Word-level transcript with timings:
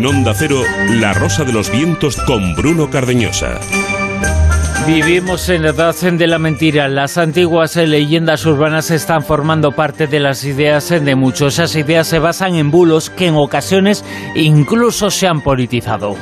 En 0.00 0.06
Onda 0.06 0.32
Cero, 0.32 0.62
La 0.88 1.12
Rosa 1.12 1.44
de 1.44 1.52
los 1.52 1.70
Vientos 1.70 2.16
con 2.26 2.54
Bruno 2.54 2.88
Cardeñosa. 2.88 3.60
Vivimos 4.86 5.50
en 5.50 5.62
la 5.62 5.72
edad 5.72 5.94
de 5.94 6.26
la 6.26 6.38
mentira. 6.38 6.88
Las 6.88 7.18
antiguas 7.18 7.76
leyendas 7.76 8.46
urbanas 8.46 8.90
están 8.90 9.22
formando 9.22 9.72
parte 9.72 10.06
de 10.06 10.18
las 10.18 10.42
ideas 10.44 10.88
de 10.88 11.14
muchos. 11.16 11.52
Esas 11.52 11.76
ideas 11.76 12.06
se 12.06 12.18
basan 12.18 12.54
en 12.54 12.70
bulos 12.70 13.10
que 13.10 13.26
en 13.26 13.34
ocasiones 13.34 14.02
incluso 14.34 15.10
se 15.10 15.26
han 15.26 15.42
politizado. 15.42 16.16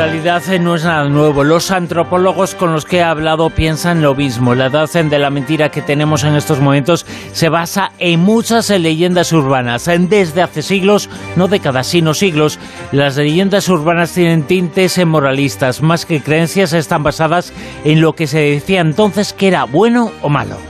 Realidad 0.00 0.42
eh, 0.50 0.58
no 0.58 0.76
es 0.76 0.84
nada 0.84 1.06
nuevo. 1.10 1.44
Los 1.44 1.70
antropólogos 1.70 2.54
con 2.54 2.72
los 2.72 2.86
que 2.86 2.96
he 2.96 3.02
hablado 3.02 3.50
piensan 3.50 4.00
lo 4.00 4.14
mismo. 4.14 4.54
La 4.54 4.68
edad 4.68 4.88
de 4.90 5.18
la 5.18 5.28
mentira 5.28 5.70
que 5.70 5.82
tenemos 5.82 6.24
en 6.24 6.36
estos 6.36 6.58
momentos 6.58 7.04
se 7.34 7.50
basa 7.50 7.92
en 7.98 8.20
muchas 8.20 8.70
leyendas 8.70 9.30
urbanas. 9.30 9.84
Desde 9.84 10.40
hace 10.40 10.62
siglos, 10.62 11.10
no 11.36 11.48
décadas, 11.48 11.86
sino 11.86 12.14
siglos, 12.14 12.58
las 12.92 13.18
leyendas 13.18 13.68
urbanas 13.68 14.14
tienen 14.14 14.44
tintes 14.44 15.04
moralistas. 15.04 15.82
Más 15.82 16.06
que 16.06 16.22
creencias, 16.22 16.72
están 16.72 17.02
basadas 17.02 17.52
en 17.84 18.00
lo 18.00 18.14
que 18.14 18.26
se 18.26 18.38
decía 18.38 18.80
entonces 18.80 19.34
que 19.34 19.48
era 19.48 19.64
bueno 19.64 20.12
o 20.22 20.30
malo. 20.30 20.69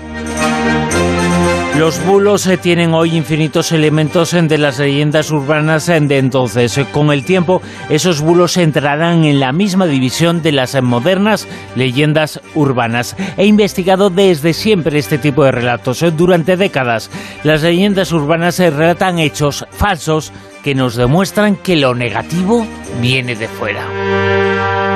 Los 1.78 2.04
bulos 2.04 2.46
eh, 2.46 2.58
tienen 2.58 2.92
hoy 2.92 3.16
infinitos 3.16 3.72
elementos 3.72 4.34
eh, 4.34 4.42
de 4.42 4.58
las 4.58 4.78
leyendas 4.78 5.30
urbanas 5.30 5.88
eh, 5.88 5.98
de 6.00 6.18
entonces. 6.18 6.78
Con 6.92 7.10
el 7.10 7.24
tiempo, 7.24 7.62
esos 7.88 8.20
bulos 8.20 8.56
entrarán 8.56 9.24
en 9.24 9.40
la 9.40 9.52
misma 9.52 9.86
división 9.86 10.42
de 10.42 10.52
las 10.52 10.80
modernas 10.82 11.48
leyendas 11.76 12.40
urbanas. 12.54 13.16
He 13.38 13.46
investigado 13.46 14.10
desde 14.10 14.52
siempre 14.52 14.98
este 14.98 15.16
tipo 15.16 15.44
de 15.44 15.52
relatos. 15.52 16.04
Durante 16.16 16.56
décadas, 16.56 17.10
las 17.44 17.62
leyendas 17.62 18.12
urbanas 18.12 18.58
relatan 18.58 19.18
hechos 19.18 19.64
falsos 19.70 20.32
que 20.62 20.74
nos 20.74 20.96
demuestran 20.96 21.56
que 21.56 21.76
lo 21.76 21.94
negativo 21.94 22.66
viene 23.00 23.36
de 23.36 23.48
fuera. 23.48 24.39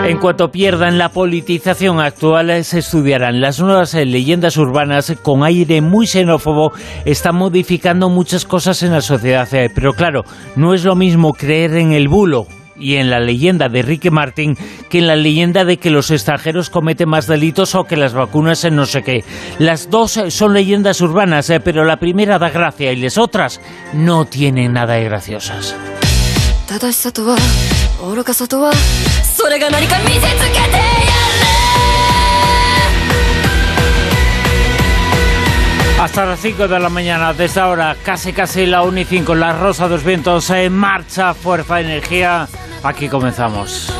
En 0.06 0.19
cuanto 0.19 0.50
pierdan 0.50 0.98
la 0.98 1.08
politización 1.08 1.98
actual, 1.98 2.62
se 2.62 2.80
estudiarán 2.80 3.41
las 3.41 3.58
nuevas 3.58 3.94
leyendas 3.94 4.58
urbanas 4.58 5.14
con 5.22 5.42
aire 5.42 5.80
muy 5.80 6.06
xenófobo, 6.06 6.72
están 7.06 7.36
modificando 7.36 8.10
muchas 8.10 8.44
cosas 8.44 8.82
en 8.82 8.92
la 8.92 9.00
sociedad. 9.00 9.48
Pero 9.75 9.94
claro, 9.94 10.25
no 10.56 10.75
es 10.75 10.84
lo 10.84 10.94
mismo 10.94 11.32
creer 11.32 11.77
en 11.77 11.92
el 11.92 12.08
bulo 12.08 12.47
y 12.77 12.97
en 12.97 13.08
la 13.08 13.19
leyenda 13.19 13.70
de 13.70 13.80
Ricky 13.80 14.10
Martin 14.10 14.58
que 14.91 14.98
en 14.98 15.06
la 15.06 15.16
leyenda 15.16 15.64
de 15.64 15.78
que 15.78 15.88
los 15.88 16.10
extranjeros 16.10 16.69
cometen 16.69 17.08
más 17.08 17.27
delitos 17.27 17.75
o 17.75 17.84
que 17.84 17.97
las 17.97 18.12
vacunas 18.12 18.62
en 18.64 18.77
no 18.77 18.84
sé 18.84 19.02
qué. 19.02 19.25
Las 19.58 19.88
dos 19.88 20.20
son 20.28 20.52
leyendas 20.52 21.00
urbanas, 21.00 21.50
pero 21.64 21.86
la 21.86 21.97
primera 21.97 22.38
da 22.38 22.50
gracia 22.50 22.92
y 22.92 22.97
las 22.97 23.16
otras 23.16 23.58
no 23.94 24.27
tienen 24.27 24.75
nada 24.75 24.94
de 24.94 25.05
graciosas. 25.05 25.75
Hasta 36.00 36.27
las 36.27 36.41
5 36.41 36.69
de 36.69 36.81
la 36.81 36.89
mañana, 36.89 37.33
desde 37.33 37.61
ahora, 37.61 37.97
casi 38.03 38.33
casi 38.33 38.67
la 38.67 38.83
1 38.83 39.00
y 39.00 39.05
5, 39.05 39.34
la 39.34 39.53
Rosa 39.53 39.84
de 39.84 39.91
los 39.91 40.05
Vientos 40.05 40.50
en 40.50 40.75
marcha, 40.75 41.34
fuerza, 41.34 41.81
energía. 41.81 42.48
Aquí 42.83 43.09
comenzamos. 43.09 43.92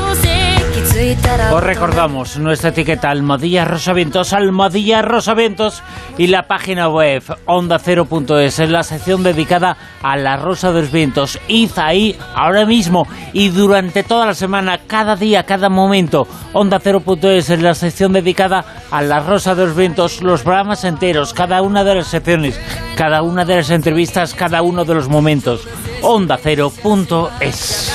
Os 1.51 1.61
recordamos 1.61 2.37
nuestra 2.37 2.69
etiqueta 2.69 3.09
Almohadilla 3.09 3.65
Rosavientos, 3.65 4.31
Almohadilla 4.31 5.01
Rosavientos 5.01 5.83
y 6.17 6.27
la 6.27 6.47
página 6.47 6.87
web 6.87 7.21
onda0.es 7.45 8.59
es 8.59 8.69
la 8.69 8.81
sección 8.83 9.21
dedicada 9.21 9.75
a 10.01 10.15
la 10.15 10.37
Rosa 10.37 10.71
de 10.71 10.83
los 10.83 10.91
Vientos. 10.91 11.37
Id 11.49 11.71
ahí 11.75 12.17
ahora 12.33 12.65
mismo 12.65 13.09
y 13.33 13.49
durante 13.49 14.03
toda 14.03 14.25
la 14.25 14.33
semana, 14.33 14.79
cada 14.87 15.17
día, 15.17 15.43
cada 15.43 15.67
momento. 15.67 16.29
Onda0.es 16.53 17.49
es 17.49 17.61
la 17.61 17.75
sección 17.75 18.13
dedicada 18.13 18.63
a 18.89 19.01
la 19.01 19.19
Rosa 19.19 19.53
de 19.53 19.65
los 19.65 19.75
Vientos, 19.75 20.21
los 20.21 20.43
programas 20.43 20.85
enteros, 20.85 21.33
cada 21.33 21.61
una 21.61 21.83
de 21.83 21.95
las 21.95 22.07
secciones, 22.07 22.57
cada 22.95 23.21
una 23.21 23.43
de 23.43 23.57
las 23.57 23.69
entrevistas, 23.69 24.33
cada 24.33 24.61
uno 24.61 24.85
de 24.85 24.93
los 24.93 25.09
momentos. 25.09 25.67
Onda0.es. 26.01 27.91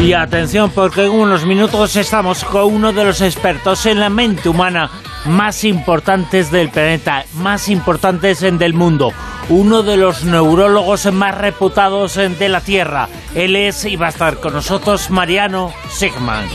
Y 0.00 0.12
atención 0.12 0.70
porque 0.70 1.04
en 1.04 1.10
unos 1.10 1.44
minutos 1.44 1.96
estamos 1.96 2.44
con 2.44 2.72
uno 2.72 2.92
de 2.92 3.04
los 3.04 3.20
expertos 3.20 3.86
en 3.86 3.98
la 3.98 4.08
mente 4.08 4.48
humana 4.48 4.90
más 5.24 5.64
importantes 5.64 6.50
del 6.50 6.70
planeta, 6.70 7.24
más 7.34 7.68
importantes 7.68 8.42
en 8.42 8.58
del 8.58 8.74
mundo, 8.74 9.12
uno 9.48 9.82
de 9.82 9.96
los 9.96 10.24
neurólogos 10.24 11.12
más 11.12 11.36
reputados 11.36 12.14
de 12.14 12.48
la 12.48 12.60
Tierra. 12.60 13.08
Él 13.34 13.56
es 13.56 13.84
y 13.84 13.96
va 13.96 14.06
a 14.06 14.10
estar 14.10 14.38
con 14.38 14.52
nosotros 14.52 15.10
Mariano 15.10 15.72
Sigman. 15.90 16.46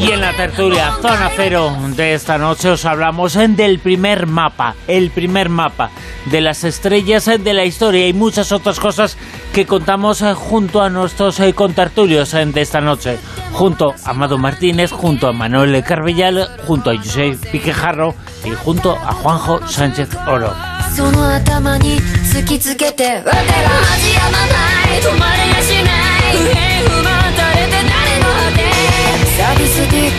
Y 0.00 0.10
en 0.10 0.20
la 0.20 0.32
tertulia 0.32 0.92
Zona 1.00 1.30
Cero 1.34 1.76
de 1.96 2.14
esta 2.14 2.38
noche 2.38 2.70
os 2.70 2.84
hablamos 2.84 3.34
del 3.34 3.78
primer 3.78 4.26
mapa, 4.26 4.74
el 4.86 5.10
primer 5.10 5.48
mapa 5.48 5.90
de 6.26 6.40
las 6.40 6.64
estrellas 6.64 7.26
de 7.26 7.52
la 7.52 7.64
historia 7.64 8.06
y 8.08 8.12
muchas 8.12 8.52
otras 8.52 8.80
cosas 8.80 9.16
que 9.52 9.66
contamos 9.66 10.22
junto 10.34 10.82
a 10.82 10.90
nuestros 10.90 11.40
contertulios 11.54 12.32
de 12.32 12.60
esta 12.60 12.80
noche. 12.80 13.18
Junto 13.52 13.94
a 14.04 14.10
Amado 14.10 14.38
Martínez, 14.38 14.90
junto 14.90 15.28
a 15.28 15.32
Manuel 15.32 15.82
Carvellal, 15.84 16.48
junto 16.66 16.90
a 16.90 16.96
José 16.96 17.36
Piquejarro 17.50 18.14
y 18.44 18.50
junto 18.50 18.92
a 18.92 19.12
Juanjo 19.12 19.66
Sánchez 19.68 20.08
Oro. 20.26 20.54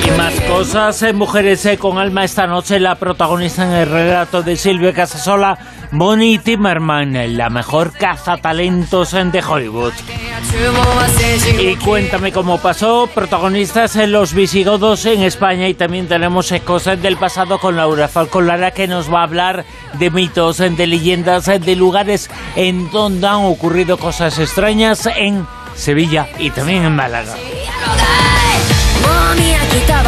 Y 0.05 0.11
más 0.17 0.33
cosas, 0.41 1.01
en 1.03 1.15
Mujeres 1.15 1.65
eh, 1.65 1.77
con 1.77 1.97
Alma 1.97 2.23
esta 2.23 2.47
noche, 2.47 2.79
la 2.79 2.95
protagonista 2.95 3.63
en 3.63 3.71
el 3.71 3.89
relato 3.89 4.41
de 4.41 4.55
Silvia 4.55 4.93
Casasola, 4.93 5.57
Bonnie 5.91 6.39
Timmerman, 6.39 7.37
la 7.37 7.49
mejor 7.49 7.91
cazatalentos 7.93 9.11
de 9.11 9.43
Hollywood. 9.43 9.93
Y 11.59 11.75
cuéntame 11.75 12.31
cómo 12.31 12.59
pasó, 12.59 13.07
protagonistas 13.13 13.95
en 13.95 14.11
los 14.11 14.33
visigodos 14.33 15.05
en 15.05 15.21
España 15.21 15.67
y 15.67 15.73
también 15.73 16.07
tenemos 16.07 16.53
cosas 16.65 17.01
del 17.01 17.17
pasado 17.17 17.59
con 17.59 17.75
Laura 17.75 18.07
Falcolara 18.07 18.71
que 18.71 18.87
nos 18.87 19.13
va 19.13 19.21
a 19.21 19.23
hablar 19.23 19.65
de 19.93 20.09
mitos, 20.09 20.57
de 20.57 20.87
leyendas, 20.87 21.45
de 21.45 21.75
lugares 21.75 22.29
en 22.55 22.89
donde 22.91 23.27
han 23.27 23.45
ocurrido 23.45 23.97
cosas 23.97 24.39
extrañas 24.39 25.07
en 25.15 25.45
Sevilla 25.75 26.27
y 26.39 26.49
también 26.49 26.83
en 26.83 26.95
Málaga. 26.95 27.35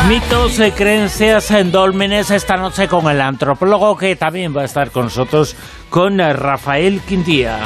Mitos 0.08 0.62
creencias 0.76 1.50
en 1.50 1.72
dólmenes 1.72 2.30
esta 2.30 2.58
noche 2.58 2.88
con 2.88 3.10
el 3.10 3.20
antropólogo 3.22 3.98
que 3.98 4.16
también 4.16 4.56
va 4.56 4.62
a 4.62 4.66
estar 4.66 4.92
con 4.92 5.06
nosotros, 5.06 5.56
con 5.90 6.20
Rafael 6.20 7.02
Quintía. 7.02 7.60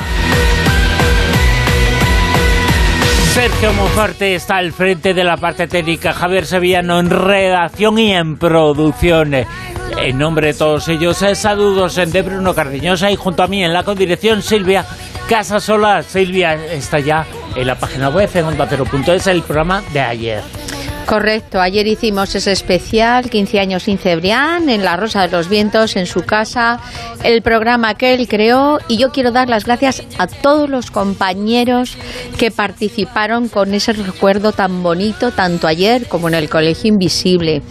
Sergio 3.34 3.74
Monforte 3.74 4.36
está 4.36 4.58
al 4.58 4.72
frente 4.72 5.14
de 5.14 5.24
la 5.24 5.38
parte 5.38 5.68
técnica, 5.68 6.14
Javier 6.14 6.46
Sevillano 6.46 7.00
en 7.00 7.10
redacción 7.10 8.00
y 8.00 8.14
en 8.14 8.38
producción. 8.38 9.34
En 9.34 10.18
nombre 10.18 10.48
de 10.48 10.54
todos 10.54 10.88
ellos, 10.88 11.24
saludos 11.34 11.96
de 11.96 12.22
Bruno 12.22 12.56
Cardiñosa 12.56 13.12
y 13.12 13.16
junto 13.16 13.44
a 13.44 13.48
mí 13.48 13.64
en 13.64 13.74
la 13.74 13.84
condirección 13.84 14.42
Silvia 14.42 14.86
Casasola. 15.28 16.04
Silvia 16.04 16.56
está 16.56 17.00
ya 17.00 17.26
en 17.56 17.68
la 17.68 17.76
página 17.76 18.10
web 18.10 18.30
en 18.34 18.46
onda0.es 18.46 19.28
el 19.28 19.42
programa 19.44 19.84
de 19.94 20.00
ayer. 20.00 20.69
Correcto, 21.10 21.60
ayer 21.60 21.88
hicimos 21.88 22.36
ese 22.36 22.52
especial 22.52 23.32
15 23.32 23.60
años 23.60 23.82
sin 23.82 23.98
Cebrián 23.98 24.70
en 24.70 24.86
La 24.86 24.96
Rosa 24.96 25.24
de 25.24 25.30
los 25.30 25.50
Vientos, 25.50 25.96
en 25.96 26.06
su 26.06 26.24
casa, 26.24 26.80
el 27.24 27.42
programa 27.42 27.96
que 27.96 28.14
él 28.14 28.28
creó 28.28 28.78
y 28.88 28.98
yo 28.98 29.12
quiero 29.12 29.32
dar 29.32 29.50
las 29.50 29.66
gracias 29.66 30.04
a 30.20 30.28
todos 30.28 30.70
los 30.70 30.92
compañeros 30.92 31.98
que 32.38 32.52
participaron 32.52 33.50
con 33.50 33.74
ese 33.74 33.94
recuerdo 33.94 34.52
tan 34.52 34.84
bonito, 34.84 35.32
tanto 35.32 35.66
ayer 35.66 36.08
como 36.08 36.28
en 36.28 36.36
el 36.36 36.48
Colegio 36.48 36.90
Invisible, 36.90 37.64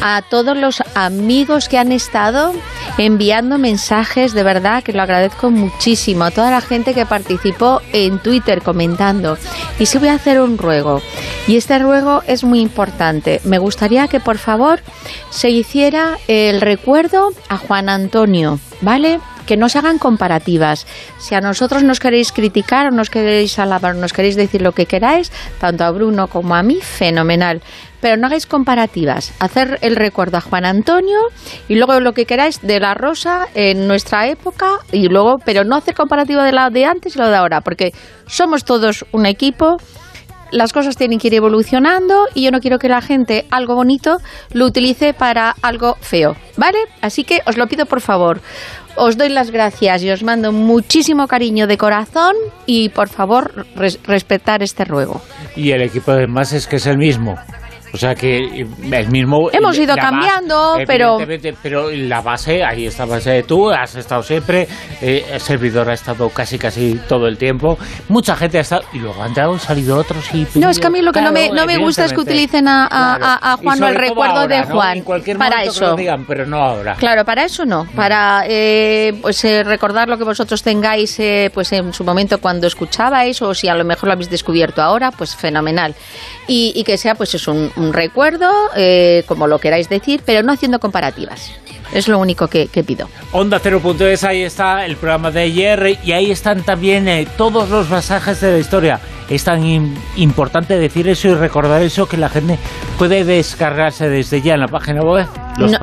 a 0.00 0.22
todos 0.22 0.56
los 0.56 0.80
amigos 0.94 1.68
que 1.68 1.78
han 1.78 1.90
estado 1.90 2.52
enviando 2.98 3.58
mensajes, 3.58 4.32
de 4.32 4.44
verdad 4.44 4.84
que 4.84 4.92
lo 4.92 5.02
agradezco 5.02 5.50
muchísimo, 5.50 6.22
a 6.22 6.30
toda 6.30 6.52
la 6.52 6.60
gente 6.60 6.94
que 6.94 7.04
participó 7.04 7.82
en 7.92 8.20
Twitter 8.20 8.62
comentando. 8.62 9.36
Y 9.80 9.86
sí 9.86 9.98
voy 9.98 10.08
a 10.08 10.14
hacer 10.14 10.40
un 10.40 10.56
ruego, 10.56 11.02
y 11.48 11.56
este 11.56 11.80
ruego 11.80 12.22
es 12.28 12.44
muy 12.44 12.60
importante 12.60 12.75
Me 13.44 13.58
gustaría 13.58 14.06
que 14.08 14.20
por 14.20 14.38
favor 14.38 14.80
se 15.30 15.50
hiciera 15.50 16.18
el 16.28 16.60
recuerdo 16.60 17.30
a 17.48 17.56
Juan 17.56 17.88
Antonio, 17.88 18.58
¿vale? 18.82 19.18
que 19.46 19.56
no 19.56 19.68
se 19.68 19.78
hagan 19.78 19.98
comparativas. 19.98 20.86
Si 21.18 21.34
a 21.36 21.40
nosotros 21.40 21.84
nos 21.84 22.00
queréis 22.00 22.32
criticar 22.32 22.88
o 22.88 22.90
nos 22.90 23.10
queréis 23.10 23.58
alabar, 23.60 23.94
nos 23.94 24.12
queréis 24.12 24.34
decir 24.34 24.60
lo 24.60 24.72
que 24.72 24.86
queráis, 24.86 25.30
tanto 25.60 25.84
a 25.84 25.90
Bruno 25.92 26.26
como 26.26 26.56
a 26.56 26.64
mí, 26.64 26.80
fenomenal 26.82 27.62
pero 28.00 28.16
no 28.16 28.26
hagáis 28.28 28.46
comparativas. 28.46 29.32
Hacer 29.40 29.78
el 29.80 29.96
recuerdo 29.96 30.36
a 30.36 30.40
Juan 30.40 30.64
Antonio 30.64 31.18
y 31.66 31.74
luego 31.74 31.98
lo 31.98 32.12
que 32.12 32.24
queráis 32.24 32.60
de 32.62 32.78
la 32.78 32.94
Rosa 32.94 33.46
en 33.54 33.88
nuestra 33.88 34.28
época 34.28 34.78
y 34.92 35.08
luego, 35.08 35.38
pero 35.44 35.64
no 35.64 35.74
hacer 35.74 35.94
comparativa 35.94 36.44
de 36.44 36.52
la 36.52 36.70
de 36.70 36.84
antes 36.84 37.16
y 37.16 37.18
lo 37.18 37.28
de 37.28 37.34
ahora, 37.36 37.62
porque 37.62 37.92
somos 38.26 38.64
todos 38.64 39.04
un 39.10 39.26
equipo. 39.26 39.78
Las 40.52 40.72
cosas 40.72 40.96
tienen 40.96 41.18
que 41.18 41.28
ir 41.28 41.34
evolucionando 41.34 42.26
y 42.34 42.44
yo 42.44 42.50
no 42.50 42.60
quiero 42.60 42.78
que 42.78 42.88
la 42.88 43.00
gente 43.00 43.46
algo 43.50 43.74
bonito 43.74 44.18
lo 44.52 44.66
utilice 44.66 45.12
para 45.12 45.54
algo 45.62 45.96
feo, 46.00 46.36
¿vale? 46.56 46.78
Así 47.00 47.24
que 47.24 47.40
os 47.46 47.56
lo 47.56 47.66
pido 47.66 47.86
por 47.86 48.00
favor. 48.00 48.40
Os 48.96 49.18
doy 49.18 49.28
las 49.28 49.50
gracias 49.50 50.02
y 50.02 50.10
os 50.10 50.22
mando 50.22 50.52
muchísimo 50.52 51.26
cariño 51.26 51.66
de 51.66 51.76
corazón 51.76 52.34
y 52.64 52.88
por 52.88 53.08
favor 53.08 53.66
respetar 54.04 54.62
este 54.62 54.84
ruego. 54.84 55.20
Y 55.54 55.72
el 55.72 55.82
equipo 55.82 56.12
de 56.12 56.26
más 56.26 56.52
es 56.52 56.66
que 56.66 56.76
es 56.76 56.86
el 56.86 56.96
mismo. 56.96 57.36
O 57.96 57.98
sea 57.98 58.14
que 58.14 58.36
el 58.36 59.08
mismo... 59.08 59.48
Hemos 59.50 59.78
ido 59.78 59.96
cambiando, 59.96 60.76
pero... 60.86 61.16
Pero 61.62 61.90
la 61.90 62.20
base, 62.20 62.62
ahí 62.62 62.84
está 62.84 63.06
base 63.06 63.42
tú, 63.44 63.70
has 63.70 63.96
estado 63.96 64.22
siempre, 64.22 64.68
eh, 65.00 65.24
el 65.32 65.40
servidor 65.40 65.88
ha 65.88 65.94
estado 65.94 66.28
casi 66.28 66.58
casi 66.58 67.00
todo 67.08 67.26
el 67.26 67.38
tiempo, 67.38 67.78
mucha 68.10 68.36
gente 68.36 68.58
ha 68.58 68.60
estado... 68.60 68.82
Y 68.92 68.98
luego 68.98 69.22
han 69.22 69.58
salido 69.58 69.96
otros 69.96 70.28
y... 70.34 70.46
No, 70.56 70.68
es 70.68 70.78
que 70.78 70.88
a 70.88 70.90
mí 70.90 71.00
lo 71.00 71.10
que 71.10 71.22
no, 71.22 71.32
me, 71.32 71.48
no 71.48 71.64
me 71.64 71.78
gusta 71.78 72.04
es 72.04 72.12
que 72.12 72.20
utilicen 72.20 72.68
a, 72.68 72.86
a, 72.90 73.56
Juan 73.56 73.82
o 73.82 73.88
el 73.88 73.94
recuerdo 73.94 74.46
de 74.46 74.62
Juan. 74.64 75.02
para 75.38 75.64
eso. 75.64 75.96
digan, 75.96 76.26
pero 76.26 76.44
no 76.44 76.58
ahora. 76.58 76.96
Claro, 76.96 77.24
para 77.24 77.44
eso 77.44 77.64
no. 77.64 77.86
Para 77.96 78.44
eh, 78.46 79.14
pues 79.22 79.42
eh, 79.46 79.64
recordar 79.64 80.06
lo 80.06 80.18
que 80.18 80.24
vosotros 80.24 80.62
tengáis 80.62 81.18
pues 81.54 81.72
en 81.72 81.94
su 81.94 82.04
momento 82.04 82.42
cuando 82.42 82.66
escuchabais 82.66 83.40
o 83.40 83.54
si 83.54 83.68
a 83.68 83.74
lo 83.74 83.86
mejor 83.86 84.08
lo 84.08 84.12
habéis 84.12 84.28
descubierto 84.28 84.82
ahora, 84.82 85.12
pues 85.12 85.34
fenomenal. 85.34 85.94
Y, 86.46 86.84
que 86.84 86.98
sea 86.98 87.14
pues 87.14 87.34
es 87.34 87.48
un 87.48 87.70
recuerdo, 87.92 88.50
eh, 88.76 89.24
como 89.26 89.46
lo 89.46 89.58
queráis 89.58 89.88
decir, 89.88 90.22
pero 90.24 90.42
no 90.42 90.52
haciendo 90.52 90.80
comparativas. 90.80 91.52
Es 91.92 92.08
lo 92.08 92.18
único 92.18 92.48
que, 92.48 92.66
pido. 92.86 93.08
Onda 93.32 93.60
0.es, 93.60 94.24
ahí 94.24 94.42
está 94.42 94.84
el 94.84 94.96
programa 94.96 95.30
de 95.30 95.42
ayer 95.42 95.98
y 96.04 96.12
ahí 96.12 96.30
están 96.30 96.62
también 96.62 97.08
eh, 97.08 97.26
todos 97.36 97.68
los 97.68 97.86
pasajes 97.86 98.40
de 98.40 98.52
la 98.52 98.58
historia. 98.58 99.00
Es 99.28 99.42
tan 99.42 99.96
importante 100.16 100.78
decir 100.78 101.08
eso 101.08 101.28
y 101.28 101.34
recordar 101.34 101.82
eso 101.82 102.06
que 102.06 102.16
la 102.16 102.28
gente 102.28 102.58
puede 102.96 103.24
descargarse 103.24 104.08
desde 104.08 104.40
ya 104.40 104.54
en 104.54 104.60
la 104.60 104.68
página 104.68 105.02
web. 105.02 105.26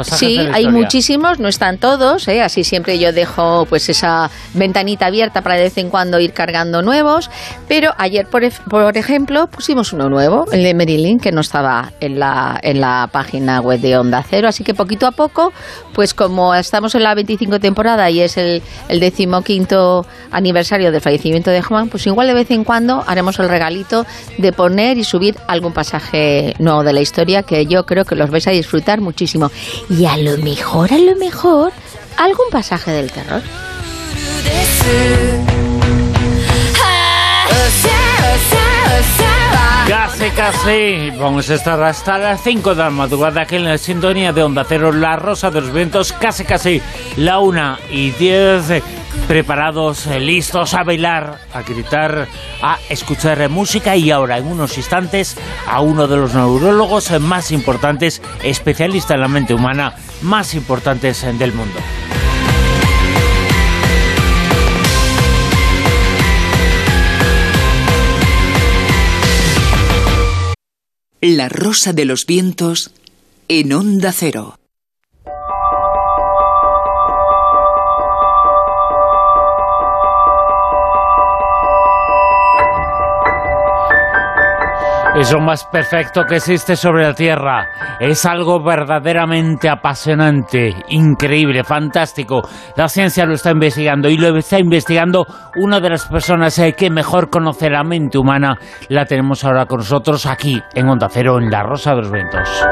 sí, 0.03 0.39
hay 0.53 0.67
muchísimos, 0.69 1.39
no 1.39 1.49
están 1.49 1.77
todos, 1.77 2.27
¿eh? 2.29 2.41
así 2.41 2.63
siempre 2.63 2.99
yo 2.99 3.11
dejo 3.11 3.65
pues 3.65 3.89
esa 3.89 4.29
ventanita 4.53 5.07
abierta 5.07 5.41
para 5.41 5.55
de 5.55 5.63
vez 5.63 5.77
en 5.77 5.89
cuando 5.89 6.21
ir 6.21 6.31
cargando 6.31 6.81
nuevos, 6.81 7.29
pero 7.67 7.91
ayer 7.97 8.27
por, 8.27 8.43
por 8.69 8.95
ejemplo 8.95 9.47
pusimos 9.47 9.91
uno 9.91 10.09
nuevo, 10.09 10.45
el 10.51 10.63
de 10.63 10.73
Marilyn, 10.73 11.19
que 11.19 11.33
no 11.33 11.41
estaba 11.41 11.91
en 11.99 12.19
la, 12.19 12.57
en 12.63 12.79
la 12.79 13.09
página 13.11 13.59
web 13.59 13.81
de 13.81 13.97
Onda 13.97 14.23
Cero, 14.27 14.47
así 14.47 14.63
que 14.63 14.73
poquito 14.73 15.05
a 15.05 15.11
poco 15.11 15.51
pues 15.93 16.13
como 16.13 16.53
estamos 16.55 16.95
en 16.95 17.03
la 17.03 17.15
25 17.15 17.59
temporada 17.59 18.09
y 18.09 18.21
es 18.21 18.37
el, 18.37 18.61
el 18.89 18.99
decimoquinto 18.99 20.05
aniversario 20.31 20.91
del 20.91 21.01
fallecimiento 21.01 21.51
de 21.51 21.61
Juan, 21.61 21.89
pues 21.89 22.05
igual 22.07 22.27
de 22.27 22.33
vez 22.33 22.51
en 22.51 22.63
cuando 22.63 23.03
haremos 23.07 23.39
el 23.39 23.49
regalito 23.49 24.05
de 24.37 24.51
poner 24.51 24.97
y 24.97 25.03
subir 25.03 25.35
algún 25.47 25.73
pasaje 25.73 26.55
nuevo 26.59 26.83
de 26.83 26.93
la 26.93 27.01
historia 27.01 27.43
que 27.43 27.65
yo 27.65 27.85
creo 27.85 28.05
que 28.05 28.15
los 28.15 28.29
vais 28.29 28.47
a 28.47 28.51
disfrutar 28.51 29.01
muchísimo. 29.01 29.51
Y 29.89 30.05
a 30.05 30.17
lo 30.17 30.37
mejor, 30.37 30.93
a 30.93 30.97
lo 30.97 31.15
mejor, 31.15 31.71
algún 32.17 32.49
pasaje 32.51 32.91
del 32.91 33.11
terror. 33.11 33.41
Casi, 39.87 40.29
casi. 40.29 41.09
Vamos 41.19 41.49
a 41.49 41.55
estar 41.55 41.81
hasta 41.83 42.17
las 42.17 42.41
5 42.41 42.73
de 42.75 42.83
la 42.83 42.89
madrugada 42.89 43.41
aquí 43.41 43.57
en 43.57 43.65
la 43.65 43.77
sintonía 43.77 44.31
de 44.31 44.41
Onda 44.41 44.65
Cero, 44.67 44.91
La 44.91 45.17
Rosa 45.17 45.51
de 45.51 45.61
los 45.61 45.73
Vientos. 45.73 46.13
Casi, 46.13 46.45
casi 46.45 46.81
la 47.17 47.39
1 47.39 47.77
y 47.91 48.11
10. 48.11 48.81
Preparados, 49.27 50.07
eh, 50.07 50.19
listos 50.19 50.73
a 50.73 50.83
bailar, 50.83 51.39
a 51.53 51.61
gritar, 51.61 52.27
a 52.61 52.77
escuchar 52.89 53.49
música 53.49 53.95
y 53.95 54.11
ahora 54.11 54.37
en 54.37 54.47
unos 54.47 54.77
instantes 54.77 55.37
a 55.67 55.81
uno 55.81 56.07
de 56.07 56.17
los 56.17 56.33
neurólogos 56.33 57.11
más 57.19 57.51
importantes, 57.51 58.21
especialista 58.43 59.13
en 59.13 59.21
la 59.21 59.27
mente 59.27 59.53
humana, 59.53 59.95
más 60.21 60.53
importantes 60.55 61.25
del 61.37 61.53
mundo. 61.53 61.79
La 71.25 71.47
Rosa 71.47 71.93
de 71.93 72.03
los 72.03 72.25
Vientos 72.25 72.91
en 73.47 73.71
Onda 73.71 74.11
Cero. 74.11 74.59
Es 85.15 85.31
lo 85.31 85.39
más 85.39 85.63
perfecto 85.65 86.23
que 86.27 86.37
existe 86.37 86.75
sobre 86.75 87.03
la 87.03 87.13
Tierra. 87.13 87.67
Es 87.99 88.25
algo 88.25 88.63
verdaderamente 88.63 89.69
apasionante, 89.69 90.73
increíble, 90.89 91.63
fantástico. 91.63 92.41
La 92.75 92.89
ciencia 92.89 93.23
lo 93.27 93.35
está 93.35 93.51
investigando 93.51 94.09
y 94.09 94.17
lo 94.17 94.35
está 94.35 94.57
investigando 94.57 95.27
una 95.55 95.79
de 95.79 95.91
las 95.91 96.07
personas 96.07 96.57
eh, 96.57 96.73
que 96.73 96.89
mejor 96.89 97.29
conoce 97.29 97.69
la 97.69 97.83
mente 97.83 98.17
humana. 98.17 98.57
La 98.89 99.05
tenemos 99.05 99.43
ahora 99.45 99.67
con 99.67 99.79
nosotros 99.79 100.25
aquí 100.25 100.59
en 100.73 100.89
Onda 100.89 101.07
Cero, 101.11 101.37
en 101.39 101.51
La 101.51 101.61
Rosa 101.61 101.91
de 101.91 101.97
los 101.97 102.11
Vientos. 102.11 102.65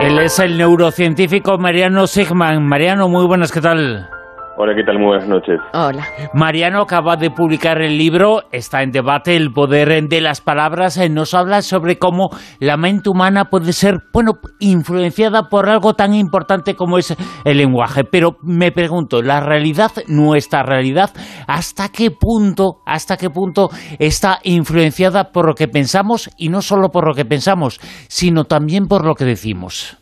Él 0.00 0.18
es 0.18 0.38
el 0.40 0.58
neurocientífico 0.58 1.58
Mariano 1.58 2.08
Sigman. 2.08 2.66
Mariano, 2.66 3.08
muy 3.08 3.24
buenas, 3.24 3.52
¿qué 3.52 3.60
tal? 3.60 4.08
Hola, 4.56 4.72
¿qué 4.76 4.84
tal? 4.84 4.98
Muy 4.98 5.08
buenas 5.08 5.28
noches. 5.28 5.58
Hola. 5.72 6.06
Mariano 6.32 6.82
acaba 6.82 7.16
de 7.16 7.30
publicar 7.30 7.82
el 7.82 7.98
libro, 7.98 8.42
está 8.52 8.84
en 8.84 8.92
debate 8.92 9.34
el 9.34 9.50
poder 9.50 10.06
de 10.06 10.20
las 10.20 10.40
palabras, 10.40 10.96
eh, 10.96 11.08
nos 11.08 11.34
habla 11.34 11.60
sobre 11.60 11.98
cómo 11.98 12.30
la 12.60 12.76
mente 12.76 13.10
humana 13.10 13.46
puede 13.46 13.72
ser, 13.72 13.96
bueno, 14.12 14.34
influenciada 14.60 15.48
por 15.50 15.68
algo 15.68 15.94
tan 15.94 16.14
importante 16.14 16.76
como 16.76 16.98
es 16.98 17.16
el 17.44 17.58
lenguaje. 17.58 18.04
Pero 18.04 18.36
me 18.44 18.70
pregunto, 18.70 19.22
la 19.22 19.40
realidad, 19.40 19.90
nuestra 20.06 20.62
realidad, 20.62 21.10
¿hasta 21.48 21.88
qué 21.88 22.12
punto, 22.12 22.76
hasta 22.86 23.16
qué 23.16 23.30
punto 23.30 23.70
está 23.98 24.38
influenciada 24.44 25.32
por 25.32 25.48
lo 25.48 25.54
que 25.54 25.66
pensamos 25.66 26.30
y 26.38 26.48
no 26.48 26.60
solo 26.62 26.90
por 26.90 27.08
lo 27.08 27.14
que 27.14 27.24
pensamos, 27.24 27.80
sino 28.08 28.44
también 28.44 28.86
por 28.86 29.04
lo 29.04 29.14
que 29.14 29.24
decimos? 29.24 29.98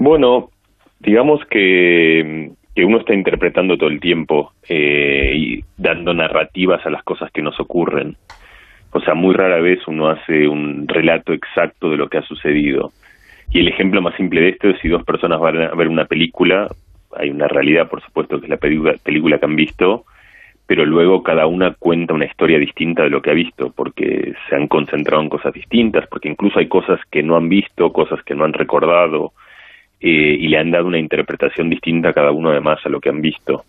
Bueno, 0.00 0.48
digamos 0.98 1.38
que 1.48 2.50
que 2.74 2.84
uno 2.84 2.98
está 2.98 3.14
interpretando 3.14 3.76
todo 3.76 3.88
el 3.88 4.00
tiempo 4.00 4.52
eh, 4.68 5.32
y 5.34 5.64
dando 5.76 6.12
narrativas 6.12 6.84
a 6.84 6.90
las 6.90 7.02
cosas 7.04 7.30
que 7.30 7.42
nos 7.42 7.58
ocurren. 7.60 8.16
O 8.90 9.00
sea, 9.00 9.14
muy 9.14 9.34
rara 9.34 9.60
vez 9.60 9.80
uno 9.86 10.08
hace 10.08 10.48
un 10.48 10.86
relato 10.88 11.32
exacto 11.32 11.90
de 11.90 11.96
lo 11.96 12.08
que 12.08 12.18
ha 12.18 12.22
sucedido. 12.22 12.92
Y 13.50 13.60
el 13.60 13.68
ejemplo 13.68 14.02
más 14.02 14.16
simple 14.16 14.40
de 14.40 14.48
esto 14.50 14.68
es 14.68 14.80
si 14.80 14.88
dos 14.88 15.04
personas 15.04 15.40
van 15.40 15.62
a 15.62 15.74
ver 15.74 15.88
una 15.88 16.06
película, 16.06 16.68
hay 17.16 17.30
una 17.30 17.46
realidad, 17.46 17.88
por 17.88 18.02
supuesto, 18.02 18.40
que 18.40 18.46
es 18.46 18.50
la 18.50 18.56
película, 18.56 19.38
que 19.38 19.44
han 19.44 19.56
visto, 19.56 20.04
pero 20.66 20.84
luego 20.84 21.22
cada 21.22 21.46
una 21.46 21.74
cuenta 21.74 22.14
una 22.14 22.24
historia 22.24 22.58
distinta 22.58 23.04
de 23.04 23.10
lo 23.10 23.22
que 23.22 23.30
ha 23.30 23.34
visto, 23.34 23.72
porque 23.76 24.34
se 24.48 24.56
han 24.56 24.66
concentrado 24.66 25.22
en 25.22 25.28
cosas 25.28 25.52
distintas, 25.52 26.06
porque 26.08 26.28
incluso 26.28 26.58
hay 26.58 26.66
cosas 26.66 26.98
que 27.10 27.22
no 27.22 27.36
han 27.36 27.48
visto, 27.48 27.92
cosas 27.92 28.22
que 28.24 28.34
no 28.34 28.44
han 28.44 28.52
recordado, 28.52 29.32
eh, 30.00 30.36
y 30.38 30.48
le 30.48 30.58
han 30.58 30.70
dado 30.70 30.86
una 30.86 30.98
interpretación 30.98 31.70
distinta 31.70 32.10
a 32.10 32.12
cada 32.12 32.30
uno 32.30 32.50
además 32.50 32.78
a 32.84 32.88
lo 32.88 33.00
que 33.00 33.08
han 33.08 33.20
visto. 33.20 33.64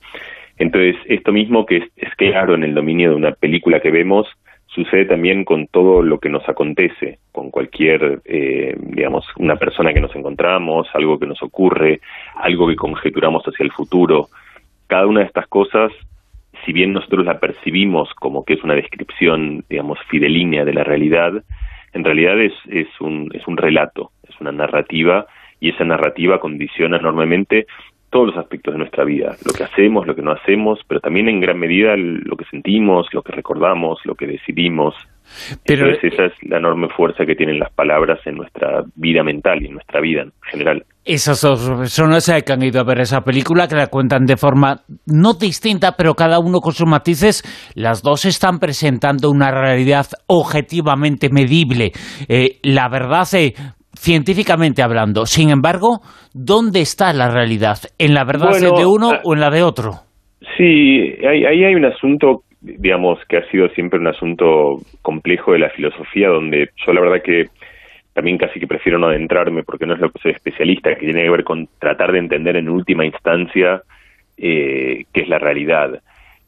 Entonces, 0.57 0.95
esto 1.05 1.31
mismo 1.31 1.65
que 1.65 1.89
es, 1.95 2.15
claro 2.15 2.55
en 2.55 2.63
el 2.63 2.73
dominio 2.73 3.09
de 3.09 3.15
una 3.15 3.31
película 3.31 3.79
que 3.79 3.91
vemos, 3.91 4.27
sucede 4.67 5.05
también 5.05 5.45
con 5.45 5.67
todo 5.67 6.01
lo 6.01 6.19
que 6.19 6.29
nos 6.29 6.47
acontece, 6.49 7.19
con 7.31 7.51
cualquier, 7.51 8.21
eh, 8.25 8.75
digamos, 8.77 9.25
una 9.37 9.55
persona 9.55 9.93
que 9.93 10.01
nos 10.01 10.15
encontramos, 10.15 10.87
algo 10.93 11.19
que 11.19 11.27
nos 11.27 11.41
ocurre, 11.41 12.01
algo 12.35 12.67
que 12.67 12.75
conjeturamos 12.75 13.43
hacia 13.43 13.63
el 13.63 13.71
futuro. 13.71 14.27
Cada 14.87 15.07
una 15.07 15.21
de 15.21 15.27
estas 15.27 15.47
cosas, 15.47 15.91
si 16.65 16.73
bien 16.73 16.93
nosotros 16.93 17.25
la 17.25 17.39
percibimos 17.39 18.13
como 18.15 18.43
que 18.43 18.53
es 18.53 18.63
una 18.63 18.75
descripción, 18.75 19.63
digamos, 19.69 19.99
fidelínea 20.09 20.65
de 20.65 20.73
la 20.73 20.83
realidad, 20.83 21.43
en 21.93 22.03
realidad 22.03 22.39
es, 22.41 22.53
es, 22.69 22.87
un, 22.99 23.29
es 23.33 23.47
un 23.47 23.55
relato, 23.55 24.11
es 24.27 24.39
una 24.41 24.51
narrativa 24.51 25.25
y 25.65 25.69
esa 25.69 25.83
narrativa 25.83 26.39
condiciona 26.39 26.97
enormemente 26.97 27.65
todos 28.11 28.27
los 28.27 28.37
aspectos 28.37 28.73
de 28.73 28.77
nuestra 28.77 29.03
vida, 29.03 29.35
lo 29.43 29.51
que 29.51 29.63
hacemos, 29.63 30.05
lo 30.05 30.15
que 30.15 30.21
no 30.21 30.31
hacemos, 30.31 30.79
pero 30.87 31.01
también 31.01 31.27
en 31.27 31.41
gran 31.41 31.57
medida 31.57 31.95
lo 31.97 32.37
que 32.37 32.45
sentimos, 32.45 33.07
lo 33.11 33.23
que 33.23 33.33
recordamos, 33.33 33.99
lo 34.05 34.13
que 34.13 34.27
decidimos. 34.27 34.93
Pero 35.65 35.89
esa 35.89 36.25
es 36.25 36.33
la 36.43 36.59
enorme 36.59 36.87
fuerza 36.95 37.25
que 37.25 37.35
tienen 37.35 37.57
las 37.57 37.73
palabras 37.73 38.19
en 38.25 38.35
nuestra 38.35 38.83
vida 38.95 39.23
mental 39.23 39.63
y 39.63 39.65
en 39.65 39.73
nuestra 39.73 39.99
vida 39.99 40.21
en 40.21 40.31
general. 40.51 40.85
Esas 41.03 41.41
dos 41.41 41.67
personas 41.69 42.31
que 42.45 42.53
han 42.53 42.63
ido 42.63 42.79
a 42.79 42.83
ver 42.83 42.99
esa 42.99 43.21
película, 43.21 43.67
que 43.67 43.75
la 43.75 43.87
cuentan 43.87 44.25
de 44.25 44.37
forma 44.37 44.81
no 45.07 45.33
distinta, 45.33 45.93
pero 45.97 46.13
cada 46.13 46.39
uno 46.39 46.59
con 46.59 46.73
sus 46.73 46.87
matices, 46.87 47.43
las 47.75 48.01
dos 48.03 48.25
están 48.25 48.59
presentando 48.59 49.29
una 49.29 49.51
realidad 49.51 50.05
objetivamente 50.27 51.29
medible. 51.31 51.91
Eh, 52.29 52.59
la 52.63 52.87
verdad, 52.87 53.27
eh, 53.33 53.53
científicamente 53.97 54.81
hablando. 54.81 55.25
Sin 55.25 55.49
embargo, 55.49 56.01
¿dónde 56.33 56.81
está 56.81 57.13
la 57.13 57.29
realidad? 57.29 57.77
¿En 57.97 58.13
la 58.13 58.23
verdad 58.23 58.51
de 58.51 58.85
uno 58.85 59.11
ah, 59.11 59.21
o 59.23 59.33
en 59.33 59.39
la 59.39 59.49
de 59.49 59.63
otro? 59.63 60.05
Sí, 60.57 61.15
ahí 61.27 61.45
hay, 61.45 61.75
un 61.75 61.85
asunto, 61.85 62.43
digamos, 62.61 63.19
que 63.27 63.37
ha 63.37 63.49
sido 63.49 63.67
siempre 63.69 63.99
un 63.99 64.07
asunto 64.07 64.77
complejo 65.01 65.53
de 65.53 65.59
la 65.59 65.69
filosofía, 65.69 66.29
donde 66.29 66.69
yo 66.85 66.93
la 66.93 67.01
verdad 67.01 67.21
que 67.23 67.45
también 68.13 68.37
casi 68.37 68.59
que 68.59 68.67
prefiero 68.67 68.97
no 68.97 69.07
adentrarme 69.07 69.63
porque 69.63 69.85
no 69.85 69.93
es 69.93 69.99
lo 69.99 70.09
que 70.09 70.19
soy 70.19 70.31
especialista, 70.31 70.95
que 70.95 71.05
tiene 71.05 71.23
que 71.23 71.29
ver 71.29 71.43
con 71.43 71.67
tratar 71.79 72.13
de 72.13 72.19
entender 72.19 72.55
en 72.55 72.69
última 72.69 73.05
instancia 73.05 73.81
eh, 74.37 75.03
qué 75.13 75.21
es 75.21 75.27
la 75.27 75.39
realidad. 75.39 76.01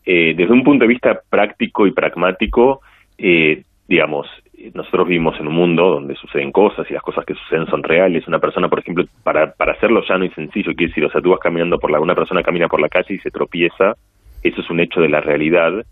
Eh, 0.06 0.34
desde 0.38 0.54
un 0.54 0.64
punto 0.64 0.86
de 0.86 0.90
vista 0.90 1.20
práctico 1.30 1.86
y 1.86 1.92
pragmático, 1.92 2.80
eh, 3.18 3.64
digamos, 3.90 4.28
nosotros 4.74 5.08
vivimos 5.08 5.40
en 5.40 5.48
un 5.48 5.54
mundo 5.54 5.92
donde 5.92 6.16
suceden 6.16 6.52
cosas 6.52 6.90
y 6.90 6.94
las 6.94 7.04
cosas 7.04 7.26
que 7.26 7.36
suceden 7.36 7.68
son 7.68 7.84
reales. 7.84 8.28
Una 8.28 8.40
persona, 8.40 8.68
por 8.68 8.80
ejemplo, 8.80 9.06
para, 9.24 9.54
para 9.54 9.74
hacerlo 9.74 10.02
llano 10.08 10.26
y 10.26 10.30
sencillo, 10.30 10.74
quiere 10.74 10.90
decir, 10.90 11.06
o 11.06 11.12
sea, 11.12 11.22
tú 11.22 11.32
vas 11.32 11.40
caminando 11.40 11.80
por 11.80 11.92
la, 11.92 12.00
una 12.00 12.16
persona 12.16 12.44
camina 12.44 12.68
por 12.68 12.82
la 12.82 12.90
calle 12.90 13.16
y 13.16 13.20
se 13.20 13.32
tropieza, 13.32 13.96
eso 14.44 14.62
es 14.62 14.70
un 14.70 14.80
hecho 14.80 15.02
de 15.02 15.10
la 15.10 15.22
realidad, 15.22 15.86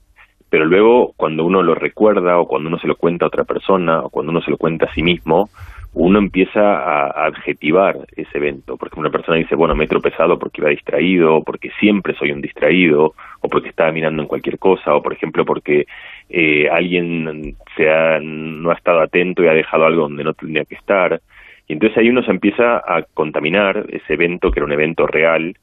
pero 0.50 0.66
luego 0.66 1.14
cuando 1.16 1.46
uno 1.46 1.62
lo 1.62 1.76
recuerda 1.76 2.40
o 2.40 2.48
cuando 2.48 2.70
uno 2.70 2.80
se 2.80 2.88
lo 2.88 2.96
cuenta 2.96 3.26
a 3.26 3.28
otra 3.28 3.44
persona 3.44 4.00
o 4.00 4.10
cuando 4.10 4.32
uno 4.32 4.42
se 4.42 4.52
lo 4.52 4.58
cuenta 4.58 4.86
a 4.86 4.94
sí 4.94 5.04
mismo, 5.04 5.50
uno 5.96 6.20
empieza 6.20 6.60
a, 6.60 7.26
adjetivar 7.26 8.06
ese 8.18 8.38
evento, 8.38 8.76
porque 8.76 9.00
una 9.00 9.10
persona 9.10 9.38
dice, 9.38 9.56
bueno, 9.56 9.76
me 9.76 9.86
he 9.86 9.88
tropezado 9.88 10.38
porque 10.38 10.60
iba 10.60 10.70
distraído, 10.70 11.42
porque 11.42 11.72
siempre 11.80 12.14
soy 12.16 12.32
un 12.32 12.42
distraído, 12.42 13.14
o 13.40 13.50
porque 13.50 13.70
estaba 13.70 13.94
mirando 13.94 14.22
en 14.22 14.28
cualquier 14.28 14.60
cosa, 14.60 14.94
o 14.94 15.02
por 15.02 15.14
ejemplo 15.14 15.46
porque 15.46 15.88
eh, 16.30 16.70
alguien 16.70 17.56
se 17.78 17.90
ha, 17.90 18.20
no 18.20 18.72
ha 18.72 18.74
estado 18.74 19.00
atento 19.00 19.42
y 19.44 19.48
ha 19.48 19.54
dejado 19.54 19.86
algo 19.86 20.04
donde 20.04 20.26
no 20.26 20.34
tendría 20.34 20.66
que 20.66 20.76
estar. 20.76 21.22
Y 21.68 21.74
entonces 21.74 21.98
ahí 21.98 22.10
uno 22.10 22.24
se 22.24 22.32
empieza 22.32 22.78
a 22.78 23.04
contaminar 23.14 23.86
ese 23.90 24.14
evento, 24.14 24.52
que 24.52 24.60
era 24.60 24.66
un 24.66 24.74
evento 24.74 25.08
real, 25.08 25.56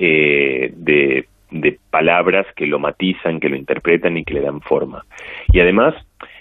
eh, 0.00 0.72
de 0.74 1.78
palabras 1.90 2.44
que 2.56 2.66
lo 2.66 2.80
matizan, 2.80 3.38
que 3.38 3.48
lo 3.48 3.56
interpretan 3.56 4.16
y 4.16 4.24
que 4.24 4.34
le 4.34 4.40
dan 4.40 4.60
forma. 4.60 5.04
Y 5.52 5.60
además, 5.60 5.94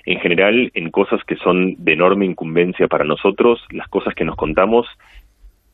en 0.06 0.20
general, 0.20 0.72
en 0.74 0.92
cosas 0.92 1.24
que 1.24 1.36
son 1.36 1.76
de 1.78 1.94
enorme 1.94 2.26
incumbencia 2.26 2.88
para 2.88 3.04
nosotros, 3.04 3.60
las 3.72 3.88
cosas 3.88 4.14
que 4.14 4.26
nos 4.26 4.36
contamos 4.36 4.88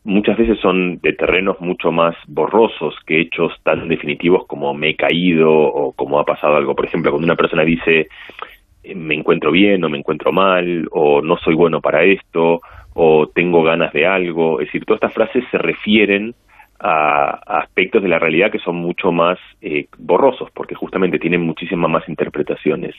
muchas 0.04 0.38
veces 0.38 0.60
son 0.60 0.98
de 0.98 1.14
terrenos 1.14 1.60
mucho 1.60 1.92
más 1.92 2.16
borrosos 2.28 2.96
que 3.06 3.22
hechos 3.22 3.54
tan 3.64 3.88
definitivos 3.88 4.48
como 4.48 4.74
me 4.74 4.90
he 4.90 4.96
caído 4.96 5.52
o 5.52 5.94
como 5.94 6.20
ha 6.20 6.26
pasado 6.26 6.56
algo. 6.56 6.76
Por 6.76 6.86
ejemplo, 6.86 7.12
cuando 7.12 7.26
una 7.26 7.36
persona 7.36 7.64
dice 7.64 8.08
eh, 8.84 8.96
me 8.96 9.14
encuentro 9.14 9.52
bien 9.52 9.84
o 9.84 9.90
me 9.90 10.00
encuentro 10.00 10.32
mal 10.32 10.88
o 10.92 11.22
no 11.22 11.38
soy 11.38 11.54
bueno 11.54 11.82
para 11.82 12.04
esto 12.04 12.62
o 12.94 13.28
tengo 13.28 13.64
ganas 13.64 13.94
de 13.94 14.06
algo, 14.06 14.60
es 14.60 14.68
decir, 14.68 14.84
todas 14.86 14.98
estas 14.98 15.14
frases 15.14 15.44
se 15.50 15.58
refieren 15.58 16.36
a, 16.84 17.60
aspectos 17.60 18.02
de 18.02 18.10
la 18.10 18.20
realidad 18.20 18.52
que 18.52 18.60
son 18.60 18.76
mucho 18.76 19.12
más 19.12 19.38
eh, 19.62 19.86
borrosos, 19.98 20.50
porque 20.52 20.76
justamente 20.76 21.20
tienen 21.20 21.42
muchísimas 21.42 21.90
más 21.90 22.10
interpretaciones. 22.10 22.96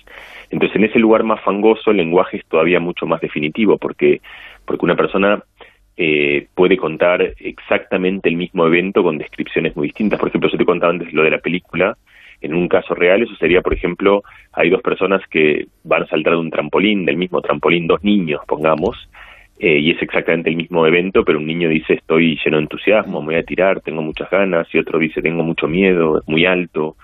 Entonces, 0.50 0.76
en 0.76 0.84
ese 0.84 0.98
lugar 0.98 1.24
más 1.24 1.40
fangoso, 1.42 1.90
el 1.90 1.96
lenguaje 1.96 2.38
es 2.38 2.46
todavía 2.46 2.78
mucho 2.78 3.06
más 3.06 3.20
definitivo, 3.20 3.78
porque, 3.78 4.20
porque 4.64 4.84
una 4.84 4.96
persona 4.96 5.42
eh, 5.96 6.46
puede 6.54 6.76
contar 6.76 7.34
exactamente 7.38 8.28
el 8.28 8.36
mismo 8.36 8.66
evento 8.66 9.02
con 9.02 9.18
descripciones 9.18 9.76
muy 9.76 9.88
distintas. 9.88 10.20
Por 10.20 10.28
ejemplo, 10.28 10.48
yo 10.50 10.58
te 10.58 10.64
contaba 10.64 10.92
antes 10.92 11.12
lo 11.12 11.24
de 11.24 11.30
la 11.30 11.38
película, 11.38 11.96
en 12.40 12.54
un 12.54 12.68
caso 12.68 12.94
real 12.94 13.22
eso 13.22 13.34
sería, 13.36 13.62
por 13.62 13.72
ejemplo, 13.72 14.22
hay 14.52 14.68
dos 14.68 14.82
personas 14.82 15.22
que 15.28 15.66
van 15.84 16.02
a 16.02 16.06
saltar 16.06 16.34
de 16.34 16.40
un 16.40 16.50
trampolín, 16.50 17.04
del 17.04 17.16
mismo 17.16 17.40
trampolín, 17.40 17.86
dos 17.86 18.02
niños, 18.02 18.40
pongamos, 18.46 19.08
eh, 19.64 19.78
y 19.78 19.92
es 19.92 20.02
exactamente 20.02 20.50
el 20.50 20.56
mismo 20.56 20.84
evento, 20.88 21.24
pero 21.24 21.38
un 21.38 21.46
niño 21.46 21.68
dice 21.68 21.94
estoy 21.94 22.36
lleno 22.44 22.56
de 22.56 22.64
entusiasmo, 22.64 23.20
me 23.20 23.26
voy 23.26 23.36
a 23.36 23.44
tirar, 23.44 23.80
tengo 23.80 24.02
muchas 24.02 24.28
ganas, 24.28 24.66
y 24.74 24.78
otro 24.78 24.98
dice 24.98 25.22
tengo 25.22 25.44
mucho 25.44 25.68
miedo, 25.68 26.18
es 26.18 26.26
muy 26.26 26.44
alto, 26.46 26.96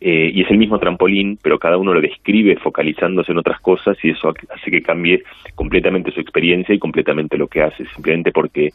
eh, 0.00 0.30
y 0.32 0.42
es 0.42 0.50
el 0.52 0.58
mismo 0.58 0.78
trampolín, 0.78 1.36
pero 1.42 1.58
cada 1.58 1.76
uno 1.76 1.92
lo 1.92 2.00
describe 2.00 2.54
focalizándose 2.58 3.32
en 3.32 3.38
otras 3.38 3.60
cosas 3.60 3.96
y 4.04 4.10
eso 4.10 4.32
hace 4.50 4.70
que 4.70 4.82
cambie 4.82 5.24
completamente 5.56 6.12
su 6.12 6.20
experiencia 6.20 6.72
y 6.72 6.78
completamente 6.78 7.36
lo 7.36 7.48
que 7.48 7.62
hace, 7.62 7.84
simplemente 7.86 8.30
porque 8.30 8.70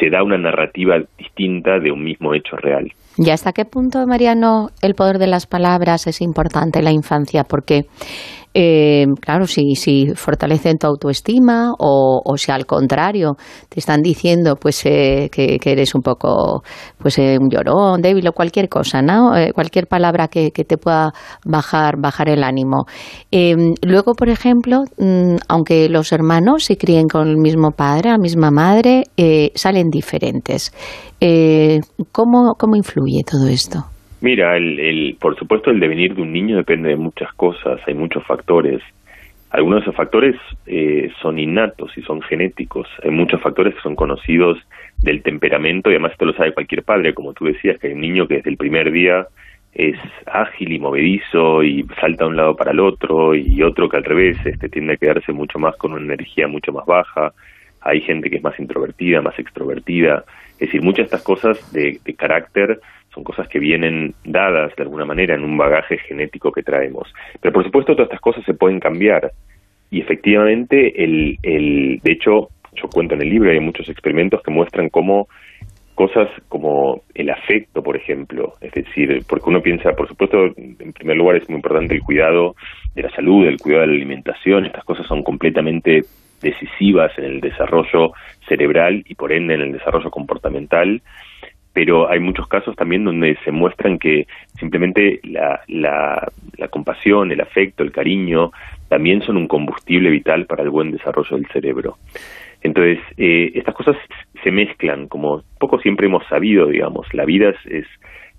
se 0.00 0.10
da 0.10 0.24
una 0.24 0.36
narrativa 0.36 1.00
distinta 1.16 1.78
de 1.78 1.92
un 1.92 2.02
mismo 2.02 2.34
hecho 2.34 2.56
real. 2.56 2.90
¿Y 3.16 3.30
hasta 3.30 3.52
qué 3.52 3.64
punto, 3.64 4.04
Mariano, 4.08 4.70
el 4.82 4.96
poder 4.96 5.18
de 5.18 5.28
las 5.28 5.46
palabras 5.46 6.08
es 6.08 6.20
importante 6.20 6.80
en 6.80 6.86
la 6.86 6.90
infancia? 6.90 7.44
Porque 7.44 7.84
eh, 8.54 9.06
claro, 9.20 9.46
si, 9.46 9.74
si 9.74 10.12
fortalecen 10.14 10.78
tu 10.78 10.86
autoestima 10.86 11.72
o, 11.78 12.22
o 12.24 12.36
si 12.36 12.52
al 12.52 12.66
contrario 12.66 13.36
te 13.68 13.80
están 13.80 14.00
diciendo 14.00 14.56
pues 14.56 14.86
eh, 14.86 15.28
que, 15.30 15.58
eres 15.64 15.94
un 15.94 16.02
poco 16.02 16.62
pues 16.98 17.18
eh, 17.18 17.36
un 17.40 17.50
llorón, 17.50 18.00
débil 18.00 18.28
o 18.28 18.32
cualquier 18.32 18.68
cosa, 18.68 19.02
¿no? 19.02 19.36
Eh, 19.36 19.52
cualquier 19.52 19.86
palabra 19.88 20.28
que, 20.28 20.50
te 20.50 20.78
pueda 20.78 21.12
bajar, 21.44 21.96
bajar 21.98 22.28
el 22.28 22.44
ánimo. 22.44 22.86
Em, 23.30 23.74
luego, 23.82 24.14
por 24.14 24.28
ejemplo, 24.28 24.84
mm, 24.98 25.36
aunque 25.48 25.88
los 25.88 26.12
hermanos 26.12 26.64
se 26.64 26.76
críen 26.76 27.08
con 27.08 27.28
el 27.28 27.36
mismo 27.36 27.72
padre, 27.72 28.10
la 28.10 28.18
misma 28.18 28.50
madre, 28.50 29.04
salen 29.54 29.90
diferentes. 29.90 30.72
¿cómo, 32.12 32.54
¿Cómo 32.58 32.76
influye 32.76 33.22
todo 33.24 33.48
esto? 33.48 33.93
Mira, 34.24 34.56
el, 34.56 35.18
por 35.20 35.36
supuesto 35.36 35.70
el 35.70 35.78
devenir 35.78 36.14
de 36.14 36.22
un 36.22 36.32
niño 36.32 36.56
depende 36.56 36.88
de 36.88 36.96
muchas 36.96 37.30
cosas, 37.34 37.78
hay 37.86 37.92
muchos 37.92 38.24
factores. 38.24 38.80
Algunos 39.50 39.80
de 39.80 39.82
esos 39.82 39.94
factores 39.94 40.34
eh, 40.64 41.10
son 41.20 41.38
innatos 41.38 41.92
y 41.98 42.00
son 42.00 42.22
genéticos. 42.22 42.88
Hay 43.02 43.10
muchos 43.10 43.38
factores 43.42 43.74
que 43.74 43.82
son 43.82 43.94
conocidos 43.94 44.56
del 45.02 45.22
temperamento 45.22 45.90
y 45.90 45.92
además 45.92 46.12
esto 46.12 46.24
lo 46.24 46.32
sabe 46.32 46.54
cualquier 46.54 46.84
padre, 46.84 47.12
como 47.12 47.34
tú 47.34 47.44
decías, 47.44 47.78
que 47.78 47.88
hay 47.88 47.92
un 47.92 48.00
niño 48.00 48.26
que 48.26 48.36
desde 48.36 48.48
el 48.48 48.56
primer 48.56 48.90
día 48.92 49.26
es 49.74 49.98
ágil 50.24 50.72
y 50.72 50.78
movedizo 50.78 51.62
y 51.62 51.82
salta 52.00 52.24
de 52.24 52.30
un 52.30 52.36
lado 52.36 52.56
para 52.56 52.70
el 52.70 52.80
otro 52.80 53.34
y 53.34 53.62
otro 53.62 53.90
que 53.90 53.98
al 53.98 54.04
revés 54.04 54.38
este, 54.46 54.70
tiende 54.70 54.94
a 54.94 54.96
quedarse 54.96 55.32
mucho 55.32 55.58
más 55.58 55.76
con 55.76 55.92
una 55.92 56.02
energía 56.14 56.48
mucho 56.48 56.72
más 56.72 56.86
baja. 56.86 57.34
Hay 57.82 58.00
gente 58.00 58.30
que 58.30 58.36
es 58.36 58.42
más 58.42 58.58
introvertida, 58.58 59.20
más 59.20 59.38
extrovertida. 59.38 60.24
Es 60.52 60.60
decir, 60.60 60.80
muchas 60.80 61.10
de 61.10 61.16
estas 61.16 61.22
cosas 61.22 61.72
de, 61.74 62.00
de 62.02 62.14
carácter 62.14 62.80
son 63.14 63.24
cosas 63.24 63.48
que 63.48 63.58
vienen 63.58 64.14
dadas 64.24 64.74
de 64.76 64.82
alguna 64.82 65.04
manera 65.04 65.34
en 65.34 65.44
un 65.44 65.56
bagaje 65.56 65.98
genético 65.98 66.52
que 66.52 66.62
traemos. 66.62 67.12
Pero 67.40 67.52
por 67.52 67.64
supuesto 67.64 67.94
todas 67.94 68.08
estas 68.08 68.20
cosas 68.20 68.44
se 68.44 68.54
pueden 68.54 68.80
cambiar. 68.80 69.32
Y 69.90 70.00
efectivamente 70.00 71.04
el, 71.04 71.38
el 71.42 72.00
de 72.02 72.12
hecho 72.12 72.48
yo 72.74 72.88
cuento 72.88 73.14
en 73.14 73.22
el 73.22 73.30
libro 73.30 73.50
hay 73.50 73.60
muchos 73.60 73.88
experimentos 73.88 74.42
que 74.42 74.50
muestran 74.50 74.88
cómo 74.88 75.28
cosas 75.94 76.28
como 76.48 77.02
el 77.14 77.30
afecto, 77.30 77.82
por 77.82 77.96
ejemplo, 77.96 78.54
es 78.60 78.72
decir, 78.72 79.22
porque 79.28 79.48
uno 79.48 79.62
piensa, 79.62 79.92
por 79.92 80.08
supuesto, 80.08 80.46
en 80.56 80.92
primer 80.92 81.16
lugar 81.16 81.36
es 81.36 81.48
muy 81.48 81.56
importante 81.56 81.94
el 81.94 82.02
cuidado 82.02 82.56
de 82.96 83.02
la 83.02 83.10
salud, 83.10 83.46
el 83.46 83.58
cuidado 83.58 83.82
de 83.82 83.88
la 83.88 83.94
alimentación, 83.94 84.66
estas 84.66 84.84
cosas 84.84 85.06
son 85.06 85.22
completamente 85.22 86.02
decisivas 86.42 87.16
en 87.16 87.24
el 87.24 87.40
desarrollo 87.40 88.12
cerebral 88.48 89.04
y 89.08 89.14
por 89.14 89.32
ende 89.32 89.54
en 89.54 89.60
el 89.62 89.72
desarrollo 89.72 90.10
comportamental, 90.10 91.00
pero 91.74 92.08
hay 92.08 92.20
muchos 92.20 92.46
casos 92.46 92.74
también 92.76 93.04
donde 93.04 93.36
se 93.44 93.50
muestran 93.50 93.98
que 93.98 94.26
simplemente 94.58 95.20
la, 95.24 95.60
la, 95.66 96.68
compasión, 96.70 97.30
el 97.32 97.40
afecto, 97.40 97.82
el 97.82 97.92
cariño, 97.92 98.52
también 98.88 99.20
son 99.22 99.36
un 99.36 99.48
combustible 99.48 100.08
vital 100.08 100.46
para 100.46 100.62
el 100.62 100.70
buen 100.70 100.92
desarrollo 100.92 101.36
del 101.36 101.46
cerebro. 101.48 101.98
Entonces, 102.62 102.98
eh, 103.18 103.50
estas 103.54 103.74
cosas 103.74 103.96
se 104.42 104.50
mezclan, 104.50 105.08
como 105.08 105.42
poco 105.58 105.78
siempre 105.80 106.06
hemos 106.06 106.24
sabido, 106.28 106.68
digamos, 106.68 107.12
la 107.12 107.24
vida 107.24 107.52
es, 107.66 107.86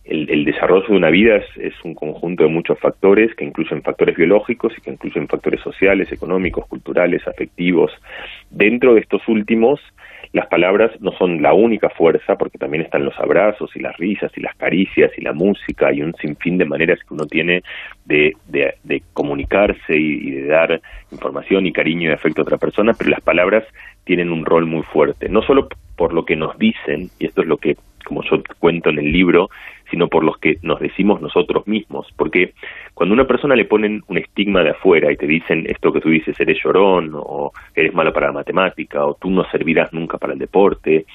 el, 0.05 0.45
desarrollo 0.45 0.87
de 0.87 0.95
una 0.95 1.09
vida 1.09 1.41
es, 1.57 1.73
un 1.83 1.93
conjunto 1.93 2.43
de 2.43 2.49
muchos 2.49 2.79
factores 2.79 3.35
que 3.35 3.43
incluyen 3.43 3.81
factores 3.81 4.15
biológicos 4.15 4.73
y 4.77 4.81
que 4.81 4.91
incluyen 4.91 5.27
factores 5.27 5.61
sociales, 5.61 6.11
económicos, 6.11 6.67
culturales, 6.67 7.27
afectivos. 7.27 7.91
Dentro 8.49 8.93
de 8.93 9.01
estos 9.01 9.27
últimos, 9.27 9.81
las 10.35 10.47
palabras 10.47 10.91
no 10.99 11.13
son 11.13 11.41
la 11.41 11.53
única 11.53 11.87
fuerza, 11.87 12.35
porque 12.35 12.57
también 12.57 12.83
están 12.83 13.05
los 13.05 13.17
abrazos 13.17 13.73
y 13.73 13.79
las 13.79 13.95
risas 13.95 14.33
y 14.35 14.41
las 14.41 14.53
caricias 14.57 15.09
y 15.17 15.21
la 15.21 15.31
música 15.31 15.93
y 15.93 16.01
un 16.01 16.13
sinfín 16.15 16.57
de 16.57 16.65
maneras 16.65 16.99
que 16.99 17.13
uno 17.13 17.25
tiene 17.25 17.63
de, 18.03 18.33
de, 18.49 19.01
comunicarse 19.13 19.95
y, 19.95 20.31
de 20.31 20.47
dar 20.47 20.81
información 21.09 21.65
y 21.65 21.71
cariño 21.71 22.09
y 22.09 22.13
afecto 22.13 22.41
a 22.41 22.43
otra 22.43 22.57
persona, 22.57 22.91
pero 22.97 23.11
las 23.11 23.21
palabras 23.21 23.63
tienen 24.03 24.29
un 24.29 24.43
rol 24.43 24.65
muy 24.65 24.83
fuerte, 24.83 25.29
no 25.29 25.41
solo 25.41 25.69
por 25.95 26.13
lo 26.13 26.25
que 26.25 26.35
nos 26.35 26.59
dicen, 26.59 27.09
y 27.17 27.27
esto 27.27 27.41
es 27.41 27.47
lo 27.47 27.55
que, 27.55 27.77
como 28.03 28.21
yo 28.23 28.43
cuento 28.59 28.89
en 28.89 28.99
el 28.99 29.13
libro, 29.13 29.49
sino 29.95 30.09
por 30.09 30.25
los 30.25 30.37
que 30.39 30.57
nos 30.61 30.81
decimos 30.81 31.21
nosotros 31.21 31.65
mismos. 31.67 32.05
Porque 32.17 32.53
cuando 32.93 33.13
una 33.13 33.23
persona 33.23 33.55
le 33.55 33.63
ponen 33.63 34.03
un 34.07 34.17
estigma 34.17 34.61
de 34.61 34.71
afuera 34.71 35.09
y 35.09 35.15
te 35.15 35.25
dicen 35.25 35.63
esto 35.69 35.93
que 35.93 36.01
tú 36.01 36.09
dices, 36.09 36.37
eres 36.37 36.57
llorón, 36.61 37.11
o 37.13 37.53
eres 37.73 37.93
malo 37.93 38.11
para 38.11 38.27
la 38.27 38.33
matemática, 38.33 39.05
o 39.05 39.13
tú 39.13 39.29
no 39.29 39.49
servirás 39.49 39.93
nunca 39.93 40.17
para 40.17 40.33
el 40.33 40.39
deporte, 40.39 41.05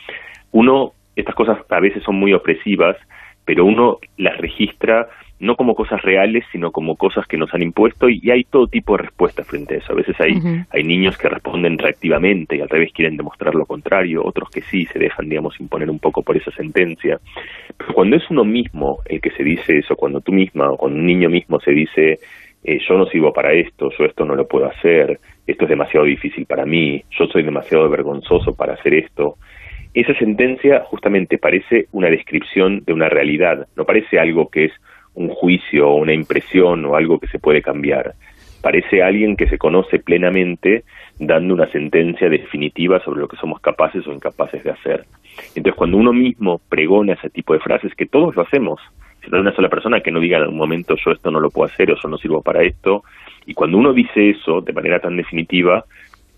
uno, 0.52 0.92
estas 1.14 1.34
cosas 1.34 1.58
a 1.68 1.80
veces 1.80 2.02
son 2.02 2.16
muy 2.16 2.32
opresivas, 2.32 2.96
pero 3.44 3.64
uno 3.64 3.98
las 4.16 4.36
registra 4.38 5.08
no 5.40 5.56
como 5.56 5.74
cosas 5.74 6.02
reales, 6.02 6.44
sino 6.52 6.70
como 6.70 6.96
cosas 6.96 7.26
que 7.26 7.38
nos 7.38 7.52
han 7.54 7.62
impuesto 7.62 8.08
y 8.10 8.30
hay 8.30 8.44
todo 8.44 8.66
tipo 8.66 8.96
de 8.96 9.04
respuestas 9.04 9.46
frente 9.46 9.74
a 9.74 9.78
eso. 9.78 9.92
A 9.92 9.96
veces 9.96 10.14
hay, 10.20 10.34
hay 10.70 10.84
niños 10.84 11.16
que 11.16 11.30
responden 11.30 11.78
reactivamente 11.78 12.56
y 12.56 12.60
al 12.60 12.68
revés 12.68 12.92
quieren 12.92 13.16
demostrar 13.16 13.54
lo 13.54 13.64
contrario, 13.64 14.22
otros 14.22 14.50
que 14.50 14.60
sí 14.60 14.84
se 14.86 14.98
dejan, 14.98 15.30
digamos, 15.30 15.58
imponer 15.58 15.88
un 15.90 15.98
poco 15.98 16.22
por 16.22 16.36
esa 16.36 16.50
sentencia. 16.50 17.18
Pero 17.76 17.94
cuando 17.94 18.16
es 18.16 18.30
uno 18.30 18.44
mismo 18.44 18.98
el 19.06 19.20
que 19.20 19.30
se 19.30 19.42
dice 19.42 19.78
eso, 19.78 19.96
cuando 19.96 20.20
tú 20.20 20.30
misma 20.30 20.70
o 20.70 20.76
cuando 20.76 20.98
un 20.98 21.06
niño 21.06 21.30
mismo 21.30 21.58
se 21.60 21.70
dice 21.70 22.18
eh, 22.62 22.78
yo 22.86 22.98
no 22.98 23.06
sirvo 23.06 23.32
para 23.32 23.54
esto, 23.54 23.88
yo 23.98 24.04
esto 24.04 24.26
no 24.26 24.34
lo 24.34 24.46
puedo 24.46 24.66
hacer, 24.66 25.18
esto 25.46 25.64
es 25.64 25.70
demasiado 25.70 26.04
difícil 26.04 26.44
para 26.44 26.66
mí, 26.66 27.02
yo 27.18 27.26
soy 27.26 27.42
demasiado 27.42 27.88
vergonzoso 27.88 28.54
para 28.54 28.74
hacer 28.74 28.92
esto, 28.94 29.36
esa 29.94 30.14
sentencia 30.14 30.84
justamente 30.84 31.38
parece 31.38 31.86
una 31.92 32.08
descripción 32.08 32.82
de 32.84 32.92
una 32.92 33.08
realidad, 33.08 33.66
no 33.76 33.84
parece 33.84 34.18
algo 34.18 34.48
que 34.48 34.66
es 34.66 34.72
un 35.14 35.28
juicio 35.28 35.88
o 35.88 35.96
una 35.96 36.14
impresión 36.14 36.84
o 36.84 36.96
algo 36.96 37.18
que 37.18 37.26
se 37.26 37.38
puede 37.38 37.62
cambiar. 37.62 38.14
Parece 38.62 39.02
alguien 39.02 39.36
que 39.36 39.48
se 39.48 39.58
conoce 39.58 39.98
plenamente 39.98 40.84
dando 41.18 41.54
una 41.54 41.66
sentencia 41.68 42.28
definitiva 42.28 43.00
sobre 43.00 43.20
lo 43.20 43.28
que 43.28 43.36
somos 43.36 43.60
capaces 43.60 44.06
o 44.06 44.12
incapaces 44.12 44.62
de 44.62 44.70
hacer. 44.70 45.04
Entonces, 45.54 45.74
cuando 45.74 45.96
uno 45.96 46.12
mismo 46.12 46.60
pregona 46.68 47.14
ese 47.14 47.30
tipo 47.30 47.54
de 47.54 47.60
frases, 47.60 47.94
que 47.94 48.06
todos 48.06 48.36
lo 48.36 48.42
hacemos, 48.42 48.80
si 49.24 49.30
no 49.30 49.36
hay 49.36 49.42
una 49.42 49.54
sola 49.54 49.68
persona 49.68 50.00
que 50.00 50.10
no 50.10 50.20
diga 50.20 50.36
en 50.36 50.44
algún 50.44 50.58
momento 50.58 50.94
yo 50.96 51.10
esto 51.12 51.30
no 51.30 51.40
lo 51.40 51.50
puedo 51.50 51.70
hacer 51.70 51.90
o 51.90 51.96
yo 52.00 52.08
no 52.08 52.18
sirvo 52.18 52.42
para 52.42 52.62
esto, 52.62 53.02
y 53.46 53.54
cuando 53.54 53.78
uno 53.78 53.92
dice 53.92 54.30
eso 54.30 54.60
de 54.60 54.72
manera 54.72 55.00
tan 55.00 55.16
definitiva, 55.16 55.84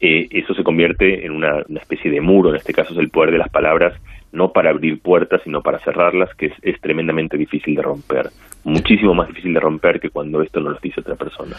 eh, 0.04 0.26
eso 0.32 0.52
se 0.52 0.64
convierte 0.64 1.25
en 1.25 1.30
una, 1.30 1.61
especie 1.80 2.11
de 2.11 2.21
muro, 2.21 2.50
en 2.50 2.56
este 2.56 2.73
caso 2.73 2.92
es 2.92 2.99
el 2.99 3.09
poder 3.09 3.30
de 3.30 3.38
las 3.38 3.49
palabras, 3.50 3.94
no 4.32 4.49
para 4.49 4.71
abrir 4.71 5.00
puertas, 5.00 5.42
sino 5.44 5.61
para 5.61 5.78
cerrarlas, 5.78 6.28
que 6.37 6.47
es, 6.61 6.80
tremendamente 6.80 7.37
difícil 7.37 7.76
de 7.76 7.82
romper. 7.82 8.30
Muchísimo 8.64 9.14
más 9.14 9.28
difícil 9.28 9.54
de 9.54 9.61
romper 9.61 10.00
que 10.00 10.11
cuando 10.11 10.42
esto 10.42 10.59
no 10.59 10.71
lo 10.71 10.78
dice 10.82 11.00
otra 11.00 11.14
persona. 11.14 11.54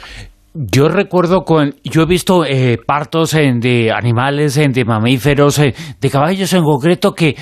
Yo 0.54 0.90
recuerdo, 0.90 1.44
con, 1.46 1.72
yo 1.86 2.02
he 2.02 2.06
visto 2.06 2.44
eh, 2.44 2.78
partos 2.86 3.32
de 3.32 3.92
animales, 3.92 4.56
de 4.56 4.86
mamíferos, 4.86 5.60
eh, 5.60 5.74
de 6.02 6.10
caballos 6.10 6.54
en 6.54 6.64
concreto, 6.64 7.14
que 7.14 7.36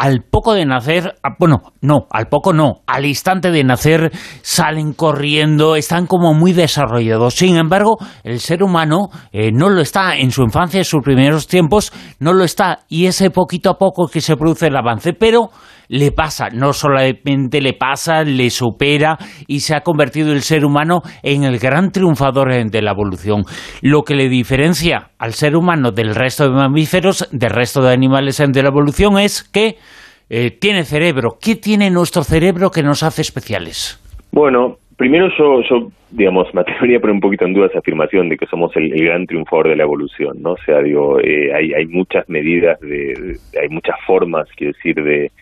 al 0.00 0.22
poco 0.22 0.54
de 0.54 0.64
nacer, 0.64 1.16
bueno, 1.38 1.74
no, 1.82 2.06
al 2.10 2.28
poco 2.28 2.54
no, 2.54 2.80
al 2.86 3.04
instante 3.04 3.50
de 3.50 3.62
nacer 3.64 4.10
salen 4.40 4.94
corriendo, 4.94 5.76
están 5.76 6.06
como 6.06 6.32
muy 6.32 6.54
desarrollados. 6.54 7.34
Sin 7.34 7.58
embargo, 7.58 7.98
el 8.24 8.40
ser 8.40 8.62
humano 8.62 9.10
eh, 9.30 9.50
no 9.52 9.68
lo 9.68 9.82
está 9.82 10.16
en 10.16 10.30
su 10.30 10.40
infancia, 10.40 10.78
en 10.78 10.86
sus 10.86 11.02
primeros 11.02 11.46
tiempos, 11.46 11.92
no 12.18 12.32
lo 12.32 12.44
está. 12.44 12.78
Y 12.88 13.04
ese 13.04 13.28
poquito 13.28 13.68
a 13.68 13.76
poco 13.76 14.08
que 14.08 14.22
se 14.22 14.36
produce 14.36 14.68
el 14.68 14.76
avance, 14.78 15.12
pero 15.12 15.50
le 15.90 16.12
pasa, 16.12 16.50
no 16.50 16.72
solamente 16.72 17.60
le 17.60 17.72
pasa, 17.72 18.22
le 18.22 18.48
supera 18.50 19.18
y 19.48 19.60
se 19.60 19.74
ha 19.74 19.80
convertido 19.80 20.32
el 20.32 20.42
ser 20.42 20.64
humano 20.64 21.02
en 21.24 21.42
el 21.42 21.58
gran 21.58 21.90
triunfador 21.90 22.70
de 22.70 22.82
la 22.82 22.92
evolución. 22.92 23.42
Lo 23.82 24.02
que 24.02 24.14
le 24.14 24.28
diferencia 24.28 25.10
al 25.18 25.32
ser 25.32 25.56
humano 25.56 25.90
del 25.90 26.14
resto 26.14 26.44
de 26.44 26.54
mamíferos, 26.54 27.28
del 27.32 27.50
resto 27.50 27.82
de 27.82 27.92
animales 27.92 28.38
de 28.38 28.62
la 28.62 28.68
evolución 28.68 29.18
es 29.18 29.42
que 29.42 29.74
eh, 30.30 30.52
tiene 30.60 30.84
cerebro. 30.84 31.30
¿Qué 31.42 31.56
tiene 31.56 31.90
nuestro 31.90 32.22
cerebro 32.22 32.70
que 32.70 32.84
nos 32.84 33.02
hace 33.02 33.22
especiales? 33.22 33.98
Bueno, 34.30 34.76
primero 34.96 35.26
yo, 35.36 35.88
digamos, 36.12 36.46
me 36.54 36.60
atrevería 36.60 36.98
a 36.98 37.00
poner 37.00 37.14
un 37.14 37.20
poquito 37.20 37.46
en 37.46 37.52
duda 37.52 37.66
esa 37.66 37.80
afirmación 37.80 38.28
de 38.28 38.36
que 38.36 38.46
somos 38.46 38.70
el, 38.76 38.90
gran 38.90 39.26
triunfador 39.26 39.70
de 39.70 39.76
la 39.76 39.82
evolución, 39.82 40.40
¿no? 40.40 40.52
O 40.52 40.58
sea, 40.64 40.80
digo, 40.82 41.18
eh, 41.18 41.52
hay, 41.52 41.72
hay 41.72 41.86
muchas 41.86 42.28
medidas, 42.28 42.78
de, 42.78 43.34
hay 43.60 43.68
muchas 43.70 43.96
formas, 44.06 44.46
quiero 44.56 44.72
decir, 44.72 44.94
de, 44.94 45.32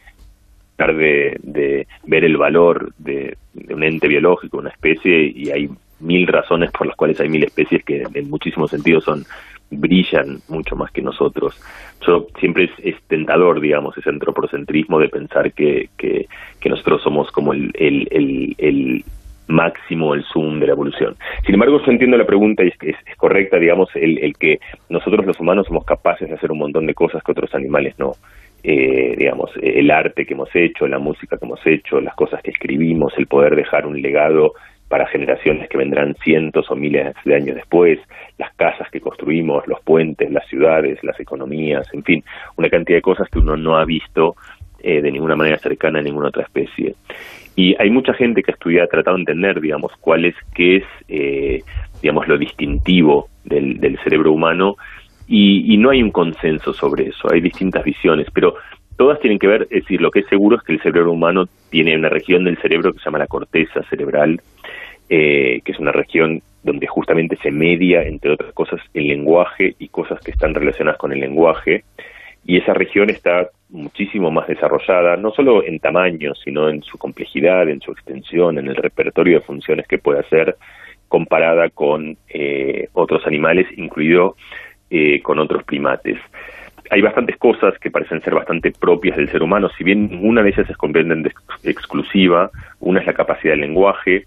de, 0.86 1.36
de 1.42 1.86
ver 2.04 2.24
el 2.24 2.36
valor 2.36 2.92
de, 2.98 3.36
un 3.70 3.82
ente 3.82 4.08
biológico, 4.08 4.58
una 4.58 4.70
especie, 4.70 5.32
y 5.34 5.50
hay 5.50 5.68
mil 6.00 6.26
razones 6.26 6.70
por 6.70 6.86
las 6.86 6.96
cuales 6.96 7.20
hay 7.20 7.28
mil 7.28 7.42
especies 7.42 7.84
que 7.84 8.04
en 8.14 8.30
muchísimos 8.30 8.70
sentidos 8.70 9.04
son 9.04 9.24
brillan 9.70 10.38
mucho 10.48 10.76
más 10.76 10.90
que 10.92 11.02
nosotros. 11.02 11.60
Yo, 12.06 12.28
siempre 12.38 12.70
es, 12.82 12.96
tentador, 13.08 13.60
digamos, 13.60 13.98
ese 13.98 14.08
antropocentrismo 14.08 14.98
de 14.98 15.08
pensar 15.08 15.52
que, 15.52 15.90
que, 15.96 16.26
nosotros 16.68 17.02
somos 17.02 17.30
como 17.32 17.52
el, 17.52 17.72
el, 17.74 18.54
el, 18.58 19.04
máximo, 19.48 20.14
el 20.14 20.24
zoom 20.24 20.60
de 20.60 20.66
la 20.66 20.72
evolución. 20.72 21.16
Sin 21.46 21.54
embargo, 21.54 21.80
yo 21.82 21.90
entiendo 21.90 22.18
la 22.18 22.26
pregunta 22.26 22.62
y 22.64 22.68
es, 22.68 22.74
es, 22.82 22.96
es 23.06 23.16
correcta, 23.16 23.58
digamos, 23.58 23.88
el, 23.94 24.18
el, 24.18 24.36
que 24.36 24.60
nosotros 24.90 25.24
los 25.24 25.40
humanos 25.40 25.66
somos 25.66 25.86
capaces 25.86 26.28
de 26.28 26.34
hacer 26.34 26.52
un 26.52 26.58
montón 26.58 26.84
de 26.84 26.92
cosas 26.92 27.22
que 27.22 27.32
otros 27.32 27.54
animales 27.54 27.94
no. 27.98 28.12
Eh, 28.62 29.14
digamos, 29.16 29.50
el 29.62 29.90
arte 29.90 30.26
que 30.26 30.34
hemos 30.34 30.54
hecho, 30.54 30.88
la 30.88 30.98
música 30.98 31.36
que 31.38 31.44
hemos 31.44 31.64
hecho, 31.64 32.00
las 32.00 32.14
cosas 32.14 32.42
que 32.42 32.50
escribimos, 32.50 33.12
el 33.16 33.26
poder 33.26 33.54
dejar 33.54 33.86
un 33.86 34.00
legado 34.02 34.54
para 34.88 35.06
generaciones 35.06 35.68
que 35.68 35.78
vendrán 35.78 36.16
cientos 36.24 36.70
o 36.70 36.74
miles 36.74 37.14
de 37.24 37.34
años 37.34 37.54
después, 37.54 38.00
las 38.38 38.52
casas 38.54 38.90
que 38.90 39.00
construimos, 39.00 39.66
los 39.68 39.80
puentes, 39.82 40.30
las 40.30 40.46
ciudades, 40.48 40.98
las 41.04 41.20
economías, 41.20 41.86
en 41.92 42.02
fin, 42.02 42.24
una 42.56 42.70
cantidad 42.70 42.96
de 42.96 43.02
cosas 43.02 43.28
que 43.28 43.38
uno 43.38 43.56
no 43.56 43.76
ha 43.76 43.84
visto 43.84 44.34
eh, 44.80 45.02
de 45.02 45.12
ninguna 45.12 45.36
manera 45.36 45.58
cercana 45.58 45.98
a 45.98 46.02
ninguna 46.02 46.28
otra 46.28 46.44
especie. 46.44 46.94
Y 47.54 47.74
hay 47.78 47.90
mucha 47.90 48.14
gente 48.14 48.42
que 48.42 48.52
ha 48.52 48.54
estudiado, 48.54 48.86
ha 48.86 48.90
tratado 48.90 49.16
de 49.16 49.22
entender, 49.22 49.60
digamos, 49.60 49.92
cuál 50.00 50.24
es, 50.24 50.34
qué 50.54 50.76
es, 50.76 50.84
eh, 51.08 51.62
digamos, 52.00 52.26
lo 52.28 52.38
distintivo 52.38 53.28
del, 53.44 53.80
del 53.80 53.98
cerebro 54.04 54.32
humano, 54.32 54.76
y, 55.28 55.74
y 55.74 55.76
no 55.76 55.90
hay 55.90 56.02
un 56.02 56.10
consenso 56.10 56.72
sobre 56.72 57.08
eso, 57.08 57.30
hay 57.30 57.40
distintas 57.40 57.84
visiones, 57.84 58.26
pero 58.32 58.54
todas 58.96 59.20
tienen 59.20 59.38
que 59.38 59.46
ver, 59.46 59.62
es 59.70 59.82
decir, 59.82 60.00
lo 60.00 60.10
que 60.10 60.20
es 60.20 60.26
seguro 60.26 60.56
es 60.56 60.62
que 60.62 60.72
el 60.72 60.82
cerebro 60.82 61.12
humano 61.12 61.46
tiene 61.70 61.96
una 61.96 62.08
región 62.08 62.44
del 62.44 62.58
cerebro 62.58 62.92
que 62.92 62.98
se 62.98 63.04
llama 63.04 63.18
la 63.18 63.28
corteza 63.28 63.82
cerebral, 63.88 64.40
eh, 65.08 65.60
que 65.64 65.72
es 65.72 65.78
una 65.78 65.92
región 65.92 66.42
donde 66.64 66.86
justamente 66.86 67.36
se 67.36 67.50
media, 67.50 68.02
entre 68.02 68.32
otras 68.32 68.52
cosas, 68.52 68.80
el 68.92 69.06
lenguaje 69.06 69.74
y 69.78 69.88
cosas 69.88 70.20
que 70.20 70.32
están 70.32 70.52
relacionadas 70.52 70.98
con 70.98 71.12
el 71.12 71.20
lenguaje. 71.20 71.84
Y 72.44 72.58
esa 72.58 72.74
región 72.74 73.08
está 73.08 73.48
muchísimo 73.70 74.30
más 74.30 74.48
desarrollada, 74.48 75.16
no 75.16 75.30
solo 75.30 75.64
en 75.64 75.78
tamaño, 75.78 76.34
sino 76.34 76.68
en 76.68 76.82
su 76.82 76.98
complejidad, 76.98 77.68
en 77.68 77.80
su 77.80 77.92
extensión, 77.92 78.58
en 78.58 78.66
el 78.66 78.76
repertorio 78.76 79.38
de 79.38 79.46
funciones 79.46 79.86
que 79.86 79.98
puede 79.98 80.20
hacer, 80.20 80.56
comparada 81.08 81.70
con 81.70 82.16
eh, 82.28 82.88
otros 82.92 83.26
animales, 83.26 83.66
incluido 83.76 84.36
eh, 84.90 85.20
con 85.22 85.38
otros 85.38 85.64
primates 85.64 86.18
hay 86.90 87.02
bastantes 87.02 87.36
cosas 87.36 87.78
que 87.78 87.90
parecen 87.90 88.22
ser 88.22 88.34
bastante 88.34 88.72
propias 88.72 89.16
del 89.16 89.30
ser 89.30 89.42
humano, 89.42 89.68
si 89.76 89.84
bien 89.84 90.08
ninguna 90.08 90.42
de 90.42 90.50
ellas 90.50 90.66
se 90.66 90.74
comprenden 90.74 91.22
de 91.22 91.32
exclusiva, 91.64 92.50
una 92.80 93.00
es 93.00 93.06
la 93.06 93.12
capacidad 93.12 93.52
del 93.52 93.60
lenguaje, 93.60 94.24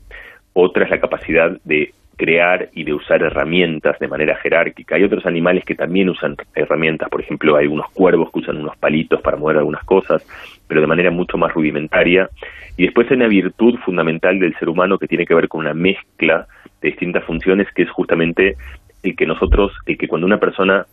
otra 0.54 0.84
es 0.84 0.92
la 0.92 1.00
capacidad 1.00 1.58
de 1.64 1.94
crear 2.18 2.70
y 2.74 2.84
de 2.84 2.94
usar 2.94 3.24
herramientas 3.24 3.98
de 3.98 4.08
manera 4.08 4.36
jerárquica. 4.36 4.96
Hay 4.96 5.04
otros 5.04 5.26
animales 5.26 5.66
que 5.66 5.74
también 5.74 6.10
usan 6.10 6.36
herramientas, 6.54 7.10
por 7.10 7.22
ejemplo, 7.22 7.56
hay 7.56 7.66
unos 7.66 7.90
cuervos 7.92 8.32
que 8.32 8.40
usan 8.40 8.58
unos 8.58 8.78
palitos 8.78 9.22
para 9.22 9.38
mover 9.38 9.58
algunas 9.58 9.84
cosas, 9.86 10.24
pero 10.68 10.82
de 10.82 10.88
manera 10.88 11.10
mucho 11.10 11.38
más 11.38 11.52
rudimentaria. 11.52 12.30
Y 12.78 12.84
después 12.84 13.10
hay 13.10 13.18
una 13.18 13.28
virtud 13.28 13.80
fundamental 13.80 14.40
del 14.40 14.56
ser 14.60 14.70
humano 14.70 15.00
que 15.00 15.08
tiene 15.08 15.26
que 15.26 15.34
ver 15.34 15.48
con 15.48 15.62
una 15.62 15.74
mezcla 15.74 16.46
de 16.82 16.90
distintas 16.90 17.24
funciones, 17.24 17.68
que 17.74 17.84
es 17.84 17.90
justamente 17.90 18.56
el 19.04 19.16
que 19.16 19.26
nosotros, 19.26 19.72
el 19.86 19.98
que 19.98 20.08
cuando 20.08 20.28
una 20.28 20.40
persona 20.40 20.86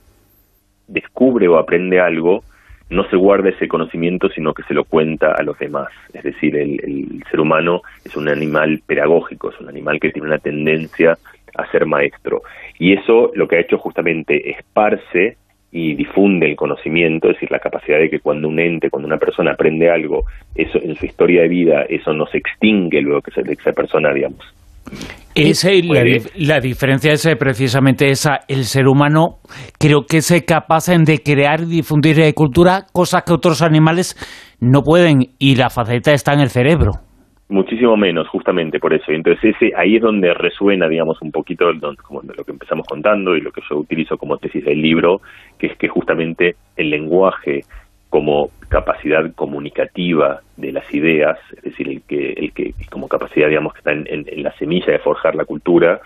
descubre 0.86 1.48
o 1.48 1.58
aprende 1.58 2.00
algo, 2.00 2.42
no 2.90 3.08
se 3.10 3.16
guarda 3.16 3.50
ese 3.50 3.68
conocimiento, 3.68 4.28
sino 4.30 4.54
que 4.54 4.62
se 4.62 4.74
lo 4.74 4.84
cuenta 4.84 5.32
a 5.32 5.42
los 5.42 5.58
demás. 5.58 5.88
Es 6.12 6.22
decir, 6.22 6.56
el, 6.56 7.22
ser 7.30 7.40
humano 7.40 7.82
es 8.04 8.16
un 8.16 8.28
animal 8.28 8.80
pedagógico, 8.86 9.50
es 9.50 9.60
un 9.60 9.68
animal 9.68 10.00
que 10.00 10.10
tiene 10.10 10.28
una 10.28 10.38
tendencia 10.38 11.18
a 11.54 11.70
ser 11.70 11.84
maestro. 11.84 12.42
Y 12.78 12.94
eso 12.94 13.30
lo 13.34 13.46
que 13.46 13.56
ha 13.56 13.60
hecho 13.60 13.78
justamente 13.78 14.50
esparce 14.50 15.36
y 15.70 15.94
difunde 15.94 16.46
el 16.46 16.56
conocimiento, 16.56 17.28
es 17.28 17.34
decir, 17.34 17.50
la 17.50 17.58
capacidad 17.58 17.98
de 17.98 18.08
que 18.08 18.20
cuando 18.20 18.48
un 18.48 18.58
ente, 18.58 18.88
cuando 18.88 19.06
una 19.06 19.18
persona 19.18 19.52
aprende 19.52 19.90
algo, 19.90 20.24
eso 20.54 20.80
en 20.82 20.94
su 20.94 21.04
historia 21.04 21.42
de 21.42 21.48
vida, 21.48 21.82
eso 21.82 22.14
no 22.14 22.26
se 22.26 22.38
extingue 22.38 23.02
luego 23.02 23.20
que 23.20 23.32
esa 23.38 23.72
persona, 23.72 24.14
digamos, 24.14 24.46
la, 26.36 26.60
diferencia 26.60 27.12
es 27.12 27.28
precisamente 27.38 28.10
esa. 28.10 28.40
El 28.48 28.64
ser 28.64 28.86
humano 28.86 29.38
creo 29.78 30.02
que 30.08 30.18
es 30.18 30.44
capaz 30.46 30.86
de 30.88 31.18
crear 31.18 31.60
y 31.60 31.66
difundir 31.66 32.16
cultura, 32.34 32.86
cosas 32.92 33.22
que 33.24 33.32
otros 33.32 33.62
animales 33.62 34.16
no 34.60 34.82
pueden, 34.82 35.20
y 35.38 35.56
la 35.56 35.70
faceta 35.70 36.12
está 36.12 36.32
en 36.32 36.40
el 36.40 36.48
cerebro. 36.48 36.92
Muchísimo 37.50 37.96
menos, 37.96 38.28
justamente 38.28 38.78
por 38.78 38.92
eso. 38.92 39.10
Entonces 39.10 39.54
ese, 39.56 39.72
ahí 39.74 39.96
es 39.96 40.02
donde 40.02 40.34
resuena, 40.34 40.86
digamos, 40.86 41.16
un 41.22 41.30
poquito 41.30 41.64
como 42.02 42.20
de 42.20 42.34
lo 42.36 42.44
que 42.44 42.52
empezamos 42.52 42.86
contando 42.86 43.36
y 43.36 43.40
lo 43.40 43.50
que 43.52 43.62
yo 43.70 43.78
utilizo 43.78 44.18
como 44.18 44.36
tesis 44.36 44.64
del 44.64 44.82
libro, 44.82 45.20
que 45.58 45.68
es 45.68 45.78
que 45.78 45.88
justamente 45.88 46.56
el 46.76 46.90
lenguaje 46.90 47.60
como 48.10 48.50
capacidad 48.68 49.32
comunicativa 49.34 50.40
de 50.56 50.72
las 50.72 50.92
ideas, 50.94 51.38
es 51.56 51.62
decir, 51.62 51.88
el 51.88 52.02
que, 52.02 52.32
el 52.32 52.52
que 52.52 52.74
como 52.90 53.08
capacidad, 53.08 53.48
digamos, 53.48 53.72
que 53.72 53.78
está 53.78 53.92
en 53.92 54.42
la 54.42 54.52
semilla 54.58 54.92
de 54.92 54.98
forjar 54.98 55.34
la 55.34 55.44
cultura, 55.44 56.00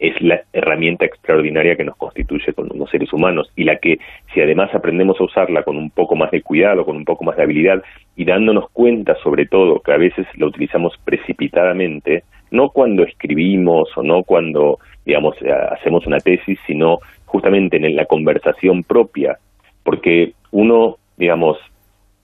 es 0.00 0.20
la 0.22 0.40
herramienta 0.52 1.04
extraordinaria 1.04 1.76
que 1.76 1.84
nos 1.84 1.96
constituye 1.96 2.54
como 2.54 2.86
seres 2.86 3.12
humanos 3.12 3.52
y 3.54 3.64
la 3.64 3.76
que 3.76 3.98
si 4.32 4.40
además 4.40 4.74
aprendemos 4.74 5.20
a 5.20 5.24
usarla 5.24 5.62
con 5.62 5.76
un 5.76 5.90
poco 5.90 6.16
más 6.16 6.30
de 6.30 6.40
cuidado, 6.40 6.86
con 6.86 6.96
un 6.96 7.04
poco 7.04 7.22
más 7.22 7.36
de 7.36 7.42
habilidad 7.42 7.82
y 8.16 8.24
dándonos 8.24 8.70
cuenta 8.70 9.14
sobre 9.22 9.44
todo 9.44 9.80
que 9.80 9.92
a 9.92 9.98
veces 9.98 10.26
la 10.36 10.46
utilizamos 10.46 10.94
precipitadamente, 11.04 12.24
no 12.50 12.70
cuando 12.70 13.02
escribimos 13.02 13.90
o 13.94 14.02
no 14.02 14.22
cuando 14.22 14.78
digamos 15.04 15.36
eh, 15.42 15.52
hacemos 15.52 16.06
una 16.06 16.18
tesis, 16.18 16.58
sino 16.66 16.98
justamente 17.26 17.76
en 17.76 17.94
la 17.94 18.06
conversación 18.06 18.82
propia, 18.82 19.36
porque 19.84 20.32
uno 20.50 20.96
digamos 21.20 21.58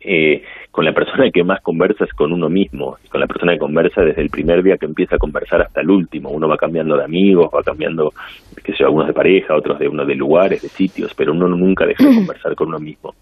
eh, 0.01 0.43
con 0.71 0.85
la 0.85 0.93
persona 0.93 1.31
que 1.31 1.43
más 1.43 1.61
conversa 1.63 2.05
es 2.05 2.13
con 2.13 2.33
uno 2.33 2.49
mismo, 2.49 2.99
y 3.05 3.09
con 3.09 3.21
la 3.21 3.27
persona 3.27 3.55
que 3.55 3.59
conversa 3.59 4.03
desde 4.03 4.21
el 4.23 4.31
primer 4.31 4.63
día 4.63 4.77
que 4.77 4.85
empieza 4.87 5.17
a 5.17 5.19
conversar 5.19 5.63
hasta 5.63 5.81
el 5.81 5.91
último. 5.91 6.29
Uno 6.31 6.47
va 6.49 6.57
cambiando 6.57 6.97
de 6.97 7.05
amigos, 7.05 7.49
va 7.55 7.63
cambiando, 7.63 8.13
qué 8.63 8.75
sé 8.75 8.85
algunos 8.85 9.07
de 9.07 9.15
pareja, 9.15 9.57
otros 9.57 9.79
de 9.79 9.89
uno 9.89 10.05
de 10.05 10.15
lugares, 10.15 10.63
de 10.63 10.69
sitios, 10.69 11.15
pero 11.15 11.33
uno 11.33 11.49
nunca 11.49 11.87
deja 11.87 12.05
de 12.05 12.15
conversar 12.17 12.55
con 12.55 12.69
uno 12.69 12.79
mismo. 12.79 13.15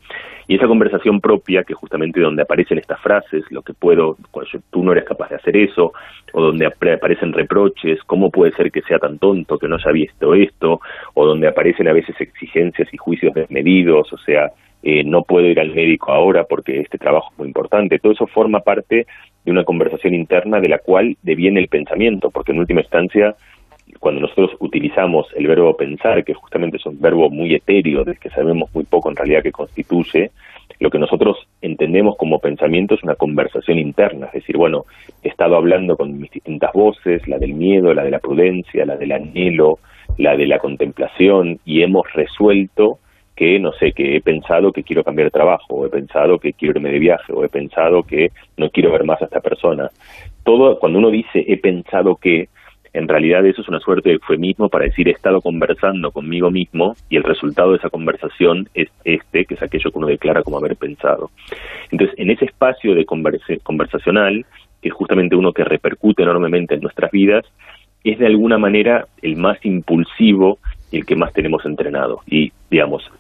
Y 0.46 0.56
esa 0.56 0.66
conversación 0.66 1.20
propia, 1.20 1.62
que 1.62 1.74
justamente 1.74 2.20
donde 2.20 2.42
aparecen 2.42 2.78
estas 2.78 3.00
frases, 3.00 3.44
lo 3.50 3.62
que 3.62 3.72
puedo, 3.72 4.18
tú 4.70 4.82
no 4.82 4.92
eres 4.92 5.04
capaz 5.04 5.30
de 5.30 5.37
hacer 5.37 5.56
eso, 5.56 5.92
o 6.32 6.42
donde 6.42 6.66
aparecen 6.66 7.32
reproches, 7.32 8.02
cómo 8.04 8.30
puede 8.30 8.52
ser 8.52 8.70
que 8.70 8.82
sea 8.82 8.98
tan 8.98 9.18
tonto, 9.18 9.58
que 9.58 9.68
no 9.68 9.76
haya 9.76 9.92
visto 9.92 10.34
esto, 10.34 10.80
o 11.14 11.24
donde 11.24 11.48
aparecen 11.48 11.88
a 11.88 11.92
veces 11.92 12.20
exigencias 12.20 12.92
y 12.92 12.96
juicios 12.96 13.32
desmedidos, 13.32 14.12
o 14.12 14.18
sea, 14.18 14.50
eh, 14.86 15.02
no 15.02 15.22
puedo 15.22 15.46
ir 15.46 15.58
al 15.58 15.74
médico 15.74 16.12
ahora 16.12 16.44
porque 16.44 16.80
este 16.80 16.98
trabajo 16.98 17.30
es 17.32 17.38
muy 17.38 17.48
importante. 17.48 17.98
Todo 17.98 18.12
eso 18.12 18.26
forma 18.26 18.60
parte 18.60 19.06
de 19.42 19.50
una 19.50 19.64
conversación 19.64 20.12
interna 20.12 20.60
de 20.60 20.68
la 20.68 20.78
cual 20.78 21.16
deviene 21.22 21.60
el 21.60 21.68
pensamiento, 21.68 22.30
porque 22.30 22.52
en 22.52 22.58
última 22.58 22.82
instancia, 22.82 23.34
cuando 23.98 24.20
nosotros 24.20 24.50
utilizamos 24.60 25.26
el 25.36 25.46
verbo 25.46 25.74
pensar, 25.74 26.22
que 26.22 26.34
justamente 26.34 26.76
es 26.76 26.84
un 26.84 27.00
verbo 27.00 27.30
muy 27.30 27.54
etéreo, 27.54 28.04
del 28.04 28.18
que 28.18 28.28
sabemos 28.28 28.68
muy 28.74 28.84
poco 28.84 29.08
en 29.08 29.16
realidad 29.16 29.42
que 29.42 29.52
constituye, 29.52 30.32
lo 30.80 30.90
que 30.90 30.98
nosotros 30.98 31.38
entendemos 31.62 32.16
como 32.18 32.38
pensamiento 32.38 32.94
es 32.94 33.02
una 33.02 33.14
conversación 33.14 33.78
interna, 33.78 34.26
es 34.26 34.32
decir, 34.34 34.58
bueno, 34.58 34.84
he 35.22 35.28
estado 35.28 35.56
hablando 35.56 35.96
con 35.96 36.18
mis 36.18 36.30
distintas 36.30 36.74
voces, 36.74 37.26
la 37.26 37.38
del 37.38 37.54
miedo, 37.54 37.94
la 37.94 38.04
de 38.04 38.10
la 38.10 38.18
prudencia, 38.18 38.84
la 38.84 38.96
del 38.98 39.12
anhelo, 39.12 39.78
la 40.18 40.36
de 40.36 40.46
la 40.46 40.58
contemplación, 40.58 41.58
y 41.64 41.82
hemos 41.82 42.12
resuelto 42.12 42.98
que, 43.36 43.58
no 43.58 43.72
sé, 43.72 43.92
que 43.92 44.16
he 44.16 44.20
pensado 44.20 44.72
que 44.72 44.84
quiero 44.84 45.04
cambiar 45.04 45.26
de 45.26 45.32
trabajo, 45.32 45.74
o 45.74 45.86
he 45.86 45.90
pensado 45.90 46.38
que 46.38 46.52
quiero 46.52 46.78
irme 46.78 46.90
de 46.90 46.98
viaje, 46.98 47.32
o 47.32 47.44
he 47.44 47.48
pensado 47.48 48.02
que 48.02 48.30
no 48.56 48.70
quiero 48.70 48.92
ver 48.92 49.04
más 49.04 49.20
a 49.22 49.26
esta 49.26 49.40
persona. 49.40 49.90
Todo, 50.44 50.78
cuando 50.78 50.98
uno 50.98 51.10
dice 51.10 51.44
he 51.46 51.56
pensado 51.58 52.16
que, 52.16 52.48
en 52.94 53.08
realidad 53.08 53.44
eso 53.44 53.60
es 53.60 53.68
una 53.68 53.80
suerte 53.80 54.08
de 54.08 54.14
eufemismo 54.14 54.68
para 54.68 54.84
decir 54.84 55.08
he 55.08 55.10
estado 55.10 55.40
conversando 55.42 56.12
conmigo 56.12 56.50
mismo 56.50 56.94
y 57.10 57.16
el 57.16 57.24
resultado 57.24 57.72
de 57.72 57.78
esa 57.78 57.90
conversación 57.90 58.68
es 58.72 58.88
este, 59.04 59.44
que 59.44 59.54
es 59.54 59.62
aquello 59.62 59.90
que 59.90 59.98
uno 59.98 60.06
declara 60.06 60.42
como 60.42 60.58
haber 60.58 60.76
pensado. 60.76 61.30
Entonces, 61.90 62.16
en 62.18 62.30
ese 62.30 62.46
espacio 62.46 62.94
de 62.94 63.04
conversacional, 63.04 64.46
que 64.80 64.88
es 64.88 64.94
justamente 64.94 65.34
uno 65.34 65.52
que 65.52 65.64
repercute 65.64 66.22
enormemente 66.22 66.74
en 66.74 66.80
nuestras 66.80 67.10
vidas, 67.10 67.44
es 68.04 68.18
de 68.18 68.26
alguna 68.26 68.58
manera 68.58 69.06
el 69.22 69.36
más 69.36 69.58
impulsivo 69.64 70.58
y 70.92 70.98
el 70.98 71.06
que 71.06 71.16
más 71.16 71.32
tenemos 71.32 71.64
entrenado. 71.66 72.20
Y, 72.26 72.52
digamos, 72.70 73.10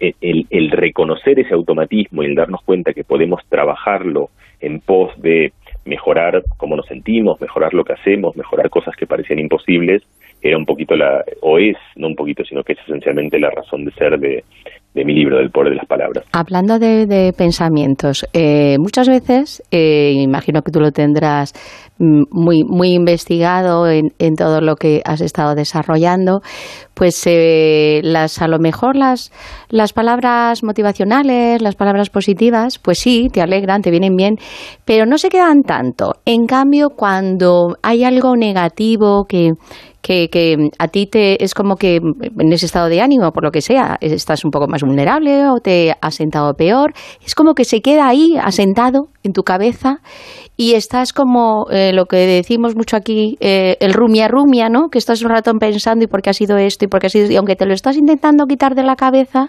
el, 0.00 0.46
el, 0.50 0.70
reconocer 0.70 1.38
ese 1.38 1.54
automatismo 1.54 2.22
y 2.22 2.26
el 2.26 2.34
darnos 2.34 2.62
cuenta 2.62 2.92
que 2.92 3.04
podemos 3.04 3.40
trabajarlo 3.48 4.30
en 4.60 4.80
pos 4.80 5.12
de 5.20 5.52
mejorar 5.84 6.42
cómo 6.56 6.76
nos 6.76 6.86
sentimos, 6.86 7.40
mejorar 7.40 7.74
lo 7.74 7.84
que 7.84 7.92
hacemos, 7.92 8.36
mejorar 8.36 8.70
cosas 8.70 8.96
que 8.96 9.06
parecían 9.06 9.38
imposibles, 9.38 10.02
era 10.42 10.56
un 10.56 10.66
poquito 10.66 10.96
la, 10.96 11.24
o 11.40 11.58
es, 11.58 11.76
no 11.96 12.08
un 12.08 12.16
poquito, 12.16 12.44
sino 12.44 12.62
que 12.62 12.72
es 12.74 12.78
esencialmente 12.80 13.38
la 13.38 13.50
razón 13.50 13.84
de 13.84 13.92
ser 13.92 14.18
de, 14.18 14.44
de 14.96 15.04
mi 15.04 15.14
libro, 15.14 15.36
del 15.36 15.50
poder 15.50 15.70
de 15.70 15.76
las 15.76 15.86
palabras. 15.86 16.24
Hablando 16.32 16.78
de, 16.78 17.34
pensamientos, 17.36 18.26
eh, 18.32 18.76
muchas 18.78 19.08
veces, 19.08 19.62
eh, 19.70 20.12
imagino 20.16 20.62
que 20.62 20.72
tú 20.72 20.80
lo 20.80 20.90
tendrás 20.90 21.52
mm, 21.98 22.22
muy, 22.30 22.64
muy 22.64 22.94
investigado 22.94 23.88
en, 23.88 24.10
todo 24.36 24.60
lo 24.62 24.76
que 24.76 25.02
has 25.04 25.20
estado 25.20 25.54
desarrollando, 25.54 26.40
pues 26.94 27.22
eh, 27.26 28.00
las, 28.02 28.40
a 28.40 28.48
lo 28.48 28.58
mejor 28.58 28.96
las, 28.96 29.32
las 29.68 29.92
palabras 29.92 30.64
motivacionales, 30.64 31.60
las 31.60 31.74
palabras 31.74 32.08
positivas, 32.08 32.78
pues 32.78 32.98
sí, 32.98 33.28
te 33.30 33.42
alegran, 33.42 33.82
te 33.82 33.90
vienen 33.90 34.16
bien, 34.16 34.36
pero 34.86 35.04
no 35.04 35.18
se 35.18 35.28
quedan 35.28 35.62
tanto. 35.62 36.14
En 36.24 36.46
cambio, 36.46 36.88
cuando 36.96 37.76
hay 37.82 38.02
algo 38.04 38.34
negativo 38.34 39.26
que, 39.28 39.52
que, 40.06 40.68
a 40.78 40.88
ti 40.88 41.06
te 41.06 41.42
es 41.42 41.54
como 41.54 41.74
que 41.74 41.96
en 41.96 42.52
ese 42.52 42.66
estado 42.66 42.88
de 42.88 43.00
ánimo, 43.00 43.32
por 43.32 43.42
lo 43.42 43.50
que 43.50 43.60
sea, 43.60 43.96
estás 44.00 44.44
un 44.44 44.50
poco 44.50 44.68
más 44.68 44.82
vulnerable 44.82 45.48
o 45.48 45.58
te 45.60 45.94
has 46.00 46.14
sentado 46.14 46.54
peor, 46.54 46.92
es 47.24 47.34
como 47.34 47.54
que 47.54 47.64
se 47.64 47.80
queda 47.80 48.06
ahí 48.06 48.36
asentado 48.40 49.08
en 49.24 49.32
tu 49.32 49.42
cabeza 49.42 49.98
y 50.56 50.74
estás 50.74 51.12
como 51.12 51.66
eh, 51.70 51.92
lo 51.92 52.06
que 52.06 52.18
decimos 52.18 52.76
mucho 52.76 52.96
aquí, 52.96 53.36
eh, 53.40 53.76
el 53.80 53.92
rumia 53.94 54.28
rumia, 54.28 54.68
¿no? 54.68 54.88
Que 54.90 54.98
estás 54.98 55.22
un 55.22 55.30
rato 55.30 55.52
pensando 55.58 56.04
y 56.04 56.06
por 56.06 56.22
qué 56.22 56.30
ha 56.30 56.34
sido 56.34 56.56
esto 56.56 56.84
y 56.84 56.88
por 56.88 57.00
qué 57.00 57.08
ha 57.08 57.10
sido... 57.10 57.30
Y 57.30 57.36
aunque 57.36 57.56
te 57.56 57.66
lo 57.66 57.74
estás 57.74 57.96
intentando 57.96 58.46
quitar 58.46 58.74
de 58.74 58.84
la 58.84 58.96
cabeza, 58.96 59.48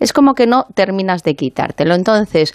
es 0.00 0.12
como 0.12 0.34
que 0.34 0.46
no 0.46 0.64
terminas 0.74 1.22
de 1.22 1.34
quitártelo. 1.34 1.94
Entonces, 1.94 2.52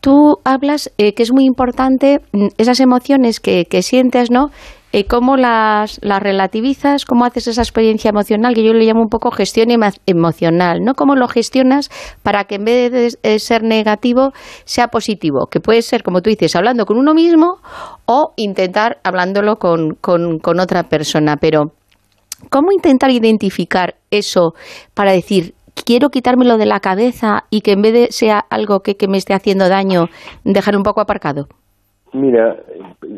tú 0.00 0.36
hablas 0.44 0.92
eh, 0.98 1.14
que 1.14 1.22
es 1.22 1.32
muy 1.32 1.44
importante 1.44 2.20
mm, 2.32 2.48
esas 2.58 2.80
emociones 2.80 3.40
que, 3.40 3.64
que 3.64 3.82
sientes, 3.82 4.30
¿no? 4.30 4.50
Eh, 4.92 5.06
cómo 5.06 5.36
las, 5.36 5.98
relativizas, 6.02 7.06
cómo 7.06 7.24
haces 7.24 7.46
esa 7.48 7.62
experiencia 7.62 8.10
emocional, 8.10 8.54
que 8.54 8.62
yo 8.62 8.74
le 8.74 8.84
llamo 8.84 9.00
un 9.00 9.08
poco 9.08 9.30
gestión 9.30 9.68
emocional, 10.06 10.80
¿no? 10.84 10.94
Cómo 10.94 11.14
lo 11.16 11.28
gestionas 11.28 11.90
para 12.22 12.44
que 12.44 12.56
en 12.56 12.64
vez 12.64 13.16
de 13.22 13.38
ser 13.38 13.62
negativo 13.62 14.32
sea 14.64 14.88
positivo, 14.88 15.46
que 15.50 15.60
puede 15.60 15.80
ser, 15.80 16.02
como 16.02 16.20
tú 16.20 16.28
dices, 16.28 16.54
hablando 16.56 16.84
con 16.84 16.98
uno 16.98 17.14
mismo 17.14 17.56
o 18.04 18.32
intentar 18.36 18.98
hablándolo 19.02 19.56
con, 19.56 19.94
con, 19.94 20.38
con 20.38 20.60
otra 20.60 20.82
persona. 20.84 21.36
Pero, 21.40 21.72
¿cómo 22.50 22.72
intentar 22.72 23.10
identificar 23.10 23.94
eso 24.10 24.52
para 24.94 25.12
decir, 25.12 25.54
quiero 25.86 26.10
quitármelo 26.10 26.58
de 26.58 26.66
la 26.66 26.80
cabeza 26.80 27.44
y 27.48 27.62
que 27.62 27.72
en 27.72 27.82
vez 27.82 27.92
de 27.92 28.08
sea 28.10 28.44
algo 28.50 28.80
que, 28.80 28.96
que 28.96 29.08
me 29.08 29.16
esté 29.16 29.32
haciendo 29.32 29.68
daño, 29.68 30.08
dejar 30.44 30.76
un 30.76 30.82
poco 30.82 31.00
aparcado? 31.00 31.46
Mira, 32.12 32.56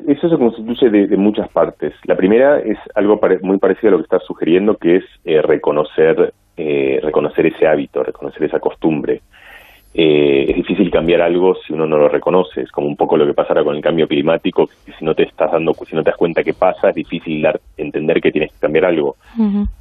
eso 0.06 0.28
se 0.28 0.38
constituye 0.38 0.88
de, 1.08 1.16
muchas 1.16 1.48
partes. 1.48 1.94
La 2.04 2.16
primera 2.16 2.60
es 2.60 2.78
algo 2.94 3.18
muy 3.42 3.58
parecido 3.58 3.88
a 3.88 3.90
lo 3.92 3.98
que 3.98 4.04
estás 4.04 4.24
sugiriendo, 4.24 4.76
que 4.76 4.96
es 4.96 5.04
eh, 5.24 5.42
reconocer, 5.42 6.32
eh, 6.56 7.00
reconocer 7.02 7.46
ese 7.46 7.66
hábito, 7.66 8.04
reconocer 8.04 8.44
esa 8.44 8.60
costumbre. 8.60 9.20
Eh, 9.92 10.46
es 10.48 10.56
difícil 10.56 10.90
cambiar 10.90 11.22
algo 11.22 11.56
si 11.56 11.72
uno 11.72 11.86
no 11.86 11.96
lo 11.96 12.08
reconoce. 12.08 12.60
Es 12.60 12.70
como 12.70 12.86
un 12.86 12.94
poco 12.94 13.16
lo 13.16 13.26
que 13.26 13.34
pasará 13.34 13.64
con 13.64 13.74
el 13.74 13.82
cambio 13.82 14.06
climático, 14.06 14.68
que 14.86 14.92
si 14.92 15.04
no 15.04 15.12
te 15.12 15.24
estás 15.24 15.50
dando, 15.50 15.74
si 15.74 15.96
no 15.96 16.04
te 16.04 16.10
das 16.10 16.16
cuenta 16.16 16.44
que 16.44 16.54
pasa, 16.54 16.90
es 16.90 16.94
difícil 16.94 17.42
dar, 17.42 17.60
entender 17.76 18.20
que 18.20 18.30
tienes 18.30 18.52
que 18.52 18.60
cambiar 18.60 18.84
algo. 18.84 19.16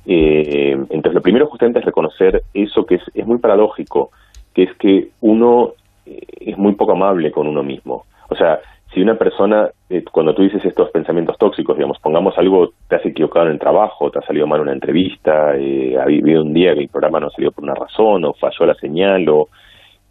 entonces, 0.07 1.13
lo 1.13 1.21
primero 1.21 1.45
justamente 1.45 1.79
es 1.79 1.85
reconocer 1.85 2.41
eso 2.51 2.83
que 2.83 2.95
es, 2.95 3.03
es 3.13 3.27
muy 3.27 3.37
paradójico, 3.37 4.09
que 4.55 4.63
es 4.63 4.73
que 4.77 5.09
uno 5.21 5.73
es 6.05 6.57
muy 6.57 6.73
poco 6.73 6.93
amable 6.93 7.31
con 7.31 7.47
uno 7.47 7.63
mismo. 7.63 8.05
O 8.29 8.35
sea, 8.35 8.59
si 8.93 9.01
una 9.01 9.15
persona, 9.15 9.69
eh, 9.89 10.03
cuando 10.11 10.33
tú 10.33 10.43
dices 10.43 10.63
estos 10.63 10.91
pensamientos 10.91 11.37
tóxicos, 11.37 11.75
digamos, 11.75 11.99
pongamos 11.99 12.37
algo, 12.37 12.73
te 12.87 12.95
has 12.95 13.05
equivocado 13.05 13.47
en 13.47 13.53
el 13.53 13.59
trabajo, 13.59 14.11
te 14.11 14.19
ha 14.19 14.21
salido 14.21 14.47
mal 14.47 14.61
una 14.61 14.73
entrevista, 14.73 15.55
eh, 15.55 15.97
ha 15.99 16.05
vivido 16.05 16.43
un 16.43 16.53
día 16.53 16.73
que 16.73 16.81
el 16.81 16.89
programa 16.89 17.19
no 17.19 17.29
salió 17.29 17.51
por 17.51 17.63
una 17.63 17.73
razón, 17.73 18.23
o 18.25 18.33
falló 18.33 18.65
la 18.65 18.75
señal, 18.75 19.27
o 19.29 19.49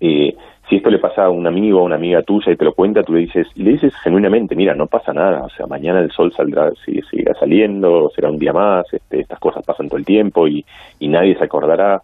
eh, 0.01 0.35
si 0.69 0.77
esto 0.77 0.91
le 0.91 0.99
pasa 0.99 1.27
a 1.27 1.31
un 1.31 1.47
amigo 1.47 1.81
o 1.81 1.85
una 1.85 1.97
amiga 1.97 2.23
tuya 2.23 2.53
y 2.53 2.57
te 2.57 2.65
lo 2.65 2.75
cuenta, 2.75 3.03
tú 3.03 3.13
le 3.13 3.21
dices, 3.21 3.47
y 3.55 3.63
le 3.63 3.73
dices 3.73 3.95
genuinamente, 4.03 4.57
mira, 4.57 4.75
no 4.75 4.87
pasa 4.87 5.13
nada, 5.13 5.45
o 5.45 5.51
sea, 5.51 5.67
mañana 5.67 6.01
el 6.01 6.11
sol 6.11 6.33
saldrá, 6.33 6.73
sigue, 6.85 7.03
seguirá 7.11 7.35
saliendo, 7.35 8.11
será 8.15 8.31
un 8.31 8.39
día 8.39 8.53
más, 8.53 8.87
este, 8.93 9.21
estas 9.21 9.39
cosas 9.39 9.65
pasan 9.65 9.89
todo 9.89 9.99
el 9.99 10.05
tiempo 10.05 10.49
y, 10.49 10.65
y 10.99 11.09
nadie 11.09 11.37
se 11.37 11.45
acordará 11.45 12.03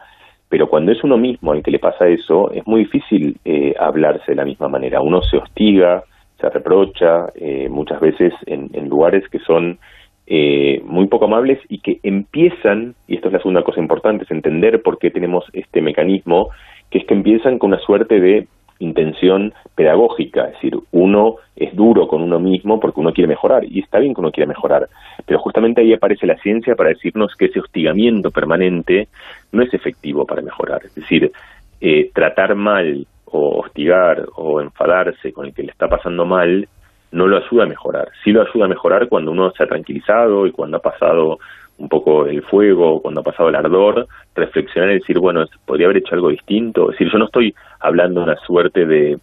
pero 0.48 0.68
cuando 0.68 0.92
es 0.92 1.04
uno 1.04 1.18
mismo 1.18 1.52
al 1.52 1.62
que 1.62 1.70
le 1.70 1.78
pasa 1.78 2.08
eso, 2.08 2.50
es 2.52 2.66
muy 2.66 2.84
difícil 2.84 3.36
eh, 3.44 3.74
hablarse 3.78 4.32
de 4.32 4.36
la 4.36 4.46
misma 4.46 4.68
manera. 4.68 5.02
Uno 5.02 5.20
se 5.22 5.36
hostiga, 5.36 6.02
se 6.40 6.48
reprocha, 6.48 7.26
eh, 7.34 7.68
muchas 7.68 8.00
veces 8.00 8.32
en, 8.46 8.70
lugares 8.88 9.28
que 9.28 9.38
son 9.40 9.78
eh, 10.26 10.80
muy 10.84 11.06
poco 11.06 11.24
amables 11.24 11.58
y 11.68 11.80
que 11.80 11.98
empiezan, 12.02 12.94
y 13.06 13.16
esto 13.16 13.28
es 13.28 13.34
la 13.34 13.40
segunda 13.40 13.62
cosa 13.62 13.80
importante, 13.80 14.24
es 14.24 14.30
entender 14.30 14.82
por 14.82 14.98
qué 14.98 15.10
tenemos 15.10 15.44
este 15.52 15.80
mecanismo, 15.80 16.50
que 16.90 16.98
es 16.98 17.06
que 17.06 17.14
empiezan 17.14 17.58
con 17.58 17.72
una 17.72 17.80
suerte 17.80 18.20
de 18.20 18.46
intención 18.80 19.52
pedagógica, 19.74 20.44
es 20.44 20.52
decir, 20.52 20.78
uno 20.92 21.36
es 21.56 21.74
duro 21.74 22.06
con 22.06 22.22
uno 22.22 22.38
mismo 22.38 22.78
porque 22.78 23.00
uno 23.00 23.12
quiere 23.12 23.26
mejorar, 23.26 23.64
y 23.64 23.80
está 23.80 23.98
bien 23.98 24.14
que 24.14 24.20
uno 24.20 24.30
quiera 24.30 24.46
mejorar, 24.46 24.88
pero 25.26 25.40
justamente 25.40 25.80
ahí 25.80 25.92
aparece 25.92 26.26
la 26.26 26.38
ciencia 26.38 26.76
para 26.76 26.90
decirnos 26.90 27.34
que 27.36 27.46
ese 27.46 27.58
hostigamiento 27.58 28.30
permanente 28.30 29.08
no 29.50 29.62
es 29.62 29.74
efectivo 29.74 30.24
para 30.24 30.42
mejorar, 30.42 30.82
es 30.84 30.94
decir, 30.94 31.32
eh, 31.80 32.10
tratar 32.14 32.54
mal 32.54 33.06
o 33.32 33.60
hostigar 33.60 34.26
o 34.36 34.60
enfadarse 34.60 35.32
con 35.32 35.46
el 35.46 35.54
que 35.54 35.62
le 35.62 35.70
está 35.70 35.88
pasando 35.88 36.24
mal 36.24 36.68
no 37.10 37.26
lo 37.26 37.38
ayuda 37.38 37.64
a 37.64 37.66
mejorar. 37.66 38.08
Sí 38.22 38.32
lo 38.32 38.42
ayuda 38.42 38.66
a 38.66 38.68
mejorar 38.68 39.08
cuando 39.08 39.30
uno 39.30 39.50
se 39.52 39.62
ha 39.62 39.66
tranquilizado 39.66 40.46
y 40.46 40.52
cuando 40.52 40.76
ha 40.76 40.80
pasado 40.80 41.38
un 41.78 41.88
poco 41.88 42.26
el 42.26 42.42
fuego, 42.42 43.00
cuando 43.00 43.20
ha 43.20 43.24
pasado 43.24 43.48
el 43.48 43.54
ardor, 43.54 44.08
reflexionar 44.34 44.90
y 44.90 44.94
decir, 44.94 45.18
bueno, 45.18 45.44
podría 45.64 45.86
haber 45.86 45.98
hecho 45.98 46.14
algo 46.14 46.28
distinto. 46.28 46.90
Es 46.90 46.98
decir, 46.98 47.12
yo 47.12 47.18
no 47.18 47.26
estoy 47.26 47.54
hablando 47.80 48.20
de 48.20 48.26
una 48.26 48.36
suerte 48.40 48.84
de, 48.84 49.18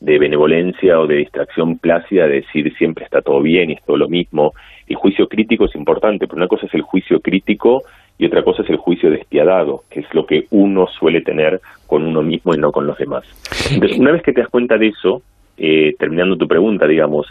de 0.00 0.18
benevolencia 0.18 1.00
o 1.00 1.06
de 1.06 1.16
distracción 1.16 1.78
plácida, 1.78 2.26
de 2.26 2.42
decir 2.42 2.72
siempre 2.76 3.04
está 3.04 3.22
todo 3.22 3.40
bien 3.40 3.70
y 3.70 3.74
es 3.74 3.84
todo 3.84 3.96
lo 3.96 4.08
mismo. 4.08 4.52
El 4.86 4.96
juicio 4.96 5.26
crítico 5.28 5.64
es 5.64 5.74
importante, 5.74 6.26
pero 6.26 6.36
una 6.36 6.48
cosa 6.48 6.66
es 6.66 6.74
el 6.74 6.82
juicio 6.82 7.20
crítico 7.20 7.82
y 8.18 8.26
otra 8.26 8.42
cosa 8.42 8.62
es 8.62 8.70
el 8.70 8.76
juicio 8.76 9.10
despiadado, 9.10 9.82
que 9.90 10.00
es 10.00 10.14
lo 10.14 10.24
que 10.26 10.46
uno 10.50 10.86
suele 10.86 11.20
tener 11.22 11.60
con 11.86 12.04
uno 12.04 12.22
mismo 12.22 12.54
y 12.54 12.58
no 12.58 12.70
con 12.70 12.86
los 12.86 12.96
demás. 12.96 13.24
Entonces, 13.72 13.98
una 13.98 14.12
vez 14.12 14.22
que 14.22 14.32
te 14.32 14.40
das 14.40 14.50
cuenta 14.50 14.76
de 14.78 14.88
eso, 14.88 15.22
eh, 15.56 15.94
terminando 15.98 16.36
tu 16.36 16.46
pregunta, 16.46 16.86
digamos, 16.86 17.26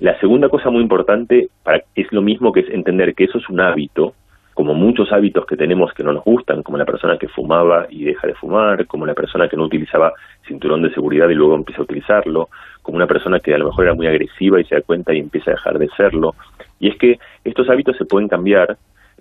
la 0.00 0.18
segunda 0.20 0.48
cosa 0.48 0.70
muy 0.70 0.82
importante 0.82 1.48
para, 1.62 1.82
es 1.94 2.12
lo 2.12 2.22
mismo 2.22 2.52
que 2.52 2.60
es 2.60 2.70
entender 2.70 3.14
que 3.14 3.24
eso 3.24 3.38
es 3.38 3.48
un 3.48 3.60
hábito, 3.60 4.14
como 4.54 4.74
muchos 4.74 5.12
hábitos 5.12 5.46
que 5.46 5.56
tenemos 5.56 5.92
que 5.92 6.02
no 6.02 6.12
nos 6.12 6.24
gustan, 6.24 6.64
como 6.64 6.78
la 6.78 6.84
persona 6.84 7.16
que 7.16 7.28
fumaba 7.28 7.86
y 7.88 8.04
deja 8.04 8.26
de 8.26 8.34
fumar, 8.34 8.86
como 8.86 9.06
la 9.06 9.14
persona 9.14 9.48
que 9.48 9.56
no 9.56 9.64
utilizaba 9.64 10.12
cinturón 10.48 10.82
de 10.82 10.92
seguridad 10.92 11.28
y 11.28 11.34
luego 11.34 11.54
empieza 11.54 11.80
a 11.80 11.84
utilizarlo, 11.84 12.48
como 12.82 12.96
una 12.96 13.06
persona 13.06 13.38
que 13.38 13.54
a 13.54 13.58
lo 13.58 13.66
mejor 13.66 13.84
era 13.84 13.94
muy 13.94 14.08
agresiva 14.08 14.60
y 14.60 14.64
se 14.64 14.74
da 14.74 14.80
cuenta 14.80 15.14
y 15.14 15.20
empieza 15.20 15.52
a 15.52 15.54
dejar 15.54 15.78
de 15.78 15.88
serlo. 15.96 16.34
Y 16.80 16.88
es 16.88 16.96
que 16.96 17.18
estos 17.44 17.68
hábitos 17.70 17.96
se 17.96 18.04
pueden 18.04 18.28
cambiar, 18.28 18.76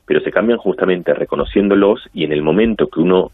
pero 0.08 0.22
se 0.22 0.32
cambian 0.32 0.58
justamente 0.58 1.14
reconociéndolos 1.14 2.10
y 2.14 2.24
en 2.24 2.32
el 2.32 2.42
momento 2.42 2.88
que 2.88 3.02
uno 3.02 3.32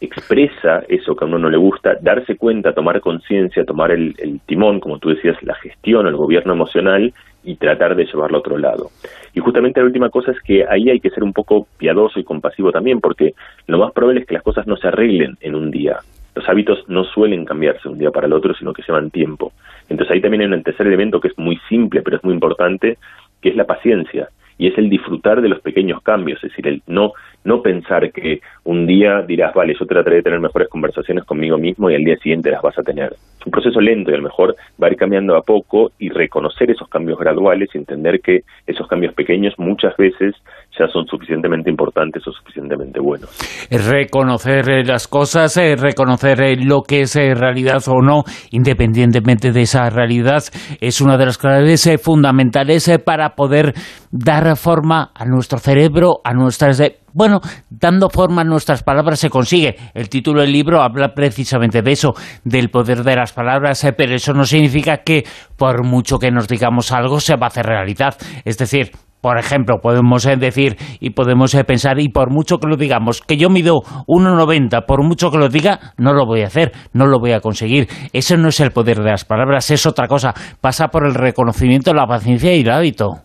expresa 0.00 0.82
eso 0.88 1.16
que 1.16 1.24
a 1.24 1.28
uno 1.28 1.38
no 1.38 1.50
le 1.50 1.56
gusta, 1.56 1.96
darse 2.00 2.36
cuenta, 2.36 2.72
tomar 2.72 3.00
conciencia, 3.00 3.64
tomar 3.64 3.90
el, 3.90 4.14
timón, 4.46 4.80
como 4.80 4.98
tú 4.98 5.08
decías, 5.10 5.36
la 5.42 5.54
gestión, 5.54 6.06
el 6.06 6.16
gobierno 6.16 6.52
emocional 6.52 7.12
y 7.42 7.56
tratar 7.56 7.96
de 7.96 8.04
llevarlo 8.04 8.36
a 8.36 8.40
otro 8.40 8.58
lado. 8.58 8.90
Y 9.34 9.40
justamente 9.40 9.80
la 9.80 9.86
última 9.86 10.10
cosa 10.10 10.32
es 10.32 10.40
que 10.42 10.64
ahí 10.68 10.90
hay 10.90 11.00
que 11.00 11.10
ser 11.10 11.22
un 11.22 11.32
poco 11.32 11.66
piadoso 11.78 12.20
y 12.20 12.24
compasivo 12.24 12.70
también, 12.70 13.00
porque 13.00 13.34
lo 13.66 13.78
más 13.78 13.92
probable 13.92 14.20
es 14.20 14.26
que 14.26 14.34
las 14.34 14.42
cosas 14.42 14.66
no 14.66 14.76
se 14.76 14.88
arreglen 14.88 15.36
en 15.40 15.54
un 15.54 15.70
día. 15.70 15.98
Los 16.34 16.48
hábitos 16.48 16.84
no 16.88 17.04
suelen 17.04 17.44
cambiarse 17.44 17.88
un 17.88 17.98
día 17.98 18.10
para 18.10 18.26
el 18.26 18.32
otro, 18.32 18.54
sino 18.54 18.72
que 18.72 18.82
llevan 18.86 19.10
tiempo. 19.10 19.52
Entonces 19.88 20.14
ahí 20.14 20.20
también 20.20 20.42
hay 20.42 20.48
un 20.48 20.62
tercer 20.62 20.86
elemento 20.86 21.20
que 21.20 21.28
es 21.28 21.38
muy 21.38 21.58
simple, 21.68 22.02
pero 22.02 22.16
es 22.16 22.24
muy 22.24 22.34
importante, 22.34 22.98
que 23.40 23.50
es 23.50 23.56
la 23.56 23.64
paciencia 23.64 24.28
y 24.60 24.66
es 24.66 24.76
el 24.76 24.90
disfrutar 24.90 25.40
de 25.40 25.48
los 25.48 25.60
pequeños 25.62 26.02
cambios, 26.02 26.36
es 26.44 26.50
decir, 26.50 26.68
el 26.68 26.82
no, 26.86 27.14
no 27.44 27.62
pensar 27.62 28.12
que 28.12 28.42
un 28.64 28.86
día 28.86 29.22
dirás, 29.22 29.54
vale, 29.54 29.74
yo 29.78 29.86
trataré 29.86 30.16
de 30.16 30.22
tener 30.22 30.38
mejores 30.38 30.68
conversaciones 30.68 31.24
conmigo 31.24 31.56
mismo 31.56 31.90
y 31.90 31.94
al 31.94 32.04
día 32.04 32.18
siguiente 32.18 32.50
las 32.50 32.60
vas 32.60 32.78
a 32.78 32.82
tener. 32.82 33.14
Es 33.40 33.46
un 33.46 33.52
proceso 33.52 33.80
lento 33.80 34.10
y 34.10 34.14
a 34.14 34.18
lo 34.18 34.24
mejor 34.24 34.54
va 34.80 34.88
a 34.88 34.90
ir 34.90 34.98
cambiando 34.98 35.34
a 35.34 35.40
poco 35.40 35.92
y 35.98 36.10
reconocer 36.10 36.70
esos 36.70 36.90
cambios 36.90 37.18
graduales 37.18 37.70
y 37.72 37.78
entender 37.78 38.20
que 38.20 38.42
esos 38.66 38.86
cambios 38.86 39.14
pequeños 39.14 39.54
muchas 39.56 39.96
veces 39.96 40.34
ya 40.78 40.86
son 40.88 41.04
suficientemente 41.06 41.70
importantes 41.70 42.26
o 42.26 42.32
suficientemente 42.32 43.00
buenos. 43.00 43.30
Reconocer 43.70 44.70
eh, 44.70 44.84
las 44.84 45.08
cosas, 45.08 45.56
eh, 45.56 45.76
reconocer 45.76 46.40
eh, 46.42 46.56
lo 46.56 46.82
que 46.82 47.02
es 47.02 47.14
realidad 47.14 47.82
o 47.88 48.00
no, 48.00 48.22
independientemente 48.50 49.52
de 49.52 49.62
esa 49.62 49.90
realidad, 49.90 50.42
es 50.80 51.00
una 51.00 51.16
de 51.16 51.26
las 51.26 51.38
claves 51.38 51.88
fundamentales 52.02 52.90
para 53.04 53.34
poder 53.34 53.74
dar 54.10 54.56
forma 54.56 55.10
a 55.14 55.24
nuestro 55.24 55.58
cerebro, 55.58 56.20
a 56.24 56.32
nuestras... 56.32 56.80
Bueno, 57.12 57.40
dando 57.68 58.08
forma 58.08 58.42
a 58.42 58.44
nuestras 58.44 58.84
palabras 58.84 59.18
se 59.18 59.30
consigue. 59.30 59.74
El 59.94 60.08
título 60.08 60.42
del 60.42 60.52
libro 60.52 60.80
habla 60.80 61.12
precisamente 61.12 61.82
de 61.82 61.90
eso, 61.90 62.14
del 62.44 62.70
poder 62.70 63.02
de 63.02 63.16
las 63.16 63.32
palabras, 63.32 63.84
pero 63.96 64.14
eso 64.14 64.32
no 64.32 64.44
significa 64.44 64.98
que 64.98 65.24
por 65.56 65.84
mucho 65.84 66.18
que 66.18 66.30
nos 66.30 66.46
digamos 66.46 66.92
algo 66.92 67.18
se 67.18 67.34
va 67.34 67.46
a 67.46 67.48
hacer 67.48 67.66
realidad. 67.66 68.16
Es 68.44 68.58
decir, 68.58 68.92
por 69.20 69.38
ejemplo, 69.38 69.78
podemos 69.82 70.26
eh, 70.26 70.36
decir 70.36 70.76
y 71.00 71.10
podemos 71.10 71.54
eh, 71.54 71.64
pensar, 71.64 72.00
y 72.00 72.08
por 72.08 72.30
mucho 72.30 72.58
que 72.58 72.68
lo 72.68 72.76
digamos, 72.76 73.20
que 73.20 73.36
yo 73.36 73.50
mido 73.50 73.80
1,90, 74.06 74.86
por 74.86 75.02
mucho 75.02 75.30
que 75.30 75.38
lo 75.38 75.48
diga, 75.48 75.78
no 75.98 76.12
lo 76.12 76.26
voy 76.26 76.42
a 76.42 76.46
hacer, 76.46 76.72
no 76.94 77.06
lo 77.06 77.18
voy 77.18 77.32
a 77.32 77.40
conseguir. 77.40 77.86
Ese 78.12 78.36
no 78.36 78.48
es 78.48 78.60
el 78.60 78.70
poder 78.70 78.98
de 78.98 79.10
las 79.10 79.24
palabras, 79.24 79.70
es 79.70 79.86
otra 79.86 80.06
cosa. 80.08 80.32
Pasa 80.60 80.88
por 80.88 81.06
el 81.06 81.14
reconocimiento, 81.14 81.92
la 81.92 82.06
paciencia 82.06 82.54
y 82.54 82.60
el 82.60 82.70
hábito. 82.70 83.16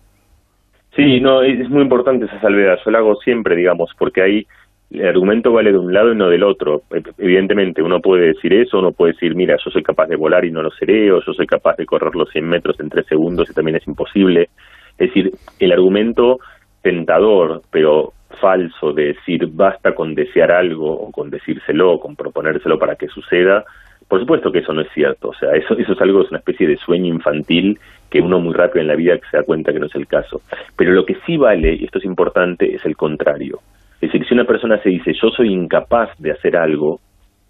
Sí, 0.95 1.19
no, 1.19 1.41
es 1.41 1.69
muy 1.69 1.81
importante 1.81 2.25
esa 2.25 2.39
salvedad. 2.39 2.77
Yo 2.85 2.91
la 2.91 2.99
hago 2.99 3.15
siempre, 3.15 3.55
digamos, 3.55 3.91
porque 3.97 4.21
ahí 4.21 4.47
el 4.91 5.07
argumento 5.07 5.51
vale 5.51 5.71
de 5.71 5.77
un 5.77 5.93
lado 5.93 6.13
y 6.13 6.15
no 6.15 6.29
del 6.29 6.43
otro. 6.43 6.83
E, 6.93 7.01
evidentemente, 7.17 7.81
uno 7.81 7.99
puede 7.99 8.27
decir 8.27 8.53
eso, 8.53 8.79
uno 8.79 8.91
puede 8.91 9.13
decir, 9.13 9.35
mira, 9.35 9.57
yo 9.63 9.71
soy 9.71 9.83
capaz 9.83 10.07
de 10.07 10.15
volar 10.15 10.45
y 10.45 10.51
no 10.51 10.61
lo 10.61 10.71
seré, 10.71 11.11
o 11.11 11.19
yo 11.21 11.33
soy 11.33 11.47
capaz 11.47 11.75
de 11.77 11.85
correr 11.85 12.15
los 12.15 12.29
100 12.29 12.47
metros 12.47 12.79
en 12.79 12.89
3 12.89 13.05
segundos 13.05 13.49
y 13.49 13.53
también 13.53 13.75
es 13.75 13.87
imposible. 13.87 14.49
Es 14.97 15.09
decir, 15.09 15.31
el 15.59 15.71
argumento 15.71 16.39
tentador, 16.81 17.61
pero 17.71 18.13
falso, 18.39 18.93
de 18.93 19.13
decir 19.13 19.47
basta 19.47 19.93
con 19.93 20.13
desear 20.13 20.51
algo, 20.51 20.91
o 20.91 21.11
con 21.11 21.29
decírselo, 21.29 21.99
con 21.99 22.15
proponérselo 22.15 22.77
para 22.77 22.95
que 22.95 23.07
suceda, 23.07 23.63
por 24.07 24.19
supuesto 24.19 24.51
que 24.51 24.59
eso 24.59 24.73
no 24.73 24.81
es 24.81 24.91
cierto, 24.93 25.29
o 25.29 25.33
sea, 25.33 25.51
eso, 25.53 25.75
eso 25.77 25.93
es 25.93 26.01
algo, 26.01 26.21
es 26.21 26.29
una 26.29 26.39
especie 26.39 26.67
de 26.67 26.77
sueño 26.77 27.07
infantil 27.07 27.79
que 28.09 28.21
uno 28.21 28.39
muy 28.39 28.53
rápido 28.53 28.81
en 28.81 28.87
la 28.87 28.95
vida 28.95 29.17
se 29.31 29.37
da 29.37 29.43
cuenta 29.43 29.73
que 29.73 29.79
no 29.79 29.87
es 29.87 29.95
el 29.95 30.07
caso. 30.07 30.41
Pero 30.77 30.91
lo 30.91 31.05
que 31.05 31.17
sí 31.25 31.37
vale, 31.37 31.73
y 31.73 31.85
esto 31.85 31.97
es 31.97 32.05
importante, 32.05 32.75
es 32.75 32.85
el 32.85 32.95
contrario. 32.95 33.59
Es 33.95 34.11
decir, 34.11 34.27
si 34.27 34.33
una 34.33 34.45
persona 34.45 34.77
se 34.83 34.89
dice 34.89 35.13
yo 35.13 35.29
soy 35.29 35.51
incapaz 35.51 36.09
de 36.19 36.31
hacer 36.31 36.55
algo, 36.55 36.99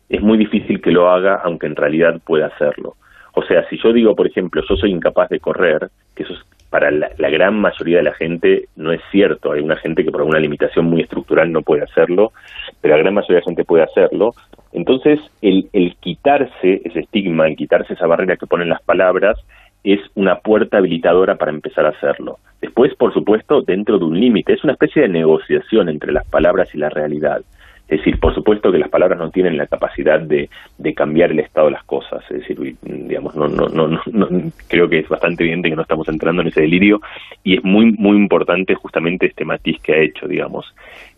es 0.08 0.22
muy 0.22 0.38
difícil 0.38 0.82
que 0.82 0.92
lo 0.92 1.10
haga 1.10 1.42
aunque 1.44 1.68
en 1.68 1.76
realidad 1.76 2.22
pueda 2.26 2.48
hacerlo. 2.48 2.96
O 3.34 3.44
sea, 3.44 3.68
si 3.68 3.78
yo 3.78 3.92
digo, 3.92 4.16
por 4.16 4.28
ejemplo, 4.28 4.62
yo 4.68 4.78
soy 4.78 4.92
incapaz 4.92 5.30
de 5.30 5.40
correr, 5.42 5.90
que 6.16 6.24
eso 6.24 6.34
es 6.34 6.40
para 6.76 6.92
la, 6.92 7.30
gran 7.30 7.58
mayoría 7.58 8.00
de 8.00 8.04
la 8.04 8.14
gente 8.14 8.66
no 8.76 8.92
es 8.92 9.00
cierto. 9.10 9.54
Hay 9.54 9.62
una 9.62 9.78
gente 9.78 10.04
que 10.04 10.12
por 10.12 10.20
alguna 10.20 10.40
limitación 10.40 10.84
muy 10.84 11.00
estructural 11.00 11.50
no 11.50 11.62
puede 11.62 11.84
hacerlo, 11.84 12.34
pero 12.82 12.98
la 12.98 13.02
gran 13.02 13.14
mayoría 13.14 13.36
de 13.36 13.42
la 13.44 13.46
gente 13.46 13.64
puede 13.64 13.84
hacerlo. 13.84 14.34
Entonces, 14.74 15.22
el, 15.42 15.70
el 15.72 15.96
quitarse 16.02 16.82
ese 16.84 17.00
estigma, 17.00 17.48
el 17.48 17.56
quitarse 17.56 17.94
esa 17.94 18.08
barrera 18.08 18.36
que 18.36 18.46
ponen 18.46 18.68
las 18.68 18.82
palabras, 18.82 19.38
es 19.86 20.02
una 20.16 20.40
puerta 20.40 20.80
habilitadora 20.80 21.36
para 21.36 21.52
empezar 21.52 21.86
a 21.86 21.92
hacerlo. 21.92 22.40
Después, 22.60 22.94
por 22.96 23.14
supuesto, 23.14 23.62
dentro 23.62 23.98
de 23.98 24.04
un 24.04 24.20
límite, 24.20 24.52
es 24.52 24.64
una 24.66 24.74
especie 24.74 25.04
de 25.04 25.08
negociación 25.08 25.88
entre 25.88 26.12
las 26.12 26.28
palabras 26.28 26.76
y 26.76 26.78
la 26.78 26.90
realidad. 26.90 27.42
Es 27.88 28.00
decir, 28.00 28.20
por 28.20 28.34
supuesto 28.34 28.72
que 28.72 28.80
las 28.80 28.90
palabras 28.90 29.20
no 29.20 29.30
tienen 29.30 29.58
la 29.58 29.68
capacidad 29.68 30.20
de, 30.20 30.50
de 30.78 30.94
cambiar 30.96 31.32
el 31.32 31.40
estado 31.40 31.68
de 31.68 31.74
las 31.74 31.84
cosas. 31.84 32.24
Es 32.32 32.40
decir, 32.40 32.76
digamos, 32.82 33.36
no, 33.36 33.48
no, 33.48 33.68
no, 33.68 33.88
no, 33.88 34.28
creo 34.68 34.90
que 34.90 35.00
es 35.00 35.08
bastante 35.08 35.44
evidente 35.44 35.70
que 35.70 35.76
no 35.76 35.84
estamos 35.84 36.08
entrando 36.10 36.42
en 36.42 36.48
ese 36.48 36.62
delirio 36.62 37.00
y 37.44 37.58
es 37.58 37.64
muy, 37.64 37.92
muy 37.92 38.18
importante 38.18 38.74
justamente 38.74 39.28
este 39.28 39.46
matiz 39.46 39.80
que 39.82 39.94
ha 39.94 40.00
hecho, 40.00 40.28
digamos. 40.28 40.66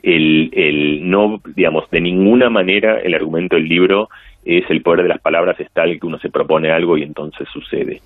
El, 0.03 0.49
el 0.53 1.10
no, 1.10 1.41
digamos, 1.56 1.89
de 1.89 2.01
ninguna 2.01 2.49
manera 2.49 2.99
el 2.99 3.13
argumento 3.13 3.56
del 3.56 3.69
libro 3.69 4.10
es 4.43 4.69
el 4.69 4.82
poder 4.82 5.03
de 5.03 5.10
las 5.10 5.21
palabras 5.21 5.60
es 5.60 5.71
tal 5.71 5.99
que 5.99 6.08
uno 6.08 6.19
se 6.19 6.30
propone 6.30 6.71
algo 6.71 6.97
y 6.97 7.03
entonces 7.03 7.47
sucede 7.51 8.01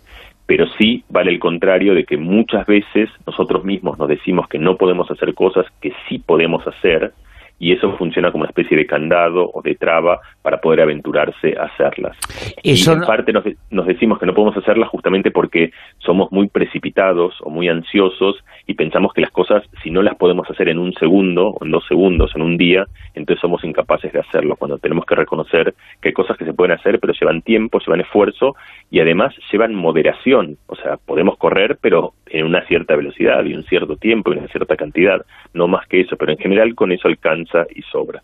pero 0.47 0.65
sí 0.78 1.04
vale 1.08 1.32
el 1.32 1.39
contrario 1.39 1.93
de 1.93 2.04
que 2.04 2.17
muchas 2.17 2.65
veces 2.65 3.10
nosotros 3.26 3.63
mismos 3.63 3.97
nos 3.97 4.10
decimos 4.10 4.50
que 4.50 4.60
no 4.60 4.76
podemos 4.76 5.10
hacer 5.10 5.34
cosas 5.34 5.65
que 5.80 5.93
sí 6.10 6.19
podemos 6.19 6.67
hacer 6.67 7.13
y 7.62 7.74
eso 7.74 7.95
funciona 7.95 8.32
como 8.32 8.41
una 8.41 8.50
especie 8.50 8.76
de 8.76 8.88
candado 8.88 9.52
o 9.54 9.62
de 9.62 9.76
traba 9.76 10.19
para 10.41 10.60
poder 10.60 10.82
aventurarse 10.82 11.56
a 11.56 11.65
hacerlas. 11.65 12.17
y 12.63 12.71
en 12.89 13.02
parte 13.02 13.32
nos, 13.32 13.43
nos, 13.69 13.86
decimos 13.86 14.17
que 14.17 14.26
no 14.26 14.34
podemos 14.34 14.58
hacerlas 14.58 14.89
justamente 14.89 15.30
porque 15.30 15.71
somos 16.00 16.32
muy 16.32 16.50
precipitados 16.50 17.36
o 17.41 17.52
muy 17.52 17.69
ansiosos 17.69 18.43
y 18.67 18.74
pensamos 18.76 19.13
que 19.13 19.21
las 19.21 19.32
cosas, 19.32 19.63
si 19.84 19.89
no 19.89 20.02
las 20.02 20.15
podemos 20.17 20.50
hacer 20.50 20.69
en 20.69 20.80
un 20.80 20.93
segundo 20.93 21.50
o 21.50 21.65
en 21.65 21.71
dos 21.71 21.84
segundos, 21.88 22.32
en 22.36 22.41
un 22.41 22.58
día, 22.58 22.86
entonces 23.13 23.41
somos 23.41 23.63
incapaces 23.63 24.12
de 24.13 24.19
hacerlo, 24.19 24.56
cuando 24.56 24.78
tenemos 24.78 25.06
que 25.06 25.15
reconocer 25.15 25.74
que 26.02 26.10
hay 26.10 26.13
cosas 26.13 26.38
que 26.38 26.45
se 26.45 26.54
pueden 26.54 26.78
hacer, 26.78 27.00
pero 27.00 27.13
llevan 27.13 27.41
tiempo, 27.41 27.80
llevan 27.80 28.02
esfuerzo 28.02 28.56
y 28.89 29.00
además 29.00 29.34
llevan 29.52 29.74
moderación. 29.74 30.58
O 30.67 30.76
sea, 30.76 30.97
podemos 31.06 31.38
correr, 31.38 31.78
pero 31.82 32.13
en 32.28 32.45
una 32.45 32.65
cierta 32.67 32.95
velocidad 32.95 33.43
y 33.45 33.54
un 33.54 33.63
cierto 33.63 33.95
tiempo 33.95 34.32
y 34.34 34.38
una 34.38 34.47
cierta 34.47 34.76
cantidad, 34.76 35.17
no 35.54 35.67
más 35.67 35.88
que 35.88 36.02
eso, 36.02 36.15
pero 36.17 36.32
en 36.32 36.38
general 36.38 36.74
con 36.76 36.91
eso 36.91 37.08
alcanza 37.08 37.65
y 37.76 37.82
sobra. 37.84 38.21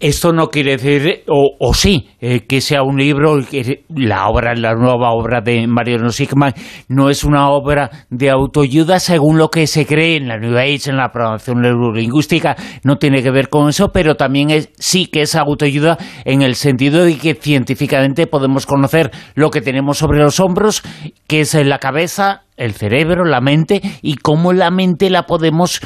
Esto 0.00 0.32
no 0.32 0.48
quiere 0.48 0.72
decir, 0.72 1.22
o, 1.28 1.72
sí, 1.72 2.08
eh, 2.20 2.46
que 2.46 2.60
sea 2.60 2.82
un 2.82 2.98
libro, 2.98 3.36
que 3.50 3.84
la 3.94 4.28
obra, 4.28 4.54
la 4.54 4.74
nueva 4.74 5.12
obra 5.12 5.40
de 5.40 5.66
Mariano 5.66 6.10
Sigman, 6.10 6.52
no 6.88 7.08
es 7.08 7.24
una 7.24 7.48
obra 7.50 7.90
de 8.10 8.30
autoayuda 8.30 8.98
según 8.98 9.38
lo 9.38 9.43
que 9.48 9.66
se 9.66 9.86
cree 9.86 10.16
en 10.16 10.28
la 10.28 10.38
New 10.38 10.56
Age, 10.56 10.90
en 10.90 10.96
la 10.96 11.10
programación 11.10 11.60
neurolingüística, 11.60 12.56
no 12.84 12.96
tiene 12.96 13.22
que 13.22 13.30
ver 13.30 13.48
con 13.48 13.68
eso, 13.68 13.90
pero 13.92 14.14
también 14.14 14.50
es, 14.50 14.72
sí 14.78 15.06
que 15.06 15.22
es 15.22 15.36
autoayuda 15.36 15.96
en 16.24 16.42
el 16.42 16.54
sentido 16.54 17.04
de 17.04 17.16
que 17.16 17.34
científicamente 17.34 18.26
podemos 18.26 18.66
conocer 18.66 19.10
lo 19.34 19.50
que 19.50 19.60
tenemos 19.60 19.98
sobre 19.98 20.20
los 20.20 20.40
hombros, 20.40 20.82
que 21.28 21.40
es 21.40 21.54
la 21.54 21.78
cabeza, 21.78 22.42
el 22.56 22.72
cerebro, 22.72 23.24
la 23.24 23.40
mente, 23.40 23.80
y 24.02 24.16
cómo 24.16 24.52
la 24.52 24.70
mente 24.70 25.10
la 25.10 25.24
podemos 25.24 25.80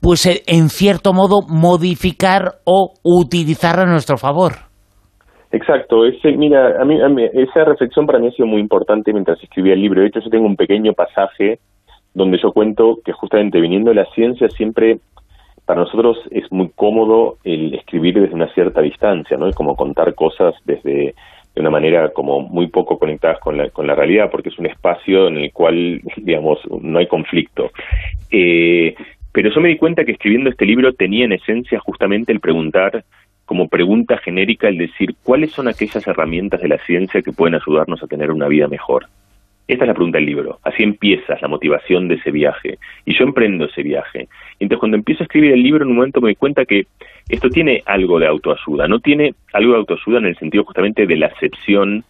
pues 0.00 0.24
eh, 0.26 0.42
en 0.46 0.68
cierto 0.68 1.12
modo 1.12 1.42
modificar 1.46 2.60
o 2.64 2.94
utilizar 3.04 3.78
a 3.80 3.86
nuestro 3.86 4.16
favor. 4.16 4.70
Exacto, 5.52 6.06
ese, 6.06 6.32
mira, 6.36 6.80
a 6.80 6.84
mí, 6.84 6.96
esa 7.34 7.64
reflexión 7.64 8.06
para 8.06 8.20
mí 8.20 8.28
ha 8.28 8.30
sido 8.30 8.46
muy 8.46 8.60
importante 8.60 9.12
mientras 9.12 9.42
escribía 9.42 9.74
el 9.74 9.80
libro. 9.80 10.00
De 10.00 10.06
hecho, 10.06 10.20
yo 10.20 10.30
tengo 10.30 10.46
un 10.46 10.56
pequeño 10.56 10.92
pasaje 10.92 11.58
donde 12.14 12.38
yo 12.42 12.52
cuento 12.52 12.98
que 13.04 13.12
justamente 13.12 13.60
viniendo 13.60 13.90
de 13.90 13.96
la 13.96 14.10
ciencia 14.14 14.48
siempre 14.48 14.98
para 15.64 15.82
nosotros 15.82 16.18
es 16.30 16.50
muy 16.50 16.70
cómodo 16.74 17.36
el 17.44 17.74
escribir 17.74 18.20
desde 18.20 18.34
una 18.34 18.52
cierta 18.54 18.80
distancia, 18.80 19.36
¿no? 19.36 19.46
Es 19.46 19.54
como 19.54 19.76
contar 19.76 20.14
cosas 20.14 20.54
desde 20.64 21.14
de 21.54 21.60
una 21.60 21.70
manera 21.70 22.10
como 22.10 22.40
muy 22.40 22.68
poco 22.68 22.98
conectadas 22.98 23.40
con 23.40 23.56
la, 23.56 23.70
con 23.70 23.86
la 23.86 23.94
realidad, 23.94 24.30
porque 24.30 24.50
es 24.50 24.58
un 24.58 24.66
espacio 24.66 25.28
en 25.28 25.38
el 25.38 25.52
cual, 25.52 26.00
digamos, 26.16 26.58
no 26.80 26.98
hay 26.98 27.06
conflicto. 27.06 27.70
Eh, 28.30 28.94
pero 29.32 29.50
yo 29.50 29.60
me 29.60 29.68
di 29.68 29.76
cuenta 29.76 30.04
que 30.04 30.12
escribiendo 30.12 30.50
este 30.50 30.66
libro 30.66 30.92
tenía 30.92 31.24
en 31.24 31.32
esencia 31.32 31.78
justamente 31.80 32.32
el 32.32 32.40
preguntar, 32.40 33.04
como 33.44 33.68
pregunta 33.68 34.18
genérica, 34.18 34.68
el 34.68 34.78
decir, 34.78 35.14
¿cuáles 35.22 35.52
son 35.52 35.68
aquellas 35.68 36.06
herramientas 36.06 36.60
de 36.60 36.68
la 36.68 36.78
ciencia 36.78 37.22
que 37.22 37.32
pueden 37.32 37.56
ayudarnos 37.56 38.02
a 38.02 38.06
tener 38.06 38.30
una 38.30 38.48
vida 38.48 38.68
mejor? 38.68 39.06
Esta 39.70 39.84
es 39.84 39.88
la 39.88 39.94
pregunta 39.94 40.18
del 40.18 40.26
libro. 40.26 40.58
Así 40.64 40.82
empieza 40.82 41.38
la 41.40 41.46
motivación 41.46 42.08
de 42.08 42.16
ese 42.16 42.32
viaje. 42.32 42.78
Y 43.04 43.16
yo 43.16 43.24
emprendo 43.24 43.66
ese 43.66 43.84
viaje. 43.84 44.26
Entonces 44.58 44.80
cuando 44.80 44.96
empiezo 44.96 45.22
a 45.22 45.26
escribir 45.26 45.52
el 45.52 45.62
libro, 45.62 45.84
en 45.84 45.90
un 45.90 45.96
momento 45.96 46.20
me 46.20 46.30
di 46.30 46.34
cuenta 46.34 46.64
que 46.64 46.86
esto 47.28 47.48
tiene 47.48 47.80
algo 47.86 48.18
de 48.18 48.26
autoayuda. 48.26 48.88
No 48.88 48.98
tiene 48.98 49.34
algo 49.52 49.74
de 49.74 49.78
autoayuda 49.78 50.18
en 50.18 50.26
el 50.26 50.36
sentido 50.38 50.64
justamente 50.64 51.06
de 51.06 51.16
la 51.16 51.26
acepción 51.26 52.02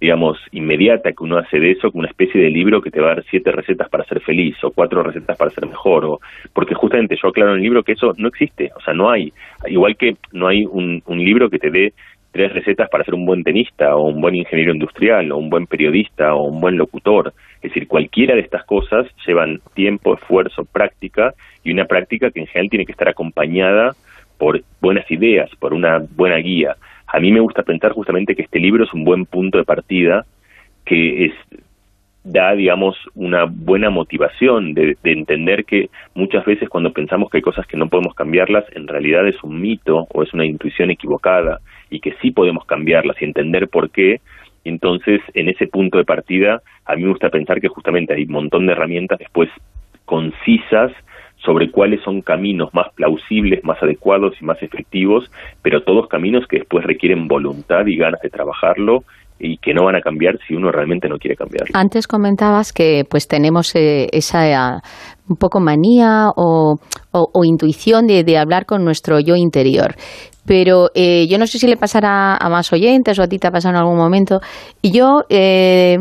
digamos, 0.00 0.38
inmediata 0.52 1.12
que 1.12 1.22
uno 1.22 1.38
hace 1.38 1.58
de 1.58 1.70
eso 1.70 1.90
como 1.90 2.00
una 2.00 2.10
especie 2.10 2.38
de 2.38 2.50
libro 2.50 2.82
que 2.82 2.90
te 2.90 3.00
va 3.00 3.12
a 3.12 3.14
dar 3.14 3.24
siete 3.30 3.50
recetas 3.52 3.88
para 3.88 4.04
ser 4.04 4.20
feliz 4.20 4.54
o 4.62 4.70
cuatro 4.70 5.02
recetas 5.02 5.34
para 5.38 5.50
ser 5.50 5.66
mejor, 5.66 6.04
o 6.04 6.20
porque 6.52 6.74
justamente 6.74 7.16
yo 7.16 7.28
aclaro 7.28 7.52
en 7.52 7.58
el 7.58 7.62
libro 7.62 7.82
que 7.82 7.92
eso 7.92 8.12
no 8.18 8.28
existe, 8.28 8.70
o 8.76 8.80
sea, 8.82 8.92
no 8.92 9.08
hay, 9.08 9.32
igual 9.66 9.96
que 9.96 10.16
no 10.32 10.48
hay 10.48 10.66
un, 10.66 11.02
un 11.06 11.24
libro 11.24 11.48
que 11.48 11.58
te 11.58 11.70
dé 11.70 11.94
tres 12.34 12.52
recetas 12.52 12.90
para 12.90 13.04
ser 13.04 13.14
un 13.14 13.24
buen 13.24 13.42
tenista 13.42 13.96
o 13.96 14.10
un 14.10 14.20
buen 14.20 14.34
ingeniero 14.34 14.74
industrial 14.74 15.32
o 15.32 15.38
un 15.38 15.48
buen 15.48 15.66
periodista 15.66 16.34
o 16.34 16.48
un 16.48 16.60
buen 16.60 16.76
locutor. 16.76 17.32
Es 17.62 17.70
decir, 17.70 17.88
cualquiera 17.88 18.34
de 18.34 18.42
estas 18.42 18.64
cosas 18.64 19.06
llevan 19.26 19.60
tiempo, 19.72 20.14
esfuerzo, 20.14 20.66
práctica 20.66 21.32
y 21.62 21.72
una 21.72 21.86
práctica 21.86 22.30
que 22.30 22.40
en 22.40 22.46
general 22.46 22.68
tiene 22.68 22.84
que 22.84 22.92
estar 22.92 23.08
acompañada 23.08 23.92
por 24.36 24.60
buenas 24.82 25.10
ideas, 25.10 25.48
por 25.58 25.72
una 25.72 26.04
buena 26.16 26.36
guía 26.36 26.76
a 27.14 27.20
mí 27.20 27.30
me 27.30 27.38
gusta 27.38 27.62
pensar 27.62 27.92
justamente 27.92 28.34
que 28.34 28.42
este 28.42 28.58
libro 28.58 28.82
es 28.82 28.92
un 28.92 29.04
buen 29.04 29.24
punto 29.24 29.58
de 29.58 29.64
partida 29.64 30.26
que 30.84 31.26
es 31.26 31.32
da, 32.24 32.54
digamos, 32.54 32.96
una 33.14 33.44
buena 33.44 33.90
motivación 33.90 34.74
de, 34.74 34.96
entender 35.04 35.64
que 35.64 35.90
muchas 36.14 36.44
veces 36.44 36.68
cuando 36.68 36.90
pensamos 36.92 37.30
que 37.30 37.36
hay 37.38 37.42
cosas 37.42 37.66
que 37.66 37.76
no 37.76 37.88
podemos 37.88 38.14
cambiarlas, 38.14 38.64
en 38.74 38.88
realidad 38.88 39.28
es 39.28 39.36
un 39.44 39.60
mito 39.60 40.08
o 40.12 40.22
es 40.22 40.32
una 40.34 40.44
intuición 40.44 40.90
equivocada 40.90 41.60
y 41.94 42.00
que 42.00 42.14
sí 42.20 42.30
podemos 42.30 42.64
cambiarlas 42.66 43.20
y 43.20 43.24
entender 43.24 43.68
por 43.68 43.90
qué. 43.90 44.20
Entonces, 44.64 45.20
en 45.34 45.48
ese 45.48 45.66
punto 45.66 45.98
de 45.98 46.04
partida, 46.04 46.60
a 46.86 46.96
mí 46.96 47.02
me 47.02 47.10
gusta 47.10 47.28
pensar 47.28 47.60
que 47.60 47.68
justamente 47.68 48.14
hay 48.14 48.24
un 48.24 48.32
montón 48.32 48.66
de 48.66 48.72
herramientas 48.72 49.18
después 49.18 49.48
concisas 50.04 50.92
sobre 51.36 51.70
cuáles 51.70 52.02
son 52.02 52.22
caminos 52.22 52.72
más 52.72 52.88
plausibles, 52.94 53.62
más 53.64 53.82
adecuados 53.82 54.34
y 54.40 54.44
más 54.44 54.62
efectivos, 54.62 55.30
pero 55.62 55.82
todos 55.82 56.08
caminos 56.08 56.46
que 56.48 56.58
después 56.58 56.84
requieren 56.84 57.28
voluntad 57.28 57.86
y 57.86 57.96
ganas 57.96 58.20
de 58.22 58.30
trabajarlo 58.30 59.04
y 59.38 59.58
que 59.58 59.74
no 59.74 59.84
van 59.84 59.96
a 59.96 60.00
cambiar 60.00 60.38
si 60.46 60.54
uno 60.54 60.70
realmente 60.70 61.08
no 61.08 61.18
quiere 61.18 61.36
cambiarlo. 61.36 61.72
Antes 61.74 62.06
comentabas 62.06 62.72
que 62.72 63.04
pues 63.08 63.26
tenemos 63.28 63.74
eh, 63.74 64.06
esa 64.12 64.80
un 65.28 65.36
poco 65.36 65.60
manía 65.60 66.28
o, 66.36 66.78
intuición 67.44 68.06
de, 68.06 68.38
hablar 68.38 68.66
con 68.66 68.84
nuestro 68.84 69.20
yo 69.20 69.36
interior. 69.36 69.94
Pero 70.46 70.90
eh, 70.94 71.26
yo 71.28 71.38
no 71.38 71.46
sé 71.46 71.58
si 71.58 71.66
le 71.66 71.76
pasará 71.76 72.36
a 72.36 72.48
más 72.48 72.72
oyentes 72.72 73.18
o 73.18 73.22
a 73.22 73.28
ti 73.28 73.38
te 73.38 73.46
ha 73.46 73.50
pasado 73.50 73.74
en 73.74 73.80
algún 73.80 73.96
momento. 73.96 74.40
Y 74.82 74.90
yo, 74.90 75.24
eh, 75.28 75.98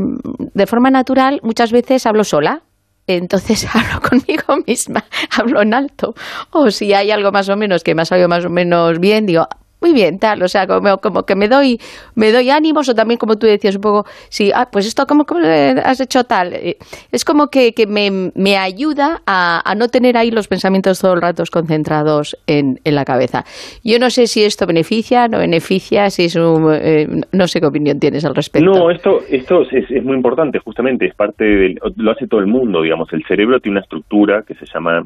de 0.54 0.68
forma 0.68 0.90
natural, 0.90 1.40
muchas 1.44 1.72
veces 1.72 2.06
hablo 2.06 2.24
sola 2.24 2.64
entonces 3.08 3.68
hablo 3.74 4.02
conmigo 4.02 4.64
misma, 4.66 5.04
hablo 5.38 5.62
en 5.62 5.74
alto. 5.74 6.14
O 6.52 6.72
si 6.72 6.94
hay 6.94 7.12
algo 7.12 7.32
más 7.32 7.50
o 7.50 7.56
menos 7.56 7.84
que 7.84 7.96
me 7.96 8.04
ha 8.04 8.06
salido 8.06 8.28
más 8.28 8.46
o 8.46 8.50
menos 8.50 9.00
bien, 9.00 9.26
digo, 9.26 9.48
muy 9.84 9.94
bien, 9.94 10.18
tal, 10.18 10.42
o 10.42 10.48
sea, 10.48 10.66
como, 10.66 10.98
como, 10.98 11.24
que 11.24 11.36
me 11.36 11.48
doy, 11.48 11.78
me 12.16 12.32
doy 12.32 12.50
ánimos 12.50 12.88
o 12.88 12.96
también 12.96 13.18
como 13.18 13.36
tú 13.36 13.48
decías 13.48 13.76
un 13.76 13.82
poco, 13.82 14.06
sí, 14.30 14.52
ah, 14.56 14.70
pues 14.72 14.88
esto, 14.88 15.06
¿cómo, 15.06 15.26
has 15.84 16.00
hecho 16.00 16.24
tal? 16.24 16.54
Eh, 16.54 16.78
es 17.12 17.26
como 17.26 17.48
que, 17.48 17.74
que 17.74 17.86
me, 17.86 18.32
me, 18.34 18.58
ayuda 18.58 19.22
a, 19.28 19.62
a, 19.70 19.76
no 19.76 19.90
tener 19.90 20.16
ahí 20.16 20.32
los 20.32 20.48
pensamientos 20.48 21.00
todo 21.00 21.14
el 21.14 21.22
rato 21.22 21.44
concentrados 21.52 22.38
en, 22.48 22.80
en, 22.84 22.96
la 22.96 23.06
cabeza. 23.06 23.44
Yo 23.84 24.00
no 24.00 24.10
sé 24.10 24.28
si 24.28 24.44
esto 24.44 24.66
beneficia, 24.66 25.28
no 25.28 25.40
beneficia, 25.40 26.10
si 26.10 26.26
es 26.26 26.36
un, 26.36 26.74
eh, 26.74 27.08
no 27.32 27.48
sé 27.48 27.60
qué 27.60 27.66
opinión 27.66 28.00
tienes 28.00 28.24
al 28.26 28.36
respecto. 28.36 28.70
No, 28.70 28.90
esto, 28.90 29.22
esto 29.30 29.64
es, 29.64 29.90
es 29.90 30.04
muy 30.04 30.16
importante, 30.16 30.60
justamente, 30.60 31.08
es 31.08 31.16
parte 31.16 31.44
del, 31.44 31.80
lo 31.98 32.12
hace 32.12 32.28
todo 32.28 32.40
el 32.40 32.48
mundo, 32.48 32.82
digamos, 32.82 33.12
el 33.14 33.24
cerebro 33.26 33.60
tiene 33.60 33.74
una 33.74 33.82
estructura 33.82 34.44
que 34.48 34.56
se 34.56 34.66
llama, 34.66 35.04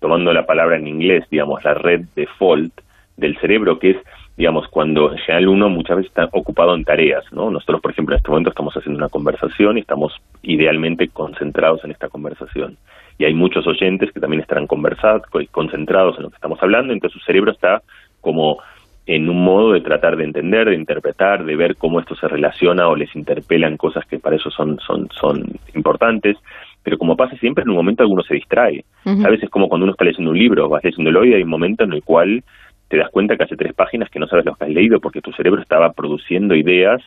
tomando 0.00 0.32
la 0.32 0.44
palabra 0.44 0.76
en 0.76 0.86
inglés, 0.86 1.24
digamos, 1.30 1.64
la 1.64 1.74
red 1.74 2.02
default, 2.14 2.72
del 3.20 3.38
cerebro, 3.38 3.78
que 3.78 3.90
es, 3.90 3.96
digamos, 4.36 4.66
cuando 4.68 5.12
en 5.12 5.18
general 5.18 5.48
uno 5.48 5.68
muchas 5.68 5.98
veces 5.98 6.10
está 6.10 6.28
ocupado 6.32 6.74
en 6.74 6.84
tareas, 6.84 7.24
¿no? 7.32 7.50
Nosotros, 7.50 7.80
por 7.80 7.92
ejemplo, 7.92 8.14
en 8.14 8.18
este 8.18 8.30
momento 8.30 8.50
estamos 8.50 8.74
haciendo 8.74 8.98
una 8.98 9.08
conversación 9.08 9.76
y 9.78 9.82
estamos 9.82 10.12
idealmente 10.42 11.08
concentrados 11.08 11.84
en 11.84 11.92
esta 11.92 12.08
conversación. 12.08 12.76
Y 13.18 13.24
hay 13.24 13.34
muchos 13.34 13.66
oyentes 13.66 14.10
que 14.12 14.20
también 14.20 14.40
estarán 14.40 14.66
conversados, 14.66 15.22
concentrados 15.50 16.16
en 16.16 16.24
lo 16.24 16.30
que 16.30 16.36
estamos 16.36 16.58
hablando, 16.62 16.92
entonces 16.92 17.20
su 17.20 17.24
cerebro 17.24 17.52
está 17.52 17.82
como 18.20 18.58
en 19.06 19.28
un 19.28 19.42
modo 19.42 19.72
de 19.72 19.80
tratar 19.80 20.16
de 20.16 20.24
entender, 20.24 20.68
de 20.68 20.76
interpretar, 20.76 21.44
de 21.44 21.56
ver 21.56 21.76
cómo 21.76 22.00
esto 22.00 22.14
se 22.14 22.28
relaciona 22.28 22.88
o 22.88 22.94
les 22.94 23.14
interpelan 23.16 23.76
cosas 23.76 24.06
que 24.06 24.18
para 24.18 24.36
eso 24.36 24.50
son, 24.50 24.78
son, 24.86 25.08
son 25.10 25.44
importantes. 25.74 26.36
Pero 26.82 26.96
como 26.96 27.16
pasa 27.16 27.36
siempre, 27.36 27.64
en 27.64 27.70
un 27.70 27.76
momento 27.76 28.02
alguno 28.02 28.22
se 28.22 28.34
distrae. 28.34 28.84
A 29.04 29.28
veces 29.28 29.44
es 29.44 29.50
como 29.50 29.68
cuando 29.68 29.84
uno 29.84 29.92
está 29.92 30.04
leyendo 30.04 30.30
un 30.30 30.38
libro, 30.38 30.68
vas 30.68 30.84
leyéndolo 30.84 31.24
y 31.24 31.34
hay 31.34 31.42
un 31.42 31.50
momento 31.50 31.84
en 31.84 31.92
el 31.92 32.02
cual 32.02 32.42
te 32.90 32.98
das 32.98 33.08
cuenta 33.10 33.36
que 33.36 33.44
hace 33.44 33.56
tres 33.56 33.72
páginas 33.72 34.10
que 34.10 34.18
no 34.18 34.26
sabes 34.26 34.44
lo 34.44 34.54
que 34.54 34.64
has 34.64 34.70
leído 34.70 34.98
porque 35.00 35.20
tu 35.20 35.30
cerebro 35.32 35.62
estaba 35.62 35.92
produciendo 35.92 36.56
ideas 36.56 37.00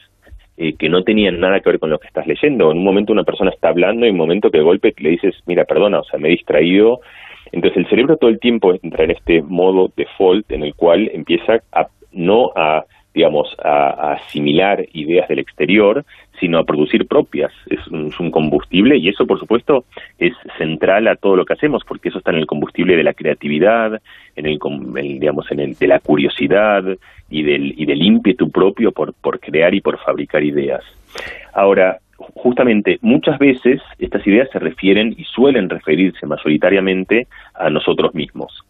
eh, 0.55 0.75
que 0.79 0.87
no 0.87 1.03
tenían 1.03 1.41
nada 1.41 1.59
que 1.59 1.69
ver 1.69 1.79
con 1.79 1.89
lo 1.89 1.99
que 1.99 2.07
estás 2.07 2.25
leyendo. 2.25 2.71
En 2.71 2.77
un 2.77 2.85
momento 2.85 3.11
una 3.11 3.25
persona 3.25 3.51
está 3.51 3.67
hablando 3.67 4.05
y 4.05 4.09
en 4.09 4.15
un 4.15 4.19
momento 4.19 4.49
que 4.49 4.59
de 4.59 4.63
golpe 4.63 4.93
le 4.97 5.09
dices, 5.09 5.35
mira, 5.45 5.65
perdona, 5.65 5.99
o 5.99 6.03
sea, 6.05 6.17
me 6.19 6.29
he 6.29 6.31
distraído. 6.31 7.01
Entonces 7.51 7.77
el 7.77 7.89
cerebro 7.89 8.15
todo 8.15 8.29
el 8.29 8.39
tiempo 8.39 8.73
entra 8.81 9.03
en 9.03 9.11
este 9.11 9.41
modo 9.41 9.91
default 9.97 10.49
en 10.53 10.63
el 10.63 10.73
cual 10.73 11.11
empieza 11.13 11.57
a 11.73 11.87
no 12.13 12.49
a 12.55 12.85
digamos, 13.13 13.55
a, 13.63 14.13
asimilar 14.13 14.85
ideas 14.93 15.27
del 15.27 15.39
exterior, 15.39 16.03
sino 16.43 16.59
a 16.59 16.65
producir 16.65 17.07
propias. 17.07 17.53
Es 17.67 17.87
un, 17.87 18.11
combustible 18.29 18.97
y 18.97 19.07
eso, 19.07 19.25
por 19.25 19.39
supuesto, 19.39 19.85
es 20.19 20.33
central 20.57 21.07
a 21.07 21.15
todo 21.15 21.37
lo 21.37 21.45
que 21.45 21.53
hacemos, 21.53 21.83
porque 21.87 22.09
eso 22.09 22.17
está 22.17 22.31
en 22.31 22.39
el 22.39 22.45
combustible 22.45 22.97
de 22.97 23.03
la 23.03 23.13
creatividad, 23.13 24.01
en 24.35 24.45
el, 24.45 24.59
digamos, 25.19 25.49
en 25.51 25.61
el 25.61 25.75
de 25.75 25.87
la 25.87 25.99
curiosidad 25.99 26.83
y 27.29 27.43
del, 27.43 27.73
y 27.77 27.85
del 27.85 28.01
ímpetu 28.01 28.51
propio 28.51 28.91
por, 28.91 29.13
por 29.13 29.39
crear 29.39 29.73
y 29.73 29.79
por 29.79 29.97
fabricar 29.99 30.43
ideas. 30.43 30.83
Ahora, 31.53 31.99
justamente 32.17 32.99
muchas 33.01 33.39
veces 33.39 33.81
estas 33.97 34.27
ideas 34.27 34.49
se 34.51 34.59
refieren 34.59 35.15
y 35.17 35.23
suelen 35.23 35.69
referirse 35.69 36.25
mayoritariamente 36.25 37.27
a 37.53 37.69
nosotros 37.69 38.13
mismos. 38.13 38.65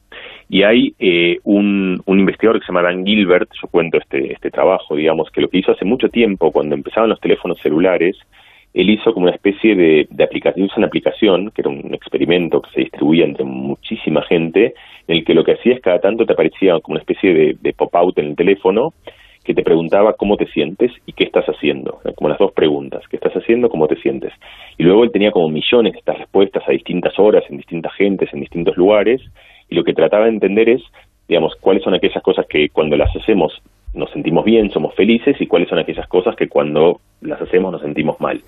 Y 0.49 0.63
hay 0.63 0.93
eh, 0.99 1.39
un, 1.43 2.01
investigador 2.05 2.59
que 2.59 2.65
se 2.65 2.71
llama 2.71 2.83
Dan 2.83 3.05
Gilbert, 3.05 3.49
yo 3.61 3.67
cuento 3.69 3.97
este, 3.97 4.33
este 4.33 4.51
trabajo, 4.51 4.95
digamos, 4.95 5.29
que 5.31 5.41
lo 5.41 5.47
que 5.47 5.59
hizo 5.59 5.71
hace 5.71 5.85
mucho 5.85 6.09
tiempo, 6.09 6.51
cuando 6.51 6.75
empezaban 6.75 7.09
los 7.09 7.19
teléfonos 7.19 7.59
celulares, 7.59 8.17
él 8.73 8.89
hizo 8.89 9.13
como 9.13 9.27
una 9.27 9.35
especie 9.35 9.75
de, 9.75 10.07
de 10.09 10.23
aplicación, 10.23 10.69
una 10.75 10.87
aplicación, 10.87 11.51
que 11.51 11.61
era 11.61 11.69
un 11.69 11.93
experimento 11.93 12.61
que 12.61 12.71
se 12.71 12.81
distribuía 12.81 13.25
entre 13.25 13.45
muchísima 13.45 14.23
gente, 14.23 14.73
en 15.07 15.17
el 15.17 15.23
que 15.23 15.33
lo 15.33 15.43
que 15.43 15.53
hacía 15.53 15.75
es 15.75 15.81
cada 15.81 15.99
tanto 15.99 16.25
te 16.25 16.33
aparecía 16.33 16.79
como 16.79 16.93
una 16.93 17.01
especie 17.01 17.33
de, 17.33 17.57
de 17.61 17.73
pop-out 17.73 18.17
en 18.17 18.27
el 18.27 18.35
teléfono, 18.35 18.93
que 19.43 19.53
te 19.53 19.63
preguntaba 19.63 20.13
cómo 20.13 20.37
te 20.37 20.47
sientes 20.47 20.91
y 21.05 21.13
qué 21.13 21.25
estás 21.25 21.45
haciendo, 21.45 21.99
como 22.15 22.29
las 22.29 22.39
dos 22.39 22.53
preguntas, 22.53 23.03
qué 23.09 23.17
estás 23.17 23.33
haciendo, 23.33 23.69
cómo 23.69 23.87
te 23.87 23.97
sientes. 23.97 24.31
Y 24.77 24.83
luego 24.83 25.03
él 25.03 25.11
tenía 25.11 25.31
como 25.31 25.49
millones 25.49 25.93
de 25.93 25.99
estas 25.99 26.17
respuestas 26.17 26.63
a 26.67 26.71
distintas 26.71 27.17
horas, 27.19 27.43
en 27.49 27.57
distintas 27.57 27.93
gentes, 27.93 28.29
en 28.33 28.39
distintos 28.39 28.77
lugares, 28.77 29.21
y 29.73 29.75
lo 29.75 29.83
que 29.83 29.93
trataba 29.93 30.25
de 30.25 30.31
entender 30.31 30.69
es 30.69 30.83
digamos, 31.27 31.55
cuáles 31.59 31.83
son 31.83 31.93
aquellas 31.93 32.21
cosas 32.21 32.45
que 32.47 32.69
cuando 32.69 32.97
las 32.97 33.15
hacemos 33.15 33.61
nos 33.93 34.09
sentimos 34.09 34.43
bien, 34.43 34.71
somos 34.71 34.95
felices 34.95 35.39
y 35.39 35.45
cuáles 35.45 35.69
son 35.69 35.77
aquellas 35.77 36.07
cosas 36.07 36.35
que 36.35 36.47
cuando 36.47 36.99
las 37.21 37.39
hacemos 37.39 37.71
nos 37.71 37.81
sentimos 37.81 38.19
mal. 38.19 38.41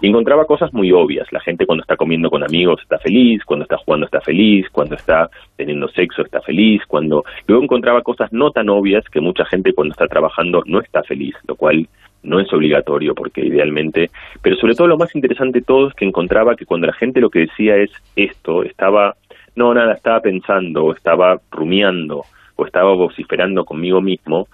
Y 0.00 0.06
encontraba 0.06 0.44
cosas 0.44 0.72
muy 0.72 0.92
obvias. 0.92 1.26
La 1.32 1.40
gente 1.40 1.66
cuando 1.66 1.82
está 1.82 1.96
comiendo 1.96 2.30
con 2.30 2.44
amigos 2.44 2.80
está 2.80 2.98
feliz, 2.98 3.44
cuando 3.44 3.64
está 3.64 3.78
jugando 3.78 4.06
está 4.06 4.20
feliz, 4.20 4.66
cuando 4.70 4.94
está 4.94 5.28
teniendo 5.56 5.88
sexo 5.88 6.22
está 6.22 6.40
feliz, 6.40 6.82
cuando 6.86 7.24
luego 7.48 7.64
encontraba 7.64 8.02
cosas 8.02 8.32
no 8.32 8.52
tan 8.52 8.68
obvias 8.68 9.04
que 9.08 9.20
mucha 9.20 9.44
gente 9.44 9.72
cuando 9.72 9.90
está 9.90 10.06
trabajando 10.06 10.62
no 10.66 10.78
está 10.80 11.02
feliz, 11.02 11.34
lo 11.48 11.56
cual 11.56 11.88
no 12.22 12.40
es 12.40 12.52
obligatorio 12.52 13.14
porque 13.14 13.44
idealmente, 13.44 14.10
pero 14.42 14.56
sobre 14.56 14.74
todo 14.74 14.86
lo 14.86 14.96
más 14.96 15.14
interesante 15.14 15.60
de 15.60 15.64
todo 15.64 15.88
es 15.88 15.94
que 15.94 16.04
encontraba 16.04 16.56
que 16.56 16.66
cuando 16.66 16.86
la 16.86 16.92
gente 16.92 17.20
lo 17.20 17.30
que 17.30 17.40
decía 17.40 17.76
es 17.76 17.90
esto, 18.16 18.62
estaba, 18.62 19.16
no, 19.56 19.74
nada, 19.74 19.94
estaba 19.94 20.20
pensando, 20.20 20.84
o 20.84 20.94
estaba 20.94 21.40
rumiando, 21.50 22.24
o 22.56 22.66
estaba 22.66 22.94
vociferando 22.94 23.64
conmigo 23.64 24.00
mismo, 24.00 24.48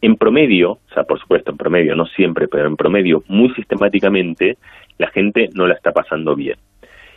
en 0.00 0.16
promedio, 0.16 0.72
o 0.72 0.94
sea, 0.94 1.04
por 1.04 1.18
supuesto, 1.18 1.50
en 1.50 1.56
promedio, 1.56 1.96
no 1.96 2.06
siempre, 2.06 2.48
pero 2.48 2.66
en 2.66 2.76
promedio, 2.76 3.22
muy 3.28 3.50
sistemáticamente, 3.54 4.56
la 4.98 5.08
gente 5.08 5.48
no 5.54 5.66
la 5.66 5.74
está 5.74 5.92
pasando 5.92 6.34
bien. 6.34 6.56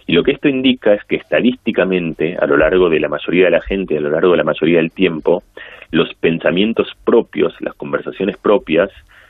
Y 0.08 0.14
lo 0.14 0.24
que 0.24 0.32
esto 0.32 0.50
indica 0.50 0.94
es 0.94 1.04
que 1.04 1.18
estadísticamente, 1.18 2.36
a 2.36 2.48
lo 2.48 2.58
largo 2.58 2.90
de 2.90 3.00
la 3.00 3.10
mayoría 3.10 3.46
de 3.46 3.52
la 3.52 3.62
gente, 3.62 3.96
a 3.96 4.02
lo 4.02 4.10
largo 4.10 4.32
de 4.32 4.38
la 4.38 4.44
mayoría 4.44 4.78
del 4.78 4.92
tiempo, 4.92 5.44
los 5.92 6.14
pensamientos 6.16 6.88
propios, 7.06 7.54
las 7.60 7.76
conversaciones 7.76 8.38
propias, 8.38 8.90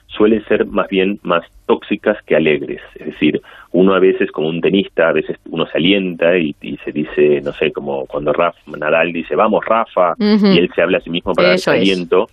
suelen 0.10 0.44
ser 0.46 0.66
más 0.66 0.88
bien 0.90 1.20
más 1.24 1.44
tóxicas 1.66 2.18
que 2.26 2.36
alegres. 2.36 2.82
Es 2.96 3.06
decir, 3.06 3.42
uno 3.72 3.94
a 3.94 4.00
veces, 4.00 4.32
como 4.32 4.50
un 4.50 4.60
tenista, 4.60 5.10
a 5.10 5.14
veces 5.14 5.38
uno 5.50 5.66
se 5.68 5.78
alienta 5.78 6.38
y, 6.38 6.56
se 6.84 6.92
dice, 6.92 7.42
no 7.42 7.54
sé, 7.54 7.72
como 7.72 8.06
cuando 8.08 8.34
Rafa 8.34 8.60
Nadal 8.78 9.14
dice, 9.14 9.36
vamos 9.36 9.64
Rafa, 9.66 10.16
y 10.20 10.58
él 10.58 10.70
se 10.74 10.82
habla 10.82 10.98
a 10.98 11.02
sí 11.02 11.10
mismo 11.10 11.34
para 11.34 11.50
dar 11.50 11.60
aliento, 11.68 12.30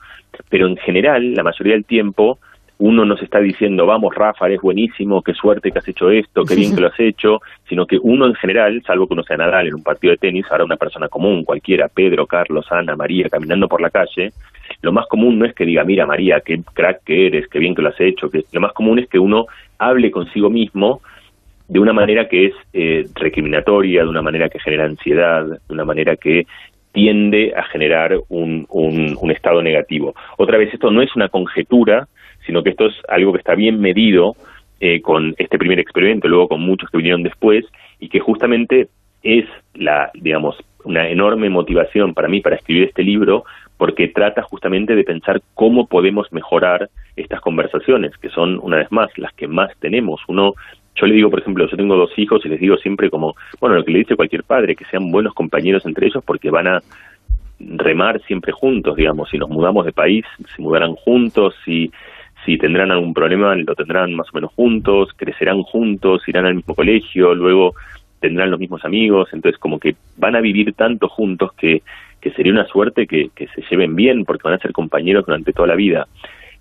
pero 0.49 0.67
en 0.67 0.77
general, 0.79 1.35
la 1.35 1.43
mayoría 1.43 1.75
del 1.75 1.85
tiempo, 1.85 2.39
uno 2.79 3.05
no 3.05 3.17
se 3.17 3.25
está 3.25 3.41
diciendo, 3.41 3.87
vamos, 3.87 4.15
Rafa, 4.15 4.47
eres 4.47 4.61
buenísimo, 4.61 5.23
qué 5.23 5.33
suerte 5.33 5.71
que 5.71 5.79
has 5.79 5.89
hecho 5.89 6.11
esto, 6.11 6.45
qué 6.45 6.55
bien 6.55 6.75
que 6.75 6.81
lo 6.81 6.89
has 6.89 7.01
hecho, 7.01 7.41
sino 7.69 7.87
que 7.87 7.99
uno 8.01 8.27
en 8.27 8.35
general, 8.35 8.83
salvo 8.87 9.07
que 9.07 9.15
uno 9.15 9.23
sea 9.23 9.37
Nadal 9.37 9.69
en 9.69 9.75
un 9.75 9.83
partido 9.83 10.11
de 10.11 10.19
tenis, 10.19 10.45
ahora 10.51 10.65
una 10.65 10.77
persona 10.77 11.09
común, 11.09 11.45
cualquiera, 11.45 11.89
Pedro, 11.89 12.27
Carlos, 12.27 12.67
Ana, 12.71 12.95
María, 12.95 13.29
caminando 13.29 13.69
por 13.69 13.81
la 13.81 13.91
calle, 13.91 14.33
lo 14.83 14.93
más 14.93 15.07
común 15.07 15.39
no 15.39 15.47
es 15.47 15.55
que 15.55 15.65
diga, 15.65 15.85
mira 15.85 16.07
María, 16.07 16.41
qué 16.41 16.61
crack 16.75 17.05
que 17.05 17.29
eres, 17.29 17.49
qué 17.49 17.59
bien 17.59 17.75
que 17.75 17.83
lo 17.83 17.89
has 17.89 18.01
hecho, 18.01 18.31
que 18.31 18.45
lo 18.53 18.61
más 18.61 18.73
común 18.73 18.99
es 18.99 19.09
que 19.09 19.19
uno 19.19 19.47
hable 19.79 20.11
consigo 20.11 20.51
mismo 20.51 21.01
de 21.69 21.81
una 21.81 21.93
manera 21.93 22.29
que 22.29 22.47
es 22.47 22.55
eh, 22.73 23.07
recriminatoria, 23.15 24.03
de 24.03 24.09
una 24.09 24.23
manera 24.23 24.49
que 24.49 24.61
genera 24.61 24.85
ansiedad, 24.85 25.45
de 25.45 25.75
una 25.75 25.85
manera 25.85 26.17
que 26.17 26.47
tiende 26.93 27.53
a 27.55 27.63
generar 27.65 28.19
un, 28.29 28.67
un, 28.71 29.31
estado 29.31 29.63
negativo. 29.63 30.15
Otra 30.39 30.57
vez, 30.57 30.73
esto 30.73 30.91
no 30.91 31.03
es 31.03 31.15
una 31.15 31.29
conjetura, 31.29 32.09
sino 32.47 32.63
que 32.63 32.71
esto 32.71 32.87
es 32.87 32.95
algo 33.09 33.33
que 33.33 33.39
está 33.39 33.55
bien 33.55 33.81
medido 33.81 34.37
eh, 34.81 35.01
con 35.01 35.35
este 35.39 35.59
primer 35.59 35.79
experimento, 35.79 36.29
luego 36.29 36.49
con 36.49 36.61
muchos 36.61 36.91
que 36.91 36.99
vinieron 36.99 37.23
después, 37.23 37.65
y 37.99 38.09
que 38.09 38.21
justamente 38.21 38.89
es 39.23 39.47
la, 39.75 40.11
digamos, 40.15 40.57
una 40.85 41.09
enorme 41.09 41.51
motivación 41.51 42.15
para 42.15 42.29
mí 42.29 42.41
para 42.41 42.57
escribir 42.57 42.85
este 42.85 43.03
libro, 43.03 43.45
porque 43.77 44.09
trata 44.09 44.43
justamente 44.43 44.95
de 44.95 45.05
pensar 45.05 45.43
cómo 45.55 45.87
podemos 45.87 46.33
mejorar 46.33 46.89
estas 47.17 47.41
conversaciones, 47.41 48.17
que 48.19 48.29
son, 48.31 48.59
una 48.63 48.79
vez 48.79 48.91
más, 48.93 49.11
las 49.19 49.33
que 49.35 49.49
más 49.49 49.71
tenemos. 49.81 50.21
Uno 50.29 50.55
yo 50.97 51.07
le 51.07 51.15
digo, 51.15 51.31
por 51.31 51.41
ejemplo, 51.41 51.67
yo 51.69 51.77
tengo 51.77 51.97
dos 51.97 52.11
hijos 52.17 52.45
y 52.45 52.49
les 52.49 52.61
digo 52.61 52.77
siempre 52.79 53.11
como, 53.11 53.35
bueno, 53.61 53.77
lo 53.77 53.85
que 53.85 53.93
le 53.93 53.99
dice 53.99 54.17
cualquier 54.17 54.45
padre, 54.45 54.75
que 54.75 54.87
sean 54.87 55.11
buenos 55.11 55.35
compañeros 55.35 55.85
entre 55.85 56.07
ellos 56.07 56.25
porque 56.25 56.51
van 56.51 56.69
a 56.69 56.83
remar 57.59 58.21
siempre 58.23 58.53
juntos, 58.53 58.97
digamos, 58.97 59.29
si 59.31 59.39
nos 59.39 59.49
mudamos 59.49 59.85
de 59.85 59.93
país, 59.93 60.25
se 60.55 60.63
mudarán 60.63 60.95
juntos, 60.95 61.55
si, 61.65 61.91
si 62.47 62.57
tendrán 62.57 62.93
algún 62.93 63.13
problema, 63.13 63.55
lo 63.57 63.75
tendrán 63.75 64.15
más 64.15 64.29
o 64.33 64.37
menos 64.37 64.53
juntos, 64.55 65.11
crecerán 65.17 65.63
juntos, 65.63 66.23
irán 66.29 66.47
al 66.47 66.55
mismo 66.55 66.75
colegio, 66.75 67.35
luego 67.35 67.75
tendrán 68.21 68.51
los 68.51 68.61
mismos 68.61 68.85
amigos, 68.85 69.29
entonces 69.33 69.59
como 69.59 69.79
que 69.79 69.97
van 70.17 70.37
a 70.37 70.41
vivir 70.41 70.73
tanto 70.73 71.09
juntos 71.09 71.53
que, 71.55 71.83
que 72.21 72.31
sería 72.31 72.53
una 72.53 72.67
suerte 72.67 73.07
que, 73.07 73.31
que 73.35 73.49
se 73.49 73.63
lleven 73.69 73.95
bien 73.95 74.25
porque 74.25 74.45
van 74.45 74.55
a 74.55 74.59
ser 74.59 74.73
compañeros 74.73 75.27
durante 75.27 75.53
toda 75.53 75.69
la 75.69 75.75
vida. 75.75 76.07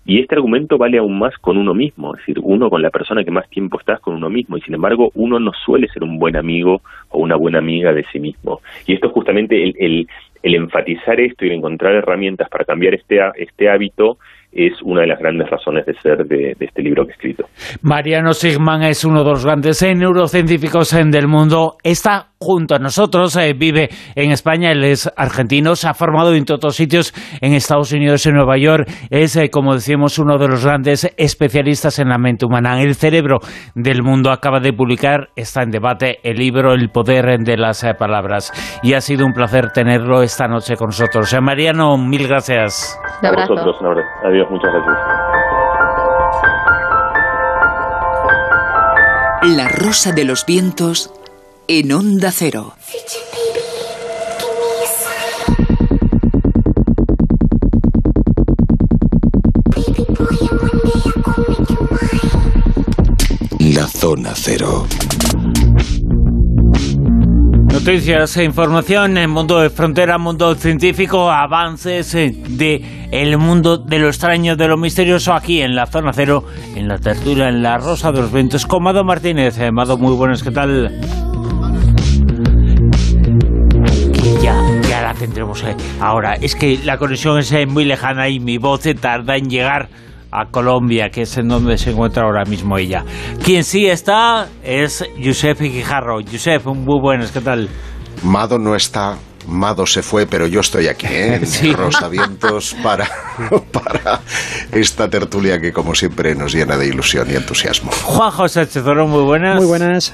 Y 0.04 0.20
este 0.20 0.36
argumento 0.36 0.78
vale 0.78 0.98
aún 0.98 1.18
más 1.18 1.36
con 1.38 1.56
uno 1.56 1.74
mismo, 1.74 2.14
es 2.14 2.20
decir, 2.20 2.38
uno 2.40 2.70
con 2.70 2.80
la 2.80 2.90
persona 2.90 3.24
que 3.24 3.32
más 3.32 3.48
tiempo 3.48 3.78
estás 3.80 3.98
con 4.00 4.14
uno 4.14 4.30
mismo, 4.30 4.56
y 4.56 4.60
sin 4.60 4.74
embargo 4.74 5.10
uno 5.14 5.40
no 5.40 5.52
suele 5.52 5.88
ser 5.88 6.04
un 6.04 6.18
buen 6.18 6.36
amigo 6.36 6.80
o 7.08 7.18
una 7.18 7.34
buena 7.34 7.58
amiga 7.58 7.92
de 7.92 8.04
sí 8.12 8.20
mismo. 8.20 8.60
Y 8.86 8.94
esto 8.94 9.08
es 9.08 9.12
justamente 9.12 9.60
el, 9.62 9.74
el, 9.78 10.08
el 10.42 10.54
enfatizar 10.54 11.18
esto 11.20 11.44
y 11.44 11.50
encontrar 11.50 11.94
herramientas 11.94 12.48
para 12.48 12.64
cambiar 12.64 12.94
este, 12.94 13.18
este 13.36 13.68
hábito 13.68 14.18
es 14.56 14.80
una 14.82 15.02
de 15.02 15.08
las 15.08 15.18
grandes 15.18 15.48
razones 15.50 15.86
de 15.86 15.94
ser 16.00 16.24
de, 16.26 16.56
este 16.58 16.82
libro 16.82 17.04
que 17.04 17.10
he 17.10 17.14
escrito. 17.14 17.44
Mariano 17.82 18.32
Sigman 18.32 18.82
es 18.82 19.04
uno 19.04 19.22
de 19.22 19.30
los 19.30 19.44
grandes 19.44 19.82
neurocientíficos 19.82 20.90
del 20.90 21.28
mundo. 21.28 21.76
Está 21.82 22.28
junto 22.38 22.74
a 22.74 22.78
nosotros, 22.78 23.36
eh, 23.36 23.54
vive 23.54 23.88
en 24.14 24.30
España, 24.30 24.70
él 24.70 24.84
es 24.84 25.10
argentino, 25.16 25.74
se 25.74 25.88
ha 25.88 25.94
formado 25.94 26.34
en 26.34 26.44
todos 26.44 26.76
sitios, 26.76 27.14
en 27.40 27.54
Estados 27.54 27.92
Unidos, 27.92 28.26
en 28.26 28.34
Nueva 28.34 28.58
York. 28.58 28.88
Es, 29.10 29.36
eh, 29.36 29.50
como 29.50 29.74
decimos, 29.74 30.18
uno 30.18 30.36
de 30.38 30.48
los 30.48 30.64
grandes 30.64 31.12
especialistas 31.16 31.98
en 31.98 32.08
la 32.08 32.18
mente 32.18 32.46
humana, 32.46 32.80
el 32.82 32.94
cerebro 32.94 33.38
del 33.74 34.02
mundo. 34.02 34.30
Acaba 34.30 34.60
de 34.60 34.72
publicar, 34.72 35.28
está 35.36 35.62
en 35.62 35.70
debate, 35.70 36.18
el 36.22 36.36
libro 36.36 36.74
El 36.74 36.90
poder 36.90 37.38
de 37.38 37.56
las 37.56 37.82
eh, 37.84 37.94
palabras. 37.94 38.52
Y 38.82 38.92
ha 38.94 39.00
sido 39.00 39.24
un 39.26 39.32
placer 39.32 39.70
tenerlo 39.72 40.22
esta 40.22 40.46
noche 40.46 40.76
con 40.76 40.88
nosotros. 40.88 41.34
Mariano, 41.40 41.96
mil 41.96 42.28
gracias. 42.28 42.98
A 43.22 43.30
vosotros, 43.30 43.76
Adiós, 44.24 44.45
muchas 44.50 44.72
gracias. 44.72 44.96
La 49.42 49.68
rosa 49.68 50.12
de 50.12 50.24
los 50.24 50.44
vientos 50.44 51.12
en 51.68 51.92
onda 51.92 52.30
cero. 52.32 52.74
La 63.60 63.86
zona 63.86 64.32
cero. 64.34 64.86
Noticias 67.72 68.36
e 68.36 68.44
información 68.44 69.18
en 69.18 69.30
mundo 69.30 69.58
de 69.60 69.70
frontera, 69.70 70.18
mundo 70.18 70.54
científico, 70.54 71.30
avances 71.30 72.14
eh, 72.14 72.32
de 72.48 73.08
el 73.10 73.36
mundo 73.38 73.76
de 73.76 73.98
lo 73.98 74.08
extraño, 74.08 74.56
de 74.56 74.68
lo 74.68 74.76
misterioso 74.76 75.32
aquí 75.32 75.60
en 75.60 75.74
la 75.74 75.86
zona 75.86 76.12
cero, 76.12 76.44
en 76.74 76.88
la 76.88 76.98
tertulia, 76.98 77.48
en 77.48 77.62
la 77.62 77.78
rosa 77.78 78.12
de 78.12 78.22
los 78.22 78.32
vientos 78.32 78.66
con 78.66 78.82
Mado 78.82 79.04
Martínez. 79.04 79.58
Eh, 79.58 79.70
Mado, 79.72 79.98
muy 79.98 80.14
buenas, 80.14 80.42
¿qué 80.42 80.50
tal? 80.50 80.90
Ya, 84.42 84.54
ya 84.88 85.02
la 85.02 85.14
tendremos 85.14 85.62
eh. 85.64 85.76
ahora. 86.00 86.34
Es 86.34 86.54
que 86.54 86.78
la 86.84 86.98
conexión 86.98 87.38
es 87.38 87.52
muy 87.68 87.84
lejana 87.84 88.28
y 88.28 88.40
mi 88.40 88.58
voz 88.58 88.82
tarda 89.00 89.36
en 89.36 89.50
llegar 89.50 89.88
a 90.36 90.50
Colombia, 90.50 91.08
que 91.10 91.22
es 91.22 91.38
en 91.38 91.48
donde 91.48 91.78
se 91.78 91.90
encuentra 91.90 92.24
ahora 92.24 92.44
mismo 92.44 92.76
ella. 92.76 93.04
Quien 93.42 93.64
sí 93.64 93.86
está 93.86 94.48
es 94.62 95.02
Josep 95.22 95.58
Guijarro. 95.60 96.18
Josep, 96.30 96.66
muy 96.66 97.00
buenas, 97.00 97.32
¿qué 97.32 97.40
tal? 97.40 97.70
Mado 98.22 98.58
no 98.58 98.76
está, 98.76 99.16
Mado 99.48 99.86
se 99.86 100.02
fue, 100.02 100.26
pero 100.26 100.46
yo 100.46 100.60
estoy 100.60 100.88
aquí, 100.88 101.06
¿eh? 101.06 101.40
en 101.62 101.72
Rosavientos, 101.74 102.76
para, 102.82 103.08
para 103.72 104.20
esta 104.72 105.08
tertulia 105.08 105.58
que, 105.58 105.72
como 105.72 105.94
siempre, 105.94 106.34
nos 106.34 106.52
llena 106.52 106.76
de 106.76 106.86
ilusión 106.88 107.30
y 107.30 107.34
entusiasmo. 107.34 107.90
Juan 108.04 108.30
José 108.30 108.66
Chezoro, 108.66 109.06
muy 109.06 109.22
buenas. 109.22 109.56
Muy 109.56 109.66
buenas. 109.66 110.12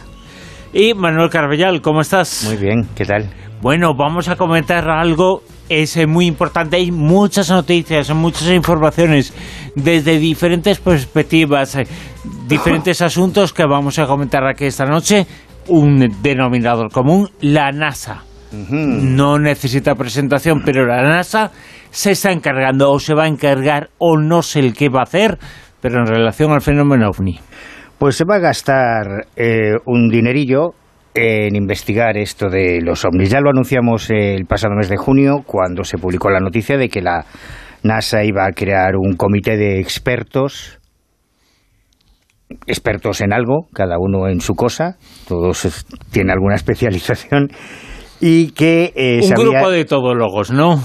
Y 0.72 0.94
Manuel 0.94 1.28
Carbellal, 1.28 1.82
¿cómo 1.82 2.00
estás? 2.00 2.44
Muy 2.46 2.56
bien, 2.56 2.88
¿qué 2.94 3.04
tal? 3.04 3.28
Bueno, 3.60 3.94
vamos 3.94 4.28
a 4.28 4.36
comentar 4.36 4.88
algo 4.88 5.42
es 5.68 5.96
eh, 5.96 6.06
muy 6.06 6.26
importante. 6.26 6.76
Hay 6.76 6.90
muchas 6.90 7.50
noticias, 7.50 8.10
muchas 8.14 8.48
informaciones 8.50 9.32
desde 9.74 10.18
diferentes 10.18 10.80
perspectivas, 10.80 11.76
eh, 11.76 11.86
diferentes 12.46 13.00
asuntos 13.02 13.52
que 13.52 13.64
vamos 13.64 13.98
a 13.98 14.06
comentar 14.06 14.46
aquí 14.46 14.66
esta 14.66 14.84
noche. 14.84 15.26
Un 15.68 16.08
denominador 16.22 16.90
común, 16.90 17.28
la 17.40 17.70
NASA. 17.70 18.24
No 18.52 19.38
necesita 19.38 19.94
presentación, 19.94 20.60
pero 20.62 20.84
la 20.84 21.02
NASA 21.02 21.50
se 21.90 22.10
está 22.10 22.32
encargando 22.32 22.90
o 22.90 22.98
se 22.98 23.14
va 23.14 23.24
a 23.24 23.28
encargar 23.28 23.88
o 23.96 24.18
no 24.18 24.42
sé 24.42 24.60
el 24.60 24.74
qué 24.74 24.90
va 24.90 25.00
a 25.00 25.04
hacer, 25.04 25.38
pero 25.80 26.00
en 26.00 26.06
relación 26.06 26.52
al 26.52 26.60
fenómeno 26.60 27.08
ovni. 27.08 27.40
Pues 28.02 28.16
se 28.16 28.24
va 28.24 28.34
a 28.34 28.40
gastar 28.40 29.28
eh, 29.36 29.76
un 29.86 30.08
dinerillo 30.08 30.72
en 31.14 31.54
investigar 31.54 32.16
esto 32.16 32.48
de 32.48 32.80
los 32.82 33.04
ovnis. 33.04 33.30
Ya 33.30 33.38
lo 33.40 33.50
anunciamos 33.50 34.10
el 34.10 34.44
pasado 34.44 34.74
mes 34.74 34.88
de 34.88 34.96
junio 34.96 35.44
cuando 35.46 35.84
se 35.84 35.98
publicó 35.98 36.28
la 36.28 36.40
noticia 36.40 36.76
de 36.76 36.88
que 36.88 37.00
la 37.00 37.24
NASA 37.84 38.24
iba 38.24 38.44
a 38.44 38.50
crear 38.50 38.96
un 38.96 39.14
comité 39.14 39.56
de 39.56 39.78
expertos 39.78 40.80
expertos 42.66 43.20
en 43.20 43.32
algo, 43.32 43.68
cada 43.72 43.98
uno 44.00 44.26
en 44.26 44.40
su 44.40 44.54
cosa, 44.54 44.96
todos 45.28 45.86
tienen 46.10 46.32
alguna 46.32 46.54
especialización 46.56 47.50
y 48.20 48.50
que 48.50 48.92
eh, 48.96 49.20
un 49.22 49.30
grupo 49.30 49.70
de 49.70 49.84
todólogos, 49.84 50.50
¿no? 50.50 50.82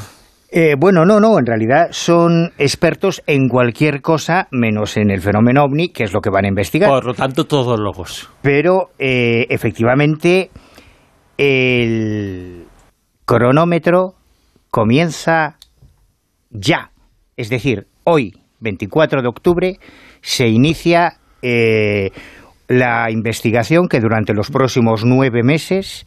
Eh, 0.50 0.76
bueno, 0.78 1.06
no, 1.06 1.20
no, 1.20 1.38
en 1.39 1.45
realidad 1.45 1.89
son 1.91 2.54
expertos 2.58 3.22
en 3.28 3.50
cualquier 3.50 4.02
cosa 4.02 4.48
menos 4.52 4.95
en 4.95 5.12
el 5.12 5.22
fenómeno 5.22 5.64
ovni, 5.64 5.89
que 5.89 6.04
es 6.04 6.14
lo 6.14 6.22
que 6.22 6.30
van 6.30 6.45
a 6.45 6.48
investigar. 6.48 6.89
Por 6.89 7.06
lo 7.06 7.14
tanto, 7.14 7.45
todos 7.45 7.80
locos. 7.80 8.30
Pero 8.41 8.91
eh, 8.98 9.45
efectivamente 9.50 10.50
el 11.38 12.66
cronómetro 13.26 14.16
comienza 14.72 15.58
ya. 16.50 16.91
Es 17.36 17.50
decir, 17.50 17.88
hoy, 18.06 18.34
24 18.62 19.22
de 19.22 19.28
octubre, 19.28 19.80
se 20.22 20.48
inicia 20.48 21.18
eh, 21.41 22.12
la 22.70 23.12
investigación 23.12 23.88
que 23.89 24.00
durante 24.00 24.34
los 24.34 24.50
próximos 24.50 25.04
nueve 25.06 25.43
meses 25.43 26.06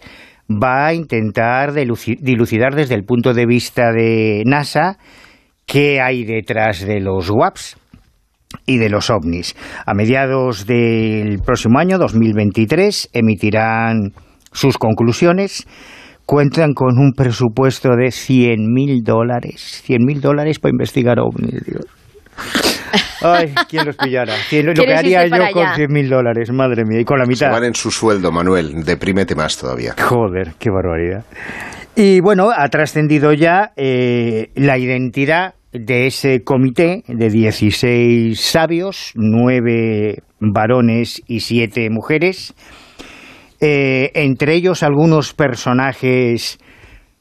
va 0.50 0.86
a 0.86 0.94
intentar 0.94 1.72
dilucidar 1.72 2.74
desde 2.74 2.96
el 2.96 3.04
punto 3.04 3.34
de 3.34 3.46
vista 3.46 3.92
de 3.92 4.42
NASA 4.46 4.98
qué 5.66 6.00
hay 6.00 6.24
detrás 6.24 6.80
de 6.84 7.00
los 7.00 7.30
WAPs 7.30 7.76
y 8.66 8.78
de 8.78 8.88
los 8.88 9.10
ovnis. 9.10 9.54
A 9.86 9.94
mediados 9.94 10.66
del 10.66 11.38
próximo 11.44 11.78
año, 11.78 11.98
2023, 11.98 13.10
emitirán 13.12 14.12
sus 14.52 14.76
conclusiones. 14.76 15.66
Cuentan 16.26 16.74
con 16.74 16.98
un 16.98 17.12
presupuesto 17.12 17.90
de 17.90 18.08
100.000 18.08 19.02
dólares. 19.02 19.84
100.000 19.86 20.20
dólares 20.20 20.58
para 20.58 20.70
investigar 20.70 21.18
ovnis, 21.20 21.64
Dios. 21.64 21.99
Ay, 23.22 23.54
¿quién 23.68 23.86
los 23.86 23.96
pillara? 23.96 24.34
lo 24.50 24.74
que 24.74 24.94
haría 24.94 25.26
yo 25.26 25.52
con 25.52 25.64
100.000 25.64 26.08
dólares, 26.08 26.50
madre 26.52 26.84
mía, 26.84 27.00
y 27.00 27.04
con 27.04 27.18
la 27.18 27.26
mitad. 27.26 27.48
Se 27.48 27.52
van 27.52 27.64
en 27.64 27.74
su 27.74 27.90
sueldo, 27.90 28.32
Manuel. 28.32 28.84
Deprímete 28.84 29.34
más 29.34 29.56
todavía. 29.56 29.94
Joder, 29.98 30.54
qué 30.58 30.70
barbaridad. 30.70 31.24
Y 31.96 32.20
bueno, 32.20 32.50
ha 32.56 32.68
trascendido 32.68 33.32
ya 33.32 33.72
eh, 33.76 34.50
la 34.54 34.78
identidad 34.78 35.54
de 35.72 36.06
ese 36.06 36.42
comité 36.42 37.04
de 37.06 37.28
16 37.28 38.40
sabios, 38.40 39.12
9 39.14 40.22
varones 40.40 41.22
y 41.26 41.40
7 41.40 41.90
mujeres, 41.90 42.54
eh, 43.60 44.10
entre 44.14 44.54
ellos 44.54 44.82
algunos 44.82 45.34
personajes 45.34 46.58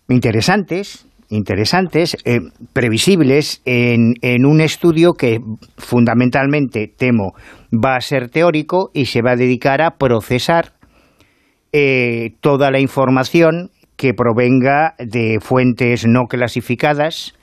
interesantes, 0.08 1.06
interesantes, 1.30 2.18
eh, 2.26 2.40
previsibles 2.74 3.62
en, 3.66 4.46
un 4.46 4.62
estudio 4.62 5.14
que 5.14 5.40
fundamentalmente, 5.78 6.92
temo, 6.96 7.34
va 7.72 7.96
a 7.96 8.02
ser 8.02 8.30
teórico 8.30 8.90
y 8.94 9.06
se 9.06 9.22
va 9.22 9.32
a 9.32 9.36
dedicar 9.36 9.82
a 9.82 9.98
procesar 9.98 10.74
eh, 11.72 12.32
toda 12.42 12.72
la 12.72 12.80
información 12.80 13.70
que 13.96 14.14
provenga 14.14 14.96
de 14.98 15.40
fuentes 15.40 16.08
no 16.08 16.26
clasificadas, 16.26 17.34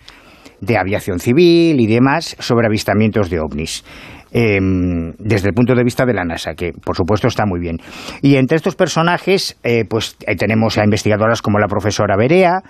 de 0.61 0.79
aviación 0.79 1.21
civil 1.21 1.81
y 1.81 1.87
demás, 1.87 2.35
sobre 2.41 2.67
avistamientos 2.67 3.31
de 3.31 3.41
ovnis. 3.41 3.85
Em, 4.33 5.13
desde 5.19 5.49
el 5.49 5.55
punto 5.55 5.75
de 5.75 5.85
vista 5.85 6.05
de 6.05 6.13
la 6.13 6.25
NASA, 6.25 6.55
que 6.55 6.73
por 6.73 6.97
supuesto 6.97 7.29
está 7.29 7.47
muy 7.47 7.61
bien. 7.61 7.79
Y 8.21 8.37
entre 8.37 8.57
estos 8.57 8.75
personajes, 8.75 9.57
eh, 9.63 9.85
pues 9.89 10.17
tenemos 10.39 10.77
a 10.79 10.85
investigadoras 10.85 11.41
como 11.41 11.59
la 11.59 11.69
profesora 11.69 12.17
Berea, 12.17 12.63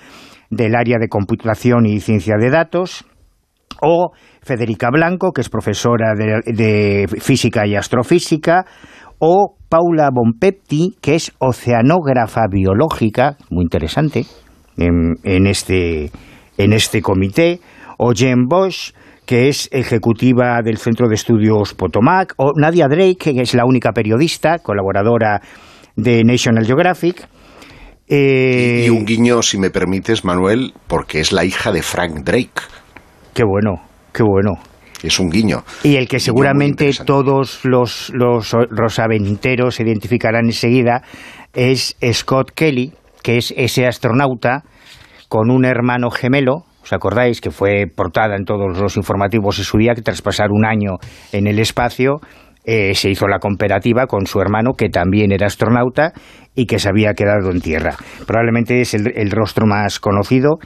del 0.50 0.74
área 0.74 0.98
de 1.00 1.08
computación 1.08 1.86
y 1.86 2.00
ciencia 2.00 2.36
de 2.38 2.50
datos, 2.50 3.04
o 3.82 4.12
Federica 4.42 4.90
Blanco, 4.90 5.32
que 5.32 5.40
es 5.40 5.48
profesora 5.48 6.14
de, 6.14 7.06
física 7.20 7.66
y 7.66 7.74
astrofísica, 7.74 8.64
o 9.18 9.56
Paula 9.68 10.10
Bonpetti, 10.12 10.96
que 11.00 11.16
es 11.16 11.32
oceanógrafa 11.38 12.42
biológica, 12.50 13.36
muy 13.50 13.64
interesante, 13.64 14.24
en, 14.76 15.46
este, 15.46 16.10
en 16.58 16.72
este 16.72 17.00
comité, 17.00 17.60
o 17.98 18.12
Jen 18.12 18.46
Bosch, 18.46 18.92
que 19.24 19.48
es 19.48 19.68
ejecutiva 19.72 20.60
del 20.62 20.76
Centro 20.76 21.08
de 21.08 21.16
Estudios 21.16 21.74
Potomac, 21.74 22.34
o 22.36 22.52
Nadia 22.54 22.86
Drake, 22.88 23.16
que 23.34 23.40
es 23.40 23.54
la 23.54 23.64
única 23.64 23.92
periodista, 23.92 24.58
colaboradora 24.58 25.40
de 25.96 26.22
National 26.22 26.64
Geographic, 26.64 27.26
eh, 28.08 28.84
y 28.86 28.90
un 28.90 29.04
guiño, 29.04 29.42
si 29.42 29.58
me 29.58 29.70
permites, 29.70 30.24
Manuel, 30.24 30.72
porque 30.86 31.20
es 31.20 31.32
la 31.32 31.44
hija 31.44 31.72
de 31.72 31.82
Frank 31.82 32.24
Drake. 32.24 32.62
Qué 33.34 33.42
bueno, 33.44 33.82
qué 34.12 34.22
bueno. 34.22 34.52
Es 35.02 35.20
un 35.20 35.28
guiño. 35.28 35.62
Y 35.82 35.96
el 35.96 36.08
que 36.08 36.20
seguramente 36.20 36.90
todos 37.04 37.64
los, 37.64 38.10
los 38.14 38.52
rosaventeros 38.70 39.78
identificarán 39.78 40.46
enseguida 40.46 41.02
es 41.52 41.96
Scott 42.12 42.52
Kelly, 42.54 42.94
que 43.22 43.36
es 43.36 43.52
ese 43.56 43.86
astronauta 43.86 44.64
con 45.28 45.50
un 45.50 45.64
hermano 45.64 46.10
gemelo, 46.10 46.64
¿Os 46.86 46.92
acordáis 46.92 47.40
que 47.40 47.50
fue 47.50 47.86
portada 47.88 48.36
en 48.36 48.44
todos 48.44 48.78
los 48.78 48.96
informativos 48.96 49.58
de 49.58 49.64
su 49.64 49.76
día 49.76 49.96
que 49.96 50.02
tras 50.02 50.22
pasar 50.22 50.52
un 50.52 50.64
año 50.64 50.98
en 51.32 51.48
el 51.48 51.58
espacio 51.58 52.20
eh, 52.68 52.96
se 52.96 53.10
hizo 53.10 53.28
la 53.28 53.38
comparativa 53.38 54.06
con 54.06 54.26
su 54.26 54.40
hermano, 54.40 54.72
que 54.72 54.88
también 54.88 55.30
era 55.30 55.46
astronauta 55.46 56.12
y 56.56 56.66
que 56.66 56.80
se 56.80 56.88
había 56.88 57.14
quedado 57.14 57.52
en 57.52 57.60
tierra. 57.60 57.94
Probablemente 58.26 58.80
es 58.80 58.92
el, 58.92 59.30
rostro 59.30 59.66
más 59.66 60.00
conocido 60.00 60.58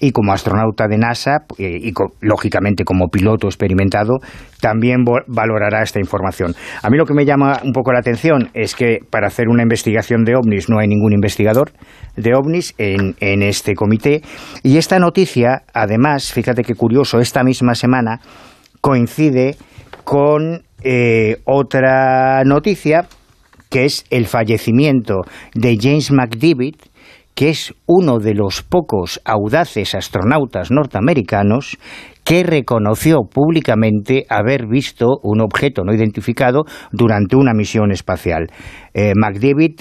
y 0.00 0.10
como 0.10 0.32
astronauta 0.32 0.88
de 0.88 0.98
NASA 0.98 1.44
eh, 1.58 1.78
y 1.80 1.92
lógicamente 2.20 2.84
como 2.84 3.06
piloto 3.08 3.46
experimentado 3.46 4.18
también 4.60 5.04
valorará 5.28 5.82
esta 5.82 6.00
información. 6.00 6.56
A 6.82 6.90
mí 6.90 6.98
lo 6.98 7.04
que 7.04 7.14
me 7.14 7.24
llama 7.24 7.60
un 7.62 7.70
poco 7.70 7.92
la 7.92 8.00
atención 8.00 8.50
es 8.54 8.74
que 8.74 8.98
para 9.08 9.28
hacer 9.28 9.48
una 9.48 9.62
investigación 9.62 10.24
de 10.24 10.34
ovnis 10.34 10.68
no 10.68 10.80
hay 10.80 10.88
ningún 10.88 11.12
investigador 11.12 11.70
de 12.16 12.34
ovnis 12.34 12.74
en, 12.78 13.14
en 13.20 13.42
este 13.42 13.74
comité 13.74 14.22
y 14.64 14.78
esta 14.78 14.98
noticia 14.98 15.62
además, 15.72 16.32
fíjate 16.32 16.64
qué 16.64 16.74
curioso, 16.74 17.20
esta 17.20 17.44
misma 17.44 17.76
semana 17.76 18.18
coincide 18.80 19.56
con 20.02 20.62
eh, 20.84 21.38
otra 21.44 22.44
noticia 22.44 23.08
que 23.70 23.86
es 23.86 24.04
el 24.10 24.26
fallecimiento 24.26 25.22
de 25.54 25.76
James 25.80 26.12
McDivitt, 26.12 26.80
que 27.34 27.50
es 27.50 27.74
uno 27.86 28.20
de 28.20 28.34
los 28.34 28.62
pocos 28.62 29.20
audaces 29.24 29.96
astronautas 29.96 30.70
norteamericanos 30.70 31.78
que 32.24 32.42
reconoció 32.42 33.20
públicamente 33.30 34.24
haber 34.28 34.66
visto 34.66 35.18
un 35.22 35.40
objeto 35.42 35.84
no 35.84 35.92
identificado 35.92 36.64
durante 36.90 37.36
una 37.36 37.52
misión 37.52 37.92
espacial. 37.92 38.48
Eh, 38.94 39.12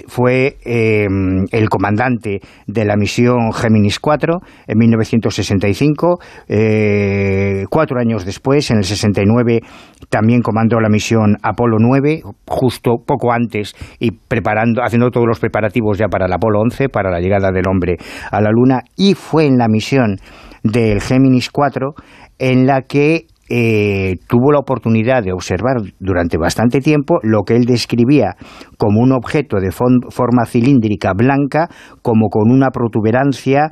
fue 0.07 0.57
eh, 0.65 1.07
el 1.51 1.69
comandante 1.69 2.41
de 2.67 2.85
la 2.85 2.95
misión 2.95 3.53
Géminis 3.53 3.99
4 3.99 4.39
en 4.67 4.77
1965. 4.77 6.19
Eh, 6.47 7.63
cuatro 7.69 7.99
años 7.99 8.25
después, 8.25 8.69
en 8.71 8.77
el 8.77 8.83
69, 8.83 9.61
también 10.09 10.41
comandó 10.41 10.79
la 10.79 10.89
misión 10.89 11.37
Apolo 11.43 11.77
9, 11.79 12.21
justo 12.47 12.95
poco 13.05 13.31
antes 13.31 13.75
y 13.99 14.11
preparando, 14.11 14.81
haciendo 14.83 15.11
todos 15.11 15.27
los 15.27 15.39
preparativos 15.39 15.97
ya 15.97 16.07
para 16.07 16.25
el 16.25 16.33
Apolo 16.33 16.59
11, 16.61 16.89
para 16.89 17.09
la 17.09 17.19
llegada 17.19 17.51
del 17.51 17.67
hombre 17.67 17.97
a 18.31 18.41
la 18.41 18.49
Luna, 18.51 18.81
y 18.97 19.13
fue 19.13 19.45
en 19.45 19.57
la 19.57 19.67
misión 19.67 20.17
del 20.63 21.01
Géminis 21.01 21.49
4 21.51 21.93
en 22.39 22.65
la 22.65 22.81
que 22.81 23.27
eh, 23.49 24.15
tuvo 24.27 24.51
la 24.53 24.59
oportunidad 24.59 25.21
de 25.21 25.33
observar 25.33 25.75
durante 25.99 26.37
bastante 26.37 26.79
tiempo 26.79 27.19
lo 27.23 27.43
que 27.43 27.55
él 27.55 27.65
describía 27.65 28.35
como 28.77 29.01
un 29.01 29.11
objeto 29.11 29.57
de 29.59 29.71
forma 29.71 30.45
cilíndrica 30.47 31.11
blanca, 31.13 31.67
como 32.01 32.29
con 32.29 32.51
una 32.51 32.69
protuberancia, 32.69 33.69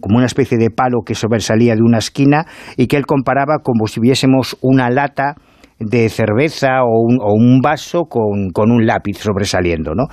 como 0.00 0.18
una 0.18 0.26
especie 0.26 0.58
de 0.58 0.70
palo 0.70 1.00
que 1.04 1.14
sobresalía 1.14 1.74
de 1.74 1.82
una 1.82 1.98
esquina 1.98 2.44
y 2.76 2.86
que 2.86 2.96
él 2.96 3.06
comparaba 3.06 3.60
como 3.62 3.86
si 3.86 3.98
viésemos 3.98 4.56
una 4.60 4.90
lata 4.90 5.34
de 5.80 6.08
cerveza 6.10 6.84
o 6.84 7.00
un, 7.34 7.60
vaso 7.60 8.04
con, 8.04 8.70
un 8.70 8.86
lápiz 8.86 9.18
sobresaliendo. 9.18 9.94
¿no? 9.94 10.04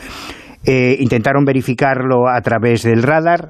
Eh, 0.66 0.96
intentaron 1.00 1.44
verificarlo 1.44 2.30
a 2.30 2.42
través 2.42 2.84
del 2.84 3.04
radar, 3.04 3.50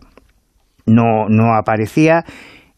no, 0.85 1.29
no 1.29 1.53
aparecía 1.55 2.25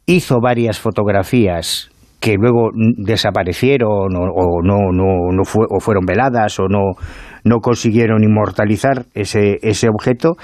hizo 0.06 0.40
varias 0.42 0.80
fotografías 0.80 1.90
que 2.24 2.36
luego 2.40 2.70
desaparecieron 2.74 4.16
o, 4.16 4.62
no, 4.64 4.94
no, 4.94 5.32
no 5.34 5.44
fue, 5.44 5.66
o 5.70 5.82
fueron 5.82 6.06
veladas 6.06 6.58
o 6.58 6.70
no, 6.70 6.94
no 7.44 7.58
consiguieron 7.58 8.24
inmortalizar 8.24 9.08
ese, 9.14 9.60
ese 9.62 9.90
objeto. 9.90 10.38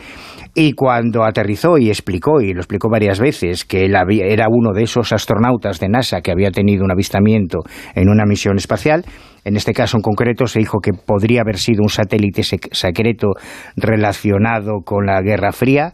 Y 0.53 0.73
cuando 0.73 1.23
aterrizó 1.23 1.77
y 1.77 1.87
explicó, 1.87 2.41
y 2.41 2.53
lo 2.53 2.59
explicó 2.59 2.89
varias 2.89 3.21
veces, 3.21 3.63
que 3.63 3.85
él 3.85 3.95
era 3.95 4.47
uno 4.49 4.73
de 4.73 4.83
esos 4.83 5.13
astronautas 5.13 5.79
de 5.79 5.87
NASA 5.87 6.19
que 6.19 6.31
había 6.31 6.51
tenido 6.51 6.83
un 6.83 6.91
avistamiento 6.91 7.59
en 7.95 8.09
una 8.09 8.25
misión 8.25 8.57
espacial, 8.57 9.05
en 9.45 9.55
este 9.55 9.71
caso 9.71 9.95
en 9.95 10.01
concreto 10.01 10.47
se 10.47 10.59
dijo 10.59 10.79
que 10.79 10.91
podría 10.91 11.41
haber 11.41 11.59
sido 11.59 11.83
un 11.83 11.89
satélite 11.89 12.43
secreto 12.43 13.29
relacionado 13.77 14.81
con 14.83 15.05
la 15.05 15.21
Guerra 15.21 15.53
Fría, 15.53 15.93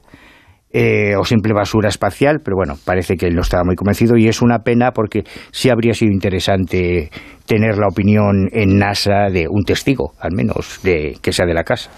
eh, 0.78 1.16
o 1.16 1.24
simple 1.24 1.54
basura 1.54 1.88
espacial, 1.88 2.42
pero 2.44 2.58
bueno, 2.58 2.78
parece 2.84 3.16
que 3.16 3.28
él 3.28 3.34
no 3.34 3.44
estaba 3.44 3.64
muy 3.64 3.78
convencido 3.78 4.18
y 4.18 4.28
es 4.28 4.42
una 4.42 4.60
pena 4.60 4.92
porque 4.92 5.24
sí 5.52 5.70
habría 5.70 5.94
sido 5.94 6.12
interesante 6.12 7.10
tener 7.46 7.78
la 7.78 7.88
opinión 7.88 8.50
en 8.52 8.78
NASA 8.78 9.30
de 9.32 9.48
un 9.50 9.64
testigo, 9.64 10.12
al 10.20 10.34
menos, 10.36 10.82
de 10.84 11.18
que 11.22 11.32
sea 11.32 11.46
de 11.46 11.54
la 11.54 11.64
casa. 11.64 11.90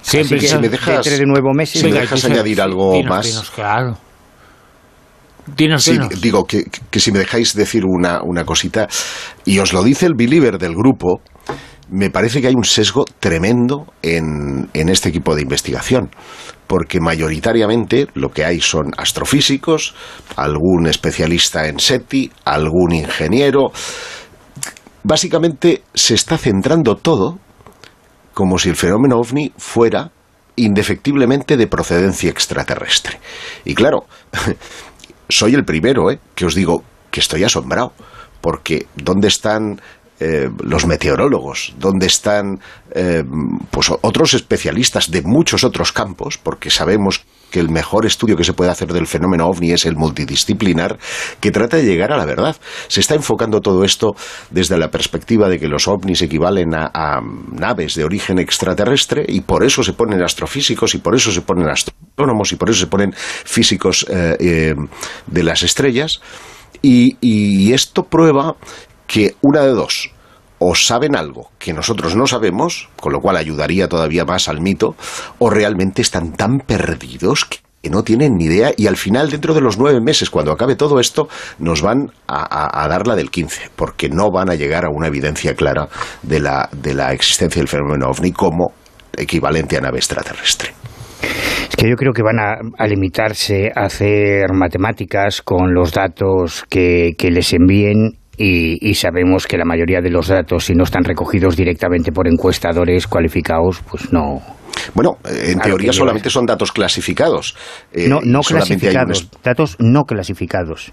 Siempre 0.00 0.38
que 0.38 0.48
si 0.48 0.56
me 0.56 0.70
dejas, 0.70 1.04
de 1.04 1.26
nuevo 1.26 1.52
meses, 1.52 1.84
me 1.84 1.92
dejas 1.92 2.24
añadir 2.24 2.62
algo 2.62 3.02
más. 3.02 3.50
claro. 3.54 3.98
sí, 5.76 5.98
digo 6.22 6.46
que, 6.46 6.64
si 6.98 7.12
me 7.12 7.18
dejáis 7.18 7.54
decir 7.54 7.84
una, 7.84 8.22
una 8.22 8.46
cosita, 8.46 8.88
y 9.44 9.58
os 9.58 9.74
lo 9.74 9.82
dice 9.82 10.06
el 10.06 10.14
believer 10.14 10.56
del 10.56 10.74
grupo, 10.74 11.20
me 11.90 12.08
parece 12.08 12.40
que 12.40 12.46
hay 12.46 12.54
un 12.54 12.64
sesgo 12.64 13.04
tremendo 13.20 13.92
en, 14.00 14.70
en, 14.72 14.88
este 14.88 15.10
equipo 15.10 15.34
de 15.34 15.42
investigación, 15.42 16.08
porque 16.66 17.00
mayoritariamente 17.00 18.08
lo 18.14 18.30
que 18.30 18.44
hay 18.44 18.60
son 18.60 18.92
astrofísicos, 18.96 19.94
algún 20.36 20.86
especialista 20.86 21.66
en 21.66 21.78
SETI, 21.78 22.30
algún 22.44 22.92
ingeniero. 22.92 23.72
Básicamente 25.02 25.82
se 25.92 26.14
está 26.14 26.38
centrando 26.38 26.96
todo 26.96 27.38
como 28.32 28.58
si 28.58 28.68
el 28.68 28.76
fenómeno 28.76 29.18
ovni 29.18 29.52
fuera 29.56 30.10
indefectiblemente 30.56 31.56
de 31.56 31.66
procedencia 31.66 32.30
extraterrestre. 32.30 33.20
Y 33.64 33.74
claro, 33.74 34.06
soy 35.28 35.54
el 35.54 35.64
primero 35.64 36.10
¿eh? 36.10 36.18
que 36.34 36.46
os 36.46 36.54
digo 36.54 36.82
que 37.10 37.20
estoy 37.20 37.44
asombrado, 37.44 37.92
porque 38.40 38.86
¿dónde 38.96 39.28
están 39.28 39.80
eh, 40.26 40.48
los 40.62 40.86
meteorólogos, 40.86 41.74
dónde 41.78 42.06
están 42.06 42.58
eh, 42.94 43.22
pues 43.70 43.90
otros 44.00 44.32
especialistas 44.32 45.10
de 45.10 45.20
muchos 45.20 45.64
otros 45.64 45.92
campos, 45.92 46.38
porque 46.38 46.70
sabemos 46.70 47.26
que 47.50 47.60
el 47.60 47.68
mejor 47.68 48.06
estudio 48.06 48.34
que 48.34 48.42
se 48.42 48.54
puede 48.54 48.70
hacer 48.70 48.90
del 48.90 49.06
fenómeno 49.06 49.46
ovni 49.46 49.72
es 49.72 49.84
el 49.84 49.96
multidisciplinar, 49.96 50.98
que 51.40 51.50
trata 51.50 51.76
de 51.76 51.84
llegar 51.84 52.10
a 52.10 52.16
la 52.16 52.24
verdad. 52.24 52.56
Se 52.88 53.00
está 53.00 53.14
enfocando 53.14 53.60
todo 53.60 53.84
esto 53.84 54.16
desde 54.48 54.78
la 54.78 54.90
perspectiva 54.90 55.46
de 55.50 55.58
que 55.58 55.68
los 55.68 55.86
ovnis 55.88 56.22
equivalen 56.22 56.74
a, 56.74 57.20
naves 57.52 57.94
de 57.94 58.04
origen 58.04 58.38
extraterrestre 58.38 59.26
y 59.28 59.42
por 59.42 59.62
eso 59.62 59.82
se 59.82 59.92
ponen 59.92 60.22
astrofísicos 60.22 60.94
y 60.94 60.98
por 60.98 61.14
eso 61.14 61.32
se 61.32 61.42
ponen 61.42 61.68
astrónomos 61.68 62.50
y 62.50 62.56
por 62.56 62.70
eso 62.70 62.80
se 62.80 62.86
ponen 62.86 63.12
físicos 63.12 64.06
eh, 64.08 64.36
eh, 64.40 64.74
de 65.26 65.42
las 65.42 65.62
estrellas. 65.62 66.22
y 66.80 67.72
esto 67.74 68.04
prueba 68.04 68.56
que 69.06 69.36
una 69.42 69.60
de 69.62 69.70
dos, 69.70 70.13
o 70.66 70.74
saben 70.74 71.14
algo 71.14 71.50
que 71.58 71.74
nosotros 71.74 72.16
no 72.16 72.26
sabemos, 72.26 72.88
con 72.98 73.12
lo 73.12 73.20
cual 73.20 73.36
ayudaría 73.36 73.86
todavía 73.86 74.24
más 74.24 74.48
al 74.48 74.62
mito, 74.62 74.96
o 75.38 75.50
realmente 75.50 76.00
están 76.00 76.32
tan 76.32 76.58
perdidos 76.58 77.44
que 77.44 77.90
no 77.90 78.02
tienen 78.02 78.36
ni 78.36 78.44
idea 78.46 78.72
y 78.74 78.86
al 78.86 78.96
final, 78.96 79.30
dentro 79.30 79.52
de 79.52 79.60
los 79.60 79.76
nueve 79.76 80.00
meses, 80.00 80.30
cuando 80.30 80.52
acabe 80.52 80.74
todo 80.74 81.00
esto, 81.00 81.28
nos 81.58 81.82
van 81.82 82.10
a, 82.26 82.88
dar 82.88 83.06
la 83.06 83.14
del 83.14 83.30
15, 83.30 83.72
porque 83.76 84.08
no 84.08 84.30
van 84.30 84.48
a 84.48 84.54
llegar 84.54 84.86
a 84.86 84.88
una 84.88 85.08
evidencia 85.08 85.54
clara 85.54 85.86
de 86.22 86.40
la, 86.40 86.70
de 86.72 86.94
la 86.94 87.12
existencia 87.12 87.60
del 87.60 87.68
fenómeno 87.68 88.08
ovni 88.08 88.32
como 88.32 88.72
equivalente 89.14 89.76
a 89.76 89.82
nave 89.82 89.98
extraterrestre. 89.98 90.72
Es 91.68 91.76
que 91.76 91.90
yo 91.90 91.96
creo 91.96 92.12
que 92.14 92.22
van 92.22 92.38
a, 92.38 92.86
limitarse 92.86 93.70
a 93.74 93.84
hacer 93.84 94.50
matemáticas 94.54 95.42
con 95.42 95.74
los 95.74 95.92
datos 95.92 96.64
que, 96.70 97.12
que 97.18 97.30
les 97.30 97.52
envíen 97.52 98.23
y, 98.36 98.94
sabemos 98.94 99.46
que 99.46 99.56
la 99.56 99.64
mayoría 99.64 100.00
de 100.00 100.10
los 100.10 100.28
datos, 100.28 100.64
si 100.64 100.74
no 100.74 100.84
están 100.84 101.04
recogidos 101.04 101.56
directamente 101.56 102.12
por 102.12 102.28
encuestadores 102.28 103.06
cualificados, 103.06 103.80
pues 103.88 104.12
no. 104.12 104.40
Bueno, 104.94 105.18
en 105.24 105.58
teoría 105.60 105.92
solamente 105.92 106.30
son 106.30 106.46
datos 106.46 106.72
clasificados. 106.72 107.56
Eh, 107.92 108.08
no, 108.08 108.20
no 108.22 108.40
clasificados, 108.40 109.28
datos 109.42 109.76
no 109.78 110.02
clasificados. 110.04 110.92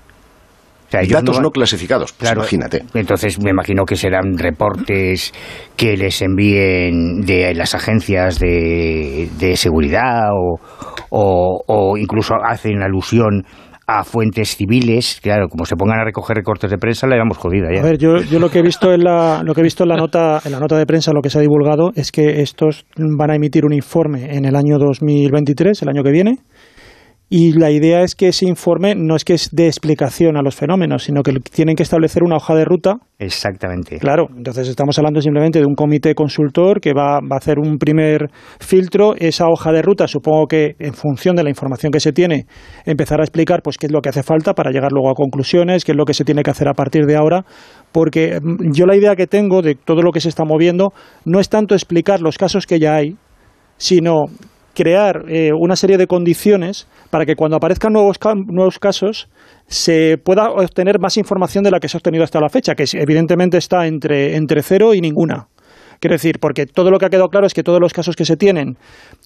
datos 0.91 1.41
no, 1.41 1.49
clasificados, 1.49 2.13
pues 2.13 2.31
imagínate. 2.31 2.83
Entonces 2.93 3.39
me 3.39 3.49
imagino 3.49 3.85
que 3.85 3.95
serán 3.95 4.37
reportes 4.37 5.33
que 5.75 5.97
les 5.97 6.21
envíen 6.21 7.21
de 7.21 7.53
las 7.55 7.73
agencias 7.73 8.39
de, 8.39 9.29
de 9.39 9.57
seguridad 9.57 10.29
o, 10.31 10.59
o, 11.09 11.63
o, 11.65 11.97
incluso 11.97 12.35
hacen 12.35 12.83
alusión 12.83 13.45
a 13.99 14.03
fuentes 14.03 14.55
civiles, 14.55 15.19
claro, 15.21 15.47
como 15.49 15.65
se 15.65 15.75
pongan 15.75 15.99
a 15.99 16.05
recoger 16.05 16.37
recortes 16.37 16.69
de 16.69 16.77
prensa, 16.77 17.07
la 17.07 17.15
llevamos 17.15 17.37
jodida 17.37 17.67
ya. 17.73 17.81
A 17.81 17.83
ver, 17.83 17.97
yo, 17.97 18.17
yo 18.17 18.39
lo 18.39 18.49
que 18.49 18.59
he 18.59 18.61
visto 18.61 18.93
en 18.93 19.03
la, 19.03 19.41
lo 19.43 19.53
que 19.53 19.61
he 19.61 19.63
visto 19.63 19.83
en 19.83 19.89
la 19.89 19.97
nota, 19.97 20.39
en 20.45 20.51
la 20.51 20.59
nota 20.59 20.77
de 20.77 20.85
prensa, 20.85 21.11
lo 21.13 21.21
que 21.21 21.29
se 21.29 21.37
ha 21.37 21.41
divulgado 21.41 21.91
es 21.95 22.11
que 22.11 22.41
estos 22.41 22.85
van 22.95 23.31
a 23.31 23.35
emitir 23.35 23.65
un 23.65 23.73
informe 23.73 24.35
en 24.35 24.45
el 24.45 24.55
año 24.55 24.77
2023, 24.77 25.81
el 25.81 25.89
año 25.89 26.03
que 26.03 26.11
viene, 26.11 26.37
y 27.33 27.53
la 27.53 27.71
idea 27.71 28.01
es 28.01 28.13
que 28.13 28.27
ese 28.27 28.45
informe 28.45 28.93
no 28.93 29.15
es 29.15 29.23
que 29.23 29.33
es 29.33 29.51
de 29.53 29.67
explicación 29.67 30.35
a 30.35 30.41
los 30.41 30.53
fenómenos, 30.53 31.05
sino 31.05 31.23
que 31.23 31.31
tienen 31.39 31.77
que 31.77 31.83
establecer 31.83 32.23
una 32.23 32.35
hoja 32.35 32.53
de 32.55 32.65
ruta. 32.65 32.97
Exactamente. 33.19 33.99
Claro, 33.99 34.27
entonces 34.35 34.67
estamos 34.67 34.97
hablando 34.97 35.21
simplemente 35.21 35.59
de 35.59 35.65
un 35.65 35.75
comité 35.75 36.13
consultor 36.13 36.81
que 36.81 36.91
va, 36.91 37.21
va 37.21 37.35
a 37.35 37.37
hacer 37.37 37.57
un 37.57 37.77
primer 37.77 38.29
filtro. 38.59 39.15
Esa 39.17 39.45
hoja 39.47 39.71
de 39.71 39.81
ruta, 39.81 40.09
supongo 40.09 40.45
que 40.45 40.75
en 40.77 40.93
función 40.93 41.37
de 41.37 41.43
la 41.43 41.49
información 41.49 41.93
que 41.93 42.01
se 42.01 42.11
tiene, 42.11 42.47
empezará 42.85 43.21
a 43.21 43.23
explicar 43.23 43.61
pues 43.63 43.77
qué 43.77 43.85
es 43.85 43.93
lo 43.93 44.01
que 44.01 44.09
hace 44.09 44.23
falta 44.23 44.53
para 44.53 44.71
llegar 44.71 44.91
luego 44.91 45.09
a 45.09 45.13
conclusiones, 45.13 45.85
qué 45.85 45.93
es 45.93 45.97
lo 45.97 46.03
que 46.03 46.13
se 46.13 46.25
tiene 46.25 46.43
que 46.43 46.51
hacer 46.51 46.67
a 46.67 46.73
partir 46.73 47.05
de 47.05 47.15
ahora. 47.15 47.45
Porque 47.93 48.41
mm, 48.41 48.73
yo 48.73 48.85
la 48.85 48.97
idea 48.97 49.15
que 49.15 49.27
tengo 49.27 49.61
de 49.61 49.75
todo 49.75 50.01
lo 50.01 50.11
que 50.11 50.19
se 50.19 50.27
está 50.27 50.43
moviendo 50.43 50.91
no 51.23 51.39
es 51.39 51.47
tanto 51.47 51.75
explicar 51.75 52.19
los 52.19 52.37
casos 52.37 52.67
que 52.67 52.77
ya 52.77 52.95
hay, 52.95 53.15
sino 53.77 54.25
crear 54.73 55.25
eh, 55.27 55.51
una 55.53 55.75
serie 55.75 55.97
de 55.97 56.07
condiciones 56.07 56.87
para 57.09 57.25
que 57.25 57.35
cuando 57.35 57.57
aparezcan 57.57 57.93
nuevos, 57.93 58.17
nuevos 58.47 58.79
casos 58.79 59.29
se 59.67 60.17
pueda 60.17 60.49
obtener 60.51 60.99
más 60.99 61.17
información 61.17 61.63
de 61.63 61.71
la 61.71 61.79
que 61.79 61.87
se 61.87 61.97
ha 61.97 61.99
obtenido 61.99 62.23
hasta 62.23 62.39
la 62.39 62.49
fecha, 62.49 62.75
que 62.75 62.85
evidentemente 62.93 63.57
está 63.57 63.87
entre, 63.87 64.35
entre 64.35 64.63
cero 64.63 64.93
y 64.93 65.01
ninguna. 65.01 65.47
Quiero 66.01 66.15
decir, 66.15 66.39
porque 66.39 66.65
todo 66.65 66.89
lo 66.89 66.97
que 66.97 67.05
ha 67.05 67.09
quedado 67.11 67.29
claro 67.29 67.45
es 67.45 67.53
que 67.53 67.61
todos 67.61 67.79
los 67.79 67.93
casos 67.93 68.15
que 68.15 68.25
se 68.25 68.35
tienen, 68.35 68.75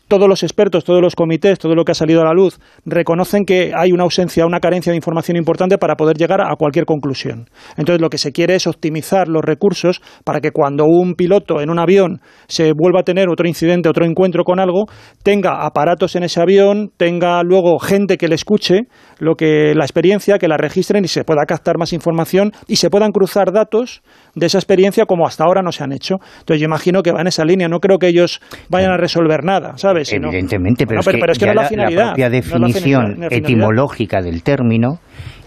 todos 0.09 0.27
los 0.27 0.43
expertos, 0.43 0.83
todos 0.83 1.01
los 1.01 1.15
comités, 1.15 1.57
todo 1.57 1.73
lo 1.73 1.85
que 1.85 1.93
ha 1.93 1.95
salido 1.95 2.21
a 2.21 2.25
la 2.25 2.33
luz, 2.33 2.59
reconocen 2.85 3.45
que 3.45 3.71
hay 3.73 3.93
una 3.93 4.03
ausencia, 4.03 4.45
una 4.45 4.59
carencia 4.59 4.91
de 4.91 4.97
información 4.97 5.37
importante 5.37 5.77
para 5.77 5.95
poder 5.95 6.17
llegar 6.17 6.41
a 6.41 6.53
cualquier 6.57 6.83
conclusión. 6.83 7.49
Entonces, 7.77 8.01
lo 8.01 8.09
que 8.09 8.17
se 8.17 8.33
quiere 8.33 8.55
es 8.55 8.67
optimizar 8.67 9.29
los 9.29 9.41
recursos 9.41 10.01
para 10.25 10.41
que 10.41 10.51
cuando 10.51 10.83
un 10.83 11.13
piloto 11.13 11.61
en 11.61 11.69
un 11.69 11.79
avión 11.79 12.19
se 12.49 12.73
vuelva 12.73 12.99
a 12.99 13.03
tener 13.03 13.29
otro 13.29 13.47
incidente, 13.47 13.87
otro 13.87 14.03
encuentro 14.03 14.43
con 14.43 14.59
algo, 14.59 14.83
tenga 15.23 15.65
aparatos 15.65 16.17
en 16.17 16.23
ese 16.23 16.41
avión, 16.41 16.91
tenga 16.97 17.41
luego 17.43 17.79
gente 17.79 18.17
que 18.17 18.27
le 18.27 18.35
escuche 18.35 18.81
lo 19.19 19.35
que 19.35 19.73
la 19.75 19.85
experiencia, 19.85 20.39
que 20.39 20.49
la 20.49 20.57
registren 20.57 21.05
y 21.05 21.07
se 21.07 21.23
pueda 21.23 21.45
captar 21.45 21.77
más 21.77 21.93
información 21.93 22.51
y 22.67 22.75
se 22.75 22.89
puedan 22.89 23.13
cruzar 23.13 23.53
datos 23.53 24.01
de 24.33 24.47
esa 24.47 24.57
experiencia 24.57 25.05
como 25.05 25.25
hasta 25.25 25.45
ahora 25.45 25.61
no 25.61 25.71
se 25.71 25.81
han 25.81 25.93
hecho. 25.93 26.15
Entonces 26.39 26.64
yo 26.65 26.67
imagino 26.67 27.03
que 27.03 27.11
va 27.11 27.21
en 27.21 27.27
esa 27.27 27.45
línea, 27.45 27.67
no 27.67 27.79
creo 27.79 27.99
que 27.99 28.07
ellos 28.07 28.41
vayan 28.69 28.91
a 28.91 28.97
resolver 28.97 29.43
nada, 29.43 29.77
¿sabes? 29.77 30.11
Evidentemente, 30.11 30.87
pero, 30.87 31.01
es 31.01 31.37
que, 31.37 31.45
la, 31.45 31.67
propia 31.67 32.29
definición 32.29 33.27
etimológica 33.29 34.21
del 34.21 34.41
término 34.43 34.99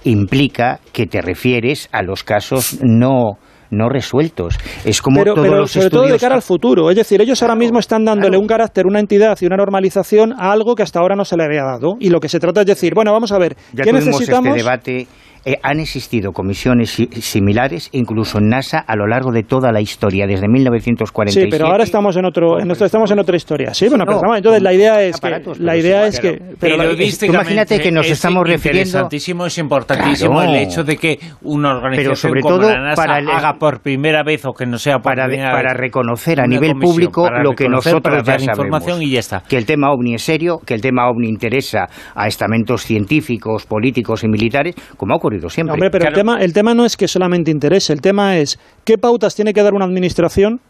implica 0.05 0.79
que 0.93 1.07
te 1.07 1.21
refieres 1.21 1.89
a 1.93 2.03
los 2.03 2.23
casos 2.23 2.79
no 2.83 3.39
no 3.71 3.91
resueltos. 3.91 4.57
Es 4.85 5.03
como 5.03 5.21
pero, 5.21 5.35
todos 5.35 5.49
los 5.49 5.71
sobre 5.71 5.91
todo 5.91 6.07
de 6.07 6.19
cara 6.19 6.37
al 6.37 6.43
futuro. 6.43 6.91
Es 6.91 6.97
decir, 6.97 7.21
ellos 7.21 7.43
ahora 7.43 7.55
mismo 7.55 7.79
están 7.79 8.03
dándole 8.03 8.39
un 8.39 8.47
carácter, 8.47 8.87
una 8.87 8.99
entidad 8.99 9.37
y 9.41 9.45
una 9.47 9.57
normalización 9.57 10.33
a 10.33 10.53
algo 10.53 10.75
que 10.75 10.83
hasta 10.83 11.01
ahora 11.01 11.17
no 11.17 11.27
se 11.27 11.37
le 11.37 11.45
había 11.45 11.65
dado. 11.65 11.97
Y 12.01 12.09
lo 12.09 12.19
que 12.19 12.31
se 12.31 12.41
trata 12.41 12.61
es 12.61 12.67
decir, 12.67 12.95
bueno, 12.95 13.13
vamos 13.13 13.31
a 13.31 13.39
ver, 13.39 13.57
ya 13.75 13.85
¿qué 13.85 13.91
este 13.91 14.07
necesitamos? 14.07 14.57
Este 14.57 14.63
debate 14.63 15.07
eh, 15.45 15.57
han 15.63 15.81
existido 15.81 16.33
comisiones 16.33 16.91
similares, 17.21 17.89
incluso 17.93 18.39
en 18.39 18.49
NASA, 18.49 18.79
a 18.79 18.97
lo 18.97 19.07
largo 19.07 19.33
de 19.33 19.43
toda 19.43 19.73
la 19.73 19.81
historia, 19.81 20.27
desde 20.27 20.49
1947. 20.49 21.47
Sí, 21.47 21.51
pero 21.51 21.69
ahora 21.69 21.85
estamos 21.85 22.17
en 22.17 22.25
otro, 22.25 22.61
en 22.61 22.71
estamos 22.71 23.11
en 23.11 23.19
otra 23.19 23.37
historia. 23.37 23.75
Sí, 23.75 23.89
bueno, 23.89 24.05
pero 24.07 24.35
entonces 24.35 24.63
la 24.63 24.73
idea 24.73 25.03
es 25.03 25.21
que, 25.21 25.41
la 25.59 25.77
idea 25.77 26.07
es 26.07 26.21
que, 26.21 26.39
pero, 26.59 26.77
imagínate 27.23 27.81
que 27.81 27.91
nos 27.91 28.09
estamos 28.09 28.47
refiriendo. 28.47 28.89
Interesantísimo, 28.89 29.47
es 29.47 29.59
importantísimo 29.59 30.43
el 30.43 30.55
hecho 30.57 30.85
de 30.85 30.97
que 30.97 31.19
una 31.43 31.77
organización 31.77 32.17
sobre 32.17 32.41
como 32.41 32.57
todo 32.57 32.71
la 32.71 32.81
NASA 32.81 33.03
para 33.03 33.17
haga 33.17 33.59
por 33.59 33.81
primera 33.81 34.23
vez 34.23 34.45
o 34.47 34.53
que 34.53 34.67
no 34.67 34.79
sea 34.79 34.99
para, 34.99 35.27
para 35.27 35.75
reconocer 35.75 36.41
a 36.41 36.47
nivel 36.47 36.73
público 36.81 37.29
lo 37.31 37.53
que 37.53 37.69
nosotros 37.69 38.23
ya 38.25 38.39
sabemos. 38.39 38.85
Y 39.01 39.11
ya 39.11 39.21
está. 39.21 39.43
Que 39.49 39.57
el 39.57 39.67
tema 39.67 39.91
ovni 39.91 40.15
es 40.15 40.23
serio, 40.23 40.59
que 40.65 40.75
el 40.75 40.81
tema 40.81 41.09
ovni 41.09 41.29
interesa 41.29 41.87
a 42.15 42.27
estamentos 42.27 42.83
científicos, 42.83 43.67
políticos 43.67 44.25
y 44.25 44.29
militares, 44.29 44.75
como 44.97 45.15
ha 45.15 45.17
ocurrido 45.17 45.28
siempre. 45.49 45.73
Hombre, 45.73 45.91
pero 45.91 46.09
el, 46.09 46.15
tema, 46.15 46.41
el 46.41 46.53
tema 46.53 46.75
no 46.75 46.85
es 46.85 46.97
que 46.97 47.09
solamente 47.09 47.51
interese, 47.51 47.93
el 47.93 48.01
tema 48.01 48.37
es 48.37 48.59
qué 48.85 48.99
pautas 48.99 49.35
tiene 49.35 49.53
que 49.53 49.63
dar 49.63 49.75
una 49.75 49.85
administración 49.85 50.61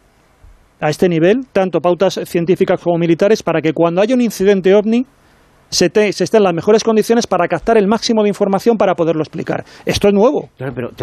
a 0.79 0.89
este 0.89 1.09
nivel, 1.09 1.47
tanto 1.51 1.79
pautas 1.79 2.19
científicas 2.25 2.81
como 2.81 2.97
militares, 2.97 3.43
para 3.43 3.61
que 3.61 3.73
cuando 3.73 4.01
haya 4.01 4.15
un 4.15 4.21
incidente 4.21 4.73
ovni 4.73 5.05
se, 5.69 5.89
se 6.11 6.23
esté 6.23 6.37
en 6.37 6.43
las 6.43 6.53
mejores 6.53 6.83
condiciones 6.83 7.27
para 7.27 7.47
captar 7.47 7.77
el 7.77 7.87
máximo 7.87 8.23
de 8.23 8.29
información 8.29 8.77
para 8.77 8.95
poderlo 8.95 9.21
explicar. 9.21 9.63
Esto 9.85 10.07
es 10.07 10.13
nuevo. 10.13 10.49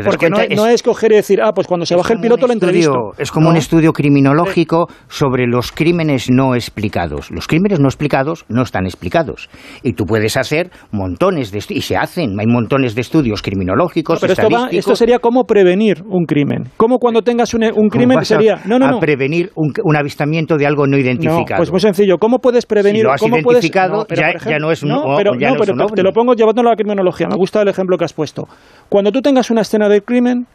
porque 0.05 0.31
no, 0.31 0.67
es, 0.67 0.83
coger 0.83 1.13
y 1.13 1.17
decir, 1.17 1.41
ah, 1.43 1.53
pues 1.55 1.67
cuando 1.67 1.87
se 1.87 1.97
baje 1.97 2.15
el 2.15 2.21
piloto 2.21 2.47
lo 2.47 2.53
entrevisto. 2.53 3.13
Es 3.19 3.31
como 3.31 3.51
un 3.51 3.57
estudio 3.57 3.93
criminológico 3.93 4.89
sobre 5.09 5.47
los 5.47 5.73
crímenes 5.73 6.31
no 6.31 6.55
explicados. 6.55 7.31
Los 7.31 7.47
crímenes 7.47 7.81
no 7.81 7.89
explicados 7.89 8.45
no 8.49 8.63
están 8.63 8.87
explicados. 8.87 9.49
Y 9.83 9.95
tú 9.95 10.05
puedes 10.05 10.37
hacer 10.37 10.71
montones 10.91 11.51
de 11.53 11.67
y 11.69 11.81
se 11.81 11.97
hacen, 11.97 12.39
hay 12.39 12.47
montones 12.47 12.95
de 12.95 13.01
estudios 13.01 13.43
criminológicos. 13.43 14.21
pero 14.21 14.35
esto, 14.71 14.95
sería 14.95 15.19
cómo 15.19 15.45
prevenir 15.45 16.03
un 16.07 16.25
crimen. 16.27 16.65
¿Cómo 16.77 16.99
cuando 16.99 17.23
tengas 17.23 17.55
un, 17.55 17.65
un 17.65 17.89
crimen 17.89 18.25
sería. 18.25 18.61
No, 18.65 18.79
no, 18.79 18.89
no. 18.91 18.97
A 18.99 19.01
prevenir 19.01 19.51
un, 19.55 19.97
avistamiento 19.97 20.57
de 20.57 20.67
algo 20.67 20.87
no 20.87 20.99
identificado. 20.99 21.59
pues 21.59 21.71
muy 21.71 21.81
sencillo. 21.81 22.19
¿Cómo 22.19 22.39
puedes 22.39 22.67
prevenir? 22.67 23.01
Si 23.01 23.05
lo 23.05 23.13
has 23.13 23.21
¿cómo 23.21 23.37
identificado, 23.39 24.07
ya, 24.09 24.56
no 24.59 24.71
es 24.71 24.83
un, 24.83 24.91
no, 24.91 25.17
pero, 25.17 25.33
o 25.33 25.35
ya 25.35 25.51
no, 25.51 25.57
no 25.57 25.63
es 25.63 25.67
pero 25.67 25.73
un 25.73 25.79
te, 25.79 25.85
ovni. 25.85 25.95
te 25.97 26.03
lo 26.03 26.13
pongo 26.13 26.35
llevándolo 26.35 26.69
a 26.69 26.73
la 26.73 26.77
criminología. 26.77 27.27
Me 27.29 27.37
gusta 27.37 27.63
el 27.63 27.69
ejemplo 27.69 27.97
que 27.97 28.05
has 28.05 28.13
puesto. 28.13 28.49
Cuando 28.89 29.13
tú 29.13 29.23
tengas 29.23 29.51
una 29.51 29.63
escena 29.63 29.89
del 29.89 30.03
crimen, 30.03 30.47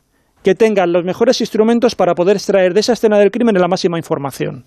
que 0.44 0.56
tengas 0.56 0.88
los 0.88 1.04
mejores 1.04 1.40
instrumentos 1.42 1.96
para 1.96 2.16
poder 2.16 2.38
extraer 2.38 2.74
de 2.74 2.80
esa 2.80 2.94
escena 2.94 3.20
del 3.20 3.32
crimen 3.32 3.56
la 3.56 3.68
máxima 3.68 3.98
información. 3.98 4.66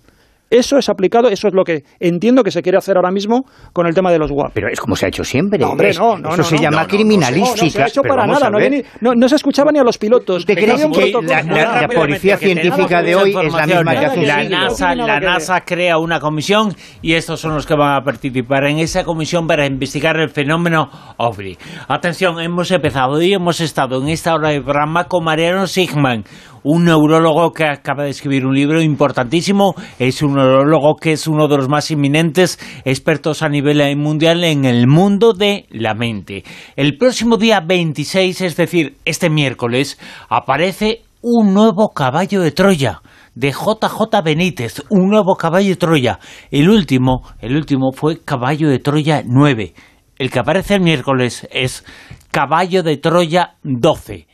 Eso 0.57 0.77
es 0.77 0.89
aplicado, 0.89 1.27
eso 1.29 1.47
es 1.47 1.53
lo 1.53 1.63
que 1.63 1.83
entiendo 1.99 2.43
que 2.43 2.51
se 2.51 2.61
quiere 2.61 2.77
hacer 2.77 2.95
ahora 2.97 3.11
mismo 3.11 3.45
con 3.73 3.87
el 3.87 3.93
tema 3.93 4.11
de 4.11 4.19
los 4.19 4.31
WAP. 4.31 4.51
Pero 4.53 4.69
es 4.69 4.79
como 4.79 4.95
se 4.95 5.05
ha 5.05 5.09
hecho 5.09 5.23
siempre. 5.23 5.59
No, 5.59 5.71
hombre, 5.71 5.91
no, 5.93 6.17
no, 6.17 6.29
Eso 6.29 6.37
no, 6.37 6.43
se 6.43 6.55
no, 6.55 6.61
llama 6.61 6.87
criminalística. 6.87 7.55
No, 7.57 7.63
no 7.65 7.69
se 7.71 7.83
ha 7.83 7.87
hecho 7.87 8.01
pero 8.01 8.15
para 8.15 8.27
nada, 8.27 8.49
no, 8.49 8.57
ver. 8.57 8.67
había 8.67 8.77
ni- 8.79 8.85
no, 9.01 9.15
no 9.15 9.29
se 9.29 9.35
escuchaba 9.35 9.71
ni 9.71 9.79
a 9.79 9.83
los 9.83 9.97
pilotos. 9.97 10.45
¿Te 10.45 10.55
crees 10.55 10.85
que 10.85 11.11
la- 11.11 11.21
la 11.21 11.41
rápidamente, 11.43 11.95
policía 11.95 12.37
científica 12.37 13.01
de 13.01 13.15
hoy 13.15 13.29
es 13.43 13.53
la 13.53 13.65
misma 13.67 13.91
que 13.99 14.05
hace 14.05 14.19
un 14.19 14.27
La 14.27 14.41
siglo. 14.41 14.57
NASA, 14.59 14.95
la. 14.95 15.19
NASA 15.19 15.61
crea 15.61 15.97
una 15.97 16.19
comisión 16.19 16.73
y 17.01 17.13
estos 17.13 17.39
son 17.39 17.53
los 17.55 17.65
que 17.65 17.75
van 17.75 17.95
a 17.95 18.03
participar 18.03 18.65
en 18.65 18.79
esa 18.79 19.03
comisión 19.03 19.47
para 19.47 19.65
investigar 19.65 20.17
el 20.17 20.29
fenómeno 20.29 20.89
OVNI. 21.17 21.57
Atención, 21.87 22.39
hemos 22.39 22.71
empezado 22.71 23.21
y 23.21 23.33
hemos 23.33 23.59
estado 23.59 24.01
en 24.01 24.09
esta 24.09 24.33
hora 24.35 24.49
de 24.49 24.61
programa 24.61 25.05
con 25.05 25.23
Mariano 25.23 25.67
Sigman, 25.67 26.23
un 26.65 26.85
neurólogo 26.85 27.53
que 27.53 27.63
acaba 27.63 28.03
de 28.03 28.09
escribir 28.09 28.43
un 28.45 28.55
libro 28.55 28.81
importantísimo. 28.81 29.75
Es 29.99 30.23
un 30.23 30.33
neurólogo 30.33 30.95
que 30.95 31.11
es 31.11 31.27
uno 31.27 31.47
de 31.47 31.57
los 31.57 31.69
más 31.69 31.91
inminentes 31.91 32.59
expertos 32.85 33.43
a 33.43 33.49
nivel 33.49 33.95
mundial 33.95 34.43
en 34.43 34.65
el 34.65 34.87
mundo 34.87 35.33
de 35.33 35.67
la 35.69 35.93
mente. 35.93 36.43
El 36.75 36.97
próximo 36.97 37.37
día 37.37 37.61
26, 37.61 38.41
es 38.41 38.55
decir, 38.55 38.97
este 39.05 39.29
miércoles, 39.29 39.99
aparece 40.27 41.03
un 41.21 41.53
nuevo 41.53 41.89
caballo 41.89 42.41
de 42.41 42.51
Troya 42.51 43.01
de 43.35 43.51
JJ 43.51 44.23
Benítez, 44.23 44.81
un 44.89 45.09
nuevo 45.09 45.35
caballo 45.35 45.69
de 45.69 45.75
Troya. 45.75 46.19
El 46.49 46.69
último, 46.69 47.21
el 47.41 47.55
último 47.55 47.91
fue 47.91 48.21
Caballo 48.21 48.69
de 48.69 48.79
Troya 48.79 49.21
9. 49.23 49.75
El 50.17 50.31
que 50.31 50.39
aparece 50.39 50.75
el 50.75 50.81
miércoles 50.81 51.47
es 51.51 51.85
Caballo 52.31 52.81
de 52.81 52.97
Troya 52.97 53.57
12 53.61 54.27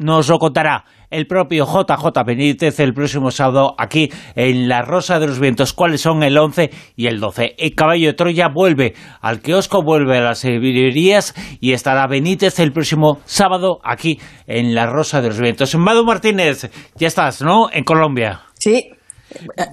nos 0.00 0.28
lo 0.28 0.38
contará 0.38 0.84
el 1.10 1.26
propio 1.26 1.66
JJ 1.66 2.24
Benítez 2.24 2.80
el 2.80 2.94
próximo 2.94 3.30
sábado 3.30 3.74
aquí 3.78 4.10
en 4.34 4.68
La 4.68 4.82
Rosa 4.82 5.18
de 5.18 5.26
los 5.26 5.38
Vientos. 5.38 5.72
¿Cuáles 5.72 6.00
son 6.00 6.22
el 6.22 6.38
11 6.38 6.70
y 6.96 7.06
el 7.06 7.20
12? 7.20 7.56
El 7.58 7.74
caballo 7.74 8.08
de 8.08 8.14
Troya 8.14 8.48
vuelve 8.48 8.94
al 9.20 9.40
kiosco, 9.40 9.82
vuelve 9.82 10.18
a 10.18 10.22
las 10.22 10.44
librerías 10.44 11.34
y 11.60 11.72
estará 11.72 12.06
Benítez 12.06 12.58
el 12.60 12.72
próximo 12.72 13.18
sábado 13.24 13.80
aquí 13.84 14.20
en 14.46 14.74
La 14.74 14.86
Rosa 14.86 15.20
de 15.20 15.28
los 15.28 15.40
Vientos. 15.40 15.74
Mado 15.76 16.04
Martínez, 16.04 16.70
ya 16.96 17.08
estás, 17.08 17.42
¿no? 17.42 17.70
En 17.72 17.84
Colombia. 17.84 18.42
Sí, 18.54 18.90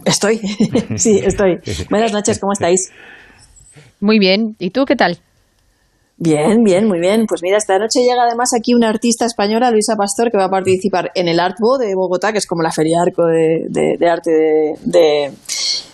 estoy. 0.06 0.38
sí, 0.96 1.20
estoy. 1.24 1.58
Buenas 1.90 2.14
noches, 2.14 2.40
¿cómo 2.40 2.54
estáis? 2.54 2.92
Muy 4.00 4.20
bien. 4.20 4.56
¿Y 4.60 4.72
tú 4.72 4.86
qué 4.86 4.96
tal? 4.96 5.20
Bien, 6.20 6.64
bien, 6.64 6.88
muy 6.88 7.00
bien. 7.00 7.26
Pues 7.28 7.42
mira, 7.44 7.58
esta 7.58 7.78
noche 7.78 8.00
llega 8.02 8.24
además 8.24 8.50
aquí 8.58 8.74
una 8.74 8.90
artista 8.90 9.26
española, 9.26 9.70
Luisa 9.70 9.96
Pastor, 9.96 10.32
que 10.32 10.38
va 10.38 10.46
a 10.46 10.50
participar 10.50 11.12
en 11.14 11.28
el 11.28 11.40
Artbo 11.40 11.78
de 11.78 11.94
Bogotá, 11.94 12.32
que 12.32 12.40
es 12.40 12.48
como 12.48 12.64
la 12.64 12.72
feria 12.72 13.02
arco 13.06 13.26
de, 13.28 13.66
de- 13.70 13.98
de 14.00 14.10
arte 14.10 14.32
de, 14.84 15.32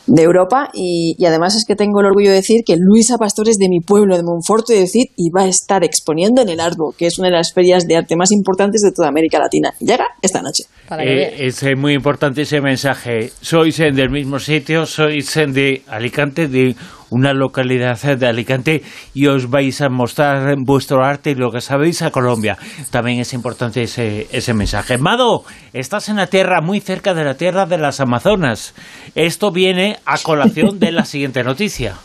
Europa. 0.07 0.69
Y, 0.73 1.15
y 1.17 1.25
además 1.25 1.55
es 1.55 1.65
que 1.65 1.75
tengo 1.75 1.99
el 1.99 2.05
orgullo 2.07 2.29
de 2.29 2.35
decir 2.37 2.63
que 2.65 2.75
Luisa 2.77 3.17
Pastor 3.17 3.49
es 3.49 3.57
de 3.57 3.67
mi 3.67 3.79
pueblo, 3.81 4.15
de 4.15 4.23
Monforte 4.23 4.73
de 4.73 4.87
Cid, 4.87 5.07
y 5.17 5.29
va 5.29 5.43
a 5.43 5.47
estar 5.47 5.83
exponiendo 5.83 6.41
en 6.41 6.49
el 6.49 6.59
Artbo, 6.61 6.93
que 6.97 7.07
es 7.07 7.19
una 7.19 7.27
de 7.27 7.33
las 7.35 7.51
ferias 7.53 7.85
de 7.87 7.97
arte 7.97 8.15
más 8.15 8.31
importantes 8.31 8.81
de 8.81 8.91
toda 8.93 9.09
América 9.09 9.39
Latina. 9.39 9.73
Llega 9.79 10.07
esta 10.21 10.41
noche. 10.41 10.63
Eh, 10.99 11.47
es 11.47 11.61
eh, 11.63 11.75
muy 11.75 11.93
importante 11.93 12.43
ese 12.43 12.61
mensaje. 12.61 13.31
Sois 13.41 13.77
eh, 13.79 13.91
del 13.91 14.09
mismo 14.09 14.39
sitio, 14.39 14.85
sois 14.85 15.35
eh, 15.37 15.47
de 15.47 15.81
Alicante, 15.87 16.47
de 16.47 16.75
una 17.13 17.33
localidad 17.33 18.01
de 18.01 18.27
Alicante, 18.27 18.81
y 19.13 19.27
os 19.27 19.49
vais 19.49 19.79
a 19.81 19.89
mostrar 19.89 20.55
vuestro 20.57 21.03
arte 21.03 21.31
y 21.31 21.35
lo 21.35 21.51
que 21.51 21.61
sabéis 21.61 22.01
a 22.01 22.11
Colombia. 22.11 22.57
También 22.89 23.19
es 23.19 23.33
importante 23.33 23.83
ese, 23.83 24.27
ese 24.31 24.53
mensaje. 24.53 24.97
Mado, 24.97 25.43
estás 25.73 26.09
en 26.09 26.15
la 26.15 26.27
tierra, 26.27 26.61
muy 26.61 26.79
cerca 26.79 27.13
de 27.13 27.23
la 27.23 27.35
tierra 27.35 27.65
de 27.67 27.77
las 27.77 27.99
Amazonas. 27.99 28.73
Esto 29.13 29.51
viene 29.51 29.97
a 30.05 30.17
colación 30.17 30.79
de 30.79 30.91
la 30.91 31.05
siguiente 31.05 31.43
noticia. 31.43 31.97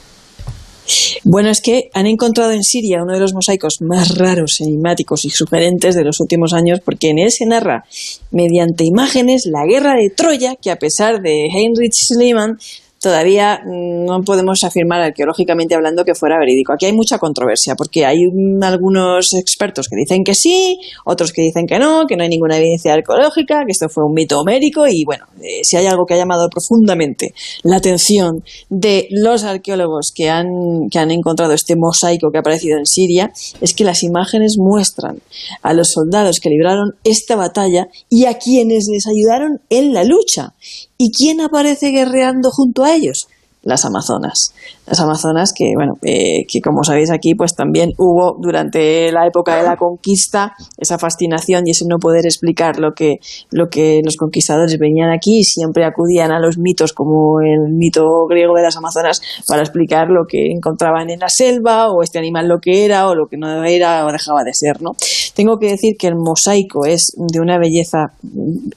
Bueno, 1.25 1.51
es 1.51 1.61
que 1.61 1.91
han 1.93 2.07
encontrado 2.07 2.53
en 2.53 2.63
Siria 2.63 3.03
uno 3.03 3.13
de 3.13 3.21
los 3.21 3.35
mosaicos 3.35 3.79
más 3.81 4.17
raros, 4.17 4.61
enigmáticos 4.61 5.25
y 5.27 5.31
sugerentes 5.31 5.95
de 5.95 6.05
los 6.05 6.21
últimos 6.21 6.55
años, 6.55 6.81
porque 6.83 7.11
en 7.11 7.19
él 7.19 7.31
se 7.31 7.45
narra, 7.45 7.85
mediante 8.31 8.85
imágenes, 8.85 9.45
la 9.45 9.67
guerra 9.67 9.95
de 9.95 10.11
Troya, 10.11 10.57
que 10.57 10.71
a 10.71 10.77
pesar 10.77 11.21
de 11.21 11.49
Heinrich 11.53 11.93
Schliemann, 11.93 12.59
todavía 13.01 13.61
no 13.65 14.23
podemos 14.23 14.65
afirmar 14.65 15.01
arqueológicamente 15.01 15.75
hablando 15.75 16.05
que 16.05 16.15
fuera 16.15 16.39
verídico. 16.39 16.73
Aquí 16.73 16.87
hay 16.87 16.93
mucha 16.93 17.19
controversia, 17.19 17.75
porque 17.77 18.05
hay 18.05 18.25
algunos 18.63 19.35
expertos 19.35 19.89
que 19.89 19.97
dicen 19.97 20.25
que 20.25 20.35
sí, 20.35 20.79
otros 21.05 21.33
que 21.33 21.43
dicen 21.43 21.67
que 21.67 21.79
no, 21.79 22.07
que 22.07 22.17
no 22.17 22.23
hay 22.23 22.29
ninguna 22.29 22.59
evidencia 22.59 22.95
arqueológica, 22.95 23.65
que 23.67 23.73
esto 23.73 23.89
fue 23.89 24.05
un 24.05 24.15
mito 24.15 24.41
homérico, 24.41 24.87
y 24.87 25.05
bueno, 25.05 25.27
eh, 25.41 25.61
si 25.63 25.77
hay 25.77 25.87
algo 25.87 26.05
que 26.07 26.15
ha 26.15 26.19
llamado 26.19 26.49
profundamente 26.49 27.35
la 27.63 27.77
atención 27.77 28.43
de 28.69 29.09
los 29.11 29.45
arqueólogos 29.45 30.13
que 30.15 30.31
han, 30.31 30.89
que 30.91 30.99
han 30.99 31.11
encontrado 31.11 31.53
este 31.53 31.77
mosaico 31.77 32.31
que 32.31 32.39
ha 32.39 32.41
aparecido 32.41 32.79
en 32.79 32.87
Siria, 32.87 33.33
es 33.61 33.75
que 33.75 33.85
las 33.85 34.03
imágenes 34.03 34.57
muestran 34.59 35.21
a 35.63 35.73
los 35.73 35.93
soldados 35.93 36.41
que 36.41 36.51
libraron 36.51 36.95
esta 37.05 37.37
batalla 37.37 37.89
y 38.09 38.25
a 38.25 38.39
quienes 38.39 38.89
les 38.91 39.07
ayudaron 39.07 39.61
en 39.71 39.93
la 39.93 40.05
lucha. 40.05 40.55
¿Y 41.01 41.13
quién 41.13 41.41
aparece 41.41 41.91
guerreando 41.91 42.51
junto 42.51 42.83
a 42.83 42.88
ellos? 42.89 43.29
Las 43.63 43.85
Amazonas. 43.85 44.55
Las 44.87 45.01
Amazonas 45.01 45.53
que, 45.55 45.73
bueno, 45.75 45.95
eh, 46.03 46.47
que 46.51 46.61
como 46.61 46.85
sabéis 46.85 47.11
aquí, 47.11 47.35
pues 47.35 47.55
también 47.55 47.93
hubo 47.99 48.37
durante 48.41 49.11
la 49.13 49.27
época 49.27 49.57
de 49.57 49.63
la 49.63 49.77
conquista 49.77 50.53
esa 50.77 50.99
fascinación 50.99 51.67
y 51.67 51.73
ese 51.73 51.85
no 51.87 51.99
poder 51.99 52.25
explicar 52.25 52.79
lo 52.79 52.93
que, 52.95 53.19
lo 53.51 53.69
que 53.69 54.01
los 54.05 54.17
conquistadores 54.17 54.79
venían 54.79 55.11
aquí 55.11 55.41
y 55.41 55.45
siempre 55.45 55.85
acudían 55.85 56.31
a 56.31 56.41
los 56.41 56.59
mitos 56.59 56.93
como 56.93 57.41
el 57.41 57.73
mito 57.73 58.27
griego 58.29 58.55
de 58.55 58.63
las 58.63 58.77
Amazonas 58.77 59.21
para 59.47 59.63
explicar 59.63 60.09
lo 60.09 60.25
que 60.27 60.53
encontraban 60.53 61.11
en 61.11 61.21
la 61.21 61.29
selva 61.29 61.91
o 61.91 62.03
este 62.03 62.19
animal 62.19 62.49
lo 62.49 62.61
que 62.61 62.85
era 62.85 63.09
o 63.09 63.15
lo 63.15 63.27
que 63.27 63.37
no 63.37 63.65
era 63.65 64.07
o 64.07 64.13
dejaba 64.13 64.45
de 64.45 64.55
ser, 64.55 64.81
¿no? 64.81 64.93
Tengo 65.35 65.59
que 65.59 65.69
decir 65.69 65.97
que 65.99 66.07
el 66.07 66.17
mosaico 66.17 66.85
es 66.85 67.13
de 67.17 67.41
una 67.41 67.59
belleza 67.59 68.13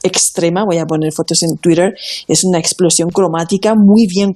extrema, 0.03 0.65
voy 0.65 0.77
a 0.77 0.85
poner 0.85 1.11
fotos 1.11 1.43
en 1.43 1.57
Twitter, 1.57 1.93
es 2.27 2.43
una 2.43 2.59
explosión 2.59 3.09
cromática 3.09 3.75
muy 3.75 4.07
bien 4.07 4.33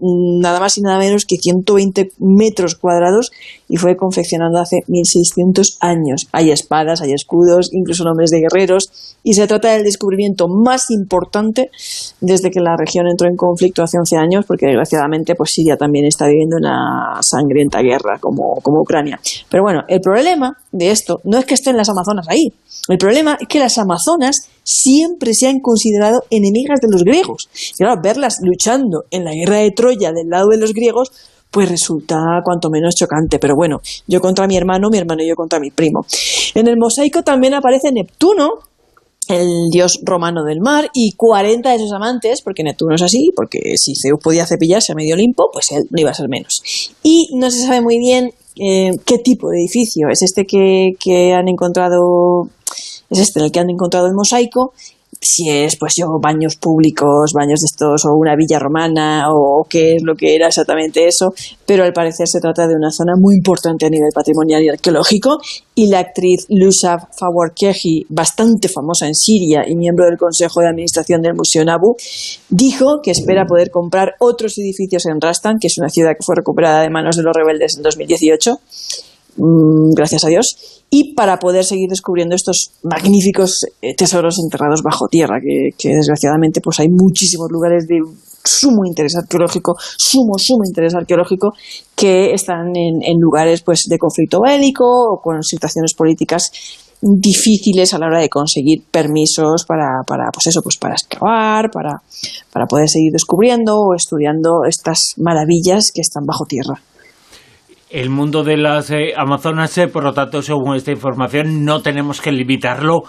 nada 0.00 0.60
más 0.60 0.78
y 0.78 0.82
nada 0.82 0.98
menos 0.98 1.24
que 1.24 1.36
120 1.36 2.12
metros 2.18 2.74
cuadrados 2.74 3.30
y 3.68 3.76
fue 3.76 3.96
confeccionado 3.96 4.58
hace 4.58 4.78
1600 4.88 5.78
años. 5.80 6.28
Hay 6.32 6.50
espadas, 6.50 7.00
hay 7.00 7.12
escudos, 7.12 7.70
incluso 7.72 8.04
nombres 8.04 8.30
de 8.30 8.40
guerreros 8.40 9.16
y 9.22 9.34
se 9.34 9.46
trata 9.46 9.72
del 9.72 9.84
descubrimiento 9.84 10.48
más 10.48 10.90
importante 10.90 11.70
desde 12.20 12.50
que 12.50 12.60
la 12.60 12.76
región 12.76 13.06
entró 13.06 13.28
en 13.28 13.36
conflicto 13.36 13.82
hace 13.82 13.98
11 13.98 14.16
años, 14.16 14.44
porque 14.46 14.66
desgraciadamente 14.66 15.34
pues 15.34 15.50
Siria 15.52 15.76
también 15.76 16.06
está 16.06 16.26
viviendo 16.26 16.56
una 16.56 17.20
sangrienta 17.20 17.80
guerra 17.80 18.18
como, 18.20 18.56
como 18.62 18.80
Ucrania. 18.80 19.20
Pero 19.50 19.62
bueno, 19.62 19.82
el 19.88 20.00
problema 20.00 20.56
de 20.72 20.90
esto 20.90 21.20
no 21.24 21.38
es 21.38 21.44
que 21.44 21.54
estén 21.54 21.76
las 21.76 21.88
Amazonas 21.88 22.26
ahí, 22.28 22.52
el 22.88 22.98
problema 22.98 23.36
es 23.40 23.46
que 23.46 23.58
las 23.58 23.78
Amazonas 23.78 24.48
siempre 24.64 25.34
se 25.34 25.46
han 25.46 25.60
considerado 25.60 26.24
enemigas 26.30 26.80
de 26.80 26.88
los 26.90 27.04
griegos. 27.04 27.48
Y 27.72 27.76
claro, 27.84 28.00
verlas 28.02 28.38
luchando 28.42 29.04
en 29.10 29.24
la 29.24 29.32
guerra 29.32 29.58
de 29.58 29.70
Troya 29.70 30.12
del 30.12 30.28
lado 30.28 30.48
de 30.48 30.56
los 30.56 30.72
griegos, 30.72 31.12
pues 31.50 31.68
resulta 31.68 32.16
cuanto 32.44 32.70
menos 32.70 32.94
chocante. 32.94 33.38
Pero 33.38 33.54
bueno, 33.54 33.80
yo 34.06 34.20
contra 34.20 34.46
mi 34.46 34.56
hermano, 34.56 34.88
mi 34.90 34.98
hermano 34.98 35.22
y 35.22 35.28
yo 35.28 35.36
contra 35.36 35.60
mi 35.60 35.70
primo. 35.70 36.06
En 36.54 36.68
el 36.68 36.76
mosaico 36.76 37.22
también 37.22 37.54
aparece 37.54 37.92
Neptuno, 37.92 38.54
el 39.28 39.70
dios 39.70 40.00
romano 40.02 40.42
del 40.44 40.60
mar, 40.60 40.90
y 40.92 41.12
40 41.12 41.70
de 41.70 41.78
sus 41.78 41.92
amantes, 41.92 42.42
porque 42.42 42.64
Neptuno 42.64 42.94
es 42.94 43.02
así, 43.02 43.30
porque 43.36 43.76
si 43.76 43.94
Zeus 43.94 44.18
podía 44.20 44.46
cepillarse 44.46 44.92
a 44.92 44.94
medio 44.96 45.14
Olimpo, 45.14 45.50
pues 45.52 45.70
él 45.70 45.84
no 45.90 46.00
iba 46.00 46.10
a 46.10 46.14
ser 46.14 46.28
menos. 46.28 46.62
Y 47.02 47.28
no 47.34 47.50
se 47.50 47.62
sabe 47.62 47.80
muy 47.82 47.98
bien 47.98 48.32
eh, 48.60 48.98
qué 49.06 49.18
tipo 49.18 49.48
de 49.48 49.58
edificio 49.58 50.10
es 50.10 50.20
este 50.22 50.46
que, 50.46 50.94
que 51.00 51.32
han 51.32 51.48
encontrado, 51.48 52.48
es 53.08 53.18
este 53.18 53.40
el 53.40 53.50
que 53.50 53.58
han 53.58 53.70
encontrado 53.70 54.06
el 54.06 54.14
mosaico, 54.14 54.74
si 55.20 55.50
es 55.50 55.76
pues 55.76 55.96
yo 55.96 56.06
baños 56.20 56.56
públicos, 56.56 57.32
baños 57.34 57.60
de 57.60 57.66
estos 57.66 58.06
o 58.06 58.14
una 58.16 58.34
villa 58.36 58.58
romana 58.58 59.26
o 59.28 59.66
qué 59.68 59.96
es 59.96 60.02
lo 60.02 60.14
que 60.14 60.34
era 60.34 60.48
exactamente 60.48 61.06
eso, 61.06 61.34
pero 61.66 61.84
al 61.84 61.92
parecer 61.92 62.26
se 62.26 62.40
trata 62.40 62.66
de 62.66 62.74
una 62.74 62.90
zona 62.90 63.12
muy 63.18 63.36
importante 63.36 63.84
a 63.86 63.90
nivel 63.90 64.10
patrimonial 64.14 64.62
y 64.62 64.70
arqueológico 64.70 65.38
y 65.74 65.88
la 65.88 65.98
actriz 65.98 66.46
Lusa 66.48 67.08
Faworkehi, 67.18 68.06
bastante 68.08 68.68
famosa 68.68 69.06
en 69.06 69.14
Siria 69.14 69.62
y 69.68 69.76
miembro 69.76 70.06
del 70.06 70.18
Consejo 70.18 70.60
de 70.60 70.68
Administración 70.68 71.20
del 71.20 71.34
Museo 71.34 71.64
Nabu, 71.64 71.96
dijo 72.48 73.00
que 73.02 73.10
espera 73.10 73.44
poder 73.46 73.70
comprar 73.70 74.14
otros 74.20 74.58
edificios 74.58 75.06
en 75.06 75.20
Rastan, 75.20 75.58
que 75.60 75.66
es 75.66 75.78
una 75.78 75.88
ciudad 75.90 76.12
que 76.12 76.24
fue 76.24 76.36
recuperada 76.36 76.80
de 76.80 76.90
manos 76.90 77.16
de 77.16 77.22
los 77.22 77.36
rebeldes 77.36 77.76
en 77.76 77.82
2018 77.82 78.52
mm, 78.52 79.19
gracias 79.36 80.24
a 80.24 80.28
Dios, 80.28 80.84
y 80.90 81.14
para 81.14 81.38
poder 81.38 81.64
seguir 81.64 81.88
descubriendo 81.88 82.34
estos 82.34 82.72
magníficos 82.82 83.64
eh, 83.80 83.94
tesoros 83.96 84.38
enterrados 84.42 84.82
bajo 84.82 85.06
tierra, 85.08 85.38
que, 85.40 85.88
desgraciadamente 85.88 86.60
pues 86.60 86.80
hay 86.80 86.88
muchísimos 86.88 87.48
lugares 87.50 87.86
de 87.86 88.00
sumo 88.44 88.84
interés 88.86 89.16
arqueológico, 89.16 89.76
sumo, 89.78 90.38
sumo 90.38 90.64
interés 90.66 90.94
arqueológico, 90.94 91.52
que 91.94 92.32
están 92.32 92.74
en, 92.74 93.02
en 93.02 93.20
lugares 93.20 93.62
pues, 93.62 93.84
de 93.88 93.98
conflicto 93.98 94.40
bélico 94.40 94.84
o 94.84 95.20
con 95.20 95.42
situaciones 95.42 95.94
políticas 95.94 96.50
difíciles 97.02 97.94
a 97.94 97.98
la 97.98 98.06
hora 98.06 98.20
de 98.20 98.28
conseguir 98.28 98.82
permisos 98.90 99.64
para, 99.64 100.02
para 100.06 100.30
pues 100.32 100.48
eso, 100.48 100.60
pues 100.62 100.76
para 100.76 100.94
excavar, 100.94 101.70
para, 101.70 102.02
para 102.52 102.66
poder 102.66 102.88
seguir 102.88 103.12
descubriendo 103.12 103.78
o 103.78 103.94
estudiando 103.94 104.64
estas 104.68 105.14
maravillas 105.16 105.92
que 105.94 106.02
están 106.02 106.26
bajo 106.26 106.44
tierra. 106.44 106.82
El 107.90 108.08
mundo 108.10 108.44
de 108.44 108.56
las 108.56 108.90
eh, 108.90 109.12
Amazonas, 109.16 109.76
eh, 109.78 109.88
por 109.88 110.04
lo 110.04 110.12
tanto, 110.12 110.42
según 110.42 110.76
esta 110.76 110.92
información, 110.92 111.64
no 111.64 111.82
tenemos 111.82 112.20
que 112.20 112.30
limitarlo 112.30 113.02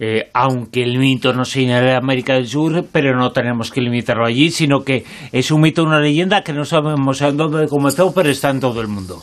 eh, 0.00 0.30
aunque 0.32 0.84
el 0.84 0.96
mito 0.96 1.32
no 1.32 1.44
señala 1.44 1.96
América 1.96 2.34
del 2.34 2.46
Sur, 2.46 2.84
pero 2.92 3.16
no 3.16 3.32
tenemos 3.32 3.72
que 3.72 3.80
limitarlo 3.80 4.24
allí, 4.24 4.50
sino 4.52 4.84
que 4.84 5.04
es 5.32 5.50
un 5.50 5.60
mito, 5.60 5.82
una 5.82 5.98
leyenda 5.98 6.42
que 6.42 6.52
no 6.52 6.64
sabemos 6.64 7.18
dónde 7.34 7.66
comenzó, 7.66 8.12
pero 8.14 8.30
está 8.30 8.50
en 8.50 8.60
todo 8.60 8.80
el 8.80 8.86
mundo. 8.86 9.20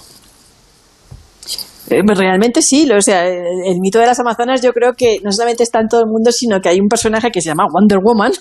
Eh, 1.89 2.01
pues 2.05 2.18
realmente 2.18 2.61
sí, 2.61 2.89
o 2.91 2.99
sea, 2.99 3.26
el, 3.28 3.80
mito 3.80 3.99
de 3.99 4.07
las 4.07 4.20
Amazonas 4.20 4.61
yo 4.61 4.74
creo 4.74 4.93
que 4.93 5.20
no 5.24 5.32
solamente 5.32 5.63
está 5.63 5.80
en 5.80 5.88
todo 5.88 6.01
el 6.01 6.07
mundo, 6.07 6.32
sino 6.32 6.59
que 6.59 6.70
hay 6.70 6.80
un 6.80 6.88
personaje 6.88 7.30
que 7.32 7.41
se 7.41 7.49
llama 7.49 7.68
Wonder 7.72 7.99
Woman, 8.03 8.32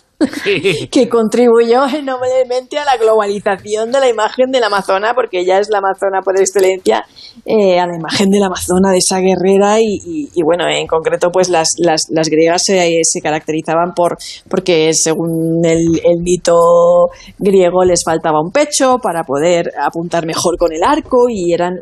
que 0.90 1.08
contribuyó 1.08 1.86
enormemente 1.86 2.78
a 2.78 2.84
la 2.84 2.96
globalización 2.96 3.90
de 3.90 4.00
la 4.00 4.08
imagen 4.08 4.50
de 4.50 4.60
la 4.60 4.66
Amazona, 4.66 5.12
porque 5.14 5.40
ella 5.40 5.58
es 5.58 5.68
la 5.70 5.78
Amazona 5.78 6.20
por 6.22 6.38
excelencia, 6.38 7.04
eh, 7.44 7.78
a 7.80 7.86
la 7.86 7.96
imagen 7.96 8.30
de 8.30 8.38
la 8.38 8.46
Amazona, 8.46 8.92
de 8.92 8.98
esa 8.98 9.18
guerrera, 9.18 9.80
y, 9.80 10.30
bueno, 10.44 10.64
en 10.68 10.86
concreto, 10.86 11.30
pues 11.30 11.48
las, 11.48 11.68
las, 11.78 12.02
las 12.10 12.28
griegas 12.28 12.62
se, 12.64 13.00
se, 13.02 13.20
caracterizaban 13.20 13.92
por 13.94 14.16
porque 14.48 14.92
según 14.94 15.64
el, 15.64 16.00
mito 16.22 17.08
griego 17.38 17.84
les 17.84 18.04
faltaba 18.04 18.40
un 18.40 18.50
pecho 18.50 18.98
para 19.02 19.24
poder 19.24 19.72
apuntar 19.78 20.26
mejor 20.26 20.56
con 20.56 20.72
el 20.72 20.82
arco, 20.84 21.26
y 21.28 21.52
eran 21.52 21.74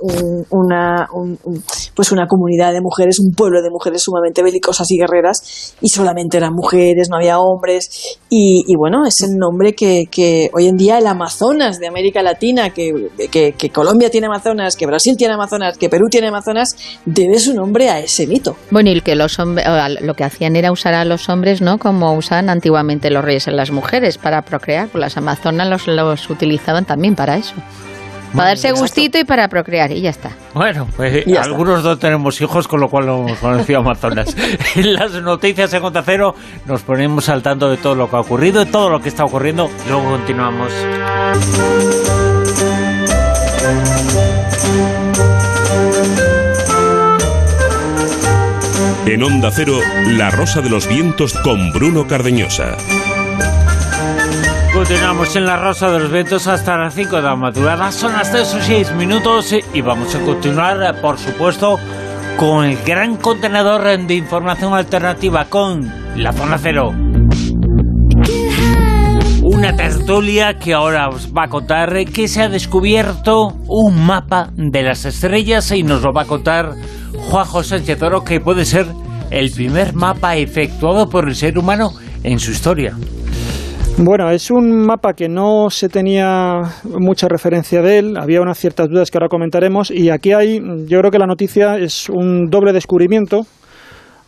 una, 0.51 1.07
pues 1.95 2.12
una 2.12 2.26
comunidad 2.26 2.72
de 2.72 2.80
mujeres, 2.80 3.18
un 3.20 3.33
pueblo 3.35 3.62
de 3.62 3.70
mujeres 3.70 4.03
sumamente 4.03 4.43
belicosas 4.43 4.91
y 4.91 4.99
guerreras, 4.99 5.76
y 5.80 5.89
solamente 5.91 6.39
eran 6.39 6.55
mujeres, 6.55 7.09
no 7.11 7.16
había 7.16 7.39
hombres, 7.39 8.18
y, 8.35 8.76
bueno, 8.76 9.05
es 9.05 9.20
el 9.20 9.37
nombre 9.37 9.74
que, 9.74 10.07
que, 10.11 10.49
hoy 10.55 10.66
en 10.66 10.78
día 10.78 10.97
el 10.97 11.07
Amazonas 11.07 11.78
de 11.78 11.87
América 11.87 12.22
Latina, 12.22 12.70
que, 12.70 13.11
Colombia 13.70 14.09
tiene 14.09 14.26
Amazonas, 14.26 14.74
que 14.74 14.87
Brasil 14.87 15.18
tiene 15.18 15.35
Amazonas, 15.35 15.76
que 15.76 15.91
Perú 15.91 16.07
tiene 16.11 16.28
Amazonas, 16.28 16.74
debe 17.05 17.39
su 17.39 17.53
nombre 17.53 17.91
a 17.91 17.99
ese 17.99 18.26
mito. 18.26 18.57
Bueno, 18.70 18.89
y 18.91 19.03
que 19.03 19.16
los 19.16 19.39
hombres, 19.39 19.66
lo 20.01 20.14
que 20.14 20.24
hacían 20.24 20.57
era 20.57 20.72
usar 20.72 20.95
a 20.95 21.05
los 21.05 21.28
hombres, 21.28 21.61
¿no? 21.61 21.76
Como 21.76 22.14
usaban 22.14 22.49
antiguamente 22.49 23.11
los 23.11 23.22
reyes 23.22 23.49
en 23.49 23.57
las 23.57 23.70
mujeres 23.70 24.16
para 24.16 24.41
procrear. 24.41 24.89
Las 24.95 25.18
Amazonas 25.18 25.68
los, 25.68 25.87
los 25.87 26.30
utilizaban 26.30 26.87
también 26.87 27.14
para 27.14 27.37
eso. 27.37 27.55
Para 28.35 28.49
darse 28.49 28.72
gustito 28.72 29.18
y 29.18 29.24
para 29.24 29.49
procrear, 29.49 29.91
y 29.93 30.01
ya 30.01 30.11
está. 30.11 30.30
Bueno, 30.55 30.89
pues 30.97 31.24
algunos 31.39 31.85
no 31.85 31.99
tenemos 31.99 32.41
hijos, 32.41 32.66
con 32.68 32.80
lo 32.80 32.89
cual 32.89 33.07
no 33.07 33.20
hemos 33.20 33.39
conocido 33.39 33.80
Amazonas. 33.80 34.35
en 34.74 34.95
las 34.95 35.12
noticias 35.12 35.72
en 35.74 35.83
Conta 35.83 36.03
Cero 36.03 36.35
nos 36.66 36.83
ponemos 36.83 37.28
al 37.28 37.43
tanto 37.43 37.70
de 37.70 37.76
todo 37.76 37.95
lo 37.95 38.09
que 38.09 38.16
ha 38.16 38.20
ocurrido, 38.20 38.64
de 38.64 38.70
todo 38.70 38.91
lo 38.91 39.01
que 39.01 39.09
está 39.09 39.24
ocurriendo, 39.24 39.70
luego 39.89 40.11
continuamos. 40.11 40.72
En 49.07 49.22
Onda 49.22 49.51
Cero, 49.53 49.78
La 50.07 50.30
Rosa 50.30 50.62
de 50.62 50.70
los 50.70 50.89
Vientos 50.89 51.35
con 51.35 51.72
Bruno 51.72 52.07
Cardeñosa. 52.07 52.76
Continuamos 54.83 55.37
en 55.37 55.47
la 55.47 55.57
Rosa 55.57 55.93
de 55.93 56.01
los 56.01 56.11
Vientos 56.11 56.49
hasta 56.49 56.76
las 56.76 56.93
5 56.95 57.14
de 57.14 57.22
la 57.22 57.37
madrugada. 57.37 57.93
Son 57.93 58.14
las 58.14 58.33
3 58.33 58.55
o 58.55 58.61
6 58.61 58.95
minutos 58.97 59.55
y 59.72 59.80
vamos 59.80 60.12
a 60.16 60.20
continuar, 60.22 61.01
por 61.01 61.18
supuesto, 61.18 61.78
con 62.37 62.64
el 62.64 62.76
gran 62.78 63.16
contenedor 63.16 63.85
de 64.05 64.14
información 64.14 64.74
alternativa 64.74 65.45
con 65.45 65.89
la 66.16 66.33
Zona 66.33 66.59
Cero. 66.59 66.93
Una 69.45 69.76
tertulia 69.76 70.59
que 70.59 70.74
ahora 70.74 71.11
os 71.11 71.33
va 71.33 71.45
a 71.45 71.49
contar 71.49 72.05
que 72.07 72.26
se 72.26 72.43
ha 72.43 72.49
descubierto 72.49 73.55
un 73.68 74.05
mapa 74.05 74.51
de 74.57 74.83
las 74.83 75.05
estrellas 75.05 75.70
y 75.70 75.85
nos 75.85 76.03
lo 76.03 76.12
va 76.12 76.22
a 76.22 76.26
contar 76.26 76.72
Juanjo 77.30 77.62
Sánchez 77.62 78.03
Oro, 78.03 78.24
que 78.24 78.41
puede 78.41 78.64
ser 78.64 78.89
el 79.30 79.53
primer 79.53 79.95
mapa 79.95 80.35
efectuado 80.35 81.09
por 81.09 81.28
el 81.28 81.37
ser 81.37 81.57
humano 81.57 81.93
en 82.24 82.41
su 82.41 82.51
historia. 82.51 82.97
Bueno, 83.99 84.30
es 84.30 84.51
un 84.51 84.86
mapa 84.86 85.12
que 85.12 85.28
no 85.28 85.70
se 85.70 85.88
tenía 85.88 86.61
mucha 86.84 87.28
referencia 87.28 87.82
de 87.82 87.99
él, 87.99 88.16
había 88.16 88.40
unas 88.40 88.59
ciertas 88.59 88.88
dudas 88.88 89.11
que 89.11 89.18
ahora 89.18 89.28
comentaremos 89.28 89.90
y 89.90 90.11
aquí 90.11 90.32
hay, 90.32 90.61
yo 90.86 90.99
creo 90.99 91.11
que 91.11 91.18
la 91.18 91.26
noticia 91.26 91.76
es 91.76 92.09
un 92.09 92.49
doble 92.51 92.72
descubrimiento 92.72 93.47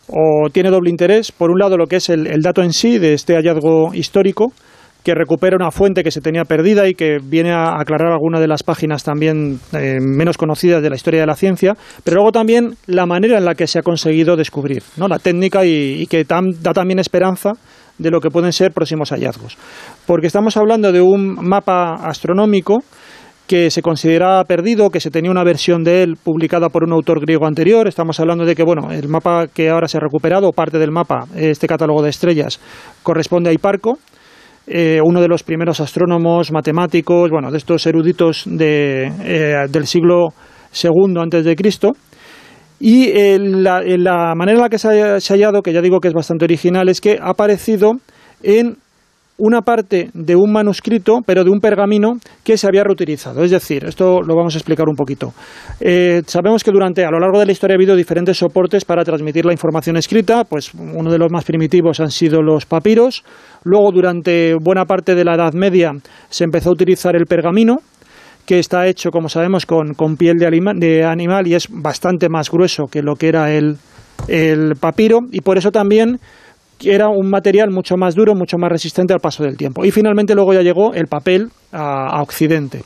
o 0.07 0.49
tiene 0.51 0.69
doble 0.69 0.89
interés. 0.89 1.31
Por 1.31 1.51
un 1.51 1.59
lado, 1.59 1.77
lo 1.77 1.87
que 1.87 1.97
es 1.97 2.09
el, 2.09 2.41
dato 2.41 2.61
en 2.61 2.73
sí 2.73 2.99
de 2.99 3.13
este 3.13 3.35
hallazgo 3.35 3.93
histórico, 3.93 4.53
que 5.05 5.13
recupera 5.13 5.55
una 5.55 5.69
fuente 5.69 6.03
que 6.03 6.09
se 6.09 6.19
tenía 6.19 6.45
perdida 6.45 6.89
y 6.89 6.95
que 6.95 7.19
viene 7.23 7.51
a 7.51 7.79
aclarar 7.79 8.11
algunas 8.11 8.41
de 8.41 8.47
las 8.47 8.63
páginas 8.63 9.03
también 9.03 9.59
eh, 9.71 9.99
menos 10.01 10.35
conocidas 10.35 10.81
de 10.81 10.89
la 10.89 10.95
historia 10.95 11.19
de 11.19 11.27
la 11.27 11.35
ciencia, 11.35 11.75
pero 12.03 12.15
luego 12.15 12.31
también 12.31 12.75
la 12.87 13.05
manera 13.05 13.37
en 13.37 13.45
la 13.45 13.53
que 13.53 13.67
se 13.67 13.77
ha 13.77 13.83
conseguido 13.83 14.35
descubrir, 14.35 14.81
¿no? 14.97 15.07
la 15.07 15.19
técnica 15.19 15.63
y, 15.63 16.07
que 16.07 16.23
da 16.23 16.73
también 16.73 16.97
esperanza 16.97 17.51
de 17.99 18.09
lo 18.09 18.19
que 18.19 18.31
pueden 18.31 18.51
ser 18.51 18.71
próximos 18.71 19.11
hallazgos. 19.11 19.57
Porque 20.07 20.25
estamos 20.25 20.57
hablando 20.57 20.91
de 20.91 21.01
un 21.01 21.35
mapa 21.35 21.93
astronómico 22.01 22.79
que 23.45 23.69
se 23.69 23.83
consideraba 23.83 24.43
perdido, 24.45 24.89
que 24.89 24.99
se 24.99 25.11
tenía 25.11 25.29
una 25.29 25.43
versión 25.43 25.83
de 25.83 26.01
él 26.01 26.15
publicada 26.21 26.69
por 26.69 26.83
un 26.83 26.93
autor 26.93 27.21
griego 27.21 27.45
anterior. 27.45 27.87
Estamos 27.87 28.19
hablando 28.19 28.43
de 28.43 28.55
que, 28.55 28.63
bueno, 28.63 28.91
el 28.91 29.07
mapa 29.07 29.45
que 29.53 29.69
ahora 29.69 29.87
se 29.87 29.97
ha 29.97 30.01
recuperado, 30.01 30.51
parte 30.51 30.79
del 30.79 30.89
mapa, 30.89 31.25
este 31.35 31.67
catálogo 31.67 32.01
de 32.01 32.09
estrellas, 32.09 32.59
corresponde 33.03 33.51
a 33.51 33.53
Hiparco, 33.53 33.99
eh, 34.67 34.99
uno 35.03 35.21
de 35.21 35.27
los 35.27 35.43
primeros 35.43 35.79
astrónomos, 35.79 36.51
matemáticos, 36.51 37.29
bueno, 37.29 37.51
de 37.51 37.57
estos 37.57 37.85
eruditos 37.85 38.43
de, 38.45 39.11
eh, 39.23 39.65
del 39.69 39.85
siglo 39.85 40.33
II 40.73 41.15
antes 41.21 41.45
de 41.45 41.55
Cristo, 41.55 41.93
y 42.79 43.09
eh, 43.09 43.37
la, 43.39 44.33
manera 44.35 44.57
en 44.57 44.61
la 44.63 44.69
que 44.69 44.79
se 44.79 44.87
ha, 45.01 45.17
hallado, 45.19 45.61
que 45.61 45.71
ya 45.71 45.81
digo 45.81 45.99
que 45.99 46.07
es 46.07 46.13
bastante 46.13 46.45
original, 46.45 46.89
es 46.89 46.99
que 46.99 47.17
ha 47.21 47.29
aparecido 47.29 47.93
en 48.43 48.77
una 49.37 49.61
parte 49.61 50.09
de 50.13 50.35
un 50.35 50.51
manuscrito, 50.51 51.19
pero 51.25 51.43
de 51.43 51.49
un 51.49 51.59
pergamino 51.59 52.17
que 52.43 52.57
se 52.57 52.67
había 52.67 52.83
reutilizado. 52.83 53.43
Es 53.43 53.51
decir, 53.51 53.83
esto 53.85 54.21
lo 54.21 54.35
vamos 54.35 54.55
a 54.55 54.57
explicar 54.57 54.87
un 54.87 54.95
poquito. 54.95 55.33
Eh, 55.81 56.21
sabemos 56.25 56.63
que 56.63 56.71
durante, 56.71 57.03
a 57.03 57.11
lo 57.11 57.19
largo 57.19 57.39
de 57.39 57.45
la 57.45 57.51
historia 57.51 57.75
ha 57.75 57.77
habido 57.77 57.95
diferentes 57.95 58.37
soportes 58.37 58.85
para 58.85 59.03
transmitir 59.03 59.45
la 59.45 59.51
información 59.51 59.97
escrita, 59.97 60.45
pues 60.45 60.73
uno 60.73 61.11
de 61.11 61.17
los 61.17 61.31
más 61.31 61.43
primitivos 61.43 61.99
han 61.99 62.11
sido 62.11 62.41
los 62.41 62.65
papiros. 62.65 63.23
Luego, 63.63 63.91
durante 63.91 64.53
buena 64.55 64.85
parte 64.85 65.15
de 65.15 65.25
la 65.25 65.35
Edad 65.35 65.53
Media, 65.53 65.91
se 66.29 66.45
empezó 66.45 66.69
a 66.69 66.73
utilizar 66.73 67.15
el 67.15 67.25
pergamino, 67.25 67.77
que 68.45 68.59
está 68.59 68.87
hecho, 68.87 69.09
como 69.09 69.27
sabemos, 69.27 69.65
con, 69.65 69.95
con 69.95 70.15
piel 70.15 70.37
de, 70.37 70.49
de, 70.75 71.03
animal 71.03 71.47
y 71.47 71.55
es 71.55 71.67
bastante 71.69 72.29
más 72.29 72.49
grueso 72.49 72.85
que 72.85 73.01
lo 73.01 73.15
que 73.15 73.27
era 73.27 73.51
el, 73.51 73.77
el 74.27 74.75
papiro 74.79 75.19
y 75.31 75.41
por 75.41 75.57
eso 75.57 75.71
también 75.71 76.19
era 76.91 77.09
un 77.09 77.29
material 77.29 77.69
mucho 77.71 77.95
más 77.97 78.15
duro, 78.15 78.35
mucho 78.35 78.57
más 78.57 78.69
resistente 78.69 79.13
al 79.13 79.19
paso 79.19 79.43
del 79.43 79.57
tiempo. 79.57 79.85
Y 79.85 79.91
finalmente 79.91 80.35
luego 80.35 80.53
ya 80.53 80.61
llegó 80.61 80.93
el 80.93 81.07
papel 81.07 81.49
a, 81.71 82.21
Occidente. 82.21 82.83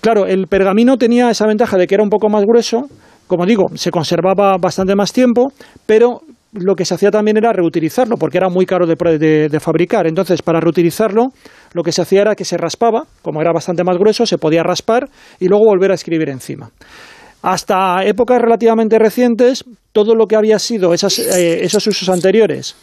Claro, 0.00 0.26
el 0.26 0.46
pergamino 0.46 0.96
tenía 0.96 1.30
esa 1.30 1.46
ventaja 1.46 1.76
de 1.76 1.86
que 1.86 1.94
era 1.94 2.04
un 2.04 2.10
poco 2.10 2.28
más 2.28 2.44
grueso, 2.44 2.82
como 3.26 3.46
digo, 3.46 3.66
se 3.74 3.90
conservaba 3.90 4.56
bastante 4.58 4.94
más 4.94 5.12
tiempo, 5.12 5.52
pero 5.86 6.20
lo 6.52 6.74
que 6.74 6.84
se 6.84 6.94
hacía 6.94 7.10
también 7.10 7.36
era 7.36 7.52
reutilizarlo, 7.52 8.16
porque 8.16 8.38
era 8.38 8.48
muy 8.48 8.66
caro 8.66 8.86
de, 8.86 9.60
fabricar. 9.60 10.06
Entonces, 10.06 10.42
para 10.42 10.60
reutilizarlo, 10.60 11.28
lo 11.72 11.82
que 11.82 11.92
se 11.92 12.02
hacía 12.02 12.22
era 12.22 12.34
que 12.34 12.44
se 12.44 12.56
raspaba, 12.56 13.04
como 13.22 13.40
era 13.40 13.52
bastante 13.52 13.84
más 13.84 13.96
grueso, 13.98 14.26
se 14.26 14.38
podía 14.38 14.62
raspar 14.62 15.08
y 15.38 15.46
luego 15.46 15.64
volver 15.66 15.92
a 15.92 15.94
escribir 15.94 16.28
encima. 16.28 16.70
Hasta 17.42 18.04
épocas 18.04 18.40
relativamente 18.40 18.98
recientes, 18.98 19.64
todo 19.92 20.14
lo 20.14 20.26
que 20.26 20.36
había 20.36 20.58
sido 20.58 20.92
eh, 20.92 21.60
esos 21.62 21.86
usos 21.86 22.08
anteriores 22.08 22.74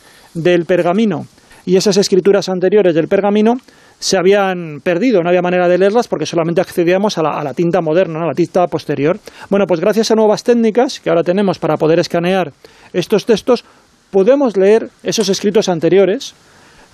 del 0.43 0.65
pergamino 0.65 1.25
y 1.65 1.75
esas 1.75 1.97
escrituras 1.97 2.47
anteriores 2.47 2.95
del 2.95 3.09
pergamino 3.09 3.55
se 3.99 4.17
habían 4.17 4.79
perdido, 4.81 5.21
no 5.21 5.29
había 5.29 5.41
manera 5.41 5.67
de 5.67 5.77
leerlas 5.77 6.07
porque 6.07 6.25
solamente 6.25 6.61
accedíamos 6.61 7.17
a 7.17 7.23
la, 7.23 7.53
tinta 7.53 7.81
moderna, 7.81 8.23
a 8.23 8.27
la 8.27 8.33
tinta 8.33 8.65
posterior. 8.67 9.19
Bueno, 9.49 9.65
pues 9.67 9.81
gracias 9.81 10.11
a 10.11 10.15
nuevas 10.15 10.43
técnicas 10.43 10.99
que 10.99 11.09
ahora 11.09 11.23
tenemos 11.23 11.59
para 11.59 11.75
poder 11.75 11.99
escanear 11.99 12.53
estos 12.93 13.25
textos, 13.25 13.65
podemos 14.11 14.55
leer 14.55 14.89
esos 15.03 15.27
escritos 15.29 15.67
anteriores 15.67 16.35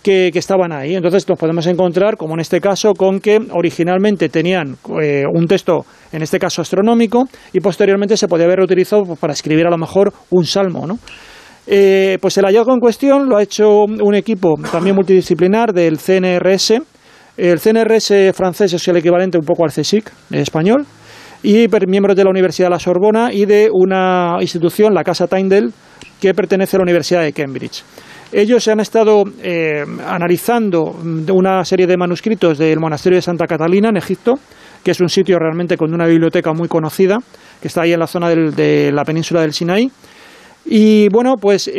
que, 0.02 0.32
estaban 0.34 0.72
ahí. 0.72 0.96
Entonces 0.96 1.28
nos 1.28 1.38
podemos 1.38 1.68
encontrar, 1.68 2.18
como 2.18 2.34
en 2.34 2.40
este 2.40 2.60
caso, 2.60 2.94
con 2.94 3.20
que 3.20 3.40
originalmente 3.52 4.30
tenían 4.30 4.78
eh, 5.02 5.24
un 5.32 5.48
texto, 5.48 5.86
en 6.12 6.24
este 6.24 6.40
caso 6.40 6.62
astronómico, 6.62 7.28
y 7.54 7.60
posteriormente 7.60 8.18
se 8.18 8.28
podía 8.28 8.46
haber 8.46 8.60
utilizado 8.60 9.04
para 9.16 9.34
escribir 9.34 9.68
a 9.68 9.70
lo 9.70 9.78
mejor 9.78 10.14
un 10.32 10.46
salmo, 10.46 10.88
¿no? 10.88 11.00
Eh, 11.66 12.18
pues 12.22 12.38
el 12.38 12.46
hallazgo 12.46 12.74
en 12.74 12.80
cuestión 12.80 13.30
lo 13.30 13.38
ha 13.38 13.44
hecho 13.44 13.84
un 13.86 14.16
equipo 14.16 14.56
también 14.72 14.96
multidisciplinar 14.96 15.72
del 15.74 15.98
CNRS, 15.98 16.74
El 17.38 17.60
CNRS 17.60 18.36
francés 18.36 18.74
es 18.74 18.88
el 18.88 18.98
equivalente 18.98 19.38
un 19.38 19.46
poco 19.46 19.64
al 19.64 19.72
CSIC 19.72 20.12
español 20.32 20.86
y 21.42 21.68
miembros 21.88 22.16
de 22.16 22.24
la 22.24 22.30
Universidad 22.30 22.68
de 22.68 22.72
la 22.72 22.80
Sorbona 22.80 23.34
y 23.34 23.46
de 23.46 23.70
una 23.72 24.38
institución, 24.40 24.94
la 24.94 25.04
Casa 25.04 25.28
Tyndall, 25.28 25.74
que 26.22 26.34
pertenece 26.34 26.78
a 26.78 26.80
la 26.80 26.84
Universidad 26.84 27.22
de 27.22 27.34
Cambridge. 27.34 27.84
Ellos 28.32 28.68
han 28.68 28.80
estado 28.80 29.26
eh, 29.42 29.84
analizando 30.08 30.96
una 31.32 31.64
serie 31.66 31.86
de 31.86 31.98
manuscritos 31.98 32.58
del 32.58 32.80
monasterio 32.80 33.18
de 33.18 33.22
Santa 33.22 33.46
Catalina 33.46 33.90
en 33.90 33.98
Egipto, 33.98 34.36
que 34.84 34.92
es 34.92 35.02
un 35.02 35.10
sitio 35.10 35.38
realmente 35.38 35.78
con 35.78 35.94
una 35.94 36.08
biblioteca 36.08 36.54
muy 36.54 36.68
conocida, 36.68 37.18
que 37.62 37.68
está 37.68 37.82
ahí 37.82 37.94
en 37.94 38.00
la 38.00 38.08
zona 38.08 38.30
de 38.30 38.92
la 38.92 39.04
península 39.04 39.42
del 39.42 39.54
Sinaí. 39.54 39.92
Y 40.66 41.10
bueno, 41.10 41.36
pues 41.38 41.70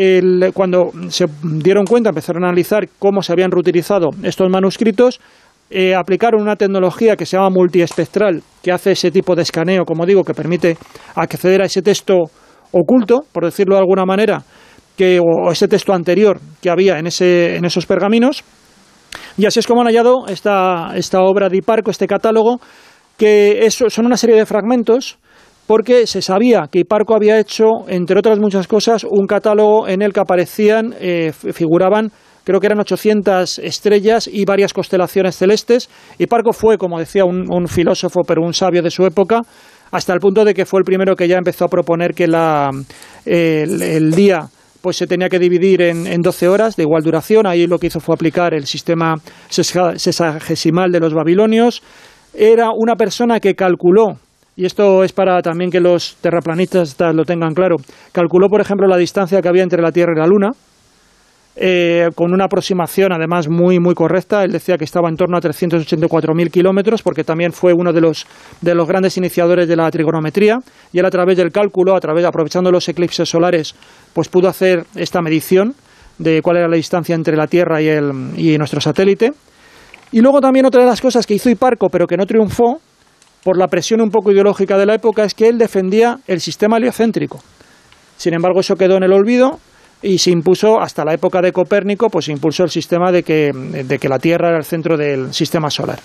cuando 0.53 0.91
se 1.09 1.27
dieron 1.43 1.87
cuenta, 1.87 2.11
empezaron 2.11 2.45
a 2.45 2.49
analizar 2.49 2.87
cómo 2.99 3.23
se 3.23 3.33
habían 3.33 3.51
reutilizado 3.51 4.11
estos 4.23 4.51
manuscritos, 4.51 5.21
eh, 5.71 5.95
aplicaron 5.95 6.43
una 6.43 6.57
tecnología 6.57 7.17
que 7.17 7.25
se 7.25 7.37
llama 7.37 7.51
multiespectral, 7.51 8.43
que 8.63 8.71
hace 8.71 8.93
ese 8.93 9.11
tipo 9.11 9.35
de 9.35 9.43
escaneo, 9.43 9.85
como 9.85 10.05
digo, 10.05 10.23
que 10.23 10.35
permite 10.35 10.77
acceder 11.15 11.63
a 11.63 11.65
ese 11.65 11.81
texto 11.81 12.25
oculto, 12.73 13.25
por 13.33 13.45
decirlo 13.45 13.77
de 13.77 13.81
alguna 13.81 14.05
manera, 14.05 14.43
que, 14.97 15.19
o 15.21 15.51
ese 15.51 15.67
texto 15.67 15.93
anterior 15.95 16.39
que 16.61 16.71
había 16.71 16.99
en, 16.99 17.07
ese, 17.07 17.57
en 17.57 17.65
esos 17.65 17.87
pergaminos. 17.87 18.45
Y 19.39 19.47
así 19.47 19.61
es 19.61 19.67
como 19.67 19.81
han 19.81 19.87
hallado 19.87 20.27
esta, 20.29 20.93
esta 20.95 21.23
obra 21.23 21.49
de 21.49 21.57
Hiparco, 21.57 21.91
este 21.91 22.07
catálogo, 22.07 22.61
que 23.17 23.67
son 23.71 24.07
una 24.07 24.17
serie 24.17 24.37
de 24.37 24.47
fragmentos 24.47 25.19
porque 25.67 26.07
se 26.07 26.23
sabía 26.23 26.69
que 26.71 26.81
Hiparco 26.81 27.15
había 27.15 27.39
hecho, 27.39 27.89
entre 27.89 28.19
otras 28.19 28.39
muchas 28.39 28.67
cosas, 28.67 29.05
un 29.05 29.27
catálogo 29.27 29.89
en 29.89 30.03
el 30.03 30.13
que 30.13 30.21
aparecían, 30.21 30.95
eh, 31.01 31.33
figuraban 31.33 32.13
creo 32.45 32.61
que 32.61 32.67
eran 32.67 32.79
800 32.79 33.59
estrellas 33.59 34.29
y 34.31 34.45
varias 34.45 34.73
constelaciones 34.73 35.37
celestes. 35.37 35.89
Y 36.19 36.27
Parco 36.27 36.53
fue, 36.53 36.79
como 36.79 36.99
decía, 36.99 37.25
un, 37.25 37.69
filósofo, 37.69 38.21
pero 38.27 38.43
un 38.43 38.53
sabio 38.53 38.83
de 38.83 38.91
su 38.91 39.05
época, 39.05 39.41
hasta 39.91 40.13
el 40.13 40.21
punto 40.21 40.45
de 40.45 40.55
que 40.55 40.67
fue 40.67 40.81
el 40.81 40.85
primero 40.85 41.17
que 41.17 41.27
ya 41.27 41.39
empezó 41.39 41.65
a 41.65 41.69
proponer 41.69 42.13
que 42.13 42.27
la, 42.27 42.71
el, 43.25 44.11
día 44.13 44.49
pues 44.83 44.99
se 44.99 45.07
tenía 45.07 45.31
que 45.31 45.39
dividir 45.39 45.81
en, 45.81 46.07
en 46.07 46.21
12 46.21 46.49
horas 46.49 46.77
de 46.77 46.83
igual 46.83 47.03
duración. 47.03 47.47
Ahí 47.47 47.67
lo 47.67 47.79
que 47.79 47.87
hizo 47.87 48.01
fue 48.01 48.15
aplicar 48.15 48.53
el 48.53 48.67
sistema 48.67 49.15
sesagesimal 49.49 50.93
de 50.93 51.01
los 51.01 51.15
babilonios. 51.15 51.83
Era 52.35 52.69
una 52.77 52.95
persona 52.97 53.41
que 53.41 53.55
calculó 53.55 54.19
y 54.57 54.65
esto 54.65 55.03
es 55.05 55.13
para 55.13 55.41
también 55.43 55.71
que 55.71 55.81
los 55.81 56.17
terraplanistas 56.21 56.97
lo 57.01 57.25
tengan 57.25 57.55
claro, 57.55 57.77
calculó, 58.13 58.49
por 58.49 58.61
ejemplo, 58.61 58.87
la 58.87 58.97
distancia 58.97 59.41
que 59.43 59.49
había 59.49 59.63
entre 59.63 59.83
la 59.83 59.91
Tierra 59.91 60.13
y 60.15 60.19
la 60.19 60.27
Luna, 60.27 60.53
eh, 61.57 62.09
con 62.17 62.33
una 62.33 62.47
aproximación 62.47 63.13
además 63.13 63.49
muy 63.49 63.79
muy 63.79 63.95
correcta. 63.95 64.43
Él 64.43 64.51
decía 64.51 64.77
que 64.77 64.85
estaba 64.85 65.09
en 65.09 65.17
torno 65.17 65.37
a 65.37 65.41
384.000 65.41 66.51
kilómetros, 66.51 67.03
porque 67.03 67.23
también 67.23 67.53
fue 67.53 67.73
uno 67.73 67.93
de 67.93 68.01
los, 68.01 68.27
de 68.61 68.75
los 68.75 68.89
grandes 68.89 69.17
iniciadores 69.17 69.69
de 69.69 69.77
la 69.77 69.89
trigonometría. 69.91 70.59
Y 70.93 70.99
él 70.99 71.07
a 71.07 71.11
través 71.11 71.37
del 71.37 71.53
cálculo, 71.53 71.95
a 71.95 72.01
través, 72.01 72.25
aprovechando 72.25 72.73
los 72.73 72.89
eclipses 72.89 73.29
solares, 73.29 73.75
pues 74.13 74.29
pudo 74.29 74.49
hacer 74.49 74.85
esta 74.97 75.23
medición 75.23 75.75
de 76.19 76.43
cuál 76.43 76.57
era 76.57 76.69
la 76.69 76.77
distancia 76.77 77.15
entre 77.15 77.37
la 77.37 77.47
Tierra 77.47 77.81
y, 77.81 77.87
el, 77.87 78.11
y 78.37 78.59
nuestro 78.59 78.81
satélite. 78.81 79.33
Y 80.11 80.21
luego 80.21 80.41
también 80.41 80.67
otra 80.67 80.81
de 80.81 80.89
las 80.89 81.01
cosas 81.01 81.25
que 81.25 81.35
hizo 81.35 81.51
Hiparco, 81.51 81.89
pero 81.89 82.07
que 82.07 82.17
no 82.17 82.27
triunfó, 82.27 82.81
por 83.45 83.59
la 83.59 83.69
presión 83.69 84.01
un 84.01 84.11
poco 84.11 84.33
ideológica 84.33 84.77
de 84.79 84.87
la 84.87 84.95
época, 84.95 85.25
es 85.25 85.35
que 85.35 85.49
él 85.49 85.59
defendía 85.59 86.19
el 86.27 86.41
sistema 86.41 86.79
heliocéntrico. 86.79 87.41
Sin 88.17 88.35
embargo, 88.35 88.61
eso 88.61 88.75
quedó 88.77 88.97
en 88.97 89.03
el 89.03 89.13
olvido 89.13 89.61
y 90.03 90.19
se 90.19 90.31
impuso 90.31 90.81
hasta 90.81 91.05
la 91.05 91.15
época 91.15 91.41
de 91.41 91.53
Copérnico, 91.53 92.09
pues 92.11 92.27
se 92.27 92.33
impulsó 92.33 92.65
el 92.65 92.71
sistema 92.71 93.11
de 93.11 93.23
que, 93.23 93.53
de 93.53 93.99
que 93.99 94.09
la 94.09 94.19
Tierra 94.19 94.49
era 94.49 94.59
el 94.59 94.65
centro 94.65 94.97
del 94.97 95.33
sistema 95.33 95.71
solar. 95.71 95.99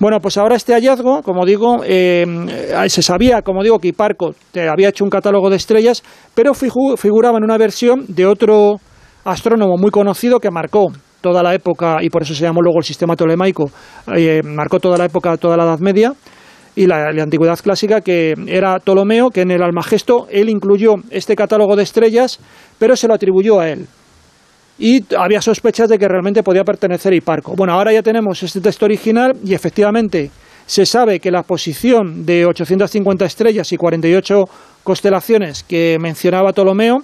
Bueno, 0.00 0.18
pues 0.20 0.38
ahora 0.38 0.56
este 0.56 0.72
hallazgo, 0.72 1.22
como 1.22 1.44
digo, 1.44 1.82
eh, 1.84 2.24
se 2.88 3.02
sabía, 3.02 3.42
como 3.42 3.62
digo, 3.62 3.78
que 3.78 3.88
Hiparco 3.88 4.34
había 4.70 4.88
hecho 4.88 5.04
un 5.04 5.10
catálogo 5.10 5.50
de 5.50 5.56
estrellas, 5.56 6.02
pero 6.34 6.54
figuraba 6.54 7.38
en 7.38 7.44
una 7.44 7.58
versión 7.58 8.04
de 8.08 8.26
otro 8.26 8.76
astrónomo 9.24 9.76
muy 9.76 9.90
conocido 9.90 10.40
que 10.40 10.50
marcó 10.50 10.92
toda 11.20 11.42
la 11.42 11.54
época, 11.54 11.98
y 12.02 12.10
por 12.10 12.22
eso 12.22 12.34
se 12.34 12.42
llamó 12.42 12.60
luego 12.60 12.78
el 12.78 12.84
sistema 12.84 13.14
tolemaico, 13.14 13.70
eh, 14.14 14.42
marcó 14.44 14.80
toda 14.80 14.98
la 14.98 15.06
época, 15.06 15.36
toda 15.36 15.56
la 15.56 15.64
Edad 15.64 15.78
Media, 15.80 16.12
y 16.76 16.86
la, 16.86 17.08
antigüedad 17.10 17.58
clásica, 17.58 18.00
que 18.00 18.34
era 18.46 18.78
Ptolomeo, 18.78 19.30
que 19.30 19.42
en 19.42 19.50
el 19.50 19.62
Almagesto 19.62 20.26
él 20.30 20.48
incluyó 20.48 20.94
este 21.10 21.36
catálogo 21.36 21.76
de 21.76 21.84
estrellas, 21.84 22.40
pero 22.78 22.96
se 22.96 23.06
lo 23.06 23.14
atribuyó 23.14 23.60
a 23.60 23.70
él. 23.70 23.86
Y 24.78 25.04
había 25.16 25.40
sospechas 25.40 25.88
de 25.88 25.98
que 25.98 26.08
realmente 26.08 26.42
podía 26.42 26.64
pertenecer 26.64 27.12
a 27.12 27.16
Hiparco. 27.16 27.54
Bueno, 27.54 27.74
ahora 27.74 27.92
ya 27.92 28.02
tenemos 28.02 28.42
este 28.42 28.60
texto 28.60 28.86
original 28.86 29.32
y 29.44 29.54
efectivamente 29.54 30.30
se 30.66 30.84
sabe 30.84 31.20
que 31.20 31.30
la 31.30 31.42
posición 31.42 32.26
de 32.26 32.44
850 32.46 33.24
estrellas 33.24 33.72
y 33.72 33.76
48 33.76 34.44
constelaciones 34.82 35.62
que 35.62 35.98
mencionaba 36.00 36.52
Ptolomeo 36.52 36.98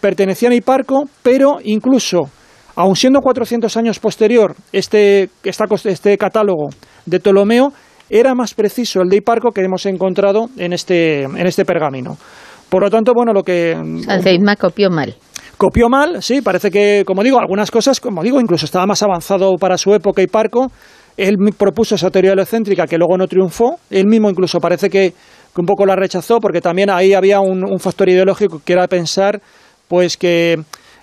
pertenecían 0.00 0.52
a 0.52 0.54
Hiparco, 0.54 1.04
pero 1.22 1.58
incluso, 1.62 2.30
aun 2.74 2.96
siendo 2.96 3.20
400 3.20 3.76
años 3.76 3.98
posterior 3.98 4.54
este, 4.72 5.28
este 5.44 6.16
catálogo 6.16 6.70
de 7.04 7.20
Ptolomeo, 7.20 7.72
era 8.10 8.34
más 8.34 8.54
preciso 8.54 9.00
el 9.02 9.08
de 9.08 9.18
Hiparco 9.18 9.52
que 9.52 9.62
hemos 9.62 9.86
encontrado 9.86 10.48
en 10.58 10.72
este, 10.72 11.22
en 11.22 11.46
este 11.46 11.64
pergamino. 11.64 12.18
Por 12.68 12.82
lo 12.82 12.90
tanto, 12.90 13.12
bueno, 13.14 13.32
lo 13.32 13.42
que... 13.42 13.74
Alceidma 14.08 14.56
copió 14.56 14.90
mal. 14.90 15.14
Copió 15.56 15.88
mal, 15.88 16.22
sí, 16.22 16.40
parece 16.40 16.70
que, 16.70 17.04
como 17.06 17.22
digo, 17.22 17.38
algunas 17.38 17.70
cosas, 17.70 18.00
como 18.00 18.22
digo, 18.22 18.40
incluso 18.40 18.64
estaba 18.64 18.86
más 18.86 19.02
avanzado 19.02 19.56
para 19.58 19.76
su 19.76 19.94
época 19.94 20.22
Hiparco. 20.22 20.70
Él 21.16 21.36
propuso 21.56 21.94
esa 21.94 22.10
teoría 22.10 22.32
heliocéntrica 22.32 22.86
que 22.86 22.96
luego 22.96 23.16
no 23.18 23.26
triunfó. 23.26 23.76
Él 23.90 24.06
mismo 24.06 24.30
incluso 24.30 24.58
parece 24.58 24.88
que, 24.88 25.12
un 25.56 25.66
poco 25.66 25.84
la 25.84 25.96
rechazó 25.96 26.38
porque 26.40 26.60
también 26.60 26.90
ahí 26.90 27.12
había 27.12 27.40
un, 27.40 27.64
un 27.64 27.78
factor 27.78 28.08
ideológico 28.08 28.62
que 28.64 28.72
era 28.72 28.86
pensar 28.88 29.40
pues 29.88 30.16
que 30.16 30.56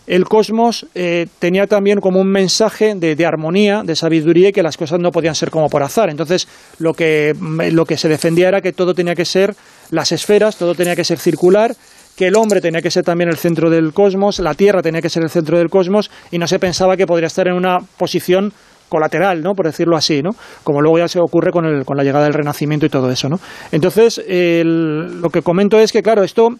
el 0.07 0.23
cosmos 0.23 0.87
eh, 0.95 1.27
tenía 1.39 1.67
también 1.67 1.99
como 1.99 2.21
un 2.21 2.31
mensaje 2.31 2.95
de, 2.95 3.25
armonía, 3.25 3.83
de 3.83 3.95
sabiduría 3.95 4.49
y 4.49 4.51
que 4.53 4.63
las 4.63 4.77
cosas 4.77 4.99
no 4.99 5.11
podían 5.11 5.35
ser 5.35 5.51
como 5.51 5.67
por 5.69 5.83
azar. 5.83 6.09
Entonces, 6.09 6.47
lo 6.79 6.93
que, 6.93 7.35
lo 7.71 7.85
que 7.85 7.97
se 7.97 8.07
defendía 8.07 8.47
era 8.47 8.61
que 8.61 8.71
todo 8.71 8.93
tenía 8.93 9.15
que 9.15 9.25
ser 9.25 9.53
las 9.91 10.13
esferas, 10.13 10.55
todo 10.55 10.75
tenía 10.75 10.95
que 10.95 11.03
ser 11.03 11.19
circular, 11.19 11.75
que 12.15 12.27
el 12.27 12.35
hombre 12.37 12.61
tenía 12.61 12.81
que 12.81 12.89
ser 12.89 13.03
también 13.03 13.29
el 13.29 13.37
centro 13.37 13.69
del 13.69 13.93
cosmos, 13.93 14.39
la 14.39 14.53
Tierra 14.53 14.81
tenía 14.81 15.01
que 15.01 15.09
ser 15.09 15.23
el 15.23 15.29
centro 15.29 15.57
del 15.57 15.69
cosmos 15.69 16.09
y 16.31 16.39
no 16.39 16.47
se 16.47 16.57
pensaba 16.57 16.95
que 16.95 17.05
podría 17.05 17.27
estar 17.27 17.47
en 17.47 17.53
una 17.53 17.77
posición 17.97 18.53
colateral, 18.89 19.41
¿no? 19.43 19.53
por 19.53 19.65
decirlo 19.65 19.97
así, 19.97 20.23
¿no? 20.23 20.31
como 20.63 20.81
luego 20.81 20.99
ya 20.99 21.09
se 21.09 21.19
ocurre 21.19 21.51
con, 21.51 21.65
el, 21.65 21.83
con 21.83 21.97
la 21.97 22.03
llegada 22.03 22.23
del 22.23 22.33
Renacimiento 22.33 22.85
y 22.85 22.89
todo 22.89 23.11
eso. 23.11 23.27
¿no? 23.27 23.39
Entonces, 23.73 24.21
lo 24.25 25.29
que 25.29 25.41
comento 25.41 25.77
es 25.77 25.91
que, 25.91 26.01
claro, 26.01 26.23
esto 26.23 26.55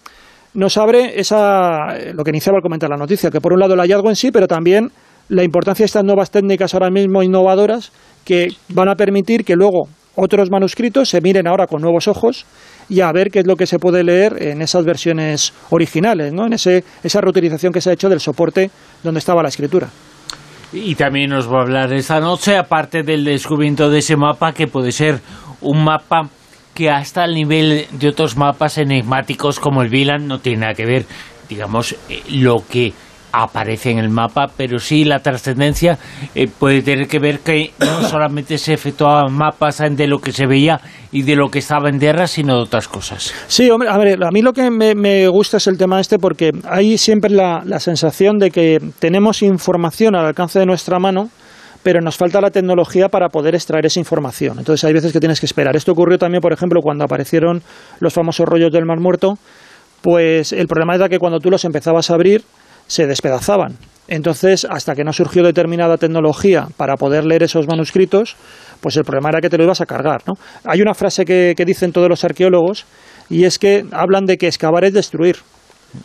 nos 0.58 0.76
abre 0.78 1.20
esa, 1.20 1.94
lo 2.14 2.24
que 2.24 2.32
iniciaba 2.32 2.58
al 2.58 2.64
comentar 2.64 2.90
la 2.90 2.98
noticia, 2.98 3.30
que 3.30 3.40
por 3.40 3.54
un 3.54 3.60
lado 3.60 3.76
el 3.76 3.80
hallazgo 3.80 4.10
en 4.10 4.16
sí, 4.16 4.32
pero 4.32 4.48
también 4.48 4.92
la 5.30 5.44
importancia 5.44 5.84
de 5.84 5.86
estas 5.86 6.04
nuevas 6.04 6.32
técnicas 6.32 6.74
ahora 6.74 6.90
mismo 6.90 7.22
innovadoras 7.22 7.92
que 8.26 8.48
van 8.70 8.90
a 8.90 8.96
permitir 8.96 9.46
que 9.46 9.56
luego 9.56 9.88
otros 10.16 10.50
manuscritos 10.50 11.10
se 11.10 11.22
miren 11.22 11.46
ahora 11.46 11.68
con 11.68 11.84
nuevos 11.84 12.08
ojos 12.08 12.48
y 12.90 13.02
a 13.02 13.12
ver 13.12 13.30
qué 13.30 13.42
es 13.42 13.46
lo 13.46 13.56
que 13.56 13.68
se 13.68 13.78
puede 13.78 14.04
leer 14.04 14.42
en 14.42 14.64
esas 14.64 14.84
versiones 14.84 15.54
originales, 15.70 16.34
¿no? 16.34 16.48
en 16.48 16.54
ese, 16.54 16.84
esa 17.04 17.22
reutilización 17.22 17.72
que 17.72 17.80
se 17.80 17.92
ha 17.92 17.94
hecho 17.94 18.10
del 18.10 18.20
soporte 18.20 18.72
donde 19.04 19.20
estaba 19.20 19.44
la 19.44 19.50
escritura. 19.50 19.90
Y 20.74 20.96
también 20.96 21.30
nos 21.30 21.48
va 21.48 21.60
a 21.60 21.62
hablar 21.62 21.94
esta 21.94 22.20
noche, 22.20 22.58
aparte 22.58 23.04
del 23.04 23.24
descubrimiento 23.24 23.92
de 23.92 24.00
ese 24.00 24.18
mapa, 24.18 24.54
que 24.54 24.66
puede 24.66 24.92
ser 24.92 25.20
un 25.62 25.84
mapa 25.84 26.30
que 26.78 26.92
hasta 26.92 27.26
el 27.26 27.34
nivel 27.34 27.88
de 27.92 28.08
otros 28.08 28.38
mapas 28.38 28.78
enigmáticos 28.78 29.60
como 29.60 29.82
el 29.82 29.90
VLAN 29.90 30.28
no 30.28 30.38
tiene 30.38 30.60
nada 30.60 30.74
que 30.76 30.86
ver, 30.86 31.08
digamos, 31.50 31.94
eh, 32.08 32.22
lo 32.30 32.58
que 32.70 32.94
aparece 33.32 33.90
en 33.90 33.98
el 33.98 34.10
mapa, 34.10 34.46
pero 34.56 34.78
sí 34.78 35.04
la 35.04 35.18
trascendencia 35.18 35.98
eh, 36.36 36.48
puede 36.48 36.84
tener 36.84 37.08
que 37.08 37.18
ver 37.18 37.40
que 37.40 37.72
no 37.80 38.04
solamente 38.08 38.60
se 38.60 38.76
efectuaban 38.76 39.34
mapas 39.34 39.82
de 39.90 40.06
lo 40.06 40.20
que 40.20 40.32
se 40.32 40.46
veía 40.46 40.80
y 41.12 41.24
de 41.24 41.36
lo 41.36 41.50
que 41.50 41.58
estaba 41.58 41.90
en 41.90 41.98
tierra, 41.98 42.28
sino 42.28 42.58
de 42.58 42.62
otras 42.62 42.88
cosas. 42.88 43.34
Sí, 43.48 43.72
hombre, 43.72 43.90
a 43.90 43.98
ver, 43.98 44.24
a 44.24 44.30
mí 44.30 44.44
lo 44.44 44.54
que 44.54 44.70
me, 44.70 45.28
gusta 45.30 45.58
es 45.58 45.66
el 45.66 45.80
tema 45.80 46.00
este 46.00 46.20
porque 46.20 46.52
hay 46.70 47.00
siempre 47.00 47.32
la, 47.32 47.64
la 47.66 47.80
sensación 47.80 48.38
de 48.38 48.52
que 48.52 48.78
tenemos 49.00 49.42
información 49.42 50.16
al 50.16 50.28
alcance 50.28 50.60
de 50.60 50.68
nuestra 50.68 51.00
mano, 51.00 51.32
pero 51.88 52.02
nos 52.02 52.18
falta 52.18 52.42
la 52.42 52.52
tecnología 52.52 53.08
para 53.08 53.30
poder 53.30 53.56
extraer 53.56 53.86
esa 53.86 53.98
información. 53.98 54.60
Entonces 54.60 54.84
hay 54.84 54.92
veces 54.92 55.14
que 55.14 55.22
tienes 55.22 55.40
que 55.40 55.46
esperar. 55.46 55.74
Esto 55.78 55.94
ocurrió 55.94 56.18
también, 56.18 56.42
por 56.42 56.52
ejemplo, 56.52 56.82
cuando 56.82 57.06
aparecieron 57.06 57.62
los 58.02 58.14
famosos 58.14 58.46
rollos 58.46 58.74
del 58.74 58.84
Mar 58.84 59.00
Muerto, 59.00 59.36
pues 60.02 60.52
el 60.52 60.68
problema 60.68 60.96
era 60.96 61.08
que 61.08 61.18
cuando 61.18 61.40
tú 61.40 61.50
los 61.50 61.64
empezabas 61.64 62.12
a 62.12 62.16
abrir, 62.16 62.44
se 62.88 63.08
despedazaban. 63.08 63.78
Entonces, 64.10 64.68
hasta 64.70 64.96
que 64.96 65.06
no 65.06 65.14
surgió 65.14 65.44
determinada 65.44 65.96
tecnología 65.96 66.68
para 66.76 66.98
poder 66.98 67.24
leer 67.24 67.44
esos 67.44 67.70
manuscritos, 67.70 68.36
pues 68.82 68.98
el 68.98 69.06
problema 69.06 69.30
era 69.30 69.40
que 69.40 69.50
te 69.50 69.58
lo 69.58 69.64
ibas 69.64 69.80
a 69.80 69.86
cargar. 69.86 70.24
¿no? 70.28 70.34
Hay 70.66 70.82
una 70.82 70.94
frase 70.94 71.24
que, 71.24 71.54
que 71.56 71.64
dicen 71.64 71.94
todos 71.94 72.10
los 72.10 72.26
arqueólogos 72.26 72.86
y 73.30 73.46
es 73.46 73.58
que 73.60 73.86
hablan 73.94 74.26
de 74.26 74.38
que 74.38 74.48
excavar 74.48 74.84
es 74.84 74.92
destruir. 74.92 75.38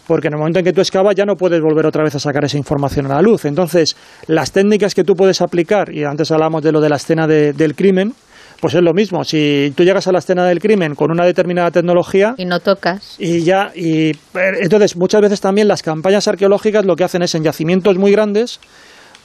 Porque 0.07 0.28
en 0.28 0.34
el 0.34 0.38
momento 0.38 0.59
en 0.59 0.64
que 0.64 0.72
tú 0.72 0.80
excavas 0.80 1.14
ya 1.14 1.24
no 1.24 1.36
puedes 1.36 1.61
volver 1.61 1.86
otra 1.86 2.03
vez 2.03 2.14
a 2.14 2.18
sacar 2.18 2.45
esa 2.45 2.59
información 2.59 3.07
a 3.07 3.16
la 3.16 3.22
luz. 3.22 3.45
Entonces, 3.45 3.97
las 4.26 4.53
técnicas 4.53 4.95
que 4.95 5.05
tú 5.05 5.14
puedes 5.14 5.40
aplicar, 5.40 5.93
y 5.93 6.05
antes 6.05 6.30
hablamos 6.30 6.62
de 6.62 6.72
lo 6.72 6.80
de 6.80 6.88
la 6.88 6.97
escena 6.97 7.26
del 7.26 7.74
crimen, 7.74 8.14
pues 8.62 8.74
es 8.74 8.82
lo 8.82 8.95
mismo. 8.95 9.24
Si 9.24 9.72
tú 9.76 9.82
llegas 9.82 10.07
a 10.07 10.12
la 10.12 10.20
escena 10.20 10.47
del 10.47 10.61
crimen 10.61 10.95
con 10.95 11.11
una 11.11 11.24
determinada 11.24 11.72
tecnología 11.72 12.34
y 12.38 12.45
no 12.45 12.61
tocas 12.61 13.16
y 13.18 13.43
ya 13.43 13.72
y 13.74 14.11
eh, 14.11 14.14
entonces 14.61 14.97
muchas 14.97 15.20
veces 15.20 15.40
también 15.40 15.66
las 15.66 15.82
campañas 15.82 16.28
arqueológicas 16.28 16.84
lo 16.84 16.95
que 16.95 17.03
hacen 17.03 17.22
es 17.22 17.34
en 17.34 17.43
yacimientos 17.43 17.99
muy 17.99 18.12
grandes 18.12 18.61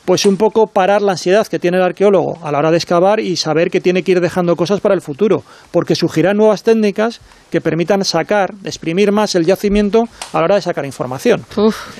pues 0.07 0.25
un 0.25 0.37
poco 0.37 0.67
parar 0.67 1.01
la 1.01 1.11
ansiedad 1.11 1.45
que 1.47 1.59
tiene 1.59 1.75
el 1.75 1.83
arqueólogo 1.83 2.37
a 2.41 2.49
la 2.49 2.59
hora 2.59 2.71
de 2.71 2.77
excavar 2.77 3.19
y 3.19 3.35
saber 3.35 3.69
que 3.69 3.81
tiene 3.81 4.03
que 4.03 4.13
ir 4.13 4.21
dejando 4.21 4.55
cosas 4.55 4.79
para 4.79 4.95
el 4.95 5.01
futuro, 5.01 5.43
porque 5.69 5.95
surgirán 5.95 6.37
nuevas 6.37 6.63
técnicas 6.63 7.19
que 7.51 7.59
permitan 7.59 8.05
sacar, 8.05 8.53
exprimir 8.63 9.11
más 9.11 9.35
el 9.35 9.45
yacimiento 9.45 10.05
a 10.31 10.37
la 10.37 10.45
hora 10.45 10.55
de 10.55 10.61
sacar 10.61 10.85
información. 10.85 11.43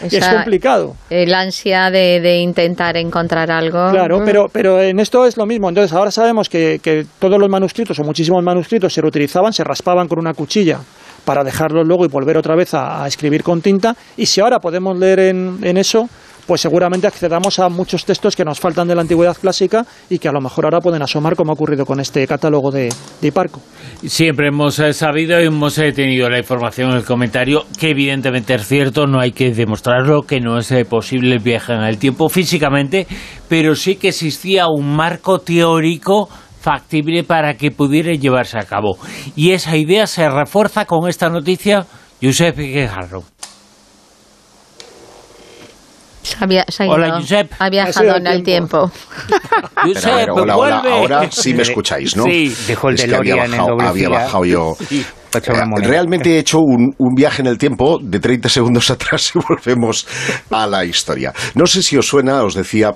es 0.10 0.26
complicado. 0.26 0.96
El 1.10 1.34
ansia 1.34 1.92
de, 1.92 2.38
intentar 2.38 2.96
encontrar 2.96 3.52
algo. 3.52 3.92
Claro, 3.92 4.22
pero, 4.24 4.46
pero 4.54 4.82
en 4.82 5.02
esto 5.02 5.26
es 5.26 5.36
lo 5.36 5.46
mismo. 5.46 5.68
Entonces 5.68 5.92
ahora 5.92 6.10
sabemos 6.10 6.48
que, 6.48 6.80
que 6.82 7.06
todos 7.20 7.38
los 7.38 7.50
manuscritos 7.50 8.00
o 8.00 8.06
muchísimos 8.06 8.42
manuscritos 8.42 8.94
se 8.94 9.02
reutilizaban, 9.02 9.52
se 9.52 9.66
raspaban 9.66 10.08
con 10.08 10.18
una 10.18 10.34
cuchilla 10.34 10.80
para 11.26 11.44
dejarlos 11.44 11.86
luego 11.86 12.06
y 12.06 12.08
volver 12.08 12.38
otra 12.38 12.56
vez 12.56 12.74
a, 12.74 13.06
escribir 13.06 13.44
con 13.44 13.62
tinta. 13.62 13.98
Y 14.16 14.28
si 14.28 14.40
ahora 14.40 14.60
podemos 14.60 14.98
leer 14.98 15.20
en, 15.20 15.60
en 15.62 15.76
eso, 15.76 16.08
pues 16.48 16.62
seguramente 16.62 17.06
accedamos 17.06 17.60
a 17.60 17.70
muchos 17.70 18.06
textos 18.06 18.36
que 18.36 18.46
nos 18.46 18.60
faltan 18.60 18.88
de 18.88 18.96
la 18.96 19.02
antigüedad 19.02 19.38
clásica 19.38 19.86
y 20.10 20.18
que 20.18 20.30
a 20.30 20.32
lo 20.32 20.42
mejor 20.42 20.66
ahora 20.66 20.80
pueden 20.80 21.02
asomar 21.02 21.36
como 21.36 21.52
ha 21.52 21.54
ocurrido 21.54 21.86
con 21.86 22.00
este 22.00 22.26
catálogo 22.26 22.72
de, 22.72 22.90
de 23.22 23.28
Hiparco. 23.28 23.60
Siempre 24.06 24.48
hemos 24.48 24.80
eh, 24.80 24.94
sabido 24.94 25.40
y 25.42 25.46
hemos 25.46 25.78
eh, 25.78 25.92
tenido 25.92 26.30
la 26.30 26.40
información 26.40 26.92
en 26.92 26.98
el 26.98 27.04
comentario 27.04 27.66
que 27.78 27.92
evidentemente 27.92 28.56
es 28.56 28.66
cierto, 28.66 29.06
no 29.06 29.20
hay 29.20 29.34
que 29.34 29.52
demostrarlo, 29.52 30.22
que 30.22 30.40
no 30.40 30.58
es 30.58 30.72
eh, 30.72 30.86
posible 30.86 31.34
el 31.34 31.40
viaje 31.40 31.74
en 31.74 31.82
el 31.82 31.98
tiempo 31.98 32.30
físicamente, 32.30 33.08
pero 33.50 33.76
sí 33.76 33.96
que 33.96 34.10
existía 34.10 34.68
un 34.68 34.96
marco 34.96 35.40
teórico 35.40 36.30
factible 36.62 37.24
para 37.24 37.56
que 37.56 37.72
pudiera 37.72 38.14
llevarse 38.14 38.58
a 38.58 38.64
cabo. 38.64 38.98
Y 39.36 39.52
esa 39.52 39.76
idea 39.78 40.08
se 40.08 40.30
refuerza 40.30 40.86
con 40.86 41.08
esta 41.10 41.30
noticia, 41.30 41.86
Josep 42.22 42.58
Guijarro. 42.58 43.24
Hola, 46.88 47.20
Josep. 47.20 47.52
Ha 47.60 47.70
viajado 47.70 48.16
en 48.16 48.28
el 48.28 48.44
tiempo. 48.44 48.92
Josep, 49.84 50.30
hola, 50.32 50.58
hola, 50.58 50.78
ahora 50.78 51.32
sí 51.32 51.54
me 51.54 51.62
escucháis, 51.64 52.16
¿no? 52.16 52.24
Sí, 52.24 52.56
dejó 52.68 52.90
el 52.90 52.96
es 52.96 53.06
que 53.06 53.16
había 53.16 53.36
bajado, 53.36 53.82
había 53.82 54.10
bajado 54.10 54.46
yo. 54.46 54.78
Eh, 55.36 55.42
realmente 55.82 56.36
he 56.36 56.40
hecho 56.40 56.60
un, 56.60 56.96
un, 56.98 57.14
viaje 57.14 57.42
en 57.42 57.48
el 57.48 57.58
tiempo 57.58 58.00
de 58.02 58.20
30 58.20 58.50
segundos 58.50 58.90
atrás 58.90 59.32
y 59.36 59.40
volvemos 59.48 60.08
a 60.50 60.66
la 60.66 60.86
historia. 60.86 61.34
No 61.54 61.68
sé 61.68 61.84
si 61.84 61.98
os 61.98 62.08
suena, 62.08 62.44
os 62.44 62.56
decía 62.56 62.96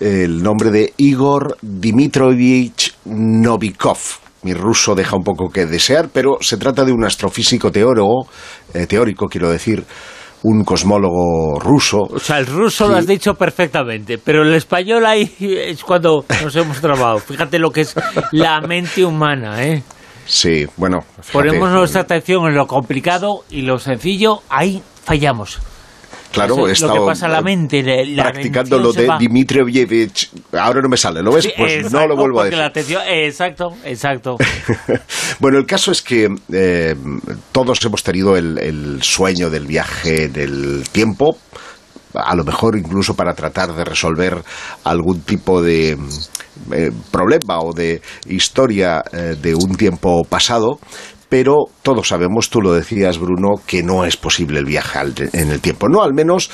el 0.00 0.42
nombre 0.42 0.70
de 0.70 0.92
Igor 0.98 1.56
Dmitrovich 1.62 2.94
Novikov. 3.04 3.98
Mi 4.42 4.54
ruso 4.54 4.94
deja 4.94 5.16
un 5.16 5.22
poco 5.22 5.50
que 5.50 5.66
desear, 5.66 6.08
pero 6.12 6.38
se 6.40 6.56
trata 6.56 6.84
de 6.84 6.92
un 6.92 7.04
astrofísico 7.04 7.70
teórico, 7.70 8.26
eh, 8.72 8.86
teórico 8.86 9.26
quiero 9.26 9.50
decir, 9.50 9.84
un 10.42 10.64
cosmólogo 10.64 11.58
ruso. 11.60 11.98
O 11.98 12.18
sea, 12.18 12.38
el 12.38 12.46
ruso 12.46 12.88
lo 12.88 12.96
has 12.96 13.06
dicho 13.06 13.34
perfectamente, 13.34 14.18
pero 14.18 14.42
el 14.42 14.54
español 14.54 15.06
ahí 15.06 15.30
es 15.40 15.82
cuando 15.84 16.24
nos 16.42 16.54
hemos 16.56 16.80
trabado. 16.80 17.18
Fíjate 17.18 17.58
lo 17.58 17.70
que 17.70 17.82
es 17.82 17.94
la 18.32 18.60
mente 18.60 19.04
humana, 19.04 19.64
¿eh? 19.64 19.82
Sí, 20.26 20.66
bueno. 20.76 20.98
Ponemos 21.32 21.70
nuestra 21.70 22.02
atención 22.02 22.46
en 22.46 22.54
lo 22.54 22.66
complicado 22.66 23.44
y 23.50 23.62
lo 23.62 23.78
sencillo, 23.78 24.42
ahí 24.48 24.82
fallamos. 25.04 25.60
Claro, 26.32 26.68
he 26.68 26.72
estado 26.72 27.06
practicando 27.06 28.78
lo 28.78 28.92
de 28.92 29.06
Dmitrievich. 29.18 30.30
Ahora 30.52 30.80
no 30.80 30.88
me 30.88 30.96
sale, 30.96 31.22
¿lo 31.22 31.32
ves? 31.32 31.52
pues 31.56 31.92
no 31.92 32.06
lo 32.06 32.16
vuelvo 32.16 32.40
a 32.40 32.44
decir. 32.44 32.98
exacto, 33.08 33.76
exacto. 33.84 34.36
bueno, 35.40 35.58
el 35.58 35.66
caso 35.66 35.92
es 35.92 36.02
que 36.02 36.28
eh, 36.52 36.94
todos 37.52 37.84
hemos 37.84 38.02
tenido 38.02 38.36
el, 38.36 39.00
sueño 39.02 39.50
del 39.50 39.66
viaje 39.66 40.28
del 40.28 40.88
tiempo 40.90 41.36
a 42.14 42.34
lo 42.34 42.44
mejor 42.44 42.76
incluso 42.76 43.14
para 43.14 43.34
tratar 43.34 43.72
de 43.72 43.84
resolver 43.84 44.42
algún 44.84 45.20
tipo 45.20 45.62
de 45.62 45.96
eh, 46.72 46.90
problema 47.10 47.60
o 47.60 47.72
de 47.72 48.02
historia 48.26 49.02
eh, 49.12 49.36
de 49.40 49.54
un 49.54 49.76
tiempo 49.76 50.24
pasado, 50.28 50.78
pero 51.30 51.68
todos 51.82 52.08
sabemos, 52.08 52.50
tú 52.50 52.60
lo 52.60 52.72
decías 52.72 53.18
Bruno, 53.18 53.54
que 53.64 53.82
no 53.82 54.04
es 54.04 54.16
posible 54.16 54.58
el 54.58 54.66
viaje 54.66 54.98
en 55.32 55.50
el 55.50 55.60
tiempo, 55.60 55.88
no 55.88 56.02
al 56.02 56.12
menos 56.12 56.50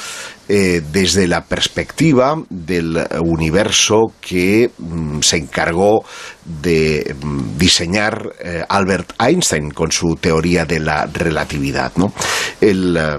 eh, 0.49 0.81
desde 0.93 1.27
la 1.27 1.45
perspectiva 1.45 2.41
del 2.49 3.05
universo 3.25 4.13
que 4.21 4.71
mm, 4.79 5.19
se 5.21 5.39
encargó 5.39 6.05
de 6.45 7.17
mm, 7.21 7.59
diseñar 7.59 8.33
eh, 8.39 8.63
Albert 8.69 9.15
Einstein 9.19 9.73
con 9.73 9.91
su 9.91 10.15
teoría 10.15 10.65
de 10.65 10.79
la 10.79 11.07
relatividad. 11.07 11.91
¿no? 11.97 12.13
Él 12.61 12.97
eh, 12.97 13.19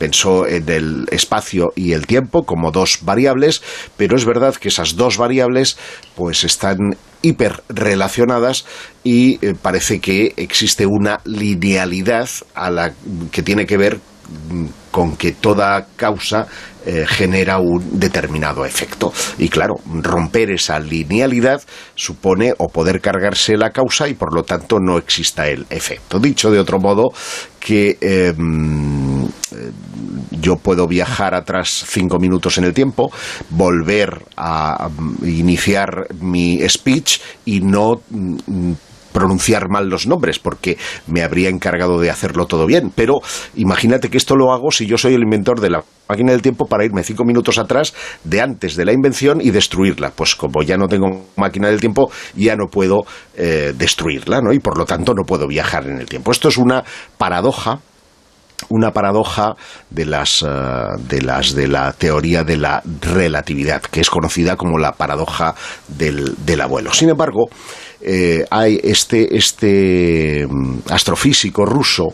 pensó 0.00 0.48
en 0.48 0.68
el 0.68 1.06
espacio 1.12 1.66
y 1.76 1.92
el 1.92 2.08
tiempo 2.08 2.42
como 2.42 2.72
dos 2.72 2.98
variables, 3.02 3.62
pero 3.96 4.16
es 4.16 4.24
verdad 4.24 4.56
que 4.56 4.66
esas 4.66 4.96
dos 4.96 5.16
variables 5.16 5.76
pues 6.16 6.42
están 6.42 6.96
hiperrelacionadas 7.22 8.66
y 9.04 9.36
parece 9.62 10.00
que 10.00 10.34
existe 10.36 10.86
una 10.86 11.20
linealidad 11.24 12.28
a 12.54 12.70
la 12.70 12.92
que 13.30 13.42
tiene 13.44 13.64
que 13.64 13.76
ver 13.76 14.00
con 14.90 15.16
que 15.16 15.32
toda 15.32 15.86
causa 15.96 16.46
eh, 16.86 17.04
genera 17.08 17.58
un 17.58 17.98
determinado 17.98 18.64
efecto. 18.64 19.12
Y 19.38 19.48
claro, 19.48 19.74
romper 20.02 20.50
esa 20.50 20.78
linealidad 20.78 21.62
supone 21.94 22.52
o 22.58 22.68
poder 22.68 23.00
cargarse 23.00 23.56
la 23.56 23.70
causa 23.70 24.08
y 24.08 24.14
por 24.14 24.34
lo 24.34 24.44
tanto 24.44 24.78
no 24.78 24.98
exista 24.98 25.48
el 25.48 25.66
efecto. 25.70 26.18
Dicho 26.18 26.50
de 26.50 26.60
otro 26.60 26.78
modo, 26.78 27.12
que 27.58 27.96
em, 28.00 29.26
yo 30.30 30.56
puedo 30.56 30.86
viajar 30.86 31.34
atrás 31.34 31.84
cinco 31.88 32.18
minutos 32.18 32.58
en 32.58 32.64
el 32.64 32.74
tiempo, 32.74 33.10
volver 33.50 34.22
a 34.36 34.88
iniciar 35.22 36.06
mi 36.20 36.60
speech 36.68 37.20
y 37.46 37.60
no 37.60 38.02
mm, 38.10 38.72
pronunciar 39.14 39.70
mal 39.70 39.88
los 39.88 40.08
nombres, 40.08 40.40
porque 40.40 40.76
me 41.06 41.22
habría 41.22 41.48
encargado 41.48 42.00
de 42.00 42.10
hacerlo 42.10 42.46
todo 42.46 42.66
bien. 42.66 42.90
Pero 42.94 43.20
imagínate 43.54 44.10
que 44.10 44.18
esto 44.18 44.34
lo 44.34 44.52
hago 44.52 44.72
si 44.72 44.86
yo 44.86 44.98
soy 44.98 45.14
el 45.14 45.22
inventor 45.22 45.60
de 45.60 45.70
la 45.70 45.84
máquina 46.08 46.32
del 46.32 46.42
tiempo 46.42 46.66
para 46.66 46.84
irme 46.84 47.04
cinco 47.04 47.24
minutos 47.24 47.58
atrás 47.58 47.94
de 48.24 48.40
antes 48.40 48.74
de 48.74 48.84
la 48.84 48.92
invención 48.92 49.40
y 49.40 49.50
destruirla. 49.50 50.10
Pues 50.10 50.34
como 50.34 50.62
ya 50.64 50.76
no 50.76 50.88
tengo 50.88 51.26
máquina 51.36 51.68
del 51.68 51.80
tiempo, 51.80 52.10
ya 52.34 52.56
no 52.56 52.66
puedo 52.66 53.04
eh, 53.36 53.72
destruirla, 53.76 54.40
¿no? 54.40 54.52
Y 54.52 54.58
por 54.58 54.76
lo 54.76 54.84
tanto 54.84 55.14
no 55.14 55.22
puedo 55.24 55.46
viajar 55.46 55.86
en 55.86 55.98
el 55.98 56.06
tiempo. 56.06 56.32
Esto 56.32 56.48
es 56.48 56.58
una 56.58 56.82
paradoja 57.16 57.80
una 58.68 58.92
paradoja 58.92 59.54
de 59.90 60.06
las, 60.06 60.42
eh, 60.42 60.46
de 61.08 61.22
las 61.22 61.54
de 61.54 61.68
la 61.68 61.92
teoría 61.92 62.44
de 62.44 62.56
la 62.56 62.82
relatividad, 63.02 63.82
que 63.82 64.00
es 64.00 64.10
conocida 64.10 64.56
como 64.56 64.78
la 64.78 64.92
paradoja 64.92 65.54
del, 65.88 66.34
del 66.44 66.60
abuelo. 66.60 66.92
Sin 66.92 67.10
embargo, 67.10 67.48
eh, 68.06 68.44
hay 68.50 68.78
este, 68.82 69.34
este 69.34 70.46
mm, 70.46 70.80
astrofísico 70.90 71.64
ruso 71.64 72.12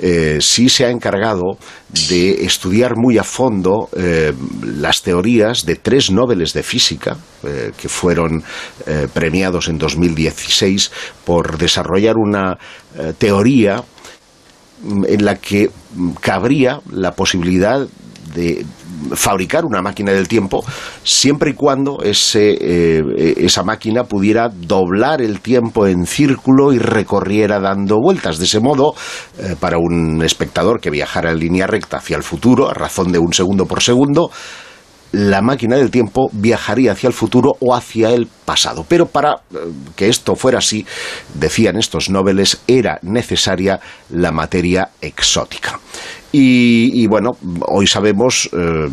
eh, 0.00 0.38
sí 0.40 0.68
se 0.68 0.84
ha 0.84 0.90
encargado 0.90 1.58
de 2.08 2.44
estudiar 2.44 2.92
muy 2.96 3.18
a 3.18 3.24
fondo 3.24 3.88
eh, 3.96 4.32
las 4.64 5.02
teorías 5.02 5.66
de 5.66 5.74
tres 5.74 6.12
Nobeles 6.12 6.52
de 6.52 6.62
física 6.62 7.16
que 7.76 7.88
fueron 7.90 8.42
premiados 9.12 9.68
en 9.68 9.76
2016 9.76 10.90
por 11.26 11.58
desarrollar 11.58 12.16
una 12.16 12.56
teoría 13.18 13.82
mm, 14.82 15.04
en 15.08 15.24
la 15.24 15.36
que 15.36 15.68
mm, 15.94 16.10
cabría 16.20 16.80
la 16.90 17.12
posibilidad 17.12 17.86
de 18.34 18.66
fabricar 19.14 19.64
una 19.64 19.82
máquina 19.82 20.12
del 20.12 20.28
tiempo 20.28 20.64
siempre 21.02 21.50
y 21.50 21.54
cuando 21.54 22.02
ese, 22.02 22.56
eh, 22.60 23.34
esa 23.38 23.62
máquina 23.62 24.04
pudiera 24.04 24.48
doblar 24.48 25.22
el 25.22 25.40
tiempo 25.40 25.86
en 25.86 26.06
círculo 26.06 26.72
y 26.72 26.78
recorriera 26.78 27.60
dando 27.60 27.98
vueltas. 28.00 28.38
De 28.38 28.44
ese 28.44 28.60
modo, 28.60 28.94
eh, 29.38 29.56
para 29.58 29.78
un 29.78 30.22
espectador 30.22 30.80
que 30.80 30.90
viajara 30.90 31.30
en 31.30 31.38
línea 31.38 31.66
recta 31.66 31.98
hacia 31.98 32.16
el 32.16 32.22
futuro, 32.22 32.68
a 32.68 32.74
razón 32.74 33.12
de 33.12 33.18
un 33.18 33.32
segundo 33.32 33.66
por 33.66 33.82
segundo, 33.82 34.30
la 35.14 35.42
máquina 35.42 35.76
del 35.76 35.90
tiempo 35.90 36.28
viajaría 36.32 36.92
hacia 36.92 37.06
el 37.06 37.12
futuro 37.12 37.52
o 37.60 37.74
hacia 37.74 38.10
el 38.10 38.26
pasado. 38.26 38.84
Pero 38.88 39.06
para 39.06 39.32
eh, 39.32 39.58
que 39.94 40.08
esto 40.08 40.34
fuera 40.34 40.58
así, 40.58 40.84
decían 41.34 41.76
estos 41.76 42.10
noveles, 42.10 42.60
era 42.66 42.98
necesaria 43.02 43.78
la 44.10 44.32
materia 44.32 44.90
exótica. 45.00 45.78
Y, 46.36 47.06
bueno, 47.06 47.30
hoy 47.68 47.86
sabemos 47.86 48.50
eh, 48.52 48.88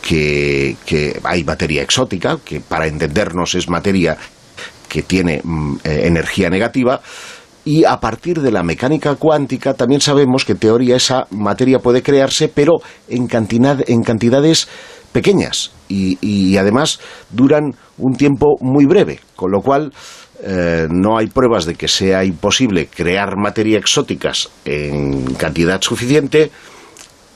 que, 0.00 1.20
hay 1.22 1.44
materia 1.44 1.82
exótica, 1.82 2.38
que 2.42 2.60
para 2.60 2.86
entendernos 2.86 3.54
es 3.54 3.68
materia 3.68 4.16
que 4.88 5.02
tiene 5.02 5.42
mm, 5.44 5.76
eh, 5.84 6.00
energía 6.04 6.48
negativa, 6.48 7.02
y 7.64 7.84
a 7.84 8.00
partir 8.00 8.40
de 8.40 8.50
la 8.50 8.62
mecánica 8.62 9.14
cuántica 9.16 9.74
también 9.74 10.00
sabemos 10.00 10.44
que 10.44 10.52
en 10.52 10.58
teoría 10.58 10.96
esa 10.96 11.26
materia 11.30 11.78
puede 11.78 12.02
crearse, 12.02 12.48
pero 12.48 12.80
en, 13.08 13.26
cantidad, 13.26 13.78
en 13.88 14.02
cantidades 14.02 14.66
pequeñas 15.12 15.72
y, 15.88 16.56
además 16.56 17.00
duran 17.30 17.74
un 17.98 18.14
tiempo 18.14 18.56
muy 18.60 18.86
breve, 18.86 19.20
con 19.36 19.50
lo 19.50 19.60
cual 19.60 19.92
eh, 20.42 20.86
no 20.90 21.18
hay 21.18 21.26
pruebas 21.26 21.66
de 21.66 21.74
que 21.74 21.88
sea 21.88 22.24
imposible 22.24 22.86
crear 22.86 23.36
materia 23.36 23.78
exóticas 23.78 24.48
en 24.64 25.34
cantidad 25.34 25.80
suficiente, 25.82 26.50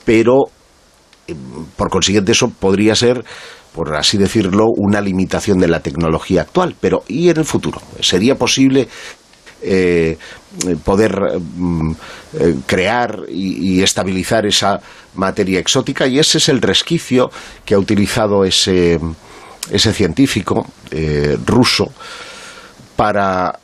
pero 0.05 0.45
eh, 1.27 1.35
por 1.75 1.89
consiguiente 1.89 2.31
eso 2.31 2.49
podría 2.49 2.95
ser 2.95 3.23
por 3.77 3.95
así 3.95 4.17
decirlo, 4.17 4.65
una 4.75 5.01
limitación 5.01 5.59
de 5.59 5.67
la 5.67 5.81
tecnología 5.81 6.41
actual. 6.41 6.75
Pero 6.81 7.03
¿y 7.07 7.29
en 7.29 7.37
el 7.37 7.45
futuro? 7.45 7.79
¿Sería 7.99 8.33
posible 8.33 8.87
eh, 9.61 10.17
poder 10.83 11.39
mm, 11.39 11.91
eh, 12.39 12.55
crear 12.65 13.23
y, 13.29 13.81
estabilizar 13.81 14.45
esa 14.45 14.79
materia 15.15 15.59
exótica 15.59 16.07
y 16.07 16.19
ese 16.19 16.37
es 16.37 16.49
el 16.49 16.61
resquicio 16.61 17.29
que 17.65 17.73
ha 17.73 17.79
utilizado 17.79 18.43
ese, 18.43 18.99
ese 19.71 19.93
científico 19.93 20.65
eh, 20.91 21.37
ruso 21.45 21.91
para 22.95 23.59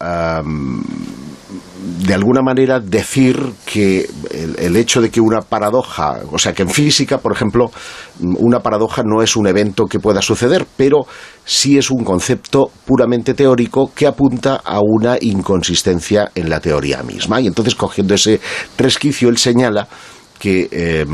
de 2.05 2.13
alguna 2.13 2.41
manera 2.41 2.79
decir 2.79 3.39
que 3.65 4.09
el, 4.57 4.75
hecho 4.75 5.01
de 5.01 5.09
que 5.09 5.21
una 5.21 5.41
paradoja, 5.41 6.19
o 6.31 6.39
sea, 6.39 6.53
que 6.53 6.63
en 6.63 6.69
física, 6.69 7.17
por 7.17 7.31
ejemplo, 7.31 7.71
una 8.19 8.59
paradoja 8.59 9.03
no 9.03 9.21
es 9.21 9.35
un 9.35 9.47
evento 9.47 9.85
que 9.85 9.99
pueda 9.99 10.21
suceder, 10.21 10.65
pero 10.75 11.05
sí 11.45 11.77
es 11.77 11.91
un 11.91 12.03
concepto 12.03 12.71
puramente 12.85 13.33
teórico 13.33 13.91
que 13.93 14.07
apunta 14.07 14.61
a 14.63 14.79
una 14.81 15.17
inconsistencia 15.21 16.31
en 16.35 16.49
la 16.49 16.59
teoría 16.59 17.03
misma. 17.03 17.39
Y 17.41 17.47
entonces, 17.47 17.75
cogiendo 17.75 18.13
ese 18.13 18.39
resquicio, 18.77 19.29
él 19.29 19.37
señala 19.37 19.87
que 20.39 20.67
eh, 20.71 21.05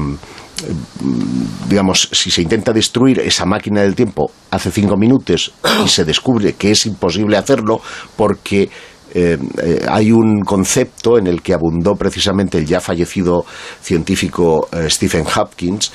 digamos, 1.69 2.09
si 2.11 2.31
se 2.31 2.41
intenta 2.41 2.73
destruir 2.73 3.19
esa 3.19 3.45
máquina 3.45 3.81
del 3.81 3.95
tiempo 3.95 4.31
hace 4.51 4.71
cinco 4.71 4.97
minutos 4.97 5.53
y 5.85 5.87
se 5.87 6.05
descubre 6.05 6.53
que 6.53 6.71
es 6.71 6.85
imposible 6.85 7.37
hacerlo 7.37 7.81
porque 8.15 8.69
eh, 9.13 9.37
eh, 9.61 9.85
hay 9.89 10.11
un 10.11 10.41
concepto 10.41 11.17
en 11.17 11.27
el 11.27 11.41
que 11.41 11.53
abundó 11.53 11.95
precisamente 11.95 12.57
el 12.57 12.65
ya 12.65 12.79
fallecido 12.79 13.45
científico 13.81 14.67
eh, 14.71 14.89
Stephen 14.89 15.25
Hopkins 15.35 15.91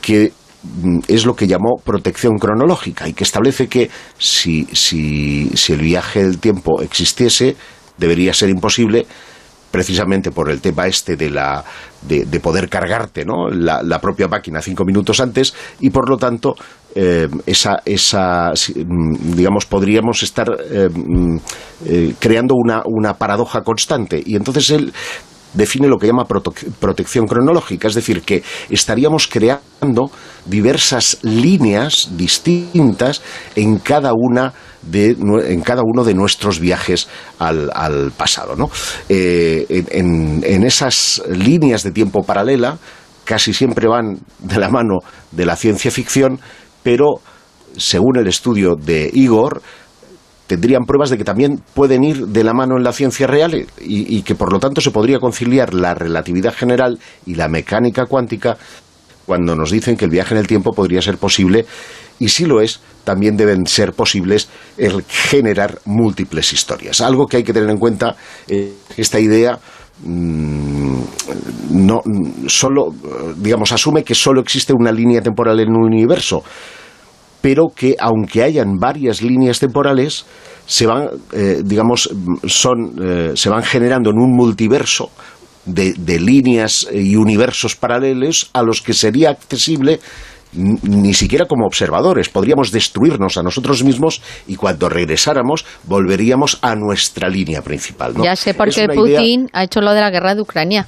que 0.00 0.32
mm, 0.62 1.00
es 1.08 1.26
lo 1.26 1.34
que 1.34 1.46
llamó 1.46 1.76
protección 1.82 2.38
cronológica 2.38 3.08
y 3.08 3.12
que 3.12 3.24
establece 3.24 3.68
que 3.68 3.90
si, 4.18 4.66
si, 4.72 5.50
si 5.54 5.72
el 5.72 5.80
viaje 5.80 6.22
del 6.22 6.38
tiempo 6.38 6.82
existiese, 6.82 7.56
debería 7.98 8.32
ser 8.34 8.50
imposible 8.50 9.06
precisamente 9.72 10.30
por 10.30 10.50
el 10.50 10.60
tema 10.60 10.86
este 10.86 11.16
de, 11.16 11.30
la, 11.30 11.64
de, 12.02 12.40
poder 12.40 12.68
cargarte 12.68 13.24
¿no? 13.24 13.48
la, 13.48 14.00
propia 14.00 14.28
máquina 14.28 14.60
cinco 14.60 14.84
minutos 14.84 15.18
antes 15.18 15.54
y 15.80 15.90
por 15.90 16.08
lo 16.08 16.18
tanto 16.18 16.54
eh, 16.94 17.28
esa, 17.46 17.80
esa, 17.84 18.52
mm, 18.52 19.34
digamos, 19.34 19.64
podríamos 19.66 20.22
estar 20.22 20.46
eh, 20.70 20.88
mm, 20.92 21.36
eh, 21.86 22.14
creando 22.18 22.54
una, 22.54 22.82
una 22.84 23.14
paradoja 23.14 23.62
constante 23.62 24.22
y 24.24 24.36
entonces 24.36 24.70
él 24.70 24.92
define 25.54 25.88
lo 25.88 25.98
que 25.98 26.06
llama 26.06 26.26
protección 26.26 27.26
cronológica, 27.26 27.88
es 27.88 27.94
decir, 27.94 28.22
que 28.22 28.42
estaríamos 28.70 29.26
creando 29.26 30.10
diversas 30.46 31.18
líneas 31.22 32.10
distintas 32.16 33.22
en 33.54 33.78
cada 33.78 34.12
una 34.14 34.54
de, 34.80 35.10
en 35.10 35.60
cada 35.60 35.82
uno 35.84 36.04
de 36.04 36.14
nuestros 36.14 36.58
viajes 36.58 37.08
al, 37.38 38.12
pasado. 38.16 38.56
¿no? 38.56 38.70
En, 39.10 40.42
en 40.42 40.64
esas 40.64 41.22
líneas 41.28 41.82
de 41.82 41.90
tiempo 41.90 42.22
paralela 42.22 42.78
casi 43.24 43.52
siempre 43.52 43.88
van 43.88 44.18
de 44.38 44.58
la 44.58 44.68
mano 44.68 44.98
de 45.30 45.46
la 45.46 45.56
ciencia 45.56 45.90
ficción, 45.90 46.40
pero 46.82 47.20
según 47.76 48.18
el 48.18 48.26
estudio 48.26 48.74
de 48.76 49.10
Igor, 49.12 49.62
tendrían 50.46 50.84
pruebas 50.84 51.10
de 51.10 51.18
que 51.18 51.24
también 51.24 51.62
pueden 51.74 52.04
ir 52.04 52.26
de 52.26 52.44
la 52.44 52.52
mano 52.52 52.76
en 52.76 52.84
la 52.84 52.92
ciencia 52.92 53.26
real 53.26 53.66
y, 53.80 54.22
que 54.22 54.34
por 54.34 54.52
lo 54.52 54.58
tanto 54.58 54.80
se 54.80 54.90
podría 54.90 55.18
conciliar 55.18 55.72
la 55.72 55.94
relatividad 55.94 56.52
general 56.52 56.98
y 57.24 57.34
la 57.34 57.48
mecánica 57.48 58.06
cuántica 58.06 58.58
cuando 59.24 59.54
nos 59.54 59.70
dicen 59.70 59.96
que 59.96 60.04
el 60.04 60.10
viaje 60.10 60.34
en 60.34 60.40
el 60.40 60.46
tiempo 60.46 60.72
podría 60.72 61.00
ser 61.00 61.16
posible 61.16 61.64
y 62.18 62.28
si 62.28 62.44
lo 62.44 62.60
es, 62.60 62.80
también 63.04 63.36
deben 63.36 63.66
ser 63.66 63.94
posibles 63.94 64.48
el 64.76 65.02
generar 65.08 65.80
múltiples 65.86 66.52
historias. 66.52 67.00
Algo 67.00 67.26
que 67.26 67.38
hay 67.38 67.44
que 67.44 67.52
tener 67.52 67.70
en 67.70 67.78
cuenta, 67.78 68.14
eh, 68.46 68.74
esta 68.96 69.18
idea 69.18 69.58
no 70.04 72.02
solo 72.48 72.92
digamos 73.36 73.72
asume 73.72 74.02
que 74.02 74.14
solo 74.14 74.40
existe 74.40 74.72
una 74.72 74.90
línea 74.90 75.20
temporal 75.20 75.60
en 75.60 75.70
un 75.70 75.84
universo 75.84 76.42
pero 77.40 77.68
que 77.74 77.96
aunque 77.98 78.42
hayan 78.42 78.78
varias 78.78 79.22
líneas 79.22 79.60
temporales 79.60 80.26
se 80.66 80.86
van 80.86 81.08
eh, 81.32 81.62
digamos 81.64 82.10
son 82.46 82.94
eh, 83.00 83.32
se 83.34 83.48
van 83.48 83.62
generando 83.62 84.10
en 84.10 84.18
un 84.18 84.34
multiverso 84.34 85.10
de, 85.66 85.92
de 85.92 86.18
líneas 86.18 86.88
y 86.92 87.14
universos 87.14 87.76
paralelos 87.76 88.50
a 88.52 88.62
los 88.62 88.82
que 88.82 88.94
sería 88.94 89.30
accesible 89.30 90.00
ni 90.52 91.14
siquiera 91.14 91.46
como 91.46 91.66
observadores. 91.66 92.28
Podríamos 92.28 92.70
destruirnos 92.70 93.36
a 93.36 93.42
nosotros 93.42 93.82
mismos 93.84 94.22
y 94.46 94.56
cuando 94.56 94.88
regresáramos 94.88 95.64
volveríamos 95.84 96.58
a 96.62 96.74
nuestra 96.74 97.28
línea 97.28 97.62
principal. 97.62 98.14
Ya 98.22 98.36
sé 98.36 98.54
por 98.54 98.70
qué 98.70 98.88
Putin 98.88 99.48
ha 99.52 99.64
hecho 99.64 99.80
lo 99.80 99.92
de 99.92 100.00
la 100.00 100.10
guerra 100.10 100.34
de 100.34 100.42
Ucrania. 100.42 100.86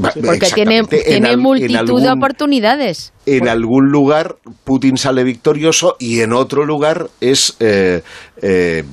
Porque 0.00 0.50
tiene, 0.54 0.84
tiene 0.84 1.36
multitud 1.38 2.02
de 2.02 2.10
oportunidades. 2.10 3.14
En 3.24 3.48
algún 3.48 3.90
lugar 3.90 4.36
Putin 4.64 4.98
sale 4.98 5.24
victorioso 5.24 5.96
y 5.98 6.20
en 6.20 6.34
otro 6.34 6.66
lugar 6.66 7.08
es 7.20 7.56
eh, 7.60 8.02
eh, 8.42 8.84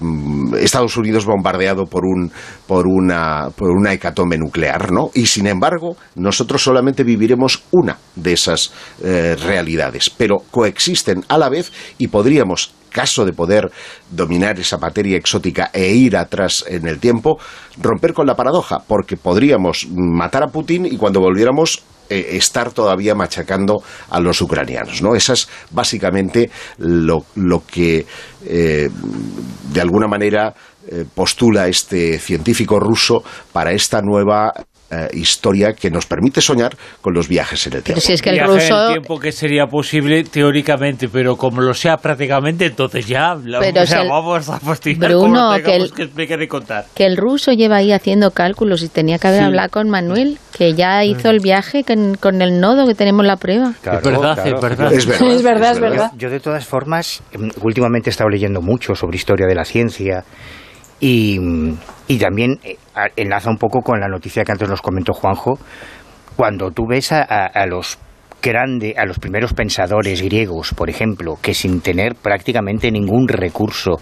Estados 0.59 0.95
Unidos 0.95 1.25
bombardeado 1.25 1.85
por, 1.85 2.05
un, 2.05 2.31
por, 2.67 2.87
una, 2.87 3.49
por 3.55 3.71
una 3.71 3.91
hecatombe 3.91 4.37
nuclear, 4.37 4.93
¿no? 4.93 5.09
Y 5.13 5.25
sin 5.25 5.47
embargo, 5.47 5.97
nosotros 6.15 6.63
solamente 6.63 7.03
viviremos 7.03 7.63
una 7.71 7.97
de 8.15 8.33
esas 8.33 8.71
eh, 9.03 9.35
realidades, 9.35 10.09
pero 10.09 10.37
coexisten 10.51 11.25
a 11.27 11.37
la 11.37 11.49
vez 11.49 11.73
y 11.97 12.07
podríamos 12.07 12.73
caso 12.93 13.25
de 13.25 13.33
poder 13.33 13.69
dominar 14.09 14.57
esa 14.57 14.77
materia 14.77 15.17
exótica 15.17 15.69
e 15.73 15.91
ir 15.93 16.15
atrás 16.15 16.63
en 16.67 16.87
el 16.87 16.99
tiempo, 16.99 17.37
romper 17.81 18.13
con 18.13 18.25
la 18.25 18.35
paradoja, 18.35 18.79
porque 18.87 19.17
podríamos 19.17 19.87
matar 19.91 20.43
a 20.43 20.47
Putin 20.47 20.85
y 20.85 20.95
cuando 20.95 21.19
volviéramos 21.19 21.83
eh, 22.09 22.35
estar 22.37 22.71
todavía 22.71 23.15
machacando 23.15 23.81
a 24.09 24.19
los 24.19 24.41
ucranianos. 24.41 25.01
¿no? 25.01 25.15
Esa 25.15 25.33
es 25.33 25.49
básicamente 25.71 26.51
lo, 26.77 27.25
que 27.65 28.05
eh, 28.45 28.89
de 29.71 29.81
alguna 29.81 30.07
manera 30.07 30.53
eh, 30.87 31.05
postula 31.13 31.67
este 31.67 32.19
científico 32.19 32.79
ruso 32.79 33.23
para 33.51 33.71
esta 33.71 34.01
nueva 34.01 34.51
eh, 34.91 35.07
historia 35.13 35.73
que 35.73 35.89
nos 35.89 36.05
permite 36.05 36.39
soñar 36.39 36.75
con 37.01 37.13
los 37.13 37.27
viajes 37.27 37.65
en 37.67 37.73
el 37.73 37.83
tiempo. 37.83 38.01
si 38.01 38.13
es 38.13 38.21
que 38.21 38.29
el 38.29 38.39
ruso... 38.41 38.75
en 38.75 38.87
el 38.87 38.91
tiempo 38.93 39.19
que 39.19 39.31
sería 39.31 39.65
posible 39.65 40.23
teóricamente, 40.23 41.09
pero 41.09 41.35
como 41.35 41.61
lo 41.61 41.73
sea 41.73 41.97
prácticamente, 41.97 42.65
entonces 42.65 43.07
ya 43.07 43.33
vamos 43.33 44.49
a 44.49 44.59
fastidiar 44.59 45.11
Bruno, 45.11 45.51
que 45.63 45.75
el, 45.75 45.91
que, 45.91 46.47
contar. 46.47 46.85
Que 46.93 47.05
el 47.05 47.17
ruso 47.17 47.53
lleva 47.53 47.77
ahí 47.77 47.91
haciendo 47.91 48.31
cálculos 48.31 48.83
y 48.83 48.89
tenía 48.89 49.17
que 49.17 49.27
haber 49.27 49.43
hablado 49.43 49.69
con 49.69 49.89
Manuel, 49.89 50.37
que 50.55 50.73
ya 50.73 51.03
hizo 51.03 51.29
el 51.29 51.39
viaje 51.39 51.83
con, 51.83 52.41
el 52.41 52.59
nodo 52.59 52.85
que 52.85 52.93
tenemos 52.93 53.25
la 53.25 53.37
prueba. 53.37 53.73
es, 53.81 54.03
verdad, 54.03 54.45
es, 54.45 54.53
verdad. 54.53 54.93
Es 54.93 55.43
verdad, 55.43 55.71
es 55.71 55.79
verdad. 55.79 56.11
Yo, 56.17 56.29
de 56.29 56.39
todas 56.39 56.65
formas, 56.65 57.23
em, 57.31 57.49
últimamente 57.61 58.09
he 58.09 58.11
estado 58.11 58.29
leyendo 58.29 58.61
mucho 58.61 58.93
sobre 58.95 59.15
historia 59.15 59.47
de 59.47 59.55
la 59.55 59.65
ciencia 59.65 60.23
y, 61.03 61.37
y 62.07 62.17
también 62.17 62.59
eh, 62.63 62.77
enlaza 63.17 63.49
un 63.49 63.57
poco 63.57 63.81
con 63.81 63.99
la 63.99 64.07
noticia 64.07 64.45
que 64.45 64.53
antes 64.53 64.69
nos 64.69 64.81
comentó 64.81 65.11
Juanjo. 65.11 65.59
Cuando 66.37 66.71
tú 66.71 66.87
ves 66.87 67.11
a, 67.11 67.23
a 67.23 67.65
los 67.65 67.99
grande 68.41 68.95
a 68.97 69.05
los 69.05 69.19
primeros 69.19 69.53
pensadores 69.53 70.21
griegos, 70.21 70.73
por 70.73 70.89
ejemplo, 70.89 71.37
que 71.41 71.53
sin 71.53 71.81
tener 71.81 72.15
prácticamente 72.15 72.89
ningún 72.89 73.27
recurso, 73.27 73.99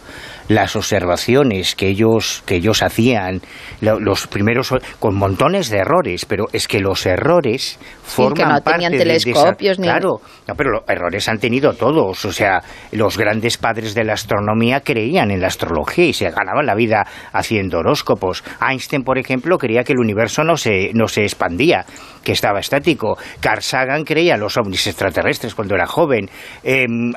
las 0.51 0.75
observaciones 0.75 1.75
que 1.75 1.87
ellos 1.87 2.43
que 2.45 2.55
ellos 2.55 2.83
hacían, 2.83 3.41
los 3.79 4.27
primeros 4.27 4.73
con 4.99 5.15
montones 5.15 5.69
de 5.69 5.77
errores, 5.79 6.25
pero 6.25 6.47
es 6.51 6.67
que 6.67 6.79
los 6.79 7.05
errores 7.05 7.79
forman 8.03 8.33
que 8.35 8.45
no 8.45 8.61
tenían 8.61 8.91
telescopios 8.91 9.79
ni 9.79 9.87
claro, 9.87 10.19
pero 10.57 10.71
los 10.71 10.83
errores 10.87 11.29
han 11.29 11.39
tenido 11.39 11.73
todos, 11.73 12.25
o 12.25 12.33
sea, 12.33 12.61
los 12.91 13.17
grandes 13.17 13.57
padres 13.57 13.93
de 13.93 14.03
la 14.03 14.13
astronomía 14.13 14.81
creían 14.81 15.31
en 15.31 15.39
la 15.39 15.47
astrología 15.47 16.05
y 16.05 16.13
se 16.13 16.29
ganaban 16.29 16.65
la 16.65 16.75
vida 16.75 17.05
haciendo 17.31 17.79
horóscopos. 17.79 18.43
Einstein, 18.61 19.03
por 19.03 19.17
ejemplo, 19.17 19.57
creía 19.57 19.83
que 19.83 19.93
el 19.93 19.99
universo 19.99 20.43
no 20.43 20.57
se 20.57 20.91
no 20.93 21.07
se 21.07 21.23
expandía 21.23 21.85
que 22.23 22.33
estaba 22.33 22.59
estático. 22.59 23.17
Carl 23.39 23.61
Sagan 23.61 24.03
creía 24.03 24.35
en 24.35 24.41
los 24.41 24.57
ovnis 24.57 24.85
extraterrestres 24.87 25.55
cuando 25.55 25.75
era 25.75 25.87
joven. 25.87 26.29
Em, 26.63 27.13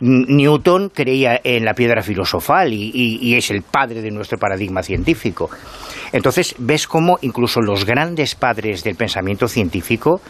Newton 0.00 0.90
creía 0.90 1.40
en 1.44 1.64
la 1.64 1.74
piedra 1.74 2.02
filosofal 2.02 2.72
y, 2.78 3.34
es 3.34 3.50
el 3.50 3.62
padre 3.62 4.02
de 4.02 4.10
nuestro 4.10 4.38
paradigma 4.38 4.82
científico. 4.82 5.50
Entonces, 6.12 6.54
ves 6.58 6.86
cómo 6.86 7.18
incluso 7.22 7.60
los 7.60 7.84
grandes 7.84 8.34
padres 8.34 8.84
del 8.84 8.96
pensamiento 8.96 9.48
científico 9.48 10.20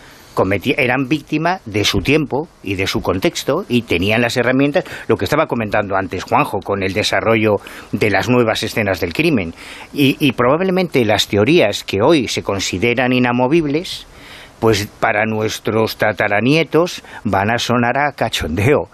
eran 0.76 1.08
víctimas 1.08 1.60
de 1.66 1.84
su 1.84 1.98
tiempo 1.98 2.46
y 2.62 2.76
de 2.76 2.86
su 2.86 3.00
contexto 3.00 3.64
y 3.68 3.82
tenían 3.82 4.22
las 4.22 4.36
herramientas, 4.36 4.84
lo 5.08 5.16
que 5.16 5.24
estaba 5.24 5.46
comentando 5.46 5.96
antes 5.96 6.22
Juanjo, 6.22 6.60
con 6.60 6.84
el 6.84 6.92
desarrollo 6.92 7.56
de 7.90 8.10
las 8.10 8.28
nuevas 8.28 8.62
escenas 8.62 9.00
del 9.00 9.12
crimen. 9.12 9.52
y 9.92 10.32
probablemente 10.32 11.04
las 11.04 11.26
teorías 11.26 11.82
que 11.82 12.02
hoy 12.02 12.28
se 12.28 12.42
consideran 12.42 13.12
inamovibles, 13.12 14.06
pues 14.60 14.86
para 15.00 15.24
nuestros 15.24 15.96
tataranietos 15.96 17.02
van 17.24 17.50
a 17.50 17.58
sonar 17.58 17.98
a 17.98 18.12
cachondeo. 18.12 18.88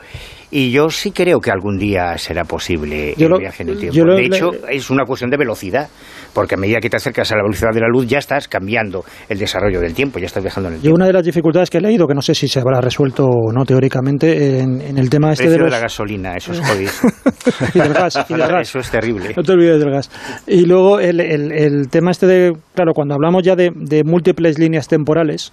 Y 0.57 0.71
yo 0.71 0.89
sí 0.89 1.11
creo 1.11 1.41
que 1.41 1.51
algún 1.51 1.79
día 1.79 2.17
será 2.17 2.45
posible 2.45 3.13
el 3.19 3.33
viaje 3.41 3.65
en 3.65 3.71
el 3.71 3.77
tiempo. 3.77 4.15
de 4.15 4.27
hecho, 4.27 4.53
es 4.71 4.89
una 4.89 5.05
cuestión 5.05 5.29
de 5.29 5.37
velocidad, 5.37 5.89
porque 6.33 6.55
a 6.55 6.59
medida 6.59 6.79
que 6.79 6.89
te 6.89 6.97
acercas 6.97 7.33
a 7.33 7.35
la 7.35 7.43
velocidad 7.43 7.73
de 7.75 7.81
la 7.81 7.89
luz 7.89 8.07
ya 8.07 8.19
estás 8.19 8.47
cambiando 8.47 9.05
el 9.29 9.37
desarrollo 9.37 9.81
del 9.81 9.95
tiempo, 9.95 10.21
ya 10.21 10.27
estás 10.27 10.45
viajando 10.45 10.69
en 10.69 10.77
el 10.77 10.81
tiempo. 10.81 10.95
Y 10.95 10.97
una 10.97 11.09
de 11.09 11.13
las 11.13 11.25
dificultades 11.25 11.71
que 11.71 11.79
he 11.79 11.81
leído, 11.81 12.07
que 12.07 12.15
no 12.15 12.23
sé 12.23 12.37
si 12.37 12.47
se 12.47 12.61
habrá 12.61 12.81
resuelto 12.81 13.27
o 13.27 13.53
no 13.53 13.65
teóricamente, 13.65 14.61
en, 14.61 14.97
el 14.97 15.11
tema 15.11 15.33
este 15.33 15.51
de, 15.51 15.59
los... 15.59 15.65
de 15.65 15.71
la 15.73 15.81
gasolina, 15.81 16.37
eso 16.37 16.53
es 16.53 16.61
jodido. 16.61 16.93
y 17.75 17.79
del 17.81 17.93
gas, 17.93 18.25
y 18.29 18.33
del 18.33 18.47
gas. 18.47 18.69
Eso 18.69 18.79
es 18.79 18.91
terrible. 18.93 19.35
No 19.37 19.43
te 19.43 19.53
olvides 19.55 19.81
del 19.81 19.91
gas. 19.91 20.09
Y 20.47 20.67
luego 20.67 21.01
el, 21.01 21.19
el, 21.19 21.51
el 21.51 21.89
tema 21.89 22.13
este 22.13 22.29
de, 22.29 22.53
claro, 22.77 22.93
cuando 22.95 23.17
hablamos 23.17 23.43
ya 23.43 23.57
de, 23.57 23.73
de 23.75 24.05
múltiples 24.05 24.61
líneas 24.61 24.87
temporales, 24.87 25.53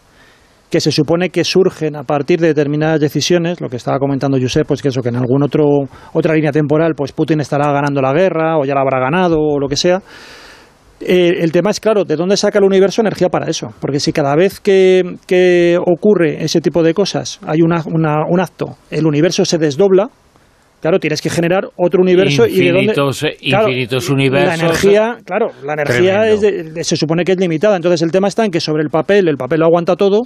que 0.72 0.80
se 0.80 0.92
supone 0.92 1.30
que 1.30 1.44
surgen 1.44 1.98
a 1.98 2.04
partir 2.04 2.40
de 2.40 2.48
determinadas 2.48 3.02
decisiones, 3.02 3.60
lo 3.60 3.70
que 3.70 3.76
estaba 3.76 4.00
comentando 4.00 4.40
Josep, 4.42 4.66
pues 4.66 4.82
que 4.82 4.88
eso, 4.88 5.02
que 5.02 5.10
en 5.10 5.18
algún 5.18 5.44
otro 5.44 5.66
otra 6.14 6.34
línea 6.34 6.54
temporal, 6.54 6.94
pues 6.96 7.12
Putin 7.12 7.42
estará 7.42 7.72
ganando 7.74 8.02
la 8.02 8.14
guerra 8.14 8.58
o 8.58 8.64
ya 8.64 8.74
la 8.74 8.82
habrá 8.82 9.00
ganado 9.00 9.38
o 9.38 9.60
lo 9.60 9.68
que 9.68 9.76
sea. 9.76 10.02
Eh, 11.02 11.34
el 11.40 11.52
tema 11.52 11.72
es, 11.72 11.80
claro, 11.80 12.06
¿de 12.06 12.16
dónde 12.16 12.38
saca 12.38 12.60
el 12.60 12.64
universo 12.64 13.02
energía 13.02 13.28
para 13.28 13.50
eso? 13.50 13.74
Porque 13.82 14.00
si 14.00 14.14
cada 14.14 14.36
vez 14.36 14.62
que, 14.62 15.18
que 15.28 15.78
ocurre 15.78 16.44
ese 16.44 16.62
tipo 16.62 16.84
de 16.84 16.94
cosas 16.94 17.40
hay 17.46 17.62
una, 17.62 17.84
un 17.86 18.40
acto, 18.40 18.78
el 18.92 19.06
universo 19.06 19.44
se 19.44 19.58
desdobla, 19.58 20.10
claro, 20.80 21.00
tienes 21.00 21.22
que 21.22 21.30
generar 21.30 21.66
otro 21.76 22.02
universo 22.02 22.48
y 22.48 22.66
de 22.66 22.72
dónde, 22.72 22.94
infinitos 23.42 24.10
universos. 24.10 24.58
La 24.58 24.66
energía, 24.66 25.18
claro, 25.26 25.48
la 25.66 25.74
energía 25.74 26.84
se 26.84 26.96
supone 26.96 27.26
que 27.26 27.34
es 27.34 27.40
limitada. 27.40 27.76
Entonces 27.76 28.02
el 28.04 28.12
tema 28.12 28.30
está 28.30 28.46
en 28.46 28.52
que 28.52 28.62
sobre 28.62 28.84
el 28.84 28.90
papel, 28.90 29.28
el 29.28 29.38
papel 29.38 29.60
lo 29.60 29.66
aguanta 29.66 29.98
todo, 29.98 30.22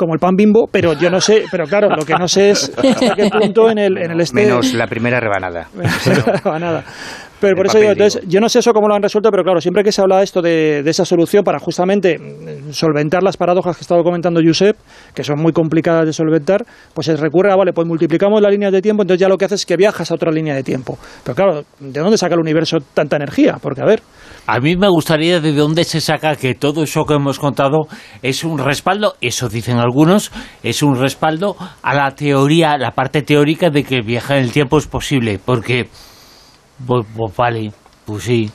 como 0.00 0.14
el 0.14 0.18
pan 0.18 0.34
bimbo, 0.34 0.66
pero 0.66 0.94
yo 0.94 1.10
no 1.10 1.20
sé, 1.20 1.44
pero 1.50 1.66
claro, 1.66 1.90
lo 1.90 2.06
que 2.06 2.14
no 2.14 2.26
sé 2.26 2.50
es 2.52 2.72
hasta 2.74 3.14
qué 3.14 3.28
punto 3.28 3.70
en 3.70 3.76
el, 3.76 3.98
en 3.98 4.12
el 4.12 4.20
este... 4.22 4.34
Menos 4.34 4.72
la 4.72 4.86
primera 4.86 5.20
rebanada. 5.20 5.68
rebanada. 6.42 6.84
Pero 7.40 7.56
por 7.56 7.66
eso 7.66 7.78
digo, 7.78 7.92
entonces, 7.92 8.22
yo 8.26 8.40
no 8.40 8.48
sé 8.48 8.58
eso 8.58 8.72
cómo 8.72 8.86
lo 8.86 8.94
han 8.94 9.02
resuelto, 9.02 9.30
pero 9.30 9.42
claro, 9.42 9.60
siempre 9.60 9.82
que 9.82 9.92
se 9.92 10.02
habla 10.02 10.18
de 10.18 10.24
esto 10.24 10.42
de, 10.42 10.82
esa 10.84 11.04
solución 11.04 11.42
para 11.42 11.58
justamente 11.58 12.18
mm, 12.18 12.72
solventar 12.72 13.22
las 13.22 13.36
paradojas 13.36 13.76
que 13.76 13.82
estaba 13.82 14.02
comentando 14.02 14.40
Josep, 14.44 14.76
que 15.14 15.24
son 15.24 15.40
muy 15.40 15.52
complicadas 15.52 16.04
de 16.04 16.12
solventar, 16.12 16.64
pues 16.92 17.06
se 17.06 17.16
recurre 17.16 17.52
a, 17.52 17.56
vale, 17.56 17.72
pues 17.72 17.86
multiplicamos 17.86 18.42
las 18.42 18.50
líneas 18.50 18.72
de 18.72 18.82
tiempo, 18.82 19.02
entonces 19.02 19.20
ya 19.20 19.28
lo 19.28 19.38
que 19.38 19.46
haces 19.46 19.60
es 19.60 19.66
que 19.66 19.76
viajas 19.76 20.10
a 20.10 20.14
otra 20.14 20.30
línea 20.30 20.54
de 20.54 20.62
tiempo. 20.62 20.98
Pero 21.24 21.34
claro, 21.34 21.64
¿de 21.78 22.00
dónde 22.00 22.18
saca 22.18 22.34
el 22.34 22.40
universo 22.40 22.78
tanta 22.92 23.16
energía? 23.16 23.56
Porque, 23.60 23.80
a 23.80 23.86
ver... 23.86 24.02
A 24.46 24.58
mí 24.58 24.76
me 24.76 24.88
gustaría 24.88 25.40
de 25.40 25.52
dónde 25.52 25.84
se 25.84 26.00
saca 26.00 26.36
que 26.36 26.54
todo 26.54 26.82
eso 26.82 27.04
que 27.04 27.14
hemos 27.14 27.38
contado 27.38 27.86
es 28.22 28.44
un 28.44 28.58
respaldo, 28.58 29.14
eso 29.20 29.48
dicen 29.48 29.78
algunos, 29.78 30.32
es 30.62 30.82
un 30.82 30.96
respaldo 30.96 31.56
a 31.82 31.94
la 31.94 32.10
teoría, 32.10 32.76
la 32.76 32.90
parte 32.92 33.22
teórica 33.22 33.70
de 33.70 33.84
que 33.84 34.00
viaje 34.00 34.36
en 34.36 34.44
el 34.44 34.52
tiempo 34.52 34.78
es 34.78 34.86
posible, 34.86 35.40
porque 35.44 35.88
pues, 36.86 37.06
vale, 37.36 37.72
pues 38.04 38.24
sí, 38.24 38.50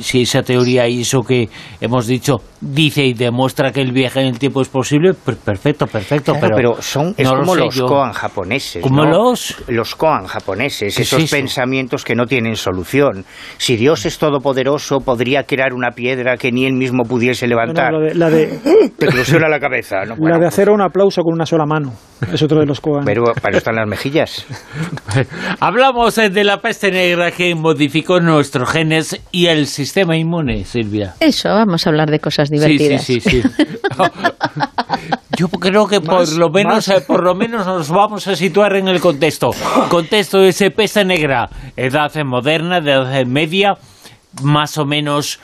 si 0.00 0.22
esa 0.22 0.42
teoría 0.42 0.86
eso 0.86 1.20
que 1.20 1.48
hemos 1.80 2.06
dicho 2.06 2.36
dice 2.60 3.04
y 3.04 3.14
demuestra 3.14 3.72
que 3.72 3.80
el 3.80 3.92
viaje 3.92 4.20
en 4.20 4.26
el 4.26 4.38
tiempo 4.38 4.60
es 4.60 4.68
posible, 4.68 5.14
pues 5.14 5.36
perfecto, 5.38 5.86
perfecto. 5.86 6.34
pero, 6.40 6.80
son 6.80 7.14
como 7.14 7.54
los 7.54 7.80
koan 7.80 8.12
japoneses. 8.12 8.82
¿Como 8.82 9.04
los? 9.04 9.56
Los 9.68 9.94
koan 9.94 10.26
japoneses, 10.26 10.98
esos 10.98 11.30
pensamientos 11.30 12.04
que 12.04 12.14
no 12.14 12.26
tienen 12.26 12.56
solución. 12.56 13.24
Si 13.56 13.76
Dios 13.76 14.06
es 14.06 14.18
todopoderoso, 14.18 14.98
podría 14.98 15.44
crear 15.44 15.72
una 15.72 15.90
piedra 15.90 16.36
que 16.36 16.52
ni 16.52 16.66
él 16.66 16.74
mismo 16.74 17.04
pudiese 17.04 17.46
levantar. 17.46 17.92
la 18.14 18.30
de, 18.30 18.46
Te 18.98 19.06
explosiona 19.06 19.48
la 19.48 19.58
cabeza. 19.58 20.04
¿no? 20.04 20.16
la 20.28 20.38
de 20.38 20.46
hacer 20.46 20.70
un 20.70 20.82
aplauso 20.82 21.22
con 21.22 21.34
una 21.34 21.46
sola 21.46 21.64
mano. 21.66 21.92
Es 22.32 22.42
otro 22.42 22.60
de 22.60 22.66
los 22.66 22.80
koan. 22.80 23.04
Pero 23.04 23.24
para 23.40 23.56
están 23.56 23.76
las 23.76 23.88
mejillas. 23.88 24.46
Hablamos 25.60 26.18
eh, 26.18 26.28
de 26.28 26.44
la 26.44 26.58
peste 26.58 26.90
negra 26.90 27.30
que 27.30 27.54
modificó 27.54 28.20
nuestros 28.20 28.70
genes 28.70 29.20
y 29.32 29.46
el 29.46 29.66
sistema 29.66 30.16
inmune, 30.16 30.64
Silvia. 30.64 31.14
Eso, 31.20 31.48
vamos 31.48 31.86
a 31.86 31.90
hablar 31.90 32.10
de 32.10 32.18
cosas 32.18 32.49
divertidas. 32.50 33.04
Sí, 33.04 33.20
sí, 33.20 33.42
sí. 33.42 33.48
Yo 35.36 35.48
creo 35.48 35.86
que 35.86 36.00
por 36.00 36.30
lo 36.36 36.50
menos 36.50 36.88
eh, 36.88 37.00
por 37.06 37.22
lo 37.22 37.34
menos 37.34 37.66
nos 37.66 37.88
vamos 37.88 38.26
a 38.28 38.36
situar 38.36 38.76
en 38.76 38.88
el 38.88 39.00
contexto. 39.00 39.52
Contexto 39.88 40.40
de 40.40 40.48
ese 40.48 40.70
peste 40.70 41.04
negra, 41.04 41.48
edad 41.76 42.12
moderna, 42.24 42.78
edad 42.78 43.24
media, 43.24 43.74
más 44.42 44.76
o 44.76 44.84
menos 44.84 45.40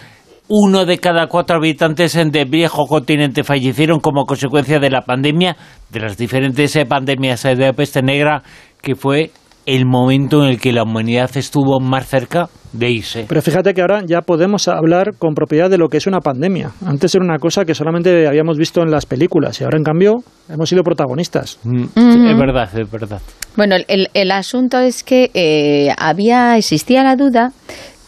uno 0.48 0.84
de 0.84 0.98
cada 0.98 1.26
cuatro 1.26 1.56
habitantes 1.56 2.12
del 2.14 2.48
viejo 2.48 2.86
continente 2.86 3.42
fallecieron 3.42 4.00
como 4.00 4.26
consecuencia 4.26 4.78
de 4.78 4.90
la 4.90 5.02
pandemia, 5.02 5.56
de 5.90 6.00
las 6.00 6.16
diferentes 6.16 6.76
eh, 6.76 6.84
pandemias 6.86 7.44
eh, 7.44 7.56
de 7.56 7.72
peste 7.72 8.02
negra, 8.02 8.42
que 8.80 8.94
fue 8.94 9.30
el 9.66 9.84
momento 9.84 10.44
en 10.44 10.50
el 10.50 10.60
que 10.60 10.72
la 10.72 10.84
humanidad 10.84 11.30
estuvo 11.36 11.80
más 11.80 12.06
cerca 12.06 12.48
de 12.72 12.90
irse. 12.90 13.26
Pero 13.28 13.42
fíjate 13.42 13.74
que 13.74 13.80
ahora 13.80 14.02
ya 14.06 14.20
podemos 14.20 14.68
hablar 14.68 15.16
con 15.18 15.34
propiedad 15.34 15.68
de 15.68 15.76
lo 15.76 15.88
que 15.88 15.96
es 15.96 16.06
una 16.06 16.20
pandemia. 16.20 16.70
Antes 16.84 17.14
era 17.14 17.24
una 17.24 17.38
cosa 17.38 17.64
que 17.64 17.74
solamente 17.74 18.28
habíamos 18.28 18.58
visto 18.58 18.80
en 18.80 18.90
las 18.90 19.06
películas 19.06 19.60
y 19.60 19.64
ahora 19.64 19.78
en 19.78 19.84
cambio 19.84 20.14
hemos 20.48 20.68
sido 20.68 20.82
protagonistas. 20.82 21.58
Mm, 21.64 21.84
es 21.94 22.38
verdad, 22.38 22.78
es 22.78 22.90
verdad. 22.90 23.20
Bueno, 23.56 23.76
el, 23.88 24.08
el 24.14 24.30
asunto 24.30 24.78
es 24.78 25.02
que 25.02 25.30
eh, 25.34 25.92
había 25.98 26.56
existía 26.56 27.02
la 27.02 27.16
duda 27.16 27.52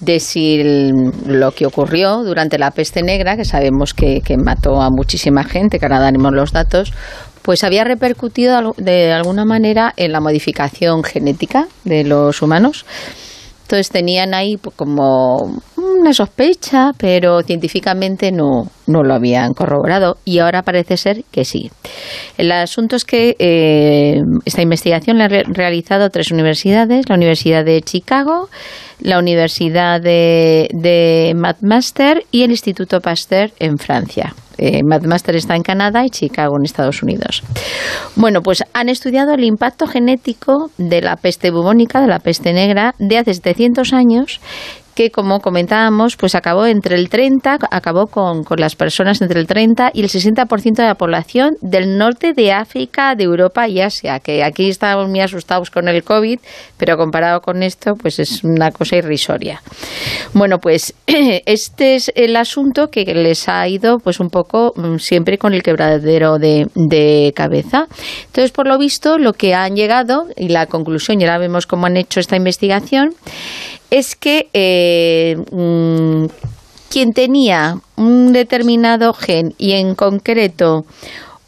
de 0.01 0.21
si 0.21 0.93
lo 1.27 1.51
que 1.51 1.67
ocurrió 1.67 2.23
durante 2.23 2.57
la 2.59 2.71
peste 2.71 3.03
negra, 3.03 3.37
que 3.37 3.45
sabemos 3.45 3.95
que, 3.95 4.21
que 4.21 4.37
mató 4.37 4.81
a 4.81 4.91
muchísima 4.91 5.43
gente, 5.43 5.79
que 5.79 5.87
ahora 5.87 5.99
daremos 5.99 6.33
los 6.33 6.53
datos, 6.53 6.93
pues 7.49 7.65
había 7.65 7.83
repercutido 7.83 8.75
de 8.77 9.11
alguna 9.11 9.47
manera 9.47 9.95
en 9.97 10.13
la 10.13 10.21
modificación 10.21 11.03
genética 11.03 11.67
de 11.83 12.05
los 12.05 12.43
humanos. 12.43 12.85
Entonces 13.63 13.89
tenían 13.89 14.35
ahí 14.35 14.59
pues, 14.59 14.77
como 14.77 15.59
una 15.79 16.13
sospecha, 16.13 16.91
pero 16.99 17.41
científicamente 17.41 18.33
no, 18.33 18.65
no 18.87 19.03
lo 19.03 19.15
habían 19.15 19.55
corroborado 19.55 20.19
y 20.27 20.41
ahora 20.41 20.61
parece 20.61 20.99
ser 20.99 21.25
que 21.31 21.47
sí. 21.47 21.71
El 22.37 22.53
asunto 22.53 22.97
es 22.97 23.07
que 23.07 23.35
eh, 23.39 24.21
esta 24.45 24.61
investigación 24.61 25.17
la 25.17 25.25
han 25.25 25.55
realizado 25.55 26.11
tres 26.11 26.31
universidades, 26.31 27.09
la 27.09 27.15
Universidad 27.15 27.65
de 27.65 27.81
Chicago, 27.81 28.51
la 29.01 29.19
Universidad 29.19 30.03
de, 30.03 30.69
de 30.75 31.33
McMaster 31.35 32.25
y 32.31 32.43
el 32.43 32.51
Instituto 32.51 33.01
Pasteur 33.01 33.53
en 33.59 33.79
Francia. 33.79 34.35
Eh, 34.59 34.83
está 35.37 35.55
en 35.57 35.63
Canadá 35.63 36.05
y 36.05 36.11
Chicago 36.11 36.57
en 36.59 36.65
Estados 36.65 37.03
Unidos. 37.03 37.43
Bueno, 38.17 38.43
pues 38.43 38.65
han 38.73 38.89
estudiado 38.89 39.35
el 39.35 39.45
impacto 39.45 39.87
genético 39.87 40.71
de 40.77 41.01
la 41.01 41.17
peste 41.17 41.51
bubónica, 41.51 42.01
de 42.01 42.09
la 42.09 42.19
peste 42.19 42.53
negra, 42.53 42.95
de 42.99 43.19
hace 43.19 43.35
700 43.35 43.93
años 43.93 44.41
que, 44.99 45.13
como 45.13 45.39
comentábamos, 45.39 46.17
pues 46.17 46.35
acabó 46.35 46.67
entre 46.67 46.97
el 46.97 47.09
30, 47.09 47.59
acabó 47.71 48.09
con, 48.09 48.43
con 48.43 48.59
las 48.59 48.75
personas 48.75 49.23
entre 49.23 49.39
el 49.39 49.47
30 49.47 49.93
y 49.95 50.01
el 50.01 50.09
60% 50.09 50.75
de 50.75 50.83
la 50.83 50.97
población 50.97 51.57
del 51.61 51.97
norte 51.97 52.33
de 52.33 52.51
África, 52.51 53.15
de 53.15 53.23
Europa 53.23 53.69
y 53.69 53.81
Asia, 53.81 54.19
que 54.19 54.43
aquí 54.43 54.69
estábamos 54.69 55.09
muy 55.09 55.21
asustados 55.21 55.71
con 55.71 55.87
el 55.87 56.03
COVID, 56.03 56.41
pero 56.79 56.97
comparado 56.97 57.43
con 57.43 57.63
esto, 57.63 57.95
pues 57.95 58.19
es 58.19 58.43
una 58.43 58.73
cosa 58.73 58.97
irrisoria. 58.97 59.63
Bueno, 60.35 60.59
pues 60.59 60.93
este 61.07 61.95
es 61.95 62.11
el 62.17 62.35
asunto 62.35 62.89
que 62.89 63.05
les 63.05 63.49
ha 63.49 63.69
ido 63.69 63.99
pues 64.01 64.19
un 64.19 64.31
poco 64.31 64.73
mm, 64.75 64.97
siempre 64.97 65.39
con 65.39 65.55
el 65.55 65.63
quebradero 65.63 66.39
de, 66.39 66.67
de 66.75 67.33
cabeza. 67.37 67.87
Entonces, 68.27 68.51
por 68.51 68.67
lo 68.67 68.77
visto, 68.79 69.17
lo 69.17 69.33
que 69.33 69.55
han 69.55 69.77
llegado, 69.77 70.27
y 70.37 70.49
la 70.49 70.67
conclusión, 70.67 71.21
ya 71.21 71.29
la 71.29 71.39
vemos 71.39 71.69
cómo 71.69 71.87
han 71.87 71.97
hecho 71.97 72.19
esta 72.19 72.35
investigación, 72.35 73.15
es 73.91 74.17
que 74.17 74.49
eh, 74.53 75.37
mm, 75.51 76.27
quien 76.91 77.13
tenía 77.13 77.77
un 77.97 78.33
determinado 78.33 79.13
gen 79.13 79.55
y 79.59 79.73
en 79.73 79.95
concreto 79.95 80.85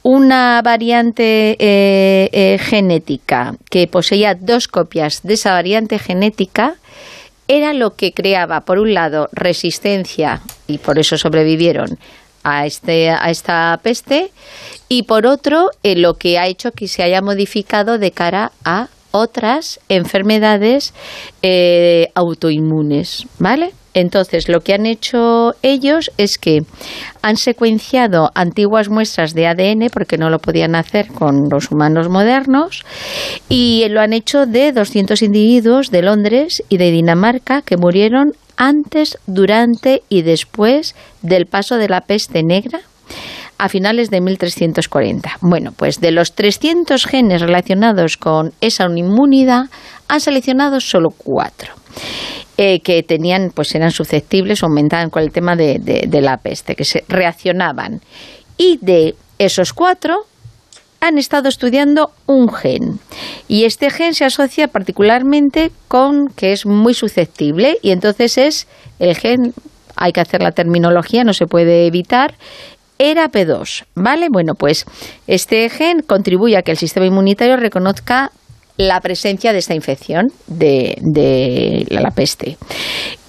una 0.03 0.61
variante 0.63 1.57
eh, 1.59 2.31
eh, 2.33 2.59
genética 2.59 3.55
que 3.71 3.87
poseía 3.87 4.35
dos 4.35 4.69
copias 4.69 5.23
de 5.23 5.35
esa 5.35 5.53
variante 5.53 5.99
genética 5.99 6.77
era 7.49 7.75
lo 7.75 7.97
que 7.97 8.13
creaba, 8.13 8.61
por 8.61 8.79
un 8.79 8.95
lado, 8.95 9.29
resistencia, 9.33 10.41
y 10.69 10.79
por 10.79 11.01
eso 11.01 11.19
sobrevivieron, 11.19 11.99
a, 12.45 12.65
este, 12.65 13.11
a 13.11 13.31
esta 13.31 13.79
peste 13.83 14.31
y 14.89 15.03
por 15.03 15.27
otro 15.27 15.71
lo 15.83 16.15
que 16.15 16.39
ha 16.39 16.47
hecho 16.47 16.73
que 16.73 16.89
se 16.89 17.03
haya 17.03 17.21
modificado 17.21 17.99
de 17.99 18.13
cara 18.13 18.53
a 18.65 18.89
otras 19.11 19.81
enfermedades 19.89 20.95
eh, 21.43 22.09
autoinmunes, 22.15 23.27
¿vale? 23.39 23.73
Entonces, 23.93 24.49
lo 24.49 24.61
que 24.61 24.75
han 24.75 24.87
hecho 24.87 25.55
ellos 25.63 26.13
es 26.17 26.39
que 26.39 26.63
han 27.23 27.37
secuenciado 27.37 28.31
antiguas 28.35 28.89
muestras 28.89 29.35
de 29.35 29.49
ADN, 29.49 29.91
porque 29.93 30.17
no 30.17 30.31
lo 30.31 30.39
podían 30.39 30.77
hacer 30.77 31.09
con 31.09 31.49
los 31.49 31.73
humanos 31.73 32.09
modernos, 32.09 32.85
y 33.49 33.87
lo 33.89 34.01
han 34.01 34.13
hecho 34.13 34.47
de 34.47 34.73
200 34.73 35.23
individuos 35.23 35.91
de 35.91 36.03
Londres 36.03 36.63
y 36.69 36.77
de 36.77 36.93
Dinamarca 36.93 37.63
que 37.63 37.77
murieron 37.77 38.35
antes, 38.57 39.19
durante 39.27 40.03
y 40.11 40.23
después 40.23 40.95
del 41.23 41.47
paso 41.47 41.77
de 41.77 41.89
la 41.89 42.03
peste 42.03 42.43
negra 42.43 42.81
a 43.61 43.69
finales 43.69 44.09
de 44.09 44.23
1340. 44.23 45.37
Bueno, 45.43 45.73
pues 45.77 46.01
de 46.01 46.13
los 46.13 46.35
300 46.35 47.05
genes 47.05 47.43
relacionados 47.43 48.17
con 48.17 48.55
esa 48.63 48.85
inmunidad, 48.85 49.67
han 50.09 50.21
seleccionado 50.21 50.81
solo 50.81 51.11
cuatro. 51.11 51.75
Eh, 52.57 52.81
que 52.81 53.03
tenían, 53.03 53.53
pues 53.55 53.75
eran 53.75 53.91
susceptibles 53.91 54.63
aumentaban 54.63 55.11
con 55.11 55.23
el 55.23 55.31
tema 55.31 55.57
de, 55.57 55.79
de 55.79 56.21
la 56.21 56.39
peste, 56.39 56.75
que 56.75 56.85
se 56.85 57.05
reaccionaban. 57.09 58.01
Y 58.57 58.79
de 58.81 59.15
esos 59.39 59.73
cuatro, 59.75 60.25
han 61.01 61.19
estado 61.19 61.49
estudiando 61.49 62.13
un 62.27 62.51
gen 62.53 62.99
y 63.49 63.65
este 63.65 63.89
gen 63.91 64.13
se 64.15 64.27
asocia 64.27 64.69
particularmente 64.69 65.71
con 65.89 66.29
que 66.29 66.53
es 66.53 66.67
muy 66.67 66.93
susceptible 66.93 67.79
y 67.81 67.93
entonces 67.93 68.37
es 68.37 68.67
el 68.99 69.17
gen 69.17 69.55
hay 69.97 70.13
que 70.13 70.21
hacer 70.21 70.43
la 70.43 70.53
terminología, 70.53 71.25
no 71.25 71.33
se 71.33 71.47
puede 71.47 71.87
evitar, 71.87 72.35
era 73.01 73.29
P2, 73.31 73.85
¿vale? 73.95 74.29
Bueno, 74.31 74.55
pues 74.55 74.85
este 75.27 75.71
gen 75.71 76.03
contribuye 76.03 76.59
a 76.59 76.63
que 76.63 76.73
el 76.73 76.77
sistema 76.77 77.07
inmunitario 77.07 77.57
reconozca 77.57 78.31
la 78.77 79.01
presencia 79.01 79.55
de 79.55 79.59
esta 79.59 79.75
infección 79.75 80.31
de, 80.47 81.87
la 81.89 82.11
peste. 82.11 82.59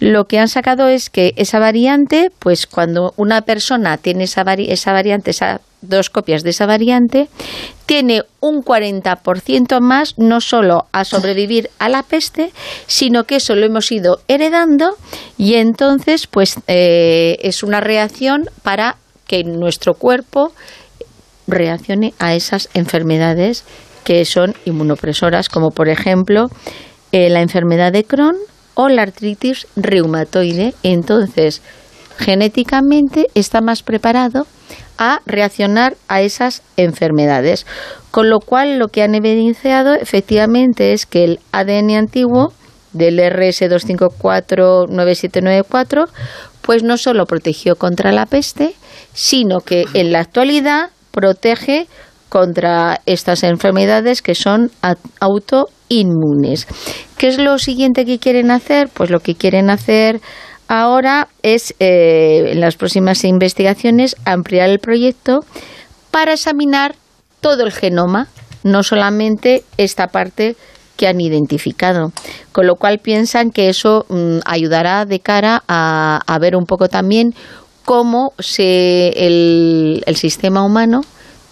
lo 0.00 0.24
que 0.24 0.38
han 0.38 0.48
sacado 0.48 0.88
es 0.88 1.08
que 1.08 1.32
esa 1.36 1.58
variante, 1.58 2.30
pues 2.38 2.66
cuando 2.66 3.14
una 3.16 3.42
persona 3.42 3.96
tiene 3.96 4.24
esa, 4.24 4.42
esa 4.42 4.92
variante, 4.92 5.30
esas 5.30 5.60
dos 5.80 6.10
copias 6.10 6.42
de 6.42 6.50
esa 6.50 6.66
variante, 6.66 7.28
tiene 7.86 8.22
un 8.40 8.62
40% 8.62 9.80
más 9.80 10.14
no 10.16 10.40
solo 10.40 10.86
a 10.92 11.04
sobrevivir 11.04 11.70
a 11.78 11.88
la 11.88 12.02
peste, 12.02 12.52
sino 12.86 13.24
que 13.24 13.36
eso 13.36 13.54
lo 13.54 13.66
hemos 13.66 13.90
ido 13.90 14.20
heredando 14.28 14.96
y 15.36 15.54
entonces 15.54 16.26
pues 16.26 16.56
eh, 16.68 17.36
es 17.40 17.62
una 17.62 17.80
reacción 17.80 18.48
para 18.62 18.96
que 19.26 19.44
nuestro 19.44 19.94
cuerpo 19.94 20.52
reaccione 21.52 22.14
a 22.18 22.34
esas 22.34 22.68
enfermedades 22.74 23.64
que 24.04 24.24
son 24.24 24.54
inmunopresoras, 24.64 25.48
como 25.48 25.70
por 25.70 25.88
ejemplo 25.88 26.48
eh, 27.12 27.30
la 27.30 27.42
enfermedad 27.42 27.92
de 27.92 28.02
Crohn 28.04 28.36
o 28.74 28.88
la 28.88 29.02
artritis 29.02 29.66
reumatoide. 29.76 30.74
Entonces, 30.82 31.60
genéticamente 32.18 33.26
está 33.34 33.60
más 33.60 33.82
preparado 33.82 34.46
a 34.98 35.20
reaccionar 35.26 35.96
a 36.08 36.22
esas 36.22 36.62
enfermedades. 36.76 37.66
Con 38.10 38.30
lo 38.30 38.40
cual, 38.40 38.78
lo 38.78 38.88
que 38.88 39.02
han 39.02 39.14
evidenciado 39.14 39.92
efectivamente 39.94 40.92
es 40.92 41.06
que 41.06 41.24
el 41.24 41.40
ADN 41.52 41.96
antiguo 41.96 42.52
del 42.92 43.18
RS2549794 43.18 46.08
pues 46.60 46.82
no 46.82 46.96
solo 46.96 47.26
protegió 47.26 47.76
contra 47.76 48.10
la 48.12 48.26
peste, 48.26 48.74
sino 49.12 49.60
que 49.60 49.84
en 49.94 50.12
la 50.12 50.20
actualidad 50.20 50.90
protege 51.12 51.86
contra 52.28 53.00
estas 53.06 53.42
enfermedades 53.42 54.22
que 54.22 54.34
son 54.34 54.70
autoinmunes. 55.20 56.66
¿Qué 57.18 57.28
es 57.28 57.38
lo 57.38 57.58
siguiente 57.58 58.06
que 58.06 58.18
quieren 58.18 58.50
hacer? 58.50 58.88
Pues 58.88 59.10
lo 59.10 59.20
que 59.20 59.34
quieren 59.34 59.68
hacer 59.68 60.20
ahora 60.66 61.28
es, 61.42 61.74
eh, 61.78 62.52
en 62.52 62.60
las 62.60 62.76
próximas 62.76 63.24
investigaciones, 63.24 64.16
ampliar 64.24 64.70
el 64.70 64.78
proyecto 64.78 65.40
para 66.10 66.32
examinar 66.32 66.94
todo 67.42 67.64
el 67.64 67.72
genoma, 67.72 68.28
no 68.64 68.82
solamente 68.82 69.64
esta 69.76 70.06
parte 70.06 70.56
que 70.96 71.08
han 71.08 71.20
identificado. 71.20 72.12
Con 72.52 72.66
lo 72.66 72.76
cual 72.76 72.98
piensan 72.98 73.50
que 73.50 73.68
eso 73.68 74.06
mm, 74.08 74.38
ayudará 74.46 75.04
de 75.04 75.20
cara 75.20 75.62
a, 75.68 76.20
a 76.26 76.38
ver 76.38 76.56
un 76.56 76.64
poco 76.64 76.88
también 76.88 77.34
cómo 77.84 78.32
se, 78.38 79.08
el, 79.26 80.02
sistema 80.16 80.64
humano, 80.64 81.00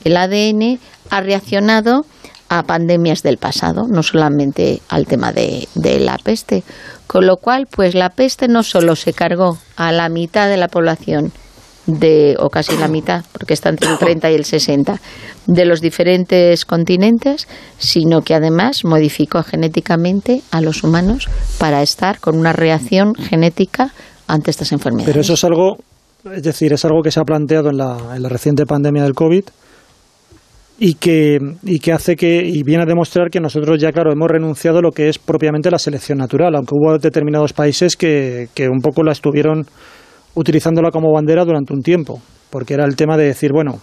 el 0.05 0.16
ADN, 0.16 0.78
ha 1.11 1.20
reaccionado 1.20 2.05
a 2.48 2.62
pandemias 2.65 3.23
del 3.23 3.36
pasado, 3.36 3.86
no 3.89 4.02
solamente 4.02 4.81
al 4.89 5.07
tema 5.07 5.32
de, 5.32 5.69
de, 5.74 6.01
la 6.01 6.16
peste. 6.19 6.65
Con 7.07 7.27
lo 7.27 7.36
cual, 7.36 7.66
pues 7.70 7.94
la 7.94 8.11
peste 8.11 8.48
no 8.48 8.62
solo 8.62 8.97
se 8.97 9.12
cargó 9.12 9.59
a 9.77 9.93
la 9.93 10.09
mitad 10.09 10.48
de 10.48 10.57
la 10.57 10.69
población, 10.69 11.32
de, 11.86 12.36
o 12.39 12.48
casi 12.51 12.77
la 12.77 12.89
mitad, 12.89 13.24
porque 13.32 13.55
está 13.55 13.69
entre 13.69 13.90
el 13.90 13.98
30 13.98 14.31
y 14.31 14.35
el 14.35 14.44
60, 14.44 15.01
de 15.47 15.65
los 15.65 15.81
diferentes 15.81 16.65
continentes, 16.65 17.48
sino 17.78 18.23
que 18.23 18.35
además 18.35 18.85
modificó 18.85 19.43
genéticamente 19.43 20.43
a 20.51 20.61
los 20.61 20.82
humanos 20.82 21.28
para 21.59 21.82
estar 21.82 22.20
con 22.20 22.39
una 22.39 22.52
reacción 22.52 23.15
genética 23.15 23.93
ante 24.27 24.51
estas 24.51 24.73
enfermedades. 24.73 25.12
Pero 25.12 25.20
eso 25.23 25.35
es 25.35 25.44
algo 25.44 25.78
es 26.24 26.42
decir, 26.42 26.72
es 26.72 26.84
algo 26.84 27.02
que 27.02 27.10
se 27.10 27.20
ha 27.20 27.24
planteado 27.24 27.70
en 27.70 27.78
la, 27.78 28.14
en 28.14 28.22
la 28.22 28.28
reciente 28.28 28.66
pandemia 28.66 29.02
del 29.02 29.14
COVID 29.14 29.44
y 30.78 30.94
que, 30.94 31.38
y 31.62 31.78
que 31.78 31.92
hace 31.92 32.16
que, 32.16 32.42
y 32.42 32.62
viene 32.62 32.84
a 32.84 32.86
demostrar 32.86 33.30
que 33.30 33.40
nosotros 33.40 33.78
ya, 33.78 33.92
claro, 33.92 34.12
hemos 34.12 34.30
renunciado 34.30 34.78
a 34.78 34.82
lo 34.82 34.90
que 34.90 35.09
es 35.09 35.18
propiamente 35.18 35.70
la 35.70 35.78
selección 35.78 36.18
natural, 36.18 36.55
aunque 36.55 36.74
hubo 36.74 36.98
determinados 36.98 37.52
países 37.52 37.97
que, 37.97 38.48
que 38.55 38.68
un 38.68 38.80
poco 38.80 39.02
la 39.02 39.12
estuvieron 39.12 39.66
utilizándola 40.34 40.90
como 40.90 41.12
bandera 41.12 41.44
durante 41.44 41.74
un 41.74 41.82
tiempo, 41.82 42.22
porque 42.48 42.74
era 42.74 42.86
el 42.86 42.97
tema 42.97 43.18
de 43.18 43.26
decir, 43.26 43.51
bueno, 43.52 43.80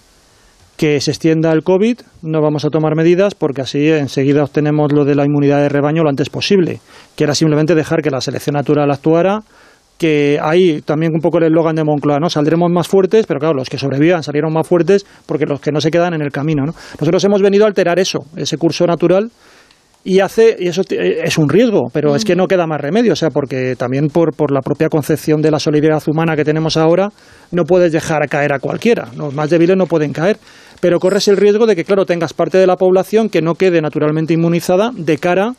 que 0.78 1.02
se 1.02 1.12
extienda 1.12 1.52
el 1.52 1.64
COVID, 1.64 2.00
no 2.22 2.42
vamos 2.42 2.66
a 2.66 2.70
tomar 2.70 2.96
medidas 2.96 3.36
porque 3.36 3.62
así 3.62 3.90
enseguida 3.90 4.44
obtenemos 4.44 4.92
lo 4.92 5.06
de 5.06 5.16
la 5.16 5.26
inmunidad 5.26 5.62
de 5.62 5.70
rebaño 5.70 6.04
lo 6.04 6.10
antes 6.10 6.30
posible, 6.30 6.80
que 7.16 7.24
era 7.24 7.36
simplemente 7.36 7.76
dejar 7.76 8.02
que 8.02 8.12
la 8.12 8.22
selección 8.22 8.54
natural 8.54 8.90
actuara, 8.92 9.42
que 9.98 10.40
ahí 10.42 10.82
también 10.82 11.14
un 11.14 11.22
poco 11.22 11.40
el 11.40 11.46
eslogan 11.46 11.76
de 11.76 11.84
Moncloa, 11.84 12.20
¿no? 12.20 12.30
Saldremos 12.30 12.72
más 12.72 12.88
fuertes, 12.88 13.26
pero 13.28 13.40
claro, 13.40 13.56
los 13.56 13.70
que 13.70 13.78
sobrevivan 13.78 14.24
salieron 14.24 14.54
más 14.54 14.68
fuertes 14.68 15.06
porque 15.26 15.46
los 15.46 15.60
que 15.60 15.72
no 15.72 15.82
se 15.82 15.92
quedan 15.92 16.14
en 16.14 16.22
el 16.22 16.32
camino, 16.32 16.66
¿no? 16.66 16.74
Nosotros 17.00 17.24
hemos 17.24 17.42
venido 17.42 17.66
a 17.66 17.68
alterar 17.68 18.00
eso, 18.00 18.20
ese 18.36 18.58
curso 18.58 18.86
natural 18.86 19.32
y 20.04 20.22
hace 20.22 20.56
y 20.58 20.70
eso 20.70 20.84
es 20.90 21.38
un 21.38 21.50
riesgo, 21.50 21.90
pero 21.92 22.16
es 22.16 22.24
que 22.24 22.36
no 22.36 22.48
queda 22.48 22.66
más 22.66 22.80
remedio, 22.80 23.12
o 23.12 23.16
sea, 23.16 23.30
porque 23.30 23.76
también 23.76 24.08
por, 24.08 24.34
por 24.34 24.52
la 24.52 24.62
propia 24.62 24.88
concepción 24.88 25.42
de 25.42 25.52
la 25.52 25.60
solidaridad 25.60 26.02
humana 26.08 26.36
que 26.36 26.46
tenemos 26.46 26.78
ahora, 26.78 27.10
no 27.52 27.64
puedes 27.64 27.92
dejar 27.92 28.26
caer 28.30 28.54
a 28.54 28.60
cualquiera, 28.60 29.10
los 29.18 29.34
más 29.34 29.50
débiles 29.50 29.76
no 29.76 29.86
pueden 29.86 30.14
caer, 30.14 30.38
pero 30.80 31.00
corres 31.00 31.28
el 31.28 31.36
riesgo 31.36 31.66
de 31.66 31.76
que 31.76 31.84
claro, 31.84 32.06
tengas 32.06 32.34
parte 32.34 32.58
de 32.58 32.68
la 32.68 32.78
población 32.78 33.28
que 33.28 33.42
no 33.42 33.56
quede 33.56 33.82
naturalmente 33.82 34.34
inmunizada 34.34 34.92
de 34.96 35.18
cara 35.18 35.54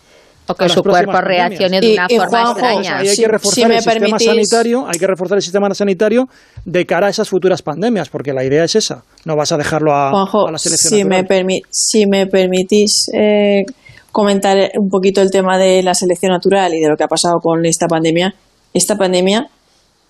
o 0.49 0.55
que 0.55 0.69
su 0.69 0.83
cuerpo 0.83 1.21
reaccione 1.21 1.81
de 1.81 1.93
una 1.93 2.09
forma 2.09 2.43
extraña. 2.43 2.99
hay 2.99 3.17
que 3.17 3.29
reforzar 3.29 3.71
el 3.71 3.83
sistema 3.83 4.19
sanitario, 4.19 4.87
hay 4.87 4.99
que 4.99 5.07
reforzar 5.07 5.37
el 5.37 5.43
sistema 5.43 5.75
sanitario 5.75 6.29
de 6.65 6.87
cara 6.87 7.07
a 7.09 7.11
esas 7.11 7.29
futuras 7.29 7.63
pandemias, 7.63 8.09
porque 8.09 8.33
la 8.33 8.45
idea 8.45 8.65
es 8.65 8.75
esa. 8.75 9.03
No 9.25 9.37
vas 9.37 9.53
a 9.53 9.57
dejarlo 9.57 9.95
a, 9.95 10.11
la 10.51 10.59
selección 10.59 10.93
si 10.93 11.05
Me 11.05 11.25
si 11.71 12.07
me 12.07 12.27
permitís 12.27 13.11
eh, 13.15 13.65
comentar 14.11 14.71
un 14.79 14.89
poquito 14.89 15.21
el 15.21 15.31
tema 15.31 15.59
de 15.59 15.83
la 15.83 15.95
selección 15.95 16.33
natural 16.33 16.75
y 16.75 16.81
de 16.81 16.89
lo 16.89 16.97
que 16.97 17.05
ha 17.05 17.09
pasado 17.09 17.39
con 17.41 17.65
esta 17.67 17.87
pandemia. 17.87 18.35
Esta 18.75 18.97
pandemia 18.97 19.49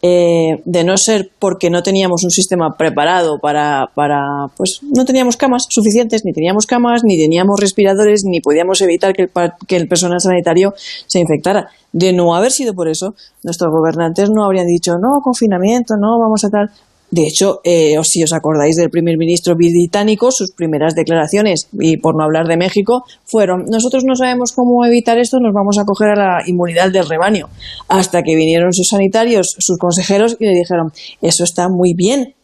eh, 0.00 0.62
de 0.64 0.84
no 0.84 0.96
ser 0.96 1.30
porque 1.38 1.70
no 1.70 1.82
teníamos 1.82 2.22
un 2.22 2.30
sistema 2.30 2.76
preparado 2.76 3.40
para, 3.40 3.90
para, 3.94 4.46
pues 4.56 4.80
no 4.82 5.04
teníamos 5.04 5.36
camas 5.36 5.66
suficientes, 5.68 6.24
ni 6.24 6.32
teníamos 6.32 6.66
camas, 6.66 7.02
ni 7.04 7.18
teníamos 7.18 7.58
respiradores, 7.58 8.24
ni 8.24 8.40
podíamos 8.40 8.80
evitar 8.80 9.12
que 9.12 9.22
el, 9.22 9.30
que 9.66 9.76
el 9.76 9.88
personal 9.88 10.20
sanitario 10.20 10.74
se 11.06 11.18
infectara. 11.18 11.68
De 11.92 12.12
no 12.12 12.34
haber 12.34 12.52
sido 12.52 12.74
por 12.74 12.88
eso, 12.88 13.14
nuestros 13.42 13.72
gobernantes 13.72 14.30
no 14.30 14.44
habrían 14.44 14.66
dicho, 14.66 14.98
no, 14.98 15.20
confinamiento, 15.22 15.96
no, 15.96 16.18
vamos 16.18 16.44
a 16.44 16.50
tal. 16.50 16.70
De 17.10 17.22
hecho, 17.22 17.60
eh, 17.64 17.94
si 18.02 18.22
os 18.22 18.32
acordáis 18.34 18.76
del 18.76 18.90
primer 18.90 19.16
ministro 19.16 19.54
británico, 19.56 20.30
sus 20.30 20.52
primeras 20.52 20.94
declaraciones, 20.94 21.68
y 21.72 21.96
por 21.96 22.14
no 22.14 22.22
hablar 22.22 22.46
de 22.46 22.58
México, 22.58 23.04
fueron, 23.24 23.64
nosotros 23.70 24.04
no 24.06 24.14
sabemos 24.14 24.52
cómo 24.52 24.84
evitar 24.84 25.18
esto, 25.18 25.40
nos 25.40 25.54
vamos 25.54 25.78
a 25.78 25.84
coger 25.84 26.10
a 26.10 26.16
la 26.16 26.42
inmunidad 26.46 26.90
del 26.90 27.08
rebaño. 27.08 27.48
Hasta 27.88 28.22
que 28.22 28.36
vinieron 28.36 28.74
sus 28.74 28.88
sanitarios, 28.88 29.56
sus 29.58 29.78
consejeros, 29.78 30.36
y 30.38 30.46
le 30.46 30.52
dijeron, 30.52 30.92
eso 31.22 31.44
está 31.44 31.68
muy 31.70 31.94
bien, 31.94 32.34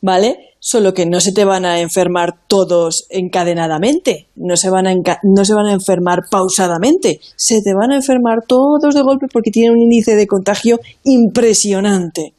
¿vale? 0.00 0.36
Solo 0.60 0.94
que 0.94 1.06
no 1.06 1.20
se 1.20 1.32
te 1.32 1.44
van 1.44 1.64
a 1.64 1.80
enfermar 1.80 2.34
todos 2.46 3.06
encadenadamente, 3.10 4.28
no 4.36 4.56
se 4.56 4.70
van 4.70 4.86
a, 4.86 4.94
no 5.24 5.44
se 5.44 5.54
van 5.54 5.66
a 5.66 5.72
enfermar 5.72 6.20
pausadamente, 6.30 7.18
se 7.34 7.60
te 7.60 7.74
van 7.74 7.90
a 7.90 7.96
enfermar 7.96 8.38
todos 8.46 8.94
de 8.94 9.02
golpe 9.02 9.26
porque 9.32 9.50
tienen 9.50 9.72
un 9.72 9.82
índice 9.82 10.14
de 10.14 10.28
contagio 10.28 10.78
impresionante. 11.02 12.34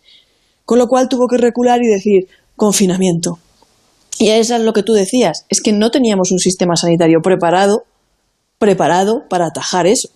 Con 0.65 0.79
lo 0.79 0.87
cual 0.87 1.09
tuvo 1.09 1.27
que 1.27 1.37
recular 1.37 1.79
y 1.81 1.87
decir 1.87 2.27
confinamiento. 2.55 3.39
Y 4.19 4.29
eso 4.29 4.55
es 4.55 4.61
lo 4.61 4.73
que 4.73 4.83
tú 4.83 4.93
decías, 4.93 5.45
es 5.49 5.61
que 5.61 5.73
no 5.73 5.89
teníamos 5.89 6.31
un 6.31 6.37
sistema 6.39 6.75
sanitario 6.75 7.19
preparado, 7.23 7.83
preparado 8.59 9.23
para 9.29 9.47
atajar 9.47 9.87
eso. 9.87 10.09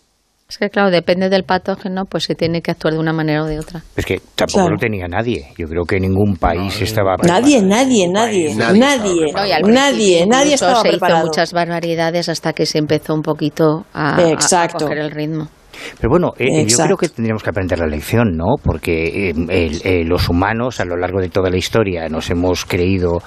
Es 0.49 0.57
que 0.57 0.69
claro, 0.69 0.91
depende 0.91 1.28
del 1.28 1.44
patógeno, 1.44 2.06
pues 2.06 2.24
se 2.24 2.34
tiene 2.34 2.61
que 2.61 2.72
actuar 2.72 2.94
de 2.94 2.99
una 3.02 3.11
manera 3.11 3.44
o 3.44 3.48
de 3.48 3.60
otra. 3.60 3.84
Es 3.98 4.06
que 4.06 4.22
tampoco 4.34 4.69
lo 4.69 4.78
tenía 4.78 5.06
nadie. 5.10 5.48
Yo 5.57 5.68
creo 5.68 5.84
que 5.84 5.99
ningún 5.99 6.38
país 6.38 6.80
estaba 6.82 7.18
preparado. 7.18 7.41
Nadie, 7.41 7.61
nadie, 7.61 8.07
nadie, 8.07 8.56
nadie, 8.56 8.80
nadie, 8.80 9.61
nadie, 9.65 10.26
nadie 10.26 10.53
estaba 10.53 10.82
se 10.82 10.88
preparado. 10.90 11.19
hizo 11.19 11.28
muchas 11.28 11.52
barbaridades 11.52 12.30
hasta 12.30 12.53
que 12.53 12.65
se 12.65 12.78
empezó 12.78 13.14
un 13.14 13.24
poquito 13.24 13.86
a, 13.94 14.22
Exacto. 14.32 14.86
a 14.86 14.88
coger 14.88 14.99
el 14.99 15.11
ritmo. 15.11 15.49
Pero 15.98 16.10
bueno, 16.10 16.34
eh, 16.38 16.66
yo 16.66 16.78
creo 16.78 16.98
que 16.98 17.10
tendríamos 17.10 17.44
que 17.44 17.49
aprender 17.49 17.80
la 17.80 17.88
lección, 17.88 18.36
¿no? 18.36 18.56
Porque 18.62 19.30
eh, 19.30 19.34
eh, 19.49 20.04
los 20.06 20.30
humanos 20.30 20.80
a 20.80 20.86
lo 20.86 20.95
largo 20.95 21.20
de 21.20 21.30
toda 21.30 21.49
la 21.49 21.58
historia 21.58 22.08
nos 22.10 22.30
hemos 22.30 22.66
creído 22.66 23.22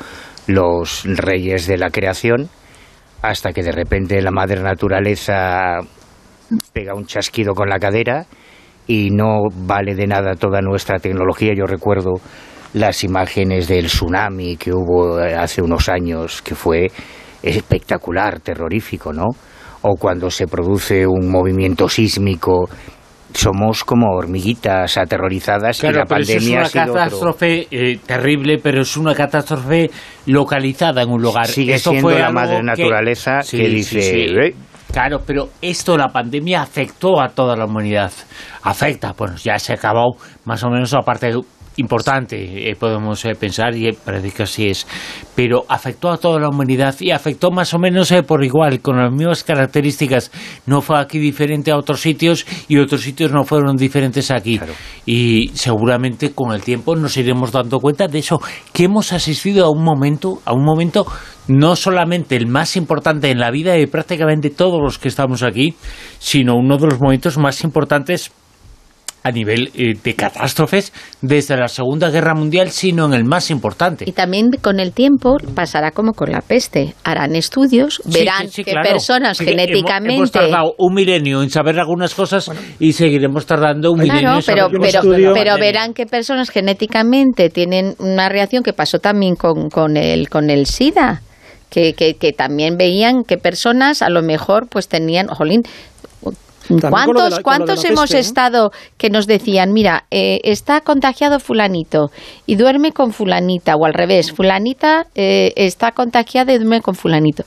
los 0.46 1.04
reyes 1.04 1.66
de 1.66 1.78
la 1.78 1.90
creación 1.90 2.48
hasta 3.22 3.52
que 3.52 3.62
de 3.62 3.72
repente 3.72 4.20
la 4.22 4.30
madre 4.30 4.62
naturaleza 4.62 5.78
pega 6.72 6.94
un 6.94 7.06
chasquido 7.06 7.54
con 7.54 7.68
la 7.68 7.78
cadera 7.78 8.26
y 8.86 9.10
no 9.10 9.42
vale 9.52 9.94
de 9.94 10.06
nada 10.06 10.34
toda 10.34 10.60
nuestra 10.60 10.98
tecnología. 10.98 11.52
Yo 11.54 11.66
recuerdo 11.66 12.14
las 12.72 13.04
imágenes 13.04 13.68
del 13.68 13.86
tsunami 13.86 14.56
que 14.56 14.72
hubo 14.72 15.18
hace 15.18 15.60
unos 15.60 15.88
años, 15.88 16.40
que 16.42 16.54
fue 16.54 16.88
espectacular, 17.42 18.40
terrorífico, 18.40 19.12
¿no? 19.12 19.26
O 19.82 19.96
cuando 19.96 20.30
se 20.30 20.46
produce 20.46 21.06
un 21.06 21.30
movimiento 21.30 21.88
sísmico, 21.88 22.68
somos 23.32 23.84
como 23.84 24.12
hormiguitas 24.12 24.96
aterrorizadas 24.98 25.82
y 25.82 25.90
la 25.90 26.04
pandemia 26.04 26.62
es 26.62 26.74
una 26.74 26.86
catástrofe 26.86 27.66
eh, 27.70 27.98
terrible, 28.04 28.58
pero 28.58 28.82
es 28.82 28.96
una 28.96 29.14
catástrofe 29.14 29.90
localizada 30.26 31.02
en 31.02 31.10
un 31.10 31.22
lugar. 31.22 31.46
Sigue 31.46 31.78
siendo 31.78 32.10
la 32.10 32.30
madre 32.30 32.62
naturaleza 32.62 33.40
que, 33.48 33.68
dice... 33.68 34.24
¿Eh? 34.26 34.54
Claro, 34.92 35.20
pero 35.24 35.50
esto, 35.62 35.96
la 35.96 36.08
pandemia, 36.08 36.62
afectó 36.62 37.20
a 37.20 37.28
toda 37.28 37.54
la 37.56 37.64
humanidad. 37.64 38.10
Afecta, 38.62 39.14
bueno, 39.16 39.36
ya 39.36 39.56
se 39.58 39.72
ha 39.72 39.76
acabado 39.76 40.16
más 40.44 40.64
o 40.64 40.70
menos 40.70 40.92
la 40.92 41.02
parte 41.02 41.32
importante, 41.80 42.70
eh, 42.70 42.76
podemos 42.76 43.24
eh, 43.24 43.34
pensar, 43.34 43.74
y 43.74 43.92
parece 43.92 44.30
que 44.30 44.42
así 44.42 44.68
es, 44.68 44.86
pero 45.34 45.64
afectó 45.68 46.10
a 46.10 46.18
toda 46.18 46.38
la 46.38 46.48
humanidad 46.48 46.94
y 47.00 47.10
afectó 47.10 47.50
más 47.50 47.72
o 47.74 47.78
menos 47.78 48.12
eh, 48.12 48.22
por 48.22 48.44
igual, 48.44 48.80
con 48.80 48.98
las 48.98 49.10
mismas 49.12 49.42
características. 49.42 50.30
No 50.66 50.82
fue 50.82 50.98
aquí 51.00 51.18
diferente 51.18 51.70
a 51.70 51.76
otros 51.76 52.00
sitios 52.00 52.46
y 52.68 52.78
otros 52.78 53.02
sitios 53.02 53.32
no 53.32 53.44
fueron 53.44 53.76
diferentes 53.76 54.30
aquí. 54.30 54.60
Y 55.06 55.50
seguramente 55.54 56.32
con 56.32 56.52
el 56.52 56.62
tiempo 56.62 56.94
nos 56.94 57.16
iremos 57.16 57.52
dando 57.52 57.78
cuenta 57.78 58.06
de 58.06 58.18
eso, 58.18 58.40
que 58.72 58.84
hemos 58.84 59.12
asistido 59.12 59.64
a 59.64 59.70
un 59.70 59.82
momento, 59.82 60.40
a 60.44 60.52
un 60.52 60.64
momento 60.64 61.06
no 61.48 61.74
solamente 61.74 62.36
el 62.36 62.46
más 62.46 62.76
importante 62.76 63.30
en 63.30 63.40
la 63.40 63.50
vida 63.50 63.72
de 63.72 63.88
prácticamente 63.88 64.50
todos 64.50 64.80
los 64.80 64.98
que 64.98 65.08
estamos 65.08 65.42
aquí, 65.42 65.74
sino 66.18 66.54
uno 66.54 66.76
de 66.76 66.86
los 66.86 67.00
momentos 67.00 67.38
más 67.38 67.64
importantes 67.64 68.30
a 69.22 69.30
nivel 69.30 69.70
eh, 69.74 69.94
de 70.02 70.14
catástrofes 70.14 70.92
desde 71.20 71.56
la 71.56 71.68
Segunda 71.68 72.10
Guerra 72.10 72.34
Mundial, 72.34 72.70
sino 72.70 73.06
en 73.06 73.14
el 73.14 73.24
más 73.24 73.50
importante. 73.50 74.04
Y 74.08 74.12
también 74.12 74.50
con 74.62 74.80
el 74.80 74.92
tiempo 74.92 75.36
pasará 75.54 75.90
como 75.90 76.12
con 76.12 76.30
la 76.30 76.40
peste. 76.40 76.94
Harán 77.04 77.34
estudios, 77.36 78.02
verán 78.06 78.48
sí, 78.48 78.56
sí, 78.56 78.64
que 78.64 78.72
claro. 78.72 78.88
personas 78.88 79.38
genéticamente... 79.38 80.14
Hemos, 80.14 80.34
hemos 80.34 80.50
tardado 80.50 80.74
un 80.78 80.94
milenio 80.94 81.42
en 81.42 81.50
saber 81.50 81.78
algunas 81.78 82.14
cosas 82.14 82.50
y 82.78 82.92
seguiremos 82.92 83.46
tardando 83.46 83.92
un 83.92 83.98
milenio 84.00 84.20
Claro, 84.20 84.36
en 84.36 84.42
saber 84.42 84.64
pero, 84.70 84.80
pero, 84.80 85.02
pero 85.02 85.32
pandemia. 85.32 85.56
verán 85.56 85.94
que 85.94 86.06
personas 86.06 86.50
genéticamente 86.50 87.50
tienen 87.50 87.94
una 87.98 88.28
reacción 88.28 88.62
que 88.62 88.72
pasó 88.72 88.98
también 88.98 89.34
con, 89.36 89.68
con, 89.70 89.96
el, 89.96 90.28
con 90.28 90.50
el 90.50 90.66
SIDA, 90.66 91.22
que, 91.68 91.92
que, 91.94 92.14
que 92.14 92.32
también 92.32 92.76
veían 92.76 93.22
que 93.24 93.38
personas 93.38 94.02
a 94.02 94.10
lo 94.10 94.22
mejor 94.22 94.68
pues 94.68 94.88
tenían, 94.88 95.28
jolín, 95.28 95.62
¿Cuántos, 96.90 97.30
la- 97.38 97.42
cuántos 97.42 97.84
hemos 97.84 98.10
estado 98.18 98.70
que 98.98 99.10
nos 99.10 99.26
decían, 99.26 99.72
mira, 99.72 100.04
eh, 100.10 100.38
está 100.44 100.80
contagiado 100.80 101.40
fulanito 101.40 102.10
y 102.46 102.56
duerme 102.56 102.92
con 102.92 103.12
fulanita, 103.12 103.74
o 103.76 103.84
al 103.86 103.94
revés, 103.94 104.32
fulanita 104.32 105.06
eh, 105.14 105.52
está 105.56 105.92
contagiada 105.92 106.52
y 106.52 106.58
duerme 106.58 106.80
con 106.80 106.94
fulanito? 106.94 107.44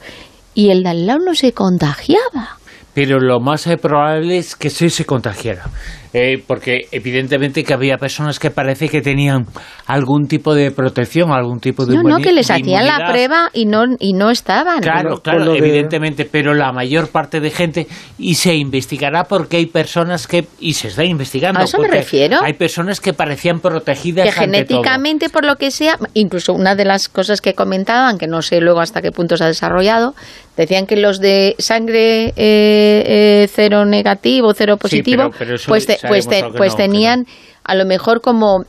Y 0.54 0.70
el 0.70 0.84
de 0.84 0.90
al 0.90 1.08
lado 1.08 1.20
no 1.26 1.34
se 1.34 1.52
contagiaba. 1.54 2.58
Pero 2.94 3.20
lo 3.20 3.40
más 3.40 3.68
probable 3.82 4.38
es 4.38 4.56
que 4.56 4.70
sí 4.70 4.90
se 4.90 5.06
contagiara. 5.06 5.64
Eh, 6.14 6.44
porque 6.46 6.82
evidentemente 6.92 7.64
que 7.64 7.74
había 7.74 7.98
personas 7.98 8.38
que 8.38 8.52
parece 8.52 8.88
que 8.88 9.02
tenían 9.02 9.46
algún 9.88 10.28
tipo 10.28 10.54
de 10.54 10.70
protección, 10.70 11.32
algún 11.32 11.60
tipo 11.60 11.88
de 11.88 11.96
No, 11.96 12.04
no, 12.04 12.18
que 12.20 12.32
les 12.32 12.52
hacían 12.52 12.86
la 12.86 13.10
prueba 13.10 13.50
y 13.52 13.66
no, 13.66 13.84
y 14.00 14.14
no 14.14 14.30
estaban. 14.30 14.80
Claro, 14.80 15.22
claro, 15.22 15.56
evidentemente, 15.56 16.26
pero 16.26 16.54
la 16.54 16.72
mayor 16.72 17.10
parte 17.10 17.40
de 17.40 17.50
gente, 17.50 17.88
y 18.20 18.36
se 18.36 18.54
investigará 18.56 19.24
porque 19.24 19.58
hay 19.58 19.66
personas 19.66 20.28
que, 20.28 20.46
y 20.60 20.74
se 20.74 20.90
está 20.90 21.04
investigando, 21.04 21.60
A 21.60 21.64
eso 21.64 21.80
me 21.80 21.88
refiero. 21.88 22.42
hay 22.44 22.54
personas 22.54 23.02
que 23.02 23.14
parecían 23.14 23.60
protegidas 23.60 24.26
que 24.26 24.30
ante 24.30 24.64
todo. 24.66 24.82
genéticamente, 24.84 25.30
por 25.30 25.46
lo 25.46 25.56
que 25.56 25.72
sea, 25.72 25.98
incluso 26.14 26.54
una 26.54 26.76
de 26.76 26.86
las 26.86 27.10
cosas 27.10 27.42
que 27.42 27.56
comentaban, 27.56 28.20
que 28.20 28.28
no 28.28 28.42
sé 28.44 28.62
luego 28.62 28.82
hasta 28.82 29.02
qué 29.02 29.12
punto 29.12 29.36
se 29.36 29.46
ha 29.46 29.48
desarrollado, 29.48 30.14
decían 30.58 30.86
que 30.86 30.96
los 30.96 31.20
de 31.20 31.56
sangre 31.60 32.28
eh, 32.28 32.34
eh, 32.38 33.50
cero 33.54 33.86
negativo, 33.86 34.54
cero 34.54 34.78
positivo, 34.78 35.24
pero- 35.30 35.36
pero 35.38 35.56
eso 35.56 35.66
pues, 35.68 35.86
te- 35.86 35.98
pues, 36.08 36.28
te- 36.28 36.44
pues 36.58 36.72
no, 36.74 36.78
tenían 36.78 37.28
a 37.64 37.76
lo 37.76 37.86
mejor 37.86 38.22
como 38.22 38.66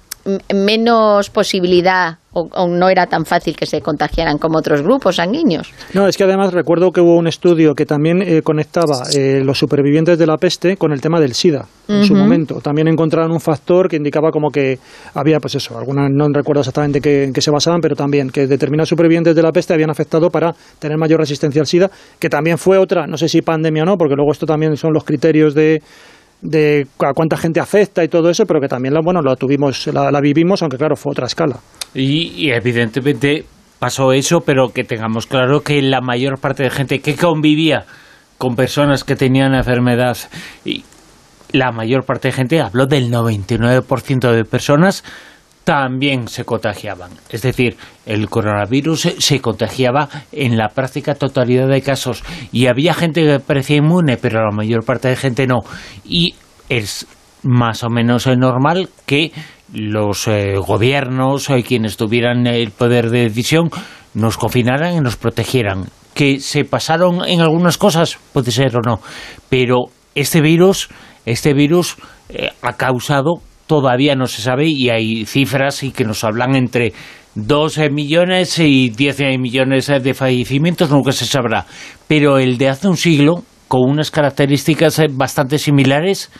menos 0.52 1.30
posibilidad 1.30 2.18
o, 2.32 2.48
o 2.52 2.66
no 2.66 2.88
era 2.88 3.06
tan 3.06 3.24
fácil 3.24 3.54
que 3.56 3.66
se 3.66 3.80
contagiaran 3.80 4.38
como 4.38 4.58
otros 4.58 4.82
grupos 4.82 5.16
sanguíneos. 5.16 5.70
No, 5.92 6.08
es 6.08 6.16
que 6.16 6.24
además 6.24 6.52
recuerdo 6.52 6.90
que 6.90 7.00
hubo 7.00 7.16
un 7.16 7.28
estudio 7.28 7.74
que 7.74 7.86
también 7.86 8.22
eh, 8.22 8.42
conectaba 8.42 9.02
eh, 9.14 9.40
los 9.44 9.58
supervivientes 9.58 10.18
de 10.18 10.26
la 10.26 10.36
peste 10.36 10.76
con 10.76 10.92
el 10.92 11.00
tema 11.00 11.20
del 11.20 11.34
SIDA 11.34 11.66
en 11.86 12.02
su 12.04 12.14
momento. 12.14 12.60
También 12.62 12.88
encontraron 12.88 13.30
un 13.30 13.40
factor 13.40 13.88
que 13.90 13.96
indicaba 13.96 14.30
como 14.30 14.50
que 14.50 14.78
había, 15.12 15.38
pues 15.38 15.54
eso, 15.56 15.78
algunas 15.78 16.10
no 16.10 16.26
recuerdo 16.32 16.60
exactamente 16.62 17.00
qué- 17.02 17.24
en 17.24 17.32
qué 17.34 17.42
se 17.42 17.50
basaban, 17.50 17.80
pero 17.82 17.94
también 17.94 18.30
que 18.30 18.46
determinados 18.46 18.88
supervivientes 18.88 19.36
de 19.36 19.42
la 19.42 19.52
peste 19.52 19.74
habían 19.74 19.90
afectado 19.90 20.30
para 20.30 20.54
tener 20.78 20.96
mayor 20.96 21.20
resistencia 21.20 21.60
al 21.60 21.66
SIDA, 21.66 21.90
que 22.18 22.30
también 22.30 22.56
fue 22.58 22.78
otra, 22.78 23.06
no 23.06 23.18
sé 23.18 23.28
si 23.28 23.42
pandemia 23.42 23.82
o 23.82 23.86
no, 23.86 23.98
porque 23.98 24.14
luego 24.16 24.32
esto 24.32 24.46
también 24.46 24.76
son 24.78 24.94
los 24.94 25.04
criterios 25.04 25.54
de 25.54 25.82
de 26.44 26.86
a 27.00 27.14
cuánta 27.14 27.36
gente 27.36 27.58
afecta 27.58 28.04
y 28.04 28.08
todo 28.08 28.28
eso, 28.28 28.44
pero 28.46 28.60
que 28.60 28.68
también 28.68 28.94
la, 28.94 29.00
bueno, 29.02 29.20
la 29.22 29.34
tuvimos, 29.34 29.86
la, 29.88 30.20
vivimos, 30.20 30.62
aunque 30.62 30.76
claro, 30.76 30.94
fue 30.94 31.10
otra 31.10 31.26
escala. 31.26 31.56
Y, 31.94 32.50
evidentemente 32.50 33.44
pasó 33.78 34.12
eso, 34.12 34.40
pero 34.44 34.68
que 34.68 34.84
tengamos 34.84 35.26
claro 35.26 35.60
que 35.60 35.80
la 35.82 36.00
mayor 36.00 36.38
parte 36.38 36.62
de 36.62 36.70
gente 36.70 37.00
que 37.00 37.16
convivía 37.16 37.86
con 38.38 38.56
personas 38.56 39.04
que 39.04 39.16
tenían 39.16 39.54
enfermedad, 39.54 40.16
y 40.64 40.84
la 41.52 41.72
mayor 41.72 42.04
parte 42.04 42.28
de 42.28 42.32
gente, 42.32 42.60
habló 42.60 42.86
del 42.86 43.10
99% 43.10 44.32
de 44.32 44.44
personas, 44.44 45.02
también 45.64 46.28
se 46.28 46.44
contagiaban. 46.44 47.10
Es 47.30 47.42
decir, 47.42 47.76
el 48.04 48.28
coronavirus 48.28 49.14
se, 49.18 49.40
contagiaba 49.40 50.08
en 50.30 50.56
la 50.58 50.68
práctica 50.68 51.14
totalidad 51.14 51.68
de 51.68 51.80
casos. 51.80 52.22
Y 52.52 52.66
había 52.66 52.92
gente 52.94 53.24
que 53.24 53.40
parecía 53.40 53.78
inmune, 53.78 54.18
pero 54.18 54.44
la 54.44 54.54
mayor 54.54 54.84
parte 54.84 55.08
de 55.08 55.16
gente 55.16 55.46
no. 55.46 55.60
Y 56.04 56.34
es 56.68 57.06
más 57.42 57.82
o 57.82 57.90
menos 57.90 58.26
eh, 58.26 58.36
normal 58.36 58.90
que 59.06 59.32
los 59.72 60.28
eh, 60.28 60.56
gobiernos, 60.56 61.48
eh, 61.50 61.62
quienes 61.62 61.96
tuvieran 61.96 62.46
el 62.46 62.70
poder 62.70 63.10
de 63.10 63.22
decisión, 63.24 63.70
nos 64.12 64.36
confinaran 64.36 64.94
y 64.94 65.00
nos 65.00 65.16
protegieran. 65.16 65.86
Que 66.14 66.40
se 66.40 66.64
pasaron 66.64 67.24
en 67.26 67.40
algunas 67.40 67.78
cosas, 67.78 68.18
puede 68.32 68.52
ser 68.52 68.76
o 68.76 68.80
no, 68.80 69.00
pero 69.48 69.86
este 70.14 70.40
virus, 70.40 70.88
este 71.26 71.54
virus 71.54 71.96
ha 72.62 72.74
causado, 72.74 73.42
todavía 73.66 74.14
no 74.14 74.26
se 74.26 74.42
sabe, 74.42 74.66
y 74.68 74.90
hay 74.90 75.26
cifras 75.26 75.82
y 75.82 75.90
que 75.90 76.04
nos 76.04 76.24
hablan 76.24 76.54
entre 76.54 76.92
2 77.34 77.90
millones 77.90 78.58
y 78.58 78.90
10 78.90 79.38
millones 79.38 79.88
eh, 79.88 80.00
de 80.00 80.14
fallecimientos, 80.14 80.90
nunca 80.90 81.12
se 81.12 81.26
sabrá. 81.26 81.66
Pero 82.06 82.38
el 82.38 82.58
de 82.58 82.68
hace 82.68 82.88
un 82.88 82.96
siglo, 82.96 83.42
con 83.68 83.90
unas 83.90 84.10
características 84.10 84.98
eh, 85.00 85.06
bastante 85.10 85.58
similares, 85.58 86.30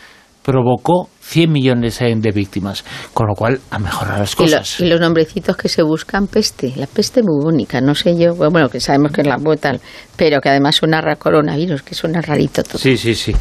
provocó 0.43 1.09
100 1.25 1.51
millones 1.51 1.99
de 1.99 2.33
víctimas, 2.33 2.85
con 3.15 3.27
lo 3.27 3.35
cual 3.35 3.59
ha 3.71 3.79
mejorado 3.79 4.21
las 4.21 4.37
cosas. 4.37 4.81
Y, 4.81 4.87
los 4.87 5.01
nombrecitos 5.01 5.57
que 5.57 5.69
se 5.69 5.83
buscan, 5.83 6.27
peste, 6.27 6.73
la 6.77 6.87
peste 6.87 7.23
bubónica, 7.23 7.81
no 7.81 7.95
sé 7.95 8.17
yo, 8.17 8.35
bueno, 8.35 8.69
que 8.69 8.79
sabemos 8.79 9.11
que 9.11 9.23
es 9.23 9.27
la 9.27 9.39
tal, 9.61 9.81
pero 10.17 10.41
que 10.41 10.51
además 10.51 10.77
suena 10.77 10.99
a 10.99 11.17
coronavirus, 11.17 11.83
que 11.83 11.95
suena 11.95 12.21
rarito 12.21 12.63
todo. 12.63 12.79
Sí, 12.79 12.97
sí, 12.97 13.15
sí. 13.15 13.35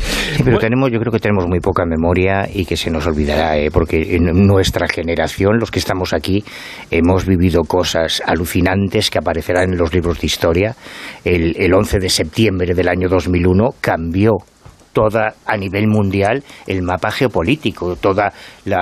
pero 0.44 0.58
tenemos, 0.60 0.92
yo 0.92 1.00
creo 1.00 1.12
que 1.12 1.20
tenemos 1.20 1.46
muy 1.48 1.60
poca 1.60 1.86
memoria 1.86 2.48
y 2.52 2.66
que 2.66 2.78
se 2.78 2.90
nos 2.90 3.06
olvidará, 3.06 3.58
¿eh? 3.58 3.70
porque 3.72 4.16
en 4.16 4.48
nuestra 4.48 4.88
generación, 4.88 5.58
los 5.60 5.70
que 5.70 5.80
estamos 5.80 6.14
aquí, 6.14 6.44
hemos 6.90 7.26
vivido 7.26 7.62
cosas 7.64 8.22
alucinantes 8.26 9.10
que 9.10 9.20
aparecerán 9.20 9.74
en 9.74 9.78
los 9.78 9.94
libros 9.94 10.20
de 10.20 10.28
historia. 10.28 10.76
El, 11.26 11.56
el 11.58 11.74
11 11.74 12.00
de 12.00 12.10
septiembre 12.10 12.74
del 12.74 12.88
año 12.88 13.10
2001 13.10 13.76
cambió 13.82 14.38
toda 14.94 15.34
a 15.46 15.58
nivel 15.58 15.88
mundial 15.88 16.44
el 16.68 16.84
mapa 16.84 17.12
geopolítico, 17.12 17.96
toda 17.98 18.32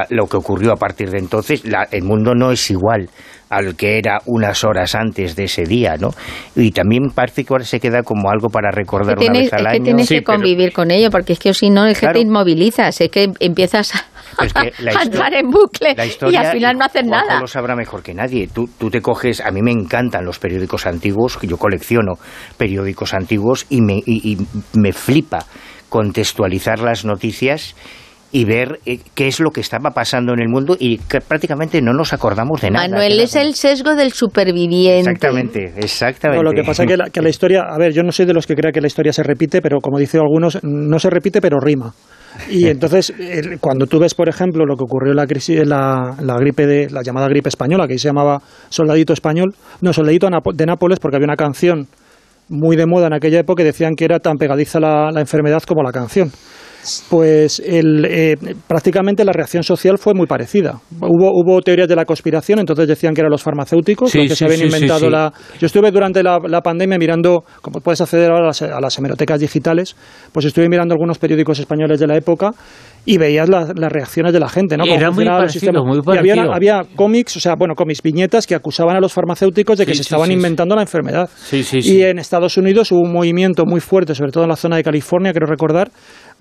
lo 0.09 0.27
que 0.27 0.38
ocurrió 0.38 0.73
a 0.73 0.75
partir 0.75 1.09
de 1.09 1.17
entonces. 1.17 1.63
el 1.91 2.03
mundo 2.03 2.35
no 2.35 2.51
es 2.51 2.69
igual 2.69 3.09
al 3.51 3.75
que 3.75 3.97
era 3.97 4.19
unas 4.27 4.63
horas 4.63 4.95
antes 4.95 5.35
de 5.35 5.43
ese 5.43 5.63
día, 5.63 5.95
¿no? 5.99 6.11
Y 6.55 6.71
también 6.71 7.09
parece 7.13 7.43
que 7.43 7.53
ahora 7.53 7.65
se 7.65 7.81
queda 7.81 8.01
como 8.01 8.31
algo 8.31 8.47
para 8.47 8.71
recordar 8.71 9.19
una 9.19 9.33
vez 9.33 9.51
al 9.51 9.67
es 9.67 9.73
Que 9.73 9.79
tienes 9.81 10.09
que 10.09 10.23
convivir 10.23 10.71
con 10.71 10.89
ello, 10.89 11.09
porque 11.11 11.33
es 11.33 11.39
que 11.39 11.53
si 11.53 11.69
no, 11.69 11.85
es 11.85 11.99
que 11.99 12.07
te 12.07 12.19
inmovilizas, 12.19 13.01
es 13.01 13.09
que 13.09 13.29
empiezas 13.41 13.93
a, 13.93 14.05
entrar 15.03 15.33
en 15.33 15.49
bucle 15.49 15.95
y 16.31 16.35
al 16.38 16.53
final 16.53 16.77
no 16.77 16.85
haces 16.85 17.03
nada. 17.03 17.41
lo 17.41 17.47
sabrá 17.47 17.75
mejor 17.75 18.01
que 18.01 18.13
nadie. 18.13 18.47
Tú, 18.47 18.69
tú 18.79 18.89
te 18.89 19.01
coges, 19.01 19.41
a 19.41 19.51
mí 19.51 19.61
me 19.61 19.71
encantan 19.71 20.23
los 20.23 20.39
periódicos 20.39 20.88
antiguos, 20.88 21.38
yo 21.41 21.57
colecciono 21.57 22.13
periódicos 22.57 23.13
antiguos 23.13 23.65
y 23.69 23.81
me, 23.81 23.95
y 24.05 24.38
me 24.75 24.93
flipa 24.93 25.45
contextualizar 25.91 26.80
las 26.80 27.03
noticias 27.03 27.76
y 28.31 28.45
ver 28.45 28.80
eh, 28.85 28.99
qué 29.13 29.27
es 29.27 29.41
lo 29.41 29.51
que 29.51 29.59
estaba 29.59 29.91
pasando 29.91 30.31
en 30.34 30.39
el 30.39 30.47
mundo 30.47 30.77
y 30.80 30.99
que 30.99 31.19
prácticamente 31.19 31.81
no 31.81 31.91
nos 31.91 32.13
acordamos 32.13 32.61
de 32.61 32.72
nada. 32.72 32.88
Manuel 32.88 33.19
es 33.19 33.35
el 33.35 33.55
sesgo 33.55 33.93
del 33.93 34.13
superviviente. 34.13 35.11
Exactamente, 35.11 35.73
exactamente. 35.76 36.43
lo 36.43 36.51
que 36.51 36.63
pasa 36.63 36.84
es 36.84 36.89
que 36.89 36.97
la, 36.97 37.09
que 37.09 37.22
la 37.22 37.30
historia, 37.35 37.63
a 37.69 37.77
ver, 37.77 37.91
yo 37.91 38.03
no 38.03 38.13
soy 38.13 38.26
de 38.26 38.34
los 38.34 38.47
que 38.47 38.55
crea 38.55 38.72
que 38.72 38.80
la 38.80 38.88
historia 38.88 39.11
se 39.11 39.22
repite, 39.22 39.61
pero 39.61 39.80
como 39.81 39.99
dicen 39.99 40.22
algunos, 40.22 40.59
no 40.63 40.97
se 40.97 41.09
repite, 41.09 41.41
pero 41.41 41.59
rima. 41.59 41.93
Y 42.49 42.68
entonces, 42.69 43.13
cuando 43.59 43.85
tú 43.85 43.99
ves, 43.99 44.15
por 44.15 44.30
ejemplo, 44.30 44.65
lo 44.65 44.77
que 44.77 44.84
ocurrió 44.84 45.11
en 45.11 45.18
la 45.18 45.27
crisis, 45.27 45.68
la, 45.68 46.15
la 46.22 46.35
gripe 46.38 46.65
de, 46.65 46.89
la 46.89 47.01
llamada 47.03 47.27
gripe 47.27 47.49
española, 47.49 47.85
que 47.85 47.97
se 47.97 48.07
llamaba 48.07 48.41
Soldadito 48.69 49.11
Español, 49.11 49.53
no, 49.81 49.91
Soldadito 49.91 50.30
de 50.53 50.65
Nápoles, 50.65 50.99
porque 50.99 51.18
había 51.18 51.26
una 51.26 51.35
canción 51.35 51.88
muy 52.52 52.76
de 52.76 52.86
moda 52.86 53.07
en 53.07 53.14
aquella 53.14 53.40
época 53.40 53.64
y 53.64 53.65
decían 53.65 53.95
que 53.95 54.06
era 54.06 54.19
tan 54.19 54.38
pegadiza 54.38 54.80
la, 54.80 55.10
la 55.11 55.22
enfermedad 55.22 55.64
como 55.64 55.82
la 55.82 55.91
canción 55.91 56.32
pues 57.10 57.60
el, 57.60 58.06
eh, 58.06 58.38
prácticamente 58.68 59.24
la 59.24 59.32
reacción 59.32 59.64
social 59.64 59.98
fue 59.98 60.14
muy 60.14 60.28
parecida. 60.28 60.80
Hubo, 60.99 61.32
hubo 61.34 61.62
teorías 61.62 61.88
de 61.88 61.95
la 61.95 62.06
conspiración, 62.06 62.60
entonces 62.60 62.88
decían 62.88 63.14
que 63.14 63.22
eran 63.22 63.32
los 63.32 63.44
farmacéuticos 63.44 64.14
los 64.14 64.28
que 64.28 64.36
se 64.36 64.45
habían 64.45 64.62
inventado 64.62 65.10
la... 65.10 65.32
Yo 65.60 65.66
estuve 65.66 65.91
durante 65.91 66.24
la, 66.24 66.62
pandemia 66.62 66.98
mirando, 66.98 67.44
como 67.62 67.82
puedes 67.82 68.02
acceder 68.02 68.32
ahora 68.32 68.45
a 68.45 68.48
las, 68.48 68.62
a 68.62 68.80
las, 68.80 68.98
hemerotecas 68.98 69.40
digitales, 69.40 69.95
pues 70.32 70.45
estuve 70.45 70.70
mirando 70.70 70.94
algunos 70.94 71.18
periódicos 71.18 71.60
españoles 71.60 71.99
de 71.99 72.08
la 72.08 72.16
época 72.16 72.52
y 73.06 73.18
veías 73.18 73.49
las 73.49 73.91
reacciones 73.91 74.32
de 74.32 74.40
la 74.40 74.48
gente, 74.48 74.78
¿no? 74.78 74.86
Era 74.86 75.10
muy 75.10 75.26
parecido, 75.26 75.84
muy 75.84 76.02
parecido. 76.02 76.36
Y 76.36 76.40
había, 76.53 76.84
cómics, 76.95 77.38
o 77.38 77.40
sea, 77.40 77.56
bueno, 77.56 77.74
cómics, 77.74 78.02
viñetas 78.03 78.45
que 78.45 78.53
acusaban 78.53 78.95
a 78.95 78.99
los 78.99 79.12
farmacéuticos 79.12 79.78
de 79.80 79.86
que 79.86 79.95
se 79.95 80.03
estaban 80.03 80.32
inventando 80.32 80.76
la 80.76 80.82
enfermedad. 80.82 81.30
Y 81.52 82.03
en 82.03 82.20
Estados 82.20 82.58
Unidos 82.58 82.91
hubo 82.91 83.02
un 83.02 83.12
movimiento 83.12 83.66
muy 83.66 83.80
fuerte, 83.80 84.14
sobre 84.14 84.32
todo 84.32 84.44
en 84.44 84.49
la 84.49 84.56
zona 84.56 84.76
de 84.76 84.84
California, 84.84 85.32
quiero 85.32 85.48
recordar, 85.48 85.91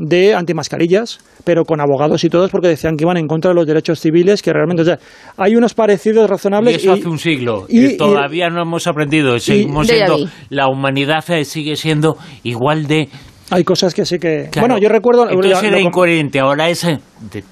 de 0.01 0.35
antimascarillas, 0.35 1.18
pero 1.44 1.64
con 1.64 1.81
abogados 1.81 2.24
y 2.24 2.31
todos 2.31 2.51
porque 2.51 2.68
decían 2.68 2.97
que 2.97 3.05
iban 3.05 3.18
en 3.18 3.27
contra 3.27 3.51
de 3.51 3.55
los 3.55 3.66
derechos 3.66 4.01
civiles, 4.01 4.43
que 4.43 4.52
realmente, 4.52 4.82
o 4.82 4.85
sea, 4.85 4.98
hay 5.36 5.55
unos 5.55 5.74
parecidos 5.74 6.28
razonables. 6.28 6.74
Y 6.74 6.77
eso 6.77 6.93
hace 6.93 7.09
un 7.09 7.18
siglo, 7.18 7.66
y, 7.68 7.97
todavía 7.97 8.48
no 8.48 8.62
hemos 8.62 8.86
aprendido, 8.86 9.39
seguimos 9.39 9.86
siendo, 9.86 10.18
la 10.48 10.68
humanidad 10.68 11.22
sigue 11.44 11.77
siendo 11.77 12.16
igual 12.43 12.86
de 12.86 13.09
hay 13.51 13.64
cosas 13.64 13.94
que 13.94 14.06
sí 14.06 14.18
que... 14.18 14.48
bueno, 14.60 14.78
yo 14.78 14.89
recuerdo... 14.89 15.28
Entonces 15.28 15.62
era 15.64 15.81
incoherente, 15.81 16.39
ahora 16.39 16.70
es... 16.70 16.85
Eh, 16.85 17.01
de 17.32 17.43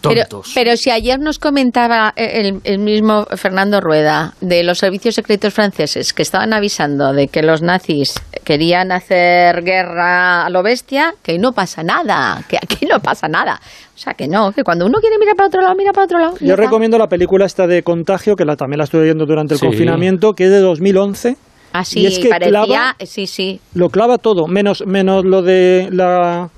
tontos. 0.00 0.52
Pero, 0.54 0.76
si 0.76 0.90
ayer 0.90 1.18
nos 1.18 1.38
comentaba 1.38 2.12
el, 2.16 2.60
el, 2.64 2.78
mismo 2.78 3.26
Fernando 3.36 3.80
Rueda 3.80 4.34
de 4.40 4.62
los 4.62 4.78
servicios 4.78 5.14
secretos 5.14 5.54
franceses 5.54 6.12
que 6.12 6.22
estaban 6.22 6.52
avisando 6.52 7.12
de 7.12 7.28
que 7.28 7.42
los 7.42 7.62
nazis 7.62 8.14
querían 8.44 8.92
hacer 8.92 9.62
guerra 9.62 10.46
a 10.46 10.50
lo 10.50 10.62
bestia, 10.62 11.14
que 11.22 11.38
no 11.38 11.52
pasa 11.52 11.82
nada, 11.82 12.42
que 12.48 12.56
aquí 12.56 12.86
no 12.86 13.00
pasa 13.00 13.28
nada. 13.28 13.60
O 13.94 13.98
sea, 13.98 14.14
que 14.14 14.28
no, 14.28 14.52
que 14.52 14.62
cuando 14.62 14.86
uno 14.86 14.98
quiere 15.00 15.18
mirar 15.18 15.34
para 15.36 15.48
otro 15.48 15.60
lado, 15.60 15.74
mira 15.76 15.92
para 15.92 16.04
otro 16.04 16.18
lado. 16.18 16.34
Yo 16.40 16.54
recomiendo 16.56 16.98
la 16.98 17.08
película 17.08 17.46
esta 17.46 17.66
de 17.66 17.82
Contagio, 17.82 18.36
que 18.36 18.44
la, 18.44 18.56
también 18.56 18.78
la 18.78 18.84
estuve 18.84 19.04
viendo 19.04 19.26
durante 19.26 19.54
el 19.54 19.60
confinamiento, 19.60 20.34
que 20.34 20.44
es 20.44 20.50
de 20.50 20.60
2011 20.60 21.36
Así 21.72 22.06
es 22.06 22.18
que 22.18 22.28
parecía, 22.28 22.96
sí, 23.04 23.26
sí. 23.26 23.60
Lo 23.74 23.90
clava 23.90 24.18
todo, 24.18 24.46
menos, 24.46 24.84
menos 24.86 25.24
lo 25.24 25.42
de 25.42 25.88
la 25.92 26.48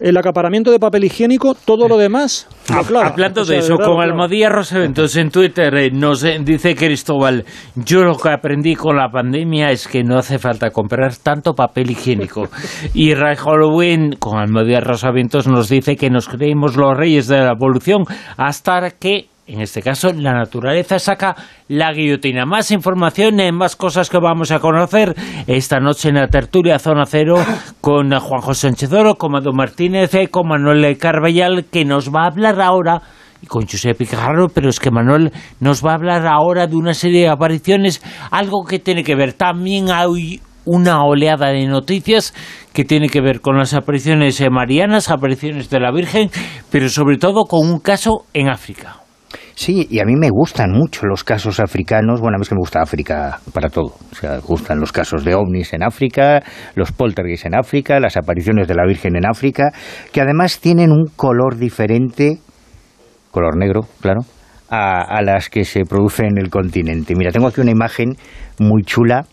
el 0.00 0.16
acaparamiento 0.16 0.70
de 0.70 0.78
papel 0.78 1.04
higiénico, 1.04 1.54
todo 1.54 1.86
lo 1.86 1.98
demás. 1.98 2.48
Hablando 2.68 3.44
de 3.44 3.58
eso, 3.58 3.76
con 3.76 4.00
Almodía 4.00 4.48
Rosaventos 4.48 5.16
en 5.16 5.30
Twitter 5.30 5.74
eh, 5.76 5.90
nos 5.90 6.24
eh, 6.24 6.38
dice 6.42 6.74
Cristóbal, 6.74 7.44
yo 7.74 8.02
lo 8.02 8.16
que 8.16 8.30
aprendí 8.30 8.74
con 8.74 8.96
la 8.96 9.10
pandemia 9.10 9.70
es 9.70 9.86
que 9.86 10.02
no 10.02 10.18
hace 10.18 10.38
falta 10.38 10.70
comprar 10.70 11.16
tanto 11.16 11.54
papel 11.54 11.90
higiénico. 11.90 12.48
y 12.94 13.14
Ray 13.14 13.36
Halloween 13.36 14.16
con 14.18 14.38
Almodía 14.38 14.80
Rosaventos 14.80 15.46
nos 15.46 15.68
dice 15.68 15.96
que 15.96 16.10
nos 16.10 16.28
creímos 16.28 16.76
los 16.76 16.96
reyes 16.96 17.28
de 17.28 17.38
la 17.38 17.52
evolución 17.52 18.04
hasta 18.36 18.90
que 18.90 19.28
en 19.52 19.60
este 19.60 19.82
caso, 19.82 20.12
la 20.12 20.32
naturaleza 20.32 20.98
saca 21.00 21.34
la 21.66 21.92
guillotina. 21.92 22.46
Más 22.46 22.70
información, 22.70 23.36
más 23.52 23.74
cosas 23.74 24.08
que 24.08 24.18
vamos 24.18 24.52
a 24.52 24.60
conocer 24.60 25.14
esta 25.48 25.80
noche 25.80 26.10
en 26.10 26.16
la 26.16 26.28
tertulia 26.28 26.78
Zona 26.78 27.04
Cero 27.04 27.34
con 27.80 28.10
Juan 28.10 28.40
José 28.40 28.68
Sánchez 28.68 28.92
Oro, 28.92 29.16
con 29.16 29.32
Mado 29.32 29.52
Martínez, 29.52 30.14
eh, 30.14 30.28
con 30.28 30.46
Manuel 30.46 30.96
Carballal, 30.98 31.64
que 31.64 31.84
nos 31.84 32.10
va 32.10 32.22
a 32.22 32.26
hablar 32.28 32.60
ahora 32.60 33.02
y 33.42 33.46
con 33.46 33.66
José 33.66 33.94
Picarro, 33.94 34.48
pero 34.54 34.68
es 34.68 34.78
que 34.78 34.92
Manuel 34.92 35.32
nos 35.58 35.84
va 35.84 35.92
a 35.92 35.94
hablar 35.94 36.26
ahora 36.26 36.68
de 36.68 36.76
una 36.76 36.94
serie 36.94 37.22
de 37.22 37.28
apariciones, 37.28 38.00
algo 38.30 38.64
que 38.64 38.78
tiene 38.78 39.02
que 39.02 39.16
ver. 39.16 39.32
También 39.32 39.90
hay 39.90 40.40
una 40.64 41.02
oleada 41.02 41.48
de 41.48 41.66
noticias 41.66 42.34
que 42.72 42.84
tiene 42.84 43.08
que 43.08 43.20
ver 43.20 43.40
con 43.40 43.56
las 43.56 43.74
apariciones 43.74 44.40
marianas, 44.48 45.10
apariciones 45.10 45.70
de 45.70 45.80
la 45.80 45.90
Virgen, 45.90 46.30
pero 46.70 46.88
sobre 46.88 47.16
todo 47.16 47.46
con 47.46 47.68
un 47.68 47.80
caso 47.80 48.26
en 48.32 48.48
África. 48.48 49.00
Sí, 49.54 49.86
y 49.90 50.00
a 50.00 50.04
mí 50.04 50.14
me 50.16 50.30
gustan 50.30 50.72
mucho 50.72 51.06
los 51.06 51.24
casos 51.24 51.60
africanos. 51.60 52.20
Bueno, 52.20 52.36
a 52.36 52.38
mí 52.38 52.42
es 52.42 52.48
que 52.48 52.54
me 52.54 52.60
gusta 52.60 52.80
África 52.80 53.40
para 53.52 53.68
todo. 53.68 53.94
O 54.10 54.14
sea, 54.14 54.32
me 54.32 54.38
gustan 54.38 54.80
los 54.80 54.92
casos 54.92 55.24
de 55.24 55.34
ovnis 55.34 55.72
en 55.72 55.82
África, 55.82 56.42
los 56.74 56.92
poltergeists 56.92 57.46
en 57.46 57.54
África, 57.54 58.00
las 58.00 58.16
apariciones 58.16 58.68
de 58.68 58.74
la 58.74 58.86
Virgen 58.86 59.16
en 59.16 59.26
África, 59.26 59.72
que 60.12 60.20
además 60.20 60.60
tienen 60.60 60.92
un 60.92 61.06
color 61.14 61.56
diferente, 61.56 62.38
color 63.30 63.56
negro, 63.56 63.82
claro, 64.00 64.20
a, 64.70 65.20
las 65.22 65.48
que 65.50 65.64
se 65.64 65.84
producen 65.84 66.26
en 66.26 66.38
el 66.38 66.50
continente. 66.50 67.14
Mira, 67.16 67.32
tengo 67.32 67.48
aquí 67.48 67.60
una 67.60 67.72
imagen 67.72 68.16
muy 68.58 68.82
chula 68.82 69.26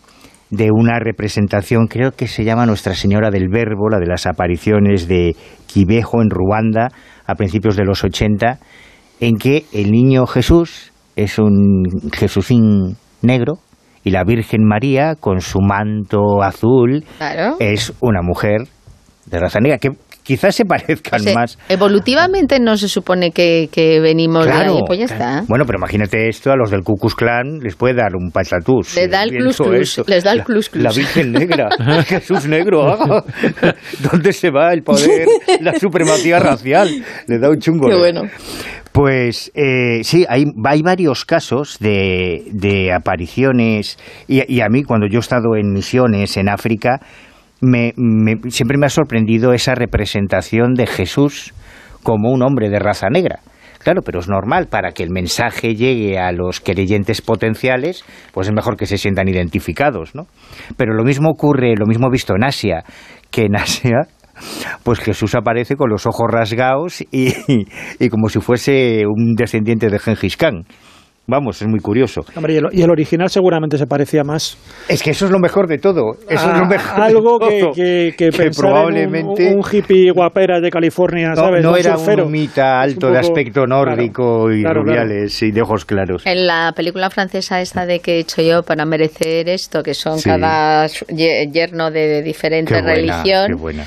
de 0.50 0.70
una 0.72 0.98
representación, 0.98 1.86
creo 1.86 2.12
que 2.12 2.26
se 2.26 2.42
llama 2.42 2.66
Nuestra 2.66 2.94
Señora 2.94 3.30
del 3.30 3.48
Verbo, 3.48 3.88
la 3.90 3.98
de 3.98 4.06
las 4.06 4.26
apariciones 4.26 5.06
de 5.06 5.36
Quibejo 5.66 6.22
en 6.22 6.30
Ruanda 6.30 6.88
a 7.26 7.34
principios 7.34 7.76
de 7.76 7.84
los 7.84 8.02
80 8.02 8.58
en 9.20 9.36
que 9.36 9.64
el 9.72 9.90
niño 9.90 10.26
Jesús 10.26 10.92
es 11.16 11.38
un 11.38 11.84
Jesúsín 12.12 12.96
negro 13.22 13.54
y 14.04 14.10
la 14.10 14.24
Virgen 14.24 14.64
María 14.64 15.14
con 15.16 15.40
su 15.40 15.60
manto 15.60 16.42
azul 16.42 17.04
es 17.58 17.92
una 18.00 18.22
mujer 18.22 18.62
de 19.26 19.38
raza 19.38 19.60
negra 19.60 19.78
que 19.78 19.90
quizás 20.28 20.54
se 20.54 20.66
parezcan 20.66 21.22
más. 21.34 21.58
Evolutivamente 21.70 22.60
no 22.60 22.76
se 22.76 22.86
supone 22.86 23.30
que, 23.30 23.98
venimos 24.02 24.44
de 24.44 24.52
ahí, 24.52 24.78
pues 24.86 24.98
ya 24.98 25.06
está. 25.06 25.44
Bueno, 25.48 25.64
pero 25.64 25.78
imagínate 25.78 26.28
esto, 26.28 26.52
a 26.52 26.56
los 26.56 26.70
del 26.70 26.82
Ku 26.82 26.96
Klux 26.96 27.14
Klan 27.14 27.60
les 27.62 27.76
puede 27.76 27.94
dar 27.94 28.14
un 28.14 28.30
patatús. 28.30 28.94
Les 28.94 29.10
da 29.10 29.22
el 29.22 29.30
plus 29.30 29.58
les 30.06 30.24
da 30.24 30.32
el 30.32 30.44
La, 30.74 30.92
Virgen 30.92 31.32
Negra, 31.32 31.70
Jesús 32.06 32.46
Negro, 32.46 32.98
¿dónde 34.12 34.34
se 34.34 34.50
va 34.50 34.74
el 34.74 34.82
poder, 34.82 35.26
la 35.62 35.78
supremacía 35.78 36.38
racial? 36.40 36.90
Le 37.26 37.38
da 37.38 37.48
un 37.48 37.58
chungo. 37.58 37.88
Qué 37.88 37.96
bueno. 37.96 38.24
Pues 38.92 39.50
eh, 39.54 40.00
sí, 40.02 40.26
hay, 40.28 40.44
hay 40.64 40.82
varios 40.82 41.24
casos 41.24 41.78
de, 41.78 42.42
de 42.52 42.92
apariciones 42.92 43.96
y, 44.26 44.42
y, 44.52 44.60
a 44.60 44.68
mí 44.68 44.82
cuando 44.82 45.06
yo 45.06 45.18
he 45.18 45.20
estado 45.20 45.56
en 45.56 45.72
misiones 45.72 46.36
en 46.36 46.48
África, 46.48 47.00
me, 47.60 47.92
siempre 48.50 48.78
me 48.78 48.86
ha 48.86 48.90
sorprendido 48.90 49.52
esa 49.52 49.74
representación 49.74 50.74
de 50.74 50.86
Jesús 50.86 51.54
como 52.02 52.30
un 52.30 52.42
hombre 52.42 52.68
de 52.70 52.78
raza 52.78 53.08
negra. 53.10 53.40
Claro, 53.78 54.02
pero 54.02 54.18
es 54.18 54.28
normal, 54.28 54.66
para 54.66 54.90
que 54.90 55.04
el 55.04 55.10
mensaje 55.10 55.74
llegue 55.74 56.18
a 56.18 56.32
los 56.32 56.60
creyentes 56.60 57.22
potenciales, 57.22 58.04
pues 58.32 58.48
es 58.48 58.52
mejor 58.52 58.76
que 58.76 58.86
se 58.86 58.98
sientan 58.98 59.28
identificados, 59.28 60.14
¿no? 60.14 60.26
Pero 60.76 60.94
lo 60.94 61.04
mismo 61.04 61.30
ocurre, 61.30 61.74
lo 61.76 61.86
mismo 61.86 62.10
visto 62.10 62.34
en 62.34 62.44
Asia, 62.44 62.84
que 63.30 63.42
en 63.42 63.56
Asia 63.56 64.08
pues 64.84 65.00
Jesús 65.00 65.34
aparece 65.34 65.76
con 65.76 65.90
los 65.90 66.06
ojos 66.06 66.26
rasgados 66.30 67.00
y, 67.00 67.34
y 67.98 68.08
como 68.08 68.28
si 68.28 68.40
fuese 68.40 69.04
un 69.06 69.34
descendiente 69.34 69.88
de 69.88 69.98
Gengis 69.98 70.36
Khan. 70.36 70.64
Vamos, 71.30 71.60
es 71.60 71.68
muy 71.68 71.78
curioso. 71.80 72.22
Hombre, 72.34 72.54
y, 72.54 72.56
el, 72.56 72.64
y 72.72 72.80
el 72.80 72.90
original 72.90 73.28
seguramente 73.28 73.76
se 73.76 73.86
parecía 73.86 74.24
más. 74.24 74.56
Es 74.88 75.02
que 75.02 75.10
eso 75.10 75.26
es 75.26 75.30
lo 75.30 75.38
mejor 75.38 75.66
de 75.68 75.76
todo. 75.76 76.12
Eso 76.26 76.48
a- 76.48 76.52
es 76.54 76.58
lo 76.58 76.64
mejor 76.66 76.96
de 76.96 77.02
algo 77.02 77.38
todo. 77.38 77.72
que, 77.74 78.14
en 78.18 78.50
probablemente- 78.56 79.48
un, 79.52 79.58
un 79.58 79.62
hippie 79.70 80.10
guapera 80.10 80.58
de 80.58 80.70
California, 80.70 81.28
No, 81.30 81.36
¿sabes? 81.36 81.62
no 81.62 81.76
era 81.76 81.98
surfero. 81.98 82.24
un 82.24 82.32
mita 82.32 82.82
Es 82.82 82.92
un 82.92 82.94
alto 82.94 83.10
de 83.10 83.18
aspecto 83.18 83.66
nórdico 83.66 84.44
claro, 84.46 84.54
y 84.56 84.62
claro, 84.62 84.82
claro. 84.84 85.02
rubiales 85.04 85.42
y 85.42 85.50
de 85.50 85.60
ojos 85.60 85.84
claros. 85.84 86.22
En 86.26 86.46
la 86.46 86.72
película 86.74 87.10
francesa 87.10 87.60
esta 87.60 87.84
de 87.84 88.00
que 88.00 88.16
he 88.16 88.18
hecho 88.20 88.40
yo 88.40 88.62
para 88.62 88.86
merecer 88.86 89.50
esto, 89.50 89.82
que 89.82 89.92
son 89.92 90.18
Sí. 90.18 90.30
cada 90.30 90.86
yerno 90.86 91.90
de, 91.90 92.00
de 92.08 92.22
diferente 92.22 92.72
Qué 92.74 92.80
buena, 92.80 92.94
religión, 92.94 93.46
qué 93.48 93.54
buena. 93.54 93.84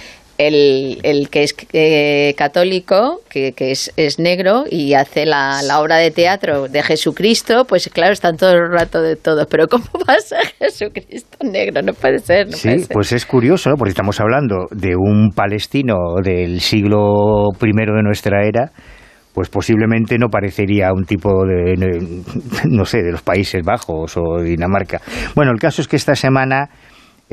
El, 0.48 1.00
el 1.04 1.30
que 1.30 1.44
es 1.44 1.56
eh, 1.74 2.34
católico, 2.38 3.22
que, 3.30 3.54
que 3.54 3.72
es, 3.72 3.92
es 3.98 4.20
negro 4.20 4.64
y 4.70 4.94
hace 4.94 5.26
la, 5.26 5.62
la 5.64 5.80
obra 5.80 5.98
de 5.98 6.12
teatro 6.12 6.68
de 6.68 6.82
Jesucristo, 6.84 7.66
pues 7.66 7.90
claro, 7.94 8.14
están 8.14 8.38
todo 8.38 8.52
el 8.52 8.72
rato 8.72 9.02
de 9.02 9.16
todo. 9.16 9.46
Pero 9.48 9.68
¿cómo 9.68 9.86
va 10.08 10.14
a 10.16 10.20
ser 10.20 10.46
Jesucristo 10.60 11.38
negro? 11.44 11.82
No 11.82 11.94
puede 11.94 12.20
ser, 12.20 12.48
no 12.48 12.58
puede 12.58 12.80
Sí, 12.80 12.86
ser. 12.86 12.94
pues 12.94 13.12
es 13.12 13.26
curioso, 13.26 13.70
¿no? 13.70 13.76
porque 13.76 13.90
estamos 13.92 14.20
hablando 14.20 14.68
de 14.72 14.96
un 14.96 15.30
palestino 15.36 15.96
del 16.24 16.62
siglo 16.62 17.48
I 17.62 17.72
de 17.72 18.04
nuestra 18.04 18.46
era, 18.46 18.72
pues 19.34 19.48
posiblemente 19.50 20.18
no 20.18 20.28
parecería 20.28 20.92
un 20.94 21.06
tipo 21.06 21.46
de, 21.46 21.76
no 22.70 22.86
sé, 22.86 23.02
de 23.02 23.12
los 23.12 23.22
Países 23.22 23.62
Bajos 23.64 24.18
o 24.18 24.42
Dinamarca. 24.42 25.00
Bueno, 25.36 25.52
el 25.52 25.60
caso 25.60 25.82
es 25.82 25.88
que 25.88 25.96
esta 25.96 26.16
semana, 26.16 26.70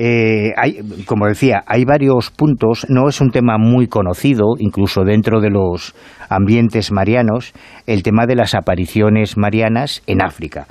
eh, 0.01 0.53
hay, 0.57 0.79
como 1.07 1.27
decía, 1.27 1.65
hay 1.67 1.85
varios 1.85 2.31
puntos, 2.31 2.87
no 2.89 3.09
es 3.09 3.21
un 3.21 3.31
tema 3.31 3.59
muy 3.59 3.89
conocido, 3.89 4.55
incluso 4.57 5.03
dentro 5.03 5.41
de 5.41 5.51
los 5.51 5.93
ambientes 6.29 6.93
marianos, 6.93 7.53
el 7.87 8.05
tema 8.05 8.27
de 8.27 8.37
las 8.37 8.55
apariciones 8.55 9.37
marianas 9.37 10.03
en 10.07 10.23
África 10.23 10.67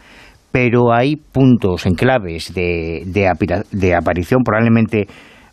pero 0.49 0.91
hay 0.91 1.17
puntos 1.17 1.85
en 1.85 1.93
claves 1.93 2.51
de, 2.53 3.03
de, 3.05 3.93
aparición. 3.93 4.41
Probablemente 4.43 5.05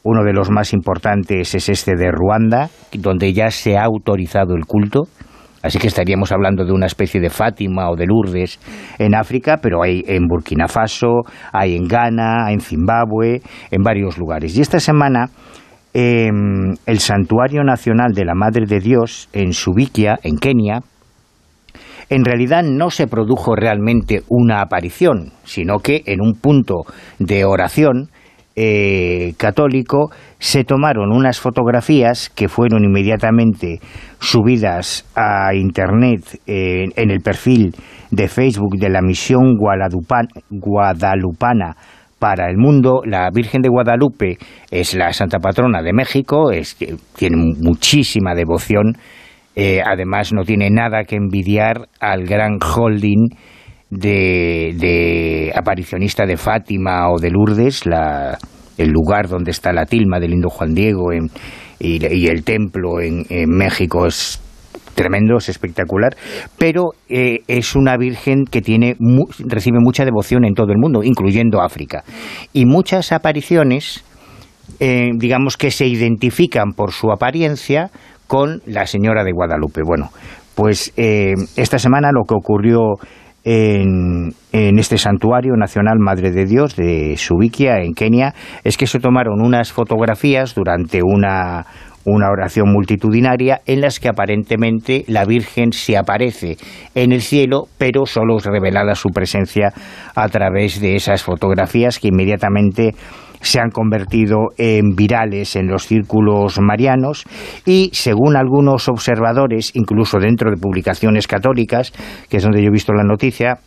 uno 0.02 0.24
de 0.24 0.32
los 0.32 0.50
más 0.50 0.72
importantes 0.72 1.54
es 1.54 1.68
este 1.68 1.92
de 1.94 2.10
Ruanda, 2.10 2.70
donde 2.92 3.34
ya 3.34 3.50
se 3.50 3.76
ha 3.76 3.84
autorizado 3.84 4.54
el 4.54 4.64
culto. 4.64 5.02
Así 5.64 5.78
que 5.78 5.86
estaríamos 5.86 6.30
hablando 6.30 6.66
de 6.66 6.72
una 6.72 6.84
especie 6.84 7.22
de 7.22 7.30
Fátima 7.30 7.88
o 7.88 7.96
de 7.96 8.04
Lourdes 8.04 8.60
en 8.98 9.14
África, 9.14 9.56
pero 9.62 9.82
hay 9.82 10.04
en 10.06 10.26
Burkina 10.28 10.68
Faso, 10.68 11.22
hay 11.54 11.74
en 11.74 11.88
Ghana, 11.88 12.52
en 12.52 12.60
Zimbabue, 12.60 13.40
en 13.70 13.82
varios 13.82 14.18
lugares. 14.18 14.54
Y 14.58 14.60
esta 14.60 14.78
semana 14.78 15.30
em, 15.94 16.74
el 16.84 16.98
Santuario 16.98 17.64
Nacional 17.64 18.12
de 18.12 18.26
la 18.26 18.34
Madre 18.34 18.66
de 18.66 18.78
Dios 18.78 19.30
en 19.32 19.54
Subikia, 19.54 20.18
en 20.22 20.36
Kenia, 20.36 20.80
en 22.10 22.26
realidad 22.26 22.62
no 22.62 22.90
se 22.90 23.06
produjo 23.06 23.56
realmente 23.56 24.20
una 24.28 24.60
aparición, 24.60 25.32
sino 25.44 25.78
que 25.78 26.02
en 26.04 26.20
un 26.20 26.34
punto 26.34 26.84
de 27.18 27.46
oración 27.46 28.10
eh, 28.56 29.34
católico 29.36 30.10
se 30.38 30.64
tomaron 30.64 31.12
unas 31.12 31.40
fotografías 31.40 32.30
que 32.30 32.48
fueron 32.48 32.84
inmediatamente 32.84 33.80
subidas 34.20 35.04
a 35.16 35.54
Internet 35.54 36.40
eh, 36.46 36.84
en 36.96 37.10
el 37.10 37.20
perfil 37.20 37.74
de 38.10 38.28
Facebook 38.28 38.76
de 38.78 38.90
la 38.90 39.02
misión 39.02 39.56
Guadalupan- 39.58 40.28
guadalupana 40.50 41.76
para 42.18 42.48
el 42.48 42.56
mundo. 42.56 43.02
La 43.04 43.28
Virgen 43.30 43.62
de 43.62 43.68
Guadalupe 43.68 44.38
es 44.70 44.94
la 44.94 45.12
santa 45.12 45.38
patrona 45.40 45.82
de 45.82 45.92
México, 45.92 46.52
es, 46.52 46.76
tiene 47.16 47.36
muchísima 47.60 48.34
devoción 48.34 48.96
eh, 49.56 49.80
además, 49.84 50.32
no 50.32 50.42
tiene 50.42 50.68
nada 50.70 51.04
que 51.04 51.16
envidiar 51.16 51.86
al 52.00 52.24
gran 52.24 52.58
holding 52.60 53.28
de, 53.98 54.74
de 54.76 55.52
aparicionista 55.54 56.26
de 56.26 56.36
Fátima 56.36 57.10
o 57.10 57.18
de 57.18 57.30
Lourdes, 57.30 57.86
la, 57.86 58.38
el 58.78 58.90
lugar 58.90 59.28
donde 59.28 59.50
está 59.50 59.72
la 59.72 59.86
tilma 59.86 60.18
del 60.20 60.30
lindo 60.32 60.48
Juan 60.48 60.74
Diego 60.74 61.12
y 61.78 62.26
el 62.26 62.44
templo 62.44 63.00
en, 63.00 63.24
en 63.28 63.50
México 63.50 64.06
es 64.06 64.40
tremendo, 64.94 65.38
es 65.38 65.48
espectacular, 65.48 66.16
pero 66.56 66.92
eh, 67.08 67.40
es 67.48 67.74
una 67.74 67.96
virgen 67.96 68.44
que 68.44 68.60
tiene 68.60 68.94
mu- 69.00 69.26
recibe 69.40 69.78
mucha 69.80 70.04
devoción 70.04 70.44
en 70.44 70.54
todo 70.54 70.70
el 70.70 70.78
mundo, 70.78 71.02
incluyendo 71.02 71.62
África. 71.62 72.04
Y 72.52 72.64
muchas 72.64 73.10
apariciones 73.10 74.04
eh, 74.80 75.10
digamos 75.16 75.56
que 75.56 75.70
se 75.70 75.86
identifican 75.86 76.72
por 76.72 76.92
su 76.92 77.10
apariencia 77.10 77.90
con 78.26 78.62
la 78.66 78.86
señora 78.86 79.22
de 79.24 79.32
Guadalupe. 79.32 79.82
Bueno, 79.84 80.10
pues 80.54 80.92
eh, 80.96 81.34
esta 81.56 81.78
semana 81.78 82.10
lo 82.12 82.24
que 82.24 82.34
ocurrió 82.34 82.94
en, 83.44 84.32
en 84.52 84.78
este 84.78 84.98
santuario 84.98 85.54
nacional 85.56 85.98
Madre 85.98 86.30
de 86.30 86.46
Dios 86.46 86.76
de 86.76 87.16
Subikia, 87.16 87.78
en 87.78 87.94
Kenia, 87.94 88.34
es 88.64 88.76
que 88.76 88.86
se 88.86 88.98
tomaron 88.98 89.40
unas 89.40 89.72
fotografías 89.72 90.54
durante 90.54 91.02
una, 91.02 91.66
una 92.04 92.30
oración 92.30 92.72
multitudinaria 92.72 93.60
en 93.66 93.80
las 93.80 94.00
que 94.00 94.08
aparentemente 94.08 95.04
la 95.08 95.24
Virgen 95.24 95.72
se 95.72 95.96
aparece 95.96 96.56
en 96.94 97.12
el 97.12 97.22
cielo, 97.22 97.64
pero 97.78 98.06
solo 98.06 98.36
es 98.36 98.44
revelada 98.44 98.94
su 98.94 99.10
presencia 99.10 99.72
a 100.14 100.28
través 100.28 100.80
de 100.80 100.96
esas 100.96 101.22
fotografías 101.22 101.98
que 101.98 102.08
inmediatamente 102.08 102.94
se 103.44 103.60
han 103.60 103.70
convertido 103.70 104.48
en 104.56 104.96
virales 104.96 105.54
en 105.56 105.68
los 105.68 105.86
círculos 105.86 106.58
marianos 106.60 107.24
y, 107.64 107.90
según 107.92 108.36
algunos 108.36 108.88
observadores, 108.88 109.70
incluso 109.74 110.18
dentro 110.18 110.50
de 110.50 110.56
publicaciones 110.56 111.26
católicas, 111.26 111.92
que 112.28 112.38
es 112.38 112.42
donde 112.42 112.62
yo 112.62 112.68
he 112.68 112.72
visto 112.72 112.92
la 112.92 113.04
noticia, 113.04 113.58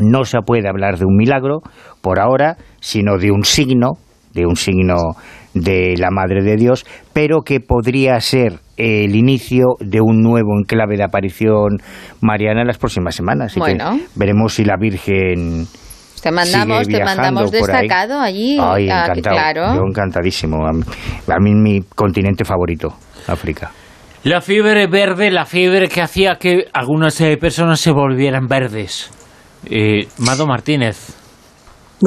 no 0.00 0.24
se 0.24 0.38
puede 0.40 0.68
hablar 0.68 0.98
de 0.98 1.04
un 1.04 1.16
milagro 1.16 1.60
por 2.00 2.18
ahora, 2.18 2.56
sino 2.80 3.18
de 3.18 3.30
un 3.30 3.44
signo, 3.44 3.92
de 4.32 4.46
un 4.46 4.56
signo 4.56 4.96
de 5.54 5.94
la 5.96 6.10
Madre 6.10 6.42
de 6.42 6.56
Dios, 6.56 6.84
pero 7.12 7.42
que 7.42 7.60
podría 7.60 8.18
ser 8.20 8.58
el 8.76 9.14
inicio 9.14 9.76
de 9.78 10.00
un 10.00 10.20
nuevo 10.20 10.58
enclave 10.58 10.96
de 10.96 11.04
aparición 11.04 11.78
mariana 12.20 12.62
en 12.62 12.66
las 12.66 12.78
próximas 12.78 13.14
semanas. 13.14 13.52
Así 13.52 13.60
que 13.60 13.76
Bueno. 13.76 14.00
veremos 14.16 14.54
si 14.54 14.64
la 14.64 14.76
Virgen 14.76 15.66
Te 16.24 16.30
mandamos, 16.30 16.86
sigue 16.86 16.98
te 16.98 17.04
mandamos 17.04 17.50
destacado 17.50 18.18
allí. 18.18 18.56
Ay, 18.58 18.84
encantado. 18.88 19.36
Claro. 19.36 19.74
Yo 19.74 19.82
encantadísimo. 19.86 20.66
A 20.66 20.72
mí, 20.72 20.82
a 21.28 21.38
mí 21.38 21.54
mi 21.54 21.82
continente 21.94 22.46
favorito, 22.46 22.94
África. 23.28 23.70
La 24.22 24.40
fiebre 24.40 24.86
verde, 24.86 25.30
la 25.30 25.44
fiebre 25.44 25.88
que 25.88 26.00
hacía 26.00 26.36
que 26.36 26.64
algunas 26.72 27.20
eh, 27.20 27.36
personas 27.36 27.78
se 27.78 27.92
volvieran 27.92 28.46
verdes. 28.46 29.10
Eh, 29.66 30.08
Mado 30.16 30.46
Martínez. 30.46 31.14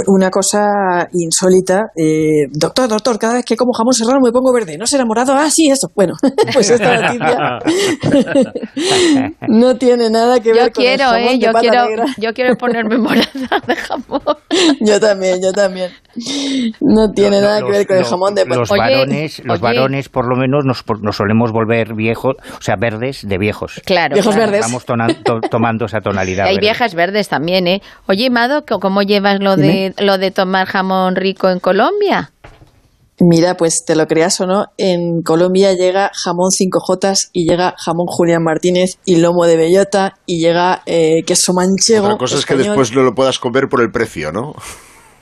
Una 0.06 0.30
cosa 0.30 1.08
insólita. 1.14 1.88
eh, 1.96 2.46
doctor, 2.52 2.88
doctor, 2.88 3.18
cada 3.18 3.34
vez 3.36 3.46
que 3.46 3.56
como 3.56 3.74
jamón 3.74 3.94
serrano 3.94 4.20
me 4.24 4.32
pongo 4.32 4.54
verde. 4.54 4.78
¿No 4.78 4.86
será 4.86 5.06
morado? 5.06 5.34
Ah, 5.34 5.50
sí, 5.50 5.70
eso. 5.70 5.88
Bueno, 5.96 6.14
pues 6.54 6.70
esta 6.70 7.02
noticia 7.02 7.60
no 9.48 9.76
tiene 9.78 10.10
nada 10.10 10.40
que 10.40 10.54
ver 10.54 10.66
Yo 10.68 10.72
con 10.74 10.84
el 10.84 10.90
quiero, 10.98 11.04
jamón 11.06 11.24
eh, 11.24 11.32
de 11.32 11.40
yo 11.40 11.52
pata 11.52 11.60
quiero, 11.70 11.86
negra. 11.90 12.06
yo 12.18 12.34
quiero 12.34 12.56
ponerme 12.56 12.98
morada 13.00 13.62
de 13.68 13.76
jamón. 13.76 14.22
Yo 14.82 15.00
también, 15.00 15.40
yo 15.42 15.52
también. 15.52 15.92
No 16.82 17.12
tiene 17.12 17.40
nada 17.42 17.62
que 17.62 17.72
ver 17.72 17.88
con 17.88 17.98
el 17.98 18.04
jamón 18.06 18.34
de 18.34 18.46
Los 18.46 18.72
Oye, 18.72 18.80
varones, 18.82 19.42
los 19.46 19.56
oye. 19.56 19.62
varones 19.62 20.10
por 20.10 20.28
lo 20.28 20.36
menos 20.36 20.66
nos, 20.66 20.84
nos 21.02 21.16
solemos 21.16 21.52
volver 21.52 21.94
viejos, 21.96 22.36
o 22.58 22.62
sea, 22.62 22.76
verdes 22.76 23.28
de 23.28 23.38
viejos. 23.38 23.82
Claro. 23.86 24.14
Viejos 24.16 24.34
claro. 24.36 24.52
verdes. 24.52 24.66
Estamos 24.66 24.86
tona- 24.86 25.24
to- 25.24 25.42
tomando 25.50 25.86
esa 25.86 26.00
tonalidad. 26.02 26.46
Hay 26.48 26.56
verde. 26.56 26.66
viejas 26.66 26.96
verdes 26.96 27.30
también, 27.30 27.68
¿eh? 27.68 27.82
Oye, 28.08 28.30
Mado, 28.32 28.64
¿cómo- 28.68 28.80
¿cómo 28.80 29.02
llevas 29.04 29.40
lo 29.42 29.58
de, 29.58 29.87
lo 30.00 30.18
de 30.18 30.32
tomar 30.32 30.68
jamón 30.68 31.16
rico 31.16 31.50
en 31.50 31.60
Colombia? 31.60 32.32
Mira, 33.20 33.58
pues 33.58 33.84
te 33.84 33.96
lo 33.96 34.06
creas 34.06 34.40
o 34.42 34.46
no, 34.46 34.68
en 34.78 35.24
Colombia 35.24 35.74
llega 35.74 36.12
jamón 36.14 36.52
5J 36.52 37.30
y 37.34 37.50
llega 37.50 37.74
jamón 37.78 38.06
Julián 38.08 38.44
Martínez 38.44 39.00
y 39.06 39.16
lomo 39.16 39.46
de 39.46 39.58
bellota 39.58 40.14
y 40.28 40.40
llega 40.40 40.84
eh, 40.86 41.24
queso 41.26 41.54
manchego. 41.54 42.06
Otra 42.06 42.18
cosa 42.18 42.38
es 42.38 42.46
que 42.46 42.56
después 42.56 42.94
no 42.94 43.02
lo 43.02 43.16
puedas 43.16 43.40
comer 43.40 43.70
por 43.70 43.82
el 43.82 43.90
precio, 43.92 44.32
¿no? 44.32 44.54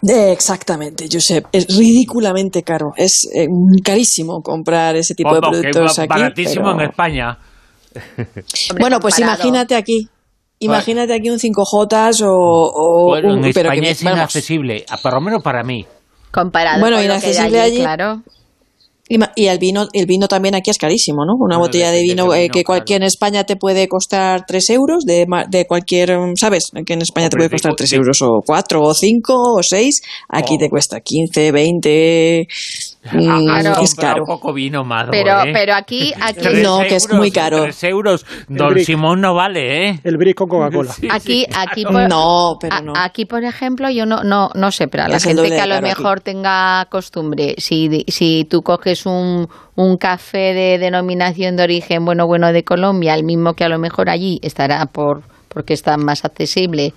Eh, 0.08 0.32
exactamente, 0.34 1.08
Josep. 1.10 1.46
Es 1.54 1.68
ridículamente 1.76 2.64
caro. 2.64 2.92
Es 2.98 3.30
eh, 3.34 3.48
carísimo 3.82 4.42
comprar 4.42 4.98
ese 4.98 5.16
tipo 5.16 5.34
de 5.34 5.40
que 5.40 5.48
productos 5.50 5.98
aquí. 6.00 6.08
baratísimo 6.10 6.66
pero- 6.66 6.82
en 6.82 6.90
España. 6.90 7.38
Bueno, 8.78 9.00
pues 9.00 9.16
comparado. 9.16 9.38
imagínate 9.42 9.74
aquí. 9.76 10.10
Imagínate 10.60 11.14
aquí 11.14 11.30
un 11.30 11.38
5J 11.40 12.22
o, 12.28 12.30
o 12.74 13.08
Bueno, 13.10 13.34
un... 13.34 13.44
en 13.46 13.54
pero 13.54 13.70
España 13.70 13.82
que- 13.82 13.90
es 13.92 14.04
vamos, 14.04 14.18
inaccesible, 14.20 14.86
a- 14.90 14.98
por 14.98 15.14
lo 15.14 15.22
menos 15.22 15.44
para 15.44 15.64
mí. 15.64 15.86
Comparado 16.32 16.80
Bueno, 16.80 16.98
con 16.98 17.08
lo 17.08 17.10
que 17.12 17.16
hay 17.16 17.20
inaccesible 17.22 17.62
allí, 17.62 17.74
allí. 17.76 17.82
claro. 17.82 18.22
Y, 19.08 19.46
el 19.46 19.60
vino 19.60 19.88
el 19.94 20.08
vino 20.08 20.28
también 20.28 20.56
aquí 20.56 20.72
es 20.72 20.80
carísimo, 20.80 21.26
¿no? 21.26 21.34
Una 21.38 21.60
botella 21.60 21.92
de 21.92 22.02
vino, 22.02 22.34
eh, 22.34 22.50
que 22.50 22.64
cualquier 22.64 23.02
en 23.02 23.08
España 23.08 23.44
te 23.44 23.56
puede 23.56 23.88
costar 23.88 24.46
3 24.48 24.70
euros, 24.72 25.06
de, 25.06 25.28
de 25.50 25.68
cualquier, 25.68 26.18
¿sabes? 26.36 26.72
Que 26.86 26.94
en 26.94 27.04
España 27.04 27.30
te 27.30 27.38
puede 27.38 27.52
costar 27.52 27.76
3 27.76 27.94
euros 27.94 28.22
o 28.24 28.42
4 28.44 28.82
o 28.82 28.94
5 28.96 29.34
o 29.58 29.62
6, 29.62 30.02
aquí 30.30 30.58
te 30.58 30.70
cuesta 30.70 31.02
15, 31.02 31.52
20, 31.52 32.48
Mm, 33.12 33.82
es 33.84 33.96
caro. 33.96 34.24
poco 34.26 34.54
vino 34.54 34.84
más. 34.84 35.08
Pero, 35.12 35.42
¿eh? 35.44 35.52
pero 35.54 35.76
aquí, 35.76 36.12
aquí 36.22 36.62
no, 36.64 36.80
que 36.80 36.96
es 36.96 37.12
muy 37.12 37.32
caro. 37.32 37.64
3 37.64 37.84
euros. 37.86 38.26
Don 38.48 38.80
Simón 38.80 39.22
no 39.22 39.36
vale, 39.36 39.90
¿eh? 39.90 40.00
El 40.04 40.18
brick 40.18 40.38
con 40.38 40.50
Coca-Cola. 40.50 40.94
aquí, 41.12 41.46
aquí, 41.56 41.84
por, 41.84 42.10
no, 42.10 42.58
pero 42.60 42.82
no. 42.82 42.94
aquí, 42.96 43.26
por 43.26 43.44
ejemplo, 43.44 43.90
yo 43.90 44.06
no, 44.06 44.24
no, 44.24 44.50
no 44.56 44.72
sé, 44.72 44.88
pero 44.88 45.04
a 45.04 45.08
la 45.08 45.20
gente 45.20 45.48
que 45.50 45.60
a 45.60 45.68
lo 45.68 45.82
mejor 45.82 46.22
tenga 46.22 46.86
costumbre, 46.90 47.56
si, 47.58 48.06
si 48.08 48.46
tú 48.46 48.62
coges 48.62 48.95
un, 49.06 49.48
un 49.76 49.98
café 49.98 50.54
de 50.54 50.78
denominación 50.78 51.56
de 51.56 51.64
origen 51.64 52.06
bueno, 52.06 52.28
bueno 52.28 52.54
de 52.54 52.64
Colombia, 52.64 53.16
el 53.16 53.24
mismo 53.24 53.54
que 53.54 53.64
a 53.64 53.70
lo 53.70 53.80
mejor 53.80 54.10
allí 54.10 54.40
estará 54.44 54.86
por 54.86 55.24
porque 55.50 55.74
está 55.74 55.96
más 55.98 56.26
accesible, 56.26 56.94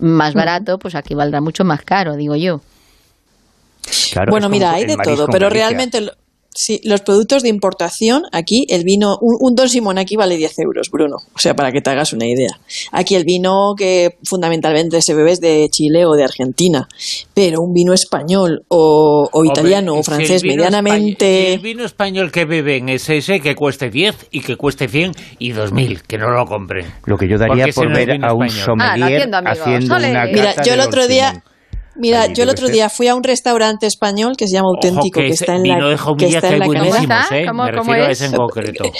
más 0.00 0.34
barato, 0.34 0.78
pues 0.78 0.96
aquí 0.96 1.14
valdrá 1.14 1.40
mucho 1.40 1.64
más 1.64 1.82
caro, 1.82 2.16
digo 2.16 2.34
yo. 2.34 2.60
Bueno, 4.28 4.48
mira, 4.48 4.72
hay 4.72 4.84
de 4.84 4.96
todo, 4.96 5.26
pero 5.28 5.48
realmente 5.48 6.00
sí, 6.54 6.80
los 6.84 7.00
productos 7.02 7.42
de 7.42 7.48
importación, 7.48 8.22
aquí 8.32 8.66
el 8.68 8.84
vino, 8.84 9.16
un, 9.20 9.54
Don 9.54 9.68
Simón 9.68 9.98
aquí 9.98 10.16
vale 10.16 10.36
10 10.36 10.58
euros, 10.60 10.90
Bruno, 10.90 11.16
o 11.34 11.38
sea, 11.38 11.54
para 11.54 11.72
que 11.72 11.80
te 11.80 11.90
hagas 11.90 12.12
una 12.12 12.26
idea. 12.26 12.58
Aquí 12.92 13.14
el 13.14 13.24
vino 13.24 13.74
que 13.76 14.16
fundamentalmente 14.24 15.00
se 15.02 15.14
bebe 15.14 15.32
es 15.32 15.40
de 15.40 15.68
Chile 15.70 16.06
o 16.06 16.12
de 16.12 16.24
Argentina, 16.24 16.88
pero 17.34 17.60
un 17.60 17.72
vino 17.72 17.92
español 17.92 18.64
o, 18.68 19.28
italiano 19.44 19.94
o 19.94 20.02
francés 20.02 20.42
medianamente... 20.44 21.54
el 21.54 21.60
vino 21.60 21.84
español 21.84 22.30
que 22.32 22.44
beben 22.44 22.88
es 22.88 23.08
ese 23.08 23.40
que 23.40 23.54
cueste 23.54 23.90
10 23.90 24.28
y 24.30 24.40
que 24.40 24.56
cueste 24.56 24.88
100 24.88 25.12
y 25.38 25.52
2000, 25.52 26.02
que 26.02 26.18
no 26.18 26.30
lo 26.30 26.44
compren. 26.46 26.86
Lo 27.06 27.16
que 27.16 27.28
yo 27.28 27.38
daría 27.38 27.66
por 27.74 27.92
ver 27.92 28.24
a 28.24 28.34
un 28.34 28.48
sommelier 28.48 29.28
ah, 29.32 29.42
haciendo 29.46 29.96
una 29.96 30.26
Mira, 30.26 30.62
yo 30.62 30.74
el 30.74 30.80
otro 30.80 31.06
día... 31.06 31.42
Mira, 31.96 32.26
yo 32.26 32.44
el 32.44 32.48
otro 32.48 32.68
día 32.68 32.88
fui 32.88 33.08
a 33.08 33.14
un 33.14 33.22
restaurante 33.22 33.86
español 33.86 34.34
que 34.36 34.46
se 34.46 34.54
llama 34.54 34.68
Auténtico, 34.68 35.20
que, 35.20 35.28
está 35.28 35.56
en 35.56 35.68
la, 35.68 35.96
que 36.16 36.26
está 36.26 36.48
en 36.48 36.58
la 36.60 37.26
¿eh? 37.32 37.46
¿Cómo, 37.46 37.64
Me 37.64 37.72
refiero 37.72 38.04
a 38.04 38.10
ese 38.10 38.26
en 38.26 38.32
concreto. 38.32 38.84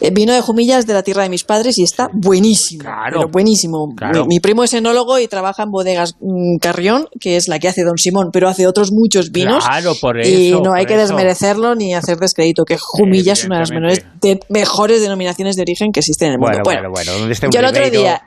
Eh, 0.00 0.10
vino 0.12 0.32
de 0.32 0.40
Jumillas 0.40 0.86
de 0.86 0.94
la 0.94 1.02
tierra 1.02 1.24
de 1.24 1.28
mis 1.28 1.44
padres 1.44 1.76
y 1.78 1.82
está 1.82 2.08
buenísimo. 2.12 2.84
Claro. 2.84 3.28
buenísimo. 3.28 3.88
Mi, 4.28 4.38
primo 4.38 4.62
es 4.62 4.72
enólogo 4.72 5.18
y 5.18 5.26
trabaja 5.26 5.64
en 5.64 5.70
bodegas 5.70 6.14
mm, 6.20 6.58
Carrión, 6.60 7.08
que 7.20 7.36
es 7.36 7.48
la 7.48 7.58
que 7.58 7.68
hace 7.68 7.82
Don 7.82 7.98
Simón, 7.98 8.28
pero 8.32 8.48
hace 8.48 8.66
otros 8.66 8.90
muchos 8.92 9.30
vinos. 9.32 9.64
Claro, 9.64 9.94
por 10.00 10.20
eso. 10.20 10.30
Y 10.30 10.60
no 10.62 10.72
hay 10.74 10.86
que 10.86 10.96
desmerecerlo 10.96 11.74
ni 11.74 11.94
hacer 11.94 12.18
descrédito, 12.18 12.64
que 12.64 12.76
Jumillas 12.78 13.40
es 13.40 13.46
una 13.46 13.56
de 13.56 13.60
las 13.60 13.70
menores 13.70 14.04
mejores 14.48 15.00
denominaciones 15.00 15.56
de 15.56 15.62
origen 15.62 15.90
que 15.92 16.00
existen 16.00 16.28
en 16.28 16.34
el 16.34 16.38
mundo. 16.38 16.58
Bueno, 16.64 16.90
bueno, 16.90 17.10
bueno. 17.20 17.50
yo 17.50 17.58
el 17.58 17.66
otro 17.66 17.90
día 17.90 18.22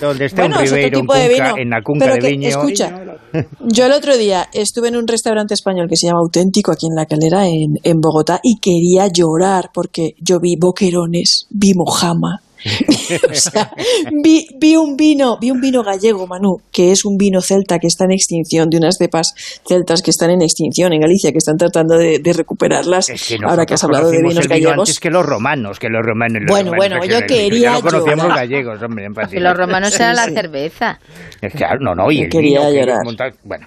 donde 0.00 0.26
está 0.26 0.42
bueno, 0.42 0.56
un 0.56 0.62
Ribeiro, 0.62 1.00
tipo 1.00 1.14
de 1.14 1.28
vino, 1.28 1.58
en 1.58 1.70
la 1.70 1.82
cunca 1.82 2.14
de 2.14 2.30
viño. 2.30 2.48
Escucha, 2.48 3.18
yo 3.60 3.86
el 3.86 3.92
otro 3.92 4.16
día 4.16 4.48
estuve 4.52 4.88
en 4.88 4.96
un 4.96 5.06
restaurante 5.06 5.54
español 5.54 5.88
que 5.88 5.96
se 5.96 6.06
llama 6.06 6.20
Auténtico 6.20 6.72
aquí 6.72 6.86
en 6.86 6.94
La 6.94 7.06
Calera, 7.06 7.46
en, 7.46 7.76
en 7.82 8.00
Bogotá, 8.00 8.40
y 8.42 8.58
quería 8.60 9.08
llorar 9.08 9.70
porque 9.72 10.14
yo 10.20 10.40
vi 10.40 10.56
boquerones, 10.56 11.46
vi 11.50 11.74
mojama, 11.74 12.42
o 13.30 13.34
sea, 13.34 13.70
vi, 14.22 14.46
vi, 14.58 14.76
un 14.76 14.96
vino, 14.96 15.38
vi 15.40 15.50
un 15.50 15.60
vino 15.60 15.82
gallego, 15.82 16.26
Manu, 16.26 16.56
que 16.72 16.92
es 16.92 17.04
un 17.04 17.16
vino 17.16 17.40
celta 17.40 17.78
que 17.78 17.86
está 17.86 18.04
en 18.04 18.12
extinción, 18.12 18.68
de 18.68 18.78
unas 18.78 18.96
cepas 18.98 19.34
celtas 19.66 20.02
que 20.02 20.10
están 20.10 20.30
en 20.30 20.42
extinción 20.42 20.92
en 20.92 21.00
Galicia, 21.00 21.32
que 21.32 21.38
están 21.38 21.56
tratando 21.56 21.96
de, 21.96 22.20
recuperarlas. 22.32 23.08
ahora 23.46 23.64
que 23.64 23.74
has 23.74 23.84
hablado 23.84 24.10
de 24.10 24.22
vinos 24.22 24.46
gallegos. 24.46 24.78
Antes 24.78 25.00
que 25.00 25.10
los 25.10 25.24
romanos, 25.24 25.78
que 25.78 25.88
los 25.88 26.04
romanos. 26.04 26.42
bueno, 26.48 26.72
bueno, 26.76 27.04
yo 27.04 27.20
quería. 27.26 27.74
Ya 27.74 27.80
conocíamos 27.80 28.28
gallegos, 28.28 28.82
hombre, 28.82 29.06
en 29.06 29.42
Los 29.42 29.56
romanos 29.56 29.94
eran 29.94 30.16
la 30.16 30.26
cerveza. 30.26 30.98
Claro, 31.54 31.78
no, 31.80 31.94
no, 31.94 32.10
y 32.10 32.22
el 32.22 32.28
quería 32.28 32.70
llorar. 32.70 32.98
bueno, 33.44 33.66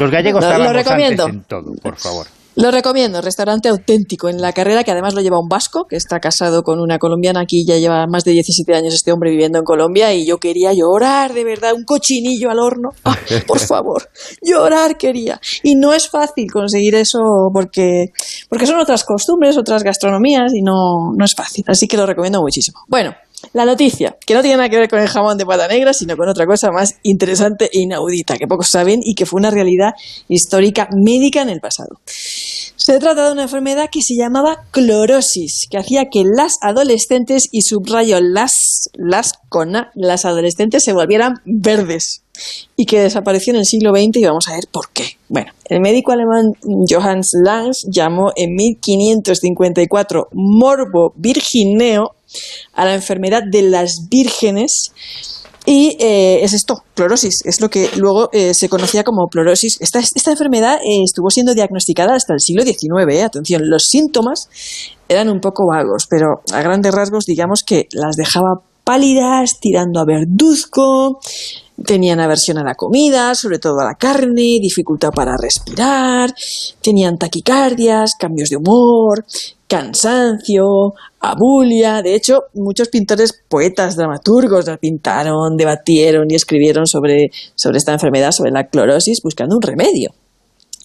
Los 0.00 0.10
gallegos 0.10 0.40
no, 0.44 0.50
estaban 0.50 0.74
recomiendo. 0.74 1.28
en 1.28 1.42
todo, 1.44 1.74
por 1.82 1.96
favor. 1.96 2.26
Lo 2.56 2.70
recomiendo, 2.70 3.20
restaurante 3.20 3.68
auténtico 3.68 4.28
en 4.28 4.40
la 4.40 4.52
carrera, 4.52 4.84
que 4.84 4.92
además 4.92 5.14
lo 5.14 5.20
lleva 5.20 5.40
un 5.40 5.48
vasco, 5.48 5.86
que 5.88 5.96
está 5.96 6.20
casado 6.20 6.62
con 6.62 6.78
una 6.78 6.98
colombiana, 6.98 7.40
aquí 7.40 7.64
ya 7.66 7.78
lleva 7.78 8.06
más 8.06 8.24
de 8.24 8.30
17 8.30 8.74
años 8.74 8.94
este 8.94 9.10
hombre 9.10 9.30
viviendo 9.30 9.58
en 9.58 9.64
Colombia, 9.64 10.14
y 10.14 10.24
yo 10.24 10.38
quería 10.38 10.72
llorar, 10.72 11.32
de 11.34 11.42
verdad, 11.42 11.74
un 11.74 11.84
cochinillo 11.84 12.50
al 12.50 12.60
horno, 12.60 12.90
ah, 13.04 13.18
por 13.48 13.58
favor, 13.58 14.08
llorar 14.40 14.96
quería. 14.96 15.40
Y 15.64 15.74
no 15.74 15.92
es 15.92 16.08
fácil 16.08 16.48
conseguir 16.52 16.94
eso 16.94 17.18
porque, 17.52 18.12
porque 18.48 18.66
son 18.66 18.78
otras 18.78 19.02
costumbres, 19.04 19.58
otras 19.58 19.82
gastronomías, 19.82 20.54
y 20.54 20.62
no, 20.62 21.12
no 21.16 21.24
es 21.24 21.34
fácil, 21.34 21.64
así 21.66 21.88
que 21.88 21.96
lo 21.96 22.06
recomiendo 22.06 22.40
muchísimo. 22.40 22.80
Bueno, 22.86 23.16
la 23.52 23.64
noticia, 23.64 24.16
que 24.26 24.34
no 24.34 24.40
tiene 24.40 24.56
nada 24.56 24.68
que 24.68 24.78
ver 24.78 24.88
con 24.88 25.00
el 25.00 25.08
jamón 25.08 25.38
de 25.38 25.46
pata 25.46 25.68
negra, 25.68 25.92
sino 25.92 26.16
con 26.16 26.28
otra 26.28 26.46
cosa 26.46 26.70
más 26.70 26.96
interesante 27.02 27.66
e 27.72 27.80
inaudita, 27.80 28.36
que 28.36 28.46
pocos 28.46 28.68
saben 28.68 29.00
y 29.02 29.14
que 29.14 29.26
fue 29.26 29.38
una 29.38 29.50
realidad 29.50 29.92
histórica 30.28 30.88
médica 30.92 31.42
en 31.42 31.50
el 31.50 31.60
pasado. 31.60 32.00
Se 32.06 32.98
trata 32.98 33.26
de 33.26 33.32
una 33.32 33.44
enfermedad 33.44 33.88
que 33.90 34.02
se 34.02 34.14
llamaba 34.16 34.64
clorosis, 34.70 35.66
que 35.70 35.78
hacía 35.78 36.06
que 36.10 36.24
las 36.24 36.54
adolescentes, 36.60 37.48
y 37.50 37.62
subrayo 37.62 38.20
las, 38.20 38.88
las 38.94 39.32
con 39.48 39.72
las 39.94 40.24
adolescentes 40.24 40.84
se 40.84 40.92
volvieran 40.92 41.34
verdes 41.44 42.23
y 42.76 42.86
que 42.86 43.00
desapareció 43.00 43.52
en 43.52 43.60
el 43.60 43.64
siglo 43.64 43.90
XX 43.94 44.16
y 44.16 44.24
vamos 44.24 44.48
a 44.48 44.54
ver 44.54 44.64
por 44.70 44.90
qué. 44.92 45.04
Bueno, 45.28 45.52
el 45.66 45.80
médico 45.80 46.12
alemán 46.12 46.52
Johannes 46.88 47.30
Lange 47.44 47.80
llamó 47.90 48.32
en 48.36 48.54
1554 48.54 50.28
morbo 50.32 51.12
virgineo 51.16 52.10
a 52.72 52.84
la 52.84 52.94
enfermedad 52.94 53.42
de 53.48 53.62
las 53.62 54.08
vírgenes 54.10 54.92
y 55.66 55.96
eh, 55.98 56.44
es 56.44 56.52
esto, 56.52 56.82
clorosis, 56.94 57.40
es 57.46 57.60
lo 57.62 57.70
que 57.70 57.88
luego 57.96 58.28
eh, 58.32 58.52
se 58.52 58.68
conocía 58.68 59.02
como. 59.02 59.28
Esta, 59.80 59.98
esta 59.98 60.30
enfermedad 60.30 60.76
eh, 60.76 61.02
estuvo 61.02 61.30
siendo 61.30 61.54
diagnosticada 61.54 62.14
hasta 62.14 62.34
el 62.34 62.40
siglo 62.40 62.64
XIX, 62.64 63.22
atención, 63.22 63.62
los 63.64 63.84
síntomas 63.84 64.50
eran 65.08 65.30
un 65.30 65.40
poco 65.40 65.66
vagos, 65.66 66.06
pero 66.10 66.42
a 66.52 66.60
grandes 66.60 66.92
rasgos 66.94 67.24
digamos 67.24 67.62
que 67.62 67.86
las 67.92 68.16
dejaba 68.16 68.60
pálidas, 68.84 69.58
tirando 69.58 70.00
a 70.00 70.04
verduzco, 70.04 71.18
tenían 71.82 72.20
aversión 72.20 72.58
a 72.58 72.64
la 72.64 72.74
comida, 72.74 73.34
sobre 73.34 73.58
todo 73.58 73.80
a 73.80 73.84
la 73.84 73.94
carne, 73.94 74.58
dificultad 74.60 75.10
para 75.10 75.36
respirar, 75.36 76.32
tenían 76.80 77.18
taquicardias, 77.18 78.14
cambios 78.18 78.50
de 78.50 78.56
humor, 78.56 79.24
cansancio, 79.66 80.94
abulia. 81.20 82.02
De 82.02 82.14
hecho, 82.14 82.44
muchos 82.54 82.88
pintores, 82.88 83.32
poetas, 83.48 83.96
dramaturgos 83.96 84.66
la 84.66 84.76
pintaron, 84.76 85.56
debatieron 85.56 86.30
y 86.30 86.34
escribieron 86.34 86.86
sobre, 86.86 87.30
sobre 87.54 87.78
esta 87.78 87.92
enfermedad, 87.92 88.32
sobre 88.32 88.52
la 88.52 88.68
clorosis, 88.68 89.20
buscando 89.22 89.56
un 89.56 89.62
remedio. 89.62 90.14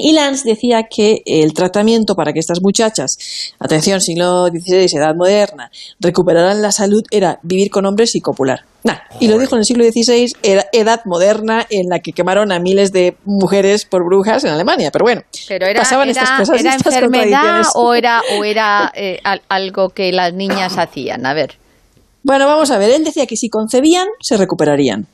Y 0.02 0.16
decía 0.46 0.84
que 0.90 1.22
el 1.26 1.54
tratamiento 1.54 2.16
para 2.16 2.32
que 2.32 2.40
estas 2.40 2.62
muchachas, 2.62 3.18
atención, 3.60 4.00
siglo 4.00 4.48
XVI, 4.48 4.98
edad 4.98 5.14
moderna, 5.14 5.70
recuperaran 6.00 6.62
la 6.62 6.72
salud 6.72 7.04
era 7.12 7.40
vivir 7.44 7.70
con 7.70 7.86
hombres 7.86 8.16
y 8.16 8.22
copular. 8.22 8.69
Y 9.20 9.28
lo 9.28 9.38
dijo 9.38 9.56
en 9.56 9.60
el 9.60 9.66
siglo 9.66 9.84
XVI, 9.84 10.34
era 10.44 10.66
edad 10.72 11.02
moderna 11.06 11.66
en 11.70 11.90
la 11.90 12.00
que 12.00 12.14
quemaron 12.14 12.52
a 12.52 12.60
miles 12.60 12.92
de 12.92 13.18
mujeres 13.26 13.86
por 13.86 14.06
brujas 14.06 14.44
en 14.44 14.52
Alemania. 14.52 14.90
Pero 14.92 15.04
bueno, 15.04 15.22
Pero 15.48 15.66
era, 15.66 15.82
pasaban 15.82 16.10
estas 16.10 16.32
cosas. 16.32 16.62
¿Era 16.62 16.74
enfermedad 16.74 17.64
o 17.76 17.94
era, 17.94 18.22
o 18.38 18.44
era 18.44 18.92
eh, 18.96 19.20
algo 19.50 19.90
que 19.90 20.12
las 20.12 20.34
niñas 20.34 20.78
hacían? 20.78 21.26
A 21.26 21.34
ver. 21.34 21.58
Bueno, 22.24 22.46
vamos 22.46 22.72
a 22.72 22.78
ver. 22.78 22.92
Él 22.92 23.04
decía 23.04 23.26
que 23.26 23.36
si 23.36 23.50
concebían, 23.50 24.08
se 24.22 24.38
recuperarían 24.38 25.08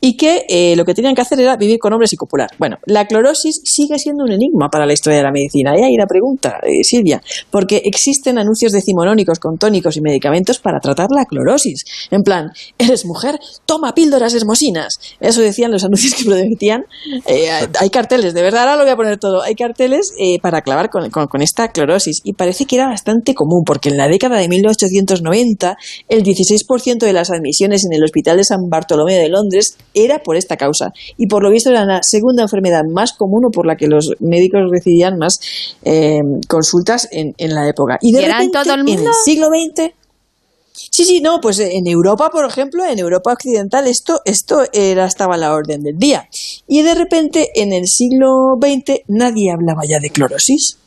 y 0.00 0.16
que 0.16 0.46
eh, 0.48 0.74
lo 0.76 0.84
que 0.84 0.94
tenían 0.94 1.14
que 1.14 1.20
hacer 1.20 1.40
era 1.40 1.56
vivir 1.56 1.78
con 1.78 1.92
hombres 1.92 2.12
y 2.12 2.16
copular. 2.16 2.50
Bueno, 2.58 2.78
la 2.86 3.06
clorosis 3.06 3.60
sigue 3.64 3.98
siendo 3.98 4.24
un 4.24 4.32
enigma 4.32 4.68
para 4.70 4.86
la 4.86 4.92
historia 4.92 5.18
de 5.18 5.24
la 5.24 5.30
medicina. 5.30 5.72
Y 5.78 5.82
ahí 5.82 5.96
la 5.96 6.06
pregunta, 6.06 6.58
eh, 6.62 6.82
Silvia, 6.82 7.20
porque 7.50 7.82
existen 7.84 8.38
anuncios 8.38 8.72
decimonónicos 8.72 9.38
con 9.38 9.58
tónicos 9.58 9.96
y 9.96 10.00
medicamentos 10.00 10.58
para 10.58 10.80
tratar 10.80 11.08
la 11.10 11.26
clorosis. 11.26 11.84
En 12.10 12.22
plan, 12.22 12.50
eres 12.78 13.04
mujer, 13.04 13.38
toma 13.66 13.94
píldoras 13.94 14.34
hermosinas. 14.34 14.98
Eso 15.20 15.42
decían 15.42 15.70
los 15.70 15.84
anuncios 15.84 16.14
que 16.14 16.24
prometían. 16.24 16.84
Eh, 17.26 17.50
hay 17.78 17.90
carteles, 17.90 18.32
de 18.34 18.42
verdad, 18.42 18.62
ahora 18.62 18.76
lo 18.76 18.82
voy 18.84 18.92
a 18.92 18.96
poner 18.96 19.18
todo. 19.18 19.42
Hay 19.42 19.54
carteles 19.54 20.12
para 20.42 20.62
clavar 20.62 20.90
con, 20.90 21.10
con 21.10 21.42
esta 21.42 21.68
clorosis. 21.68 22.20
Y 22.24 22.32
parece 22.32 22.64
que 22.64 22.76
era 22.76 22.86
bastante 22.86 23.34
común, 23.34 23.64
porque 23.64 23.90
en 23.90 23.96
la 23.96 24.08
década 24.08 24.38
de 24.38 24.48
1890 24.48 25.76
el 26.08 26.22
16% 26.22 26.98
de 26.98 27.12
las 27.12 27.30
admisiones 27.30 27.84
en 27.84 27.92
el 27.92 28.02
Hospital 28.02 28.38
de 28.38 28.44
San 28.44 28.68
Bartolomé 28.68 29.16
de 29.16 29.28
Londres 29.28 29.76
era 29.94 30.20
por 30.22 30.36
esta 30.36 30.56
causa. 30.56 30.92
Y 31.16 31.26
por 31.26 31.42
lo 31.42 31.50
visto 31.50 31.70
era 31.70 31.84
la 31.84 32.02
segunda 32.02 32.42
enfermedad 32.42 32.82
más 32.90 33.12
común 33.12 33.46
o 33.46 33.50
por 33.50 33.66
la 33.66 33.76
que 33.76 33.86
los 33.86 34.12
médicos 34.20 34.62
recibían 34.70 35.18
más 35.18 35.40
eh, 35.82 36.20
consultas 36.48 37.08
en, 37.10 37.34
la 37.38 37.68
época. 37.68 37.98
Y 38.00 38.12
de 38.12 38.26
repente, 38.26 38.58
todo 38.62 38.74
el 38.74 38.84
mundo? 38.84 39.02
en 39.02 39.08
el 39.08 39.14
siglo 39.24 39.48
XX... 39.48 39.94
Sí, 40.90 41.04
sí, 41.04 41.20
no, 41.20 41.40
pues 41.40 41.58
en 41.58 41.86
Europa, 41.86 42.30
por 42.30 42.44
ejemplo, 42.46 42.84
en 42.84 42.98
Europa 42.98 43.32
occidental, 43.32 43.86
esto, 43.86 44.20
esto 44.24 44.62
era, 44.72 45.04
estaba 45.04 45.34
a 45.34 45.38
la 45.38 45.52
orden 45.52 45.82
del 45.82 45.98
día. 45.98 46.28
Y 46.66 46.82
de 46.82 46.94
repente, 46.94 47.50
en 47.54 47.72
el 47.72 47.86
siglo 47.86 48.56
XX, 48.60 49.02
nadie 49.06 49.52
hablaba 49.52 49.82
ya 49.88 50.00
de 50.00 50.10
clorosis. 50.10 50.78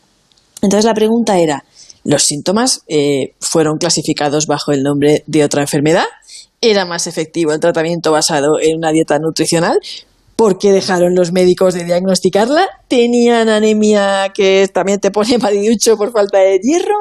Entonces 0.61 0.85
la 0.85 0.93
pregunta 0.93 1.39
era, 1.39 1.63
¿los 2.03 2.23
síntomas 2.23 2.81
eh, 2.88 3.34
fueron 3.39 3.77
clasificados 3.77 4.47
bajo 4.47 4.71
el 4.71 4.81
nombre 4.81 5.23
de 5.27 5.43
otra 5.43 5.61
enfermedad? 5.61 6.05
¿Era 6.65 6.85
más 6.85 7.07
efectivo 7.07 7.52
el 7.52 7.60
tratamiento 7.60 8.14
basado 8.14 8.57
en 8.57 8.77
una 8.77 8.94
dieta 8.94 9.19
nutricional? 9.19 9.77
¿Por 10.38 10.57
qué 10.57 10.72
dejaron 10.72 11.14
los 11.14 11.34
médicos 11.34 11.73
de 11.73 11.84
diagnosticarla? 11.84 12.65
¿Tenían 12.88 13.49
anemia 13.49 14.31
que 14.34 14.69
también 14.73 15.02
te 15.02 15.11
pone 15.11 15.40
paliducho 15.41 15.98
por 15.98 16.14
falta 16.14 16.38
de 16.40 16.60
hierro? 16.64 16.95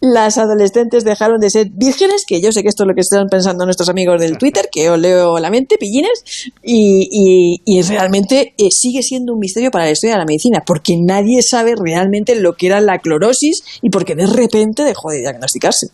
las 0.00 0.36
adolescentes 0.36 1.02
dejaron 1.02 1.40
de 1.40 1.48
ser 1.48 1.68
vírgenes, 1.70 2.24
que 2.26 2.42
yo 2.42 2.52
sé 2.52 2.62
que 2.62 2.68
esto 2.68 2.82
es 2.82 2.88
lo 2.88 2.94
que 2.94 3.00
están 3.00 3.26
pensando 3.28 3.64
nuestros 3.64 3.88
amigos 3.88 4.20
del 4.20 4.36
Twitter, 4.36 4.68
que 4.70 4.90
os 4.90 4.98
leo 4.98 5.38
la 5.38 5.48
mente, 5.48 5.78
pillines, 5.78 6.50
y, 6.62 7.60
y, 7.64 7.80
realmente 7.82 8.52
eh, 8.58 8.70
sigue 8.70 9.02
siendo 9.02 9.32
un 9.32 9.38
misterio 9.38 9.70
para 9.70 9.86
la 9.86 9.92
historia 9.92 10.16
de 10.16 10.18
la 10.18 10.26
medicina, 10.26 10.62
porque 10.66 10.98
nadie 11.02 11.40
sabe 11.40 11.72
realmente 11.74 12.34
lo 12.34 12.52
que 12.52 12.66
era 12.66 12.82
la 12.82 12.98
clorosis 12.98 13.64
y 13.80 13.88
porque 13.88 14.14
de 14.14 14.26
repente 14.26 14.82
dejó 14.82 15.10
de 15.10 15.20
diagnosticarse. 15.20 15.88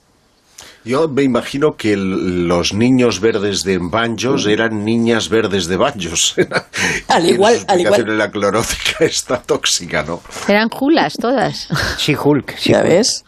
Yo 0.85 1.09
me 1.09 1.23
imagino 1.23 1.77
que 1.77 1.95
los 1.97 2.73
niños 2.73 3.21
verdes 3.21 3.65
de 3.65 3.79
banjos 3.79 4.47
eran 4.47 4.83
niñas 4.85 5.29
verdes 5.29 5.67
de 5.67 5.77
banjos. 5.77 6.35
al 7.09 7.29
igual, 7.29 7.59
al 7.69 7.81
igual. 7.81 8.19
La 8.19 8.31
clorótica 8.31 8.97
está 9.05 9.43
tóxica, 9.43 10.03
¿no? 10.03 10.21
Eran 10.49 10.71
julas 10.71 11.17
todas. 11.21 11.69
Sí, 11.99 12.15
Hulk. 12.15 12.57
Sí, 12.57 12.73
¿Ya 12.73 12.83
ves? 12.83 13.25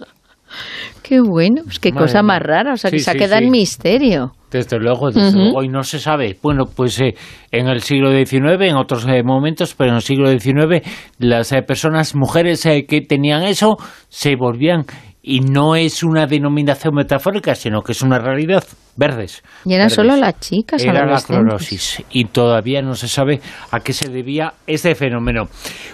Qué 1.03 1.21
bueno, 1.21 1.63
pues 1.65 1.79
qué 1.79 1.93
cosa 1.93 2.23
más 2.23 2.41
rara, 2.41 2.73
o 2.73 2.77
sea, 2.77 2.91
que 2.91 3.01
se 3.01 3.15
queda 3.17 3.39
en 3.39 3.51
misterio. 3.51 4.33
Desde 4.51 4.79
luego, 4.79 5.11
desde 5.11 5.37
luego, 5.37 5.63
y 5.63 5.69
no 5.69 5.83
se 5.83 5.99
sabe. 5.99 6.39
Bueno, 6.43 6.67
pues 6.67 7.01
eh, 7.01 7.15
en 7.51 7.69
el 7.69 7.81
siglo 7.81 8.11
XIX, 8.13 8.61
en 8.61 8.77
otros 8.77 9.07
eh, 9.09 9.23
momentos, 9.23 9.75
pero 9.75 9.91
en 9.91 9.97
el 9.97 10.03
siglo 10.03 10.29
XIX, 10.29 10.87
las 11.19 11.53
eh, 11.53 11.63
personas, 11.63 12.15
mujeres 12.15 12.63
que 12.63 13.01
tenían 13.01 13.43
eso, 13.43 13.77
se 14.09 14.37
volvían 14.37 14.85
y 15.23 15.41
no 15.41 15.77
es 15.77 16.03
una 16.03 16.27
denominación 16.27 16.95
metafórica, 16.95 17.55
sino 17.55 17.83
que 17.83 17.93
es 17.93 18.03
una 18.03 18.19
realidad. 18.19 18.65
Verdes. 18.95 19.43
Y 19.65 19.73
eran 19.73 19.89
solo 19.89 20.17
las 20.17 20.39
chicas. 20.41 20.85
Era 20.85 21.07
la 21.07 21.21
clorosis. 21.21 22.03
Y 22.11 22.27
todavía 22.27 22.83
no 22.83 22.95
se 22.95 23.09
sabe 23.09 23.41
a 23.71 23.81
qué 23.81 23.93
se 23.93 24.11
debía 24.11 24.53
este 24.67 24.95
fenómeno. 24.95 25.45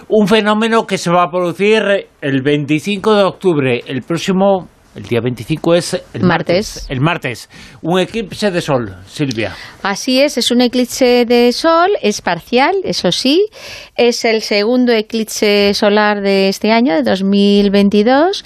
Un 0.09 0.27
fenómeno 0.27 0.85
que 0.85 0.97
se 0.97 1.09
va 1.09 1.23
a 1.23 1.29
producir 1.29 2.07
el 2.19 2.41
25 2.41 3.15
de 3.15 3.23
octubre, 3.23 3.83
el 3.87 4.01
próximo 4.01 4.67
el 4.95 5.03
día 5.03 5.21
25 5.21 5.75
es 5.75 6.01
el 6.13 6.23
martes. 6.23 6.85
El 6.89 6.99
martes. 6.99 7.49
Un 7.81 7.99
eclipse 7.99 8.49
de 8.49 8.61
sol, 8.61 8.95
Silvia. 9.05 9.55
Así 9.83 10.19
es, 10.19 10.37
es 10.37 10.51
un 10.51 10.61
eclipse 10.61 11.25
de 11.25 11.51
sol, 11.53 11.91
es 12.01 12.21
parcial, 12.21 12.75
eso 12.83 13.11
sí. 13.11 13.47
Es 13.95 14.25
el 14.25 14.41
segundo 14.41 14.91
eclipse 14.91 15.73
solar 15.73 16.21
de 16.21 16.49
este 16.49 16.71
año, 16.71 16.95
de 16.95 17.03
2022. 17.03 18.43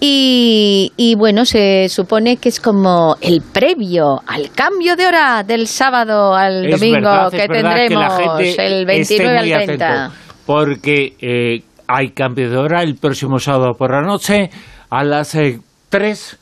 Y, 0.00 0.92
y 0.96 1.14
bueno, 1.14 1.44
se 1.44 1.88
supone 1.88 2.38
que 2.38 2.48
es 2.48 2.60
como 2.60 3.16
el 3.20 3.40
previo 3.40 4.20
al 4.26 4.50
cambio 4.50 4.96
de 4.96 5.06
hora 5.06 5.42
del 5.44 5.68
sábado 5.68 6.34
al 6.34 6.70
domingo 6.70 7.30
que 7.30 7.46
tendremos 7.48 8.12
el 8.58 8.84
29 8.84 9.54
al 9.54 9.64
30. 9.64 10.12
porque 10.44 11.14
eh, 11.20 11.62
hay 11.86 12.10
cambio 12.10 12.50
de 12.50 12.56
hora 12.56 12.82
el 12.82 12.96
próximo 12.96 13.38
sábado 13.38 13.74
por 13.74 13.92
la 13.92 14.02
noche 14.02 14.50
a 14.90 15.04
las 15.04 15.34
eh, 15.34 15.60
tres 15.88 16.38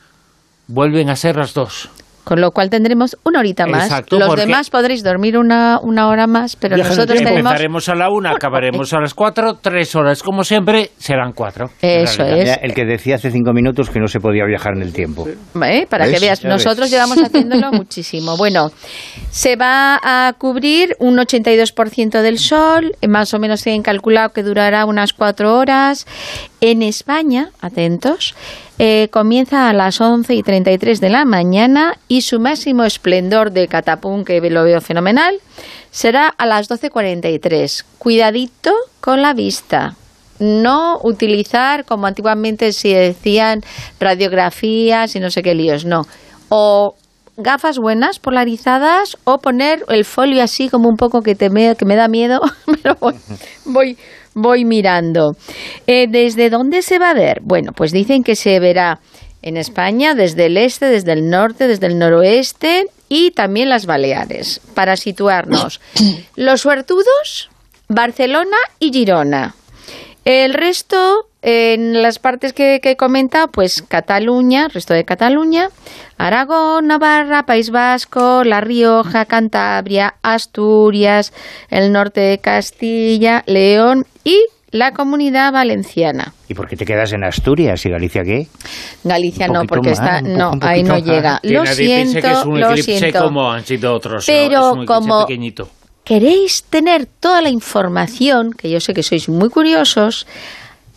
vuelven 0.67 1.09
a 1.09 1.15
ser 1.15 1.37
las 1.37 1.53
dos. 1.53 1.89
Con 2.27 2.41
lo 2.41 2.51
cual 2.51 2.69
tendremos 2.69 3.15
una 3.23 3.39
horita 3.39 3.67
más. 3.67 3.89
Los 4.11 4.35
demás 4.35 4.69
podréis 4.69 5.01
dormir 5.01 5.37
una, 5.37 5.79
una 5.81 6.09
hora 6.09 6.27
más, 6.27 6.57
pero 6.57 6.75
nosotros 6.75 7.19
tenemos... 7.19 7.37
Empezaremos 7.37 7.87
a 7.87 7.95
la 7.95 8.09
una, 8.09 8.31
acabaremos 8.31 8.91
a 8.91 8.99
las 8.99 9.13
cuatro, 9.13 9.53
tres 9.61 9.95
horas 9.95 10.21
como 10.21 10.43
siempre, 10.43 10.91
serán 10.97 11.31
cuatro. 11.31 11.69
Eso 11.81 12.23
es. 12.23 12.59
El 12.61 12.73
que 12.73 12.83
decía 12.83 13.15
hace 13.15 13.31
cinco 13.31 13.53
minutos 13.53 13.89
que 13.89 14.01
no 14.01 14.09
se 14.09 14.19
podía 14.19 14.43
viajar 14.43 14.73
en 14.75 14.81
el 14.81 14.91
tiempo. 14.91 15.25
¿Eh? 15.25 15.87
Para 15.89 16.11
que 16.11 16.19
veas, 16.19 16.43
nosotros 16.43 16.91
llevamos 16.91 17.17
haciéndolo 17.17 17.71
muchísimo. 17.71 18.35
Bueno, 18.35 18.71
se 19.29 19.55
va 19.55 19.97
a 20.03 20.33
cubrir 20.33 20.97
un 20.99 21.15
82% 21.15 22.21
del 22.21 22.39
sol, 22.39 22.91
más 23.07 23.33
o 23.33 23.39
menos 23.39 23.63
tienen 23.63 23.83
calculado 23.83 24.33
que 24.33 24.43
durará 24.43 24.83
unas 24.83 25.13
cuatro 25.13 25.57
horas. 25.57 26.05
En 26.59 26.81
España, 26.81 27.51
atentos, 27.61 28.33
eh, 28.79 29.09
comienza 29.11 29.69
a 29.69 29.73
las 29.73 30.01
11 30.01 30.33
y 30.33 30.41
33 30.41 30.99
de 30.99 31.09
la 31.09 31.23
mañana 31.23 31.99
y 32.07 32.21
su 32.21 32.39
máximo 32.39 32.83
esplendor 32.83 33.51
de 33.51 33.67
catapum, 33.67 34.23
que 34.23 34.41
lo 34.49 34.63
veo 34.63 34.81
fenomenal, 34.81 35.39
será 35.91 36.27
a 36.27 36.47
las 36.47 36.67
12.43. 36.67 37.85
Cuidadito 37.99 38.73
con 39.01 39.21
la 39.21 39.33
vista. 39.33 39.95
No 40.39 40.99
utilizar, 41.03 41.85
como 41.85 42.07
antiguamente 42.07 42.71
se 42.73 42.89
decían, 42.89 43.61
radiografías 43.99 45.15
y 45.15 45.19
no 45.19 45.29
sé 45.29 45.43
qué 45.43 45.53
líos, 45.53 45.85
no. 45.85 46.03
O 46.49 46.95
gafas 47.37 47.77
buenas, 47.77 48.17
polarizadas, 48.17 49.17
o 49.23 49.37
poner 49.37 49.85
el 49.89 50.05
folio 50.05 50.43
así 50.43 50.69
como 50.69 50.89
un 50.89 50.95
poco 50.95 51.21
que, 51.21 51.35
te 51.35 51.51
me, 51.51 51.75
que 51.75 51.85
me 51.85 51.95
da 51.95 52.07
miedo, 52.07 52.41
pero 52.81 52.95
voy 52.99 53.15
voy 53.65 53.97
mirando. 54.65 55.35
Eh, 55.85 56.07
¿Desde 56.09 56.49
dónde 56.49 56.81
se 56.81 56.99
va 56.99 57.11
a 57.11 57.13
ver? 57.13 57.39
Bueno, 57.43 57.71
pues 57.75 57.91
dicen 57.91 58.23
que 58.23 58.35
se 58.35 58.59
verá 58.59 58.99
en 59.41 59.57
España 59.57 60.15
desde 60.15 60.47
el 60.47 60.57
este, 60.57 60.87
desde 60.87 61.13
el 61.13 61.29
norte, 61.29 61.67
desde 61.67 61.87
el 61.87 61.97
noroeste 61.97 62.85
y 63.09 63.31
también 63.31 63.69
las 63.69 63.85
Baleares. 63.85 64.61
Para 64.73 64.95
situarnos, 64.97 65.79
los 66.35 66.61
suertudos, 66.61 67.49
Barcelona 67.87 68.57
y 68.79 68.91
Girona. 68.91 69.55
El 70.29 70.53
resto, 70.53 71.29
en 71.41 72.01
las 72.01 72.19
partes 72.19 72.51
que, 72.51 72.81
que 72.83 72.91
he 72.91 72.97
comentado, 72.97 73.47
pues 73.47 73.81
Cataluña, 73.81 74.67
resto 74.67 74.93
de 74.93 75.05
Cataluña, 75.05 75.69
Aragón, 76.17 76.87
Navarra, 76.87 77.43
País 77.43 77.69
Vasco, 77.69 78.43
La 78.43 78.59
Rioja, 78.59 79.23
Cantabria, 79.23 80.15
Asturias, 80.23 81.31
el 81.69 81.93
norte 81.93 82.19
de 82.19 82.39
Castilla, 82.39 83.45
León 83.47 84.05
y 84.25 84.47
la 84.71 84.91
comunidad 84.91 85.53
valenciana. 85.53 86.33
¿Y 86.49 86.55
por 86.55 86.67
qué 86.67 86.75
te 86.75 86.83
quedas 86.83 87.13
en 87.13 87.23
Asturias 87.23 87.85
y 87.85 87.89
Galicia 87.89 88.25
qué? 88.25 88.47
Galicia 89.05 89.47
no, 89.47 89.63
porque 89.63 89.91
está 89.91 90.21
no, 90.21 90.51
ahí 90.59 90.83
no 90.83 90.97
llega. 90.97 91.39
Lo 91.43 91.65
siento, 91.65 92.19
que 92.19 92.31
es 92.31 92.45
un 92.45 92.59
lo 92.59 92.75
siento. 92.75 93.23
como 93.23 93.49
han 93.49 93.63
sido 93.63 93.93
otros, 93.93 94.25
pero 94.25 94.83
como 94.85 95.25
queréis 96.07 96.63
tener 96.63 97.05
toda 97.05 97.41
la 97.41 97.49
información, 97.49 98.53
que 98.53 98.69
yo 98.69 98.79
sé 98.79 98.93
que 98.93 99.03
sois 99.03 99.27
muy 99.27 99.49
curiosos, 99.49 100.25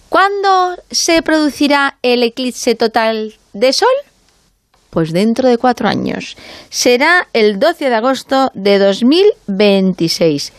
¿cuándo 0.08 0.76
se 0.88 1.20
producirá 1.22 1.98
el 2.02 2.22
eclipse 2.22 2.76
total 2.76 3.34
de 3.52 3.72
sol? 3.72 3.96
Pues 4.90 5.10
dentro 5.12 5.48
de 5.48 5.58
cuatro 5.58 5.88
años. 5.88 6.36
Será 6.68 7.26
el 7.32 7.58
12 7.58 7.90
de 7.90 7.94
agosto 7.96 8.52
de 8.54 8.78
2026. 8.78 10.52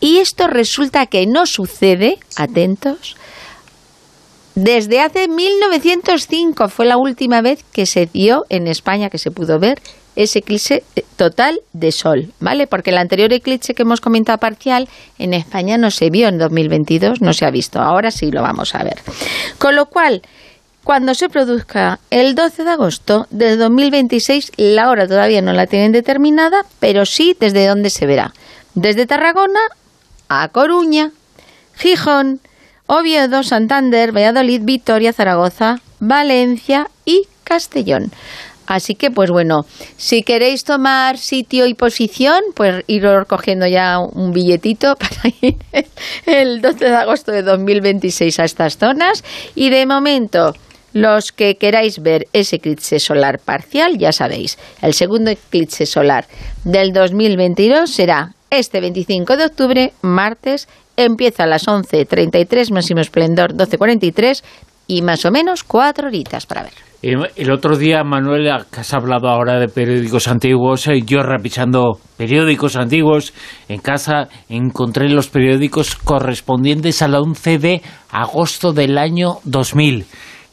Y 0.00 0.16
esto 0.16 0.46
resulta 0.46 1.04
que 1.04 1.26
no 1.26 1.44
sucede, 1.44 2.18
atentos, 2.36 3.16
desde 4.54 5.00
hace 5.00 5.28
1905 5.28 6.68
fue 6.68 6.86
la 6.86 6.96
última 6.96 7.42
vez 7.42 7.64
que 7.70 7.84
se 7.84 8.06
dio 8.06 8.46
en 8.48 8.66
España, 8.66 9.10
que 9.10 9.18
se 9.18 9.30
pudo 9.30 9.58
ver 9.58 9.82
ese 10.16 10.40
eclipse 10.40 10.82
eh, 10.96 11.04
total 11.16 11.60
de 11.72 11.92
sol, 11.92 12.32
¿vale? 12.40 12.66
Porque 12.66 12.90
el 12.90 12.98
anterior 12.98 13.32
eclipse 13.32 13.74
que 13.74 13.82
hemos 13.82 14.00
comentado 14.00 14.38
parcial 14.38 14.88
en 15.18 15.34
España 15.34 15.78
no 15.78 15.90
se 15.90 16.10
vio 16.10 16.28
en 16.28 16.38
2022, 16.38 17.20
no 17.20 17.32
se 17.32 17.46
ha 17.46 17.50
visto, 17.50 17.80
ahora 17.80 18.10
sí 18.10 18.30
lo 18.30 18.42
vamos 18.42 18.74
a 18.74 18.82
ver. 18.82 18.98
Con 19.58 19.76
lo 19.76 19.86
cual, 19.86 20.22
cuando 20.84 21.14
se 21.14 21.28
produzca 21.28 22.00
el 22.10 22.34
12 22.34 22.64
de 22.64 22.70
agosto 22.70 23.26
de 23.30 23.56
2026, 23.56 24.52
la 24.56 24.90
hora 24.90 25.06
todavía 25.06 25.42
no 25.42 25.52
la 25.52 25.66
tienen 25.66 25.92
determinada, 25.92 26.64
pero 26.80 27.04
sí 27.04 27.36
desde 27.38 27.66
dónde 27.66 27.90
se 27.90 28.06
verá. 28.06 28.32
Desde 28.74 29.06
Tarragona 29.06 29.60
a 30.28 30.48
Coruña, 30.48 31.10
Gijón, 31.76 32.40
Oviedo, 32.86 33.42
Santander, 33.42 34.12
Valladolid, 34.12 34.62
Vitoria, 34.64 35.12
Zaragoza, 35.12 35.80
Valencia 36.00 36.88
y 37.04 37.28
Castellón. 37.44 38.10
Así 38.70 38.94
que, 38.94 39.10
pues 39.10 39.32
bueno, 39.32 39.66
si 39.96 40.22
queréis 40.22 40.62
tomar 40.62 41.18
sitio 41.18 41.66
y 41.66 41.74
posición, 41.74 42.40
pues 42.54 42.84
ir 42.86 43.04
cogiendo 43.26 43.66
ya 43.66 43.98
un 43.98 44.30
billetito 44.30 44.94
para 44.98 45.34
ir 45.40 45.56
el 46.24 46.60
12 46.62 46.84
de 46.84 46.94
agosto 46.94 47.32
de 47.32 47.42
2026 47.42 48.38
a 48.38 48.44
estas 48.44 48.78
zonas. 48.78 49.24
Y 49.56 49.70
de 49.70 49.86
momento, 49.86 50.54
los 50.92 51.32
que 51.32 51.56
queráis 51.56 51.98
ver 52.00 52.28
ese 52.32 52.56
eclipse 52.56 53.00
solar 53.00 53.40
parcial, 53.40 53.98
ya 53.98 54.12
sabéis, 54.12 54.56
el 54.82 54.94
segundo 54.94 55.32
eclipse 55.32 55.84
solar 55.84 56.28
del 56.62 56.92
2022 56.92 57.90
será 57.90 58.34
este 58.50 58.80
25 58.80 59.36
de 59.36 59.46
octubre, 59.46 59.92
martes, 60.00 60.68
empieza 60.96 61.42
a 61.42 61.48
las 61.48 61.66
11.33, 61.66 62.70
máximo 62.72 63.00
esplendor 63.00 63.52
12.43 63.52 64.44
y 64.86 65.02
más 65.02 65.24
o 65.24 65.32
menos 65.32 65.64
cuatro 65.64 66.06
horitas 66.06 66.46
para 66.46 66.62
ver. 66.62 66.89
Eh, 67.02 67.14
el 67.36 67.50
otro 67.50 67.78
día, 67.78 68.04
Manuel, 68.04 68.50
que 68.70 68.80
has 68.80 68.92
hablado 68.92 69.28
ahora 69.28 69.58
de 69.58 69.68
periódicos 69.68 70.28
antiguos, 70.28 70.86
eh, 70.86 71.00
yo 71.04 71.22
revisando 71.22 71.98
periódicos 72.18 72.76
antiguos 72.76 73.32
en 73.68 73.80
casa, 73.80 74.28
encontré 74.50 75.08
los 75.08 75.28
periódicos 75.28 75.96
correspondientes 75.96 77.00
al 77.00 77.14
11 77.14 77.58
de 77.58 77.82
agosto 78.10 78.74
del 78.74 78.98
año 78.98 79.36
2000, 79.44 80.04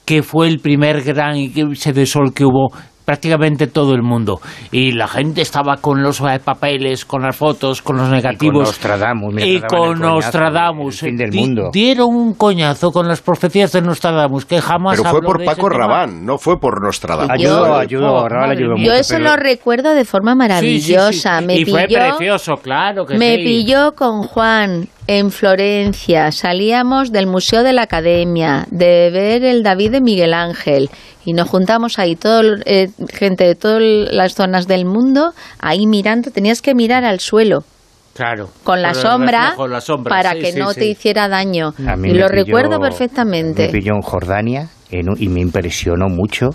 que 0.06 0.24
fue 0.24 0.48
el 0.48 0.60
primer 0.60 1.04
gran 1.04 1.36
eclipse 1.36 1.92
de 1.92 2.06
sol 2.06 2.34
que 2.34 2.46
hubo 2.46 2.72
prácticamente 3.08 3.68
todo 3.68 3.94
el 3.96 4.04
mundo. 4.04 4.42
Y 4.70 4.92
la 4.92 5.08
gente 5.08 5.42
estaba 5.42 5.78
con 5.78 6.04
los 6.04 6.20
eh, 6.20 6.42
papeles, 6.44 7.06
con 7.06 7.22
las 7.22 7.38
fotos, 7.38 7.82
con 7.82 7.96
los 7.96 8.10
negativos. 8.10 8.42
Y 8.42 8.50
con 8.50 8.64
Nostradamus. 8.66 9.34
Y 9.46 9.62
con 9.62 10.00
Nostradamus. 10.00 11.04
El 11.04 11.10
fin 11.10 11.18
del 11.18 11.32
mundo. 11.32 11.70
Dieron 11.72 12.14
un 12.14 12.34
coñazo 12.34 12.92
con 12.92 13.08
las 13.08 13.22
profecías 13.22 13.72
de 13.72 13.82
Nostradamus, 13.82 14.44
que 14.44 14.60
jamás 14.60 14.98
Pero 14.98 15.10
fue 15.10 15.22
por 15.22 15.46
Paco 15.46 15.70
tema. 15.70 15.80
Rabán, 15.88 16.26
no 16.26 16.38
fue 16.38 16.60
por 16.60 16.84
Nostradamus. 16.84 17.32
Ayudó, 17.32 17.76
ayudó, 17.78 18.28
Raval 18.28 18.52
ayudó 18.52 18.72
Madre 18.72 18.82
mucho. 18.82 18.92
Yo 18.92 19.00
eso 19.00 19.14
pero- 19.16 19.24
lo 19.30 19.36
recuerdo 19.38 19.94
de 19.94 20.04
forma 20.04 20.36
maravillosa. 20.36 21.12
Sí, 21.14 21.14
sí, 21.14 21.40
sí. 21.40 21.46
Me 21.46 21.56
y 21.60 21.66
fue 21.66 21.88
precioso, 21.88 22.56
claro 22.58 23.06
que 23.06 23.18
me 23.18 23.38
sí. 23.38 23.44
pilló 23.46 23.94
con 23.94 24.24
Juan 24.24 24.90
en 25.08 25.32
Florencia. 25.32 26.32
Salíamos 26.32 27.12
del 27.12 27.28
Museo 27.28 27.64
de 27.64 27.74
la 27.74 27.84
Academia, 27.84 28.66
de 28.72 29.10
ver 29.12 29.44
el 29.44 29.64
David 29.64 29.92
de 29.92 30.02
Miguel 30.02 30.34
Ángel. 30.34 30.90
Y 31.26 31.34
nos 31.34 31.50
juntamos 31.50 32.00
ahí, 32.00 32.16
todo, 32.16 32.42
eh, 32.66 32.90
gente 33.14 33.46
de 33.46 33.56
todas 33.56 33.82
las 33.82 34.36
zonas 34.36 34.68
del 34.68 34.86
mundo, 34.86 35.32
ahí 35.60 35.86
mirando. 35.88 36.32
Tenías 36.32 36.62
que 36.62 36.74
mirar 36.76 37.04
al 37.04 37.20
suelo 37.20 37.64
Claro. 38.14 38.50
con 38.64 38.82
la 38.82 38.94
sombra, 38.94 39.42
reflejo, 39.50 39.68
la 39.68 39.82
sombra, 39.82 40.10
para 40.16 40.32
sí, 40.34 40.40
que 40.40 40.52
sí, 40.54 40.60
no 40.60 40.72
sí. 40.74 40.80
te 40.80 40.86
hiciera 40.88 41.28
daño. 41.28 41.74
A 41.88 41.96
mí 41.96 42.10
Y 42.10 42.14
me 42.14 42.20
lo 42.20 42.28
pilló- 42.28 42.46
recuerdo 42.46 42.80
Me 42.80 42.88
perfectamente. 42.88 43.70
pilló 43.70 43.94
en 43.94 44.02
Jordania 44.02 44.70
en 44.90 45.06
y 45.18 45.28
me 45.30 45.42
impresionó 45.42 46.08
mucho 46.08 46.48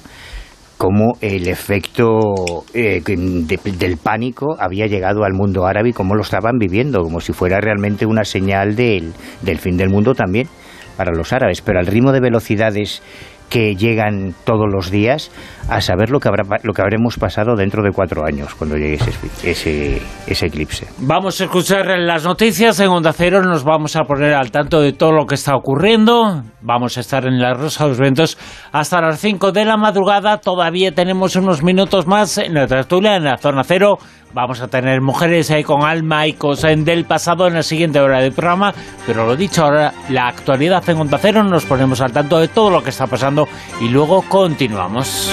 cómo 0.82 1.12
el 1.20 1.46
efecto 1.46 2.64
eh, 2.74 3.00
del 3.04 3.96
pánico 3.98 4.56
había 4.59 4.88
llegado 4.88 5.22
al 5.22 5.32
mundo 5.32 5.64
árabe 5.64 5.90
y 5.90 5.92
cómo 5.92 6.16
lo 6.16 6.22
estaban 6.22 6.59
viviendo, 6.59 7.04
como 7.04 7.20
si 7.20 7.32
fuera 7.32 7.60
realmente 7.60 8.04
una 8.04 8.24
señal 8.24 8.74
del, 8.74 9.12
del 9.42 9.59
fin 9.59 9.76
del 9.76 9.90
mundo 9.90 10.12
también 10.12 10.48
para 10.96 11.12
los 11.12 11.32
árabes. 11.32 11.62
Pero 11.62 11.78
al 11.78 11.86
ritmo 11.86 12.10
de 12.10 12.18
velocidades 12.18 13.00
que 13.52 13.76
llegan 13.76 14.34
todos 14.44 14.66
los 14.72 14.90
días, 14.90 15.30
a 15.68 15.82
saber 15.82 16.08
lo 16.08 16.20
que, 16.20 16.28
habrá, 16.28 16.44
lo 16.62 16.72
que 16.72 16.80
habremos 16.80 17.18
pasado 17.18 17.54
dentro 17.54 17.82
de 17.82 17.90
cuatro 17.90 18.24
años 18.24 18.54
cuando 18.54 18.78
llegue 18.78 18.94
ese, 18.94 19.50
ese, 19.50 20.02
ese 20.26 20.46
eclipse. 20.46 20.86
Vamos 21.00 21.38
a 21.38 21.44
escuchar 21.44 21.86
las 21.98 22.24
noticias 22.24 22.80
en 22.80 22.88
Onda 22.88 23.12
Cero, 23.12 23.42
nos 23.42 23.62
vamos 23.62 23.94
a 23.94 24.04
poner 24.04 24.32
al 24.32 24.50
tanto 24.50 24.80
de 24.80 24.94
todo 24.94 25.12
lo 25.12 25.26
que 25.26 25.34
está 25.34 25.54
ocurriendo. 25.54 26.42
Vamos 26.62 26.96
a 26.96 27.00
estar 27.00 27.26
en 27.26 27.38
la 27.40 27.52
Rosa 27.52 27.84
de 27.84 27.90
los 27.90 27.98
Ventos 27.98 28.38
hasta 28.72 29.02
las 29.02 29.20
5 29.20 29.52
de 29.52 29.66
la 29.66 29.76
madrugada. 29.76 30.38
Todavía 30.38 30.92
tenemos 30.92 31.36
unos 31.36 31.62
minutos 31.62 32.06
más 32.06 32.38
en 32.38 32.54
la 32.54 32.66
tertulia, 32.66 33.16
en 33.16 33.24
la 33.24 33.36
zona 33.36 33.64
cero. 33.64 33.98
Vamos 34.34 34.60
a 34.60 34.68
tener 34.68 35.00
mujeres 35.00 35.50
ahí 35.50 35.62
con 35.62 35.84
alma 35.84 36.26
y 36.26 36.32
cosas 36.34 36.84
del 36.84 37.04
pasado 37.04 37.46
en 37.46 37.54
la 37.54 37.62
siguiente 37.62 38.00
hora 38.00 38.20
del 38.20 38.32
programa. 38.32 38.74
Pero 39.06 39.26
lo 39.26 39.36
dicho, 39.36 39.64
ahora 39.64 39.92
la 40.09 40.28
actualidad 40.28 40.88
en 40.88 40.98
Onda 40.98 41.18
Cero, 41.18 41.44
nos 41.44 41.64
ponemos 41.64 42.00
al 42.00 42.12
tanto 42.12 42.38
de 42.38 42.48
todo 42.48 42.70
lo 42.70 42.82
que 42.82 42.90
está 42.90 43.06
pasando 43.06 43.48
y 43.80 43.88
luego 43.88 44.22
continuamos. 44.22 45.30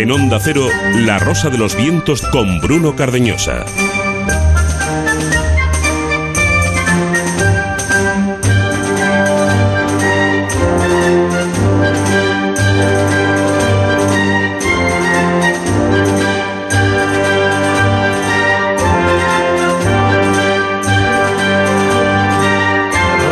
En 0.00 0.10
Onda 0.10 0.38
Cero, 0.40 0.62
La 1.00 1.18
Rosa 1.18 1.50
de 1.50 1.58
los 1.58 1.76
Vientos 1.76 2.22
con 2.22 2.58
Bruno 2.58 2.96
Cardeñosa. 2.96 3.66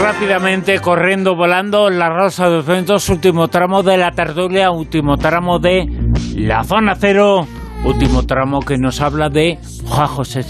Rápidamente, 0.02 0.80
corriendo, 0.80 1.34
volando, 1.34 1.88
la 1.88 2.10
Rosa 2.10 2.50
de 2.50 2.56
los 2.56 2.66
Vientos, 2.66 3.08
último 3.08 3.48
tramo 3.48 3.82
de 3.82 3.96
la 3.96 4.10
tertulia, 4.10 4.70
último 4.70 5.16
tramo 5.16 5.58
de 5.58 5.97
la 6.38 6.62
zona 6.62 6.94
cero, 6.94 7.46
último 7.84 8.22
tramo 8.24 8.60
que 8.60 8.78
nos 8.78 9.00
habla 9.00 9.28
de 9.28 9.58
Juan 9.86 10.06
José 10.06 10.40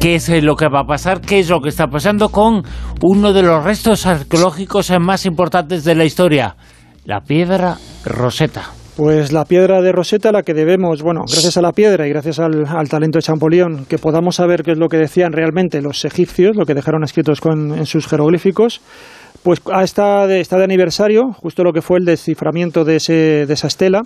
qué 0.00 0.14
es 0.14 0.28
lo 0.42 0.56
que 0.56 0.68
va 0.68 0.80
a 0.80 0.86
pasar, 0.86 1.20
qué 1.20 1.40
es 1.40 1.50
lo 1.50 1.60
que 1.60 1.68
está 1.68 1.86
pasando 1.88 2.30
con 2.30 2.62
uno 3.02 3.32
de 3.34 3.42
los 3.42 3.62
restos 3.62 4.06
arqueológicos 4.06 4.90
más 4.98 5.26
importantes 5.26 5.84
de 5.84 5.94
la 5.94 6.04
historia, 6.06 6.56
la 7.04 7.20
piedra 7.20 7.76
Roseta. 8.06 8.70
Pues 8.96 9.32
la 9.32 9.44
piedra 9.44 9.80
de 9.82 9.92
Rosetta, 9.92 10.32
la 10.32 10.42
que 10.42 10.52
debemos, 10.54 11.02
bueno, 11.02 11.20
gracias 11.30 11.56
a 11.56 11.62
la 11.62 11.72
piedra 11.72 12.06
y 12.06 12.10
gracias 12.10 12.38
al, 12.38 12.66
al 12.66 12.88
talento 12.88 13.18
de 13.18 13.22
Champollion, 13.22 13.84
que 13.84 13.98
podamos 13.98 14.36
saber 14.36 14.62
qué 14.62 14.72
es 14.72 14.78
lo 14.78 14.88
que 14.88 14.96
decían 14.96 15.32
realmente 15.32 15.80
los 15.82 16.04
egipcios, 16.04 16.56
lo 16.56 16.64
que 16.64 16.74
dejaron 16.74 17.04
escritos 17.04 17.40
con- 17.40 17.74
en 17.78 17.86
sus 17.86 18.06
jeroglíficos, 18.06 18.80
pues 19.42 19.60
ah, 19.72 19.84
está 19.84 20.26
de, 20.26 20.40
está 20.40 20.56
de 20.58 20.64
aniversario, 20.64 21.32
justo 21.32 21.62
lo 21.64 21.72
que 21.72 21.82
fue 21.82 21.98
el 21.98 22.04
desciframiento 22.04 22.84
de, 22.84 22.96
ese, 22.96 23.46
de 23.46 23.52
esa 23.54 23.68
estela, 23.68 24.02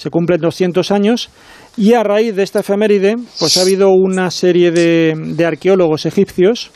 se 0.00 0.08
cumplen 0.08 0.40
200 0.40 0.90
años, 0.92 1.28
y 1.76 1.92
a 1.92 2.02
raíz 2.02 2.34
de 2.34 2.42
esta 2.42 2.60
efeméride, 2.60 3.16
pues 3.38 3.58
ha 3.58 3.62
habido 3.62 3.90
una 3.90 4.30
serie 4.30 4.70
de, 4.70 5.12
de 5.14 5.44
arqueólogos 5.44 6.06
egipcios 6.06 6.70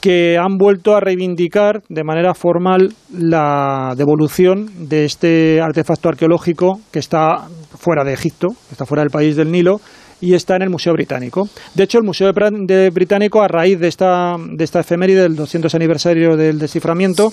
que 0.00 0.38
han 0.38 0.58
vuelto 0.58 0.94
a 0.94 1.00
reivindicar 1.00 1.82
de 1.88 2.04
manera 2.04 2.34
formal 2.34 2.94
la 3.12 3.94
devolución 3.96 4.88
de 4.88 5.04
este 5.04 5.60
artefacto 5.60 6.08
arqueológico 6.08 6.80
que 6.92 7.00
está 7.00 7.48
fuera 7.78 8.04
de 8.04 8.12
Egipto, 8.12 8.48
que 8.48 8.74
está 8.74 8.86
fuera 8.86 9.02
del 9.02 9.10
país 9.10 9.34
del 9.34 9.50
Nilo 9.50 9.80
y 10.20 10.34
está 10.34 10.54
en 10.54 10.62
el 10.62 10.70
Museo 10.70 10.92
Británico. 10.92 11.48
De 11.74 11.82
hecho, 11.82 11.98
el 11.98 12.04
Museo 12.04 12.32
de 12.32 12.90
Británico, 12.90 13.42
a 13.42 13.48
raíz 13.48 13.80
de 13.80 13.88
esta, 13.88 14.36
de 14.38 14.62
esta 14.62 14.80
efeméride 14.80 15.22
del 15.22 15.34
200 15.34 15.74
aniversario 15.74 16.36
del 16.36 16.60
desciframiento, 16.60 17.32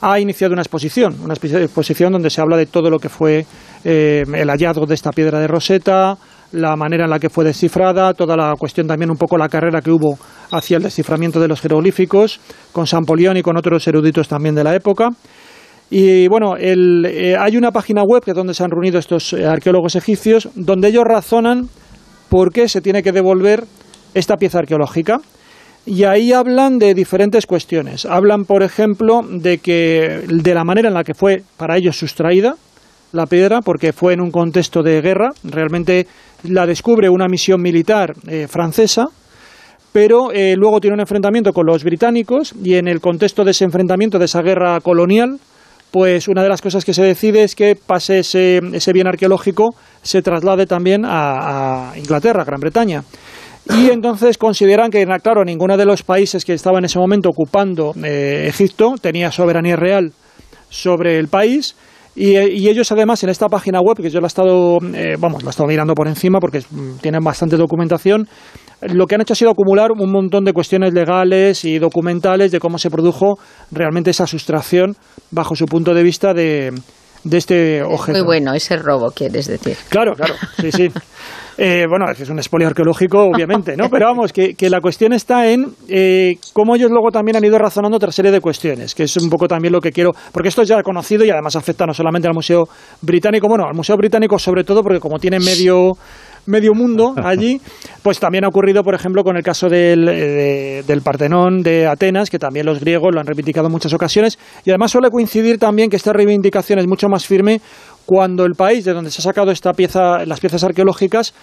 ha 0.00 0.20
iniciado 0.20 0.52
una 0.52 0.62
exposición, 0.62 1.16
una 1.22 1.34
exposición 1.34 2.12
donde 2.12 2.30
se 2.30 2.40
habla 2.40 2.56
de 2.56 2.66
todo 2.66 2.90
lo 2.90 2.98
que 2.98 3.08
fue 3.08 3.46
eh, 3.84 4.24
el 4.34 4.48
hallazgo 4.48 4.86
de 4.86 4.94
esta 4.94 5.10
piedra 5.10 5.38
de 5.40 5.46
Rosetta, 5.46 6.16
la 6.52 6.76
manera 6.76 7.04
en 7.04 7.10
la 7.10 7.18
que 7.18 7.30
fue 7.30 7.44
descifrada, 7.44 8.14
toda 8.14 8.36
la 8.36 8.54
cuestión 8.58 8.86
también 8.86 9.10
un 9.10 9.16
poco 9.16 9.36
la 9.36 9.48
carrera 9.48 9.80
que 9.80 9.90
hubo 9.90 10.18
hacia 10.52 10.76
el 10.76 10.82
desciframiento 10.82 11.40
de 11.40 11.48
los 11.48 11.60
jeroglíficos, 11.60 12.40
con 12.72 12.84
Champollion 12.84 13.36
y 13.36 13.42
con 13.42 13.56
otros 13.56 13.86
eruditos 13.88 14.28
también 14.28 14.54
de 14.54 14.64
la 14.64 14.74
época. 14.74 15.08
Y 15.90 16.28
bueno, 16.28 16.56
el, 16.56 17.04
eh, 17.06 17.36
hay 17.36 17.56
una 17.56 17.70
página 17.70 18.02
web 18.02 18.22
que 18.22 18.30
es 18.30 18.36
donde 18.36 18.54
se 18.54 18.64
han 18.64 18.70
reunido 18.70 18.98
estos 18.98 19.32
eh, 19.32 19.46
arqueólogos 19.46 19.96
egipcios, 19.96 20.48
donde 20.54 20.88
ellos 20.88 21.04
razonan 21.04 21.68
por 22.28 22.52
qué 22.52 22.68
se 22.68 22.80
tiene 22.80 23.02
que 23.02 23.12
devolver 23.12 23.64
esta 24.14 24.36
pieza 24.36 24.58
arqueológica. 24.58 25.20
Y 25.86 26.04
ahí 26.04 26.32
hablan 26.32 26.78
de 26.78 26.94
diferentes 26.94 27.46
cuestiones. 27.46 28.06
Hablan, 28.06 28.44
por 28.44 28.62
ejemplo, 28.62 29.20
de 29.28 29.58
que 29.58 30.24
de 30.26 30.54
la 30.54 30.64
manera 30.64 30.88
en 30.88 30.94
la 30.94 31.04
que 31.04 31.14
fue 31.14 31.42
para 31.58 31.76
ellos 31.76 31.98
sustraída 31.98 32.54
la 33.12 33.26
piedra, 33.26 33.60
porque 33.60 33.92
fue 33.92 34.14
en 34.14 34.20
un 34.20 34.30
contexto 34.30 34.82
de 34.82 35.00
guerra. 35.00 35.30
Realmente 35.44 36.06
la 36.44 36.66
descubre 36.66 37.08
una 37.08 37.28
misión 37.28 37.60
militar 37.60 38.14
eh, 38.26 38.46
francesa, 38.48 39.04
pero 39.92 40.32
eh, 40.32 40.56
luego 40.56 40.80
tiene 40.80 40.94
un 40.94 41.00
enfrentamiento 41.00 41.52
con 41.52 41.66
los 41.66 41.84
británicos 41.84 42.54
y 42.62 42.74
en 42.74 42.88
el 42.88 43.00
contexto 43.00 43.44
de 43.44 43.52
ese 43.52 43.64
enfrentamiento, 43.64 44.18
de 44.18 44.24
esa 44.24 44.42
guerra 44.42 44.80
colonial, 44.80 45.38
pues 45.92 46.26
una 46.26 46.42
de 46.42 46.48
las 46.48 46.60
cosas 46.60 46.84
que 46.84 46.92
se 46.92 47.04
decide 47.04 47.44
es 47.44 47.54
que 47.54 47.76
pase 47.76 48.18
ese, 48.18 48.60
ese 48.72 48.92
bien 48.92 49.06
arqueológico, 49.06 49.76
se 50.02 50.22
traslade 50.22 50.66
también 50.66 51.04
a, 51.04 51.92
a 51.92 51.98
Inglaterra, 51.98 52.42
Gran 52.44 52.58
Bretaña. 52.58 53.04
Y 53.70 53.90
entonces 53.90 54.36
consideran 54.36 54.90
que, 54.90 55.06
claro, 55.22 55.44
ninguno 55.44 55.76
de 55.76 55.86
los 55.86 56.02
países 56.02 56.44
que 56.44 56.52
estaba 56.52 56.78
en 56.78 56.84
ese 56.84 56.98
momento 56.98 57.30
ocupando 57.30 57.92
eh, 58.02 58.46
Egipto 58.48 58.94
tenía 59.00 59.30
soberanía 59.30 59.76
real 59.76 60.12
sobre 60.68 61.18
el 61.18 61.28
país. 61.28 61.74
Y, 62.16 62.36
eh, 62.36 62.48
y 62.52 62.68
ellos 62.68 62.92
además 62.92 63.22
en 63.24 63.30
esta 63.30 63.48
página 63.48 63.80
web, 63.80 63.96
que 63.96 64.10
yo 64.10 64.20
la 64.20 64.26
he 64.26 64.28
estado, 64.28 64.78
eh, 64.94 65.16
vamos, 65.18 65.42
la 65.42 65.48
he 65.48 65.50
estado 65.50 65.68
mirando 65.68 65.94
por 65.94 66.06
encima 66.06 66.38
porque 66.38 66.60
mm, 66.60 66.98
tienen 67.00 67.24
bastante 67.24 67.56
documentación, 67.56 68.28
lo 68.82 69.06
que 69.06 69.14
han 69.14 69.22
hecho 69.22 69.32
ha 69.32 69.36
sido 69.36 69.50
acumular 69.50 69.90
un 69.92 70.12
montón 70.12 70.44
de 70.44 70.52
cuestiones 70.52 70.92
legales 70.92 71.64
y 71.64 71.78
documentales 71.78 72.52
de 72.52 72.60
cómo 72.60 72.78
se 72.78 72.90
produjo 72.90 73.38
realmente 73.72 74.10
esa 74.10 74.26
sustracción 74.26 74.94
bajo 75.30 75.56
su 75.56 75.64
punto 75.66 75.94
de 75.94 76.02
vista 76.02 76.34
de, 76.34 76.70
de 77.24 77.36
este 77.36 77.82
objeto. 77.82 78.18
Muy 78.18 78.26
bueno, 78.26 78.54
ese 78.54 78.76
robo, 78.76 79.10
quieres 79.10 79.46
decir. 79.46 79.76
Claro, 79.88 80.12
claro, 80.14 80.34
sí, 80.60 80.70
sí. 80.70 80.88
Eh, 81.56 81.86
bueno, 81.88 82.06
es 82.10 82.28
un 82.28 82.38
espolio 82.38 82.68
arqueológico, 82.68 83.22
obviamente, 83.24 83.76
¿no? 83.76 83.88
Pero 83.90 84.06
vamos, 84.06 84.32
que, 84.32 84.54
la 84.68 84.80
cuestión 84.80 85.12
está 85.12 85.48
en 85.48 85.66
eh, 85.88 86.36
cómo 86.52 86.74
ellos 86.74 86.90
luego 86.90 87.10
también 87.10 87.36
han 87.36 87.44
ido 87.44 87.58
razonando 87.58 87.96
otra 87.96 88.10
serie 88.10 88.30
de 88.30 88.40
cuestiones, 88.40 88.94
que 88.94 89.04
es 89.04 89.16
un 89.16 89.30
poco 89.30 89.46
también 89.46 89.72
lo 89.72 89.80
que 89.80 89.92
quiero, 89.92 90.12
porque 90.32 90.48
esto 90.48 90.62
es 90.62 90.68
ya 90.68 90.82
conocido 90.82 91.24
y 91.24 91.30
además 91.30 91.56
afecta 91.56 91.86
no 91.86 91.94
solamente 91.94 92.26
al 92.26 92.34
Museo 92.34 92.64
Británico, 93.02 93.46
bueno, 93.48 93.64
al 93.66 93.74
Museo 93.74 93.96
Británico 93.96 94.38
sobre 94.38 94.64
todo, 94.64 94.82
porque 94.82 94.98
como 94.98 95.18
tiene 95.18 95.38
medio 95.38 95.92
medio 96.46 96.74
mundo 96.74 97.14
allí, 97.24 97.60
pues 98.02 98.20
también 98.20 98.44
ha 98.44 98.48
ocurrido, 98.48 98.82
por 98.82 98.94
ejemplo, 98.94 99.22
con 99.22 99.36
el 99.36 99.42
caso 99.42 99.68
del, 99.68 100.08
eh, 100.08 100.82
del 100.86 101.02
Partenón 101.02 101.62
de 101.62 101.86
Atenas, 101.86 102.30
que 102.30 102.38
también 102.38 102.66
los 102.66 102.80
griegos 102.80 103.14
lo 103.14 103.20
han 103.20 103.26
reivindicado 103.26 103.66
en 103.66 103.72
muchas 103.72 103.92
ocasiones, 103.92 104.38
y 104.64 104.70
además 104.70 104.90
suele 104.90 105.10
coincidir 105.10 105.58
también 105.58 105.90
que 105.90 105.96
esta 105.96 106.12
reivindicación 106.12 106.78
es 106.78 106.86
mucho 106.86 107.08
más 107.08 107.26
firme 107.26 107.60
cuando 108.06 108.44
el 108.44 108.54
país 108.54 108.84
de 108.84 108.92
donde 108.92 109.10
se 109.10 109.20
ha 109.20 109.24
sacado 109.24 109.50
esta 109.50 109.72
pieza, 109.72 110.24
las 110.26 110.40
piezas 110.40 110.64
arqueológicas, 110.64 111.34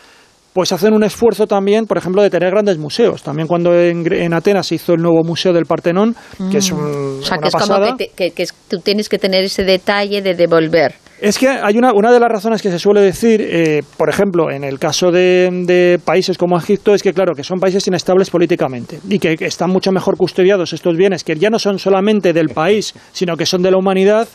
pues 0.54 0.72
hacen 0.72 0.94
un 0.94 1.04
esfuerzo 1.04 1.48
también, 1.48 1.86
por 1.86 1.98
ejemplo, 1.98 2.22
de 2.22 2.30
tener 2.30 2.52
grandes 2.52 2.78
museos. 2.78 3.24
También 3.24 3.48
cuando 3.48 3.74
en, 3.74 4.34
Atenas 4.34 4.68
se 4.68 4.76
hizo 4.76 4.94
el 4.94 5.02
nuevo 5.02 5.24
museo 5.24 5.54
del 5.54 5.66
Partenón, 5.66 6.16
que 6.52 6.58
es 6.58 6.72
un, 6.72 7.20
o 7.22 7.24
sea, 7.24 7.38
que 7.38 7.48
es 7.48 7.56
como 7.56 7.96
que, 7.96 8.48
tú 8.68 8.80
tienes 8.80 9.08
que 9.08 9.18
tener 9.18 9.44
ese 9.44 9.64
detalle 9.64 10.22
de 10.22 10.36
devolver. 10.36 10.96
Es 11.22 11.38
que 11.38 11.48
hay 11.48 11.78
una, 11.78 11.94
una 11.94 12.12
de 12.12 12.20
las 12.20 12.30
razones 12.30 12.64
que 12.64 12.72
se 12.72 12.80
suele 12.80 13.00
decir, 13.00 13.42
eh, 13.42 13.84
por 13.96 14.10
ejemplo, 14.10 14.50
en 14.50 14.64
el 14.64 14.80
caso 14.80 15.12
de, 15.12 15.50
de, 15.68 16.00
países 16.04 16.36
como 16.36 16.58
Egipto, 16.58 16.96
es 16.96 17.04
que, 17.04 17.14
claro, 17.14 17.34
que 17.36 17.44
son 17.44 17.60
países 17.60 17.86
inestables 17.86 18.32
políticamente 18.32 19.00
y 19.08 19.20
que 19.20 19.38
están 19.40 19.70
mucho 19.70 19.92
mejor 19.92 20.18
custodiados 20.18 20.74
estos 20.74 20.98
bienes, 20.98 21.24
que 21.24 21.36
ya 21.36 21.52
no 21.52 21.60
son 21.60 21.78
solamente 21.78 22.34
del 22.34 22.50
país, 22.50 22.96
sino 23.14 23.38
que 23.38 23.46
son 23.46 23.62
de 23.62 23.70
la 23.70 23.78
humanidad 23.78 24.28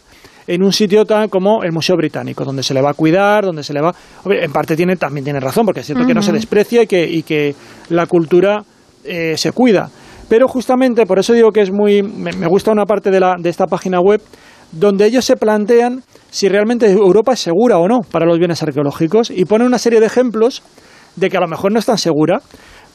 en 0.46 0.62
un 0.62 0.72
sitio 0.72 1.04
tan 1.04 1.28
como 1.28 1.62
el 1.62 1.72
Museo 1.72 1.96
Británico, 1.96 2.44
donde 2.44 2.62
se 2.62 2.74
le 2.74 2.80
va 2.80 2.90
a 2.90 2.94
cuidar, 2.94 3.44
donde 3.44 3.62
se 3.62 3.72
le 3.72 3.80
va... 3.80 3.94
En 4.24 4.52
parte 4.52 4.76
tiene, 4.76 4.96
también 4.96 5.24
tiene 5.24 5.40
razón, 5.40 5.64
porque 5.66 5.80
es 5.80 5.86
cierto 5.86 6.06
que 6.06 6.14
no 6.14 6.22
se 6.22 6.32
desprecia 6.32 6.82
y 6.82 6.86
que, 6.86 7.04
y 7.04 7.22
que 7.22 7.54
la 7.88 8.06
cultura 8.06 8.62
eh, 9.04 9.36
se 9.36 9.52
cuida. 9.52 9.90
Pero 10.28 10.48
justamente 10.48 11.06
por 11.06 11.18
eso 11.18 11.32
digo 11.32 11.50
que 11.50 11.62
es 11.62 11.72
muy... 11.72 12.02
Me, 12.02 12.46
gusta 12.46 12.72
una 12.72 12.84
parte 12.84 13.10
de, 13.10 13.20
la, 13.20 13.34
de 13.38 13.50
esta 13.50 13.66
página 13.66 14.00
web 14.00 14.20
donde 14.72 15.06
ellos 15.06 15.24
se 15.24 15.36
plantean 15.36 16.02
si 16.30 16.48
realmente 16.48 16.90
Europa 16.90 17.32
es 17.32 17.40
segura 17.40 17.78
o 17.78 17.88
no 17.88 18.00
para 18.00 18.26
los 18.26 18.38
bienes 18.38 18.62
arqueológicos 18.62 19.30
y 19.30 19.44
ponen 19.44 19.68
una 19.68 19.78
serie 19.78 20.00
de 20.00 20.06
ejemplos 20.06 20.62
de 21.14 21.30
que 21.30 21.36
a 21.36 21.40
lo 21.40 21.48
mejor 21.48 21.72
no 21.72 21.78
es 21.78 21.86
tan 21.86 21.98
segura. 21.98 22.40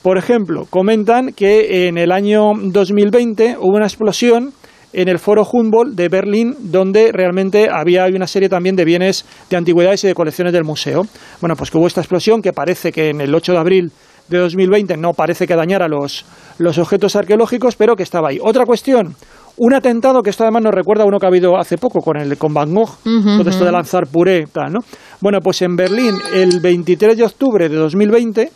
Por 0.01 0.17
ejemplo, 0.17 0.65
comentan 0.69 1.33
que 1.33 1.87
en 1.87 1.97
el 1.97 2.11
año 2.11 2.53
2020 2.55 3.57
hubo 3.59 3.75
una 3.75 3.85
explosión 3.85 4.53
en 4.93 5.07
el 5.07 5.19
Foro 5.19 5.43
Humboldt 5.49 5.95
de 5.95 6.09
Berlín, 6.09 6.55
donde 6.59 7.11
realmente 7.11 7.69
había 7.71 8.05
una 8.05 8.27
serie 8.27 8.49
también 8.49 8.75
de 8.75 8.85
bienes 8.85 9.25
de 9.49 9.57
antigüedades 9.57 10.03
y 10.03 10.07
de 10.07 10.15
colecciones 10.15 10.53
del 10.53 10.63
museo. 10.63 11.03
Bueno, 11.39 11.55
pues 11.55 11.71
que 11.71 11.77
hubo 11.77 11.87
esta 11.87 12.01
explosión 12.01 12.41
que 12.41 12.53
parece 12.53 12.91
que 12.91 13.09
en 13.09 13.21
el 13.21 13.33
8 13.33 13.53
de 13.53 13.57
abril 13.57 13.91
de 14.27 14.37
2020 14.37 14.97
no 14.97 15.13
parece 15.13 15.45
que 15.47 15.55
dañara 15.55 15.87
los, 15.87 16.25
los 16.57 16.77
objetos 16.77 17.15
arqueológicos, 17.15 17.75
pero 17.75 17.95
que 17.95 18.03
estaba 18.03 18.29
ahí. 18.29 18.39
Otra 18.41 18.65
cuestión, 18.65 19.15
un 19.57 19.73
atentado 19.73 20.21
que 20.21 20.29
esto 20.29 20.43
además 20.43 20.63
nos 20.63 20.73
recuerda 20.73 21.03
a 21.03 21.07
uno 21.07 21.19
que 21.19 21.25
ha 21.25 21.29
habido 21.29 21.57
hace 21.57 21.77
poco 21.77 21.99
con 21.99 22.17
el 22.17 22.37
con 22.37 22.53
Van 22.53 22.73
Gogh, 22.73 22.97
todo 23.03 23.49
esto 23.49 23.65
de 23.65 23.71
lanzar 23.71 24.07
puré, 24.07 24.45
tal, 24.51 24.71
¿no? 24.73 24.79
Bueno, 25.19 25.39
pues 25.43 25.61
en 25.61 25.75
Berlín 25.75 26.15
el 26.33 26.61
23 26.61 27.17
de 27.17 27.23
octubre 27.23 27.69
de 27.69 27.75
2020 27.75 28.51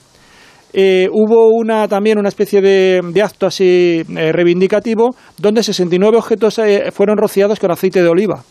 eh, 0.74 1.08
hubo 1.12 1.50
una, 1.50 1.88
también 1.88 2.18
una 2.18 2.30
especie 2.30 2.62
de, 2.62 3.02
acto 3.24 3.48
así 3.48 4.04
eh, 4.08 4.32
reivindicativo 4.32 5.16
donde 5.38 5.64
69 5.64 6.18
objetos 6.18 6.60
eh, 6.60 6.92
fueron 6.92 7.18
rociados 7.18 7.60
con 7.60 7.72
aceite 7.72 8.02
de 8.02 8.10
oliva 8.10 8.44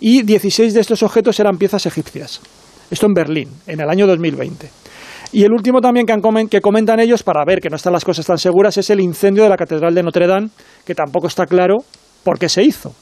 y 0.00 0.22
16 0.22 0.74
de 0.74 0.80
estos 0.80 1.02
objetos 1.02 1.38
eran 1.40 1.56
piezas 1.56 1.86
egipcias. 1.86 2.40
Esto 2.90 3.06
en 3.06 3.12
Berlín, 3.12 3.48
en 3.66 3.80
el 3.80 3.90
año 3.90 4.06
2020. 4.06 4.70
Y 5.32 5.42
el 5.42 5.52
último 5.52 5.80
también 5.80 6.06
que, 6.06 6.14
que, 6.48 6.60
comentan 6.60 7.00
ellos, 7.00 7.22
para 7.22 7.44
ver 7.44 7.60
que 7.60 7.68
no 7.68 7.76
están 7.76 7.92
las 7.92 8.04
cosas 8.04 8.24
tan 8.24 8.38
seguras, 8.38 8.78
es 8.78 8.88
el 8.90 9.00
incendio 9.00 9.42
de 9.42 9.50
la 9.50 9.56
Catedral 9.56 9.94
de 9.94 10.02
Notre 10.02 10.26
Dame, 10.26 10.48
que 10.86 10.94
tampoco 10.94 11.26
está 11.26 11.44
claro 11.44 11.76
por 12.24 12.38
qué 12.38 12.48
se 12.48 12.62
hizo. 12.62 12.94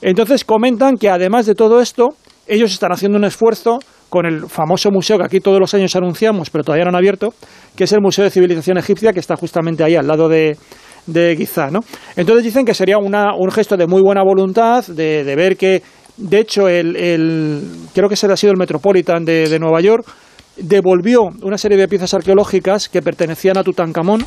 Entonces 0.00 0.44
comentan 0.44 0.96
que 0.96 1.10
además 1.10 1.46
de 1.46 1.54
todo 1.54 1.80
esto, 1.80 2.10
ellos 2.46 2.72
están 2.72 2.92
haciendo 2.92 3.18
un 3.18 3.24
esfuerzo 3.24 3.78
con 4.14 4.26
el 4.26 4.48
famoso 4.48 4.92
museo 4.92 5.18
que 5.18 5.24
aquí 5.24 5.40
todos 5.40 5.58
los 5.58 5.74
años 5.74 5.96
anunciamos, 5.96 6.48
pero 6.48 6.62
todavía 6.62 6.84
no 6.84 6.90
han 6.90 6.94
abierto, 6.94 7.34
que 7.74 7.82
es 7.82 7.90
el 7.90 8.00
Museo 8.00 8.22
de 8.22 8.30
Civilización 8.30 8.78
Egipcia, 8.78 9.12
que 9.12 9.18
está 9.18 9.34
justamente 9.34 9.82
ahí 9.82 9.96
al 9.96 10.06
lado 10.06 10.28
de, 10.28 10.56
de 11.08 11.34
Giza, 11.36 11.72
¿no? 11.72 11.80
Entonces 12.14 12.44
dicen 12.44 12.64
que 12.64 12.74
sería 12.74 12.96
una, 12.96 13.34
un 13.36 13.50
gesto 13.50 13.76
de 13.76 13.88
muy 13.88 14.02
buena 14.02 14.22
voluntad, 14.22 14.86
de, 14.86 15.24
de 15.24 15.34
ver 15.34 15.56
que, 15.56 15.82
de 16.16 16.38
hecho, 16.38 16.68
el, 16.68 16.94
el, 16.94 17.60
creo 17.92 18.08
que 18.08 18.14
ese 18.14 18.28
ha 18.28 18.36
sido 18.36 18.52
el 18.52 18.56
Metropolitan 18.56 19.24
de, 19.24 19.48
de, 19.48 19.58
Nueva 19.58 19.80
York, 19.80 20.06
devolvió 20.56 21.24
una 21.42 21.58
serie 21.58 21.76
de 21.76 21.88
piezas 21.88 22.14
arqueológicas 22.14 22.88
que 22.88 23.02
pertenecían 23.02 23.58
a 23.58 23.64
Tutankamón 23.64 24.24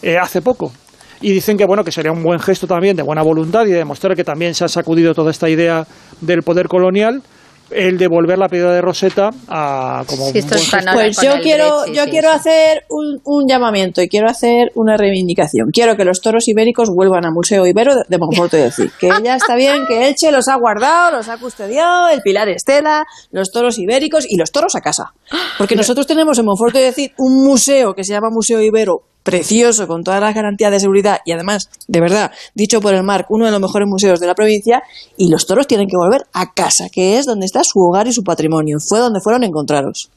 eh, 0.00 0.16
hace 0.16 0.40
poco. 0.40 0.72
Y 1.20 1.32
dicen 1.32 1.58
que 1.58 1.66
bueno 1.66 1.84
que 1.84 1.92
sería 1.92 2.10
un 2.10 2.22
buen 2.22 2.40
gesto 2.40 2.66
también 2.66 2.96
de 2.96 3.02
buena 3.02 3.22
voluntad 3.22 3.66
y 3.66 3.70
de 3.72 3.76
demostrar 3.76 4.16
que 4.16 4.24
también 4.24 4.54
se 4.54 4.64
ha 4.64 4.68
sacudido 4.68 5.12
toda 5.12 5.30
esta 5.30 5.50
idea 5.50 5.86
del 6.22 6.42
poder 6.42 6.68
colonial 6.68 7.22
el 7.70 7.98
devolver 7.98 8.38
la 8.38 8.48
piedra 8.48 8.72
de 8.72 8.80
Rosetta 8.80 9.30
a 9.48 10.04
como 10.06 10.30
pues 10.32 11.16
yo 11.22 11.40
quiero 11.42 11.86
yo 11.86 12.04
quiero 12.06 12.30
hacer 12.30 12.84
un, 12.88 13.20
un, 13.24 13.48
llamamiento 13.48 14.02
y 14.02 14.08
quiero 14.08 14.28
hacer 14.28 14.70
una 14.74 14.96
reivindicación. 14.96 15.70
Quiero 15.72 15.96
que 15.96 16.04
los 16.04 16.20
toros 16.20 16.48
ibéricos 16.48 16.90
vuelvan 16.90 17.24
al 17.24 17.32
museo 17.32 17.66
ibero 17.66 17.94
de 18.06 18.18
Monforte 18.18 18.56
de 18.56 18.64
decir 18.64 18.90
que 18.98 19.08
ya 19.22 19.36
está 19.36 19.56
bien 19.56 19.86
que 19.86 20.08
Elche 20.08 20.30
los 20.32 20.48
ha 20.48 20.56
guardado 20.56 21.16
los 21.16 21.28
ha 21.28 21.38
custodiado 21.38 22.08
el 22.08 22.20
Pilar 22.22 22.48
Estela 22.48 23.06
los 23.30 23.50
toros 23.50 23.78
ibéricos 23.78 24.26
y 24.28 24.36
los 24.36 24.50
toros 24.52 24.74
a 24.76 24.80
casa. 24.80 25.12
Porque 25.58 25.76
nosotros 25.76 26.06
tenemos 26.06 26.38
en 26.38 26.44
Monforte 26.44 26.78
de 26.78 26.84
decir 26.86 27.12
un 27.18 27.44
museo 27.44 27.94
que 27.94 28.04
se 28.04 28.12
llama 28.12 28.30
Museo 28.30 28.60
Ibero 28.60 29.02
precioso, 29.22 29.86
con 29.86 30.04
todas 30.04 30.20
las 30.20 30.34
garantías 30.34 30.70
de 30.70 30.80
seguridad 30.80 31.20
y 31.24 31.32
además, 31.32 31.70
de 31.86 32.00
verdad, 32.00 32.32
dicho 32.54 32.80
por 32.80 32.94
el 32.94 33.02
Marc, 33.02 33.30
uno 33.30 33.46
de 33.46 33.50
los 33.50 33.60
mejores 33.60 33.88
museos 33.88 34.20
de 34.20 34.26
la 34.26 34.34
provincia, 34.34 34.82
y 35.16 35.30
los 35.30 35.46
toros 35.46 35.66
tienen 35.66 35.88
que 35.88 35.96
volver 35.96 36.26
a 36.32 36.52
casa, 36.52 36.88
que 36.90 37.18
es 37.18 37.26
donde 37.26 37.46
está 37.46 37.64
su 37.64 37.80
hogar 37.80 38.06
y 38.06 38.12
su 38.12 38.24
patrimonio. 38.24 38.78
Fue 38.80 38.98
donde 38.98 39.20
fueron 39.20 39.44
encontraros. 39.44 40.10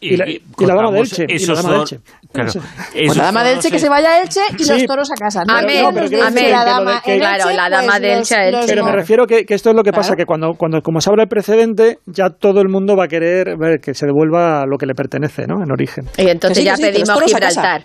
Y, 0.00 0.16
la, 0.16 0.26
dama 0.74 0.92
de 0.92 1.00
Elche. 1.00 1.26
Y 1.28 1.46
la 1.46 1.54
dama 1.54 1.72
de 1.72 1.78
Elche. 1.78 2.00
pues 2.32 3.16
la 3.16 3.24
dama 3.24 3.44
de 3.44 3.52
Elche 3.52 3.70
que 3.70 3.78
se 3.78 3.88
vaya 3.88 4.10
a 4.10 4.20
Elche 4.20 4.40
y 4.56 4.64
los 4.64 4.84
toros 4.84 5.10
a 5.10 5.14
casa. 5.14 5.42
Amén, 5.48 5.84
amén. 5.84 6.50
La 6.50 6.64
dama, 6.64 7.00
claro, 7.02 7.50
la 7.50 7.68
dama 7.68 7.92
pues 7.92 8.02
de 8.02 8.12
Elche 8.14 8.34
a 8.36 8.48
Elche. 8.48 8.66
Pero 8.66 8.84
me 8.84 8.92
refiero 8.92 9.26
que, 9.26 9.44
que 9.44 9.54
esto 9.54 9.70
es 9.70 9.76
lo 9.76 9.82
que 9.82 9.92
pasa, 9.92 10.14
que 10.14 10.24
cuando, 10.24 10.54
cuando 10.54 10.80
como 10.82 11.00
se 11.00 11.10
habla 11.10 11.24
el 11.24 11.28
precedente, 11.28 11.98
ya 12.06 12.30
todo 12.30 12.60
el 12.60 12.68
mundo 12.68 12.96
va 12.96 13.04
a 13.04 13.08
querer 13.08 13.56
ver 13.58 13.80
que 13.80 13.94
se 13.94 14.06
devuelva 14.06 14.64
lo 14.66 14.78
que 14.78 14.86
le 14.86 14.94
pertenece, 14.94 15.46
¿no? 15.46 15.62
En 15.62 15.70
origen. 15.72 16.04
Y 16.16 16.28
entonces 16.28 16.64
ya 16.64 16.76
pedimos 16.76 17.20
Gibraltar. 17.24 17.84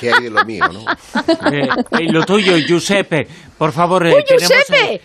¿Qué, 0.00 0.12
hay 0.12 0.24
de 0.24 0.30
lo 0.30 0.44
mío, 0.44 0.64
no? 0.72 0.80
Eh, 1.52 1.68
eh, 2.00 2.12
lo 2.12 2.24
tuyo, 2.24 2.56
Giuseppe. 2.56 3.26
Por 3.58 3.72
favor, 3.72 4.06
eh, 4.06 4.14
¡Uy, 4.14 4.24
Giuseppe! 4.26 5.00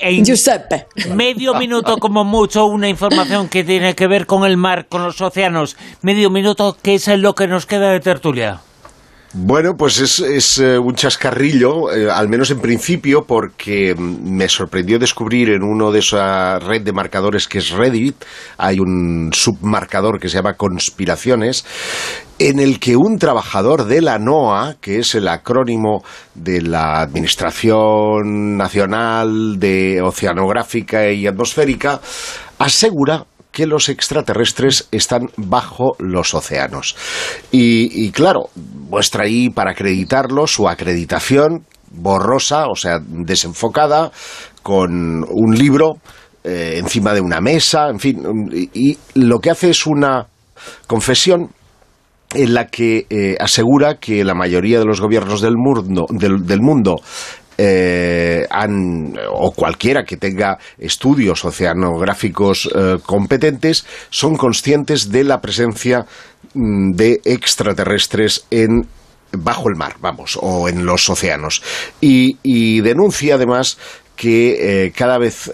En 0.00 0.24
Giuseppe. 0.24 0.86
Medio 1.14 1.54
minuto 1.54 1.98
como 1.98 2.24
mucho, 2.24 2.66
una 2.66 2.88
información 2.88 3.48
que 3.48 3.64
tiene 3.64 3.94
que 3.94 4.06
ver 4.06 4.26
con 4.26 4.44
el 4.44 4.56
mar, 4.56 4.86
con 4.88 5.02
los 5.02 5.20
océanos. 5.20 5.76
Medio 6.02 6.30
minuto, 6.30 6.76
¿qué 6.82 6.94
es 6.94 7.08
lo 7.08 7.34
que 7.34 7.48
nos 7.48 7.66
queda 7.66 7.90
de 7.90 8.00
tertulia? 8.00 8.60
Bueno, 9.38 9.76
pues 9.76 10.00
es, 10.00 10.58
eh, 10.58 10.78
un 10.78 10.94
chascarrillo, 10.94 11.92
eh, 11.92 12.10
al 12.10 12.26
menos 12.26 12.50
en 12.50 12.58
principio, 12.58 13.26
porque 13.26 13.94
me 13.94 14.48
sorprendió 14.48 14.98
descubrir 14.98 15.50
en 15.50 15.62
uno 15.62 15.92
de 15.92 15.98
esa 15.98 16.58
red 16.58 16.80
de 16.80 16.94
marcadores 16.94 17.46
que 17.46 17.58
es 17.58 17.70
Reddit, 17.70 18.16
hay 18.56 18.80
un 18.80 19.28
submarcador 19.34 20.18
que 20.18 20.30
se 20.30 20.36
llama 20.36 20.54
Conspiraciones, 20.54 21.66
en 22.38 22.60
el 22.60 22.80
que 22.80 22.96
un 22.96 23.18
trabajador 23.18 23.84
de 23.84 24.00
la 24.00 24.18
NOAA, 24.18 24.76
que 24.80 25.00
es 25.00 25.14
el 25.14 25.28
acrónimo 25.28 26.02
de 26.34 26.62
la 26.62 27.02
Administración 27.02 28.56
Nacional 28.56 29.60
de 29.60 30.00
Oceanográfica 30.00 31.10
y 31.10 31.26
Atmosférica, 31.26 32.00
asegura 32.58 33.26
que 33.56 33.66
los 33.66 33.88
extraterrestres 33.88 34.86
están 34.92 35.30
bajo 35.38 35.96
los 35.98 36.34
océanos. 36.34 36.94
Y, 37.50 38.10
claro, 38.10 38.50
muestra 38.90 39.24
ahí 39.24 39.48
para 39.48 39.70
acreditarlo 39.70 40.46
su 40.46 40.68
acreditación 40.68 41.64
borrosa, 41.90 42.66
o 42.66 42.76
sea, 42.76 42.98
desenfocada, 43.00 44.12
con 44.62 45.24
un 45.26 45.54
libro 45.54 45.94
eh, 46.44 46.74
encima 46.76 47.14
de 47.14 47.22
una 47.22 47.40
mesa, 47.40 47.88
en 47.88 47.98
fin, 47.98 48.20
y, 48.74 48.98
lo 49.14 49.38
que 49.38 49.48
hace 49.48 49.70
es 49.70 49.86
una 49.86 50.26
confesión 50.86 51.48
en 52.34 52.52
la 52.52 52.66
que 52.66 53.06
eh, 53.08 53.36
asegura 53.40 53.94
que 53.98 54.22
la 54.22 54.34
mayoría 54.34 54.80
de 54.80 54.84
los 54.84 55.00
gobiernos 55.00 55.40
del 55.40 55.56
mundo, 55.56 56.04
del 56.10 56.60
mundo 56.60 56.96
eh, 57.58 58.46
o 59.30 59.52
cualquiera 59.52 60.04
que 60.04 60.16
tenga 60.16 60.58
estudios 60.78 61.44
oceanográficos 61.44 62.68
eh, 62.74 62.96
competentes, 63.04 63.86
son 64.10 64.36
conscientes 64.36 65.10
de 65.10 65.24
la 65.24 65.40
presencia 65.40 66.06
mm, 66.54 66.92
de 66.92 67.20
extraterrestres 67.24 68.46
en 68.50 68.86
bajo 69.32 69.68
el 69.68 69.76
mar, 69.76 69.96
vamos, 70.00 70.38
o 70.40 70.68
en 70.68 70.86
los 70.86 71.08
océanos. 71.10 71.62
Y, 72.00 72.80
denuncia 72.80 73.34
además 73.34 73.78
que 74.14 74.86
eh, 74.86 74.92
cada 74.92 75.18
vez 75.18 75.50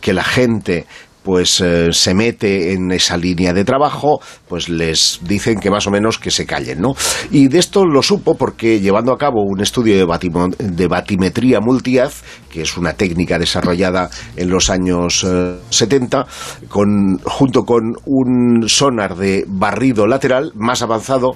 que 0.00 0.12
la 0.14 0.24
gente 0.24 0.86
pues 1.22 1.60
eh, 1.60 1.92
se 1.92 2.14
mete 2.14 2.72
en 2.72 2.90
esa 2.92 3.16
línea 3.16 3.52
de 3.52 3.64
trabajo, 3.64 4.20
pues 4.48 4.68
les 4.68 5.20
dicen 5.22 5.58
que 5.60 5.70
más 5.70 5.86
o 5.86 5.90
menos 5.90 6.18
que 6.18 6.30
se 6.30 6.46
callen, 6.46 6.80
¿no? 6.80 6.94
Y 7.30 7.48
de 7.48 7.58
esto 7.58 7.84
lo 7.84 8.02
supo 8.02 8.36
porque 8.36 8.80
llevando 8.80 9.12
a 9.12 9.18
cabo 9.18 9.42
un 9.42 9.60
estudio 9.60 9.94
de, 9.96 10.54
de 10.58 10.86
batimetría 10.88 11.60
multiaz, 11.60 12.22
que 12.50 12.62
es 12.62 12.76
una 12.76 12.94
técnica 12.94 13.38
desarrollada 13.38 14.10
en 14.36 14.50
los 14.50 14.70
años 14.70 15.26
70, 15.70 16.20
eh, 16.20 16.66
con, 16.68 17.18
junto 17.24 17.62
con 17.62 17.96
un 18.04 18.68
sonar 18.68 19.16
de 19.16 19.44
barrido 19.46 20.06
lateral 20.06 20.52
más 20.54 20.82
avanzado, 20.82 21.32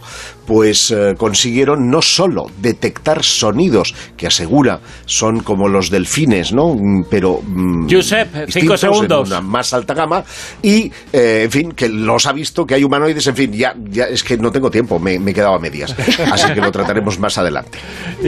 pues 0.47 0.91
eh, 0.91 1.15
consiguieron 1.17 1.91
no 1.91 2.03
solo 2.03 2.47
detectar 2.61 3.23
sonidos 3.23 3.95
que 4.17 4.27
asegura 4.27 4.81
son 5.07 5.41
como 5.41 5.69
los 5.69 5.91
delfines, 5.91 6.53
¿no? 6.53 6.75
Mm, 6.75 7.05
pero 7.11 7.41
mm, 7.43 7.89
Josep, 7.91 8.49
cinco 8.49 8.77
segundos. 8.77 9.29
En 9.29 9.33
una 9.33 9.41
más 9.41 9.73
alta 9.77 9.95
gama 9.95 10.25
y, 10.63 10.91
eh, 11.13 11.43
en 11.45 11.51
fin, 11.51 11.73
que 11.73 11.89
los 11.89 12.27
ha 12.27 12.33
visto 12.33 12.65
que 12.65 12.75
hay 12.75 12.85
humanoides, 12.85 13.27
en 13.27 13.37
fin, 13.37 13.53
ya, 13.53 13.75
ya 13.91 14.05
es 14.05 14.23
que 14.23 14.37
no 14.37 14.51
tengo 14.51 14.71
tiempo, 14.71 14.99
me, 14.99 15.19
me 15.19 15.31
he 15.31 15.35
quedado 15.35 15.55
a 15.55 15.59
medias, 15.59 15.95
así 16.33 16.53
que 16.53 16.61
lo 16.61 16.71
trataremos 16.71 17.19
más 17.19 17.39
adelante. 17.39 17.79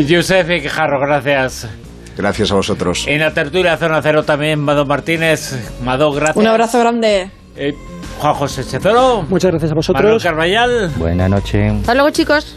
Josep 0.08 0.50
y 0.50 0.60
Quejarro, 0.60 1.00
gracias. 1.00 1.68
Gracias 2.16 2.50
a 2.50 2.56
vosotros. 2.56 3.04
En 3.06 3.20
la 3.20 3.32
tertulia 3.32 3.76
Zona 3.76 4.02
Cero 4.02 4.24
también, 4.24 4.58
Mado 4.58 4.84
Martínez. 4.84 5.54
Mado, 5.84 6.10
gracias. 6.10 6.36
Un 6.36 6.48
abrazo 6.48 6.80
grande. 6.80 7.30
Eh, 7.56 7.74
Juan 8.18 8.34
José 8.34 8.64
Chezoro. 8.64 9.22
Muchas 9.22 9.52
gracias 9.52 9.70
a 9.70 9.74
vosotros. 9.74 10.02
Manuel 10.02 10.22
Carvallal. 10.22 10.90
Buenas 10.96 11.30
noches. 11.30 11.72
Hasta 11.80 11.94
luego, 11.94 12.10
chicos. 12.10 12.56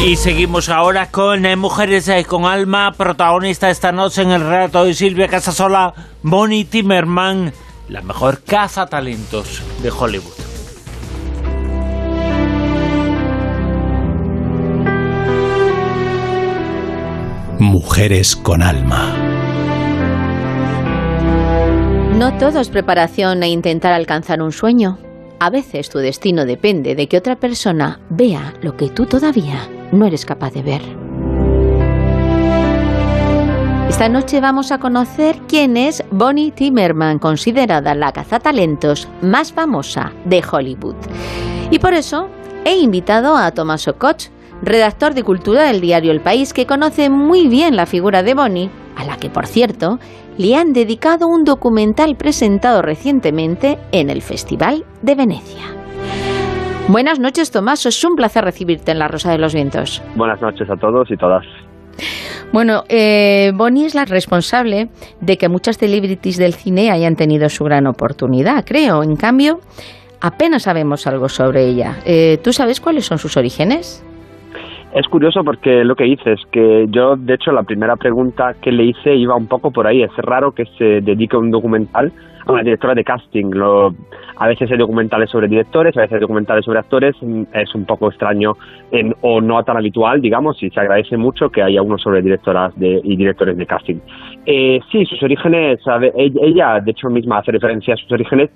Y 0.00 0.14
seguimos 0.14 0.68
ahora 0.68 1.10
con 1.10 1.44
eh, 1.44 1.56
Mujeres 1.56 2.08
eh, 2.08 2.24
con 2.24 2.44
Alma, 2.44 2.92
protagonista 2.96 3.68
esta 3.68 3.90
noche 3.90 4.22
en 4.22 4.30
el 4.30 4.42
relato 4.42 4.84
de 4.84 4.94
Silvia 4.94 5.26
Casasola, 5.26 5.92
Bonnie 6.22 6.64
Timmerman, 6.64 7.52
la 7.88 8.00
mejor 8.02 8.44
caza 8.44 8.86
talentos 8.86 9.60
de 9.82 9.90
Hollywood. 9.90 10.32
Mujeres 17.58 18.36
con 18.36 18.62
alma. 18.62 19.16
No 22.14 22.38
todo 22.38 22.60
es 22.60 22.68
preparación 22.68 23.42
e 23.42 23.48
intentar 23.48 23.92
alcanzar 23.92 24.42
un 24.42 24.52
sueño. 24.52 24.96
A 25.40 25.50
veces 25.50 25.90
tu 25.90 25.98
destino 25.98 26.44
depende 26.44 26.94
de 26.94 27.08
que 27.08 27.18
otra 27.18 27.34
persona 27.34 27.98
vea 28.10 28.54
lo 28.62 28.76
que 28.76 28.90
tú 28.90 29.06
todavía 29.06 29.68
no 29.92 30.06
eres 30.06 30.24
capaz 30.24 30.52
de 30.52 30.62
ver. 30.62 30.82
Esta 33.88 34.08
noche 34.08 34.40
vamos 34.40 34.70
a 34.70 34.78
conocer 34.78 35.40
quién 35.48 35.76
es 35.76 36.04
Bonnie 36.10 36.52
Timmerman, 36.52 37.18
considerada 37.18 37.94
la 37.94 38.12
cazatalentos 38.12 39.08
más 39.22 39.52
famosa 39.52 40.12
de 40.24 40.42
Hollywood. 40.48 40.94
Y 41.70 41.78
por 41.78 41.94
eso 41.94 42.28
he 42.64 42.76
invitado 42.76 43.36
a 43.36 43.50
Tomás 43.50 43.88
Okoch, 43.88 44.28
redactor 44.62 45.14
de 45.14 45.24
cultura 45.24 45.64
del 45.64 45.80
diario 45.80 46.12
El 46.12 46.20
País, 46.20 46.52
que 46.52 46.66
conoce 46.66 47.10
muy 47.10 47.48
bien 47.48 47.76
la 47.76 47.86
figura 47.86 48.22
de 48.22 48.34
Bonnie, 48.34 48.70
a 48.94 49.04
la 49.04 49.16
que, 49.16 49.30
por 49.30 49.46
cierto, 49.46 49.98
le 50.36 50.54
han 50.54 50.72
dedicado 50.72 51.26
un 51.26 51.44
documental 51.44 52.16
presentado 52.16 52.82
recientemente 52.82 53.78
en 53.90 54.10
el 54.10 54.22
Festival 54.22 54.84
de 55.02 55.14
Venecia. 55.14 55.77
Buenas 56.88 57.20
noches, 57.20 57.50
Tomás. 57.50 57.84
Es 57.84 58.02
un 58.02 58.16
placer 58.16 58.42
recibirte 58.42 58.92
en 58.92 58.98
La 58.98 59.08
Rosa 59.08 59.30
de 59.30 59.36
los 59.36 59.52
Vientos. 59.52 60.02
Buenas 60.16 60.40
noches 60.40 60.70
a 60.70 60.76
todos 60.76 61.10
y 61.10 61.18
todas. 61.18 61.44
Bueno, 62.50 62.84
eh, 62.88 63.52
Bonnie 63.54 63.84
es 63.84 63.94
la 63.94 64.06
responsable 64.06 64.88
de 65.20 65.36
que 65.36 65.50
muchas 65.50 65.76
celebrities 65.76 66.38
del 66.38 66.54
cine 66.54 66.90
hayan 66.90 67.14
tenido 67.14 67.50
su 67.50 67.64
gran 67.64 67.86
oportunidad, 67.86 68.64
creo. 68.64 69.02
En 69.02 69.16
cambio, 69.16 69.58
apenas 70.22 70.62
sabemos 70.62 71.06
algo 71.06 71.28
sobre 71.28 71.66
ella. 71.66 71.96
Eh, 72.06 72.38
¿Tú 72.42 72.54
sabes 72.54 72.80
cuáles 72.80 73.04
son 73.04 73.18
sus 73.18 73.36
orígenes? 73.36 74.02
Es 74.94 75.06
curioso 75.08 75.44
porque 75.44 75.84
lo 75.84 75.94
que 75.94 76.04
dices, 76.04 76.40
que 76.50 76.86
yo 76.88 77.16
de 77.16 77.34
hecho 77.34 77.52
la 77.52 77.64
primera 77.64 77.96
pregunta 77.96 78.54
que 78.62 78.72
le 78.72 78.84
hice 78.84 79.14
iba 79.14 79.36
un 79.36 79.46
poco 79.46 79.70
por 79.70 79.86
ahí. 79.86 80.02
Es 80.02 80.16
raro 80.16 80.52
que 80.52 80.64
se 80.78 81.02
dedique 81.02 81.36
un 81.36 81.50
documental 81.50 82.10
a 82.10 82.37
una 82.52 82.62
directora 82.62 82.94
de 82.94 83.04
casting. 83.04 83.50
Lo, 83.50 83.94
a 84.36 84.46
veces 84.46 84.70
hay 84.70 84.78
documentales 84.78 85.30
sobre 85.30 85.48
directores, 85.48 85.96
a 85.96 86.00
veces 86.00 86.14
hay 86.14 86.20
documentales 86.20 86.64
sobre 86.64 86.78
actores. 86.78 87.14
Es 87.52 87.74
un 87.74 87.84
poco 87.84 88.08
extraño 88.08 88.56
en, 88.90 89.14
o 89.20 89.40
no 89.40 89.62
tan 89.64 89.76
habitual, 89.76 90.20
digamos, 90.20 90.62
y 90.62 90.70
se 90.70 90.80
agradece 90.80 91.16
mucho 91.16 91.50
que 91.50 91.62
haya 91.62 91.82
uno 91.82 91.98
sobre 91.98 92.22
directoras 92.22 92.78
de, 92.78 93.00
y 93.02 93.16
directores 93.16 93.56
de 93.56 93.66
casting. 93.66 93.96
Eh, 94.46 94.80
sí, 94.90 95.04
sus 95.04 95.22
orígenes, 95.22 95.80
ella 96.16 96.80
de 96.80 96.90
hecho 96.90 97.08
misma 97.08 97.38
hace 97.38 97.52
referencia 97.52 97.94
a 97.94 97.96
sus 97.96 98.10
orígenes 98.10 98.50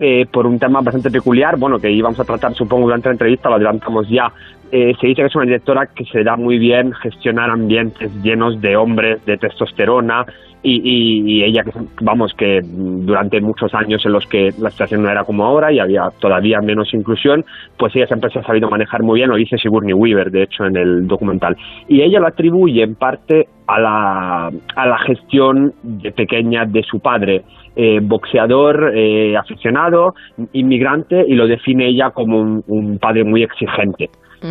eh, 0.00 0.26
por 0.32 0.46
un 0.46 0.58
tema 0.58 0.80
bastante 0.80 1.10
peculiar, 1.10 1.56
bueno, 1.56 1.78
que 1.78 1.90
íbamos 1.90 2.18
a 2.18 2.24
tratar 2.24 2.52
supongo 2.54 2.86
durante 2.86 3.08
la 3.08 3.12
entrevista, 3.12 3.48
lo 3.48 3.56
adelantamos 3.56 4.08
ya, 4.08 4.32
eh, 4.72 4.92
se 5.00 5.06
dice 5.06 5.22
que 5.22 5.26
es 5.28 5.36
una 5.36 5.44
directora 5.44 5.86
que 5.86 6.04
se 6.06 6.24
da 6.24 6.36
muy 6.36 6.58
bien 6.58 6.92
gestionar 6.94 7.48
ambientes 7.50 8.10
llenos 8.22 8.60
de 8.60 8.76
hombres, 8.76 9.24
de 9.24 9.36
testosterona, 9.36 10.26
y, 10.66 11.44
ella, 11.44 11.62
vamos, 12.00 12.32
que 12.34 12.60
durante 12.62 13.40
muchos 13.40 13.74
años 13.74 14.04
en 14.06 14.12
los 14.12 14.26
que 14.26 14.50
la 14.58 14.70
situación 14.70 15.02
no 15.02 15.10
era 15.10 15.24
como 15.24 15.44
ahora 15.44 15.70
y 15.70 15.78
había 15.78 16.08
todavía 16.18 16.60
menos 16.60 16.92
inclusión, 16.94 17.44
pues 17.78 17.94
ella 17.94 18.06
siempre 18.06 18.30
se 18.30 18.38
ha 18.38 18.44
sabido 18.44 18.70
manejar 18.70 19.02
muy 19.02 19.20
bien, 19.20 19.28
lo 19.28 19.36
dice 19.36 19.58
Sigourney 19.58 19.92
Weaver, 19.92 20.30
de 20.30 20.44
hecho, 20.44 20.64
en 20.64 20.76
el 20.76 21.06
documental. 21.06 21.56
Y 21.86 22.00
ella 22.00 22.18
lo 22.20 22.28
atribuye 22.28 22.82
en 22.82 22.94
parte 22.94 23.48
a 23.66 23.78
la, 23.78 24.50
a 24.76 24.86
la 24.86 24.98
gestión 25.06 25.74
de 25.82 26.12
pequeña 26.12 26.64
de 26.64 26.82
su 26.82 27.00
padre, 27.00 27.42
eh, 27.76 28.00
boxeador, 28.02 28.92
eh, 28.94 29.36
aficionado, 29.36 30.14
inmigrante, 30.52 31.24
y 31.26 31.34
lo 31.34 31.46
define 31.46 31.88
ella 31.88 32.10
como 32.10 32.62
un 32.66 32.98
padre 32.98 33.24
muy 33.24 33.42
exigente. 33.42 34.08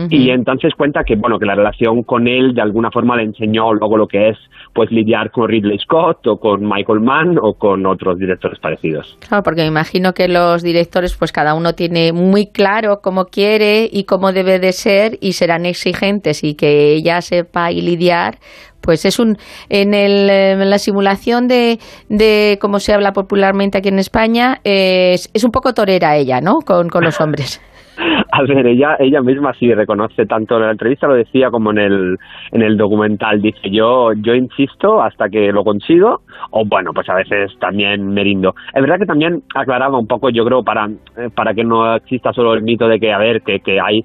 Y 0.09 0.31
entonces 0.31 0.73
cuenta 0.75 1.03
que, 1.03 1.15
bueno, 1.15 1.37
que 1.37 1.45
la 1.45 1.55
relación 1.55 2.03
con 2.03 2.27
él 2.27 2.53
de 2.55 2.61
alguna 2.61 2.89
forma 2.91 3.15
le 3.15 3.23
enseñó 3.23 3.73
luego 3.73 3.97
lo 3.97 4.07
que 4.07 4.29
es 4.29 4.37
pues 4.73 4.91
lidiar 4.91 5.29
con 5.29 5.47
Ridley 5.47 5.77
Scott 5.79 6.25
o 6.25 6.37
con 6.37 6.67
Michael 6.67 6.99
Mann 6.99 7.37
o 7.39 7.53
con 7.53 7.85
otros 7.85 8.17
directores 8.17 8.59
parecidos. 8.59 9.17
Claro, 9.27 9.43
porque 9.43 9.61
me 9.61 9.67
imagino 9.67 10.13
que 10.13 10.27
los 10.27 10.63
directores 10.63 11.15
pues 11.15 11.31
cada 11.31 11.53
uno 11.53 11.73
tiene 11.73 12.11
muy 12.11 12.47
claro 12.47 13.01
cómo 13.03 13.25
quiere 13.25 13.87
y 13.91 14.05
cómo 14.05 14.31
debe 14.31 14.59
de 14.59 14.71
ser 14.71 15.17
y 15.21 15.33
serán 15.33 15.65
exigentes 15.65 16.43
y 16.43 16.55
que 16.55 16.93
ella 16.93 17.21
sepa 17.21 17.71
y 17.71 17.81
lidiar 17.81 18.37
pues 18.81 19.05
es 19.05 19.17
un 19.17 19.37
en, 19.69 19.93
el, 19.93 20.29
en 20.29 20.69
la 20.69 20.77
simulación 20.77 21.47
de, 21.47 21.79
de 22.09 22.57
cómo 22.59 22.79
se 22.79 22.93
habla 22.93 23.13
popularmente 23.13 23.77
aquí 23.77 23.87
en 23.87 23.99
España 23.99 24.59
es, 24.63 25.29
es 25.33 25.43
un 25.43 25.51
poco 25.51 25.73
torera 25.73 26.17
ella, 26.17 26.41
¿no? 26.41 26.59
Con, 26.65 26.89
con 26.89 27.03
los 27.03 27.21
hombres. 27.21 27.61
A 28.31 28.41
ver, 28.43 28.65
ella, 28.65 28.95
ella 28.99 29.21
misma 29.21 29.53
sí 29.53 29.73
reconoce, 29.73 30.25
tanto 30.25 30.55
en 30.55 30.63
la 30.63 30.71
entrevista 30.71 31.07
lo 31.07 31.15
decía 31.15 31.51
como 31.51 31.71
en 31.71 31.77
el, 31.77 32.17
en 32.51 32.61
el 32.61 32.77
documental. 32.77 33.41
Dice, 33.41 33.69
yo, 33.69 34.13
yo 34.13 34.33
insisto 34.33 35.01
hasta 35.01 35.29
que 35.29 35.51
lo 35.51 35.63
consigo, 35.63 36.21
o 36.51 36.65
bueno, 36.65 36.91
pues 36.93 37.07
a 37.09 37.15
veces 37.15 37.51
también 37.59 38.13
me 38.13 38.23
rindo. 38.23 38.55
Es 38.73 38.81
verdad 38.81 38.97
que 38.99 39.05
también 39.05 39.43
aclaraba 39.53 39.99
un 39.99 40.07
poco, 40.07 40.29
yo 40.29 40.45
creo, 40.45 40.63
para, 40.63 40.87
eh, 40.87 41.29
para 41.33 41.53
que 41.53 41.63
no 41.63 41.95
exista 41.95 42.33
solo 42.33 42.53
el 42.53 42.63
mito 42.63 42.87
de 42.87 42.99
que, 42.99 43.13
a 43.13 43.17
ver, 43.17 43.41
que, 43.41 43.59
que 43.59 43.79
hay 43.79 44.03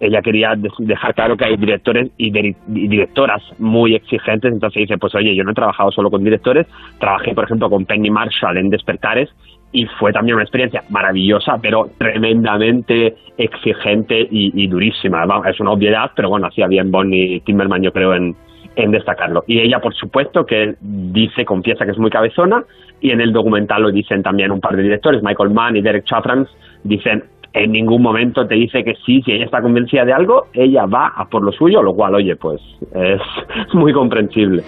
ella 0.00 0.22
quería 0.22 0.54
dejar 0.78 1.14
claro 1.14 1.36
que 1.36 1.44
hay 1.44 1.56
directores 1.56 2.10
y, 2.16 2.30
directoras 2.66 3.42
muy 3.58 3.94
exigentes, 3.94 4.52
entonces 4.52 4.80
dice, 4.80 4.98
pues 4.98 5.14
oye, 5.14 5.34
yo 5.34 5.44
no 5.44 5.52
he 5.52 5.54
trabajado 5.54 5.90
solo 5.92 6.10
con 6.10 6.24
directores, 6.24 6.66
trabajé 6.98 7.34
por 7.34 7.44
ejemplo 7.44 7.70
con 7.70 7.84
Penny 7.84 8.10
Marshall 8.10 8.56
en 8.56 8.70
Despertares 8.70 9.30
y 9.72 9.86
fue 9.98 10.12
también 10.12 10.34
una 10.34 10.44
experiencia 10.44 10.82
maravillosa, 10.88 11.58
pero 11.60 11.90
tremendamente 11.98 13.16
exigente 13.36 14.26
y, 14.30 14.66
durísima. 14.66 15.24
es 15.46 15.60
una 15.60 15.72
obviedad, 15.72 16.10
pero 16.16 16.30
bueno, 16.30 16.46
hacía 16.46 16.66
bien 16.66 16.90
Bonnie 16.90 17.40
Timmerman, 17.40 17.82
yo 17.82 17.92
creo, 17.92 18.14
en, 18.14 18.34
en 18.76 18.90
destacarlo. 18.90 19.44
Y 19.46 19.60
ella, 19.60 19.80
por 19.80 19.94
supuesto, 19.94 20.46
que 20.46 20.76
dice, 20.80 21.44
confiesa 21.44 21.84
que 21.84 21.90
es 21.90 21.98
muy 21.98 22.10
cabezona, 22.10 22.64
y 23.00 23.10
en 23.10 23.20
el 23.20 23.32
documental 23.32 23.82
lo 23.82 23.90
dicen 23.90 24.22
también 24.22 24.50
un 24.50 24.60
par 24.60 24.76
de 24.76 24.82
directores, 24.82 25.22
Michael 25.22 25.50
Mann 25.50 25.76
y 25.76 25.82
Derek 25.82 26.04
Chaffrans, 26.04 26.48
dicen, 26.84 27.24
en 27.52 27.72
ningún 27.72 28.02
momento 28.02 28.46
te 28.46 28.54
dice 28.54 28.84
que 28.84 28.94
sí, 29.04 29.22
si 29.22 29.32
ella 29.32 29.44
está 29.44 29.60
convencida 29.60 30.04
de 30.04 30.12
algo, 30.12 30.46
ella 30.52 30.86
va 30.86 31.08
a 31.08 31.28
por 31.28 31.42
lo 31.42 31.52
suyo, 31.52 31.82
lo 31.82 31.94
cual, 31.94 32.14
oye, 32.14 32.36
pues 32.36 32.60
es 32.94 33.20
muy 33.74 33.92
comprensible. 33.92 34.62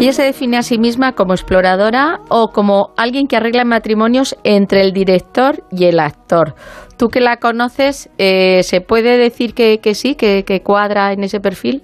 Ella 0.00 0.12
se 0.14 0.22
define 0.22 0.56
a 0.56 0.62
sí 0.62 0.78
misma 0.78 1.12
como 1.12 1.34
exploradora 1.34 2.20
o 2.30 2.52
como 2.52 2.90
alguien 2.96 3.28
que 3.28 3.36
arregla 3.36 3.66
matrimonios 3.66 4.34
entre 4.44 4.80
el 4.80 4.92
director 4.92 5.56
y 5.70 5.84
el 5.84 6.00
actor. 6.00 6.54
Tú 6.98 7.08
que 7.08 7.20
la 7.20 7.36
conoces, 7.36 8.10
eh, 8.16 8.62
¿se 8.62 8.80
puede 8.80 9.18
decir 9.18 9.52
que, 9.52 9.78
sí, 9.94 10.14
que, 10.14 10.62
cuadra 10.64 11.12
en 11.12 11.22
ese 11.22 11.38
perfil? 11.38 11.82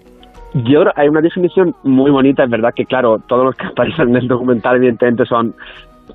Yo 0.54 0.84
hay 0.96 1.08
una 1.08 1.20
definición 1.20 1.74
muy 1.82 2.10
bonita, 2.10 2.44
es 2.44 2.50
verdad 2.50 2.72
que 2.74 2.86
claro, 2.86 3.18
todos 3.26 3.44
los 3.44 3.54
que 3.54 3.66
aparecen 3.72 4.08
en 4.08 4.16
el 4.16 4.28
documental 4.28 4.76
evidentemente 4.76 5.26
son 5.26 5.54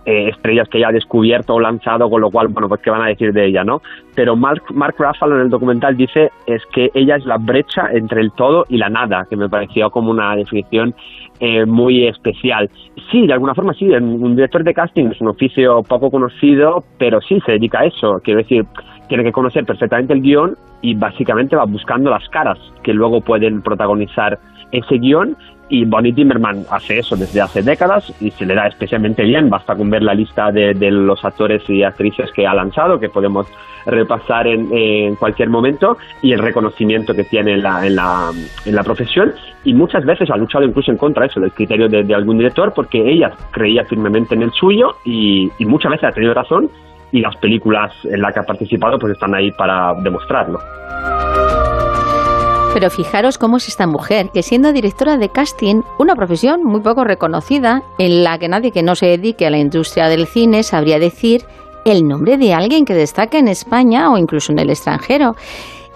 eh, 0.06 0.30
estrellas 0.30 0.68
que 0.70 0.80
ella 0.80 0.88
ha 0.88 0.92
descubierto 0.92 1.54
o 1.54 1.60
lanzado, 1.60 2.10
con 2.10 2.22
lo 2.22 2.32
cual, 2.32 2.48
bueno, 2.48 2.68
pues 2.68 2.82
qué 2.82 2.90
van 2.90 3.04
a 3.04 3.08
decir 3.10 3.32
de 3.32 3.46
ella, 3.46 3.64
¿no? 3.64 3.84
Pero 4.16 4.36
Mark, 4.36 4.64
Mark 4.74 4.96
Ruffalo 4.98 5.36
en 5.36 5.42
el 5.42 5.50
documental 5.52 5.96
dice 5.96 6.32
es 6.48 6.64
que 6.74 6.90
ella 6.96 7.18
es 7.18 7.26
la 7.26 7.38
brecha 7.38 7.90
entre 7.92 8.22
el 8.22 8.32
todo 8.32 8.66
y 8.70 8.78
la 8.78 8.90
nada, 8.90 9.28
que 9.30 9.36
me 9.36 9.50
pareció 9.50 9.92
como 9.92 10.10
una 10.10 10.36
definición 10.36 10.96
eh, 11.44 11.66
muy 11.66 12.08
especial. 12.08 12.70
Sí, 13.12 13.26
de 13.26 13.34
alguna 13.34 13.56
forma 13.56 13.74
sí, 13.74 13.90
un 13.90 14.36
director 14.36 14.64
de 14.64 14.76
casting 14.76 15.08
es 15.08 15.20
un 15.22 15.30
oficio 15.30 15.82
poco 15.82 16.12
conocido, 16.12 16.84
pero 17.00 17.20
sí 17.20 17.40
se 17.44 17.54
dedica 17.54 17.80
a 17.80 17.86
eso, 17.86 18.22
quiero 18.24 18.42
decir, 18.42 18.64
tiene 19.10 19.24
que 19.24 19.32
conocer 19.32 19.66
perfectamente 19.66 20.14
el 20.14 20.22
guion 20.22 20.56
y 20.84 20.94
básicamente 20.94 21.56
va 21.56 21.66
buscando 21.66 22.12
las 22.12 22.30
caras 22.30 22.60
que 22.84 22.94
luego 22.94 23.22
pueden 23.22 23.64
protagonizar 23.64 24.38
ese 24.72 25.00
guion 25.00 25.36
y 25.72 25.86
Bonnie 25.86 26.12
Timmerman 26.12 26.66
hace 26.70 27.00
eso 27.00 27.16
desde 27.16 27.40
hace 27.40 27.62
décadas 27.62 28.14
y 28.20 28.30
se 28.32 28.46
le 28.46 28.54
da 28.54 28.68
especialmente 28.68 29.24
bien. 29.24 29.50
Basta 29.50 29.74
con 29.74 29.90
ver 29.90 30.04
la 30.04 30.14
lista 30.14 30.52
de, 30.52 30.74
los 30.92 31.24
actores 31.24 31.64
y 31.70 31.82
actrices 31.82 32.30
que 32.34 32.46
ha 32.46 32.54
lanzado, 32.54 33.00
que 33.00 33.08
podemos 33.08 33.48
repasar 33.86 34.48
en, 34.48 35.16
cualquier 35.16 35.50
momento, 35.50 35.98
y 36.22 36.34
el 36.34 36.40
reconocimiento 36.40 37.16
que 37.16 37.24
tiene 37.24 37.54
en 37.54 37.64
la, 37.64 37.88
en, 37.88 37.96
la, 37.96 38.32
en 38.66 38.76
la 38.76 38.84
profesión. 38.84 39.34
Y 39.64 39.74
muchas 39.74 40.04
veces 40.04 40.30
ha 40.30 40.36
luchado 40.36 40.66
incluso 40.66 40.92
en 40.92 40.98
contra 40.98 41.22
de 41.22 41.30
eso, 41.30 41.40
del 41.40 41.54
criterio 41.54 41.88
de, 41.88 42.14
algún 42.14 42.38
director, 42.38 42.74
porque 42.76 43.10
ella 43.10 43.32
creía 43.52 43.86
firmemente 43.86 44.36
en 44.36 44.42
el 44.42 44.52
suyo 44.52 44.98
y, 45.06 45.50
y 45.58 45.66
muchas 45.66 45.92
veces 45.92 46.10
ha 46.10 46.12
tenido 46.12 46.34
razón. 46.34 46.70
Y 47.14 47.22
las 47.22 47.36
películas 47.38 47.94
en 48.04 48.22
las 48.22 48.34
que 48.34 48.42
ha 48.42 48.44
participado 48.44 49.00
pues 49.00 49.14
están 49.14 49.34
ahí 49.36 49.52
para 49.52 49.94
demostrarlo. 50.02 50.60
Pero 52.74 52.90
fijaros 52.90 53.38
cómo 53.38 53.58
es 53.58 53.68
esta 53.68 53.86
mujer, 53.86 54.30
que 54.34 54.44
siendo 54.44 54.72
directora 54.72 55.18
de 55.18 55.30
casting, 55.30 55.82
una 56.00 56.16
profesión 56.16 56.64
muy 56.64 56.80
poco 56.80 57.04
reconocida, 57.04 57.84
en 58.00 58.24
la 58.24 58.40
que 58.40 58.48
nadie 58.48 58.72
que 58.72 58.82
no 58.82 58.96
se 58.96 59.08
dedique 59.08 59.46
a 59.46 59.50
la 59.50 59.58
industria 59.58 60.08
del 60.08 60.26
cine 60.26 60.64
sabría 60.64 60.98
decir 60.98 61.44
el 61.84 62.08
nombre 62.08 62.38
de 62.38 62.54
alguien 62.54 62.86
que 62.86 62.94
destaque 62.94 63.40
en 63.40 63.50
España 63.50 64.10
o 64.10 64.18
incluso 64.18 64.54
en 64.54 64.60
el 64.60 64.70
extranjero. 64.70 65.36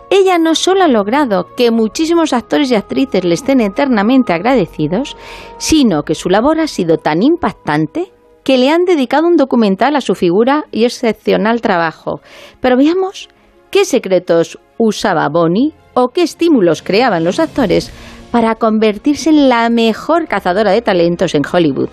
Ella 0.09 0.37
no 0.37 0.53
solo 0.53 0.83
ha 0.83 0.87
logrado 0.89 1.47
que 1.55 1.71
muchísimos 1.71 2.33
actores 2.33 2.69
y 2.71 2.75
actrices 2.75 3.23
le 3.23 3.35
estén 3.35 3.61
eternamente 3.61 4.33
agradecidos, 4.33 5.15
sino 5.57 6.03
que 6.03 6.13
su 6.13 6.29
labor 6.29 6.59
ha 6.59 6.67
sido 6.67 6.97
tan 6.97 7.23
impactante 7.23 8.11
que 8.43 8.57
le 8.57 8.69
han 8.69 8.83
dedicado 8.83 9.27
un 9.27 9.37
documental 9.37 9.95
a 9.95 10.01
su 10.01 10.13
figura 10.13 10.65
y 10.71 10.83
excepcional 10.83 11.61
trabajo. 11.61 12.19
Pero 12.59 12.77
veamos 12.77 13.29
qué 13.71 13.85
secretos 13.85 14.59
usaba 14.77 15.27
Bonnie 15.29 15.73
o 15.95 16.09
qué 16.09 16.21
estímulos 16.21 16.83
creaban 16.83 17.23
los 17.23 17.39
actores 17.39 17.91
para 18.31 18.55
convertirse 18.55 19.31
en 19.31 19.49
la 19.49 19.69
mejor 19.69 20.27
cazadora 20.27 20.71
de 20.71 20.81
talentos 20.81 21.33
en 21.33 21.43
Hollywood. 21.51 21.89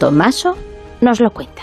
Tomaso 0.00 0.56
nos 1.00 1.20
lo 1.20 1.30
cuenta. 1.30 1.62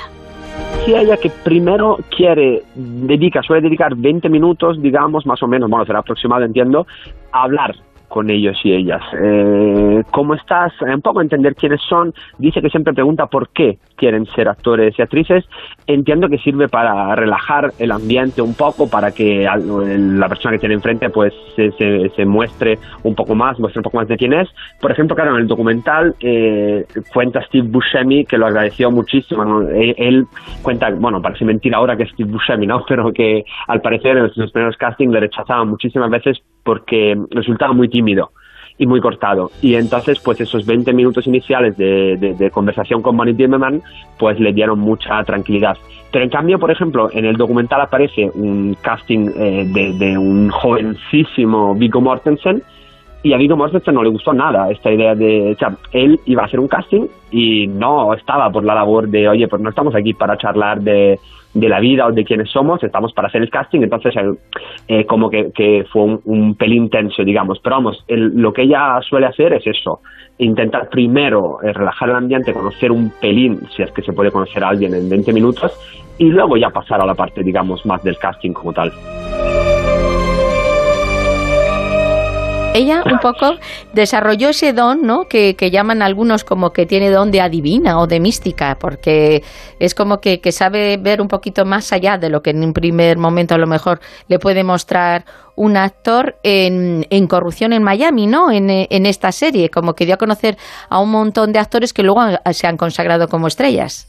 Si 0.86 0.94
ella 0.94 1.18
que 1.18 1.30
primero 1.30 1.98
quiere, 2.16 2.64
dedica, 2.76 3.42
suele 3.44 3.64
dedicar 3.64 3.96
20 3.96 4.30
minutos, 4.30 4.82
digamos, 4.82 5.26
más 5.26 5.44
o 5.44 5.48
menos, 5.48 5.70
bueno, 5.70 5.86
será 5.86 6.00
aproximado, 6.00 6.46
entiendo, 6.46 6.88
a 7.32 7.44
hablar 7.44 7.76
con 8.10 8.30
ellos 8.30 8.58
y 8.64 8.74
ellas. 8.74 9.02
Eh, 9.14 10.04
¿Cómo 10.12 10.34
estás? 10.34 10.74
Un 10.82 11.02
poco 11.02 11.22
entender 11.22 11.56
quiénes 11.56 11.82
son. 11.88 12.14
Dice 12.38 12.62
que 12.62 12.70
siempre 12.70 12.94
pregunta 12.94 13.28
por 13.28 13.50
qué 13.50 13.78
quieren 13.96 14.26
ser 14.28 14.48
actores 14.48 14.98
y 14.98 15.02
actrices, 15.02 15.46
entiendo 15.86 16.30
que 16.30 16.38
sirve 16.38 16.68
para 16.68 17.16
relajar 17.16 17.72
el 17.80 17.92
ambiente 17.92 18.42
un 18.42 18.56
poco, 18.56 18.90
para 18.90 19.12
que 19.12 19.44
la 19.44 20.30
persona 20.30 20.54
que 20.54 20.60
tiene 20.60 20.76
enfrente 20.76 21.10
pues 21.10 21.34
se, 21.56 21.72
se, 21.72 22.26
muestre 22.26 22.80
un 23.04 23.14
poco 23.14 23.36
más, 23.36 23.60
muestre 23.60 23.80
un 23.80 23.84
poco 23.84 23.98
más 23.98 24.08
de 24.08 24.18
quién 24.18 24.34
es. 24.34 24.48
Por 24.80 24.92
ejemplo, 24.92 25.16
claro, 25.16 25.36
en 25.36 25.42
el 25.42 25.48
documental 25.48 26.16
eh, 26.22 26.86
cuenta 27.14 27.42
Steve 27.44 27.68
Buscemi 27.68 28.26
que 28.26 28.38
lo 28.38 28.48
agradeció 28.48 28.90
muchísimo. 28.90 29.62
Él, 29.70 30.26
cuenta, 30.62 30.90
bueno, 30.92 31.22
parece 31.22 31.46
mentira 31.46 31.78
ahora 31.78 31.98
que 31.98 32.06
Steve 32.08 32.32
Buscemi, 32.32 32.66
¿no? 32.66 32.84
Pero 32.88 33.12
que 33.12 33.44
al 33.68 33.82
parecer 33.82 34.18
en 34.18 34.32
los 34.36 34.52
primeros 34.52 34.78
castings 34.78 35.12
le 35.12 35.20
rechazaban 35.20 35.68
muchísimas 35.68 36.10
veces 36.10 36.42
porque 36.64 37.16
resultaba 37.32 37.74
muy 37.74 37.90
tímido 37.90 38.32
y 38.80 38.88
muy 38.88 39.02
cortado. 39.02 39.52
Y 39.62 39.76
entonces, 39.76 40.20
pues 40.20 40.40
esos 40.42 40.66
20 40.66 40.94
minutos 40.94 41.28
iniciales 41.28 41.78
de, 41.78 42.50
conversación 42.52 43.02
con 43.02 43.16
Bonnie 43.16 43.36
Timmerman, 43.36 43.82
pues 44.18 44.40
le 44.40 44.54
dieron 44.54 44.80
mucha 44.80 45.22
tranquilidad. 45.24 45.78
Pero 46.12 46.24
en 46.24 46.32
cambio, 46.32 46.58
por 46.58 46.72
ejemplo, 46.72 47.10
en 47.12 47.26
el 47.26 47.36
documental 47.36 47.82
aparece 47.82 48.32
un 48.34 48.76
casting 48.82 49.30
eh, 49.36 49.94
de, 49.98 50.18
un 50.18 50.50
jovencísimo 50.50 51.76
Viggo 51.76 52.02
Mortensen, 52.02 52.64
y 53.22 53.34
a 53.34 53.38
Viggo 53.38 53.58
Mortensen 53.58 53.94
no 53.94 54.02
le 54.02 54.10
gustó 54.10 54.32
nada 54.32 54.72
esta 54.72 54.90
idea 54.90 55.14
de, 55.14 55.52
o 55.52 55.58
sea, 55.58 55.76
él 55.92 56.22
iba 56.26 56.44
a 56.44 56.46
hacer 56.46 56.62
un 56.62 56.70
casting 56.70 57.06
y 57.32 57.68
no 57.68 58.14
estaba 58.14 58.50
por 58.50 58.64
la 58.64 58.74
labor 58.74 59.10
de, 59.10 59.28
oye, 59.28 59.50
pues 59.50 59.62
no 59.62 59.70
estamos 59.70 59.94
aquí 59.94 60.14
para 60.14 60.38
charlar 60.38 60.80
de, 60.80 61.20
de 61.54 61.68
la 61.68 61.80
vida 61.80 62.06
o 62.06 62.12
de 62.12 62.24
quiénes 62.24 62.50
somos, 62.52 62.84
estamos 62.84 63.14
para 63.14 63.28
hacer 63.28 63.42
el 63.42 63.50
casting, 63.50 63.82
entonces 63.82 64.16
eh, 64.16 64.34
eh, 64.88 65.06
como 65.06 65.30
que, 65.30 65.86
fue 65.92 66.20
un, 66.24 66.56
pelín 66.56 66.90
tenso, 66.90 67.24
digamos. 67.24 67.60
Pero 67.60 67.78
vamos, 67.78 68.06
lo 68.08 68.54
que 68.54 68.64
ella 68.64 69.00
suele 69.02 69.28
hacer 69.28 69.54
es 69.54 69.66
eso, 69.66 70.02
intentar 70.38 70.90
primero 70.90 71.60
eh, 71.64 71.74
relajar 71.74 72.10
el 72.10 72.16
ambiente, 72.16 72.54
conocer 72.54 72.92
un 72.92 73.12
pelín, 73.20 73.62
si 73.76 73.82
es 73.82 73.92
que 73.92 74.02
se 74.02 74.14
puede 74.14 74.32
conocer 74.32 74.64
a 74.64 74.70
alguien 74.70 74.94
en 74.94 75.10
20 75.10 75.34
minutos, 75.34 75.72
y 76.18 76.26
luego 76.26 76.58
ya 76.58 76.70
pasar 76.70 77.02
a 77.02 77.06
la 77.06 77.16
parte, 77.16 77.44
digamos, 77.44 77.86
más 77.86 78.04
del 78.04 78.18
casting 78.18 78.54
como 78.54 78.74
tal. 78.74 78.92
Ella 82.80 83.04
un 83.06 83.20
poco 83.20 83.56
desarrolló 83.94 84.50
ese 84.50 84.74
don, 84.74 85.02
¿no? 85.04 85.26
Que, 85.26 85.56
llaman 85.72 86.02
algunos 86.02 86.44
como 86.44 86.72
que 86.72 86.86
tiene 86.86 87.10
don 87.10 87.32
de 87.32 87.42
adivina 87.42 88.00
o 88.00 88.08
de 88.08 88.20
mística, 88.20 88.78
porque 88.80 89.44
es 89.80 89.94
como 89.94 90.20
que, 90.20 90.40
sabe 90.52 90.98
ver 90.98 91.22
un 91.22 91.28
poquito 91.28 91.66
más 91.66 91.94
allá 91.94 92.18
de 92.18 92.30
lo 92.30 92.42
que 92.42 92.52
en 92.52 92.64
un 92.64 92.74
primer 92.74 93.18
momento 93.18 93.56
a 93.56 93.58
lo 93.58 93.68
mejor 93.68 94.00
le 94.28 94.40
puede 94.40 94.64
mostrar 94.64 95.26
un 95.56 95.78
actor 95.78 96.38
en, 96.44 97.06
Corrupción 97.28 97.74
en 97.74 97.84
Miami, 97.84 98.28
¿no? 98.28 98.52
En, 98.52 98.70
en 98.70 99.06
esta 99.06 99.32
serie, 99.32 99.70
como 99.70 99.94
que 99.94 100.06
dio 100.06 100.16
a 100.16 100.18
conocer 100.18 100.58
a 100.90 101.00
un 101.00 101.12
montón 101.12 101.52
de 101.52 101.60
actores 101.60 101.94
que 101.94 102.02
luego 102.02 102.22
se 102.52 102.66
han 102.66 102.78
consagrado 102.78 103.28
como 103.28 103.48
estrellas. 103.48 104.08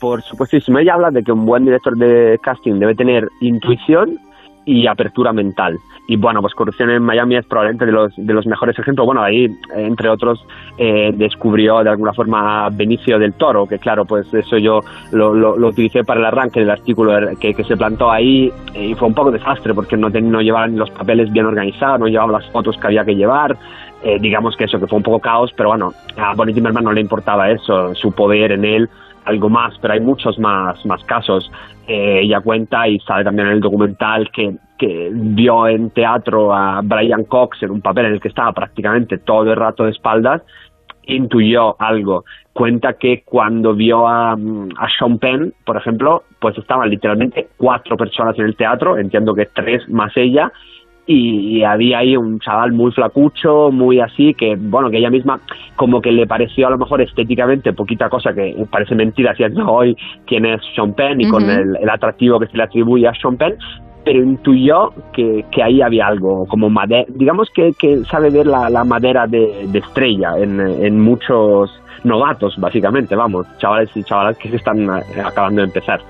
Por 0.00 0.22
supuestísimo, 0.22 0.78
ella 0.78 0.94
habla 0.94 1.10
de 1.10 1.22
que 1.22 1.30
un 1.30 1.44
buen 1.44 1.64
director 1.64 1.96
de 1.96 2.38
casting 2.42 2.78
debe 2.78 2.94
tener 2.94 3.28
intuición 3.42 4.18
y 4.64 4.86
apertura 4.86 5.32
mental. 5.32 5.78
Y 6.06 6.16
bueno, 6.16 6.40
pues 6.40 6.54
Corrupción 6.54 6.90
en 6.90 7.02
Miami 7.02 7.36
es 7.36 7.46
probablemente 7.46 7.86
de 7.86 7.92
los, 7.92 8.12
de 8.16 8.34
los 8.34 8.46
mejores 8.46 8.78
ejemplos. 8.78 9.06
Bueno, 9.06 9.22
ahí, 9.22 9.48
entre 9.76 10.08
otros, 10.08 10.44
eh, 10.76 11.12
descubrió 11.14 11.82
de 11.84 11.90
alguna 11.90 12.12
forma 12.12 12.68
Benicio 12.70 13.18
del 13.18 13.34
Toro, 13.34 13.66
que 13.66 13.78
claro, 13.78 14.04
pues 14.04 14.32
eso 14.34 14.58
yo 14.58 14.80
lo, 15.12 15.34
lo, 15.34 15.68
utilicé 15.68 16.02
para 16.02 16.20
el 16.20 16.26
arranque 16.26 16.60
del 16.60 16.70
artículo 16.70 17.12
que, 17.38 17.54
que, 17.54 17.64
se 17.64 17.76
plantó 17.76 18.10
ahí 18.10 18.52
y 18.74 18.94
fue 18.94 19.08
un 19.08 19.14
poco 19.14 19.30
desastre 19.30 19.72
porque 19.72 19.96
no, 19.96 20.08
no 20.08 20.40
llevaban 20.40 20.76
los 20.76 20.90
papeles 20.90 21.30
bien 21.30 21.46
organizados, 21.46 22.00
no 22.00 22.08
llevaban 22.08 22.32
las 22.32 22.50
fotos 22.50 22.76
que 22.76 22.86
había 22.88 23.04
que 23.04 23.14
llevar. 23.14 23.56
Eh, 24.02 24.18
digamos 24.18 24.56
que 24.56 24.64
eso, 24.64 24.80
que 24.80 24.86
fue 24.86 24.96
un 24.96 25.02
poco 25.02 25.20
caos, 25.20 25.52
pero 25.54 25.68
bueno, 25.68 25.92
a 26.16 26.34
Bonnie 26.34 26.54
Timmerman 26.54 26.84
no 26.84 26.92
le 26.92 27.02
importaba 27.02 27.50
eso, 27.50 27.94
su 27.94 28.12
poder 28.12 28.52
en 28.52 28.64
él 28.64 28.90
algo 29.30 29.48
más, 29.48 29.74
pero 29.80 29.94
hay 29.94 30.00
muchos 30.00 30.38
más, 30.38 30.84
más 30.84 31.02
casos. 31.04 31.50
Eh, 31.86 32.20
ella 32.22 32.40
cuenta 32.40 32.86
y 32.86 32.98
sale 33.00 33.24
también 33.24 33.48
en 33.48 33.54
el 33.54 33.60
documental 33.60 34.30
que, 34.30 34.54
que 34.78 35.10
vio 35.12 35.66
en 35.66 35.90
teatro 35.90 36.54
a 36.54 36.80
Brian 36.82 37.24
Cox 37.24 37.62
en 37.62 37.70
un 37.70 37.80
papel 37.80 38.06
en 38.06 38.12
el 38.12 38.20
que 38.20 38.28
estaba 38.28 38.52
prácticamente 38.52 39.18
todo 39.18 39.50
el 39.50 39.56
rato 39.56 39.84
de 39.84 39.90
espaldas, 39.90 40.42
intuyó 41.06 41.80
algo. 41.80 42.24
Cuenta 42.52 42.94
que 42.94 43.22
cuando 43.24 43.74
vio 43.74 44.06
a, 44.06 44.32
a 44.32 44.88
Sean 44.98 45.18
Penn, 45.18 45.54
por 45.64 45.76
ejemplo, 45.76 46.24
pues 46.40 46.56
estaban 46.58 46.88
literalmente 46.90 47.48
cuatro 47.56 47.96
personas 47.96 48.38
en 48.38 48.46
el 48.46 48.56
teatro, 48.56 48.98
entiendo 48.98 49.34
que 49.34 49.46
tres 49.46 49.88
más 49.88 50.12
ella, 50.16 50.52
y, 51.06 51.62
había 51.62 51.98
ahí 51.98 52.16
un 52.16 52.38
chaval 52.40 52.72
muy 52.72 52.92
flacucho, 52.92 53.70
muy 53.72 54.00
así, 54.00 54.34
que 54.34 54.56
bueno, 54.56 54.90
que 54.90 54.98
ella 54.98 55.10
misma 55.10 55.40
como 55.76 56.00
que 56.00 56.12
le 56.12 56.26
pareció 56.26 56.66
a 56.66 56.70
lo 56.70 56.78
mejor 56.78 57.00
estéticamente 57.00 57.72
poquita 57.72 58.08
cosa 58.08 58.32
que 58.32 58.54
parece 58.70 58.94
mentira 58.94 59.34
si 59.34 59.44
es 59.44 59.52
hoy 59.66 59.96
quién 60.26 60.46
es 60.46 60.60
Sean 60.74 60.94
Penn 60.94 61.20
y 61.20 61.28
con 61.28 61.48
el, 61.48 61.76
atractivo 61.88 62.38
que 62.38 62.46
se 62.46 62.56
le 62.56 62.62
atribuye 62.64 63.08
a 63.08 63.14
Sean 63.14 63.36
Penn, 63.36 63.56
pero 64.04 64.22
intuyó 64.22 64.90
que, 65.12 65.44
que 65.50 65.62
ahí 65.62 65.82
había 65.82 66.06
algo 66.06 66.46
como 66.48 66.70
madera, 66.70 67.04
digamos 67.14 67.48
que, 67.54 67.70
que 67.78 68.04
sabe 68.04 68.30
ver 68.30 68.46
la, 68.46 68.70
la 68.70 68.84
madera 68.84 69.26
de, 69.26 69.66
de 69.68 69.78
estrella 69.78 70.38
en, 70.38 70.60
en 70.60 71.00
muchos 71.00 71.70
novatos, 72.04 72.56
básicamente, 72.58 73.14
vamos, 73.14 73.46
chavales 73.58 73.90
y 73.94 74.02
chavalas 74.02 74.38
que 74.38 74.48
se 74.48 74.56
están 74.56 74.78
eh, 74.84 75.20
acabando 75.24 75.60
de 75.60 75.66
empezar. 75.66 76.00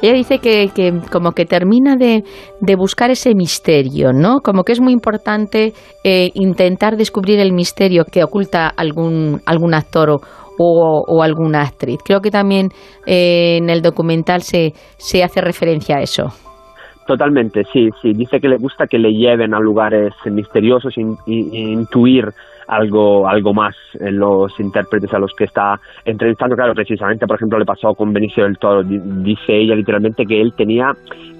Ella 0.00 0.14
dice 0.14 0.38
que, 0.38 0.70
que 0.74 1.00
como 1.12 1.32
que 1.32 1.44
termina 1.44 1.96
de, 1.96 2.24
de, 2.60 2.76
buscar 2.76 3.10
ese 3.10 3.34
misterio, 3.34 4.12
¿no? 4.12 4.40
Como 4.40 4.64
que 4.64 4.72
es 4.72 4.80
muy 4.80 4.92
importante 4.92 5.72
eh, 6.02 6.30
intentar 6.34 6.96
descubrir 6.96 7.40
el 7.40 7.52
misterio 7.52 8.04
que 8.10 8.24
oculta 8.24 8.68
algún, 8.68 9.40
algún 9.46 9.74
actor 9.74 10.10
o, 10.10 10.20
o, 10.58 11.22
alguna 11.22 11.62
actriz. 11.62 11.98
Creo 12.04 12.20
que 12.20 12.30
también 12.30 12.68
eh, 13.06 13.58
en 13.60 13.70
el 13.70 13.82
documental 13.82 14.42
se, 14.42 14.72
se 14.96 15.22
hace 15.22 15.40
referencia 15.40 15.96
a 15.96 16.00
eso. 16.00 16.28
Totalmente, 17.10 17.64
sí, 17.72 17.90
sí. 18.00 18.12
Dice 18.12 18.40
que 18.40 18.48
le 18.48 18.56
gusta 18.56 18.86
que 18.86 18.96
le 18.96 19.12
lleven 19.12 19.52
a 19.52 19.58
lugares 19.58 20.14
misteriosos, 20.26 20.96
e 20.96 21.00
intuir 21.26 22.28
algo, 22.68 23.26
algo 23.26 23.52
más 23.52 23.74
en 23.98 24.20
los 24.20 24.52
intérpretes 24.60 25.12
a 25.12 25.18
los 25.18 25.34
que 25.34 25.42
está 25.42 25.80
entrevistando. 26.04 26.54
Claro, 26.54 26.72
precisamente, 26.72 27.26
por 27.26 27.34
ejemplo, 27.34 27.58
le 27.58 27.64
pasó 27.64 27.96
con 27.96 28.12
Benicio 28.12 28.44
del 28.44 28.58
Toro. 28.58 28.84
Dice 28.84 29.56
ella 29.56 29.74
literalmente 29.74 30.24
que 30.24 30.40
él 30.40 30.52
tenía 30.56 30.94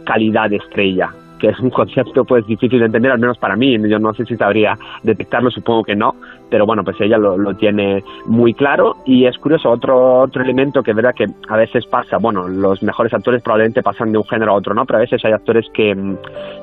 calidad 0.04 0.50
de 0.50 0.56
estrella 0.56 1.10
que 1.40 1.48
es 1.48 1.58
un 1.58 1.70
concepto 1.70 2.24
pues 2.24 2.46
difícil 2.46 2.78
de 2.78 2.86
entender, 2.86 3.10
al 3.10 3.18
menos 3.18 3.38
para 3.38 3.56
mí. 3.56 3.76
Yo 3.88 3.98
no 3.98 4.12
sé 4.14 4.24
si 4.26 4.36
sabría 4.36 4.78
detectarlo, 5.02 5.50
supongo 5.50 5.82
que 5.82 5.96
no, 5.96 6.14
pero 6.50 6.66
bueno, 6.66 6.84
pues 6.84 7.00
ella 7.00 7.18
lo, 7.18 7.54
tiene 7.54 8.04
muy 8.26 8.54
claro 8.54 8.96
y 9.04 9.24
es 9.24 9.36
curioso, 9.38 9.70
otro, 9.70 10.20
otro 10.20 10.42
elemento 10.42 10.82
que 10.82 10.92
verdad 10.92 11.14
que 11.14 11.26
a 11.48 11.56
veces 11.56 11.86
pasa, 11.86 12.18
bueno, 12.18 12.46
los 12.46 12.82
mejores 12.82 13.12
actores 13.12 13.42
probablemente 13.42 13.82
pasan 13.82 14.12
de 14.12 14.18
un 14.18 14.24
género 14.24 14.52
a 14.52 14.54
otro, 14.56 14.74
¿no? 14.74 14.84
Pero 14.84 14.98
a 14.98 15.00
veces 15.00 15.24
hay 15.24 15.32
actores 15.32 15.66
que, 15.72 15.96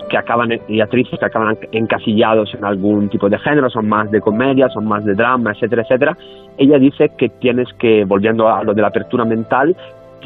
que 0.09 0.17
acaban, 0.17 0.49
y 0.67 0.79
actrices 0.79 1.19
que 1.19 1.25
acaban 1.25 1.57
encasillados 1.71 2.53
en 2.53 2.63
algún 2.63 3.09
tipo 3.09 3.29
de 3.29 3.39
género, 3.39 3.69
son 3.69 3.89
más 3.89 4.09
de 4.11 4.21
comedia, 4.21 4.69
son 4.69 4.85
más 4.85 5.03
de 5.03 5.13
drama, 5.15 5.51
etcétera, 5.51 5.81
etcétera. 5.81 6.17
Ella 6.57 6.77
dice 6.77 7.11
que 7.17 7.29
tienes 7.29 7.67
que, 7.79 8.05
volviendo 8.05 8.47
a 8.47 8.63
lo 8.63 8.73
de 8.73 8.81
la 8.81 8.87
apertura 8.89 9.25
mental, 9.25 9.75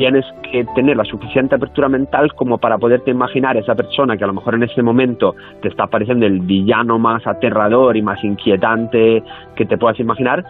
tienes 0.01 0.25
que 0.51 0.65
tener 0.73 0.97
la 0.97 1.05
suficiente 1.05 1.53
apertura 1.53 1.87
mental 1.87 2.33
como 2.33 2.57
para 2.57 2.79
poderte 2.79 3.11
imaginar 3.11 3.55
esa 3.55 3.75
persona 3.75 4.17
que 4.17 4.23
a 4.23 4.27
lo 4.27 4.33
mejor 4.33 4.55
en 4.55 4.63
ese 4.63 4.81
momento 4.81 5.35
te 5.61 5.67
está 5.67 5.85
pareciendo 5.85 6.25
el 6.25 6.39
villano 6.39 6.97
más 6.97 7.27
aterrador 7.27 7.95
y 7.95 8.01
más 8.01 8.23
inquietante 8.23 9.21
que 9.55 9.65
te 9.67 9.77
puedas 9.77 9.99
imaginar, 9.99 10.43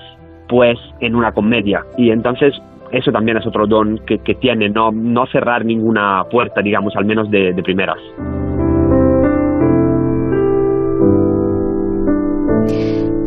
pues 0.47 0.79
en 1.01 1.15
una 1.15 1.33
comedia. 1.33 1.83
Y 1.97 2.11
entonces 2.11 2.53
eso 2.93 3.11
también 3.11 3.35
es 3.35 3.45
otro 3.45 3.67
don 3.67 3.99
que, 4.05 4.19
tiene, 4.35 4.69
no, 4.69 4.89
no 4.93 5.25
cerrar 5.25 5.65
ninguna 5.65 6.23
puerta, 6.31 6.61
digamos, 6.61 6.95
al 6.95 7.03
menos 7.03 7.29
de, 7.29 7.51
de 7.51 7.61
primeras. 7.61 7.97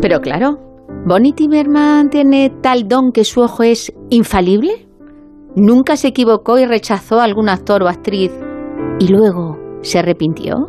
Pero 0.00 0.22
claro, 0.22 0.58
¿Bonnie 1.04 1.34
Timerman 1.34 2.08
tiene 2.08 2.50
tal 2.62 2.88
don 2.88 3.12
que 3.12 3.24
su 3.24 3.42
ojo 3.42 3.62
es 3.62 3.92
infalible? 4.08 4.86
¿Nunca 5.56 5.94
se 5.96 6.08
equivocó 6.08 6.58
y 6.58 6.66
rechazó 6.66 7.20
a 7.20 7.24
algún 7.24 7.48
actor 7.48 7.82
o 7.84 7.88
actriz. 7.88 8.32
Y 8.98 9.06
luego 9.08 9.56
se 9.82 10.00
arrepintió? 10.00 10.68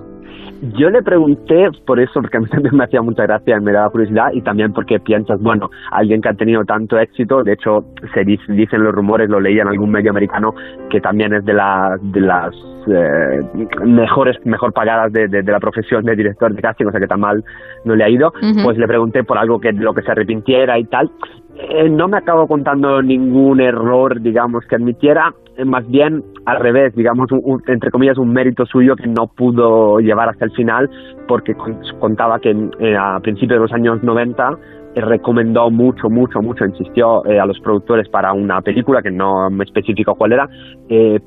Yo 0.78 0.90
le 0.90 1.02
pregunté 1.02 1.70
por 1.86 2.00
eso, 2.00 2.22
porque 2.22 2.38
a 2.38 2.40
mí 2.40 2.48
también 2.48 2.76
me 2.76 2.84
hacía 2.84 3.02
mucha 3.02 3.24
gracia 3.24 3.58
y 3.58 3.64
me 3.64 3.72
daba 3.72 3.90
curiosidad, 3.90 4.28
y 4.34 4.42
también 4.42 4.74
porque 4.74 5.00
piensas, 5.00 5.42
bueno, 5.42 5.70
alguien 5.92 6.22
que 6.22 6.30
ha 6.30 6.34
tenido 6.34 6.64
tanto 6.64 6.98
éxito, 6.98 7.44
de 7.44 7.54
hecho, 7.54 7.84
se 8.14 8.24
dicen 8.24 8.84
los 8.84 8.94
rumores, 8.94 9.30
lo 9.30 9.40
leía 9.40 9.64
en 9.64 9.70
algún 9.70 9.92
medio 9.92 10.12
americano, 10.12 10.54
que 10.90 11.02
también 11.02 11.34
es 11.34 11.44
de, 11.46 11.54
la, 11.54 11.98
de 12.02 12.22
las 12.22 12.56
eh, 12.88 13.40
mejores, 13.84 14.38
mejor 14.46 14.72
pagadas 14.72 15.12
de, 15.12 15.28
de, 15.28 15.44
la 15.44 15.60
profesión 15.60 16.04
de 16.06 16.16
director 16.16 16.54
de 16.54 16.62
casting, 16.62 16.86
o 16.86 16.92
sea 16.92 17.00
que 17.00 17.08
tan 17.08 17.20
mal 17.20 17.44
no 17.84 17.96
le 17.96 18.04
ha 18.04 18.10
ido, 18.10 18.32
pues 18.64 18.78
le 18.78 18.88
pregunté 18.88 19.24
por 19.24 19.38
algo 19.38 19.60
que 19.60 19.72
lo 19.74 19.94
que 19.94 20.04
se 20.04 20.12
arrepintiera 20.12 20.80
y 20.80 20.86
tal, 20.86 21.12
eh, 21.58 21.90
no 21.90 22.08
me 22.08 22.18
acabo 22.18 22.48
contando 22.48 23.02
ningún 23.02 23.62
error, 23.62 24.22
digamos, 24.22 24.66
que 24.66 24.76
admitiera, 24.76 25.34
eh, 25.56 25.64
más 25.64 25.88
bien 25.88 26.22
al 26.46 26.60
revés, 26.60 26.94
digamos, 26.96 27.30
entre 27.68 27.92
comillas, 27.92 28.18
un 28.18 28.34
mérito 28.34 28.66
suyo 28.66 28.96
que 28.96 29.08
no 29.08 29.28
pudo 29.28 30.00
llevar 30.00 30.30
hasta 30.30 30.46
el 30.46 30.52
final, 30.52 30.90
porque 31.28 31.54
contaba 32.00 32.40
que 32.40 32.52
eh, 32.52 32.98
a 32.98 33.20
principios 33.22 33.58
de 33.58 33.62
los 33.62 33.72
años 33.72 34.04
90 34.04 34.58
recomendó 34.96 35.70
mucho, 35.70 36.10
mucho, 36.10 36.42
mucho, 36.42 36.64
insistió 36.66 37.22
a 37.26 37.46
los 37.46 37.60
productores 37.60 38.08
para 38.08 38.32
una 38.32 38.62
película 38.62 39.02
que 39.02 39.12
no 39.12 39.50
me 39.50 39.66
especificó 39.66 40.16
cuál 40.16 40.32
era, 40.32 40.48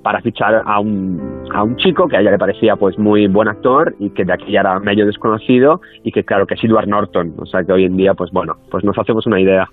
para 0.02 0.22
fichar 0.22 0.62
a 0.64 0.80
un, 0.80 1.44
a 1.52 1.64
un 1.64 1.76
chico 1.76 2.08
que 2.08 2.16
a 2.16 2.20
ella 2.20 2.30
le 2.30 2.38
parecía 2.38 2.76
pues 2.76 2.98
muy 2.98 3.26
buen 3.26 3.46
actor 3.46 3.94
y 3.98 4.08
que 4.08 4.24
de 4.24 4.32
aquí 4.32 4.52
ya 4.52 4.60
era 4.60 4.80
medio 4.80 5.04
desconocido 5.04 5.82
y 6.02 6.12
que 6.12 6.24
claro 6.24 6.46
que 6.46 6.54
es 6.54 6.64
Edward 6.64 6.88
Norton, 6.88 7.34
o 7.36 7.44
sea 7.44 7.62
que 7.62 7.72
hoy 7.72 7.84
en 7.84 7.98
día 7.98 8.14
pues 8.14 8.30
bueno, 8.32 8.54
pues 8.70 8.84
nos 8.84 8.98
hacemos 8.98 9.26
una 9.26 9.38
idea. 9.38 9.68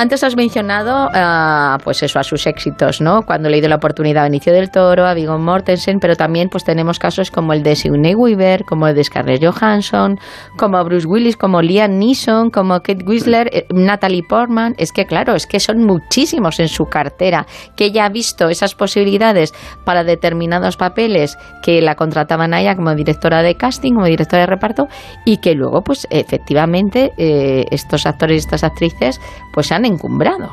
Antes 0.00 0.22
has 0.22 0.36
mencionado, 0.36 1.08
uh, 1.08 1.82
pues 1.82 2.04
eso, 2.04 2.20
a 2.20 2.22
sus 2.22 2.46
éxitos, 2.46 3.00
¿no? 3.00 3.22
Cuando 3.22 3.48
le 3.48 3.58
ido 3.58 3.68
la 3.68 3.74
oportunidad 3.74 4.22
a 4.22 4.26
Inicio 4.28 4.52
del 4.52 4.70
Toro, 4.70 5.04
a 5.04 5.12
Viggo 5.12 5.36
Mortensen, 5.38 5.98
pero 5.98 6.14
también 6.14 6.48
pues 6.48 6.62
tenemos 6.62 7.00
casos 7.00 7.32
como 7.32 7.52
el 7.52 7.64
de 7.64 7.74
Sigourney 7.74 8.14
Weaver, 8.14 8.62
como 8.62 8.86
el 8.86 8.94
de 8.94 9.02
Scarlett 9.02 9.44
Johansson, 9.44 10.20
como 10.56 10.84
Bruce 10.84 11.04
Willis, 11.04 11.36
como 11.36 11.62
Liam 11.62 11.98
Neeson, 11.98 12.50
como 12.50 12.78
Kate 12.78 13.04
Winslet, 13.04 13.48
eh, 13.52 13.66
Natalie 13.74 14.22
Portman. 14.22 14.76
Es 14.78 14.92
que 14.92 15.04
claro, 15.04 15.34
es 15.34 15.48
que 15.48 15.58
son 15.58 15.84
muchísimos 15.84 16.60
en 16.60 16.68
su 16.68 16.84
cartera, 16.84 17.44
que 17.74 17.86
ella 17.86 18.04
ha 18.04 18.08
visto 18.08 18.48
esas 18.48 18.76
posibilidades 18.76 19.52
para 19.84 20.04
determinados 20.04 20.76
papeles 20.76 21.36
que 21.60 21.82
la 21.82 21.96
contrataban 21.96 22.54
a 22.54 22.60
ella 22.60 22.76
como 22.76 22.94
directora 22.94 23.42
de 23.42 23.56
casting, 23.56 23.94
como 23.94 24.06
directora 24.06 24.42
de 24.42 24.46
reparto, 24.46 24.86
y 25.24 25.38
que 25.38 25.54
luego, 25.54 25.82
pues 25.82 26.06
efectivamente, 26.10 27.10
eh, 27.18 27.64
estos 27.72 28.06
actores 28.06 28.36
y 28.36 28.38
estas 28.38 28.62
actrices, 28.62 29.20
pues 29.52 29.72
han 29.72 29.87
encumbrado. 29.88 30.50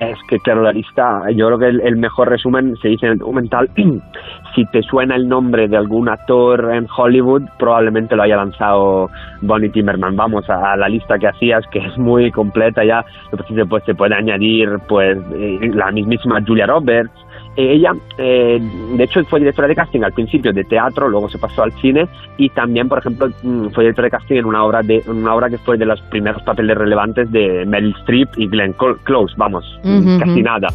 Es 0.00 0.18
que, 0.28 0.40
claro, 0.40 0.62
la 0.62 0.72
lista, 0.72 1.30
yo 1.30 1.46
creo 1.46 1.58
que 1.58 1.86
el, 1.86 1.96
mejor 1.96 2.28
resumen 2.28 2.76
se 2.82 2.88
dice 2.88 3.06
en 3.06 3.12
el 3.12 3.18
documental. 3.18 3.70
si 4.54 4.64
te 4.66 4.82
suena 4.82 5.14
el 5.14 5.28
nombre 5.28 5.68
de 5.68 5.76
algún 5.76 6.08
actor 6.08 6.72
en 6.74 6.86
Hollywood, 6.94 7.42
probablemente 7.58 8.16
lo 8.16 8.24
haya 8.24 8.36
lanzado 8.36 9.08
Bonnie 9.40 9.70
Timmerman. 9.70 10.16
Vamos 10.16 10.50
a, 10.50 10.76
la 10.76 10.88
lista 10.88 11.18
que 11.18 11.28
hacías, 11.28 11.64
que 11.70 11.78
es 11.78 11.96
muy 11.96 12.32
completa 12.32 12.84
ya. 12.84 13.04
Pues, 13.30 13.84
se 13.84 13.94
puede 13.94 14.16
añadir 14.16 14.68
pues 14.88 15.16
eh, 15.32 15.70
la 15.72 15.90
mismísima 15.92 16.42
Julia 16.44 16.66
Roberts, 16.66 17.12
ella, 17.56 17.92
eh, 18.18 18.60
de 18.96 19.04
hecho, 19.04 19.24
fue 19.24 19.40
directora 19.40 19.68
de 19.68 19.74
casting 19.74 20.02
al 20.02 20.12
principio 20.12 20.52
de 20.52 20.64
teatro, 20.64 21.08
luego 21.08 21.28
se 21.28 21.38
pasó 21.38 21.62
al 21.62 21.72
cine 21.80 22.08
y 22.36 22.48
también, 22.50 22.88
por 22.88 22.98
ejemplo, 22.98 23.28
mm, 23.42 23.68
fue 23.68 23.84
directora 23.84 24.06
de 24.06 24.10
casting 24.10 24.36
en 24.36 24.44
una 24.44 24.64
obra 24.64 24.82
de 24.82 25.02
una 25.06 25.34
obra 25.34 25.48
que 25.48 25.58
fue 25.58 25.78
de 25.78 25.86
los 25.86 26.00
primeros 26.02 26.42
papeles 26.42 26.76
relevantes 26.76 27.30
de 27.30 27.64
Meryl 27.66 27.94
Streep 28.00 28.28
y 28.36 28.48
Glenn 28.48 28.74
Close, 29.04 29.34
vamos, 29.36 29.80
casi 30.18 30.42
nada. 30.42 30.68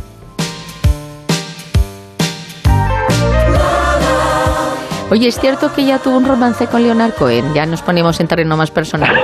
Oye, 5.11 5.27
¿es 5.27 5.39
cierto 5.39 5.73
que 5.73 5.81
ella 5.81 5.97
tuvo 5.97 6.17
un 6.17 6.25
romance 6.27 6.67
con 6.67 6.83
Leonard 6.83 7.13
Cohen? 7.13 7.53
Ya 7.55 7.65
nos 7.65 7.81
ponemos 7.81 8.19
en 8.19 8.27
terreno 8.27 8.55
más 8.55 8.69
personal. 8.69 9.15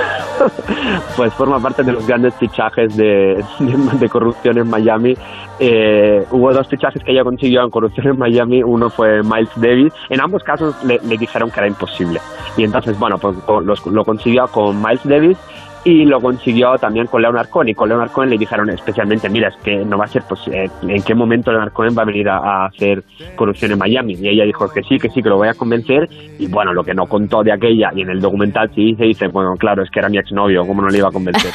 pues 1.15 1.31
forma 1.35 1.59
parte 1.59 1.83
de 1.83 1.91
los 1.91 2.07
grandes 2.07 2.33
fichajes 2.35 2.97
de, 2.97 3.43
de, 3.59 4.09
corrupción 4.09 4.57
en 4.57 4.67
Miami. 4.67 5.15
Eh, 5.59 6.25
hubo 6.31 6.51
dos 6.51 6.67
fichajes 6.67 7.03
que 7.03 7.11
ella 7.11 7.23
consiguió 7.23 7.63
en 7.63 7.69
corrupción 7.69 8.07
en 8.07 8.17
Miami. 8.17 8.63
Uno 8.63 8.89
fue 8.89 9.21
Miles 9.21 9.51
Davis. 9.57 9.93
En 10.09 10.21
ambos 10.21 10.43
casos 10.43 10.75
le, 10.83 10.97
dijeron 11.17 11.51
que 11.51 11.59
era 11.59 11.67
imposible. 11.67 12.19
Y 12.57 12.63
entonces, 12.63 12.97
bueno, 12.97 13.19
pues 13.19 13.35
lo 13.47 14.03
consiguió 14.03 14.47
con 14.47 14.81
Miles 14.81 15.03
Davis 15.03 15.37
y 15.85 16.03
lo 16.03 16.19
consiguió 16.19 16.75
también 16.79 17.05
con 17.05 17.21
Leonard 17.21 17.47
Cohen 17.47 17.69
y 17.69 17.75
con 17.75 17.87
Leonard 17.87 18.09
Cohen 18.09 18.31
le 18.31 18.39
dijeron 18.39 18.71
especialmente 18.71 19.29
mira 19.29 19.49
es 19.49 19.55
que 19.63 19.85
no 19.85 19.99
va 19.99 20.05
a 20.05 20.07
ser 20.07 20.23
pues 20.27 20.41
en 20.47 21.03
qué 21.03 21.13
momento 21.13 21.51
Leonard 21.51 21.73
Cohen 21.73 21.95
va 21.95 22.01
a 22.01 22.05
venir 22.05 22.27
a, 22.27 22.65
hacer 22.65 23.03
corrupción 23.35 23.71
en 23.71 23.77
Miami 23.77 24.15
y 24.19 24.27
ella 24.27 24.45
dijo 24.45 24.67
que 24.67 24.81
sí 24.81 24.97
que 24.97 25.09
sí 25.09 25.21
que 25.21 25.29
lo 25.29 25.37
voy 25.37 25.47
a 25.47 25.53
convencer 25.53 26.09
y 26.39 26.47
bueno 26.47 26.73
lo 26.73 26.83
que 26.83 26.95
no 26.95 27.05
contó 27.05 27.43
de 27.43 27.53
aquella 27.53 27.91
y 27.95 28.01
en 28.01 28.09
el 28.09 28.19
documental 28.19 28.71
sí 28.73 28.83
dice 28.83 29.03
dice 29.03 29.27
bueno 29.27 29.55
claro 29.57 29.83
es 29.83 29.91
que 29.91 29.99
era 29.99 30.09
mi 30.09 30.17
exnovio 30.17 30.65
cómo 30.65 30.81
no 30.81 30.89
le 30.89 30.97
iba 30.97 31.09
a 31.09 31.11
convencer 31.11 31.51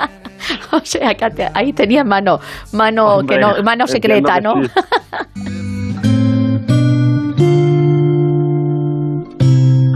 o 0.72 0.80
sea 0.82 1.14
que 1.14 1.46
ahí 1.52 1.74
tenía 1.74 2.02
mano 2.02 2.40
mano 2.72 3.20
que 3.28 3.38
no 3.38 3.62
mano 3.62 3.86
secreta 3.86 4.40
no 4.40 4.54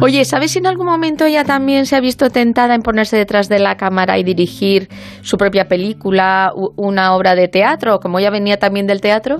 Oye, 0.04 0.26
¿sabes 0.26 0.50
si 0.50 0.58
en 0.58 0.66
algún 0.66 0.84
momento 0.84 1.24
ella 1.24 1.44
también 1.44 1.86
se 1.86 1.96
ha 1.96 2.00
visto 2.00 2.28
tentada 2.28 2.74
en 2.74 2.82
ponerse 2.82 3.16
detrás 3.16 3.48
de 3.48 3.58
la 3.58 3.76
cámara 3.76 4.18
y 4.18 4.22
dirigir 4.22 4.88
su 5.22 5.38
propia 5.38 5.64
película, 5.64 6.52
una 6.76 7.16
obra 7.16 7.34
de 7.34 7.48
teatro, 7.48 8.00
como 8.00 8.18
ella 8.18 8.28
venía 8.28 8.58
también 8.58 8.86
del 8.86 9.00
teatro? 9.00 9.38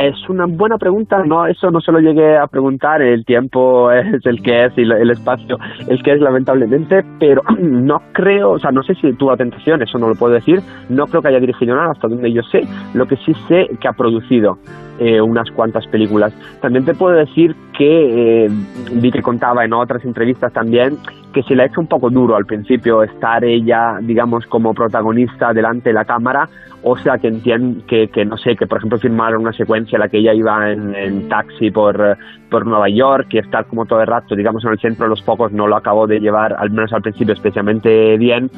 Es 0.00 0.28
una 0.28 0.46
buena 0.48 0.76
pregunta, 0.76 1.22
no, 1.24 1.46
eso 1.46 1.70
no 1.70 1.80
se 1.80 1.92
lo 1.92 2.00
llegué 2.00 2.36
a 2.36 2.48
preguntar, 2.48 3.00
el 3.00 3.24
tiempo 3.24 3.92
es 3.92 4.26
el 4.26 4.42
que 4.42 4.64
es 4.64 4.72
y 4.76 4.80
el 4.80 5.10
espacio 5.12 5.56
el 5.86 6.02
que 6.02 6.14
es 6.14 6.20
lamentablemente, 6.20 7.04
pero 7.20 7.40
no 7.60 8.00
creo, 8.12 8.54
o 8.54 8.58
sea, 8.58 8.72
no 8.72 8.82
sé 8.82 8.96
si 8.96 9.12
tuvo 9.12 9.36
tentación, 9.36 9.82
eso 9.82 9.98
no 9.98 10.08
lo 10.08 10.16
puedo 10.16 10.34
decir, 10.34 10.58
no 10.88 11.06
creo 11.06 11.22
que 11.22 11.28
haya 11.28 11.38
dirigido 11.38 11.76
nada 11.76 11.92
hasta 11.92 12.08
donde 12.08 12.32
yo 12.32 12.42
sé, 12.42 12.62
lo 12.94 13.06
que 13.06 13.14
sí 13.18 13.32
sé 13.46 13.68
que 13.80 13.86
ha 13.86 13.92
producido 13.92 14.58
eh, 15.04 15.20
unas 15.20 15.50
cuantas 15.50 15.84
películas. 15.88 16.32
También 16.60 16.84
te 16.84 16.94
puedo 16.94 17.16
decir 17.16 17.56
que 17.76 18.44
eh, 18.44 18.50
vi 18.92 19.10
que 19.10 19.20
contaba 19.20 19.64
en 19.64 19.72
otras 19.72 20.04
entrevistas 20.04 20.52
también 20.52 20.96
que 21.32 21.42
se 21.42 21.56
le 21.56 21.64
ha 21.64 21.66
hecho 21.66 21.80
un 21.80 21.88
poco 21.88 22.08
duro 22.08 22.36
al 22.36 22.46
principio 22.46 23.02
estar 23.02 23.44
ella, 23.44 23.98
digamos, 24.00 24.46
como 24.46 24.74
protagonista 24.74 25.52
delante 25.52 25.88
de 25.88 25.94
la 25.94 26.04
cámara, 26.04 26.48
o 26.84 26.96
sea 26.96 27.18
que 27.18 27.26
entiendo 27.28 27.84
que, 27.88 28.08
que, 28.08 28.24
no 28.24 28.36
sé, 28.36 28.54
que 28.54 28.68
por 28.68 28.78
ejemplo 28.78 28.98
filmaron 28.98 29.42
una 29.42 29.52
secuencia 29.52 29.96
en 29.96 30.00
la 30.00 30.08
que 30.08 30.18
ella 30.18 30.34
iba 30.34 30.70
en, 30.70 31.28
taxi 31.28 31.72
por, 31.72 32.16
por 32.48 32.64
Nueva 32.64 32.88
York 32.88 33.26
y 33.30 33.38
estar 33.38 33.66
como 33.66 33.86
todo 33.86 34.02
el 34.02 34.06
rato, 34.06 34.36
digamos, 34.36 34.64
en 34.64 34.70
el 34.70 34.78
centro 34.78 35.06
de 35.06 35.10
los 35.10 35.24
focos 35.24 35.50
no 35.50 35.66
lo 35.66 35.74
acabó 35.74 36.06
de 36.06 36.20
llevar, 36.20 36.54
al 36.56 36.70
menos 36.70 36.92
al 36.92 37.02
principio, 37.02 37.34
especialmente 37.34 38.16
bien 38.18 38.50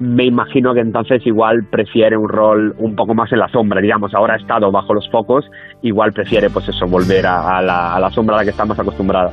me 0.00 0.24
imagino 0.24 0.72
que 0.72 0.80
entonces 0.80 1.24
igual 1.26 1.64
prefiere 1.70 2.16
un 2.16 2.28
rol 2.28 2.74
un 2.78 2.96
poco 2.96 3.14
más 3.14 3.30
en 3.32 3.38
la 3.38 3.48
sombra, 3.48 3.80
digamos, 3.80 4.14
ahora 4.14 4.34
ha 4.34 4.38
estado 4.38 4.72
bajo 4.72 4.94
los 4.94 5.08
focos, 5.10 5.44
igual 5.82 6.12
prefiere 6.12 6.48
pues 6.48 6.68
eso, 6.68 6.86
volver 6.86 7.26
a, 7.26 7.60
la, 7.60 7.94
a 7.94 8.00
la 8.00 8.10
sombra 8.10 8.36
a 8.36 8.38
la 8.38 8.44
que 8.44 8.50
está 8.50 8.64
más 8.64 8.78
acostumbrada. 8.78 9.30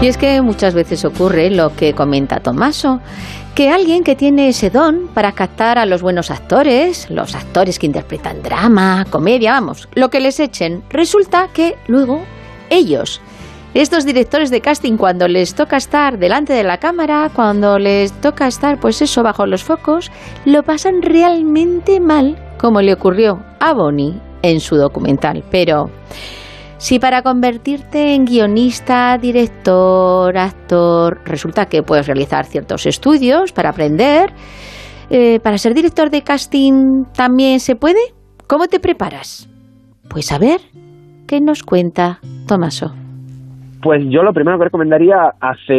Y 0.00 0.06
es 0.06 0.16
que 0.16 0.40
muchas 0.40 0.72
veces 0.72 1.04
ocurre 1.04 1.50
lo 1.50 1.74
que 1.76 1.92
comenta 1.92 2.40
Tomaso, 2.40 3.00
que 3.54 3.70
alguien 3.70 4.04
que 4.04 4.16
tiene 4.16 4.48
ese 4.48 4.70
don 4.70 5.08
para 5.12 5.32
captar 5.32 5.76
a 5.76 5.84
los 5.84 6.00
buenos 6.00 6.30
actores, 6.30 7.10
los 7.10 7.34
actores 7.34 7.78
que 7.78 7.86
interpretan 7.86 8.42
drama, 8.42 9.04
comedia, 9.10 9.52
vamos, 9.52 9.88
lo 9.94 10.08
que 10.08 10.20
les 10.20 10.40
echen, 10.40 10.82
resulta 10.88 11.48
que 11.52 11.74
luego 11.88 12.22
ellos, 12.70 13.20
estos 13.74 14.04
directores 14.04 14.50
de 14.50 14.60
casting, 14.60 14.96
cuando 14.96 15.28
les 15.28 15.54
toca 15.54 15.76
estar 15.76 16.18
delante 16.18 16.52
de 16.52 16.64
la 16.64 16.78
cámara, 16.78 17.30
cuando 17.32 17.78
les 17.78 18.12
toca 18.20 18.48
estar, 18.48 18.80
pues 18.80 19.00
eso, 19.00 19.22
bajo 19.22 19.46
los 19.46 19.62
focos, 19.62 20.10
lo 20.44 20.64
pasan 20.64 21.02
realmente 21.02 22.00
mal, 22.00 22.36
como 22.58 22.80
le 22.80 22.92
ocurrió 22.92 23.44
a 23.60 23.72
Bonnie 23.72 24.20
en 24.42 24.58
su 24.58 24.76
documental. 24.76 25.44
Pero 25.52 25.88
si 26.78 26.98
para 26.98 27.22
convertirte 27.22 28.14
en 28.14 28.24
guionista, 28.24 29.16
director, 29.18 30.36
actor, 30.36 31.20
resulta 31.24 31.66
que 31.66 31.84
puedes 31.84 32.06
realizar 32.06 32.46
ciertos 32.46 32.86
estudios 32.86 33.52
para 33.52 33.70
aprender, 33.70 34.32
eh, 35.10 35.38
para 35.40 35.58
ser 35.58 35.74
director 35.74 36.10
de 36.10 36.22
casting 36.22 37.04
también 37.14 37.60
se 37.60 37.76
puede, 37.76 38.00
¿cómo 38.48 38.66
te 38.66 38.80
preparas? 38.80 39.48
Pues 40.08 40.32
a 40.32 40.38
ver, 40.38 40.60
¿qué 41.28 41.40
nos 41.40 41.62
cuenta 41.62 42.18
Tomaso? 42.48 42.94
Pues 43.82 44.02
yo 44.10 44.22
lo 44.22 44.34
primero 44.34 44.58
que 44.58 44.64
recomendaría, 44.64 45.32
hace 45.40 45.74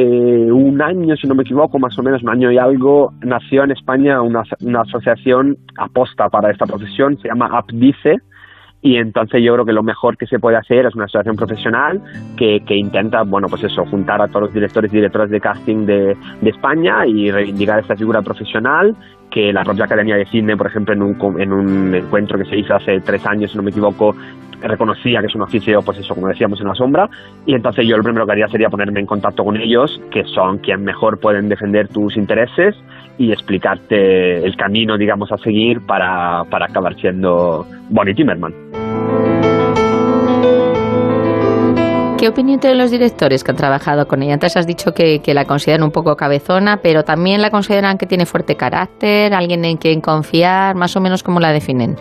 un 0.51 0.81
año, 0.81 1.15
si 1.15 1.27
no 1.27 1.35
me 1.35 1.43
equivoco, 1.43 1.77
más 1.77 1.97
o 1.99 2.03
menos 2.03 2.23
un 2.23 2.29
año 2.29 2.51
y 2.51 2.57
algo, 2.57 3.13
nació 3.21 3.63
en 3.63 3.71
España 3.71 4.21
una, 4.21 4.41
asociación 4.81 5.57
aposta 5.77 6.27
para 6.29 6.49
esta 6.49 6.65
profesión, 6.65 7.17
se 7.19 7.27
llama 7.27 7.51
APDICE, 7.51 8.15
y 8.81 8.95
entonces 8.95 9.43
yo 9.43 9.53
creo 9.53 9.65
que 9.65 9.73
lo 9.73 9.83
mejor 9.83 10.17
que 10.17 10.25
se 10.25 10.39
puede 10.39 10.57
hacer 10.57 10.87
es 10.87 10.95
una 10.95 11.05
asociación 11.05 11.35
profesional 11.35 12.01
que, 12.37 12.61
que 12.65 12.75
intenta, 12.75 13.21
bueno, 13.21 13.47
pues 13.47 13.63
eso, 13.63 13.85
juntar 13.85 14.19
a 14.19 14.27
todos 14.27 14.45
los 14.45 14.53
directores 14.53 14.91
y 14.91 14.95
directoras 14.95 15.29
de 15.29 15.39
casting 15.39 15.85
de, 15.85 16.17
de 16.41 16.49
España 16.49 17.05
y 17.05 17.29
reivindicar 17.29 17.79
esta 17.79 17.95
figura 17.95 18.23
profesional 18.23 18.95
que 19.31 19.51
la 19.53 19.63
propia 19.63 19.85
Academia 19.85 20.17
de 20.17 20.25
Cine, 20.25 20.57
por 20.57 20.67
ejemplo, 20.67 20.93
en 20.93 21.01
un, 21.01 21.41
en 21.41 21.53
un 21.53 21.95
encuentro 21.95 22.37
que 22.37 22.45
se 22.45 22.57
hizo 22.57 22.75
hace 22.75 22.99
tres 22.99 23.25
años, 23.25 23.51
si 23.51 23.57
no 23.57 23.63
me 23.63 23.71
equivoco, 23.71 24.15
reconocía 24.61 25.21
que 25.21 25.27
es 25.27 25.35
un 25.35 25.41
oficio, 25.41 25.81
pues 25.81 25.97
eso, 25.97 26.13
como 26.13 26.27
decíamos, 26.27 26.59
en 26.61 26.67
la 26.67 26.75
sombra, 26.75 27.09
y 27.45 27.55
entonces 27.55 27.87
yo 27.87 27.97
lo 27.97 28.03
primero 28.03 28.25
que 28.25 28.33
haría 28.33 28.47
sería 28.47 28.69
ponerme 28.69 28.99
en 28.99 29.05
contacto 29.05 29.43
con 29.43 29.57
ellos, 29.57 29.99
que 30.11 30.23
son 30.25 30.59
quien 30.59 30.83
mejor 30.83 31.19
pueden 31.19 31.49
defender 31.49 31.87
tus 31.87 32.15
intereses 32.17 32.75
y 33.17 33.31
explicarte 33.31 34.45
el 34.45 34.55
camino, 34.55 34.97
digamos, 34.97 35.31
a 35.31 35.37
seguir 35.37 35.81
para, 35.81 36.43
para 36.49 36.65
acabar 36.65 36.95
siendo 36.95 37.65
Bonnie 37.89 38.13
Timmerman. 38.13 38.53
¿Qué 42.21 42.29
opinión 42.29 42.59
tienen 42.59 42.77
los 42.77 42.91
directores 42.91 43.43
que 43.43 43.49
han 43.49 43.57
trabajado 43.57 44.07
con 44.07 44.21
ella? 44.21 44.35
Antes 44.35 44.55
has 44.55 44.67
dicho 44.67 44.93
que, 44.93 45.19
la 45.33 45.45
consideran 45.45 45.81
un 45.81 45.89
poco 45.89 46.15
cabezona, 46.15 46.77
pero 46.77 47.01
también 47.01 47.41
la 47.41 47.49
consideran 47.49 47.97
que 47.97 48.05
tiene 48.05 48.27
fuerte 48.27 48.55
carácter, 48.55 49.33
alguien 49.33 49.65
en 49.65 49.77
quien 49.77 50.01
confiar, 50.01 50.75
más 50.75 50.95
o 50.95 51.01
menos 51.01 51.23
cómo 51.23 51.39
la 51.39 51.51
definen. 51.51 51.95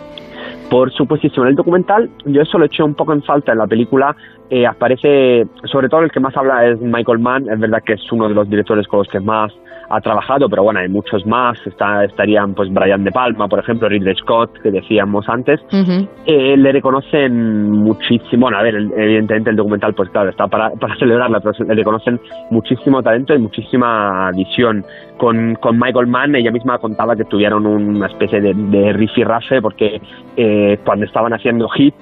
Por 0.69 0.93
su 0.93 1.07
posición 1.07 1.47
en 1.47 1.49
el 1.49 1.55
documental, 1.55 2.07
yo 2.25 2.43
eso 2.43 2.59
lo 2.59 2.65
eché 2.65 2.83
un 2.83 2.93
poco 2.93 3.13
en 3.13 3.23
falta 3.23 3.53
en 3.53 3.57
la 3.57 3.65
película. 3.65 4.15
Eh, 4.51 4.67
aparece, 4.67 5.47
sobre 5.63 5.89
todo 5.89 6.01
el 6.01 6.11
que 6.11 6.19
más 6.19 6.37
habla 6.37 6.67
es 6.67 6.79
Michael 6.79 7.17
Mann, 7.17 7.49
es 7.49 7.59
verdad 7.59 7.81
que 7.83 7.93
es 7.93 8.11
uno 8.11 8.29
de 8.29 8.35
los 8.35 8.47
directores 8.47 8.87
con 8.87 8.99
los 8.99 9.07
que 9.07 9.19
más 9.19 9.51
ha 9.91 10.01
trabajado, 10.01 10.49
pero 10.49 10.63
bueno, 10.63 10.79
hay 10.79 10.89
muchos 10.89 11.25
más. 11.25 11.59
Está, 11.65 12.03
estarían 12.05 12.53
pues 12.53 12.71
Brian 12.71 13.03
De 13.03 13.11
Palma, 13.11 13.47
por 13.47 13.59
ejemplo, 13.59 13.89
Ridley 13.89 14.15
Scott, 14.15 14.57
que 14.61 14.71
decíamos 14.71 15.27
antes. 15.29 15.59
Uh-huh. 15.71 16.07
eh, 16.25 16.55
le 16.57 16.71
reconocen 16.71 17.71
muchísimo, 17.71 18.41
bueno, 18.41 18.57
a 18.57 18.63
ver, 18.63 18.75
evidentemente 18.75 19.49
el 19.49 19.55
documental, 19.55 19.93
pues 19.93 20.09
claro, 20.09 20.29
está 20.29 20.47
para, 20.47 20.69
para 20.79 20.95
celebrarla, 20.95 21.39
pero 21.39 21.53
le 21.65 21.75
reconocen 21.75 22.19
muchísimo 22.49 23.01
talento 23.03 23.33
y 23.33 23.39
muchísima 23.39 24.31
visión. 24.31 24.85
Con, 25.17 25.55
con 25.55 25.77
Michael 25.77 26.07
Mann, 26.07 26.35
ella 26.35 26.51
misma 26.51 26.79
contaba 26.79 27.15
que 27.15 27.25
tuvieron 27.25 27.67
una 27.67 28.07
especie 28.07 28.41
de, 28.41 28.53
de 28.55 28.93
rifirrafe 28.93 29.61
porque 29.61 30.01
eh, 30.35 30.79
cuando 30.83 31.05
estaban 31.05 31.33
haciendo 31.33 31.69
Hit, 31.69 31.93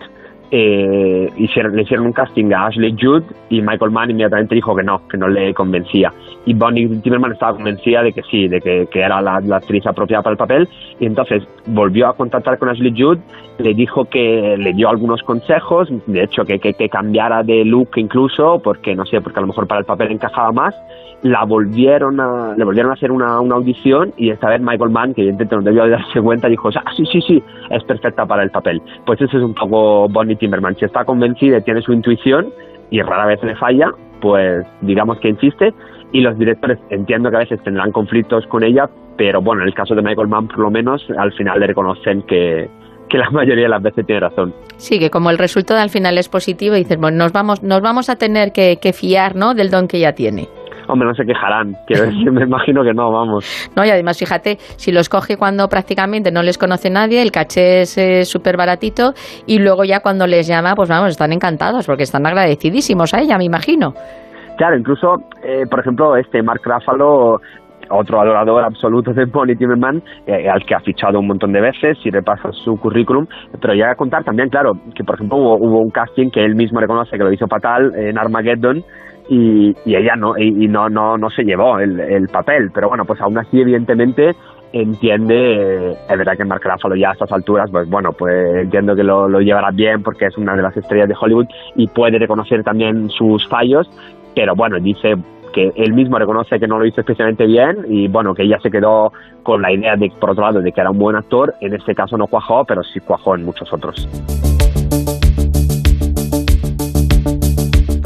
eh, 0.52 1.30
hicieron, 1.38 1.76
le 1.76 1.84
hicieron 1.84 2.08
un 2.08 2.14
casting 2.14 2.52
a 2.54 2.68
Ashley 2.68 2.96
Judd 3.00 3.24
y 3.50 3.62
Michael 3.62 3.92
Mann 3.92 4.10
inmediatamente 4.10 4.56
dijo 4.56 4.76
que 4.76 4.84
no, 4.84 5.08
que 5.08 5.18
no 5.18 5.28
le 5.28 5.54
convencía. 5.54 6.12
Y 6.46 6.54
Bonnie 6.54 6.88
Timmerman 7.02 7.34
estaba 7.34 7.54
convencida 7.54 8.02
de 8.02 8.14
que 8.14 8.24
sí, 8.24 8.48
de 8.48 8.60
que, 8.60 8.88
que 8.92 9.00
era 9.00 9.22
la, 9.22 9.40
la, 9.42 9.58
actriz 9.58 9.86
apropiada 9.86 10.24
para 10.24 10.34
el 10.34 10.38
papel. 10.38 10.70
Y 11.00 11.06
entonces 11.06 11.44
volvió 11.68 12.08
a 12.08 12.16
contactar 12.16 12.58
con 12.58 12.70
Ashley 12.70 12.94
Judd, 12.98 13.20
le 13.60 13.74
dijo 13.74 14.06
que 14.06 14.56
le 14.58 14.74
dio 14.74 14.90
algunos 14.90 15.22
consejos, 15.22 15.90
de 16.08 16.24
hecho 16.24 16.46
que, 16.46 16.60
que, 16.60 16.74
que 16.74 16.90
cambiara 16.90 17.44
de 17.44 17.64
look 17.66 17.90
incluso, 17.98 18.60
porque 18.64 18.96
no 18.96 19.06
sé, 19.06 19.22
porque 19.22 19.40
a 19.40 19.42
lo 19.42 19.48
mejor 19.48 19.68
para 19.68 19.82
el 19.82 19.86
papel 19.86 20.12
encajaba 20.12 20.52
más. 20.52 20.76
La 21.22 21.44
volvieron 21.44 22.20
a, 22.20 22.54
le 22.56 22.64
volvieron 22.64 22.92
a 22.92 22.94
hacer 22.94 23.12
una, 23.12 23.42
una 23.42 23.56
audición 23.56 24.14
y 24.16 24.30
esta 24.30 24.50
vez 24.50 24.62
Michael 24.62 24.90
Mann, 24.90 25.14
que 25.14 25.22
evidentemente 25.22 25.56
no 25.58 25.62
debió 25.62 25.90
darse 25.90 26.22
cuenta, 26.22 26.48
dijo, 26.48 26.70
ah, 26.70 26.92
sí, 26.96 27.04
sí, 27.12 27.22
sí, 27.22 27.44
es 27.70 27.84
perfecta 27.84 28.26
para 28.26 28.44
el 28.44 28.52
papel. 28.52 28.82
Pues 29.06 29.20
eso 29.20 29.38
es 29.38 29.44
un 29.44 29.54
poco 29.54 30.08
Bonnie 30.08 30.38
Timmerman. 30.38 30.76
Si 30.76 30.86
está 30.86 31.04
convencida 31.04 31.60
tiene 31.62 31.82
su 31.82 31.92
intuición 31.92 32.54
y 32.90 33.02
rara 33.02 33.26
vez 33.26 33.44
le 33.44 33.56
falla, 33.56 33.92
pues 34.22 34.66
digamos 34.82 35.20
que 35.20 35.30
insiste. 35.30 35.74
Y 36.12 36.22
los 36.22 36.38
directores 36.40 36.80
entiendo 36.90 37.30
que 37.30 37.36
a 37.36 37.40
veces 37.40 37.62
tendrán 37.64 37.92
conflictos 37.92 38.48
con 38.48 38.64
ella, 38.64 38.90
pero 39.18 39.42
bueno, 39.42 39.62
en 39.62 39.68
el 39.68 39.74
caso 39.74 39.96
de 39.96 40.02
Michael 40.02 40.28
Mann 40.28 40.48
por 40.48 40.60
lo 40.60 40.72
menos 40.72 41.06
al 41.18 41.34
final 41.34 41.60
le 41.60 41.68
reconocen 41.68 42.24
que, 42.24 42.70
que 43.10 43.18
la 43.18 43.30
mayoría 43.30 43.64
de 43.64 43.70
las 43.70 43.82
veces 43.82 44.06
tiene 44.06 44.22
razón. 44.22 44.54
Sí, 44.78 45.00
que 45.00 45.10
como 45.10 45.30
el 45.30 45.38
resultado 45.38 45.82
al 45.82 45.90
final 45.90 46.18
es 46.18 46.30
positivo, 46.30 46.76
dices, 46.76 46.98
bueno, 46.98 47.18
nos 47.18 47.34
vamos, 47.34 47.62
nos 47.64 47.82
vamos 47.82 48.10
a 48.10 48.16
tener 48.16 48.54
que, 48.54 48.78
que 48.82 48.94
fiar 48.94 49.36
¿no? 49.36 49.54
del 49.54 49.70
don 49.70 49.88
que 49.88 49.98
ella 49.98 50.14
tiene. 50.14 50.48
Hombre, 50.92 51.08
no 51.08 51.14
se 51.14 51.24
quejarán, 51.24 51.76
quiero 51.86 52.06
decir, 52.06 52.32
me 52.32 52.44
imagino 52.44 52.84
que 52.84 52.94
no, 52.94 53.12
vamos. 53.12 53.46
No, 53.76 53.86
y 53.86 53.92
además, 53.92 54.18
fíjate, 54.18 54.58
si 54.76 54.92
los 54.92 55.08
coge 55.08 55.38
cuando 55.38 55.68
prácticamente 55.68 56.32
no 56.32 56.42
les 56.42 56.58
conoce 56.58 56.90
nadie, 56.90 57.22
el 57.22 57.32
caché 57.32 57.82
es 57.82 58.28
súper 58.28 58.58
baratito, 58.58 59.14
y 59.46 59.60
luego 59.60 59.84
ya 59.84 60.00
cuando 60.00 60.26
les 60.26 60.48
llama, 60.48 60.74
pues 60.76 60.90
vamos, 60.90 61.12
están 61.12 61.32
encantados, 61.32 61.86
porque 61.86 62.04
están 62.04 62.26
agradecidísimos 62.26 63.14
a 63.14 63.20
ella, 63.22 63.38
me 63.38 63.46
imagino. 63.46 63.94
Claro, 64.58 64.78
incluso, 64.78 65.18
eh, 65.44 65.66
por 65.70 65.80
ejemplo, 65.80 66.18
este 66.18 66.42
Mark 66.42 66.62
Ruffalo 66.64 67.40
otro 67.92 68.22
adorador 68.22 68.64
absoluto 68.64 69.14
de 69.14 69.26
Bonnie 69.26 69.56
Timmerman, 69.56 70.02
eh, 70.28 70.50
al 70.50 70.64
que 70.66 70.76
ha 70.76 70.80
fichado 70.80 71.20
un 71.20 71.28
montón 71.28 71.52
de 71.52 71.62
veces 71.62 71.98
y 72.04 72.12
repasa 72.12 72.52
su 72.52 72.78
currículum, 72.78 73.26
pero 73.60 73.74
llega 73.74 73.92
a 73.92 73.96
contar 73.96 74.24
también, 74.24 74.50
claro, 74.50 74.74
que 74.94 75.04
por 75.04 75.16
ejemplo 75.16 75.38
hubo, 75.38 75.56
hubo, 75.56 75.82
un 75.82 75.90
casting 75.90 76.30
que 76.30 76.44
él 76.44 76.56
mismo 76.56 76.80
reconoce 76.80 77.18
que 77.18 77.24
lo 77.24 77.34
hizo 77.34 77.48
fatal 77.48 77.92
en 77.96 78.18
Armageddon 78.18 78.84
y, 79.30 79.76
y 79.86 79.96
ella 79.96 80.16
no, 80.16 80.38
y, 80.38 80.66
y, 80.66 80.68
no, 80.68 80.90
no, 80.90 81.18
no 81.18 81.30
se 81.30 81.44
llevó 81.44 81.80
el, 81.80 82.00
el, 82.00 82.28
papel, 82.28 82.72
pero 82.74 82.90
bueno, 82.90 83.06
pues 83.06 83.22
aún 83.22 83.38
así 83.38 83.62
evidentemente 83.62 84.36
entiende, 84.74 85.92
es 85.92 86.18
verdad 86.18 86.36
que 86.36 86.46
Mark 86.46 86.62
Ruffalo 86.64 86.96
ya 86.96 87.10
a 87.10 87.14
estas 87.14 87.32
alturas, 87.32 87.70
pues 87.72 87.88
bueno, 87.90 88.12
pues 88.14 88.56
entiendo 88.56 88.96
que 88.96 89.04
lo, 89.04 89.30
lo 89.30 89.40
llevará 89.40 89.70
bien 89.72 90.02
porque 90.04 90.26
es 90.26 90.38
una 90.38 90.56
de 90.56 90.64
las 90.64 90.76
estrellas 90.76 91.08
de 91.08 91.16
Hollywood 91.20 91.48
y 91.76 91.88
puede 91.88 92.18
reconocer 92.18 92.64
también 92.64 93.10
sus 93.10 93.48
fallos, 93.48 93.90
pero 94.36 94.56
bueno, 94.56 94.80
dice 94.80 95.16
que 95.54 95.72
él 95.76 95.94
mismo 95.94 96.18
reconoce 96.18 96.60
que 96.60 96.68
no 96.68 96.80
lo 96.80 96.86
hizo 96.86 97.02
especialmente 97.02 97.46
bien 97.46 97.86
y 97.88 98.08
bueno, 98.08 98.34
que 98.34 98.44
ella 98.44 98.60
se 98.62 98.72
quedó 98.72 99.12
con 99.44 99.62
la 99.62 99.72
idea 99.72 99.96
de, 99.96 100.12
por 100.20 100.32
otro 100.32 100.44
lado, 100.44 100.62
de 100.62 100.72
que 100.72 100.82
era 100.82 100.92
un 100.92 101.00
buen 101.00 101.16
actor, 101.16 101.54
en 101.62 101.74
este 101.74 101.96
caso 101.96 102.18
no 102.18 102.28
cuajó, 102.28 102.66
pero 102.66 102.84
sí 102.84 103.00
cuajó 103.00 103.36
en 103.36 103.46
muchos 103.46 103.72
otros. 103.74 104.08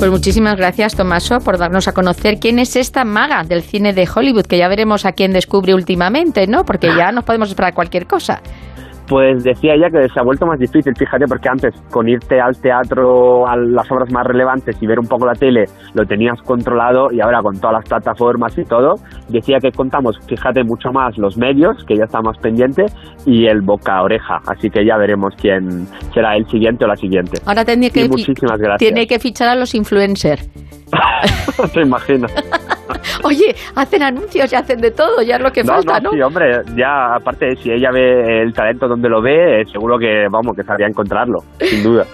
Pues 0.04 0.12
muchísimas 0.12 0.58
gracias, 0.58 0.96
Tomaso, 0.98 1.40
por 1.40 1.58
darnos 1.58 1.88
a 1.88 1.94
conocer 1.94 2.38
quién 2.38 2.60
es 2.60 2.76
esta 2.76 3.06
maga 3.06 3.46
del 3.46 3.64
cine 3.64 3.94
de 3.94 4.06
Hollywood, 4.14 4.48
que 4.48 4.58
ya 4.58 4.68
veremos 4.68 5.06
a 5.06 5.14
quién 5.14 5.32
descubre 5.32 5.74
últimamente, 5.74 6.46
¿no? 6.46 6.66
Porque 6.66 6.88
ya 6.88 7.14
nos 7.14 7.24
podemos 7.24 7.48
esperar 7.48 7.74
cualquier 7.74 8.06
cosa. 8.06 8.42
Pues 9.08 9.44
decía 9.44 9.74
ella 9.74 9.90
que 9.90 10.08
se 10.08 10.20
ha 10.20 10.24
vuelto 10.24 10.46
más 10.46 10.60
difícil, 10.60 10.94
fíjate, 10.98 11.26
porque 11.28 11.50
antes 11.50 11.74
con 11.92 12.08
irte 12.08 12.40
al 12.40 12.56
teatro, 12.60 13.48
a 13.48 13.58
las 13.58 13.92
obras 13.92 14.12
más 14.12 14.26
relevantes 14.26 14.78
y 14.82 14.88
ver 14.88 15.00
un 15.00 15.08
poco 15.08 15.26
la 15.26 15.34
tele, 15.34 15.66
lo 15.94 16.06
tenías 16.06 16.42
controlado 16.42 17.12
y 17.12 17.20
ahora 17.20 17.42
con 17.42 17.60
todas 17.60 17.74
las 17.74 17.90
plataformas 17.90 18.58
y 18.58 18.64
todo, 18.64 18.96
decía 19.30 19.58
que 19.62 19.72
contamos, 19.72 20.18
fíjate, 20.28 20.64
mucho 20.64 20.92
más 20.92 21.18
los 21.18 21.38
medios, 21.38 21.84
que 21.86 21.96
ya 21.96 22.06
está 22.06 22.22
más 22.22 22.38
pendiente, 22.38 22.86
y 23.26 23.46
el 23.46 23.62
boca 23.62 23.98
a 23.98 24.04
oreja, 24.04 24.40
así 24.48 24.70
que 24.70 24.86
ya 24.86 24.98
veremos 24.98 25.34
quién 25.40 25.86
será 26.14 26.36
el 26.36 26.46
siguiente 26.48 26.86
o 26.86 26.88
la 26.88 26.96
siguiente. 26.96 27.42
Ahora 27.46 27.66
tiene 27.66 27.90
que, 27.90 28.08
muchísimas 28.08 28.58
gracias. 28.58 28.80
tiene 28.80 29.06
que 29.06 29.20
fichar 29.20 29.50
a 29.50 29.56
los 29.56 29.76
influencers. 29.76 30.50
Te 31.74 31.82
imagino. 31.82 32.28
Oye, 33.24 33.56
hacen 33.76 34.04
anuncios 34.04 34.52
y 34.52 34.56
hacen 34.56 34.80
de 34.80 34.92
todo, 34.92 35.22
ya 35.22 35.36
es 35.36 35.42
lo 35.42 35.52
que 35.52 35.64
no, 35.64 35.74
falta, 35.74 36.00
no, 36.00 36.10
¿no? 36.10 36.12
Sí, 36.12 36.22
hombre, 36.22 36.62
ya 36.76 37.16
aparte, 37.16 37.56
si 37.56 37.72
ella 37.72 37.90
ve 37.92 38.42
el 38.42 38.54
talento 38.54 38.88
donde 38.88 39.10
lo 39.10 39.22
ve, 39.22 39.62
eh, 39.62 39.66
seguro 39.72 39.98
que, 39.98 40.28
vamos, 40.30 40.56
que 40.56 40.64
sabría 40.64 40.88
encontrarlo, 40.88 41.40
sin 41.60 41.84
duda. 41.84 42.06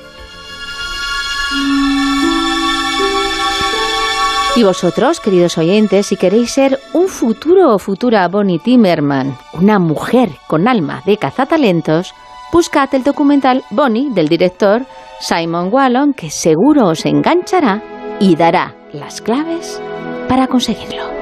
Y 4.55 4.63
vosotros, 4.63 5.19
queridos 5.19 5.57
oyentes, 5.57 6.07
si 6.07 6.17
queréis 6.17 6.51
ser 6.51 6.79
un 6.93 7.07
futuro 7.07 7.73
o 7.73 7.79
futura 7.79 8.27
Bonnie 8.27 8.59
Timmerman, 8.59 9.35
una 9.53 9.79
mujer 9.79 10.29
con 10.47 10.67
alma 10.67 11.01
de 11.05 11.17
cazatalentos, 11.17 12.13
buscad 12.51 12.93
el 12.93 13.03
documental 13.03 13.63
Bonnie 13.69 14.09
del 14.11 14.27
director 14.27 14.81
Simon 15.19 15.69
Wallon, 15.71 16.13
que 16.13 16.29
seguro 16.29 16.87
os 16.87 17.05
enganchará 17.05 17.98
y 18.19 18.35
dará 18.35 18.75
las 18.93 19.21
claves 19.21 19.81
para 20.27 20.47
conseguirlo. 20.47 21.18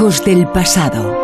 Del 0.00 0.46
pasado. 0.46 1.14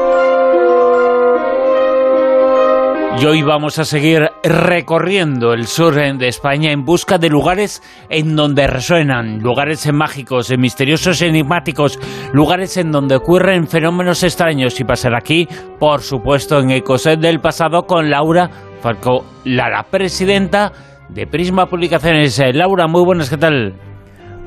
Y 3.19 3.25
hoy 3.25 3.41
vamos 3.41 3.79
a 3.79 3.87
seguir 3.87 4.31
recorriendo 4.45 5.55
el 5.55 5.67
sur 5.67 5.95
de 5.95 6.29
España 6.29 6.73
en 6.73 6.85
busca 6.85 7.17
de 7.17 7.31
lugares 7.31 7.83
en 8.11 8.37
donde 8.37 8.67
resuenan, 8.67 9.39
lugares 9.41 9.91
mágicos, 9.95 10.53
misteriosos, 10.59 11.23
enigmáticos, 11.23 11.99
lugares 12.35 12.77
en 12.77 12.93
donde 12.93 13.17
ocurren 13.17 13.67
fenómenos 13.67 14.23
extraños. 14.23 14.79
Y 14.79 14.85
pasar 14.85 15.15
aquí, 15.15 15.49
por 15.79 16.03
supuesto, 16.03 16.61
en 16.61 16.71
Ecos 16.71 17.05
del 17.05 17.41
pasado 17.41 17.87
con 17.87 18.11
Laura 18.11 18.51
Falco 18.83 19.25
Lara, 19.45 19.85
presidenta 19.85 20.71
de 21.09 21.27
Prisma 21.27 21.65
Publicaciones. 21.65 22.39
Laura, 22.53 22.87
muy 22.89 23.03
buenas, 23.07 23.31
¿qué 23.31 23.39
tal? 23.39 23.75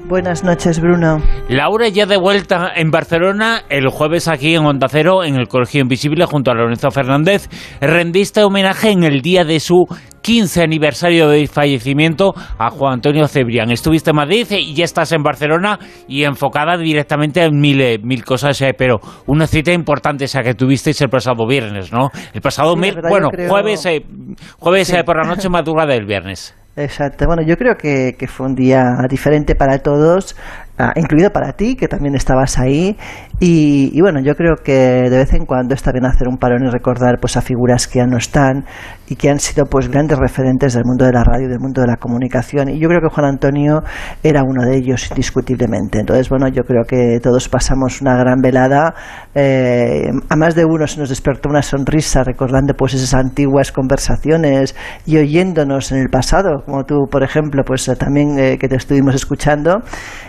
Buenas 0.09 0.43
noches, 0.43 0.81
Bruno. 0.81 1.21
Laura 1.49 1.87
ya 1.87 2.07
de 2.07 2.17
vuelta 2.17 2.71
en 2.75 2.89
Barcelona 2.89 3.61
el 3.69 3.89
jueves 3.89 4.27
aquí 4.27 4.55
en 4.55 4.65
Onda 4.65 4.87
Cero, 4.89 5.23
en 5.23 5.35
el 5.35 5.47
Colegio 5.47 5.81
Invisible, 5.81 6.25
junto 6.25 6.49
a 6.49 6.55
Lorenzo 6.55 6.89
Fernández. 6.89 7.47
Rendiste 7.79 8.41
homenaje 8.41 8.89
en 8.89 9.03
el 9.03 9.21
día 9.21 9.45
de 9.45 9.59
su 9.59 9.85
15 10.23 10.63
aniversario 10.63 11.29
de 11.29 11.45
fallecimiento 11.45 12.33
a 12.57 12.71
Juan 12.71 12.93
Antonio 12.93 13.27
Cebrián. 13.27 13.69
Estuviste 13.69 14.09
en 14.09 14.15
Madrid 14.15 14.47
y 14.49 14.73
ya 14.73 14.85
estás 14.85 15.11
en 15.11 15.21
Barcelona 15.21 15.77
y 16.07 16.23
enfocada 16.23 16.75
directamente 16.75 17.43
en 17.43 17.59
mil, 17.59 17.79
eh, 17.79 17.99
mil 18.01 18.25
cosas, 18.25 18.59
eh, 18.63 18.73
pero 18.75 18.99
una 19.27 19.45
cita 19.45 19.71
importante 19.73 20.25
esa 20.25 20.41
que 20.41 20.55
tuvisteis 20.55 20.99
el 21.01 21.09
pasado 21.09 21.45
viernes, 21.45 21.93
¿no? 21.93 22.09
El 22.33 22.41
pasado, 22.41 22.75
bueno, 22.75 23.29
jueves, 23.47 23.85
eh, 23.85 24.03
jueves 24.57 24.91
por 25.05 25.17
la 25.17 25.35
noche, 25.35 25.49
madrugada 25.49 25.93
del 25.93 26.07
viernes. 26.07 26.58
Exacto. 26.79 27.25
Bueno, 27.25 27.41
yo 27.41 27.57
creo 27.57 27.75
que, 27.77 28.15
que, 28.17 28.25
fue 28.27 28.45
un 28.45 28.55
día 28.55 28.95
diferente 29.09 29.53
para 29.53 29.79
todos, 29.79 30.37
ah, 30.79 30.93
incluido 30.95 31.31
para 31.31 31.53
ti, 31.53 31.75
que 31.75 31.87
también 31.87 32.15
estabas 32.15 32.57
ahí. 32.57 32.97
Y, 33.41 34.01
bueno, 34.01 34.19
yo 34.21 34.35
creo 34.35 34.55
que 34.63 34.73
de 34.73 35.17
vez 35.17 35.33
en 35.33 35.45
cuando 35.45 35.73
está 35.73 35.91
bien 35.91 36.05
hacer 36.05 36.27
un 36.27 36.37
parón 36.37 36.65
y 36.65 36.69
recordar 36.69 37.19
pues 37.21 37.37
a 37.37 37.41
figuras 37.41 37.87
que 37.87 37.99
ya 37.99 38.05
no 38.05 38.17
están 38.17 38.65
y 39.07 39.15
que 39.15 39.29
han 39.29 39.39
sido 39.39 39.65
pues 39.65 39.89
grandes 39.89 40.19
referentes 40.19 40.73
del 40.73 40.83
mundo 40.83 41.05
de 41.05 41.13
la 41.13 41.23
radio 41.23 41.45
y 41.45 41.49
del 41.49 41.59
mundo 41.59 41.81
de 41.81 41.87
la 41.87 41.95
comunicación. 41.95 42.69
Y 42.69 42.79
yo 42.79 42.89
creo 42.89 42.99
que 42.99 43.07
Juan 43.07 43.27
Antonio 43.27 43.81
era 44.23 44.43
uno 44.43 44.65
de 44.65 44.77
ellos, 44.77 45.09
indiscutiblemente. 45.09 45.99
Entonces, 45.99 46.27
bueno, 46.29 46.49
yo 46.49 46.63
creo 46.63 46.83
que 46.83 47.19
todos 47.21 47.47
pasamos 47.47 48.01
una 48.01 48.17
gran 48.17 48.41
velada. 48.41 48.93
Eh, 49.33 50.09
a 50.29 50.35
más 50.35 50.55
de 50.55 50.65
uno 50.65 50.85
se 50.85 50.99
nos 50.99 51.09
despertó 51.09 51.49
una 51.49 51.61
sonrisa 51.61 52.23
recordando 52.23 52.73
pues 52.73 52.93
esas 52.93 53.13
antiguas 53.13 53.71
conversaciones 53.71 54.75
y 55.05 55.17
oyéndonos 55.17 55.91
en 55.91 55.99
el 55.99 56.09
pasado, 56.09 56.63
como 56.65 56.83
tú, 56.83 57.07
por 57.09 57.23
ejemplo, 57.23 57.63
pues 57.65 57.89
también 57.97 58.37
eh, 58.37 58.57
que 58.57 58.67
te 58.67 58.75
estuvimos 58.75 59.15
escuchando. 59.15 59.81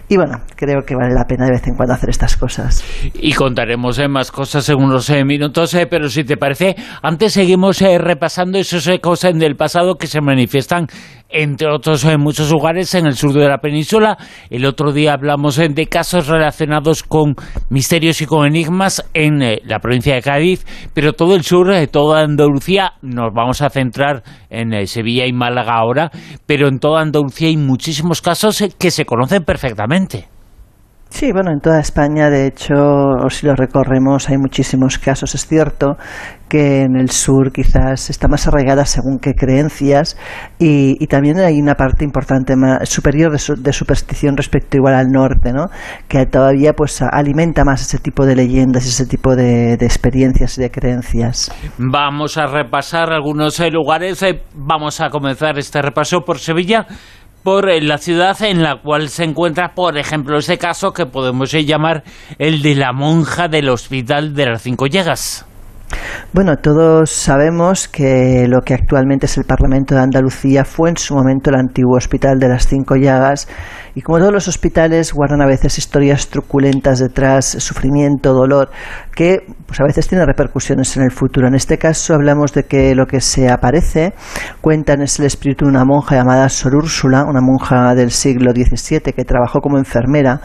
Y 0.09 0.17
bueno, 0.17 0.40
creo 0.57 0.83
que 0.87 0.95
vale 0.95 1.15
la 1.15 1.25
pena 1.25 1.47
de 1.47 1.53
vez 1.53 1.67
en 1.67 1.75
cuando 1.75 1.95
hacer 1.95 2.11
estas 2.11 2.37
cosas. 2.37 2.85
Y 3.15 3.33
contaremos 3.33 3.99
eh, 3.99 4.09
más 4.09 4.31
cosas 4.31 4.69
en 4.69 4.77
unos 4.77 5.09
eh, 5.11 5.25
minutos, 5.25 5.75
eh, 5.75 5.87
pero 5.87 6.09
si 6.09 6.25
te 6.25 6.37
parece, 6.37 6.77
antes 7.03 7.33
seguimos 7.33 7.81
repasando 7.81 8.59
esos 8.59 8.87
ecos 8.87 9.21
del 9.23 9.57
pasado 9.57 9.97
que 9.97 10.07
se 10.07 10.21
manifiestan 10.21 10.87
entre 11.33 11.69
otros 11.69 12.05
en 12.05 12.21
muchos 12.21 12.51
lugares 12.51 12.95
en 12.95 13.07
el 13.07 13.15
sur 13.15 13.33
de 13.33 13.49
la 13.49 13.59
península. 13.59 14.19
El 14.51 14.67
otro 14.67 14.93
día 14.93 15.13
hablamos 15.13 15.57
de 15.57 15.87
casos 15.87 16.27
relacionados 16.27 17.03
con 17.03 17.35
misterios 17.69 18.21
y 18.21 18.27
con 18.27 18.47
enigmas 18.47 19.05
en 19.15 19.41
la 19.65 19.79
provincia 19.79 20.15
de 20.15 20.23
Cádiz, 20.23 20.65
pero 20.95 21.13
todo 21.13 21.35
el 21.35 21.45
sur, 21.45 21.71
toda 21.89 22.23
Andalucía, 22.23 22.95
nos 23.03 23.33
vamos 23.33 23.63
a 23.63 23.71
centrar 23.71 24.23
en 24.49 24.87
Sevilla 24.87 25.27
y 25.27 25.33
Málaga 25.33 25.75
ahora, 25.75 26.11
pero 26.47 26.69
en 26.69 26.79
toda 26.79 27.03
Andalucía 27.03 27.49
hay 27.49 27.57
muchísimos 27.57 28.21
casos 28.23 28.65
que 28.79 28.91
se 28.91 29.05
conocen 29.05 29.45
perfectamente. 29.45 30.40
Sí, 31.11 31.33
bueno, 31.33 31.51
en 31.51 31.61
toda 31.61 31.81
España, 31.81 32.31
de 32.31 32.47
hecho, 32.47 33.29
si 33.31 33.45
lo 33.47 33.55
recorremos, 33.55 34.31
hay 34.31 34.39
muchísimos 34.39 34.97
casos. 34.99 35.35
Es 35.35 35.47
cierto 35.47 35.97
que 36.49 36.83
en 36.83 36.97
el 36.97 37.11
sur 37.11 37.53
quizás 37.53 38.11
está 38.11 38.27
más 38.27 38.47
arraigada 38.47 38.85
según 38.85 39.19
qué 39.21 39.35
creencias 39.35 40.17
y, 40.59 41.07
también 41.07 41.39
hay 41.39 41.61
una 41.61 41.75
parte 41.75 42.05
importante 42.05 42.55
más 42.57 42.89
superior 42.89 43.33
de, 43.33 43.73
superstición 43.73 44.37
respecto 44.37 44.77
igual 44.77 44.95
al 44.95 45.09
norte, 45.09 45.53
¿no? 45.53 45.67
Que 46.09 46.27
todavía 46.27 46.73
pues 46.73 47.03
alimenta 47.03 47.65
más 47.65 47.83
ese 47.83 47.99
tipo 47.99 48.25
de 48.25 48.37
leyendas, 48.37 48.87
ese 48.87 49.07
tipo 49.07 49.35
de, 49.35 49.75
experiencias 49.75 50.59
y 50.59 50.63
de 50.63 50.71
creencias. 50.71 51.53
Vamos 51.79 52.37
a 52.37 52.47
repasar 52.47 53.13
algunos 53.13 53.59
eh, 53.61 53.71
lugares. 53.71 54.23
Eh, 54.23 54.43
vamos 54.55 55.01
a 55.01 55.11
comenzar 55.11 55.59
este 55.59 55.83
repaso 55.83 56.21
por 56.21 56.39
Sevilla 56.39 56.87
por 57.43 57.71
la 57.83 57.99
ciudad 57.99 58.41
en 58.43 58.63
la 58.63 58.77
cual 58.77 59.09
se 59.09 59.25
encuentra, 59.25 59.75
por 59.75 59.99
ejemplo, 59.99 60.39
ese 60.39 60.59
caso 60.59 60.93
que 60.93 61.07
podemos 61.07 61.53
llamar 61.53 62.05
el 62.39 62.63
de 62.63 62.75
la 62.75 62.93
monja 62.93 63.49
del 63.49 63.69
Hospital 63.69 64.35
de 64.35 64.47
las 64.47 64.63
Cinco 64.63 64.87
Llagas. 64.87 65.47
Bueno, 66.33 66.57
todos 66.59 67.11
sabemos 67.11 67.89
que 67.89 68.47
lo 68.49 68.61
que 68.61 68.75
actualmente 68.75 69.27
es 69.27 69.37
el 69.37 69.45
Parlamento 69.45 69.95
de 69.95 70.03
Andalucía 70.03 70.65
fue 70.65 70.91
en 70.91 70.97
su 70.97 71.15
momento 71.15 71.51
el 71.51 71.57
antiguo 71.57 71.97
Hospital 71.97 72.39
de 72.39 72.49
las 72.49 72.69
Cinco 72.69 72.95
Llagas 72.95 73.49
y 73.95 74.03
como 74.03 74.19
todos 74.19 74.33
los 74.33 74.47
hospitales 74.47 75.13
guardan 75.13 75.43
a 75.43 75.47
veces 75.47 75.79
historias 75.79 76.29
truculentas 76.29 77.01
detrás, 77.01 77.47
sufrimiento, 77.47 78.33
dolor, 78.33 78.71
que 79.15 79.45
pues 79.67 79.81
a 79.81 79.85
veces 79.85 80.07
tiene 80.07 80.25
repercusiones 80.25 80.97
en 80.97 81.03
el 81.03 81.11
futuro. 81.11 81.49
En 81.49 81.55
este 81.55 81.79
caso 81.79 82.15
hablamos 82.15 82.53
de 82.53 82.65
que 82.65 82.95
lo 82.95 83.07
que 83.07 83.21
se 83.21 83.51
aparece, 83.51 84.15
cuentan, 84.61 85.03
es 85.03 85.19
el 85.19 85.27
espíritu 85.27 85.65
de 85.65 85.71
una 85.71 85.85
monja 85.85 86.15
llamada 86.15 86.49
Sor 86.49 86.77
Úrsula, 86.77 87.25
una 87.25 87.41
monja 87.41 87.95
del 87.95 88.13
siglo 88.13 88.53
XVII 88.53 89.13
que 89.13 89.25
trabajó 89.25 89.61
como 89.61 89.79
enfermera 89.79 90.41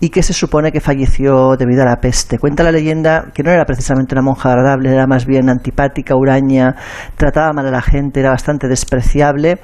y 0.00 0.10
que 0.10 0.22
se 0.22 0.32
supone 0.32 0.72
que 0.72 0.80
falleció 0.80 1.56
debido 1.56 1.82
a 1.82 1.86
la 1.86 1.96
peste. 1.96 2.38
Cuenta 2.38 2.62
la 2.62 2.72
leyenda 2.72 3.26
que 3.34 3.42
no 3.42 3.50
era 3.50 3.64
precisamente 3.64 4.14
una 4.14 4.22
monja 4.22 4.50
agradable, 4.50 4.92
era 4.92 5.06
más 5.06 5.26
bien 5.26 5.48
antipática, 5.48 6.14
huraña, 6.16 6.76
trataba 7.16 7.52
mal 7.52 7.66
a 7.66 7.70
la 7.70 7.82
gente, 7.82 8.20
era 8.20 8.30
bastante 8.30 8.68
despreciable 8.68 9.58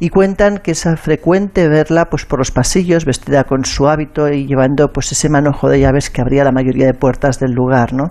y 0.00 0.10
cuentan 0.10 0.58
que 0.58 0.72
es 0.72 0.86
frecuente 1.00 1.68
verla 1.68 2.06
pues 2.10 2.24
por 2.24 2.38
los 2.38 2.50
pasillos 2.50 3.04
vestida 3.04 3.44
con 3.44 3.64
su 3.64 3.88
hábito 3.88 4.28
y 4.28 4.46
llevando 4.46 4.88
pues 4.92 5.12
ese 5.12 5.28
manojo 5.28 5.68
de 5.68 5.80
llaves 5.80 6.10
que 6.10 6.20
abría 6.20 6.44
la 6.44 6.52
mayoría 6.52 6.86
de 6.86 6.94
puertas 6.94 7.38
del 7.38 7.52
lugar, 7.52 7.92
¿no? 7.92 8.10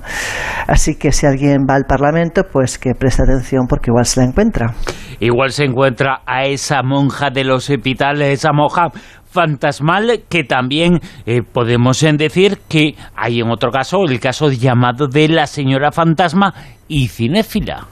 Así 0.67 0.95
que 0.95 1.11
si 1.11 1.25
alguien 1.25 1.65
va 1.69 1.75
al 1.75 1.85
Parlamento, 1.85 2.43
pues 2.51 2.77
que 2.77 2.93
preste 2.93 3.23
atención 3.23 3.67
porque 3.67 3.89
igual 3.89 4.05
se 4.05 4.21
la 4.21 4.27
encuentra. 4.27 4.73
Igual 5.19 5.51
se 5.51 5.65
encuentra 5.65 6.21
a 6.25 6.45
esa 6.45 6.83
monja 6.83 7.29
de 7.29 7.43
los 7.43 7.69
hospitales, 7.69 8.39
esa 8.39 8.51
monja 8.51 8.89
fantasmal 9.37 10.23
que 10.29 10.43
también 10.43 10.99
eh, 11.27 11.43
podemos 11.43 12.03
decir 12.17 12.57
que 12.67 12.95
hay 13.15 13.39
en 13.39 13.51
otro 13.51 13.69
caso, 13.69 14.03
el 14.03 14.19
caso 14.19 14.49
llamado 14.49 15.07
de 15.07 15.27
la 15.27 15.45
señora 15.45 15.91
fantasma 15.91 16.55
y 16.87 17.07
cinéfila. 17.09 17.85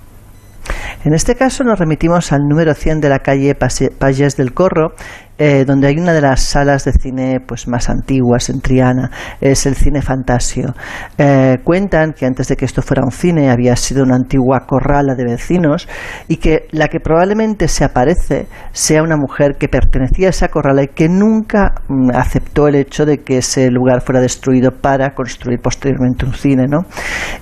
En 1.04 1.14
este 1.14 1.36
caso 1.36 1.64
nos 1.64 1.78
remitimos 1.78 2.32
al 2.32 2.40
número 2.50 2.74
100 2.74 3.00
de 3.00 3.10
la 3.10 3.20
calle 3.20 3.54
Payés 3.54 4.38
del 4.38 4.56
Corro, 4.56 4.96
eh, 5.38 5.66
donde 5.66 5.88
hay 5.88 5.98
una 5.98 6.14
de 6.14 6.22
las 6.22 6.42
salas 6.42 6.86
de 6.86 6.94
cine 6.94 7.40
pues 7.46 7.68
más 7.68 7.90
antiguas 7.90 8.50
en 8.50 8.62
Triana, 8.62 9.12
es 9.42 9.66
el 9.66 9.76
cine 9.76 10.02
Fantasio. 10.02 10.74
Eh, 11.18 11.58
cuentan 11.64 12.14
que 12.14 12.26
antes 12.26 12.48
de 12.48 12.56
que 12.56 12.66
esto 12.66 12.82
fuera 12.82 13.04
un 13.04 13.12
cine 13.12 13.50
había 13.50 13.76
sido 13.76 14.04
una 14.04 14.16
antigua 14.16 14.66
corrala 14.68 15.16
de 15.16 15.26
vecinos 15.26 15.88
y 16.28 16.38
que 16.38 16.68
la 16.72 16.88
que 16.88 17.00
probablemente 17.00 17.68
se 17.68 17.84
aparece 17.84 18.48
sea 18.72 19.04
una 19.04 19.18
mujer 19.18 19.56
que 19.60 19.68
pertenecía 19.68 20.28
a 20.28 20.30
esa 20.30 20.48
corrala 20.48 20.84
y 20.84 20.88
que 20.88 21.10
nunca 21.10 21.74
mm, 21.88 22.12
aceptó 22.14 22.68
el 22.68 22.76
hecho 22.76 23.06
de 23.06 23.20
que 23.20 23.40
ese 23.40 23.70
lugar 23.70 24.02
fuera 24.02 24.22
destruido 24.22 24.72
para 24.72 25.14
construir 25.14 25.60
posteriormente 25.60 26.26
un 26.26 26.34
cine, 26.34 26.66
¿no? 26.68 26.86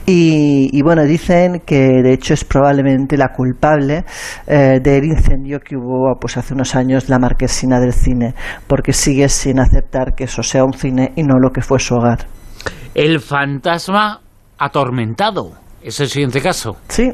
Y, 0.05 0.81
bueno, 0.81 1.03
dicen 1.03 1.61
que 1.65 2.01
de 2.03 2.13
hecho 2.13 2.33
es 2.33 2.43
probablemente 2.43 3.17
la 3.17 3.29
culpable 3.29 4.03
eh, 4.47 4.79
del 4.81 5.05
incendio 5.05 5.59
que 5.59 5.75
hubo 5.77 6.17
pues 6.19 6.37
hace 6.37 6.53
unos 6.53 6.75
años 6.75 7.09
la 7.09 7.19
marquesina 7.19 7.79
del 7.83 7.93
cine, 7.93 8.33
porque 8.67 8.93
sigue 8.93 9.29
sin 9.29 9.59
aceptar 9.59 10.15
que 10.15 10.25
eso 10.25 10.43
sea 10.43 10.63
un 10.63 10.73
cine 10.73 11.13
y 11.15 11.23
no 11.23 11.35
lo 11.39 11.51
que 11.51 11.61
fue 11.61 11.79
su 11.79 11.95
hogar. 11.95 12.27
El 12.95 13.19
fantasma 13.19 14.21
atormentado, 14.57 15.51
es 15.81 15.99
el 15.99 16.07
siguiente 16.07 16.41
caso. 16.41 16.77
Sí, 16.87 17.11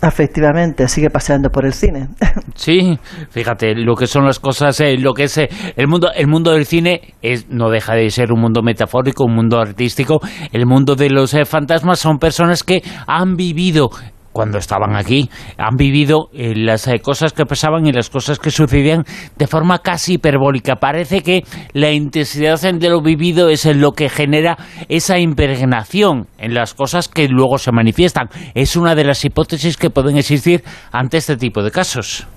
Efectivamente, 0.00 0.86
sigue 0.86 1.10
paseando 1.10 1.50
por 1.50 1.64
el 1.64 1.72
cine. 1.72 2.08
Sí, 2.54 2.98
fíjate 3.30 3.74
lo 3.76 3.94
que 3.94 4.08
son 4.08 4.24
las 4.24 4.40
cosas, 4.40 4.80
eh, 4.80 4.96
lo 4.98 5.14
que 5.14 5.24
es 5.24 5.38
eh, 5.38 5.48
el 5.76 5.86
mundo, 5.86 6.08
el 6.12 6.26
mundo 6.26 6.50
del 6.50 6.66
cine 6.66 7.14
es 7.22 7.48
no 7.48 7.70
deja 7.70 7.94
de 7.94 8.10
ser 8.10 8.32
un 8.32 8.40
mundo 8.40 8.62
metafórico, 8.62 9.24
un 9.24 9.36
mundo 9.36 9.60
artístico. 9.60 10.20
El 10.52 10.66
mundo 10.66 10.96
de 10.96 11.08
los 11.08 11.34
eh, 11.34 11.44
fantasmas 11.44 12.00
son 12.00 12.18
personas 12.18 12.64
que 12.64 12.82
han 13.06 13.36
vivido 13.36 13.90
cuando 14.38 14.58
estaban 14.58 14.94
aquí, 14.94 15.28
han 15.56 15.74
vivido 15.74 16.28
eh, 16.32 16.54
las 16.54 16.86
eh, 16.86 17.00
cosas 17.00 17.32
que 17.32 17.44
pasaban 17.44 17.84
y 17.86 17.92
las 17.92 18.08
cosas 18.08 18.38
que 18.38 18.52
sucedían 18.52 19.02
de 19.36 19.48
forma 19.48 19.80
casi 19.80 20.12
hiperbólica. 20.12 20.76
Parece 20.76 21.24
que 21.24 21.42
la 21.72 21.90
intensidad 21.90 22.60
de 22.60 22.88
lo 22.88 23.02
vivido 23.02 23.48
es 23.48 23.64
lo 23.64 23.90
que 23.90 24.08
genera 24.08 24.56
esa 24.88 25.18
impregnación 25.18 26.28
en 26.38 26.54
las 26.54 26.74
cosas 26.74 27.08
que 27.08 27.26
luego 27.26 27.58
se 27.58 27.72
manifiestan. 27.72 28.28
Es 28.54 28.76
una 28.76 28.94
de 28.94 29.02
las 29.02 29.24
hipótesis 29.24 29.76
que 29.76 29.90
pueden 29.90 30.16
existir 30.16 30.62
ante 30.92 31.16
este 31.16 31.36
tipo 31.36 31.64
de 31.64 31.72
casos. 31.72 32.28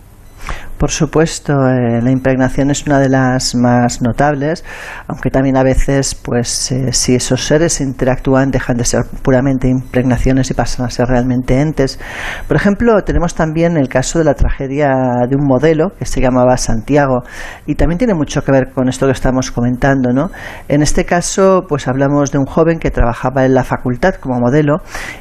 Por 0.81 0.89
supuesto, 0.89 1.53
eh, 1.67 2.01
la 2.01 2.09
impregnación 2.09 2.71
es 2.71 2.87
una 2.87 2.97
de 2.97 3.07
las 3.07 3.53
más 3.53 4.01
notables, 4.01 4.65
aunque 5.07 5.29
también 5.29 5.55
a 5.55 5.61
veces, 5.61 6.15
pues, 6.15 6.71
eh, 6.71 6.91
si 6.91 7.13
esos 7.13 7.45
seres 7.45 7.81
interactúan, 7.81 8.49
dejan 8.49 8.77
de 8.77 8.85
ser 8.85 9.03
puramente 9.21 9.67
impregnaciones 9.67 10.49
y 10.49 10.55
pasan 10.55 10.87
a 10.87 10.89
ser 10.89 11.07
realmente 11.07 11.61
entes. 11.61 11.99
Por 12.47 12.57
ejemplo, 12.57 13.03
tenemos 13.03 13.35
también 13.35 13.77
el 13.77 13.89
caso 13.89 14.17
de 14.17 14.25
la 14.25 14.33
tragedia 14.33 14.89
de 15.29 15.35
un 15.35 15.45
modelo 15.45 15.89
que 15.99 16.05
se 16.05 16.19
llamaba 16.19 16.57
Santiago 16.57 17.21
y 17.67 17.75
también 17.75 17.99
tiene 17.99 18.15
mucho 18.15 18.41
que 18.43 18.51
ver 18.51 18.71
con 18.73 18.89
esto 18.89 19.05
que 19.05 19.11
estamos 19.11 19.51
comentando, 19.51 20.11
¿no? 20.13 20.31
En 20.67 20.81
este 20.81 21.05
caso, 21.05 21.65
pues 21.69 21.87
hablamos 21.87 22.31
de 22.31 22.39
un 22.39 22.45
joven 22.45 22.79
que 22.79 22.89
trabajaba 22.89 23.45
en 23.45 23.53
la 23.53 23.63
facultad 23.63 24.15
como 24.15 24.39
modelo 24.39 24.77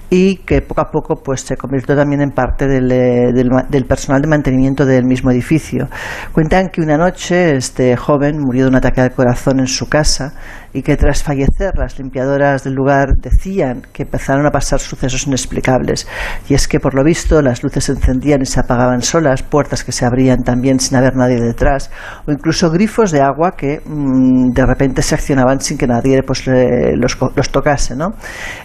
y 0.08 0.36
que 0.46 0.62
poco 0.62 0.80
a 0.80 0.90
poco, 0.90 1.16
pues, 1.22 1.42
se 1.42 1.58
convirtió 1.58 1.94
también 1.94 2.22
en 2.22 2.30
parte 2.30 2.66
del, 2.66 2.90
eh, 2.90 3.32
del 3.68 3.84
personal 3.84 4.22
de 4.22 4.28
mantenimiento 4.28 4.86
del 4.86 5.04
mismo 5.10 5.30
edificio. 5.30 5.88
Cuentan 6.32 6.70
que 6.70 6.80
una 6.80 6.96
noche 6.96 7.56
este 7.56 7.96
joven 7.96 8.38
murió 8.38 8.64
de 8.64 8.70
un 8.70 8.76
ataque 8.76 9.02
al 9.02 9.12
corazón 9.12 9.60
en 9.60 9.66
su 9.66 9.88
casa 9.88 10.32
y 10.72 10.82
que 10.82 10.96
tras 10.96 11.22
fallecer 11.22 11.72
las 11.76 11.98
limpiadoras 11.98 12.64
del 12.64 12.74
lugar 12.74 13.16
decían 13.16 13.82
que 13.92 14.04
empezaron 14.04 14.46
a 14.46 14.50
pasar 14.50 14.80
sucesos 14.80 15.26
inexplicables. 15.26 16.06
Y 16.48 16.54
es 16.54 16.68
que 16.68 16.80
por 16.80 16.94
lo 16.94 17.02
visto 17.02 17.42
las 17.42 17.62
luces 17.62 17.84
se 17.84 17.92
encendían 17.92 18.42
y 18.42 18.46
se 18.46 18.60
apagaban 18.60 19.02
solas, 19.02 19.42
puertas 19.42 19.84
que 19.84 19.92
se 19.92 20.04
abrían 20.04 20.42
también 20.42 20.78
sin 20.80 20.96
haber 20.96 21.16
nadie 21.16 21.40
detrás, 21.40 21.90
o 22.26 22.32
incluso 22.32 22.70
grifos 22.70 23.10
de 23.10 23.20
agua 23.20 23.52
que 23.56 23.80
mm, 23.84 24.50
de 24.52 24.66
repente 24.66 25.02
se 25.02 25.14
accionaban 25.14 25.60
sin 25.60 25.76
que 25.76 25.86
nadie 25.86 26.22
pues, 26.22 26.44
los, 26.46 27.50
tocase. 27.50 27.94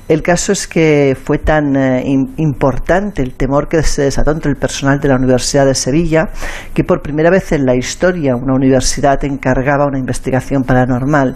El 0.08 0.22
caso 0.22 0.52
es 0.52 0.68
que 0.68 1.18
fue 1.22 1.40
tan 1.40 1.76
eh, 1.76 2.04
importante 2.38 3.24
el 3.24 3.34
temor 3.34 3.68
que 3.68 3.82
se 3.82 4.04
desató 4.04 4.32
entre 4.32 4.52
el 4.52 4.58
personal 4.58 5.00
de 5.00 5.08
la 5.08 5.16
Universidad 5.16 5.66
de 5.66 5.74
Sevilla 5.74 6.30
que 6.74 6.84
por 6.84 7.02
primera 7.02 7.30
vez 7.30 7.52
en 7.52 7.66
la 7.66 7.76
historia 7.76 8.36
una 8.36 8.54
universidad 8.54 9.24
encargaba 9.26 9.88
una 9.88 9.98
investigación 9.98 10.64
paranormal 10.64 11.36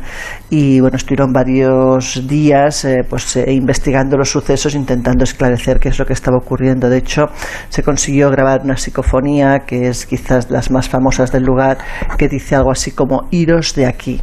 y 0.50 0.59
bueno, 0.80 0.98
estuvieron 0.98 1.32
varios 1.32 2.28
días 2.28 2.86
eh, 2.86 3.04
pues 3.10 3.36
eh, 3.36 3.52
investigando 3.52 4.18
los 4.18 4.30
sucesos, 4.30 4.76
intentando 4.76 5.24
esclarecer 5.24 5.80
qué 5.80 5.90
es 5.90 6.00
lo 6.00 6.06
que 6.06 6.14
estaba 6.14 6.38
ocurriendo. 6.38 6.90
De 6.90 6.98
hecho, 6.98 7.28
se 7.70 7.84
consiguió 7.84 8.30
grabar 8.30 8.62
una 8.64 8.78
psicofonía 8.78 9.60
que 9.66 9.88
es 9.88 10.06
quizás 10.06 10.50
las 10.50 10.72
más 10.72 10.90
famosas 10.90 11.32
del 11.32 11.44
lugar, 11.44 11.78
que 12.18 12.28
dice 12.28 12.56
algo 12.56 12.72
así 12.72 12.92
como 12.92 13.28
iros 13.32 13.76
de 13.76 13.86
aquí 13.86 14.22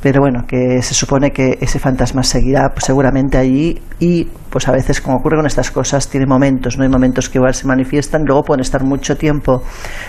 pero 0.00 0.20
bueno, 0.20 0.44
que 0.46 0.80
se 0.82 0.94
supone 0.94 1.30
que 1.30 1.58
ese 1.60 1.78
fantasma 1.78 2.22
seguirá 2.22 2.70
pues, 2.70 2.84
seguramente 2.84 3.36
allí 3.36 3.80
y 3.98 4.26
pues 4.50 4.66
a 4.68 4.72
veces 4.72 5.00
como 5.00 5.18
ocurre 5.18 5.36
con 5.36 5.46
estas 5.46 5.70
cosas 5.70 6.08
tiene 6.08 6.26
momentos, 6.26 6.78
no 6.78 6.84
hay 6.84 6.88
momentos 6.88 7.28
que 7.28 7.38
igual 7.38 7.54
se 7.54 7.66
manifiestan, 7.66 8.24
luego 8.24 8.44
pueden 8.44 8.60
estar 8.60 8.82
mucho 8.82 9.16
tiempo 9.16 9.62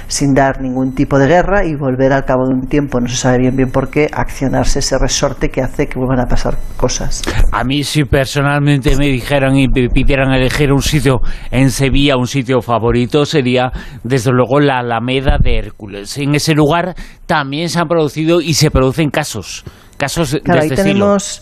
sin 0.08 0.34
dar 0.34 0.62
ningún 0.62 0.94
tipo 0.94 1.18
de 1.18 1.28
guerra 1.28 1.66
y 1.66 1.76
volver 1.76 2.14
al 2.14 2.24
cabo 2.24 2.48
de 2.48 2.54
un 2.54 2.68
tiempo, 2.68 3.00
no 3.00 3.08
se 3.08 3.16
sabe 3.16 3.40
bien 3.40 3.56
bien 3.56 3.72
por 3.72 3.90
qué, 3.90 4.08
accionarse 4.12 4.80
ese 4.80 4.98
resorte 4.98 5.50
que 5.50 5.62
hace 5.62 5.88
que 5.88 5.98
vuelvan 5.98 6.20
a 6.20 6.28
pasar 6.28 6.58
cosas. 6.78 7.22
A 7.52 7.64
mí 7.64 7.84
si 7.84 8.06
personalmente 8.06 8.96
me 8.96 9.08
dijeran 9.08 9.56
y 9.58 9.68
me 9.68 9.90
pidieran 9.90 10.32
elegir 10.32 10.72
un 10.72 10.82
sitio 10.82 11.20
en 11.52 11.72
Sevilla, 11.72 12.16
un 12.16 12.28
sitio 12.28 12.62
favorito, 12.62 13.26
sería 13.26 13.72
desde 14.04 14.32
luego 14.32 14.60
la 14.60 14.80
Alameda 14.80 15.38
de 15.42 15.58
Hércules. 15.58 16.18
En 16.18 16.36
ese 16.36 16.54
lugar 16.54 16.96
también 17.26 17.70
se 17.70 17.80
han 17.80 17.88
producido 17.88 18.40
y 18.42 18.54
se 18.54 18.72
producen 18.72 19.10
casos 19.10 19.66
casos 20.00 20.32
de 20.32 20.42
este 20.60 20.76
tenemos, 20.76 21.42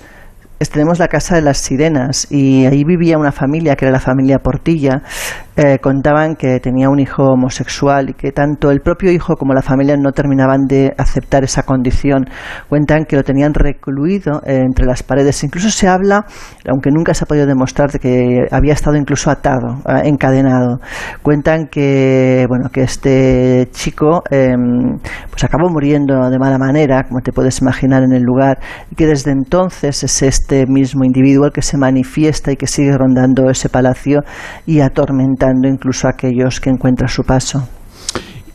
tenemos 0.66 1.00
la 1.00 1.08
Casa 1.08 1.36
de 1.36 1.42
las 1.42 1.60
Sirenas 1.60 2.28
y 2.32 2.66
ahí 2.66 2.84
vivía 2.84 3.18
una 3.18 3.32
familia 3.32 3.76
que 3.76 3.86
era 3.86 3.92
la 3.92 4.00
familia 4.00 4.40
Portilla 4.40 5.04
eh, 5.60 5.80
contaban 5.80 6.36
que 6.36 6.60
tenía 6.60 6.88
un 6.88 7.00
hijo 7.00 7.24
homosexual 7.24 8.12
y 8.12 8.14
que 8.14 8.32
tanto 8.32 8.70
el 8.70 8.82
propio 8.82 9.12
hijo 9.12 9.36
como 9.36 9.56
la 9.56 9.64
familia 9.64 9.98
no 9.98 10.12
terminaban 10.12 10.68
de 10.68 10.94
aceptar 11.00 11.44
esa 11.44 11.64
condición. 11.64 12.26
Cuentan 12.70 13.06
que 13.06 13.16
lo 13.16 13.24
tenían 13.24 13.56
recluido 13.56 14.44
eh, 14.46 14.62
entre 14.64 14.86
las 14.86 15.02
paredes. 15.02 15.44
Incluso 15.44 15.72
se 15.72 15.88
habla, 15.88 16.28
aunque 16.70 16.92
nunca 16.92 17.16
se 17.16 17.24
ha 17.24 17.28
podido 17.28 17.48
demostrar, 17.48 17.90
de 17.90 17.98
que 17.98 18.46
había 18.52 18.74
estado 18.74 18.98
incluso 18.98 19.32
atado, 19.32 19.82
eh, 19.90 20.02
encadenado. 20.04 20.80
Cuentan 21.24 21.66
que, 21.72 22.46
bueno, 22.48 22.70
que 22.70 22.84
este 22.84 23.68
chico 23.72 24.22
em, 24.30 25.00
pues 25.32 25.44
acabó 25.44 25.70
muriendo 25.70 26.30
de 26.30 26.38
mala 26.38 26.60
manera, 26.60 27.02
como 27.08 27.22
te 27.22 27.32
puedes 27.32 27.62
imaginar 27.62 28.04
en 28.04 28.14
el 28.14 28.22
lugar, 28.22 28.60
y 28.92 28.96
que 28.96 29.08
desde 29.08 29.32
entonces 29.32 30.04
es 30.04 30.22
este 30.48 30.66
mismo 30.66 31.04
individuo 31.04 31.48
el 31.48 31.52
que 31.52 31.62
se 31.62 31.78
manifiesta 31.78 32.54
y 32.54 32.56
que 32.56 32.68
sigue 32.68 32.98
rondando 32.98 33.50
ese 33.50 33.68
palacio 33.68 34.22
y 34.66 34.80
atormenta 34.80 35.48
incluso 35.70 36.08
a 36.08 36.12
aquellos 36.12 36.62
que 36.62 36.70
encuentran 36.70 37.10
su 37.10 37.24
paso. 37.24 37.68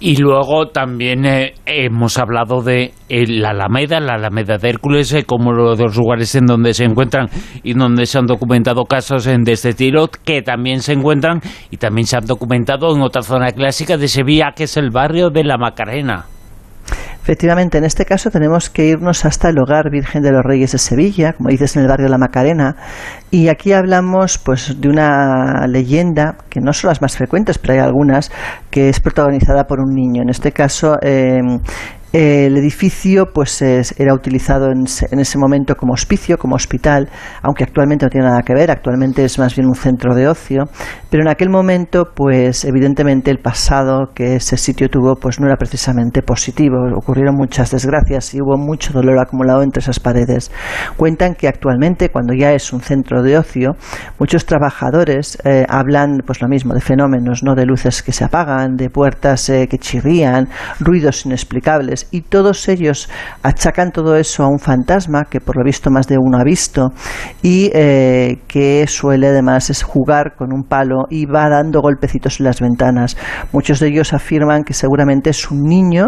Y 0.01 0.17
luego 0.17 0.69
también 0.69 1.27
eh, 1.27 1.53
hemos 1.67 2.19
hablado 2.19 2.63
de 2.63 2.93
eh, 3.11 3.27
la 3.29 3.51
Alameda, 3.51 4.01
la 4.01 4.15
Alameda 4.15 4.57
de 4.57 4.71
Hércules, 4.71 5.13
eh, 5.13 5.25
como 5.25 5.53
los 5.53 5.79
dos 5.79 5.95
lugares 5.97 6.35
en 6.35 6.47
donde 6.47 6.73
se 6.73 6.85
encuentran 6.85 7.29
y 7.63 7.75
donde 7.75 8.07
se 8.07 8.19
han 8.19 8.27
documentado 8.27 8.85
casos 8.87 9.27
de 9.27 9.53
este 9.53 9.75
tiro, 9.75 10.09
que 10.09 10.41
también 10.41 10.81
se 10.81 10.95
encuentran 10.95 11.41
y 11.71 11.77
también 11.77 12.07
se 12.07 12.17
han 12.17 12.25
documentado 12.25 12.97
en 12.97 13.03
otra 13.03 13.23
zona 13.23 13.53
clásica 13.53 13.99
de 13.99 14.09
Sevilla, 14.09 14.55
que 14.57 14.65
es 14.65 14.77
el 14.79 14.91
barrio 14.91 15.29
de 15.29 15.45
la 15.45 15.59
Macarena. 15.59 16.25
Efectivamente, 17.23 17.79
en 17.79 17.85
este 17.85 18.05
caso 18.05 18.31
tenemos 18.31 18.69
que 18.69 18.87
irnos 18.87 19.25
hasta 19.25 19.49
el 19.49 19.59
hogar 19.61 19.91
Virgen 19.91 20.23
de 20.23 20.33
los 20.33 20.43
Reyes 20.43 20.73
de 20.73 20.79
Sevilla, 20.79 21.35
como 21.35 21.51
dices 21.51 21.77
en 21.77 21.83
el 21.83 21.89
barrio 21.89 22.07
de 22.07 22.11
la 22.11 22.19
Macarena, 22.19 22.75
y 23.31 23.47
aquí 23.47 23.73
hablamos 23.73 24.39
pues 24.39 24.81
de 24.81 24.89
una 24.89 25.69
leyenda 25.69 26.37
que 26.51 26.61
no 26.61 26.73
son 26.73 26.89
las 26.89 27.01
más 27.01 27.17
frecuentes, 27.17 27.59
pero 27.59 27.75
hay 27.75 27.79
algunas 27.79 28.33
que 28.71 28.89
es 28.89 28.99
protagonizada 28.99 29.69
por 29.69 29.79
un 29.79 29.95
niño. 29.95 30.23
En 30.23 30.31
este 30.31 30.51
caso, 30.51 30.97
eh, 31.01 31.41
el 32.13 32.59
edificio 32.59 33.33
pues 33.33 33.63
era 33.63 34.13
utilizado 34.15 34.71
en, 34.71 34.85
ese 34.87 35.39
momento 35.39 35.77
como 35.77 35.95
hospicio, 35.95 36.37
como 36.37 36.57
hospital, 36.57 37.09
aunque 37.43 37.65
actualmente 37.65 38.05
no 38.05 38.11
tiene 38.11 38.27
nada 38.27 38.43
que 38.43 38.55
ver, 38.55 38.71
actualmente 38.71 39.25
es 39.25 39.39
más 39.39 39.57
bien 39.57 39.67
un 39.67 39.75
centro 39.75 40.15
de 40.15 40.29
ocio, 40.29 40.65
pero 41.11 41.23
en 41.23 41.29
aquel 41.29 41.49
momento 41.49 42.11
pues 42.15 42.65
evidentemente 42.65 43.31
el 43.31 43.39
pasado 43.39 44.11
que 44.15 44.37
ese 44.37 44.59
sitio 44.59 44.89
tuvo 44.91 45.17
pues 45.17 45.41
no 45.41 45.47
era 45.47 45.57
precisamente 45.57 46.23
positivo, 46.23 46.77
ocurrieron 46.95 47.35
muchas 47.35 47.71
desgracias 47.71 48.35
y 48.35 48.43
hubo 48.43 48.59
mucho 48.59 48.93
dolor 48.93 49.19
acumulado 49.19 49.63
entre 49.63 49.81
esas 49.81 49.99
paredes. 49.99 50.51
Cuentan 50.97 51.35
que 51.35 51.49
actualmente 51.49 52.11
cuando 52.11 52.35
ya 52.35 52.53
es 52.53 52.73
un 52.73 52.81
centro 52.81 53.23
de 53.23 53.39
ocio, 53.39 53.77
muchos 54.19 54.45
trabajadores 54.45 55.39
eh, 55.45 55.65
hablan 55.69 56.19
pues 56.27 56.43
lo 56.43 56.49
mismo 56.49 56.75
de 56.75 56.81
fenómenos, 56.81 57.43
no 57.43 57.55
de 57.55 57.65
luces 57.65 58.03
que 58.03 58.13
se 58.13 58.25
apagan, 58.25 58.77
de 58.77 58.91
puertas 58.91 59.49
eh, 59.49 59.67
que 59.67 59.79
chirrían, 59.79 60.49
ruidos 60.79 61.25
inexplicables 61.25 62.02
y 62.11 62.23
todos 62.23 62.69
ellos 62.69 63.09
achacan 63.43 63.93
todo 63.93 64.17
eso 64.17 64.45
a 64.45 64.49
un 64.49 64.59
fantasma 64.59 65.25
que 65.29 65.41
por 65.41 65.57
lo 65.57 65.65
visto 65.65 65.91
más 65.91 66.07
de 66.07 66.17
uno 66.19 66.39
ha 66.39 66.45
visto 66.45 66.91
y 67.43 67.71
eh, 67.75 68.41
que 68.49 68.87
suele 68.87 69.29
además 69.29 69.71
es 69.71 69.83
jugar 69.83 70.35
con 70.37 70.53
un 70.53 70.65
palo 70.65 71.05
y 71.11 71.27
va 71.27 71.49
dando 71.49 71.81
golpecitos 71.81 72.41
en 72.41 72.47
las 72.47 72.61
ventanas. 72.61 73.17
Muchos 73.53 73.81
de 73.81 73.89
ellos 73.89 74.13
afirman 74.13 74.63
que 74.65 74.75
seguramente 74.75 75.31
es 75.31 75.51
un 75.51 75.63
niño 75.63 76.07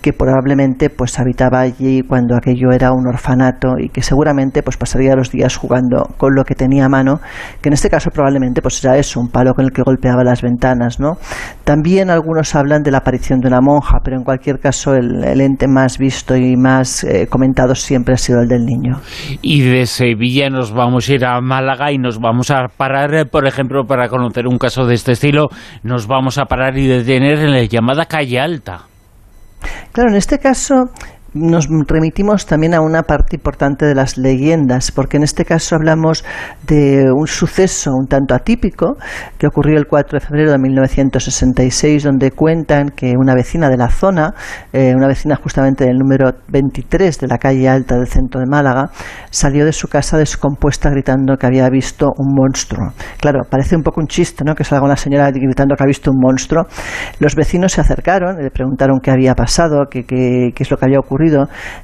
que 0.00 0.12
probablemente 0.12 0.90
pues 0.90 1.18
habitaba 1.18 1.60
allí 1.60 2.02
cuando 2.02 2.36
aquello 2.36 2.70
era 2.72 2.92
un 2.92 3.06
orfanato 3.06 3.74
y 3.78 3.90
que 3.90 4.02
seguramente 4.02 4.62
pues 4.62 4.76
pasaría 4.76 5.14
los 5.14 5.30
días 5.30 5.56
jugando 5.56 6.04
con 6.16 6.34
lo 6.34 6.44
que 6.44 6.54
tenía 6.54 6.86
a 6.86 6.88
mano, 6.88 7.20
que 7.60 7.68
en 7.68 7.74
este 7.74 7.90
caso 7.90 8.10
probablemente 8.10 8.62
pues 8.62 8.82
era 8.82 8.96
eso, 8.96 9.20
un 9.20 9.28
palo 9.28 9.54
con 9.54 9.64
el 9.64 9.72
que 9.72 9.82
golpeaba 9.82 10.24
las 10.24 10.42
ventanas, 10.42 11.00
¿no? 11.00 11.18
También 11.64 12.10
algunos 12.10 12.54
hablan 12.54 12.82
de 12.82 12.90
la 12.90 12.98
aparición 12.98 13.40
de 13.40 13.48
una 13.48 13.60
monja, 13.60 14.00
pero 14.02 14.16
en 14.16 14.24
cualquier 14.24 14.58
caso 14.58 14.94
el, 14.94 15.24
ente 15.38 15.68
más 15.68 15.98
visto 15.98 16.34
y 16.36 16.56
más 16.56 17.04
eh, 17.04 17.26
comentado 17.28 17.74
siempre 17.74 18.14
ha 18.14 18.16
sido 18.16 18.40
el 18.40 18.48
del 18.48 18.64
niño. 18.64 19.00
Y 19.42 19.60
de 19.62 19.86
Sevilla 19.86 20.48
nos 20.50 20.72
vamos 20.72 21.08
a 21.08 21.12
ir 21.12 21.24
a 21.24 21.40
Málaga 21.40 21.92
y 21.92 21.98
nos 21.98 22.18
vamos 22.18 22.50
a 22.50 22.68
parar, 22.76 23.28
por 23.30 23.46
ejemplo, 23.46 23.84
para 23.84 24.08
conocer 24.08 24.46
un 24.46 24.58
caso 24.58 24.86
de 24.86 24.94
este 24.94 25.12
estilo, 25.12 25.48
nos 25.82 26.06
vamos 26.06 26.38
a 26.38 26.46
parar 26.46 26.76
y 26.78 26.86
detener 26.86 27.38
en 27.38 27.52
la 27.52 27.64
llamada 27.64 28.06
calle 28.06 28.40
Alta. 28.40 28.86
Claro, 29.92 30.10
en 30.10 30.16
este 30.16 30.38
caso 30.38 30.86
nos 31.34 31.68
remitimos 31.86 32.46
también 32.46 32.74
a 32.74 32.80
una 32.80 33.02
parte 33.02 33.36
importante 33.36 33.86
de 33.86 33.94
las 33.94 34.18
leyendas, 34.18 34.90
porque 34.90 35.16
en 35.16 35.22
este 35.22 35.44
caso 35.44 35.76
hablamos 35.76 36.24
de 36.66 37.04
un 37.12 37.26
suceso 37.26 37.92
un 37.94 38.06
tanto 38.06 38.34
atípico 38.34 38.96
que 39.38 39.46
ocurrió 39.46 39.78
el 39.78 39.86
4 39.86 40.18
de 40.18 40.26
febrero 40.26 40.50
de 40.50 40.58
1966, 40.58 42.02
donde 42.02 42.32
cuentan 42.32 42.88
que 42.90 43.14
una 43.16 43.34
vecina 43.34 43.68
de 43.68 43.76
la 43.76 43.88
zona, 43.88 44.34
eh, 44.72 44.92
una 44.96 45.06
vecina 45.06 45.36
justamente 45.36 45.84
del 45.84 45.98
número 45.98 46.32
23 46.48 47.18
de 47.18 47.26
la 47.28 47.38
calle 47.38 47.68
alta 47.68 47.96
del 47.96 48.08
centro 48.08 48.40
de 48.40 48.46
Málaga, 48.46 48.90
salió 49.30 49.64
de 49.64 49.72
su 49.72 49.86
casa 49.86 50.18
descompuesta 50.18 50.90
gritando 50.90 51.36
que 51.36 51.46
había 51.46 51.68
visto 51.70 52.08
un 52.16 52.34
monstruo. 52.34 52.92
Claro, 53.20 53.42
parece 53.48 53.76
un 53.76 53.82
poco 53.82 54.00
un 54.00 54.08
chiste, 54.08 54.42
¿no? 54.44 54.54
Que 54.54 54.64
salga 54.64 54.84
una 54.84 54.96
señora 54.96 55.30
gritando 55.30 55.76
que 55.76 55.84
ha 55.84 55.86
visto 55.86 56.10
un 56.10 56.18
monstruo. 56.20 56.64
Los 57.20 57.36
vecinos 57.36 57.72
se 57.72 57.80
acercaron, 57.80 58.36
le 58.42 58.50
preguntaron 58.50 58.98
qué 59.00 59.12
había 59.12 59.34
pasado, 59.34 59.84
qué, 59.88 60.04
qué 60.04 60.52
es 60.56 60.70
lo 60.70 60.76
que 60.76 60.86
había 60.86 60.98
ocurrido 60.98 61.19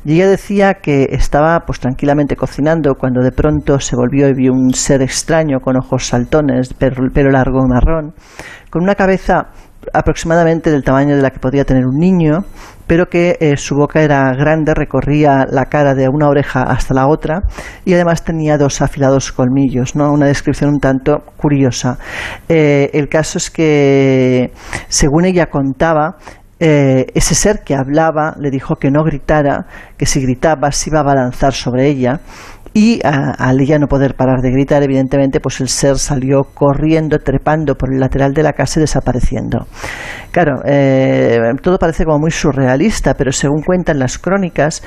y 0.04 0.14
ella 0.14 0.28
decía 0.28 0.74
que 0.74 1.08
estaba 1.10 1.60
pues 1.66 1.80
tranquilamente 1.80 2.36
cocinando 2.36 2.94
cuando 2.94 3.22
de 3.22 3.32
pronto 3.32 3.78
se 3.80 3.96
volvió 3.96 4.28
y 4.28 4.34
vio 4.34 4.52
un 4.52 4.72
ser 4.72 5.02
extraño 5.02 5.60
con 5.60 5.76
ojos 5.76 6.06
saltones, 6.06 6.72
pelo, 6.74 7.30
largo 7.30 7.66
marrón, 7.66 8.14
con 8.70 8.82
una 8.82 8.94
cabeza 8.94 9.48
aproximadamente 9.92 10.70
del 10.70 10.82
tamaño 10.82 11.14
de 11.14 11.22
la 11.22 11.30
que 11.30 11.38
podía 11.38 11.64
tener 11.64 11.86
un 11.86 11.96
niño, 11.98 12.44
pero 12.86 13.06
que 13.06 13.36
eh, 13.40 13.56
su 13.56 13.76
boca 13.76 14.02
era 14.02 14.32
grande, 14.32 14.74
recorría 14.74 15.44
la 15.48 15.66
cara 15.66 15.94
de 15.94 16.08
una 16.08 16.28
oreja 16.28 16.62
hasta 16.62 16.94
la 16.94 17.06
otra 17.06 17.42
y 17.84 17.92
además 17.94 18.24
tenía 18.24 18.58
dos 18.58 18.80
afilados 18.80 19.32
colmillos, 19.32 19.94
¿no? 19.94 20.10
Una 20.12 20.26
descripción 20.26 20.70
un 20.70 20.80
tanto 20.80 21.18
curiosa. 21.36 21.98
Eh, 22.48 22.90
el 22.94 23.08
caso 23.08 23.38
es 23.38 23.50
que, 23.50 24.52
según 24.88 25.24
ella 25.24 25.46
contaba, 25.46 26.16
eh, 26.58 27.06
ese 27.14 27.34
ser 27.34 27.60
que 27.64 27.74
hablaba 27.74 28.34
le 28.38 28.50
dijo 28.50 28.76
que 28.76 28.90
no 28.90 29.04
gritara, 29.04 29.66
que 29.96 30.06
si 30.06 30.22
gritaba 30.22 30.72
se 30.72 30.90
iba 30.90 31.00
a 31.00 31.02
balanzar 31.02 31.52
sobre 31.52 31.88
ella 31.88 32.20
y 32.76 33.00
al 33.02 33.58
ella 33.58 33.78
no 33.78 33.86
poder 33.86 34.16
parar 34.16 34.42
de 34.42 34.50
gritar, 34.50 34.82
evidentemente, 34.82 35.40
pues 35.40 35.62
el 35.62 35.68
ser 35.68 35.96
salió 35.96 36.42
corriendo, 36.44 37.18
trepando 37.18 37.74
por 37.74 37.90
el 37.90 37.98
lateral 37.98 38.34
de 38.34 38.42
la 38.42 38.52
casa 38.52 38.78
y 38.78 38.82
desapareciendo. 38.82 39.66
Claro, 40.30 40.60
eh, 40.66 41.38
todo 41.62 41.78
parece 41.78 42.04
como 42.04 42.18
muy 42.18 42.30
surrealista, 42.30 43.14
pero 43.14 43.32
según 43.32 43.62
cuentan 43.62 43.98
las 43.98 44.18
crónicas, 44.18 44.82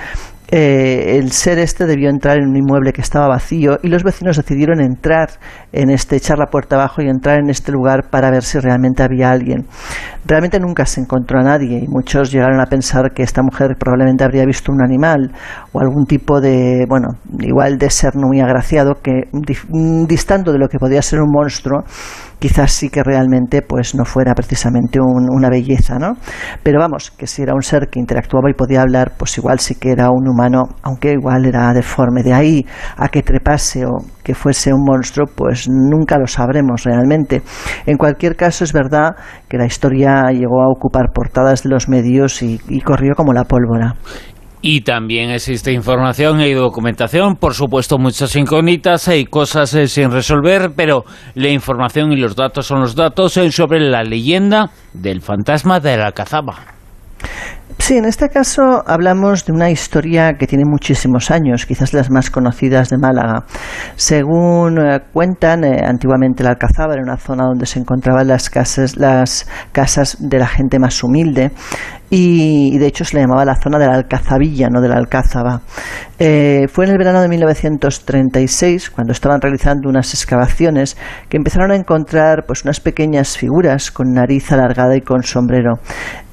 eh, 0.51 1.17
el 1.19 1.31
ser 1.31 1.59
este 1.59 1.85
debió 1.85 2.09
entrar 2.09 2.37
en 2.37 2.49
un 2.49 2.55
inmueble 2.55 2.91
que 2.91 3.01
estaba 3.01 3.27
vacío 3.27 3.77
y 3.83 3.87
los 3.87 4.03
vecinos 4.03 4.37
decidieron 4.37 4.81
entrar 4.81 5.29
en 5.71 5.91
este, 5.91 6.15
echar 6.15 6.39
la 6.39 6.47
puerta 6.47 6.75
abajo 6.75 7.03
y 7.03 7.07
entrar 7.07 7.39
en 7.39 7.51
este 7.51 7.71
lugar 7.71 8.09
para 8.09 8.31
ver 8.31 8.41
si 8.41 8.59
realmente 8.59 9.03
había 9.03 9.29
alguien. 9.29 9.67
Realmente 10.25 10.59
nunca 10.59 10.87
se 10.87 11.01
encontró 11.01 11.39
a 11.39 11.43
nadie 11.43 11.83
y 11.83 11.87
muchos 11.87 12.31
llegaron 12.31 12.59
a 12.59 12.65
pensar 12.65 13.11
que 13.13 13.21
esta 13.21 13.43
mujer 13.43 13.75
probablemente 13.77 14.23
habría 14.23 14.45
visto 14.45 14.71
un 14.71 14.83
animal 14.83 15.31
o 15.71 15.81
algún 15.81 16.05
tipo 16.05 16.41
de, 16.41 16.85
bueno, 16.89 17.09
igual 17.39 17.77
de 17.77 17.89
ser 17.91 18.15
no 18.15 18.27
muy 18.27 18.39
agraciado 18.39 18.95
que 19.03 19.29
distando 20.07 20.51
de 20.51 20.57
lo 20.57 20.67
que 20.67 20.79
podía 20.79 21.01
ser 21.01 21.19
un 21.19 21.31
monstruo, 21.31 21.83
quizás 22.39 22.71
sí 22.71 22.89
que 22.89 23.03
realmente 23.03 23.61
pues 23.61 23.93
no 23.95 24.05
fuera 24.05 24.33
precisamente 24.33 24.99
una 24.99 25.49
belleza, 25.49 25.99
¿no? 25.99 26.13
Pero 26.63 26.79
vamos, 26.79 27.11
que 27.11 27.27
si 27.27 27.41
era 27.41 27.53
un 27.53 27.61
ser 27.61 27.89
que 27.89 27.99
interactuaba 27.99 28.49
y 28.49 28.53
podía 28.53 28.81
hablar, 28.81 29.13
pues 29.17 29.37
igual 29.37 29.59
sí 29.59 29.75
que 29.75 29.91
era 29.91 30.09
un 30.09 30.27
humano, 30.27 30.39
aunque 30.82 31.14
igual 31.14 31.45
era 31.45 31.74
deforme. 31.74 32.24
De 32.24 32.34
ahí 32.34 32.66
a 32.98 33.09
que 33.09 33.22
trepase 33.22 33.85
o 33.85 33.98
que 34.24 34.34
fuese 34.34 34.74
un 34.74 34.84
monstruo, 34.84 35.27
pues 35.34 35.68
nunca 35.69 36.18
lo 36.18 36.27
sabremos 36.27 36.84
realmente. 36.84 37.42
En 37.85 37.98
cualquier 37.98 38.35
caso, 38.35 38.64
es 38.64 38.74
verdad 38.74 39.16
que 39.48 39.58
la 39.58 39.66
historia 39.66 40.32
llegó 40.32 40.61
a 40.61 40.69
ocupar 40.69 41.11
portadas 41.14 41.64
de 41.64 41.69
los 41.69 41.90
medios 41.90 42.42
y 42.42 42.82
corrió 42.82 43.16
como 43.16 43.34
la 43.34 43.43
pólvora. 43.45 43.95
Y 44.61 44.82
también 44.82 45.30
existe 45.30 45.72
información 45.72 46.42
y 46.42 46.51
documentación, 46.51 47.38
por 47.38 47.53
supuesto 47.53 47.98
muchas 47.98 48.35
incógnitas, 48.35 49.08
hay 49.08 49.24
cosas 49.26 49.74
eh, 49.74 49.88
sin 49.88 50.11
resolver, 50.11 50.72
pero 50.76 51.06
la 51.35 51.48
información 51.48 52.11
y 52.11 52.18
los 52.18 52.35
datos 52.35 52.66
son 52.66 52.82
los 52.82 52.93
datos 52.93 53.38
eh, 53.38 53.50
sobre 53.53 53.80
la 53.80 54.03
leyenda 54.03 54.69
del 54.93 55.22
fantasma 55.22 55.80
de 55.80 55.95
la 55.95 56.08
Alcazaba. 56.08 56.58
Sí, 57.90 57.98
en 57.98 58.06
este 58.06 58.30
caso 58.30 58.84
hablamos 58.85 59.45
de 59.45 59.51
una 59.51 59.72
historia 59.72 60.35
que 60.38 60.45
tiene 60.45 60.64
muchísimos 60.64 61.32
años, 61.32 61.66
quizás 61.66 61.92
las 61.92 62.11
más 62.11 62.30
conocidas 62.30 62.90
de 62.90 63.00
Málaga. 63.00 63.45
Según 63.95 64.77
eh, 64.77 65.00
cuentan, 65.11 65.64
antiguamente 65.66 66.43
la 66.43 66.51
Alcazaba 66.51 66.93
era 66.93 67.01
una 67.01 67.18
zona 67.18 67.45
donde 67.45 67.66
se 67.66 67.80
encontraban 67.80 68.27
las 68.27 68.51
casas, 68.51 68.95
las 68.95 69.50
casas 69.72 70.18
de 70.19 70.38
la 70.38 70.45
gente 70.45 70.77
más 70.77 71.03
humilde 71.03 71.50
y, 72.09 72.77
de 72.77 72.88
hecho 72.88 73.05
se 73.05 73.15
le 73.15 73.21
llamaba 73.21 73.45
la 73.45 73.55
zona 73.55 73.77
de 73.77 73.85
la 73.85 73.93
Alcazabilla, 73.93 74.69
no 74.69 74.81
de 74.81 74.89
la 74.89 74.95
Alcázaba. 74.95 75.61
Eh, 76.17 76.67
fue 76.67 76.85
en 76.85 76.91
el 76.91 76.97
verano 76.97 77.21
de 77.21 77.29
1936 77.29 78.89
cuando 78.89 79.13
estaban 79.13 79.39
realizando 79.39 79.88
unas 79.88 80.13
excavaciones 80.13 80.97
que 81.29 81.38
empezaron 81.38 81.71
a 81.71 81.75
encontrar 81.75 82.43
pues 82.45 82.63
unas 82.65 82.81
pequeñas 82.81 83.38
figuras 83.38 83.89
con 83.89 84.11
nariz 84.11 84.51
alargada 84.51 84.97
y 84.97 85.01
con 85.01 85.23
sombrero. 85.23 85.75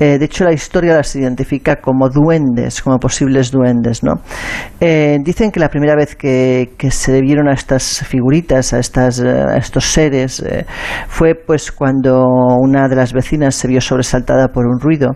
Eh, 0.01 0.19
de 0.19 0.25
hecho 0.25 0.45
la 0.45 0.53
historia 0.53 0.95
las 0.95 1.15
identifica 1.15 1.77
como 1.77 2.09
duendes, 2.09 2.83
como 2.83 2.99
posibles 2.99 3.53
duendes. 3.53 4.03
¿no? 4.03 4.15
Eh, 4.81 5.19
dicen 5.23 5.53
que 5.53 5.61
la 5.61 5.69
primera 5.69 5.95
vez 5.95 6.17
que, 6.17 6.71
se 6.91 7.21
vieron 7.21 7.49
a 7.49 7.53
estas 7.53 8.05
figuritas, 8.07 8.73
a, 8.73 8.79
estos 8.79 9.85
seres, 9.85 10.43
fue 11.09 11.35
pues 11.35 11.71
cuando 11.71 12.25
una 12.61 12.89
de 12.89 12.97
las 12.97 13.13
vecinas 13.13 13.55
se 13.55 13.69
vio 13.69 13.81
sobresaltada 13.81 14.49
por 14.49 14.67
un 14.67 14.81
ruido 14.81 15.13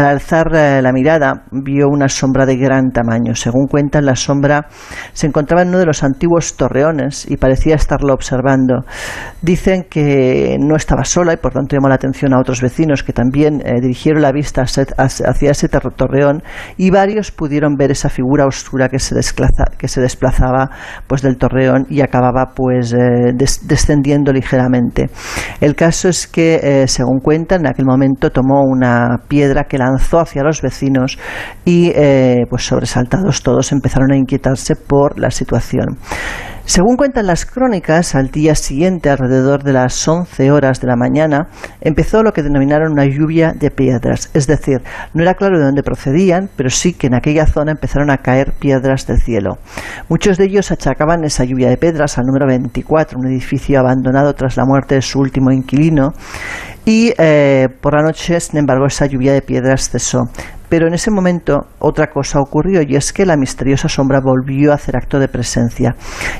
al 0.00 0.06
alzar 0.06 0.54
eh, 0.54 0.80
la 0.82 0.92
mirada 0.92 1.44
vio 1.50 1.88
una 1.88 2.08
sombra 2.08 2.46
de 2.46 2.56
gran 2.56 2.90
tamaño. 2.90 3.34
Según 3.34 3.66
cuentan, 3.66 4.06
la 4.06 4.16
sombra 4.16 4.66
se 5.12 5.26
encontraba 5.26 5.62
en 5.62 5.68
uno 5.68 5.78
de 5.78 5.86
los 5.86 6.02
antiguos 6.02 6.56
torreones 6.56 7.30
y 7.30 7.36
parecía 7.36 7.74
estarlo 7.74 8.14
observando. 8.14 8.84
Dicen 9.42 9.84
que 9.90 10.56
no 10.58 10.76
estaba 10.76 11.04
sola 11.04 11.34
y 11.34 11.36
por 11.36 11.52
tanto 11.52 11.76
llamó 11.76 11.88
la 11.88 11.96
atención 11.96 12.32
a 12.32 12.40
otros 12.40 12.62
vecinos 12.62 13.02
que 13.02 13.12
también 13.12 13.60
eh, 13.64 13.80
dirigieron 13.80 14.22
la 14.22 14.32
vista 14.32 14.62
hacia 14.62 15.50
ese 15.50 15.68
torreón 15.68 16.42
y 16.76 16.90
varios 16.90 17.30
pudieron 17.30 17.74
ver 17.76 17.90
esa 17.90 18.08
figura 18.08 18.46
oscura 18.46 18.88
que 18.88 18.98
se, 18.98 19.14
que 19.76 19.88
se 19.88 20.00
desplazaba 20.00 20.70
pues 21.06 21.20
del 21.22 21.36
torreón 21.36 21.86
y 21.90 22.00
acababa 22.00 22.52
pues 22.54 22.94
eh, 22.94 23.32
descendiendo 23.34 24.32
ligeramente. 24.32 25.10
El 25.60 25.74
caso 25.74 26.08
es 26.08 26.26
que, 26.26 26.84
según 26.86 27.20
cuentan, 27.20 27.60
en 27.60 27.66
aquel 27.68 27.84
momento 27.84 28.30
tomó 28.30 28.62
una 28.62 29.18
piedra 29.28 29.64
que 29.64 29.78
la 29.78 29.89
lanzó 29.90 30.20
hacia 30.20 30.42
los 30.42 30.62
vecinos 30.62 31.18
y 31.64 31.92
eh, 31.94 32.46
pues 32.48 32.64
sobresaltados 32.66 33.42
todos 33.42 33.72
empezaron 33.72 34.12
a 34.12 34.16
inquietarse 34.16 34.76
por 34.76 35.18
la 35.18 35.30
situación. 35.30 35.98
Según 36.64 36.96
cuentan 36.96 37.26
las 37.26 37.46
crónicas, 37.46 38.14
al 38.14 38.30
día 38.30 38.54
siguiente, 38.54 39.10
alrededor 39.10 39.64
de 39.64 39.72
las 39.72 40.06
11 40.06 40.52
horas 40.52 40.80
de 40.80 40.86
la 40.86 40.96
mañana, 40.96 41.48
empezó 41.80 42.22
lo 42.22 42.32
que 42.32 42.42
denominaron 42.42 42.92
una 42.92 43.06
lluvia 43.06 43.52
de 43.52 43.70
piedras. 43.70 44.30
Es 44.34 44.46
decir, 44.46 44.80
no 45.12 45.22
era 45.22 45.34
claro 45.34 45.58
de 45.58 45.64
dónde 45.64 45.82
procedían, 45.82 46.48
pero 46.56 46.70
sí 46.70 46.92
que 46.92 47.08
en 47.08 47.14
aquella 47.14 47.46
zona 47.46 47.72
empezaron 47.72 48.10
a 48.10 48.18
caer 48.18 48.52
piedras 48.52 49.06
del 49.06 49.18
cielo. 49.18 49.58
Muchos 50.08 50.38
de 50.38 50.44
ellos 50.44 50.70
achacaban 50.70 51.24
esa 51.24 51.44
lluvia 51.44 51.68
de 51.68 51.76
piedras 51.76 52.18
al 52.18 52.26
número 52.26 52.46
24, 52.46 53.18
un 53.18 53.26
edificio 53.26 53.80
abandonado 53.80 54.32
tras 54.34 54.56
la 54.56 54.64
muerte 54.64 54.94
de 54.94 55.02
su 55.02 55.18
último 55.18 55.50
inquilino, 55.50 56.12
y 56.84 57.12
eh, 57.18 57.68
por 57.80 57.94
la 57.94 58.02
noche, 58.02 58.38
sin 58.40 58.58
embargo, 58.58 58.86
esa 58.86 59.06
lluvia 59.06 59.32
de 59.32 59.42
piedras 59.42 59.90
cesó. 59.90 60.24
Pero 60.70 60.86
en 60.86 60.94
ese 60.94 61.10
momento 61.10 61.66
otra 61.80 62.06
cosa 62.06 62.40
ocurrió 62.40 62.80
y 62.80 62.96
es 62.96 63.12
que 63.12 63.26
la 63.26 63.36
misteriosa 63.36 63.88
sombra 63.88 64.20
volvió 64.22 64.72
a 64.72 64.76
hacer 64.76 64.96
acto 64.96 65.18
de 65.18 65.28
presencia. 65.28 65.94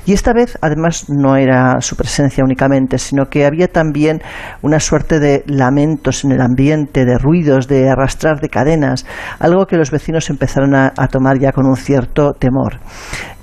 Y 0.07 0.15
esta 0.15 0.33
vez, 0.33 0.57
además, 0.63 1.11
no 1.11 1.37
era 1.37 1.81
su 1.81 1.97
presencia 1.97 2.43
únicamente, 2.43 2.97
sino 2.97 3.27
que 3.27 3.45
había 3.45 3.69
también 3.69 4.23
una 4.63 4.81
suerte 4.81 5.19
de 5.19 5.45
lamentos 5.47 6.25
en 6.25 6.33
el 6.33 6.41
ambiente, 6.41 7.05
de 7.05 7.19
ruidos, 7.19 7.69
de 7.69 7.91
arrastrar 7.91 8.41
de 8.41 8.49
cadenas, 8.49 9.05
algo 9.39 9.67
que 9.67 9.77
los 9.77 9.91
vecinos 9.91 10.31
empezaron 10.31 10.75
a 10.75 10.93
tomar 11.11 11.39
ya 11.39 11.53
con 11.53 11.67
un 11.67 11.77
cierto 11.77 12.33
temor. 12.33 12.79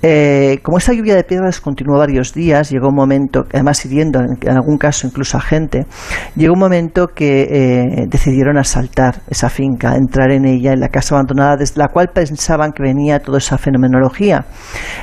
Eh, 0.03 0.59
como 0.61 0.77
esa 0.77 0.93
lluvia 0.93 1.15
de 1.15 1.23
piedras 1.23 1.59
continuó 1.59 1.97
varios 1.97 2.33
días, 2.33 2.69
llegó 2.69 2.89
un 2.89 2.95
momento, 2.95 3.45
además 3.51 3.83
hiriendo 3.83 4.19
en, 4.19 4.49
algún 4.49 4.77
caso 4.77 5.07
incluso 5.07 5.37
a 5.37 5.41
gente, 5.41 5.85
llegó 6.35 6.53
un 6.53 6.59
momento 6.59 7.07
que 7.07 7.41
eh, 7.41 8.05
decidieron 8.07 8.57
asaltar 8.59 9.21
esa 9.27 9.49
finca, 9.49 9.95
entrar 9.95 10.31
en 10.31 10.45
ella, 10.45 10.73
en 10.77 10.81
la 10.81 10.89
casa 10.89 11.15
abandonada, 11.15 11.57
desde 11.57 11.79
la 11.79 11.89
cual 11.89 12.09
pensaban 12.13 12.71
que 12.71 12.83
venía 12.83 13.19
toda 13.19 13.39
esa 13.39 13.57
fenomenología. 13.57 14.45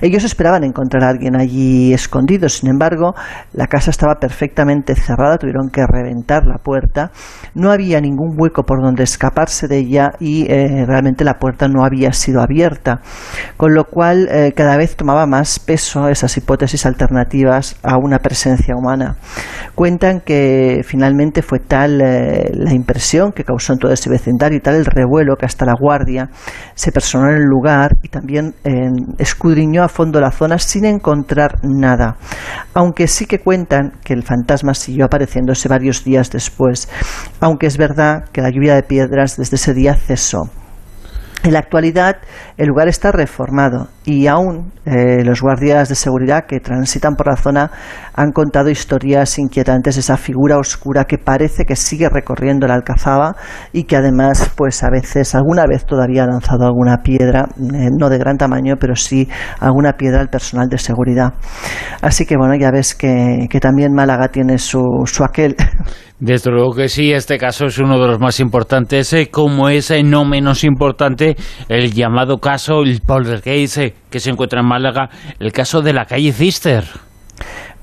Ellos 0.00 0.24
esperaban 0.24 0.64
encontrar 0.64 1.04
a 1.04 1.08
alguien 1.10 1.36
allí 1.36 1.92
escondido, 1.92 2.48
sin 2.48 2.70
embargo, 2.70 3.14
la 3.52 3.66
casa 3.66 3.90
estaba 3.90 4.14
perfectamente 4.14 4.94
cerrada, 4.94 5.38
tuvieron 5.38 5.68
que 5.70 5.86
reventar 5.86 6.46
la 6.46 6.58
puerta, 6.58 7.10
no 7.54 7.70
había 7.70 8.00
ningún 8.00 8.34
hueco 8.38 8.62
por 8.62 8.82
donde 8.82 9.04
escaparse 9.04 9.68
de 9.68 9.78
ella 9.78 10.12
y 10.18 10.50
eh, 10.50 10.84
realmente 10.86 11.24
la 11.24 11.34
puerta 11.34 11.68
no 11.68 11.84
había 11.84 12.12
sido 12.12 12.40
abierta, 12.40 13.00
con 13.56 13.74
lo 13.74 13.84
cual 13.84 14.28
cada 14.56 14.76
vez 14.76 14.96
tomaba 14.96 15.26
más 15.26 15.58
peso 15.58 16.08
esas 16.08 16.36
hipótesis 16.36 16.86
alternativas 16.86 17.76
a 17.82 17.98
una 17.98 18.18
presencia 18.18 18.74
humana. 18.76 19.16
Cuentan 19.74 20.20
que 20.20 20.82
finalmente 20.84 21.42
fue 21.42 21.58
tal 21.58 22.00
eh, 22.00 22.50
la 22.52 22.72
impresión 22.72 23.32
que 23.32 23.44
causó 23.44 23.72
en 23.72 23.78
todo 23.78 23.92
ese 23.92 24.10
vecindario 24.10 24.58
y 24.58 24.60
tal 24.60 24.76
el 24.76 24.84
revuelo 24.84 25.36
que 25.36 25.46
hasta 25.46 25.63
La 25.64 25.74
Guardia, 25.78 26.28
se 26.74 26.92
personó 26.92 27.28
en 27.30 27.36
el 27.36 27.44
lugar 27.44 27.96
y 28.02 28.08
también 28.08 28.54
escudriñó 29.18 29.82
a 29.82 29.88
fondo 29.88 30.20
la 30.20 30.30
zona 30.30 30.58
sin 30.58 30.84
encontrar 30.84 31.58
nada. 31.62 32.16
Aunque 32.74 33.06
sí 33.08 33.26
que 33.26 33.40
cuentan 33.40 33.92
que 34.04 34.14
el 34.14 34.22
fantasma 34.22 34.74
siguió 34.74 35.04
apareciéndose 35.04 35.68
varios 35.68 36.04
días 36.04 36.30
después, 36.30 36.88
aunque 37.40 37.66
es 37.66 37.76
verdad 37.76 38.24
que 38.32 38.42
la 38.42 38.50
lluvia 38.50 38.74
de 38.74 38.82
piedras 38.82 39.36
desde 39.36 39.56
ese 39.56 39.74
día 39.74 39.94
cesó. 39.94 40.50
En 41.42 41.52
la 41.52 41.58
actualidad 41.58 42.16
el 42.56 42.68
lugar 42.68 42.88
está 42.88 43.12
reformado 43.12 43.88
y 44.05 44.26
aún 44.26 44.73
eh, 44.84 45.24
los 45.24 45.41
guardias 45.41 45.89
de 45.89 45.94
seguridad 45.94 46.44
que 46.47 46.60
transitan 46.60 47.15
por 47.15 47.28
la 47.28 47.36
zona 47.36 47.70
han 48.15 48.33
contado 48.33 48.68
historias 48.68 49.39
inquietantes 49.39 49.94
de 49.94 50.00
esa 50.00 50.16
figura 50.16 50.58
oscura 50.58 51.05
que 51.05 51.16
parece 51.16 51.65
que 51.65 51.74
sigue 51.74 52.08
recorriendo 52.10 52.66
la 52.66 52.74
Alcazaba 52.74 53.34
y 53.73 53.84
que 53.84 53.97
además 53.97 54.52
pues 54.57 54.83
a 54.84 54.91
veces 54.91 55.34
alguna 55.34 55.65
vez 55.66 55.86
todavía 55.86 56.24
ha 56.24 56.26
lanzado 56.26 56.66
alguna 56.66 56.99
piedra 56.99 57.47
eh, 57.57 57.89
no 57.99 58.10
de 58.10 58.18
gran 58.18 58.36
tamaño 58.36 58.74
pero 58.78 58.94
sí 58.94 59.26
alguna 59.60 59.94
piedra 59.94 60.20
al 60.20 60.28
personal 60.28 60.68
de 60.68 60.78
seguridad. 60.78 61.33
Así 62.02 62.26
que 62.26 62.36
bueno 62.36 62.55
ya 62.57 62.70
ves 62.70 62.94
que, 62.94 63.49
también 63.60 63.94
Málaga 63.94 64.28
tiene 64.28 64.58
su, 64.58 64.83
su 65.07 65.24
aquel. 65.24 65.57
Desde 66.20 66.50
luego 66.50 66.74
que 66.74 66.89
sí, 66.89 67.12
este 67.12 67.39
caso 67.39 67.66
es 67.66 67.78
uno 67.78 67.99
de 67.99 68.07
los 68.07 68.20
más 68.20 68.39
importantes, 68.39 69.12
eh, 69.12 69.31
como 69.31 69.68
es 69.68 69.91
eh, 69.91 70.02
no 70.02 70.24
menos 70.24 70.62
importante 70.62 71.36
el 71.68 71.92
llamado 71.92 72.39
caso, 72.39 72.83
el 72.83 73.00
poltergeist 73.00 73.93
eh, 73.94 74.05
que 74.10 74.20
se 74.20 74.31
encuentra 74.31 74.60
en 74.60 74.66
Málaga, 74.66 75.10
el 75.39 75.52
caso 75.52 75.82
de 75.82 75.92
la 75.92 76.05
calle 76.06 76.32
Cister. 76.32 76.84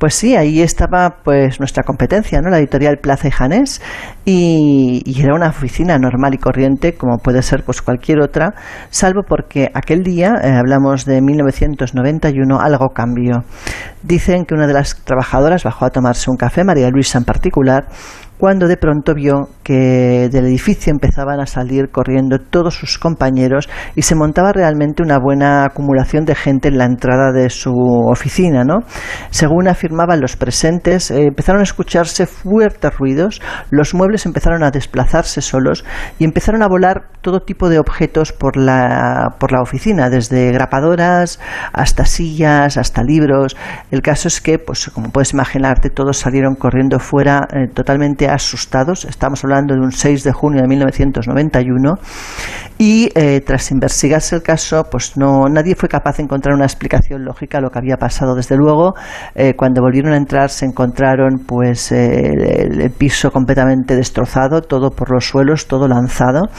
Pues 0.01 0.15
sí, 0.15 0.35
ahí 0.35 0.61
estaba 0.61 1.17
pues 1.23 1.59
nuestra 1.59 1.83
competencia, 1.83 2.41
¿no? 2.41 2.49
La 2.49 2.57
editorial 2.57 2.98
Plaza 2.98 3.27
y 3.27 3.31
Janés 3.31 3.81
y, 4.25 5.22
era 5.22 5.35
una 5.35 5.49
oficina 5.49 5.99
normal 5.99 6.33
y 6.33 6.40
corriente 6.40 6.95
como 6.95 7.19
puede 7.19 7.43
ser 7.43 7.64
pues 7.64 7.83
cualquier 7.83 8.19
otra, 8.19 8.56
salvo 8.90 9.22
porque 9.27 9.69
aquel 9.75 10.01
día, 10.01 10.33
hablamos 10.57 11.06
de 11.06 11.22
1991, 11.22 12.59
algo 12.59 12.90
cambió. 12.95 13.43
Dicen 14.01 14.45
que 14.45 14.56
una 14.56 14.65
de 14.65 14.73
las 14.73 14.95
trabajadoras 15.03 15.64
bajó 15.64 15.85
a 15.85 15.91
tomarse 15.91 16.31
un 16.31 16.38
café, 16.38 16.64
María 16.64 16.90
Luisa 16.90 17.19
en 17.19 17.25
particular, 17.25 17.85
cuando 18.41 18.67
de 18.67 18.75
pronto 18.75 19.13
vio 19.13 19.49
que 19.61 20.27
del 20.31 20.47
edificio 20.47 20.91
empezaban 20.91 21.39
a 21.39 21.45
salir 21.45 21.91
corriendo 21.91 22.39
todos 22.39 22.73
sus 22.73 22.97
compañeros 22.97 23.69
y 23.95 24.01
se 24.01 24.15
montaba 24.15 24.51
realmente 24.51 25.03
una 25.03 25.19
buena 25.19 25.63
acumulación 25.63 26.25
de 26.25 26.33
gente 26.33 26.69
en 26.69 26.79
la 26.79 26.85
entrada 26.85 27.31
de 27.31 27.51
su 27.51 27.71
oficina. 27.71 28.63
¿no? 28.63 28.79
Según 29.29 29.67
afirmaban 29.67 30.21
los 30.21 30.37
presentes, 30.37 31.11
eh, 31.11 31.27
empezaron 31.27 31.59
a 31.59 31.65
escucharse 31.65 32.25
fuertes 32.25 32.97
ruidos, 32.97 33.43
los 33.69 33.93
muebles 33.93 34.25
empezaron 34.25 34.63
a 34.63 34.71
desplazarse 34.71 35.41
solos 35.41 35.85
y 36.17 36.23
empezaron 36.23 36.63
a 36.63 36.67
volar 36.67 37.11
todo 37.21 37.41
tipo 37.41 37.69
de 37.69 37.77
objetos 37.77 38.33
por 38.33 38.57
la, 38.57 39.35
por 39.39 39.51
la 39.51 39.61
oficina, 39.61 40.09
desde 40.09 40.51
grapadoras 40.51 41.39
hasta 41.73 42.05
sillas, 42.05 42.77
hasta 42.77 43.03
libros. 43.03 43.55
El 43.91 44.01
caso 44.01 44.29
es 44.29 44.41
que, 44.41 44.57
pues 44.57 44.89
como 44.89 45.11
puedes 45.11 45.33
imaginarte, 45.33 45.91
todos 45.91 46.17
salieron 46.17 46.55
corriendo 46.55 46.97
fuera 46.97 47.47
eh, 47.53 47.67
totalmente 47.71 48.30
asustados. 48.31 49.05
Estamos 49.05 49.43
hablando 49.43 49.75
de 49.75 49.81
un 49.81 49.91
6 49.91 50.23
de 50.23 50.31
junio 50.31 50.61
de 50.61 50.67
1991 50.67 51.93
y 52.77 53.09
eh, 53.13 53.41
tras 53.45 53.71
investigarse 53.71 54.35
el 54.35 54.41
caso, 54.41 54.85
pues 54.89 55.17
no 55.17 55.47
nadie 55.49 55.75
fue 55.75 55.87
capaz 55.87 56.17
de 56.17 56.23
encontrar 56.23 56.55
una 56.55 56.65
explicación 56.65 57.23
lógica 57.23 57.59
a 57.59 57.61
lo 57.61 57.69
que 57.69 57.77
había 57.77 57.97
pasado. 57.97 58.33
Desde 58.35 58.55
luego, 58.55 58.93
eh, 59.35 59.53
cuando 59.55 59.81
volvieron 59.81 60.13
a 60.13 60.17
entrar 60.17 60.49
se 60.49 60.65
encontraron 60.65 61.43
pues 61.45 61.91
eh, 61.91 62.31
el, 62.31 62.91
piso 62.91 63.31
completamente 63.31 63.95
destrozado, 63.95 64.61
todo 64.61 64.89
por 64.91 65.11
los 65.11 65.25
suelos, 65.25 65.67
todo 65.67 65.87
lanzado 65.87 66.49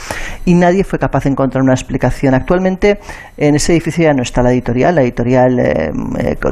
y 0.45 0.55
nadie 0.55 0.85
fue 0.85 0.99
capaz 0.99 1.25
de 1.25 1.31
encontrar 1.31 1.63
una 1.63 1.75
explicación. 1.75 2.35
Actualmente 2.35 3.01
en 3.37 3.55
ese 3.55 3.73
edificio 3.73 4.05
ya 4.05 4.13
no 4.13 4.23
está 4.23 4.43
la 4.43 4.53
editorial, 4.53 4.95
la 4.95 5.03
editorial 5.03 5.57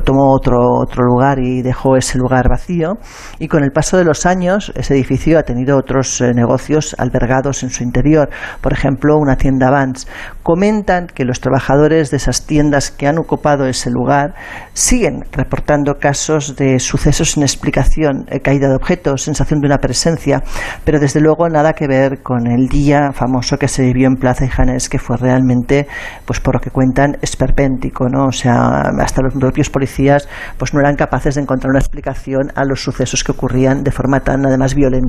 tomó 0.04 0.32
otro 0.32 0.58
otro 0.80 1.04
lugar 1.04 1.38
y 1.38 1.62
dejó 1.62 1.96
ese 1.96 2.18
lugar 2.18 2.48
vacío 2.48 2.94
y 3.38 3.48
con 3.48 3.62
el 3.62 3.70
paso 3.70 3.96
de 3.96 4.04
los 4.04 4.26
años 4.26 4.72
ese 4.74 4.94
edificio 4.94 5.09
ha 5.10 5.42
tenido 5.42 5.76
otros 5.76 6.20
eh, 6.20 6.32
negocios 6.34 6.94
albergados 6.98 7.62
en 7.62 7.70
su 7.70 7.82
interior, 7.82 8.30
por 8.60 8.72
ejemplo, 8.72 9.16
una 9.18 9.36
tienda 9.36 9.70
Vans. 9.70 10.06
Comentan 10.42 11.08
que 11.08 11.24
los 11.24 11.40
trabajadores 11.40 12.10
de 12.10 12.16
esas 12.16 12.46
tiendas 12.46 12.90
que 12.90 13.08
han 13.08 13.18
ocupado 13.18 13.66
ese 13.66 13.90
lugar 13.90 14.34
siguen 14.72 15.24
reportando 15.32 15.94
casos 15.94 16.54
de 16.56 16.78
sucesos 16.78 17.32
sin 17.32 17.42
explicación, 17.42 18.24
eh, 18.28 18.40
caída 18.40 18.68
de 18.68 18.76
objetos, 18.76 19.22
sensación 19.22 19.60
de 19.60 19.66
una 19.66 19.78
presencia, 19.78 20.42
pero 20.84 21.00
desde 21.00 21.20
luego 21.20 21.48
nada 21.48 21.72
que 21.72 21.88
ver 21.88 22.22
con 22.22 22.46
el 22.46 22.68
día 22.68 23.10
famoso 23.12 23.58
que 23.58 23.68
se 23.68 23.82
vivió 23.82 24.06
en 24.06 24.14
Plaza 24.14 24.44
de 24.44 24.50
Janés, 24.50 24.88
que 24.88 24.98
fue 24.98 25.16
realmente, 25.16 25.88
pues 26.24 26.40
por 26.40 26.54
lo 26.54 26.60
que 26.60 26.70
cuentan, 26.70 27.16
esperpéntico, 27.20 28.08
¿no? 28.08 28.26
O 28.26 28.32
sea, 28.32 28.82
hasta 29.00 29.22
los 29.22 29.34
propios 29.34 29.70
policías 29.70 30.28
pues 30.56 30.72
no 30.72 30.80
eran 30.80 30.94
capaces 30.94 31.34
de 31.34 31.42
encontrar 31.42 31.70
una 31.70 31.80
explicación 31.80 32.52
a 32.54 32.64
los 32.64 32.82
sucesos 32.82 33.24
que 33.24 33.32
ocurrían 33.32 33.82
de 33.82 33.90
forma 33.90 34.20
tan 34.20 34.46
además 34.46 34.74
violenta 34.74 34.99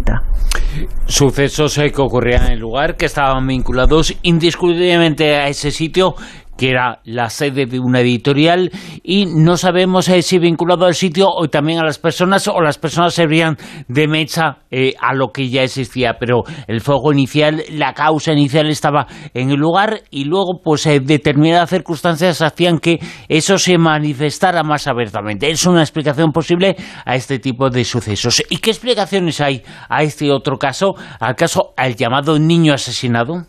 Sucesos 1.05 1.77
eh, 1.77 1.91
que 1.91 2.01
ocurrían 2.01 2.45
en 2.45 2.51
el 2.53 2.59
lugar, 2.59 2.95
que 2.95 3.05
estaban 3.05 3.45
vinculados 3.45 4.15
indiscutiblemente 4.21 5.35
a 5.35 5.47
ese 5.47 5.71
sitio 5.71 6.15
que 6.61 6.69
era 6.69 6.99
la 7.05 7.31
sede 7.31 7.65
de 7.65 7.79
una 7.79 8.01
editorial 8.01 8.69
y 9.01 9.25
no 9.25 9.57
sabemos 9.57 10.07
eh, 10.09 10.21
si 10.21 10.37
vinculado 10.37 10.85
al 10.85 10.93
sitio 10.93 11.25
o 11.27 11.47
también 11.47 11.79
a 11.79 11.83
las 11.83 11.97
personas 11.97 12.47
o 12.47 12.61
las 12.61 12.77
personas 12.77 13.15
servían 13.15 13.57
de 13.87 14.07
mecha 14.07 14.59
eh, 14.69 14.93
a 15.01 15.15
lo 15.15 15.31
que 15.31 15.49
ya 15.49 15.63
existía, 15.63 16.17
pero 16.19 16.43
el 16.67 16.81
fuego 16.81 17.13
inicial, 17.13 17.63
la 17.71 17.95
causa 17.95 18.33
inicial 18.33 18.69
estaba 18.69 19.07
en 19.33 19.49
el 19.49 19.55
lugar 19.55 20.03
y 20.11 20.25
luego 20.25 20.61
pues 20.63 20.85
eh, 20.85 20.99
determinadas 20.99 21.71
circunstancias 21.71 22.43
hacían 22.43 22.77
que 22.77 22.99
eso 23.27 23.57
se 23.57 23.79
manifestara 23.79 24.61
más 24.61 24.85
abiertamente. 24.85 25.49
Es 25.49 25.65
una 25.65 25.81
explicación 25.81 26.31
posible 26.31 26.75
a 27.03 27.15
este 27.15 27.39
tipo 27.39 27.71
de 27.71 27.83
sucesos. 27.83 28.43
¿Y 28.51 28.57
qué 28.57 28.69
explicaciones 28.69 29.41
hay 29.41 29.63
a 29.89 30.03
este 30.03 30.31
otro 30.31 30.57
caso, 30.57 30.93
al 31.19 31.35
caso 31.35 31.73
al 31.75 31.95
llamado 31.95 32.37
niño 32.37 32.71
asesinado? 32.71 33.47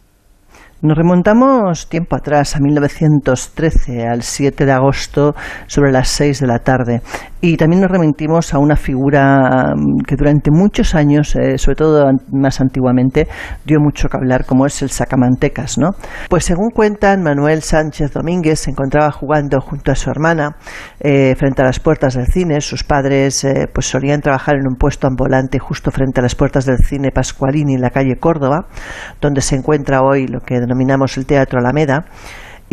Nos 0.85 0.99
remontamos 0.99 1.89
tiempo 1.89 2.17
atrás, 2.17 2.57
a 2.57 2.59
1913, 2.59 4.05
al 4.09 4.23
7 4.23 4.67
de 4.67 4.73
agosto, 4.73 5.37
sobre 5.69 5.93
las 5.93 6.09
6 6.09 6.41
de 6.41 6.47
la 6.49 6.59
tarde. 6.59 7.03
Y 7.45 7.57
también 7.57 7.83
nos 7.83 7.91
remitimos 7.91 8.55
a 8.55 8.61
una 8.61 8.77
figura 8.77 9.75
mm, 9.75 10.05
que 10.07 10.15
durante 10.15 10.53
muchos 10.53 10.95
años, 10.95 11.35
eh, 11.35 11.59
sobre 11.59 11.75
todo 11.75 12.09
más 12.31 12.61
antiguamente, 12.61 13.27
dio 13.65 13.81
mucho 13.81 14.09
que 14.09 14.17
hablar, 14.17 14.47
como 14.47 14.65
es 14.65 14.81
el 14.81 14.91
sacamantecas, 14.91 15.77
¿no? 15.77 15.91
Pues 16.31 16.45
según 16.45 16.71
cuentan, 16.71 17.21
Manuel 17.25 17.63
Sánchez 17.63 18.13
Domínguez 18.13 18.61
se 18.61 18.71
encontraba 18.71 19.11
jugando 19.11 19.61
junto 19.61 19.91
a 19.91 19.97
su 19.97 20.09
hermana 20.09 20.55
eh, 21.01 21.35
frente 21.37 21.63
a 21.63 21.65
las 21.65 21.81
puertas 21.81 22.15
del 22.15 22.29
cine. 22.29 22.61
Sus 22.61 22.85
padres 22.85 23.43
eh, 23.43 23.67
pues 23.75 23.87
solían 23.87 24.21
trabajar 24.21 24.55
en 24.55 24.69
un 24.69 24.77
puesto 24.77 25.09
ambulante 25.09 25.59
justo 25.59 25.91
frente 25.91 26.21
a 26.21 26.23
las 26.23 26.37
puertas 26.37 26.65
del 26.65 26.79
cine 26.79 27.11
Pascualini 27.11 27.75
en 27.75 27.81
la 27.81 27.91
calle 27.91 28.21
Córdoba, 28.21 28.69
donde 29.21 29.41
se 29.41 29.57
encuentra 29.57 30.03
hoy 30.03 30.29
lo 30.29 30.43
que 30.43 30.61
denominamos 30.61 31.17
el 31.17 31.27
Teatro 31.27 31.59
Alameda. 31.59 32.05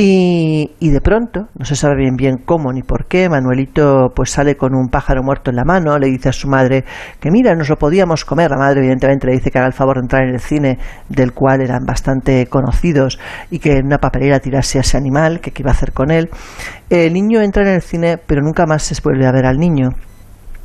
Y, 0.02 0.72
y, 0.80 0.92
de 0.92 1.02
pronto, 1.02 1.50
no 1.58 1.66
se 1.66 1.76
sabe 1.76 1.98
bien 1.98 2.16
bien 2.16 2.38
cómo 2.38 2.72
ni 2.72 2.84
por 2.84 3.08
qué, 3.08 3.28
Manuelito 3.28 4.14
pues 4.16 4.30
sale 4.30 4.56
con 4.56 4.74
un 4.74 4.88
pájaro 4.88 5.24
muerto 5.24 5.50
en 5.50 5.58
la 5.58 5.66
mano, 5.66 6.00
le 6.00 6.08
dice 6.08 6.30
a 6.30 6.32
su 6.32 6.48
madre 6.48 6.86
que 7.20 7.30
mira, 7.30 7.54
nos 7.54 7.68
lo 7.68 7.76
podíamos 7.76 8.24
comer. 8.24 8.50
La 8.50 8.56
madre 8.56 8.80
evidentemente 8.80 9.28
le 9.28 9.34
dice 9.34 9.52
que 9.52 9.58
haga 9.58 9.68
el 9.68 9.74
favor 9.74 9.98
de 9.98 10.04
entrar 10.04 10.24
en 10.24 10.36
el 10.36 10.40
cine, 10.40 10.78
del 11.10 11.34
cual 11.34 11.60
eran 11.60 11.84
bastante 11.86 12.46
conocidos, 12.46 13.20
y 13.52 13.60
que 13.60 13.74
en 13.74 13.88
una 13.88 13.98
papelera 13.98 14.40
tirase 14.40 14.78
a 14.78 14.82
ese 14.82 14.96
animal, 14.96 15.42
que 15.42 15.52
qué 15.52 15.64
iba 15.64 15.72
a 15.72 15.74
hacer 15.74 15.92
con 15.92 16.12
él. 16.12 16.30
El 16.90 17.12
niño 17.12 17.42
entra 17.42 17.64
en 17.64 17.76
el 17.76 17.82
cine, 17.82 18.18
pero 18.26 18.42
nunca 18.42 18.66
más 18.66 18.84
se 18.84 18.96
vuelve 19.04 19.28
a 19.28 19.34
ver 19.34 19.46
al 19.46 19.58
niño. 19.58 19.90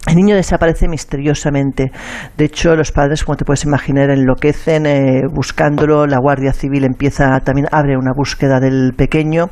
El 0.07 0.16
niño 0.16 0.36
desaparece 0.36 0.86
misteriosamente. 0.86 1.91
De 2.36 2.44
hecho, 2.44 2.76
los 2.76 2.92
padres, 2.92 3.24
como 3.24 3.36
te 3.36 3.44
puedes 3.44 3.65
imaginar, 3.65 4.10
enloquecen 4.10 4.84
eh, 4.84 5.23
buscándolo. 5.33 6.07
La 6.07 6.18
Guardia 6.18 6.52
Civil 6.52 6.84
empieza 6.84 7.41
también 7.41 7.68
abre 7.73 7.97
una 7.97 8.12
búsqueda 8.15 8.60
del 8.60 8.92
pequeño 8.97 9.47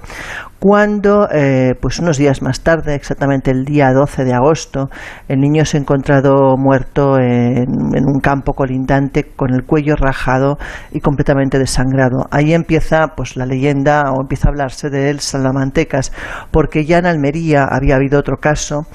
cuando, 0.63 1.29
eh, 1.29 1.75
pues 1.81 1.99
unos 1.99 2.19
días 2.19 2.41
más 2.41 2.61
tarde, 2.61 2.95
exactamente 2.95 3.51
el 3.51 3.65
día 3.65 3.93
12 3.93 4.23
de 4.23 4.33
agosto, 4.33 4.91
el 5.27 5.41
niño 5.41 5.65
se 5.65 5.77
ha 5.77 5.81
encontrado 5.81 6.57
muerto 6.57 7.19
en, 7.19 7.67
un 7.69 8.21
campo 8.21 8.53
colindante 8.53 9.25
con 9.25 9.53
el 9.53 9.65
cuello 9.65 9.97
rajado 9.97 10.59
y 10.93 11.01
completamente 11.01 11.59
desangrado. 11.59 12.29
Ahí 12.31 12.55
empieza 12.55 13.09
pues 13.17 13.37
la 13.37 13.45
leyenda 13.45 14.13
o 14.13 14.21
empieza 14.21 14.47
a 14.47 14.51
hablarse 14.51 14.89
de 14.89 15.11
él 15.11 15.19
Salamantecas, 15.19 16.13
porque 16.53 16.85
ya 16.85 16.99
en 16.99 17.07
Almería 17.07 17.65
había 17.65 17.97
habido 17.97 18.21
otro 18.21 18.37
caso 18.37 18.87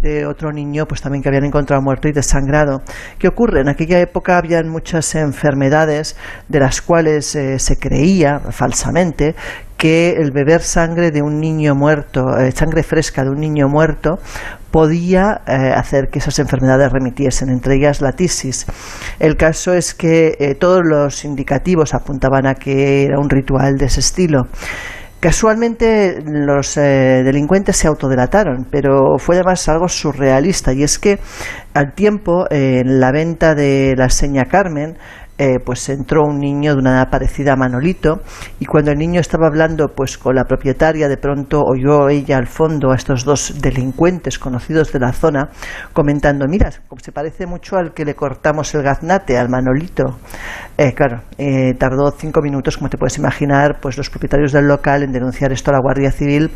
de 0.00 0.26
otro 0.26 0.52
niño 0.52 0.86
pues 0.86 1.02
también 1.02 1.24
que 1.24 1.28
habían 1.28 1.46
encontrado 1.46 1.82
muerto 1.82 2.06
y 2.06 2.12
desangrado. 2.12 2.82
¿Qué 3.18 3.26
ocurre? 3.26 3.62
En 3.62 3.68
aquella 3.68 3.98
época 3.98 4.38
habían 4.38 4.68
muchas 4.68 5.12
enfermedades 5.16 6.16
de 6.46 6.60
las 6.60 6.80
cuales 6.82 7.34
eh, 7.34 7.58
se 7.58 7.80
creía 7.80 8.38
falsamente 8.38 9.34
que 9.76 10.16
el 10.18 10.30
beber 10.30 10.62
sangre 10.62 11.10
de 11.10 11.22
un 11.22 11.40
niño 11.40 11.74
muerto, 11.74 12.38
eh, 12.38 12.50
sangre 12.52 12.82
fresca 12.82 13.24
de 13.24 13.30
un 13.30 13.40
niño 13.40 13.68
muerto, 13.68 14.18
podía 14.70 15.42
eh, 15.46 15.72
hacer 15.74 16.08
que 16.08 16.18
esas 16.18 16.38
enfermedades 16.38 16.92
remitiesen, 16.92 17.50
entre 17.50 17.76
ellas 17.76 18.00
la 18.00 18.12
tisis. 18.12 18.66
El 19.18 19.36
caso 19.36 19.74
es 19.74 19.94
que 19.94 20.36
eh, 20.38 20.54
todos 20.54 20.82
los 20.84 21.24
indicativos 21.24 21.94
apuntaban 21.94 22.46
a 22.46 22.54
que 22.54 23.04
era 23.04 23.18
un 23.18 23.30
ritual 23.30 23.76
de 23.76 23.86
ese 23.86 24.00
estilo. 24.00 24.48
Casualmente 25.18 26.22
los 26.24 26.74
delincuentes 26.74 27.78
se 27.78 27.88
autodelataron, 27.88 28.66
pero 28.70 29.18
fue 29.18 29.36
además 29.36 29.66
algo 29.68 29.88
surrealista 29.88 30.74
y 30.74 30.82
es 30.82 30.98
que 30.98 31.18
al 31.72 31.94
tiempo 31.94 32.44
en 32.50 33.00
la 33.00 33.12
venta 33.12 33.54
de 33.54 33.94
la 33.96 34.10
seña 34.10 34.44
Carmen 34.44 34.98
eh, 35.38 35.58
pues 35.64 35.88
entró 35.90 36.22
un 36.24 36.38
niño 36.38 36.74
de 36.74 36.80
una 36.80 36.92
edad 36.92 37.10
parecida 37.10 37.52
a 37.52 37.56
Manolito 37.56 38.20
y 38.58 38.64
cuando 38.64 38.90
el 38.90 38.98
niño 38.98 39.20
estaba 39.20 39.48
hablando 39.48 39.88
pues 39.94 40.16
con 40.16 40.34
la 40.34 40.44
propietaria 40.44 41.08
de 41.08 41.18
pronto 41.18 41.62
oyó 41.62 42.08
ella 42.08 42.38
al 42.38 42.46
fondo 42.46 42.90
a 42.90 42.96
estos 42.96 43.24
dos 43.24 43.60
delincuentes 43.60 44.38
conocidos 44.38 44.92
de 44.92 45.00
la 45.00 45.12
zona 45.12 45.50
comentando 45.92 46.46
mira 46.48 46.70
se 46.70 47.12
parece 47.12 47.46
mucho 47.46 47.76
al 47.76 47.92
que 47.92 48.04
le 48.04 48.14
cortamos 48.14 48.74
el 48.74 48.82
gaznate 48.82 49.36
al 49.36 49.50
Manolito 49.50 50.18
eh, 50.78 50.94
claro 50.94 51.22
eh, 51.36 51.74
tardó 51.74 52.10
cinco 52.12 52.40
minutos 52.40 52.78
como 52.78 52.88
te 52.88 52.96
puedes 52.96 53.18
imaginar 53.18 53.78
pues 53.80 53.98
los 53.98 54.08
propietarios 54.08 54.52
del 54.52 54.66
local 54.66 55.02
en 55.02 55.12
denunciar 55.12 55.52
esto 55.52 55.70
a 55.70 55.74
la 55.74 55.80
Guardia 55.80 56.12
Civil 56.12 56.50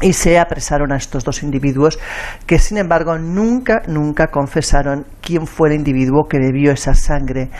y 0.00 0.12
se 0.12 0.38
apresaron 0.38 0.92
a 0.92 0.96
estos 0.96 1.24
dos 1.24 1.42
individuos 1.42 1.98
que 2.46 2.58
sin 2.58 2.78
embargo 2.78 3.18
nunca 3.18 3.82
nunca 3.88 4.28
confesaron 4.28 5.06
quién 5.20 5.46
fue 5.46 5.70
el 5.70 5.74
individuo 5.74 6.28
que 6.28 6.38
bebió 6.38 6.72
esa 6.72 6.94
sangre 6.94 7.50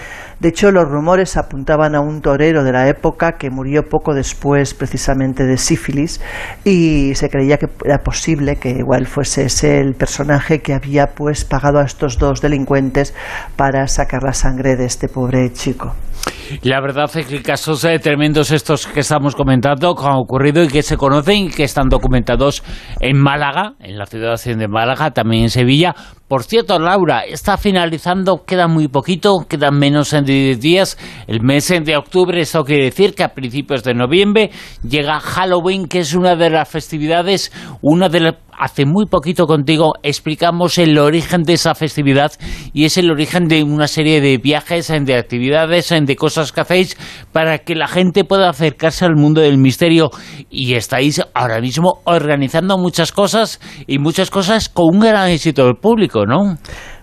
de 0.40 0.50
hecho, 0.50 0.70
los 0.70 0.88
rumores 0.88 1.36
apuntaban 1.36 1.96
a 1.96 2.00
un 2.00 2.20
torero 2.20 2.62
de 2.62 2.70
la 2.70 2.88
época 2.88 3.32
que 3.32 3.50
murió 3.50 3.88
poco 3.88 4.14
después 4.14 4.72
precisamente 4.72 5.44
de 5.44 5.56
sífilis 5.56 6.20
y 6.64 7.12
se 7.16 7.28
creía 7.28 7.56
que 7.56 7.66
era 7.84 7.98
posible 7.98 8.54
que 8.54 8.70
igual 8.70 9.08
fuese 9.08 9.46
ese 9.46 9.80
el 9.80 9.94
personaje 9.94 10.60
que 10.60 10.74
había 10.74 11.08
pues 11.08 11.44
pagado 11.44 11.80
a 11.80 11.84
estos 11.84 12.18
dos 12.18 12.40
delincuentes 12.40 13.14
para 13.56 13.88
sacar 13.88 14.22
la 14.22 14.32
sangre 14.32 14.76
de 14.76 14.84
este 14.84 15.08
pobre 15.08 15.52
chico. 15.52 15.92
La 16.62 16.80
verdad 16.80 17.10
es 17.14 17.26
que 17.26 17.42
casos 17.42 17.84
eh, 17.84 17.98
tremendos 17.98 18.50
estos 18.50 18.86
que 18.86 19.00
estamos 19.00 19.34
comentando 19.34 19.94
que 19.94 20.06
han 20.06 20.16
ocurrido 20.16 20.62
y 20.64 20.68
que 20.68 20.82
se 20.82 20.96
conocen 20.96 21.46
y 21.46 21.50
que 21.50 21.64
están 21.64 21.88
documentados 21.88 22.62
en 23.00 23.18
Málaga, 23.18 23.74
en 23.80 23.98
la 23.98 24.06
ciudad 24.06 24.42
de 24.42 24.68
Málaga, 24.68 25.10
también 25.10 25.44
en 25.44 25.50
Sevilla. 25.50 25.94
Por 26.28 26.44
cierto, 26.44 26.78
Laura, 26.78 27.24
está 27.24 27.56
finalizando, 27.56 28.44
queda 28.44 28.68
muy 28.68 28.86
poquito, 28.88 29.46
quedan 29.48 29.78
menos 29.78 30.10
de 30.10 30.20
10 30.20 30.60
días. 30.60 30.98
El 31.26 31.40
mes 31.40 31.68
de 31.68 31.96
octubre, 31.96 32.38
eso 32.38 32.64
quiere 32.64 32.84
decir 32.84 33.14
que 33.14 33.24
a 33.24 33.32
principios 33.32 33.82
de 33.82 33.94
noviembre 33.94 34.50
llega 34.86 35.20
Halloween, 35.20 35.88
que 35.88 36.00
es 36.00 36.12
una 36.12 36.36
de 36.36 36.50
las 36.50 36.68
festividades, 36.68 37.50
una 37.80 38.10
de 38.10 38.20
las 38.20 38.34
hace 38.58 38.84
muy 38.84 39.06
poquito 39.06 39.46
contigo 39.46 39.94
explicamos 40.02 40.78
el 40.78 40.98
origen 40.98 41.44
de 41.44 41.54
esa 41.54 41.74
festividad 41.74 42.32
y 42.72 42.84
es 42.84 42.98
el 42.98 43.10
origen 43.10 43.46
de 43.46 43.62
una 43.62 43.86
serie 43.86 44.20
de 44.20 44.36
viajes, 44.38 44.88
de 44.88 45.14
actividades, 45.14 45.88
de 45.88 46.16
cosas 46.16 46.52
que 46.52 46.60
hacéis 46.60 46.96
para 47.32 47.58
que 47.58 47.76
la 47.76 47.86
gente 47.86 48.24
pueda 48.24 48.50
acercarse 48.50 49.04
al 49.04 49.14
mundo 49.14 49.40
del 49.40 49.58
misterio 49.58 50.10
y 50.50 50.74
estáis 50.74 51.22
ahora 51.34 51.60
mismo 51.60 52.00
organizando 52.04 52.78
muchas 52.78 53.12
cosas 53.12 53.60
y 53.86 53.98
muchas 53.98 54.30
cosas 54.30 54.68
con 54.68 54.86
un 54.96 55.00
gran 55.00 55.30
éxito 55.30 55.64
del 55.64 55.76
público, 55.76 56.17
¿no? 56.26 56.56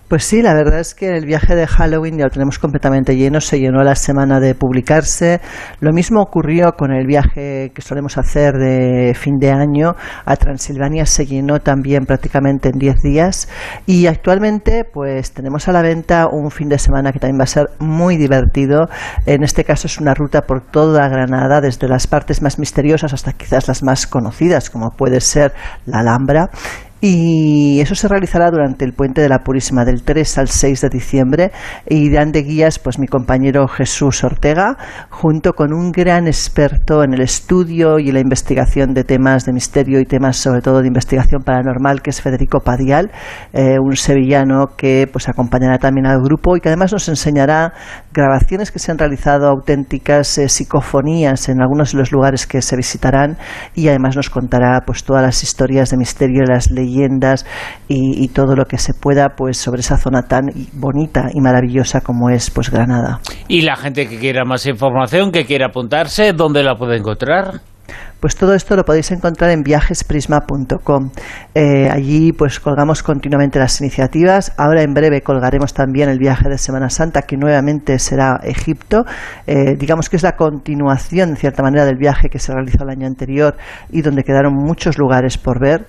Pues 0.07 0.23
sí, 0.23 0.43
la 0.43 0.53
verdad 0.53 0.79
es 0.79 0.93
que 0.93 1.17
el 1.17 1.25
viaje 1.25 1.55
de 1.55 1.65
Halloween 1.65 2.19
ya 2.19 2.25
lo 2.25 2.29
tenemos 2.29 2.59
completamente 2.59 3.15
lleno, 3.15 3.41
se 3.41 3.59
llenó 3.59 3.81
la 3.81 3.95
semana 3.95 4.39
de 4.39 4.53
publicarse. 4.53 5.41
Lo 5.79 5.93
mismo 5.93 6.21
ocurrió 6.21 6.73
con 6.73 6.91
el 6.91 7.07
viaje 7.07 7.71
que 7.73 7.81
solemos 7.81 8.15
hacer 8.19 8.53
de 8.53 9.15
fin 9.15 9.39
de 9.39 9.49
año 9.49 9.95
a 10.25 10.35
Transilvania, 10.35 11.07
se 11.07 11.25
llenó 11.25 11.59
también 11.59 12.05
prácticamente 12.05 12.69
en 12.69 12.77
10 12.77 13.01
días. 13.01 13.49
Y 13.87 14.05
actualmente 14.05 14.83
pues 14.83 15.31
tenemos 15.33 15.67
a 15.67 15.71
la 15.71 15.81
venta 15.81 16.27
un 16.31 16.51
fin 16.51 16.69
de 16.69 16.77
semana 16.77 17.11
que 17.11 17.17
también 17.17 17.39
va 17.39 17.45
a 17.45 17.47
ser 17.47 17.71
muy 17.79 18.15
divertido. 18.15 18.87
En 19.25 19.43
este 19.43 19.63
caso 19.63 19.87
es 19.87 19.99
una 19.99 20.13
ruta 20.13 20.43
por 20.43 20.61
toda 20.61 21.09
Granada, 21.09 21.61
desde 21.61 21.87
las 21.87 22.05
partes 22.05 22.43
más 22.43 22.59
misteriosas 22.59 23.11
hasta 23.11 23.33
quizás 23.33 23.67
las 23.67 23.81
más 23.81 24.05
conocidas, 24.05 24.69
como 24.69 24.91
puede 24.91 25.19
ser 25.19 25.51
la 25.87 26.01
Alhambra 26.01 26.51
y 27.01 27.79
eso 27.81 27.93
se 27.93 28.07
realizará 28.07 28.49
durante 28.49 28.85
el 28.85 28.93
puente 28.93 29.21
de 29.21 29.29
la 29.29 29.39
Purísima 29.39 29.85
del 29.85 30.03
3 30.03 30.37
al 30.37 30.47
6 30.47 30.81
de 30.81 30.89
diciembre. 30.89 31.51
Y 31.87 32.09
dan 32.09 32.31
de 32.31 32.43
guías 32.43 32.79
pues 32.79 32.99
mi 32.99 33.07
compañero 33.07 33.67
Jesús 33.67 34.23
Ortega 34.23 34.77
junto 35.09 35.53
con 35.53 35.73
un 35.73 35.91
gran 35.91 36.27
experto 36.27 37.03
en 37.03 37.13
el 37.13 37.21
estudio 37.21 37.99
y 37.99 38.11
la 38.11 38.19
investigación 38.19 38.93
de 38.93 39.03
temas 39.03 39.45
de 39.45 39.53
misterio 39.53 39.99
y 39.99 40.05
temas 40.05 40.37
sobre 40.37 40.61
todo 40.61 40.81
de 40.81 40.87
investigación 40.87 41.43
paranormal 41.43 42.01
que 42.01 42.09
es 42.09 42.21
Federico 42.21 42.59
Padial 42.61 43.11
eh, 43.53 43.77
un 43.79 43.95
sevillano 43.95 44.67
que 44.77 45.07
pues 45.11 45.29
acompañará 45.29 45.77
también 45.77 46.07
al 46.07 46.21
grupo 46.21 46.55
y 46.55 46.59
que 46.59 46.69
además 46.69 46.93
nos 46.93 47.07
enseñará 47.09 47.73
grabaciones 48.13 48.71
que 48.71 48.79
se 48.79 48.91
han 48.91 48.97
realizado 48.97 49.47
auténticas 49.47 50.37
eh, 50.37 50.49
psicofonías 50.49 51.49
en 51.49 51.61
algunos 51.61 51.91
de 51.91 51.99
los 51.99 52.11
lugares 52.11 52.47
que 52.47 52.61
se 52.61 52.75
visitarán. 52.75 53.37
Y 53.73 53.89
además 53.89 54.15
nos 54.15 54.29
contará 54.29 54.81
pues 54.85 55.03
todas 55.03 55.23
las 55.23 55.43
historias 55.43 55.89
de 55.89 55.97
misterio 55.97 56.43
y 56.43 56.47
las 56.47 56.71
leyes 56.71 56.84
leyendas 56.85 57.45
y, 57.87 58.27
todo 58.35 58.55
lo 58.55 58.65
que 58.65 58.77
se 58.77 58.93
pueda 58.93 59.29
pues 59.37 59.57
sobre 59.57 59.79
esa 59.79 59.97
zona 59.97 60.23
tan 60.23 60.47
bonita 60.73 61.29
y 61.33 61.39
maravillosa 61.39 62.01
como 62.01 62.29
es 62.29 62.49
pues 62.49 62.69
Granada. 62.69 63.19
Y 63.47 63.61
la 63.61 63.75
gente 63.75 64.07
que 64.07 64.17
quiera 64.17 64.43
más 64.43 64.65
información, 64.65 65.31
que 65.31 65.45
quiera 65.45 65.67
apuntarse, 65.67 66.33
¿dónde 66.33 66.63
la 66.63 66.75
puede 66.75 66.97
encontrar? 66.97 67.61
Pues 68.19 68.35
todo 68.35 68.55
esto 68.55 68.75
lo 68.75 68.83
podéis 68.83 69.11
encontrar 69.11 69.51
en 69.51 69.61
viajesprisma.com. 69.61 71.11
Eh, 71.53 71.89
allí 71.91 72.31
pues 72.31 72.59
colgamos 72.59 73.03
continuamente 73.03 73.59
las 73.59 73.79
iniciativas. 73.81 74.53
Ahora 74.57 74.81
en 74.81 74.93
breve 74.93 75.21
colgaremos 75.21 75.73
también 75.73 76.09
el 76.09 76.17
viaje 76.17 76.49
de 76.49 76.57
Semana 76.57 76.89
Santa, 76.89 77.21
que 77.23 77.37
nuevamente 77.37 77.99
será 77.99 78.39
Egipto. 78.43 79.03
Eh, 79.45 79.75
digamos 79.77 80.09
que 80.09 80.15
es 80.15 80.23
la 80.23 80.35
continuación, 80.35 81.29
en 81.29 81.35
cierta 81.35 81.61
manera, 81.61 81.85
del 81.85 81.97
viaje 81.97 82.29
que 82.29 82.39
se 82.39 82.51
realizó 82.51 82.83
el 82.83 82.89
año 82.89 83.05
anterior 83.05 83.55
y 83.91 84.01
donde 84.01 84.23
quedaron 84.23 84.55
muchos 84.55 84.97
lugares 84.97 85.37
por 85.37 85.59
ver 85.59 85.85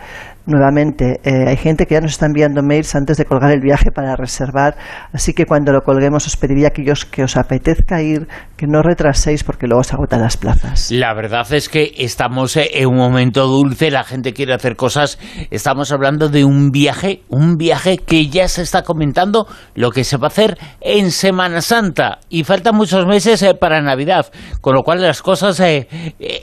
nuevamente, 0.47 1.20
eh, 1.25 1.49
hay 1.49 1.57
gente 1.57 1.86
que 1.86 1.94
ya 1.94 2.00
nos 2.00 2.12
está 2.12 2.26
enviando 2.26 2.62
mails 2.62 2.94
antes 2.94 3.16
de 3.16 3.25
colgar 3.25 3.50
el 3.50 3.60
viaje 3.60 3.91
para 3.91 4.16
reservar, 4.16 4.76
así 5.12 5.33
que 5.34 5.44
cuando 5.44 5.73
lo 5.73 5.83
colguemos 5.83 6.26
os 6.26 6.36
pediría 6.36 6.70
que, 6.70 6.84
que 7.10 7.23
os 7.23 7.36
apetezca 7.36 8.00
ir, 8.00 8.28
que 8.57 8.66
no 8.66 8.83
retraséis 8.83 9.44
porque 9.44 9.66
luego 9.66 9.83
se 9.83 9.94
agotan 9.94 10.20
las 10.20 10.36
plazas. 10.36 10.91
La 10.91 11.15
verdad 11.15 11.52
es 11.52 11.68
que 11.68 11.92
estamos 11.99 12.57
eh, 12.57 12.70
en 12.75 12.89
un 12.89 12.97
momento 12.97 13.47
dulce, 13.47 13.91
la 13.91 14.05
gente 14.05 14.33
quiere 14.33 14.55
hacer 14.55 14.76
cosas, 14.76 15.18
estamos 15.50 15.92
hablando 15.92 16.28
de 16.28 16.44
un 16.44 16.70
viaje, 16.70 17.23
un 17.28 17.57
viaje 17.57 17.99
que 17.99 18.28
ya 18.28 18.49
se 18.49 18.62
está 18.62 18.83
comentando 18.83 19.47
lo 19.75 19.91
que 19.91 20.05
se 20.05 20.16
va 20.16 20.26
a 20.26 20.28
hacer 20.28 20.57
en 20.81 21.10
Semana 21.10 21.60
Santa 21.60 22.18
y 22.28 22.44
faltan 22.44 22.76
muchos 22.76 23.07
meses 23.07 23.42
eh, 23.42 23.55
para 23.55 23.83
Navidad, 23.83 24.26
con 24.60 24.75
lo 24.75 24.83
cual 24.83 25.02
las 25.02 25.23
cosas 25.23 25.60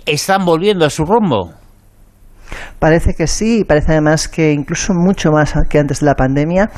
están 0.05 0.45
volviendo 0.45 0.85
a 0.85 0.89
su 0.89 1.05
rumbo. 1.05 1.62
Parece 2.79 3.13
que 3.13 3.27
sí, 3.27 3.63
parece 3.65 3.93
además 3.93 4.27
que 4.27 4.51
incluso 4.51 4.93
mucho 4.93 5.31
más 5.31 5.53
que 5.69 5.79
antes 5.79 6.01
de 6.01 6.05
la 6.05 6.15
pandemia. 6.15 6.69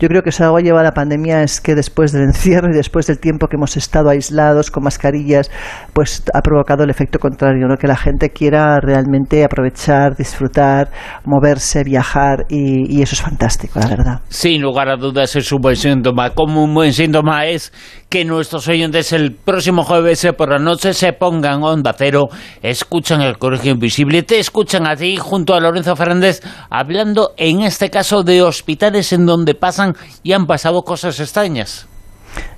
Yo 0.00 0.08
creo 0.08 0.22
que 0.22 0.32
si 0.32 0.42
algo 0.42 0.56
ha 0.56 0.60
llevado 0.60 0.80
a 0.80 0.84
la 0.84 0.92
pandemia 0.92 1.42
es 1.42 1.60
que 1.60 1.74
después 1.74 2.12
del 2.12 2.24
encierro 2.24 2.70
y 2.72 2.76
después 2.76 3.06
del 3.06 3.18
tiempo 3.18 3.46
que 3.46 3.56
hemos 3.56 3.76
estado 3.76 4.10
aislados 4.10 4.70
con 4.70 4.82
mascarillas, 4.82 5.50
pues 5.92 6.22
ha 6.32 6.40
provocado 6.40 6.84
el 6.84 6.90
efecto 6.90 7.18
contrario, 7.18 7.66
¿no? 7.68 7.76
que 7.76 7.86
la 7.86 7.96
gente 7.96 8.30
quiera 8.30 8.80
realmente 8.80 9.44
aprovechar, 9.44 10.16
disfrutar, 10.16 10.90
moverse, 11.24 11.84
viajar 11.84 12.46
y, 12.48 13.02
eso 13.02 13.14
es 13.14 13.22
fantástico, 13.22 13.78
la 13.78 13.86
verdad. 13.86 14.20
Sin 14.28 14.62
lugar 14.62 14.88
a 14.88 14.96
dudas 14.96 15.36
es 15.36 15.52
un 15.52 15.60
buen 15.60 15.76
síntoma. 15.76 16.30
Como 16.30 16.64
un 16.64 16.72
buen 16.74 16.92
síntoma 16.92 17.46
es 17.46 17.72
que 18.08 18.24
nuestros 18.24 18.66
oyentes 18.68 19.12
el 19.12 19.32
próximo 19.32 19.84
jueves 19.84 20.26
por 20.36 20.50
la 20.50 20.58
noche 20.58 20.94
se 20.94 21.12
pongan 21.12 21.62
onda 21.62 21.94
cero, 21.96 22.28
escuchan 22.62 23.20
el 23.20 23.38
Colegio 23.38 23.72
Invisible, 23.72 24.22
te 24.22 24.38
escuchan 24.38 24.86
a 24.86 24.96
ti 24.96 25.03
junto 25.18 25.54
a 25.54 25.60
Lorenzo 25.60 25.96
Fernández 25.96 26.40
hablando 26.70 27.34
en 27.36 27.60
este 27.60 27.90
caso 27.90 28.22
de 28.22 28.42
hospitales 28.42 29.12
en 29.12 29.26
donde 29.26 29.54
pasan 29.54 29.96
y 30.22 30.32
han 30.32 30.46
pasado 30.46 30.82
cosas 30.82 31.20
extrañas. 31.20 31.86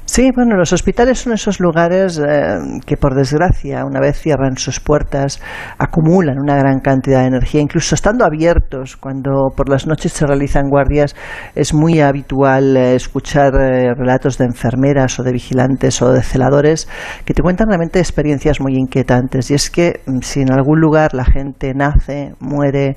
Sí, 0.09 0.31
bueno, 0.33 0.57
los 0.57 0.73
hospitales 0.73 1.19
son 1.19 1.33
esos 1.33 1.59
lugares 1.59 2.17
eh, 2.19 2.59
que 2.87 2.97
por 2.97 3.17
desgracia, 3.17 3.85
una 3.85 3.99
vez 3.99 4.17
cierran 4.17 4.57
sus 4.57 4.79
puertas, 4.79 5.43
acumulan 5.79 6.39
una 6.39 6.57
gran 6.57 6.79
cantidad 6.79 7.23
de 7.23 7.27
energía, 7.27 7.61
incluso 7.61 7.97
estando 7.97 8.25
abiertos, 8.25 8.97
cuando 8.97 9.49
por 9.57 9.69
las 9.69 9.89
noches 9.89 10.13
se 10.13 10.25
realizan 10.25 10.71
guardias, 10.71 11.17
es 11.57 11.75
muy 11.75 12.01
habitual 12.01 12.77
eh, 12.77 12.95
escuchar 12.95 13.57
eh, 13.57 13.95
relatos 13.95 14.39
de 14.39 14.45
enfermeras 14.45 15.19
o 15.19 15.25
de 15.25 15.33
vigilantes 15.33 16.01
o 16.01 16.13
de 16.13 16.23
celadores 16.23 16.89
que 17.25 17.35
te 17.35 17.43
cuentan 17.43 17.67
realmente 17.67 17.99
experiencias 17.99 18.61
muy 18.61 18.77
inquietantes. 18.77 19.51
Y 19.51 19.55
es 19.55 19.71
que 19.71 20.03
mm, 20.07 20.21
si 20.23 20.43
en 20.43 20.53
algún 20.53 20.81
lugar 20.81 21.15
la 21.15 21.25
gente 21.25 21.75
nace, 21.75 22.33
muere, 22.39 22.97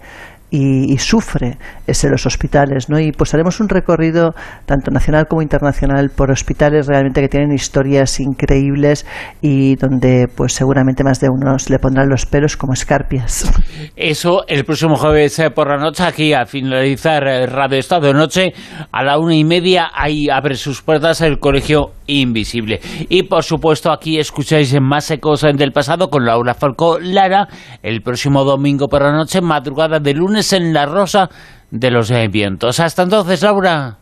y, 0.52 0.98
sufre 0.98 1.58
es 1.86 2.04
los 2.04 2.26
hospitales, 2.26 2.90
¿no? 2.90 3.00
Y 3.00 3.12
pues 3.12 3.34
haremos 3.34 3.60
un 3.60 3.70
recorrido 3.70 4.34
tanto 4.66 4.92
nacional 4.92 5.28
como 5.28 5.42
internacional 5.42 6.10
por 6.10 6.32
hospitales 6.32 6.88
realmente 6.88 7.22
que 7.22 7.30
tienen 7.30 7.52
historias 7.52 8.20
increíbles 8.20 9.06
y 9.42 9.76
donde 9.76 10.28
pues 10.36 10.54
seguramente 10.54 11.04
más 11.04 11.20
de 11.20 11.28
unos 11.30 11.70
le 11.70 11.80
pondrán 11.80 12.10
los 12.10 12.26
pelos 12.26 12.58
como 12.58 12.74
escarpias. 12.74 13.52
Eso 13.96 14.44
el 14.48 14.66
próximo 14.66 14.96
jueves 14.96 15.38
eh, 15.40 15.52
por 15.52 15.70
la 15.70 15.78
noche 15.78 16.04
aquí 16.04 16.34
a 16.34 16.46
finalizar 16.46 17.28
eh, 17.28 17.46
Radio 17.46 17.78
Estado 17.78 18.08
de 18.08 18.14
Noche 18.14 18.54
a 18.92 19.04
la 19.04 19.20
una 19.20 19.36
y 19.36 19.44
media 19.44 19.90
ahí 19.94 20.30
abre 20.30 20.56
sus 20.56 20.82
puertas 20.82 21.22
el 21.22 21.40
Colegio 21.40 21.92
Invisible. 22.08 22.80
Y 23.10 23.24
por 23.24 23.44
supuesto 23.44 23.92
aquí 23.92 24.18
escucháis 24.18 24.76
más 24.82 25.12
ecos 25.12 25.42
del 25.42 25.72
pasado 25.72 26.10
con 26.10 26.26
Laura 26.26 26.56
Falcó 26.56 26.98
Lara 27.00 27.48
el 27.84 28.02
próximo 28.02 28.44
domingo 28.44 28.88
por 28.88 29.04
la 29.04 29.12
noche, 29.12 29.42
madrugada 29.42 30.00
de 30.00 30.14
lunes 30.14 30.39
en 30.54 30.74
La 30.74 30.86
Rosa 30.86 31.30
de 31.72 31.92
los 31.92 32.12
Vientos. 32.32 32.80
Hasta 32.80 33.04
entonces, 33.04 33.42
Laura. 33.42 33.98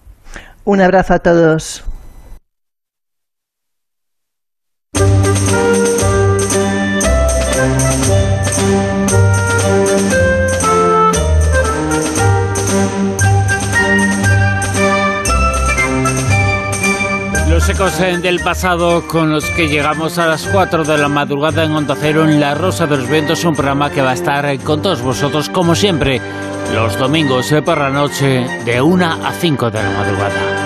Un 0.65 0.81
abrazo 0.81 1.13
a 1.13 1.19
todos. 1.19 1.83
Ecos 17.77 17.99
del 17.99 18.39
pasado 18.39 19.07
con 19.07 19.29
los 19.29 19.45
que 19.51 19.67
llegamos 19.67 20.17
a 20.17 20.25
las 20.25 20.47
4 20.47 20.83
de 20.83 20.97
la 20.97 21.09
madrugada 21.09 21.63
en 21.63 21.73
Onda 21.73 21.95
Cero 21.95 22.23
en 22.23 22.39
La 22.39 22.55
Rosa 22.55 22.87
de 22.87 22.97
los 22.97 23.07
Vientos, 23.07 23.45
un 23.45 23.53
programa 23.53 23.91
que 23.91 24.01
va 24.01 24.09
a 24.11 24.13
estar 24.15 24.57
con 24.63 24.81
todos 24.81 25.03
vosotros 25.03 25.47
como 25.47 25.75
siempre 25.75 26.19
los 26.73 26.97
domingos 26.97 27.53
por 27.63 27.77
la 27.77 27.91
noche 27.91 28.47
de 28.65 28.81
1 28.81 29.05
a 29.05 29.31
5 29.31 29.69
de 29.69 29.83
la 29.83 29.89
madrugada. 29.91 30.57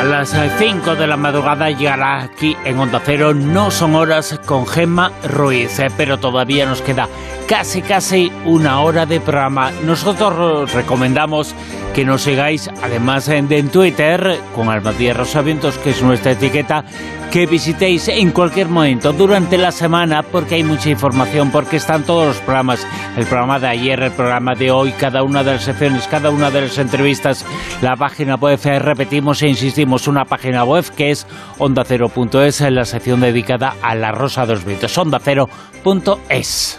A 0.00 0.04
las 0.04 0.34
5 0.58 0.94
de 0.94 1.06
la 1.06 1.18
madrugada 1.18 1.70
llegará 1.70 2.22
aquí 2.22 2.56
en 2.64 2.78
Onda 2.78 3.02
Cero 3.04 3.34
No 3.34 3.70
son 3.70 3.94
horas 3.94 4.40
con 4.46 4.66
Gemma 4.66 5.12
Ruiz, 5.24 5.78
eh, 5.78 5.88
pero 5.94 6.16
todavía 6.16 6.64
nos 6.64 6.80
queda 6.80 7.06
casi 7.46 7.82
casi 7.82 8.32
una 8.46 8.80
hora 8.80 9.04
de 9.04 9.20
programa. 9.20 9.72
Nosotros 9.84 10.72
recomendamos 10.72 11.54
que 11.96 12.04
nos 12.04 12.22
sigáis, 12.24 12.68
además 12.82 13.26
en, 13.28 13.70
Twitter, 13.70 14.38
con 14.54 14.68
Almadía 14.68 15.14
Rosavientos, 15.14 15.78
que 15.78 15.90
es 15.90 16.02
nuestra 16.02 16.32
etiqueta, 16.32 16.84
que 17.32 17.46
visitéis 17.46 18.08
en 18.08 18.32
cualquier 18.32 18.68
momento 18.68 19.14
durante 19.14 19.56
la 19.56 19.72
semana, 19.72 20.22
porque 20.22 20.56
hay 20.56 20.62
mucha 20.62 20.90
información, 20.90 21.50
porque 21.50 21.78
están 21.78 22.02
todos 22.02 22.26
los 22.26 22.36
programas, 22.40 22.86
el 23.16 23.24
programa 23.24 23.58
de 23.58 23.68
ayer, 23.68 23.98
el 24.02 24.10
programa 24.10 24.54
de 24.54 24.70
hoy, 24.70 24.92
cada 24.92 25.22
una 25.22 25.42
de 25.42 25.52
las 25.52 25.62
secciones, 25.64 26.06
cada 26.06 26.28
una 26.28 26.50
de 26.50 26.60
las 26.60 26.76
entrevistas, 26.76 27.46
la 27.80 27.96
página 27.96 28.34
web, 28.34 28.60
eh, 28.62 28.78
repetimos 28.78 29.40
e 29.40 29.48
insistimos, 29.48 30.06
una 30.06 30.26
página 30.26 30.64
web 30.64 30.84
que 30.94 31.12
es 31.12 31.26
ondacero.es, 31.56 32.60
en 32.60 32.74
la 32.74 32.84
sección 32.84 33.22
dedicada 33.22 33.74
a 33.80 33.94
la 33.94 34.12
Rosa 34.12 34.44
de 34.44 34.52
los 34.52 34.66
Vientos, 34.66 34.98
ondacero.es. 34.98 36.78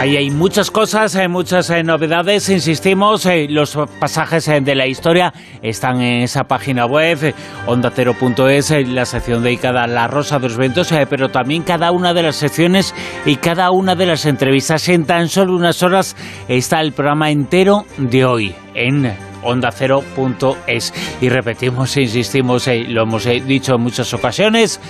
Ahí 0.00 0.16
hay 0.16 0.30
muchas 0.30 0.70
cosas, 0.70 1.14
hay 1.14 1.28
muchas 1.28 1.68
eh, 1.68 1.82
novedades, 1.82 2.48
insistimos, 2.48 3.26
eh, 3.26 3.48
los 3.50 3.78
pasajes 4.00 4.48
eh, 4.48 4.62
de 4.62 4.74
la 4.74 4.86
historia 4.86 5.30
están 5.60 6.00
en 6.00 6.22
esa 6.22 6.44
página 6.44 6.86
web, 6.86 7.34
ondacero.es, 7.66 8.88
la 8.88 9.04
sección 9.04 9.42
dedicada 9.42 9.82
a 9.82 9.86
la 9.86 10.08
Rosa 10.08 10.38
de 10.38 10.48
los 10.48 10.56
Ventos, 10.56 10.88
pero 11.10 11.28
también 11.28 11.64
cada 11.64 11.92
una 11.92 12.14
de 12.14 12.22
las 12.22 12.36
secciones 12.36 12.94
y 13.26 13.36
cada 13.36 13.72
una 13.72 13.94
de 13.94 14.06
las 14.06 14.24
entrevistas. 14.24 14.88
En 14.88 15.04
tan 15.04 15.28
solo 15.28 15.54
unas 15.54 15.82
horas 15.82 16.16
está 16.48 16.80
el 16.80 16.92
programa 16.92 17.30
entero 17.30 17.84
de 17.98 18.24
hoy 18.24 18.54
en 18.74 19.14
ondacero.es. 19.42 20.94
Y 21.20 21.28
repetimos, 21.28 21.94
insistimos, 21.98 22.66
lo 22.88 23.02
hemos 23.02 23.26
dicho 23.46 23.74
en 23.74 23.82
muchas 23.82 24.14
ocasiones, 24.14 24.80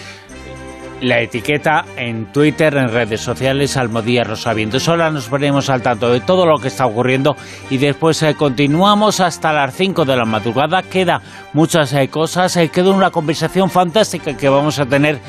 la 1.01 1.21
etiqueta 1.21 1.85
en 1.97 2.33
Twitter, 2.33 2.77
en 2.77 2.89
redes 2.89 3.21
sociales, 3.21 3.77
Almodía 3.77 4.25
Rosavientos. 4.25 4.89
Ahora 4.89 5.11
nos 5.11 5.29
ponemos 5.29 5.71
al 5.71 5.83
tanto 5.83 6.11
de 6.11 6.21
todo 6.21 6.47
lo 6.47 6.59
que 6.59 6.69
está 6.69 6.87
ocurriendo 6.87 7.37
y 7.71 7.79
después 7.79 8.23
eh, 8.23 8.35
continuamos 8.35 9.21
hasta 9.21 9.53
las 9.53 9.75
5 9.75 10.05
de 10.05 10.17
la 10.17 10.25
madrugada. 10.25 10.83
Queda 10.83 11.21
muchas 11.53 11.93
eh, 11.93 12.09
cosas, 12.09 12.57
eh, 12.57 12.69
queda 12.69 12.91
una 12.91 13.11
conversación 13.11 13.71
fantástica 13.71 14.37
que 14.37 14.49
vamos 14.49 14.79
a 14.79 14.87
tener 14.87 15.21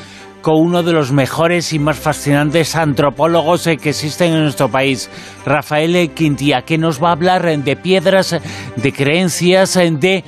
con 0.42 0.60
uno 0.60 0.82
de 0.82 0.92
los 0.92 1.12
mejores 1.12 1.72
y 1.72 1.78
más 1.78 1.98
fascinantes 1.98 2.74
antropólogos 2.74 3.64
que 3.64 3.90
existen 3.90 4.32
en 4.32 4.42
nuestro 4.42 4.68
país, 4.68 5.08
Rafael 5.46 6.10
Quintía, 6.10 6.62
que 6.62 6.78
nos 6.78 7.00
va 7.00 7.10
a 7.10 7.12
hablar 7.12 7.44
de 7.58 7.76
piedras, 7.76 8.36
de 8.74 8.92
creencias, 8.92 9.74
de 9.74 10.24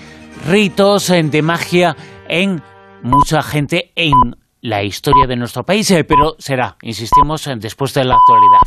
ritos, 0.48 1.08
de 1.08 1.42
magia 1.42 1.96
en 2.28 2.62
mucha 3.02 3.42
gente 3.42 3.90
en 3.96 4.43
la 4.64 4.82
historia 4.82 5.26
de 5.26 5.36
nuestro 5.36 5.62
país, 5.62 5.90
eh, 5.90 6.04
pero 6.04 6.36
será, 6.38 6.78
insistimos, 6.80 7.50
después 7.58 7.92
de 7.92 8.04
la 8.04 8.16
actualidad. 8.16 8.62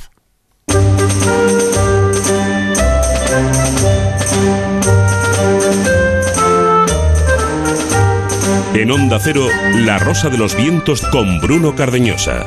En 8.75 8.91
Onda 8.91 9.17
Cero, 9.19 9.47
La 9.73 9.97
Rosa 9.97 10.29
de 10.29 10.37
los 10.37 10.55
Vientos 10.55 11.01
con 11.11 11.41
Bruno 11.41 11.75
Cardeñosa 11.75 12.45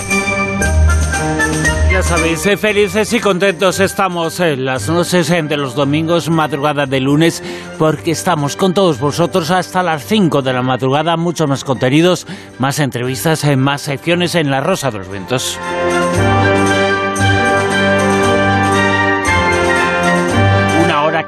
sabéis, 2.03 2.47
eh, 2.47 2.57
felices 2.57 3.13
y 3.13 3.21
contentos 3.21 3.81
estamos 3.81 4.41
en 4.41 4.65
las 4.65 4.89
noches 4.89 5.29
de 5.29 5.57
los 5.57 5.75
domingos, 5.75 6.31
madrugada 6.31 6.87
de 6.87 7.01
lunes, 7.01 7.43
porque 7.79 8.13
estamos 8.13 8.57
con 8.57 8.75
todos 8.75 8.99
vosotros 8.99 9.51
hasta 9.51 9.83
las 9.83 10.05
5 10.05 10.43
de 10.43 10.53
la 10.53 10.63
madrugada, 10.63 11.17
muchos 11.17 11.49
más 11.49 11.65
contenidos, 11.65 12.27
más 12.59 12.79
entrevistas, 12.79 13.45
eh, 13.45 13.57
más 13.57 13.83
secciones 13.83 14.35
en 14.35 14.51
La 14.51 14.61
Rosa 14.61 14.91
de 14.91 14.99
los 14.99 15.11
Vientos. 15.11 15.59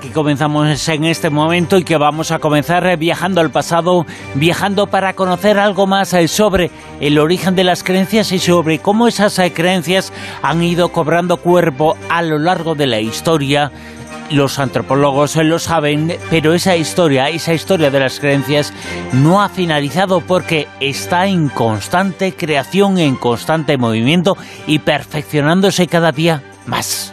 Que 0.02 0.10
comenzamos 0.10 0.88
en 0.88 1.04
este 1.04 1.30
momento 1.30 1.78
y 1.78 1.84
que 1.84 1.96
vamos 1.96 2.32
a 2.32 2.40
comenzar 2.40 2.98
viajando 2.98 3.40
al 3.40 3.52
pasado, 3.52 4.04
viajando 4.34 4.88
para 4.88 5.14
conocer 5.14 5.58
algo 5.58 5.86
más 5.86 6.12
eh, 6.12 6.26
sobre 6.26 6.72
el 7.00 7.20
origen 7.20 7.54
de 7.54 7.62
las 7.62 7.84
creencias 7.84 8.32
y 8.32 8.40
sobre 8.40 8.80
cómo 8.80 9.06
esas 9.06 9.38
eh, 9.38 9.52
creencias 9.52 10.12
han 10.42 10.60
ido 10.62 10.88
cobrando 10.88 11.36
cuerpo 11.36 11.96
a 12.10 12.20
lo 12.22 12.38
largo 12.40 12.74
de 12.74 12.88
la 12.88 12.98
historia. 12.98 13.70
Los 14.30 14.58
antropólogos 14.58 15.36
lo 15.36 15.60
saben, 15.60 16.16
pero 16.30 16.52
esa 16.52 16.76
historia, 16.76 17.28
esa 17.28 17.54
historia 17.54 17.90
de 17.90 18.00
las 18.00 18.18
creencias 18.18 18.72
no 19.12 19.40
ha 19.40 19.48
finalizado 19.48 20.20
porque 20.20 20.66
está 20.80 21.26
en 21.26 21.48
constante 21.48 22.32
creación, 22.32 22.98
en 22.98 23.14
constante 23.14 23.76
movimiento 23.76 24.36
y 24.66 24.80
perfeccionándose 24.80 25.86
cada 25.86 26.10
día 26.10 26.42
más. 26.66 27.12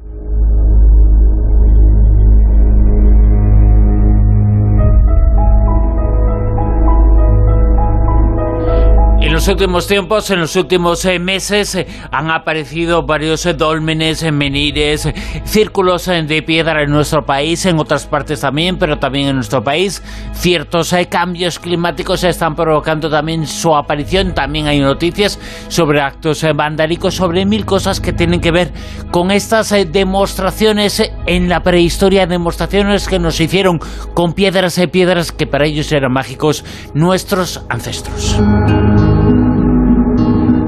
En 9.31 9.35
los 9.35 9.47
últimos 9.47 9.87
tiempos, 9.87 10.29
en 10.29 10.41
los 10.41 10.57
últimos 10.57 11.05
eh, 11.05 11.17
meses, 11.17 11.75
eh, 11.75 11.87
han 12.11 12.29
aparecido 12.29 13.05
varios 13.05 13.45
eh, 13.45 13.53
dólmenes, 13.53 14.29
menires, 14.29 15.07
círculos 15.45 16.07
de 16.07 16.43
piedra 16.45 16.83
en 16.83 16.91
nuestro 16.91 17.23
país, 17.25 17.65
en 17.65 17.79
otras 17.79 18.05
partes 18.05 18.41
también, 18.41 18.77
pero 18.77 18.99
también 18.99 19.29
en 19.29 19.35
nuestro 19.35 19.63
país. 19.63 20.03
Ciertos 20.33 20.93
cambios 21.09 21.59
climáticos 21.59 22.25
están 22.25 22.55
provocando 22.55 23.09
también 23.09 23.47
su 23.47 23.73
aparición. 23.73 24.33
También 24.33 24.67
hay 24.67 24.81
noticias 24.81 25.39
sobre 25.69 26.01
actos 26.01 26.45
vandálicos, 26.53 27.15
sobre 27.15 27.45
mil 27.45 27.65
cosas 27.65 28.01
que 28.01 28.11
tienen 28.11 28.41
que 28.41 28.51
ver 28.51 28.73
con 29.11 29.31
estas 29.31 29.73
demostraciones 29.93 31.09
en 31.25 31.47
la 31.47 31.61
prehistoria, 31.61 32.27
demostraciones 32.27 33.07
que 33.07 33.17
nos 33.17 33.39
hicieron 33.39 33.79
con 34.13 34.33
piedras 34.33 34.77
y 34.77 34.87
piedras 34.87 35.31
que 35.31 35.47
para 35.47 35.67
ellos 35.67 35.89
eran 35.93 36.11
mágicos 36.11 36.65
nuestros 36.93 37.63
ancestros 37.69 38.37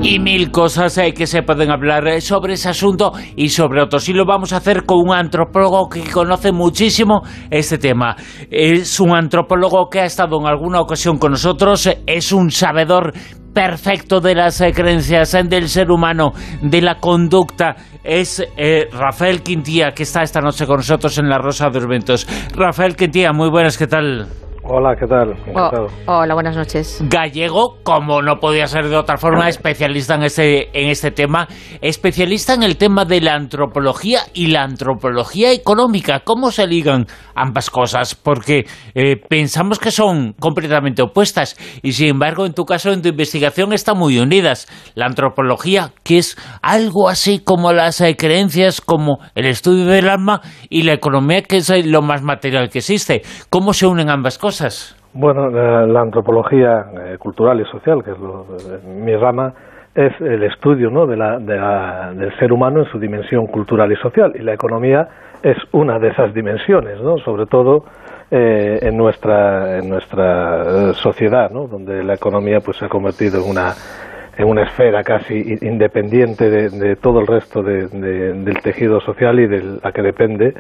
y 0.04 0.20
mil 0.20 0.52
cosas 0.52 0.98
hay 0.98 1.14
que 1.14 1.26
se 1.26 1.44
pueden 1.44 1.72
hablar 1.72 2.08
eh, 2.08 2.20
sobre 2.20 2.54
ese 2.54 2.70
asunto 2.70 3.14
y 3.36 3.50
sobre 3.50 3.82
otros. 3.82 4.08
Y 4.10 4.14
lo 4.14 4.26
vamos 4.26 4.52
a 4.52 4.58
hacer 4.58 4.84
con 4.86 5.00
un 5.00 5.14
antropólogo 5.14 5.88
que 5.88 6.02
conoce 6.12 6.52
muchísimo 6.52 7.22
este 7.50 7.78
tema. 7.78 8.18
Es 8.52 9.00
un 9.00 9.16
antropólogo 9.16 9.90
que 9.90 10.02
ha 10.02 10.06
estado 10.06 10.40
en 10.40 10.46
alguna 10.46 10.82
ocasión 10.82 11.18
con 11.18 11.32
nosotros, 11.32 11.90
es 12.06 12.32
un 12.34 12.52
sabedor 12.52 13.14
perfecto 13.54 14.20
de 14.20 14.36
las 14.36 14.60
eh, 14.62 14.74
creencias 14.74 15.34
eh, 15.36 15.44
del 15.44 15.70
ser 15.70 15.92
humano, 15.92 16.34
de 16.62 16.82
la 16.82 16.96
conducta, 16.96 17.76
es 18.04 18.44
eh, 18.58 18.88
Rafael 18.92 19.42
Quintía, 19.42 19.92
que 19.92 20.04
está 20.04 20.24
esta 20.24 20.42
noche 20.42 20.66
con 20.66 20.78
nosotros 20.78 21.18
en 21.18 21.30
La 21.30 21.38
Rosa 21.38 21.70
de 21.70 21.80
los 21.80 21.88
Vientos. 21.88 22.28
Rafael 22.56 22.96
Quintía, 22.96 23.32
muy 23.32 23.50
buenas, 23.50 23.78
¿qué 23.78 23.88
tal? 23.88 24.28
Hola, 24.66 24.96
¿qué 24.98 25.06
tal? 25.08 25.36
Oh, 25.54 25.88
hola, 26.06 26.34
buenas 26.36 26.56
noches. 26.56 27.04
Gallego, 27.10 27.80
como 27.84 28.22
no 28.22 28.38
podía 28.40 28.66
ser 28.66 28.88
de 28.88 28.96
otra 28.96 29.18
forma, 29.18 29.50
especialista 29.50 30.16
en 30.16 30.24
este, 30.24 30.70
en 30.80 30.90
este 30.90 31.12
tema, 31.12 31.50
especialista 31.82 32.54
en 32.54 32.64
el 32.64 32.78
tema 32.78 33.04
de 33.04 33.20
la 33.20 33.34
antropología 33.34 34.22
y 34.34 34.48
la 34.48 34.64
antropología 34.64 35.52
económica. 35.52 36.22
¿Cómo 36.22 36.50
se 36.50 36.66
ligan 36.66 37.08
ambas 37.36 37.70
cosas? 37.70 38.16
Porque 38.16 38.66
eh, 38.96 39.18
pensamos 39.18 39.80
que 39.80 39.92
son 39.92 40.32
completamente 40.40 41.02
opuestas 41.02 41.58
y 41.82 41.92
sin 41.92 42.08
embargo, 42.08 42.46
en 42.46 42.54
tu 42.54 42.64
caso, 42.64 42.94
en 42.94 43.02
tu 43.02 43.10
investigación, 43.10 43.74
están 43.74 43.98
muy 43.98 44.18
unidas. 44.18 44.68
La 44.96 45.08
antropología, 45.08 45.92
que 46.04 46.20
es 46.20 46.38
algo 46.62 47.10
así 47.10 47.40
como 47.40 47.74
las 47.74 48.00
eh, 48.00 48.16
creencias, 48.16 48.80
como 48.80 49.18
el 49.36 49.46
estudio 49.46 49.88
del 49.88 50.08
alma, 50.08 50.40
y 50.70 50.84
la 50.84 50.94
economía, 50.94 51.44
que 51.44 51.58
es 51.58 51.70
eh, 51.70 51.84
lo 51.84 52.02
más 52.02 52.22
material 52.22 52.70
que 52.70 52.80
existe. 52.80 53.24
¿Cómo 53.50 53.74
se 53.74 53.88
unen 53.88 54.10
ambas 54.10 54.38
cosas? 54.38 54.53
Bueno, 55.14 55.50
la, 55.50 56.02
antropología 56.02 56.86
eh, 57.00 57.18
cultural 57.20 57.60
y 57.62 57.66
social, 57.66 58.04
que 58.04 58.12
es 58.12 58.84
mi 58.84 59.16
rama, 59.16 59.54
es 59.94 60.12
el 60.22 60.44
estudio 60.44 60.90
¿no? 60.90 61.06
de 61.06 61.16
la, 61.16 61.38
del 61.38 62.36
ser 62.40 62.52
humano 62.52 62.80
en 62.80 62.92
su 62.92 63.00
dimensión 63.00 63.46
cultural 63.46 63.92
y 63.92 63.96
social. 63.98 64.32
Y 64.36 64.40
la 64.40 64.54
economía 64.54 65.08
es 65.44 65.58
una 65.72 66.00
de 66.00 66.10
esas 66.10 66.34
dimensiones, 66.34 67.00
¿no? 67.02 67.18
sobre 67.20 67.46
todo 67.46 67.86
eh, 68.32 68.80
en, 68.82 68.98
nuestra, 68.98 69.78
en 69.78 69.90
nuestra 69.90 70.94
sociedad, 70.94 71.52
¿no? 71.52 71.68
donde 71.68 72.04
la 72.04 72.16
economía 72.16 72.60
pues, 72.60 72.78
se 72.78 72.86
ha 72.86 72.90
convertido 72.90 73.44
en 73.44 73.52
una, 73.52 73.74
en 74.36 74.46
una 74.48 74.64
esfera 74.64 75.04
casi 75.04 75.58
independiente 75.62 76.50
de, 76.50 76.96
todo 76.96 77.20
el 77.20 77.28
resto 77.28 77.62
del 77.62 78.58
tejido 78.64 79.00
social 79.02 79.40
y 79.40 79.46
de 79.46 79.80
la 79.84 79.92
que 79.92 80.02
depende 80.02 80.56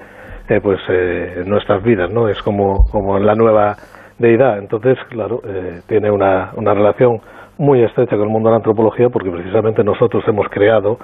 eh, 0.49 0.59
pues 0.61 0.79
eh, 0.89 1.43
nuestras 1.45 1.81
vidas, 1.83 2.09
¿no? 2.11 2.27
Es 2.27 2.41
como, 2.41 2.85
como 2.91 3.17
la 3.19 3.35
nueva 3.35 3.77
deidad. 4.19 4.57
Entonces, 4.59 4.97
claro, 5.09 5.41
eh, 5.45 5.81
tiene 5.87 6.11
una, 6.11 6.51
una 6.55 6.73
relación 6.73 7.21
muy 7.57 7.83
estrecha 7.83 8.15
con 8.15 8.23
el 8.23 8.29
mundo 8.29 8.49
de 8.49 8.53
la 8.53 8.57
antropología 8.57 9.09
porque 9.09 9.29
precisamente 9.29 9.83
nosotros 9.83 10.23
hemos 10.27 10.47
creado 10.49 10.97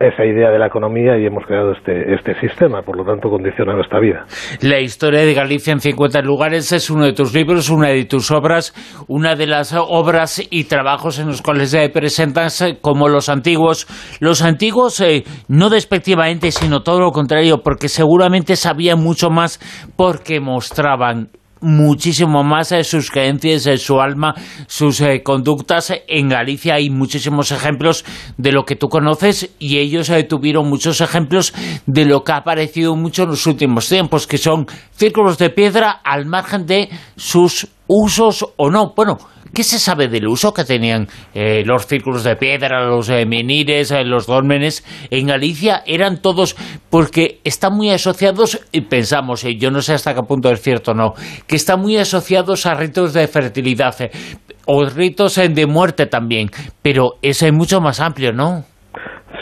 esa 0.00 0.24
idea 0.24 0.50
de 0.50 0.58
la 0.58 0.66
economía 0.66 1.18
y 1.18 1.26
hemos 1.26 1.44
creado 1.46 1.72
este, 1.72 2.14
este 2.14 2.38
sistema, 2.40 2.82
por 2.82 2.96
lo 2.96 3.04
tanto 3.04 3.28
condiciona 3.28 3.74
nuestra 3.74 4.00
vida. 4.00 4.24
La 4.60 4.80
historia 4.80 5.20
de 5.20 5.34
Galicia 5.34 5.72
en 5.72 5.80
50 5.80 6.22
lugares 6.22 6.72
es 6.72 6.90
uno 6.90 7.04
de 7.04 7.12
tus 7.12 7.34
libros, 7.34 7.70
una 7.70 7.88
de 7.88 8.04
tus 8.04 8.30
obras, 8.30 8.74
una 9.08 9.36
de 9.36 9.46
las 9.46 9.74
obras 9.74 10.42
y 10.50 10.64
trabajos 10.64 11.18
en 11.18 11.28
los 11.28 11.42
cuales 11.42 11.70
se 11.70 11.88
presentas 11.90 12.60
eh, 12.62 12.78
como 12.80 13.08
los 13.08 13.28
antiguos. 13.28 13.86
Los 14.20 14.42
antiguos, 14.42 15.00
eh, 15.00 15.24
no 15.48 15.70
despectivamente, 15.70 16.50
sino 16.50 16.82
todo 16.82 17.00
lo 17.00 17.10
contrario, 17.12 17.58
porque 17.62 17.88
seguramente 17.88 18.56
sabían 18.56 19.02
mucho 19.02 19.30
más 19.30 19.60
porque 19.96 20.40
mostraban 20.40 21.28
muchísimo 21.64 22.44
más 22.44 22.70
eh, 22.72 22.84
sus 22.84 23.10
creencias, 23.10 23.66
eh, 23.66 23.78
su 23.78 24.00
alma, 24.00 24.34
sus 24.66 25.00
eh, 25.00 25.22
conductas. 25.24 25.92
En 26.06 26.28
Galicia 26.28 26.74
hay 26.74 26.90
muchísimos 26.90 27.50
ejemplos 27.50 28.04
de 28.36 28.52
lo 28.52 28.64
que 28.64 28.76
tú 28.76 28.88
conoces 28.88 29.50
y 29.58 29.78
ellos 29.78 30.12
tuvieron 30.28 30.68
muchos 30.68 31.00
ejemplos 31.00 31.52
de 31.86 32.04
lo 32.04 32.22
que 32.22 32.32
ha 32.32 32.36
aparecido 32.36 32.94
mucho 32.94 33.24
en 33.24 33.30
los 33.30 33.46
últimos 33.46 33.88
tiempos, 33.88 34.26
que 34.26 34.38
son 34.38 34.66
círculos 34.92 35.38
de 35.38 35.50
piedra 35.50 35.90
al 35.90 36.26
margen 36.26 36.66
de 36.66 36.90
sus 37.16 37.68
usos 37.86 38.46
o 38.56 38.70
no. 38.70 38.92
Bueno, 38.94 39.18
¿Qué 39.54 39.62
se 39.62 39.78
sabe 39.78 40.08
del 40.08 40.26
uso 40.26 40.52
que 40.52 40.64
tenían 40.64 41.06
eh, 41.32 41.62
los 41.64 41.86
círculos 41.86 42.24
de 42.24 42.34
piedra, 42.34 42.84
los 42.84 43.08
eh, 43.08 43.24
menires, 43.24 43.92
eh, 43.92 44.04
los 44.04 44.26
dólmenes 44.26 44.84
en 45.10 45.28
Galicia? 45.28 45.84
Eran 45.86 46.20
todos 46.20 46.56
porque 46.90 47.40
están 47.44 47.76
muy 47.76 47.90
asociados, 47.90 48.58
y 48.72 48.80
pensamos, 48.80 49.42
yo 49.42 49.70
no 49.70 49.80
sé 49.80 49.94
hasta 49.94 50.12
qué 50.12 50.22
punto 50.22 50.50
es 50.50 50.60
cierto 50.60 50.90
o 50.90 50.94
no, 50.94 51.14
que 51.46 51.54
están 51.54 51.80
muy 51.80 51.96
asociados 51.96 52.66
a 52.66 52.74
ritos 52.74 53.12
de 53.12 53.28
fertilidad 53.28 53.94
o 54.66 54.84
ritos 54.86 55.36
de 55.36 55.66
muerte 55.66 56.06
también, 56.06 56.50
pero 56.82 57.14
eso 57.22 57.46
es 57.46 57.52
mucho 57.52 57.80
más 57.80 58.00
amplio, 58.00 58.32
¿no? 58.32 58.64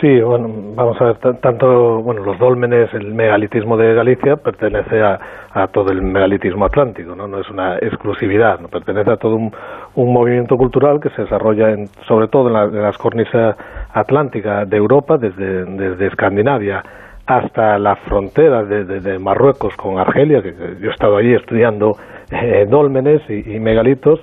Sí, 0.02 0.20
bueno, 0.20 0.48
vamos 0.74 1.00
a 1.00 1.04
ver, 1.04 1.16
tanto, 1.38 2.02
bueno, 2.02 2.24
los 2.24 2.36
dólmenes, 2.36 2.92
el 2.92 3.14
megalitismo 3.14 3.76
de 3.76 3.94
Galicia 3.94 4.34
pertenece 4.34 5.00
a, 5.00 5.68
todo 5.68 5.92
el 5.92 6.02
megalitismo 6.02 6.64
atlántico, 6.64 7.14
¿no? 7.14 7.28
No 7.28 7.38
es 7.38 7.48
una 7.48 7.76
exclusividad, 7.76 8.58
¿no? 8.58 8.66
pertenece 8.66 9.12
a 9.12 9.16
todo 9.16 9.36
un, 9.36 9.52
movimiento 9.94 10.56
cultural 10.56 10.98
que 10.98 11.08
se 11.10 11.22
desarrolla 11.22 11.70
en, 11.70 11.86
sobre 12.08 12.26
todo 12.26 12.48
en, 12.48 12.52
la, 12.52 12.66
las 12.66 12.98
cornisas 12.98 13.56
atlánticas 13.92 14.68
de 14.68 14.76
Europa, 14.76 15.18
desde, 15.18 15.66
desde 15.66 16.08
Escandinavia 16.08 16.82
hasta 17.24 17.78
la 17.78 17.94
frontera 17.94 18.64
de, 18.64 18.84
de, 18.84 19.18
Marruecos 19.20 19.76
con 19.76 20.00
Argelia, 20.00 20.42
que 20.42 20.52
yo 20.80 20.90
he 20.90 20.92
estado 20.92 21.16
allí 21.16 21.32
estudiando 21.32 21.92
eh, 22.32 22.66
dólmenes 22.68 23.22
y, 23.30 23.60
megalitos, 23.60 24.18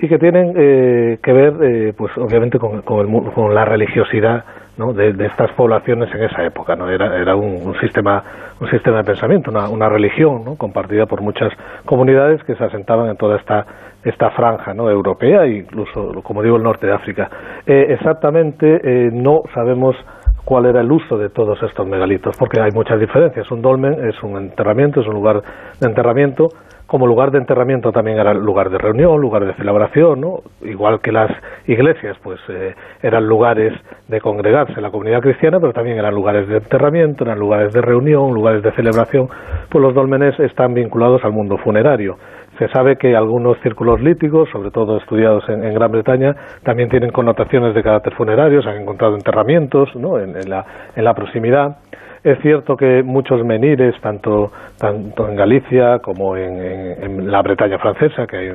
y 0.00 0.08
que 0.08 0.18
tienen 0.18 0.52
eh, 0.56 1.18
que 1.22 1.32
ver, 1.32 1.54
eh, 1.62 1.92
pues 1.96 2.10
obviamente, 2.18 2.58
con, 2.58 2.82
con, 2.82 3.06
el, 3.06 3.32
con 3.32 3.54
la 3.54 3.64
religiosidad 3.64 4.44
¿no? 4.76 4.92
de, 4.92 5.10
estas 5.26 5.50
poblaciones 5.52 6.12
en 6.14 6.24
esa 6.24 6.44
época. 6.44 6.76
¿no? 6.76 6.88
Era, 6.88 7.16
era 7.16 7.36
un, 7.36 7.74
sistema, 7.80 8.22
un 8.60 8.70
sistema 8.70 8.98
de 8.98 9.04
pensamiento, 9.04 9.50
una, 9.50 9.68
una 9.68 9.88
religión 9.88 10.44
¿no? 10.44 10.56
compartida 10.56 11.06
por 11.06 11.20
muchas 11.22 11.52
comunidades 11.84 12.42
que 12.44 12.54
se 12.54 12.64
asentaban 12.64 13.08
en 13.08 13.16
toda 13.16 13.36
esta, 13.36 13.66
esta 14.04 14.30
franja 14.30 14.74
¿no? 14.74 14.90
europea 14.90 15.44
e 15.44 15.58
incluso, 15.58 16.22
como 16.22 16.42
digo, 16.42 16.56
el 16.56 16.62
norte 16.62 16.86
de 16.86 16.94
África. 16.94 17.30
Eh, 17.66 17.86
exactamente 17.90 18.80
eh, 18.82 19.10
no 19.12 19.42
sabemos 19.54 19.96
cuál 20.44 20.66
era 20.66 20.80
el 20.80 20.90
uso 20.90 21.16
de 21.16 21.28
todos 21.28 21.62
estos 21.62 21.86
megalitos, 21.86 22.36
porque 22.36 22.60
hay 22.60 22.70
muchas 22.72 22.98
diferencias. 22.98 23.50
Un 23.50 23.62
dolmen 23.62 24.08
es 24.08 24.20
un 24.22 24.36
enterramiento, 24.36 25.00
es 25.00 25.06
un 25.06 25.14
lugar 25.14 25.42
de 25.80 25.86
enterramiento, 25.86 26.48
como 26.86 27.06
lugar 27.06 27.30
de 27.30 27.38
enterramiento 27.38 27.92
también 27.92 28.18
era 28.18 28.34
lugar 28.34 28.70
de 28.70 28.78
reunión, 28.78 29.20
lugar 29.20 29.46
de 29.46 29.54
celebración, 29.54 30.20
¿no? 30.20 30.40
igual 30.62 31.00
que 31.00 31.12
las 31.12 31.30
iglesias, 31.66 32.16
pues 32.22 32.40
eh, 32.48 32.74
eran 33.02 33.26
lugares 33.26 33.72
de 34.08 34.20
congregarse 34.20 34.80
la 34.80 34.90
comunidad 34.90 35.20
cristiana, 35.20 35.58
pero 35.60 35.72
también 35.72 35.98
eran 35.98 36.14
lugares 36.14 36.48
de 36.48 36.56
enterramiento, 36.58 37.24
eran 37.24 37.38
lugares 37.38 37.72
de 37.72 37.80
reunión, 37.80 38.34
lugares 38.34 38.62
de 38.62 38.72
celebración, 38.72 39.28
pues 39.70 39.82
los 39.82 39.94
dolmenes 39.94 40.38
están 40.40 40.74
vinculados 40.74 41.24
al 41.24 41.32
mundo 41.32 41.56
funerario. 41.58 42.16
Se 42.58 42.68
sabe 42.68 42.96
que 42.96 43.16
algunos 43.16 43.58
círculos 43.62 44.00
líticos, 44.02 44.48
sobre 44.50 44.70
todo 44.70 44.98
estudiados 44.98 45.48
en, 45.48 45.72
Gran 45.72 45.90
Bretaña, 45.90 46.34
también 46.62 46.90
tienen 46.90 47.10
connotaciones 47.10 47.74
de 47.74 47.82
carácter 47.82 48.14
funerario, 48.14 48.62
se 48.62 48.68
han 48.68 48.82
encontrado 48.82 49.14
enterramientos 49.14 49.88
¿no? 49.96 50.18
en, 50.18 50.34
la, 50.48 50.64
en 50.94 51.04
la 51.04 51.14
proximidad. 51.14 51.78
Es 52.24 52.38
cierto 52.40 52.76
que 52.76 53.02
muchos 53.02 53.44
menires, 53.44 54.00
tanto, 54.00 54.52
tanto 54.78 55.28
en 55.28 55.34
Galicia 55.34 55.98
como 55.98 56.36
en, 56.36 57.30
la 57.30 57.42
Bretaña 57.42 57.78
francesa, 57.78 58.28
que 58.28 58.36
hay 58.36 58.48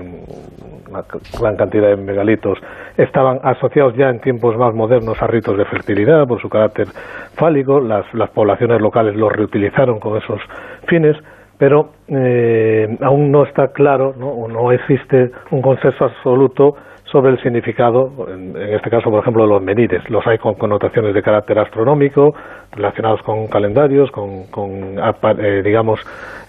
una 0.89 1.03
gran 1.37 1.57
cantidad 1.57 1.89
de 1.89 1.97
megalitos, 1.97 2.57
estaban 2.95 3.39
asociados 3.43 3.93
ya 3.97 4.09
en 4.09 4.21
tiempos 4.21 4.55
más 4.57 4.73
modernos 4.73 5.21
a 5.21 5.27
ritos 5.27 5.57
de 5.57 5.65
fertilidad 5.65 6.25
por 6.25 6.41
su 6.41 6.47
carácter 6.47 6.87
fálico. 7.35 7.81
Las, 7.81 8.05
las 8.13 8.29
poblaciones 8.29 8.79
locales 8.79 9.17
los 9.17 9.33
reutilizaron 9.33 9.99
con 9.99 10.17
esos 10.17 10.39
fines 10.87 11.17
pero 11.57 11.89
eh, 12.07 12.97
aún 13.01 13.31
no 13.31 13.43
está 13.43 13.69
claro, 13.69 14.13
¿no? 14.17 14.27
o 14.27 14.47
no 14.47 14.71
existe 14.71 15.31
un 15.49 15.61
consenso 15.61 16.05
absoluto 16.05 16.75
sobre 17.11 17.31
el 17.31 17.41
significado, 17.41 18.27
en, 18.27 18.55
este 18.57 18.89
caso, 18.89 19.09
por 19.09 19.21
ejemplo, 19.21 19.43
de 19.43 19.49
los 19.49 19.61
menires. 19.61 20.07
Los 20.09 20.25
hay 20.27 20.37
con 20.37 20.55
connotaciones 20.55 21.13
de 21.13 21.21
carácter 21.21 21.59
astronómico, 21.59 22.33
relacionados 22.71 23.21
con 23.21 23.47
calendarios, 23.47 24.11
con, 24.11 24.45
eh, 25.39 25.61
digamos, 25.63 25.99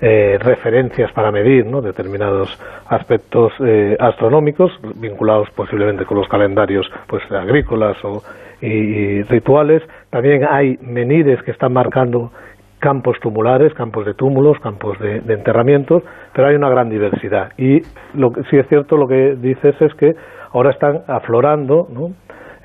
eh, 0.00 0.38
referencias 0.40 1.12
para 1.12 1.30
medir 1.30 1.66
¿no? 1.66 1.80
determinados 1.80 2.58
aspectos 2.88 3.52
eh, 3.60 3.96
astronómicos, 3.98 4.72
vinculados 4.96 5.48
posiblemente 5.54 6.04
con 6.04 6.18
los 6.18 6.28
calendarios 6.28 6.86
pues, 7.06 7.22
agrícolas 7.30 7.96
o, 8.04 8.22
y, 8.60 9.22
rituales. 9.22 9.82
También 10.10 10.44
hay 10.48 10.78
menires 10.80 11.42
que 11.42 11.52
están 11.52 11.72
marcando 11.72 12.32
campos 12.78 13.18
tumulares, 13.20 13.74
campos 13.74 14.06
de 14.06 14.14
túmulos, 14.14 14.58
campos 14.60 14.98
de, 15.00 15.16
enterramientos, 15.32 16.02
pero 16.32 16.48
hay 16.48 16.54
una 16.54 16.68
gran 16.68 16.88
diversidad. 16.88 17.52
Y 17.58 17.82
lo 18.14 18.32
que, 18.32 18.42
sí 18.44 18.56
es 18.56 18.68
cierto, 18.68 18.96
lo 18.96 19.08
que 19.08 19.36
dices 19.36 19.74
es 19.80 19.92
que 19.94 20.14
ahora 20.52 20.70
están 20.70 21.02
aflorando, 21.06 21.86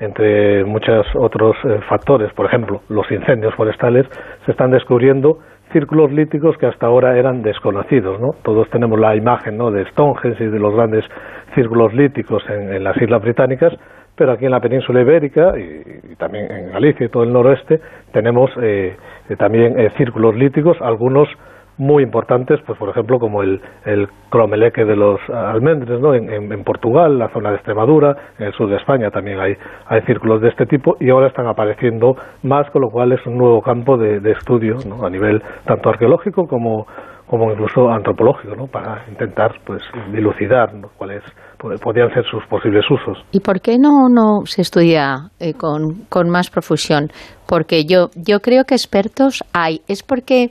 entre 0.00 0.64
muchos 0.64 1.06
otros 1.14 1.56
eh, 1.64 1.80
factores, 1.88 2.32
por 2.32 2.46
ejemplo, 2.46 2.80
los 2.88 3.10
incendios 3.10 3.54
forestales, 3.54 4.06
se 4.44 4.50
están 4.52 4.70
descubriendo 4.70 5.38
círculos 5.72 6.12
líticos 6.12 6.56
que 6.58 6.66
hasta 6.66 6.86
ahora 6.86 7.18
eran 7.18 7.42
desconocidos. 7.42 8.20
¿no? 8.20 8.34
Todos 8.42 8.68
tenemos 8.70 8.98
la 8.98 9.16
imagen 9.16 9.56
¿no? 9.56 9.70
de 9.70 9.84
Stonehenge 9.90 10.44
y 10.44 10.48
de 10.48 10.58
los 10.58 10.74
grandes 10.74 11.04
círculos 11.54 11.94
líticos 11.94 12.42
en, 12.48 12.82
las 12.82 12.96
Islas 13.00 13.22
Británicas, 13.22 13.72
pero 14.16 14.32
aquí 14.32 14.44
en 14.44 14.52
la 14.52 14.60
península 14.60 15.00
ibérica 15.00 15.54
y, 15.58 16.14
también 16.16 16.50
en 16.50 16.72
Galicia 16.72 17.06
y 17.06 17.08
todo 17.08 17.24
el 17.24 17.32
noroeste 17.32 17.80
tenemos 18.12 18.50
eh, 18.62 18.96
eh, 19.28 19.36
también 19.36 19.74
círculos 19.96 20.36
líticos, 20.36 20.76
algunos 20.80 21.28
muy 21.78 22.02
importantes, 22.02 22.60
pues 22.66 22.78
por 22.78 22.88
ejemplo 22.88 23.18
como 23.18 23.42
el, 23.42 23.60
el 23.84 24.08
cromeleque 24.30 24.84
de 24.84 24.96
los 24.96 25.20
almendres, 25.28 26.00
¿no? 26.00 26.14
En, 26.14 26.30
en, 26.30 26.64
Portugal, 26.64 27.18
la 27.18 27.28
zona 27.28 27.50
de 27.50 27.56
Extremadura, 27.56 28.16
en 28.38 28.46
el 28.46 28.52
sur 28.52 28.68
de 28.68 28.76
España 28.76 29.10
también 29.10 29.40
hay, 29.40 29.56
hay 29.86 30.00
círculos 30.02 30.40
de 30.40 30.48
este 30.48 30.66
tipo 30.66 30.96
y 31.00 31.10
ahora 31.10 31.28
están 31.28 31.46
apareciendo 31.46 32.16
más, 32.42 32.70
con 32.70 32.82
lo 32.82 32.90
cual 32.90 33.12
es 33.12 33.26
un 33.26 33.36
nuevo 33.36 33.60
campo 33.60 33.96
de, 33.96 34.20
de 34.20 34.32
estudio 34.32 34.76
¿no? 34.86 35.04
a 35.04 35.10
nivel 35.10 35.42
tanto 35.64 35.90
arqueológico 35.90 36.46
como, 36.46 36.86
como 37.26 37.50
incluso 37.50 37.90
antropológico, 37.90 38.54
¿no? 38.54 38.66
para 38.66 39.04
intentar 39.08 39.52
pues 39.64 39.82
dilucidar 40.12 40.70
cuáles 40.96 41.22
podrían 41.82 42.12
ser 42.12 42.24
sus 42.30 42.44
posibles 42.46 42.84
usos. 42.90 43.18
¿Y 43.32 43.40
por 43.40 43.60
qué 43.60 43.78
no, 43.78 44.08
no 44.08 44.46
se 44.46 44.62
estudia 44.62 45.30
eh, 45.40 45.54
con, 45.54 46.04
con, 46.08 46.28
más 46.30 46.50
profusión? 46.50 47.10
Porque 47.46 47.84
yo, 47.84 48.10
yo 48.14 48.40
creo 48.40 48.64
que 48.64 48.74
expertos 48.74 49.42
hay. 49.52 49.80
¿Es 49.88 50.02
porque 50.02 50.50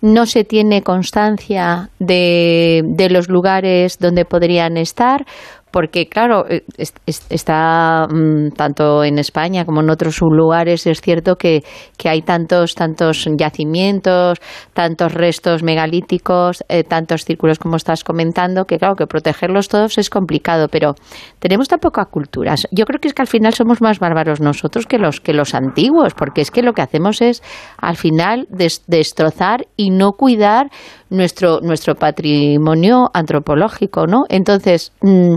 no 0.00 0.26
se 0.26 0.44
tiene 0.44 0.82
constancia 0.82 1.90
de, 1.98 2.82
de 2.84 3.10
los 3.10 3.28
lugares 3.28 3.98
donde 3.98 4.24
podrían 4.24 4.76
estar? 4.76 5.24
Porque 5.70 6.08
claro, 6.08 6.44
eh, 6.48 6.62
está 6.76 8.06
mm, 8.10 8.50
tanto 8.56 9.04
en 9.04 9.18
España 9.18 9.64
como 9.64 9.80
en 9.80 9.90
otros 9.90 10.20
lugares, 10.20 10.86
es 10.86 11.00
cierto 11.00 11.36
que, 11.36 11.62
que 11.96 12.08
hay 12.08 12.22
tantos, 12.22 12.74
tantos 12.74 13.28
yacimientos, 13.36 14.38
tantos 14.72 15.14
restos 15.14 15.62
megalíticos, 15.62 16.64
eh, 16.68 16.84
tantos 16.84 17.24
círculos 17.24 17.58
como 17.58 17.76
estás 17.76 18.04
comentando, 18.04 18.64
que 18.64 18.78
claro, 18.78 18.94
que 18.96 19.06
protegerlos 19.06 19.68
todos 19.68 19.98
es 19.98 20.10
complicado, 20.10 20.68
pero 20.68 20.94
tenemos 21.38 21.68
tan 21.68 21.78
poca 21.78 22.04
cultura. 22.06 22.54
Yo 22.70 22.84
creo 22.84 23.00
que 23.00 23.08
es 23.08 23.14
que 23.14 23.22
al 23.22 23.28
final 23.28 23.54
somos 23.54 23.80
más 23.80 23.98
bárbaros 23.98 24.40
nosotros 24.40 24.86
que 24.86 24.98
los, 24.98 25.20
que 25.20 25.32
los 25.32 25.54
antiguos, 25.54 26.14
porque 26.14 26.40
es 26.40 26.50
que 26.50 26.62
lo 26.62 26.72
que 26.72 26.82
hacemos 26.82 27.20
es 27.20 27.42
al 27.78 27.96
final 27.96 28.46
destrozar 28.50 29.66
y 29.76 29.90
no 29.90 30.12
cuidar 30.12 30.70
nuestro, 31.10 31.60
nuestro 31.60 31.94
patrimonio 31.94 33.10
antropológico, 33.12 34.06
¿no? 34.06 34.24
Entonces, 34.28 34.92
mm, 35.02 35.34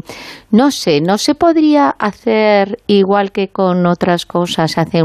no 0.51 0.71
sé, 0.71 1.01
¿no 1.01 1.17
se 1.17 1.35
podría 1.35 1.89
hacer 1.89 2.77
igual 2.87 3.31
que 3.31 3.49
con 3.49 3.85
otras 3.85 4.25
cosas? 4.25 4.77
Hace 4.77 5.03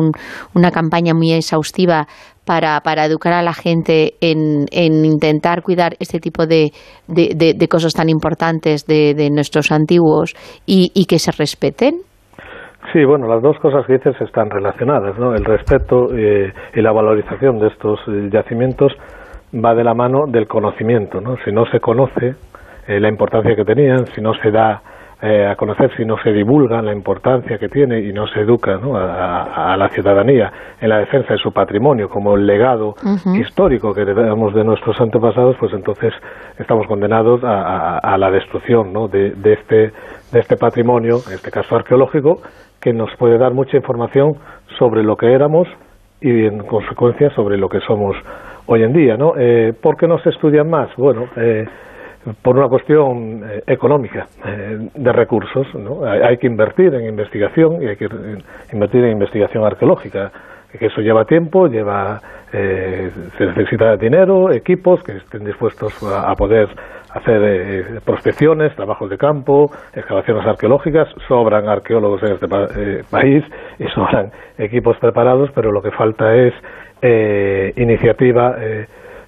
una 0.54 0.70
campaña 0.70 1.14
muy 1.14 1.32
exhaustiva 1.32 2.06
para, 2.44 2.80
para 2.80 3.04
educar 3.04 3.34
a 3.34 3.42
la 3.42 3.52
gente 3.52 4.14
en, 4.22 4.66
en 4.70 5.04
intentar 5.04 5.62
cuidar 5.62 5.96
este 6.00 6.18
tipo 6.18 6.46
de, 6.46 6.72
de, 7.06 7.68
cosas 7.68 7.92
tan 7.92 8.08
importantes 8.08 8.86
de, 8.86 9.28
nuestros 9.30 9.70
antiguos 9.70 10.34
y, 10.64 10.90
y 10.94 11.04
que 11.04 11.18
se 11.18 11.30
respeten? 11.32 12.00
Sí, 12.92 13.04
bueno, 13.04 13.28
las 13.28 13.42
dos 13.42 13.58
cosas 13.58 13.84
que 13.86 13.94
dices 13.94 14.18
están 14.20 14.48
relacionadas, 14.48 15.18
¿no? 15.18 15.34
El 15.34 15.44
respeto 15.44 16.08
eh, 16.16 16.50
y 16.74 16.80
la 16.80 16.90
valorización 16.92 17.58
de 17.58 17.68
estos 17.68 18.00
eh, 18.08 18.30
yacimientos 18.32 18.92
va 19.54 19.74
de 19.74 19.84
la 19.84 19.94
mano 19.94 20.26
del 20.26 20.46
conocimiento, 20.46 21.20
¿no? 21.20 21.36
Si 21.44 21.52
no 21.52 21.66
se 21.66 21.80
conoce 21.80 22.34
eh, 22.86 23.00
la 23.00 23.08
importancia 23.08 23.54
que 23.54 23.64
tenían, 23.64 24.06
si 24.14 24.20
no 24.20 24.34
se 24.34 24.50
da 24.50 24.82
eh, 25.20 25.46
a 25.46 25.56
conocer, 25.56 25.90
si 25.96 26.04
no 26.04 26.16
se 26.22 26.32
divulga 26.32 26.80
la 26.80 26.92
importancia 26.92 27.58
que 27.58 27.68
tiene 27.68 27.98
y 28.00 28.12
no 28.12 28.28
se 28.28 28.38
educa 28.38 28.76
¿no? 28.76 28.96
a, 28.96 29.76
la 29.76 29.88
ciudadanía 29.88 30.52
en 30.80 30.90
la 30.90 30.98
defensa 30.98 31.32
de 31.32 31.40
su 31.40 31.50
patrimonio 31.50 32.08
como 32.08 32.36
el 32.36 32.46
legado 32.46 32.94
histórico 33.34 33.92
que 33.92 34.02
heredamos 34.02 34.54
de 34.54 34.62
nuestros 34.62 35.00
antepasados, 35.00 35.56
pues 35.58 35.72
entonces 35.72 36.14
estamos 36.56 36.86
condenados 36.86 37.40
a, 37.42 38.16
la 38.16 38.30
destrucción 38.30 38.92
¿no? 38.92 39.08
de, 39.08 39.32
de, 39.32 39.54
este, 39.54 39.76
de 40.30 40.38
este 40.38 40.56
patrimonio, 40.56 41.16
en 41.26 41.34
este 41.34 41.50
caso 41.50 41.74
arqueológico, 41.74 42.40
que 42.80 42.92
nos 42.92 43.10
puede 43.16 43.38
dar 43.38 43.52
mucha 43.52 43.76
información 43.76 44.34
sobre 44.78 45.02
lo 45.02 45.16
que 45.16 45.32
éramos 45.32 45.66
y 46.20 46.46
en 46.46 46.60
consecuencia 46.60 47.30
sobre 47.30 47.56
lo 47.56 47.68
que 47.68 47.80
somos 47.80 48.16
hoy 48.68 48.82
en 48.82 48.92
día, 48.92 49.16
¿no? 49.16 49.32
Eh, 49.36 49.72
¿Por 49.80 49.96
qué 49.96 50.06
no 50.06 50.18
se 50.18 50.28
estudian 50.28 50.68
más? 50.68 50.94
Bueno, 50.96 51.26
eh, 51.36 51.66
por 52.42 52.56
una 52.56 52.68
cuestión 52.68 53.42
eh, 53.44 53.62
económica, 53.66 54.26
eh, 54.44 54.90
de 54.94 55.12
recursos, 55.12 55.66
¿no? 55.74 56.04
Hay, 56.04 56.36
que 56.36 56.46
invertir 56.46 56.94
en 56.94 57.06
investigación 57.06 57.82
y 57.82 57.86
hay 57.86 57.96
que 57.96 58.08
invertir 58.72 59.04
en 59.04 59.12
investigación 59.12 59.64
arqueológica, 59.64 60.30
que 60.78 60.86
eso 60.86 61.00
lleva 61.00 61.24
tiempo, 61.24 61.66
lleva 61.66 62.20
se 62.50 63.46
necesita 63.46 63.96
dinero, 63.96 64.50
equipos 64.50 65.02
que 65.02 65.12
estén 65.18 65.44
dispuestos 65.44 66.02
a, 66.02 66.34
poder 66.34 66.68
hacer 67.12 68.00
prospecciones, 68.04 68.74
trabajos 68.74 69.10
de 69.10 69.18
campo, 69.18 69.70
excavaciones 69.94 70.46
arqueológicas, 70.46 71.08
sobran 71.26 71.68
arqueólogos 71.68 72.22
en 72.22 72.32
este 72.32 72.48
país 73.10 73.44
y 73.78 73.84
sobran 73.94 74.30
equipos 74.56 74.96
preparados, 74.98 75.50
pero 75.54 75.72
lo 75.72 75.82
que 75.82 75.90
falta 75.90 76.34
es 76.34 76.54
eh, 77.02 77.72
iniciativa 77.76 78.56
eh, 78.58 78.86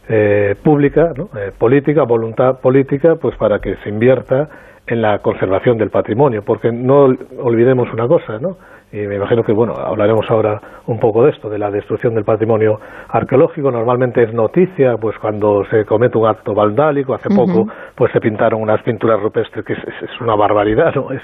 eh, 0.09 0.55
pública, 0.63 1.13
política, 1.59 2.03
voluntad 2.05 2.61
política, 2.61 3.17
pues 3.17 3.37
para 3.37 3.61
que 3.61 3.77
se 3.77 3.89
invierta 3.89 4.49
en 4.87 5.03
la 5.03 5.21
conservación 5.21 5.79
del 5.79 5.91
patrimonio, 5.91 6.43
porque 6.45 6.73
no 6.73 7.07
olvidemos 7.39 7.93
una 7.93 8.09
cosa, 8.09 8.39
¿no? 8.41 8.57
y 8.93 9.07
me 9.07 9.17
imagino 9.17 9.45
que 9.45 9.53
bueno 9.53 9.75
hablaremos 9.75 10.29
ahora 10.31 10.61
un 10.87 10.99
poco 10.99 11.25
de 11.25 11.31
esto 11.31 11.49
de 11.49 11.59
la 11.59 11.71
destrucción 11.71 12.15
del 12.15 12.25
patrimonio 12.25 12.81
arqueológico. 13.09 13.71
Normalmente 13.71 14.23
es 14.25 14.35
noticia 14.35 14.97
pues 14.97 15.17
cuando 15.19 15.65
se 15.71 15.85
comete 15.85 16.19
un 16.19 16.27
acto 16.27 16.55
vandálico. 16.55 17.15
Hace 17.15 17.29
poco 17.29 17.67
pues 17.95 18.13
se 18.13 18.21
pintaron 18.21 18.61
unas 18.61 18.83
pinturas 18.83 19.21
rupestres 19.21 19.65
que 19.65 19.75
es, 19.75 20.21
una 20.21 20.35
barbaridad 20.35 20.93
no 20.97 21.13
es, 21.13 21.23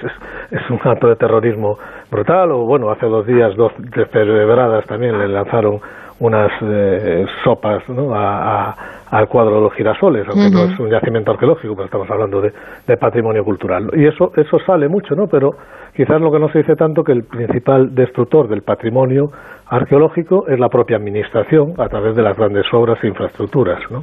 es, 0.50 0.70
un 0.70 0.78
acto 0.84 1.08
de 1.08 1.16
terrorismo 1.16 1.76
brutal. 2.10 2.52
O 2.52 2.66
bueno 2.66 2.90
hace 2.90 3.06
dos 3.06 3.26
días 3.26 3.56
dos 3.56 3.72
descerebradas 3.78 4.86
también 4.86 5.18
le 5.18 5.26
lanzaron 5.26 5.80
unas 6.18 6.50
eh, 6.62 7.26
sopas 7.44 7.82
al 7.88 9.28
cuadro 9.28 9.56
de 9.56 9.60
los 9.60 9.74
girasoles, 9.74 10.26
aunque 10.28 10.50
no 10.50 10.64
es 10.64 10.78
un 10.78 10.90
yacimiento 10.90 11.32
arqueológico, 11.32 11.74
pero 11.74 11.86
estamos 11.86 12.10
hablando 12.10 12.40
de, 12.40 12.96
patrimonio 12.96 13.44
cultural. 13.44 13.90
Y 13.94 14.06
eso, 14.06 14.32
eso 14.36 14.58
sale 14.66 14.88
mucho, 14.88 15.14
¿no? 15.14 15.26
Pero 15.26 15.50
quizás 15.94 16.20
lo 16.20 16.32
que 16.32 16.38
no 16.38 16.50
se 16.50 16.58
dice 16.58 16.74
tanto 16.74 17.02
que 17.02 17.12
el 17.12 17.24
principal 17.24 17.94
destructor 17.94 18.48
del 18.48 18.62
patrimonio 18.62 19.30
arqueológico 19.68 20.46
es 20.48 20.58
la 20.58 20.68
propia 20.68 20.96
administración 20.96 21.74
a 21.78 21.88
través 21.88 22.16
de 22.16 22.22
las 22.22 22.36
grandes 22.36 22.64
obras 22.72 22.98
e 23.02 23.08
infraestructuras, 23.08 23.78
¿no? 23.90 24.00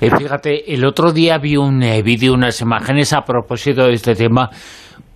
Eh, 0.00 0.10
fíjate, 0.10 0.74
el 0.74 0.84
otro 0.84 1.12
día 1.12 1.38
vi 1.38 1.56
un 1.56 1.82
eh, 1.82 2.02
vídeo, 2.02 2.34
unas 2.34 2.60
imágenes 2.60 3.12
a 3.12 3.22
propósito 3.22 3.86
de 3.86 3.92
este 3.92 4.14
tema 4.14 4.50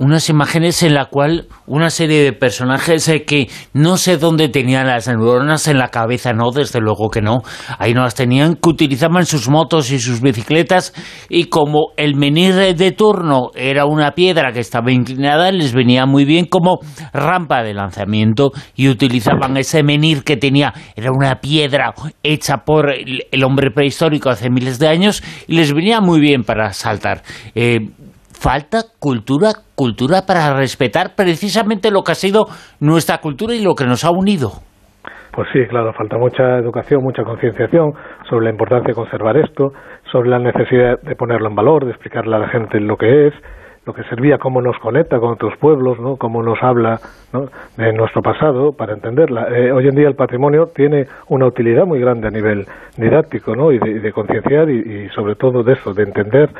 unas 0.02 0.28
imágenes 0.28 0.82
en 0.82 0.94
la 0.94 1.04
cual 1.06 1.46
una 1.64 1.88
serie 1.88 2.24
de 2.24 2.32
personajes 2.32 3.06
eh, 3.08 3.24
que 3.24 3.48
no 3.72 3.96
sé 3.96 4.18
dónde 4.18 4.48
tenían 4.48 4.88
las 4.88 5.06
neuronas 5.06 5.68
en 5.68 5.78
la 5.78 5.88
cabeza, 5.88 6.32
no, 6.32 6.50
desde 6.50 6.80
luego 6.80 7.08
que 7.08 7.22
no, 7.22 7.42
ahí 7.78 7.94
no 7.94 8.02
las 8.02 8.16
tenían, 8.16 8.56
que 8.56 8.68
utilizaban 8.68 9.26
sus 9.26 9.48
motos 9.48 9.92
y 9.92 10.00
sus 10.00 10.20
bicicletas 10.20 10.92
y 11.28 11.44
como 11.44 11.92
el 11.96 12.16
menir 12.16 12.54
de 12.54 12.90
turno 12.90 13.50
era 13.54 13.86
una 13.86 14.10
piedra 14.10 14.52
que 14.52 14.58
estaba 14.58 14.90
inclinada, 14.90 15.52
les 15.52 15.72
venía 15.72 16.04
muy 16.04 16.24
bien 16.24 16.46
como 16.46 16.80
rampa 17.12 17.62
de 17.62 17.72
lanzamiento 17.72 18.50
y 18.74 18.88
utilizaban 18.88 19.56
ese 19.56 19.84
menir 19.84 20.24
que 20.24 20.36
tenía, 20.36 20.74
era 20.96 21.10
una 21.12 21.36
piedra 21.36 21.94
hecha 22.24 22.58
por 22.64 22.90
el, 22.90 23.44
hombre 23.44 23.70
prehistórico 23.70 24.30
hace 24.30 24.50
miles 24.50 24.78
de 24.80 24.88
años 24.88 25.22
y 25.46 25.54
les 25.54 25.72
venía 25.72 26.00
muy 26.00 26.20
bien 26.20 26.42
para 26.42 26.72
saltar. 26.72 27.22
Eh, 27.54 27.88
falta 28.42 28.78
cultura, 28.98 29.52
cultura 29.76 30.26
para 30.26 30.52
respetar 30.56 31.14
precisamente 31.16 31.92
lo 31.92 32.02
que 32.02 32.10
ha 32.10 32.16
sido 32.16 32.46
nuestra 32.80 33.18
cultura 33.18 33.54
y 33.54 33.62
lo 33.62 33.74
que 33.74 33.86
nos 33.86 34.04
ha 34.04 34.10
unido. 34.10 34.50
Pues 35.30 35.48
sí, 35.52 35.60
claro, 35.70 35.92
falta 35.92 36.18
mucha 36.18 36.58
educación, 36.58 37.02
mucha 37.04 37.22
concienciación 37.22 37.92
sobre 38.28 38.46
la 38.46 38.50
importancia 38.50 38.88
de 38.88 38.94
conservar 38.94 39.36
esto, 39.36 39.72
sobre 40.10 40.28
la 40.28 40.40
necesidad 40.40 41.00
de 41.00 41.14
ponerlo 41.14 41.48
en 41.48 41.54
valor, 41.54 41.84
de 41.84 41.92
explicarle 41.92 42.34
a 42.34 42.40
la 42.40 42.48
gente 42.48 42.80
lo 42.80 42.96
que 42.96 43.28
es, 43.28 43.34
lo 43.86 43.92
que 43.94 44.02
servía, 44.04 44.38
cómo 44.38 44.60
nos 44.60 44.76
conecta 44.78 45.18
con 45.18 45.32
otros 45.32 45.54
pueblos, 45.58 45.98
¿no? 46.00 46.16
cómo 46.16 46.42
nos 46.42 46.58
habla 46.62 46.98
de 47.76 47.92
nuestro 47.92 48.22
pasado 48.22 48.72
para 48.76 48.92
entenderla. 48.92 49.48
Eh, 49.50 49.72
hoy 49.72 49.88
en 49.88 49.94
día 49.94 50.08
el 50.08 50.14
patrimonio 50.14 50.66
tiene 50.74 51.06
una 51.28 51.46
utilidad 51.46 51.84
muy 51.84 52.00
grande 52.00 52.28
a 52.28 52.30
nivel 52.30 52.66
didáctico 52.96 53.56
¿no? 53.56 53.72
y 53.72 53.78
de, 53.78 54.12
concienciar 54.12 54.68
y, 54.68 55.08
sobre 55.10 55.34
todo 55.34 55.62
de 55.62 55.72
eso, 55.72 55.94
de 55.94 56.02
entender 56.02 56.50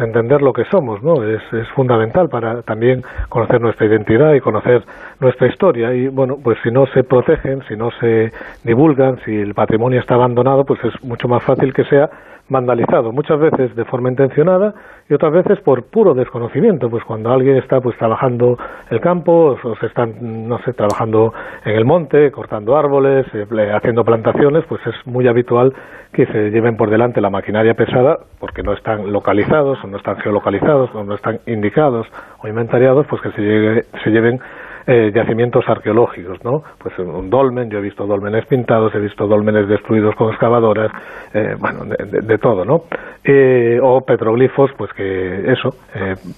entender 0.00 0.42
lo 0.42 0.52
que 0.52 0.64
somos, 0.64 1.02
¿no? 1.02 1.22
Es, 1.22 1.42
es 1.52 1.68
fundamental 1.70 2.28
para 2.28 2.62
también 2.62 3.02
conocer 3.28 3.60
nuestra 3.60 3.86
identidad 3.86 4.34
y 4.34 4.40
conocer 4.40 4.82
nuestra 5.20 5.48
historia. 5.48 5.94
Y 5.94 6.08
bueno, 6.08 6.38
pues 6.42 6.58
si 6.62 6.70
no 6.70 6.86
se 6.86 7.04
protegen, 7.04 7.62
si 7.68 7.76
no 7.76 7.90
se 8.00 8.32
divulgan, 8.64 9.18
si 9.24 9.36
el 9.36 9.54
patrimonio 9.54 10.00
está 10.00 10.14
abandonado, 10.14 10.64
pues 10.64 10.80
es 10.84 11.04
mucho 11.04 11.28
más 11.28 11.42
fácil 11.42 11.72
que 11.72 11.84
sea 11.84 12.10
vandalizado, 12.50 13.12
muchas 13.12 13.38
veces 13.38 13.74
de 13.76 13.84
forma 13.84 14.10
intencionada 14.10 14.74
y 15.08 15.14
otras 15.14 15.32
veces 15.32 15.60
por 15.60 15.84
puro 15.84 16.14
desconocimiento, 16.14 16.90
pues 16.90 17.04
cuando 17.04 17.30
alguien 17.30 17.56
está 17.56 17.80
pues 17.80 17.96
trabajando 17.96 18.58
el 18.90 19.00
campo 19.00 19.56
o 19.62 19.76
se 19.76 19.86
están, 19.86 20.48
no 20.48 20.58
sé, 20.64 20.72
trabajando 20.72 21.32
en 21.64 21.76
el 21.76 21.84
monte, 21.84 22.30
cortando 22.32 22.76
árboles, 22.76 23.26
eh, 23.34 23.46
haciendo 23.72 24.04
plantaciones, 24.04 24.64
pues 24.68 24.80
es 24.86 24.94
muy 25.06 25.28
habitual 25.28 25.72
que 26.12 26.26
se 26.26 26.50
lleven 26.50 26.76
por 26.76 26.90
delante 26.90 27.20
la 27.20 27.30
maquinaria 27.30 27.74
pesada 27.74 28.18
porque 28.40 28.64
no 28.64 28.72
están 28.72 29.12
localizados 29.12 29.78
no 29.90 29.98
están 29.98 30.16
geolocalizados 30.18 30.94
o 30.94 31.04
no 31.04 31.14
están 31.14 31.40
indicados 31.46 32.06
o 32.38 32.48
inventariados, 32.48 33.06
pues 33.06 33.20
que 33.22 33.30
se, 33.32 33.86
se 34.02 34.10
lleven 34.10 34.40
eh, 34.86 35.10
yacimientos 35.14 35.64
arqueológicos, 35.68 36.42
¿no? 36.42 36.62
Pues 36.78 36.98
un 36.98 37.28
dolmen, 37.28 37.68
yo 37.70 37.78
he 37.78 37.82
visto 37.82 38.06
dolmenes 38.06 38.46
pintados, 38.46 38.94
he 38.94 38.98
visto 38.98 39.26
dolmenes 39.26 39.68
destruidos 39.68 40.14
con 40.14 40.30
excavadoras, 40.30 40.90
eh, 41.34 41.54
bueno, 41.58 41.80
de, 41.84 42.38
todo, 42.38 42.64
¿no? 42.64 42.84
Eh, 43.22 43.78
o 43.82 44.00
petroglifos, 44.00 44.70
pues 44.78 44.90
que 44.94 45.52
eso, 45.52 45.68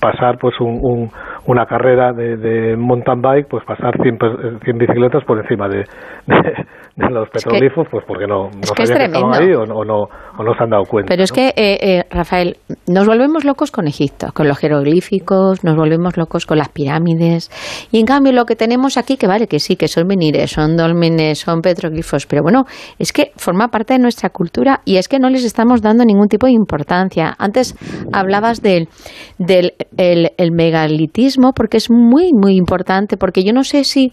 pasar 0.00 0.38
pues 0.40 0.58
un, 0.60 1.08
una 1.46 1.66
carrera 1.66 2.12
de, 2.12 2.76
mountain 2.76 3.22
bike, 3.22 3.46
pues 3.48 3.64
pasar 3.64 3.94
100, 4.02 4.18
100 4.64 4.78
bicicletas 4.78 5.24
por 5.24 5.38
encima 5.38 5.68
de, 5.68 5.84
de, 6.26 7.10
los 7.10 7.28
petroglifos, 7.30 7.86
pues 7.90 8.04
porque 8.06 8.26
no, 8.26 8.50
no 8.50 8.62
sabían 8.74 8.98
que, 8.98 9.04
estaban 9.04 9.34
ahí 9.40 9.52
o 9.52 9.64
no, 9.64 9.76
o 9.76 9.84
no, 9.84 10.54
se 10.54 10.64
han 10.64 10.70
dado 10.70 10.84
cuenta. 10.84 11.08
Pero 11.08 11.22
es 11.22 11.30
que, 11.30 12.04
Rafael, 12.10 12.56
nos 12.88 13.06
volvemos 13.06 13.44
locos 13.44 13.70
con 13.70 13.86
Egipto, 13.86 14.28
con 14.34 14.48
los 14.48 14.58
jeroglíficos, 14.58 15.62
nos 15.62 15.76
volvemos 15.76 16.16
locos 16.16 16.44
con 16.44 16.58
las 16.58 16.70
pirámides, 16.70 17.48
y 17.92 18.00
en 18.00 18.06
cambio 18.06 18.31
lo 18.32 18.44
que 18.44 18.56
tenemos 18.56 18.96
aquí, 18.96 19.16
que 19.16 19.26
vale, 19.26 19.46
que 19.46 19.60
sí, 19.60 19.76
que 19.76 19.88
son 19.88 20.06
menires, 20.06 20.50
son 20.50 20.76
dolmenes, 20.76 21.38
son 21.38 21.60
petroglifos, 21.60 22.26
pero 22.26 22.42
bueno, 22.42 22.64
es 22.98 23.12
que 23.12 23.32
forma 23.36 23.68
parte 23.68 23.94
de 23.94 23.98
nuestra 23.98 24.30
cultura 24.30 24.80
y 24.84 24.96
es 24.96 25.08
que 25.08 25.18
no 25.18 25.30
les 25.30 25.44
estamos 25.44 25.82
dando 25.82 26.04
ningún 26.04 26.28
tipo 26.28 26.46
de 26.46 26.52
importancia. 26.52 27.34
Antes 27.38 27.74
hablabas 28.12 28.62
del, 28.62 28.88
del 29.38 29.72
el, 29.96 30.52
megalitismo, 30.52 31.52
porque 31.52 31.76
es 31.76 31.90
muy, 31.90 32.30
muy 32.32 32.56
importante, 32.56 33.16
porque 33.16 33.44
yo 33.44 33.52
no 33.52 33.64
sé 33.64 33.84
si 33.84 34.12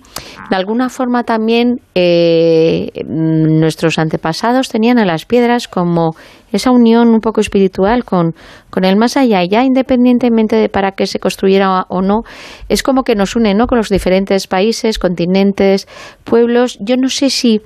de 0.49 0.55
alguna 0.55 0.89
forma 0.89 1.23
también 1.23 1.81
eh, 1.95 2.89
nuestros 3.07 3.99
antepasados 3.99 4.69
tenían 4.69 4.99
a 4.99 5.05
las 5.05 5.25
piedras 5.25 5.67
como 5.67 6.11
esa 6.51 6.71
unión 6.71 7.09
un 7.09 7.19
poco 7.19 7.41
espiritual 7.41 8.03
con, 8.03 8.33
con 8.69 8.85
el 8.85 8.95
más 8.95 9.17
allá, 9.17 9.43
ya 9.43 9.63
independientemente 9.63 10.55
de 10.55 10.69
para 10.69 10.91
qué 10.91 11.05
se 11.07 11.19
construyera 11.19 11.85
o 11.89 12.01
no, 12.01 12.23
es 12.67 12.83
como 12.83 13.03
que 13.03 13.15
nos 13.15 13.35
une 13.35 13.53
¿no? 13.53 13.67
con 13.67 13.77
los 13.77 13.89
diferentes 13.89 14.47
países, 14.47 14.99
continentes, 14.99 15.87
pueblos. 16.23 16.77
Yo 16.79 16.95
no 16.97 17.09
sé 17.09 17.29
si 17.29 17.61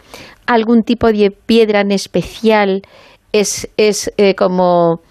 algún 0.46 0.84
tipo 0.84 1.12
de 1.12 1.32
piedra 1.32 1.82
en 1.82 1.92
especial 1.92 2.82
es, 3.32 3.70
es 3.78 4.12
eh, 4.18 4.36
como 4.36 5.02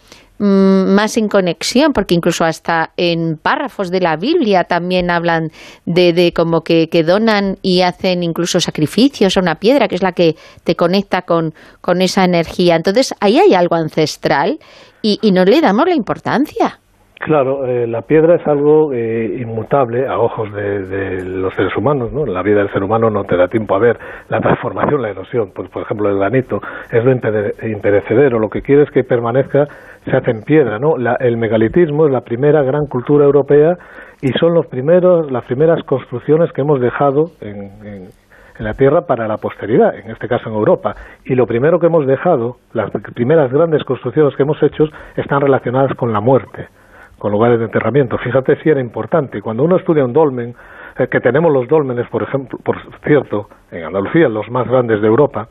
más 0.42 1.16
en 1.16 1.28
conexión, 1.28 1.92
porque 1.92 2.14
incluso 2.14 2.44
hasta 2.44 2.90
en 2.96 3.36
párrafos 3.36 3.90
de 3.90 4.00
la 4.00 4.16
Biblia 4.16 4.64
también 4.64 5.10
hablan 5.10 5.50
de, 5.86 6.12
de 6.12 6.32
como 6.32 6.62
que, 6.62 6.88
que, 6.88 7.04
donan 7.04 7.58
y 7.62 7.82
hacen 7.82 8.24
incluso 8.24 8.58
sacrificios 8.58 9.36
a 9.36 9.40
una 9.40 9.56
piedra, 9.56 9.86
que 9.86 9.94
es 9.94 10.02
la 10.02 10.12
que 10.12 10.34
te 10.64 10.74
conecta 10.74 11.22
con, 11.22 11.54
con 11.80 12.02
esa 12.02 12.24
energía. 12.24 12.74
Entonces, 12.74 13.14
ahí 13.20 13.38
hay 13.38 13.54
algo 13.54 13.76
ancestral 13.76 14.58
y, 15.00 15.20
y 15.22 15.30
no 15.30 15.44
le 15.44 15.60
damos 15.60 15.86
la 15.86 15.94
importancia. 15.94 16.81
Claro, 17.22 17.64
eh, 17.66 17.86
la 17.86 18.02
piedra 18.02 18.34
es 18.34 18.44
algo 18.48 18.92
eh, 18.92 19.38
inmutable 19.40 20.08
a 20.08 20.18
ojos 20.18 20.52
de, 20.52 21.24
los 21.24 21.54
seres 21.54 21.76
humanos, 21.76 22.12
¿no? 22.12 22.26
La 22.26 22.42
vida 22.42 22.58
del 22.58 22.72
ser 22.72 22.82
humano 22.82 23.10
no 23.10 23.22
te 23.22 23.36
da 23.36 23.46
tiempo 23.46 23.76
a 23.76 23.78
ver 23.78 23.96
la 24.28 24.40
transformación, 24.40 25.00
la 25.00 25.10
erosión. 25.10 25.52
Pues, 25.54 25.68
por 25.68 25.82
ejemplo, 25.82 26.08
el 26.08 26.18
granito 26.18 26.60
es 26.90 27.04
lo 27.04 27.12
imperecedero, 27.12 28.40
lo 28.40 28.48
que 28.48 28.60
quiere 28.60 28.82
es 28.82 28.90
que 28.90 29.04
permanezca, 29.04 29.68
se 30.04 30.16
hace 30.16 30.32
en 30.32 30.42
piedra, 30.42 30.80
¿no? 30.80 30.96
el 31.20 31.36
megalitismo 31.36 32.06
es 32.06 32.12
la 32.12 32.22
primera 32.22 32.64
gran 32.64 32.86
cultura 32.86 33.24
europea 33.24 33.76
y 34.20 34.32
son 34.32 34.52
los 34.52 34.66
primeros, 34.66 35.30
las 35.30 35.44
primeras 35.44 35.80
construcciones 35.84 36.50
que 36.50 36.62
hemos 36.62 36.80
dejado 36.80 37.26
en, 37.40 37.70
en 38.58 38.64
la 38.64 38.74
tierra 38.74 39.02
para 39.02 39.28
la 39.28 39.36
posteridad, 39.36 39.94
en 39.94 40.10
este 40.10 40.26
caso 40.26 40.48
en 40.48 40.56
Europa. 40.56 40.96
Y 41.24 41.36
lo 41.36 41.46
primero 41.46 41.78
que 41.78 41.86
hemos 41.86 42.04
dejado, 42.04 42.56
las 42.72 42.90
primeras 43.14 43.52
grandes 43.52 43.84
construcciones 43.84 44.34
que 44.34 44.42
hemos 44.42 44.60
hecho, 44.60 44.86
están 45.16 45.40
relacionadas 45.40 45.94
con 45.94 46.12
la 46.12 46.20
muerte 46.20 46.66
con 47.22 47.30
lugares 47.30 47.60
de 47.60 47.66
enterramiento. 47.66 48.18
Fíjate 48.18 48.56
si 48.64 48.68
era 48.68 48.80
importante. 48.80 49.40
Cuando 49.40 49.62
uno 49.62 49.76
estudia 49.76 50.04
un 50.04 50.12
dolmen, 50.12 50.56
eh, 50.98 51.06
que 51.06 51.20
tenemos 51.20 51.52
los 51.52 51.68
dólmenes, 51.68 52.08
por 52.08 52.24
ejemplo, 52.24 52.58
por 52.64 52.76
cierto, 53.04 53.48
en 53.70 53.84
Andalucía, 53.84 54.28
los 54.28 54.50
más 54.50 54.66
grandes 54.66 55.00
de 55.00 55.06
Europa, 55.06 55.46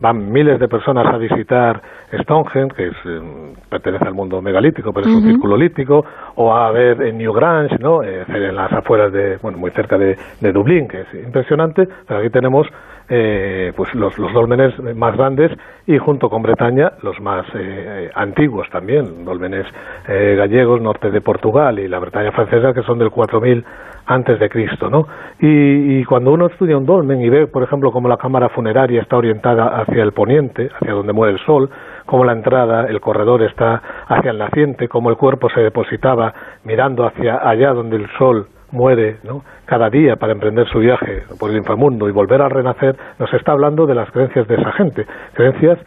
van 0.00 0.32
miles 0.32 0.58
de 0.58 0.66
personas 0.66 1.06
a 1.06 1.16
visitar 1.18 1.80
Stonehenge, 2.12 2.74
que 2.74 2.88
es, 2.88 2.96
eh, 3.04 3.54
pertenece 3.70 4.04
al 4.04 4.14
mundo 4.14 4.42
megalítico, 4.42 4.92
pero 4.92 5.06
es 5.06 5.14
un 5.14 5.22
círculo 5.22 5.56
lítico, 5.56 6.04
o 6.34 6.52
a 6.52 6.72
ver 6.72 7.00
en 7.00 7.18
Newgrange, 7.18 7.78
¿no? 7.78 8.02
Eh, 8.02 8.24
en 8.26 8.56
las 8.56 8.72
afueras 8.72 9.12
de, 9.12 9.36
bueno, 9.40 9.58
muy 9.58 9.70
cerca 9.70 9.96
de, 9.96 10.18
de 10.40 10.52
Dublín, 10.52 10.88
que 10.88 11.02
es 11.02 11.14
impresionante, 11.14 11.86
pero 12.04 12.18
aquí 12.18 12.30
tenemos 12.30 12.66
eh, 13.08 13.72
pues 13.76 13.94
los, 13.94 14.18
los 14.18 14.32
dólmenes 14.32 14.78
más 14.96 15.16
grandes 15.16 15.52
y 15.86 15.98
junto 15.98 16.28
con 16.28 16.42
Bretaña 16.42 16.92
los 17.02 17.20
más 17.20 17.46
eh, 17.54 18.10
antiguos 18.14 18.68
también, 18.70 19.24
dólmenes 19.24 19.66
eh, 20.08 20.34
gallegos, 20.36 20.80
norte 20.80 21.10
de 21.10 21.20
Portugal 21.20 21.78
y 21.78 21.88
la 21.88 21.98
Bretaña 21.98 22.32
francesa 22.32 22.72
que 22.72 22.82
son 22.82 22.98
del 22.98 23.10
4000 23.10 23.64
antes 24.06 24.38
de 24.40 24.48
Cristo, 24.48 24.90
¿no? 24.90 25.06
Y, 25.38 26.00
y, 26.00 26.04
cuando 26.04 26.32
uno 26.32 26.46
estudia 26.46 26.76
un 26.76 26.84
dolmen 26.84 27.20
y 27.20 27.28
ve, 27.28 27.46
por 27.46 27.62
ejemplo, 27.62 27.92
cómo 27.92 28.08
la 28.08 28.16
cámara 28.16 28.48
funeraria 28.48 29.00
está 29.00 29.16
orientada 29.16 29.80
hacia 29.80 30.02
el 30.02 30.12
poniente, 30.12 30.70
hacia 30.74 30.92
donde 30.92 31.12
muere 31.12 31.34
el 31.34 31.38
sol, 31.46 31.70
cómo 32.04 32.24
la 32.24 32.32
entrada, 32.32 32.86
el 32.86 33.00
corredor 33.00 33.42
está 33.42 33.80
hacia 34.08 34.32
el 34.32 34.38
naciente, 34.38 34.88
cómo 34.88 35.10
el 35.10 35.16
cuerpo 35.16 35.48
se 35.50 35.60
depositaba 35.60 36.34
mirando 36.64 37.06
hacia 37.06 37.48
allá 37.48 37.72
donde 37.72 37.96
el 37.96 38.08
sol 38.18 38.48
muere 38.72 39.18
¿no? 39.22 39.44
cada 39.66 39.88
día 39.90 40.16
para 40.16 40.32
emprender 40.32 40.66
su 40.68 40.80
viaje 40.80 41.22
por 41.38 41.50
el 41.50 41.56
inframundo 41.56 42.08
y 42.08 42.12
volver 42.12 42.42
a 42.42 42.48
renacer, 42.48 42.96
nos 43.18 43.32
está 43.32 43.52
hablando 43.52 43.86
de 43.86 43.94
las 43.94 44.10
creencias 44.10 44.48
de 44.48 44.56
esa 44.56 44.72
gente, 44.72 45.06
creencias 45.34 45.78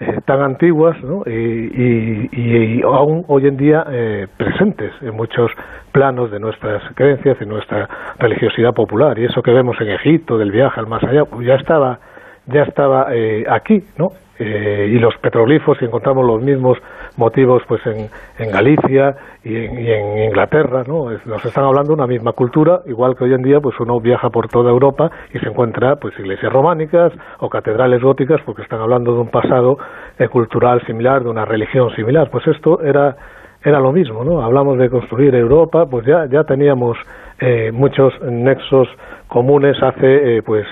eh, 0.00 0.20
tan 0.24 0.42
antiguas 0.42 1.00
¿no? 1.02 1.22
y, 1.26 2.28
y, 2.32 2.82
aún 2.82 3.24
hoy 3.28 3.46
en 3.46 3.56
día 3.56 3.86
eh, 3.88 4.26
presentes 4.36 4.92
en 5.00 5.14
muchos 5.14 5.50
planos 5.92 6.30
de 6.30 6.40
nuestras 6.40 6.82
creencias 6.94 7.36
y 7.40 7.46
nuestra 7.46 7.88
religiosidad 8.18 8.72
popular. 8.74 9.18
Y 9.18 9.26
eso 9.26 9.42
que 9.42 9.52
vemos 9.52 9.76
en 9.80 9.90
Egipto, 9.90 10.38
del 10.38 10.50
viaje 10.50 10.80
al 10.80 10.86
más 10.86 11.04
allá, 11.04 11.24
pues 11.24 11.46
ya 11.46 11.54
estaba, 11.54 12.00
ya 12.46 12.62
estaba 12.62 13.14
eh, 13.14 13.44
aquí, 13.48 13.84
¿no? 13.98 14.12
Eh, 14.38 14.90
y 14.90 14.98
los 14.98 15.16
petroglifos 15.18 15.78
y 15.80 15.84
encontramos 15.84 16.26
los 16.26 16.42
mismos 16.42 16.78
motivos 17.16 17.62
pues 17.68 17.80
en, 17.86 18.08
en 18.38 18.50
Galicia 18.50 19.16
y 19.44 19.56
en, 19.56 20.18
Inglaterra 20.18 20.84
no 20.86 21.10
nos 21.26 21.44
están 21.44 21.64
hablando 21.64 21.88
de 21.88 21.94
una 21.94 22.06
misma 22.06 22.32
cultura 22.32 22.80
igual 22.86 23.16
que 23.16 23.24
hoy 23.24 23.34
en 23.34 23.42
día 23.42 23.60
pues 23.60 23.78
uno 23.80 24.00
viaja 24.00 24.30
por 24.30 24.48
toda 24.48 24.70
Europa 24.70 25.10
y 25.32 25.38
se 25.38 25.48
encuentra 25.48 25.96
pues 25.96 26.18
iglesias 26.18 26.52
románicas 26.52 27.12
o 27.40 27.48
catedrales 27.48 28.02
góticas 28.02 28.40
porque 28.44 28.62
están 28.62 28.80
hablando 28.80 29.14
de 29.14 29.20
un 29.20 29.28
pasado 29.28 29.78
eh, 30.18 30.28
cultural 30.28 30.84
similar 30.86 31.22
de 31.22 31.30
una 31.30 31.44
religión 31.44 31.94
similar. 31.94 32.30
Pues 32.30 32.46
esto 32.46 32.80
era 32.82 33.16
era 33.64 33.78
lo 33.78 33.92
mismo 33.92 34.24
no 34.24 34.42
hablamos 34.42 34.76
de 34.78 34.90
construir 34.90 35.34
Europa 35.34 35.86
pues 35.86 36.04
ya 36.04 36.26
ya 36.26 36.44
teníamos 36.44 36.96
eh, 37.40 37.70
muchos 37.72 38.12
nexos 38.22 38.88
comunes 39.28 39.76
hace 39.82 40.42
pues 40.42 40.66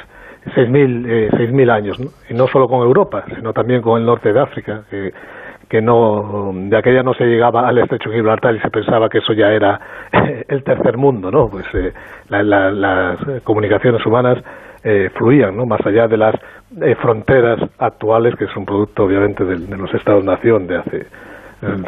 6.000 0.46 1.68
eh, 1.68 1.70
años, 1.70 1.98
y 2.28 2.34
no 2.34 2.46
solo 2.48 2.68
con 2.68 2.80
Europa, 2.80 3.24
sino 3.34 3.52
también 3.52 3.82
con 3.82 4.00
el 4.00 4.06
norte 4.06 4.32
de 4.32 4.40
África, 4.40 4.84
que 5.70 5.80
no, 5.80 6.50
de 6.52 6.76
aquella 6.76 7.04
no 7.04 7.14
se 7.14 7.24
llegaba 7.24 7.68
al 7.68 7.78
estrecho 7.78 8.10
Gibraltar 8.10 8.56
y 8.56 8.58
se 8.60 8.70
pensaba 8.70 9.08
que 9.08 9.18
eso 9.18 9.32
ya 9.32 9.52
era 9.52 9.80
el 10.48 10.64
tercer 10.64 10.96
mundo, 10.96 11.30
¿no? 11.30 11.48
Pues 11.48 11.64
eh, 11.74 11.92
las 12.28 13.18
comunicaciones 13.44 14.04
humanas 14.04 14.38
eh, 14.82 15.10
fluían, 15.14 15.56
¿no? 15.56 15.66
Más 15.66 15.80
allá 15.86 16.08
de 16.08 16.16
las 16.16 16.34
eh, 16.82 16.96
fronteras 16.96 17.60
actuales, 17.78 18.34
que 18.34 18.46
es 18.46 18.56
un 18.56 18.66
producto, 18.66 19.04
obviamente, 19.04 19.44
de, 19.44 19.58
de 19.58 19.76
los 19.76 19.94
Estados-nación 19.94 20.66
de 20.66 20.76
hace 20.76 21.06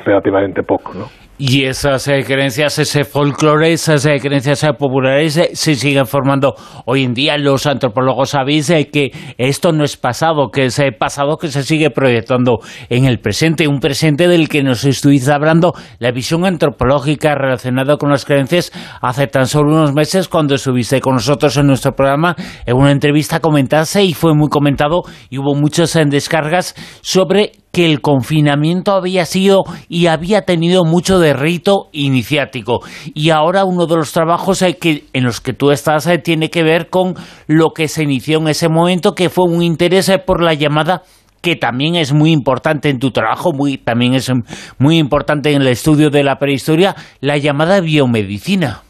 relativamente 0.04 0.62
poco, 0.62 0.92
¿no? 0.94 1.06
Y 1.44 1.64
esas 1.64 2.06
eh, 2.06 2.22
creencias, 2.24 2.78
ese 2.78 3.02
folclore, 3.02 3.72
esas 3.72 4.06
eh, 4.06 4.20
creencias 4.20 4.62
eh, 4.62 4.74
populares 4.78 5.40
se 5.54 5.74
siguen 5.74 6.06
formando 6.06 6.54
hoy 6.84 7.02
en 7.02 7.14
día. 7.14 7.36
Los 7.36 7.66
antropólogos 7.66 8.30
sabéis 8.30 8.68
que 8.92 9.10
esto 9.38 9.72
no 9.72 9.82
es 9.82 9.96
pasado, 9.96 10.50
que 10.52 10.66
es 10.66 10.80
pasado 10.96 11.38
que 11.38 11.48
se 11.48 11.64
sigue 11.64 11.90
proyectando 11.90 12.60
en 12.88 13.06
el 13.06 13.18
presente. 13.18 13.66
Un 13.66 13.80
presente 13.80 14.28
del 14.28 14.48
que 14.48 14.62
nos 14.62 14.84
estuviste 14.84 15.32
hablando, 15.32 15.74
la 15.98 16.12
visión 16.12 16.44
antropológica 16.44 17.34
relacionada 17.34 17.96
con 17.96 18.10
las 18.10 18.24
creencias 18.24 18.70
hace 19.00 19.26
tan 19.26 19.48
solo 19.48 19.72
unos 19.72 19.92
meses 19.92 20.28
cuando 20.28 20.54
estuviste 20.54 21.00
con 21.00 21.14
nosotros 21.14 21.56
en 21.56 21.66
nuestro 21.66 21.90
programa. 21.96 22.36
En 22.66 22.76
una 22.76 22.92
entrevista 22.92 23.40
comentaste 23.40 24.04
y 24.04 24.14
fue 24.14 24.32
muy 24.32 24.48
comentado 24.48 25.02
y 25.28 25.38
hubo 25.38 25.56
muchas 25.56 25.98
descargas 26.08 26.76
sobre 27.00 27.61
que 27.72 27.90
el 27.90 28.00
confinamiento 28.00 28.92
había 28.92 29.24
sido 29.24 29.64
y 29.88 30.06
había 30.06 30.42
tenido 30.42 30.84
mucho 30.84 31.18
de 31.18 31.32
rito 31.32 31.88
iniciático. 31.92 32.80
Y 33.14 33.30
ahora 33.30 33.64
uno 33.64 33.86
de 33.86 33.96
los 33.96 34.12
trabajos 34.12 34.62
que, 34.80 35.04
en 35.12 35.24
los 35.24 35.40
que 35.40 35.54
tú 35.54 35.70
estás 35.70 36.06
eh, 36.06 36.18
tiene 36.18 36.50
que 36.50 36.62
ver 36.62 36.90
con 36.90 37.14
lo 37.48 37.70
que 37.70 37.88
se 37.88 38.02
inició 38.02 38.38
en 38.38 38.48
ese 38.48 38.68
momento, 38.68 39.14
que 39.14 39.30
fue 39.30 39.46
un 39.46 39.62
interés 39.62 40.08
eh, 40.10 40.18
por 40.18 40.42
la 40.42 40.54
llamada 40.54 41.02
que 41.42 41.56
también 41.56 41.96
es 41.96 42.12
muy 42.12 42.30
importante 42.30 42.88
en 42.88 43.00
tu 43.00 43.10
trabajo, 43.10 43.52
muy, 43.52 43.76
también 43.76 44.14
es 44.14 44.30
muy 44.78 44.98
importante 44.98 45.52
en 45.52 45.62
el 45.62 45.68
estudio 45.68 46.08
de 46.08 46.22
la 46.22 46.36
prehistoria, 46.36 46.94
la 47.20 47.36
llamada 47.36 47.80
biomedicina. 47.80 48.82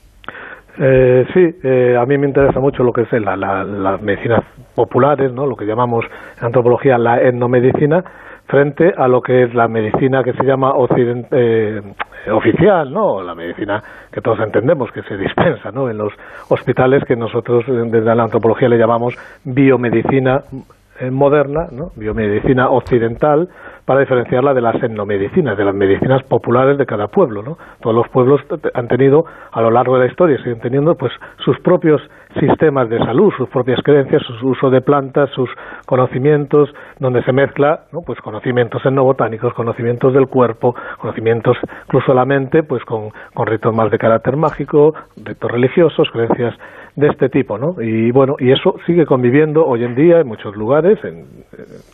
Eh, 0.78 1.24
sí, 1.32 1.40
a 1.96 2.04
mí 2.04 2.18
me 2.18 2.26
interesa 2.26 2.60
mucho 2.60 2.82
lo 2.82 2.92
que 2.92 3.02
es 3.02 3.08
las 3.12 4.02
medicinas 4.02 4.44
populares, 4.74 5.32
¿no? 5.32 5.46
lo 5.46 5.56
que 5.56 5.64
llamamos 5.64 6.04
en 6.38 6.46
antropología 6.46 6.98
la 6.98 7.22
etnomedicina, 7.22 8.04
frente 8.52 8.92
a 8.94 9.08
lo 9.08 9.22
que 9.22 9.44
es 9.44 9.54
la 9.54 9.66
medicina 9.66 10.22
que 10.22 10.34
se 10.34 10.44
llama 10.44 10.74
eh, 11.30 11.80
oficial, 12.30 12.92
¿no? 12.92 13.22
La 13.22 13.34
medicina 13.34 13.82
que 14.12 14.20
todos 14.20 14.40
entendemos 14.40 14.92
que 14.92 15.00
se 15.04 15.16
dispensa, 15.16 15.72
¿no? 15.72 15.88
En 15.88 15.96
los 15.96 16.12
hospitales 16.50 17.02
que 17.06 17.16
nosotros 17.16 17.64
desde 17.66 18.14
la 18.14 18.24
antropología 18.24 18.68
le 18.68 18.76
llamamos 18.76 19.16
biomedicina 19.44 20.42
eh, 21.00 21.10
moderna, 21.10 21.68
¿no? 21.72 21.92
biomedicina 21.96 22.68
occidental, 22.68 23.48
para 23.86 24.00
diferenciarla 24.00 24.52
de 24.52 24.60
las 24.60 24.74
etnomedicinas, 24.80 25.56
de 25.56 25.64
las 25.64 25.74
medicinas 25.74 26.22
populares 26.22 26.76
de 26.76 26.84
cada 26.84 27.08
pueblo. 27.08 27.42
¿no? 27.42 27.56
Todos 27.80 27.96
los 27.96 28.08
pueblos 28.10 28.42
han 28.74 28.86
tenido 28.88 29.24
a 29.50 29.62
lo 29.62 29.70
largo 29.70 29.94
de 29.94 30.04
la 30.04 30.10
historia, 30.10 30.36
siguen 30.36 30.60
teniendo 30.60 30.94
pues 30.94 31.10
sus 31.38 31.58
propios 31.60 32.02
sistemas 32.38 32.88
de 32.88 32.98
salud, 32.98 33.32
sus 33.36 33.48
propias 33.48 33.80
creencias, 33.82 34.22
su 34.22 34.48
uso 34.48 34.70
de 34.70 34.80
plantas, 34.80 35.30
sus 35.30 35.50
conocimientos, 35.86 36.72
donde 36.98 37.22
se 37.24 37.32
mezcla 37.32 37.84
¿no? 37.92 38.02
pues 38.02 38.20
conocimientos 38.20 38.84
etnobotánicos, 38.84 39.54
conocimientos 39.54 40.12
del 40.14 40.28
cuerpo, 40.28 40.74
conocimientos 40.98 41.56
incluso 41.86 42.14
la 42.14 42.24
mente, 42.24 42.62
pues 42.62 42.84
con, 42.84 43.10
con 43.34 43.46
ritos 43.46 43.74
más 43.74 43.90
de 43.90 43.98
carácter 43.98 44.36
mágico, 44.36 44.94
ritos 45.16 45.50
religiosos, 45.50 46.10
creencias 46.10 46.54
de 46.96 47.08
este 47.08 47.28
tipo, 47.28 47.56
¿no? 47.56 47.80
Y 47.80 48.10
bueno, 48.10 48.34
y 48.38 48.52
eso 48.52 48.74
sigue 48.86 49.06
conviviendo 49.06 49.64
hoy 49.64 49.84
en 49.84 49.94
día 49.94 50.20
en 50.20 50.28
muchos 50.28 50.54
lugares, 50.56 51.02
en, 51.04 51.24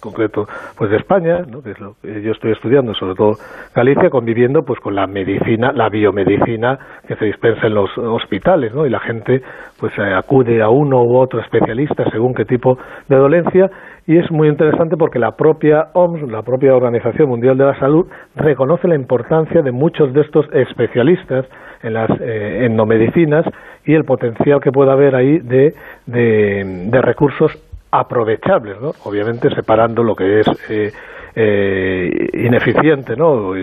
concreto 0.00 0.46
pues 0.76 0.90
de 0.90 0.96
España, 0.96 1.42
¿no? 1.48 1.62
que 1.62 1.72
es 1.72 1.80
lo 1.80 1.94
que 2.02 2.22
yo 2.22 2.32
estoy 2.32 2.52
estudiando, 2.52 2.94
sobre 2.94 3.14
todo 3.14 3.32
Galicia, 3.74 4.10
conviviendo 4.10 4.62
pues 4.62 4.80
con 4.80 4.94
la 4.94 5.06
medicina, 5.06 5.72
la 5.72 5.88
biomedicina 5.88 6.78
que 7.06 7.16
se 7.16 7.26
dispensa 7.26 7.66
en 7.66 7.74
los 7.74 7.90
hospitales, 7.96 8.74
¿no? 8.74 8.86
Y 8.86 8.90
la 8.90 9.00
gente 9.00 9.40
pues 9.78 9.92
eh, 9.98 10.14
acude 10.14 10.62
a 10.62 10.68
uno 10.68 11.02
u 11.02 11.16
otro 11.16 11.40
especialista 11.40 12.04
según 12.10 12.34
qué 12.34 12.44
tipo 12.44 12.78
de 13.08 13.16
dolencia 13.16 13.70
y 14.08 14.16
es 14.16 14.30
muy 14.30 14.48
interesante 14.48 14.96
porque 14.96 15.18
la 15.18 15.32
propia 15.32 15.88
OMS, 15.92 16.22
la 16.30 16.42
propia 16.42 16.74
Organización 16.74 17.28
Mundial 17.28 17.58
de 17.58 17.66
la 17.66 17.78
Salud, 17.78 18.06
reconoce 18.36 18.88
la 18.88 18.94
importancia 18.94 19.60
de 19.60 19.70
muchos 19.70 20.14
de 20.14 20.22
estos 20.22 20.46
especialistas 20.54 21.44
en 21.82 21.92
las 21.92 22.10
eh, 22.20 22.64
endomedicinas 22.64 23.44
y 23.84 23.94
el 23.94 24.04
potencial 24.04 24.60
que 24.60 24.72
puede 24.72 24.90
haber 24.90 25.14
ahí 25.14 25.38
de, 25.38 25.74
de, 26.06 27.00
recursos 27.02 27.56
aprovechables, 27.90 28.80
¿no? 28.80 28.92
obviamente 29.04 29.48
separando 29.54 30.02
lo 30.02 30.14
que 30.14 30.40
es 30.40 30.46
eh, 30.68 30.92
eh, 31.34 32.28
ineficiente 32.34 33.16
¿no? 33.16 33.54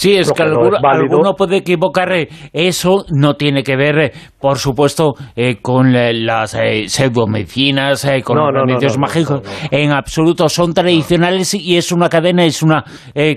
Sí, 0.00 0.16
es 0.16 0.32
que, 0.32 0.42
alguno, 0.42 1.34
puede 1.34 1.58
equivocar. 1.58 2.10
Eh, 2.12 2.26
eso 2.54 3.04
no 3.10 3.34
tiene 3.34 3.62
que 3.62 3.76
ver, 3.76 3.98
eh, 3.98 4.10
por 4.40 4.56
supuesto, 4.56 5.12
eh, 5.36 5.60
con 5.60 5.92
las 5.92 6.56
pseudomedicinas, 6.86 8.10
con 8.24 8.38
los 8.38 8.50
remedios 8.50 8.98
mágicos. 8.98 9.42
En 9.70 9.92
absoluto, 9.92 10.48
son 10.48 10.72
tradicionales 10.72 11.52
y 11.52 11.76
es 11.76 11.92
una 11.92 12.08
cadena, 12.08 12.44
es 12.44 12.62
una 12.62 12.82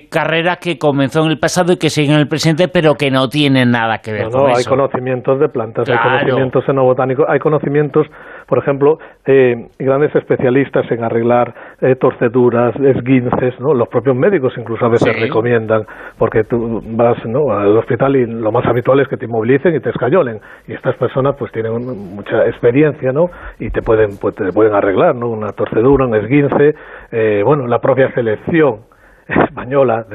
carrera 0.10 0.56
que 0.56 0.78
comenzó 0.78 1.26
en 1.26 1.32
el 1.32 1.38
pasado 1.38 1.74
y 1.74 1.76
que 1.78 1.90
sigue 1.90 2.14
en 2.14 2.20
el 2.20 2.30
presente, 2.30 2.70
pero 2.70 2.96
que 2.96 3.12
no 3.12 3.28
tiene 3.28 3.66
nada 3.66 3.98
que 3.98 4.14
ver 4.14 4.30
con 4.30 4.50
eso. 4.50 4.58
hay 4.60 4.64
conocimientos 4.64 5.42
de 5.42 5.50
plantas, 5.50 5.90
hay 5.90 5.98
conocimientos 5.98 6.64
enobotánicos, 6.70 7.26
hay 7.28 7.40
conocimientos 7.40 8.08
por 8.54 8.62
ejemplo, 8.62 9.00
eh, 9.26 9.68
grandes 9.80 10.16
especialistas 10.16 10.86
en 10.92 11.04
arreglar 11.04 11.56
eh, 11.82 11.96
torceduras, 11.96 12.76
esguinces, 12.76 13.60
¿no? 13.60 13.74
Los 13.74 13.88
propios 13.88 14.16
médicos 14.16 14.54
incluso 14.56 14.86
a 14.86 14.90
veces 14.90 15.20
recomiendan, 15.20 15.88
porque 16.20 16.44
tú 16.44 16.80
vas 16.86 17.18
¿no? 17.26 17.52
al 17.52 17.76
hospital 17.76 18.16
y 18.16 18.28
lo 18.28 18.52
más 18.52 18.64
habitual 18.68 19.00
es 19.00 19.08
que 19.08 19.18
te 19.18 19.26
inmovilicen 19.26 19.74
y 19.74 19.80
te 19.80 19.90
escayolen. 19.90 20.40
Y 20.68 20.74
estas 20.74 20.96
personas 20.98 21.36
pues 21.36 21.52
tienen 21.52 21.74
mucha 22.16 22.46
experiencia, 22.46 23.12
¿no? 23.12 23.32
Y 23.58 23.72
te 23.72 23.82
pueden, 23.82 24.20
pues, 24.22 24.36
te 24.36 24.52
pueden 24.52 24.76
arreglar, 24.76 25.16
¿no? 25.16 25.30
Una 25.30 25.48
torcedura, 25.54 26.06
un 26.06 26.14
esguince, 26.14 26.76
eh, 27.12 27.42
bueno, 27.44 27.66
la 27.66 27.80
propia 27.80 28.14
selección 28.14 28.82
española 29.28 30.06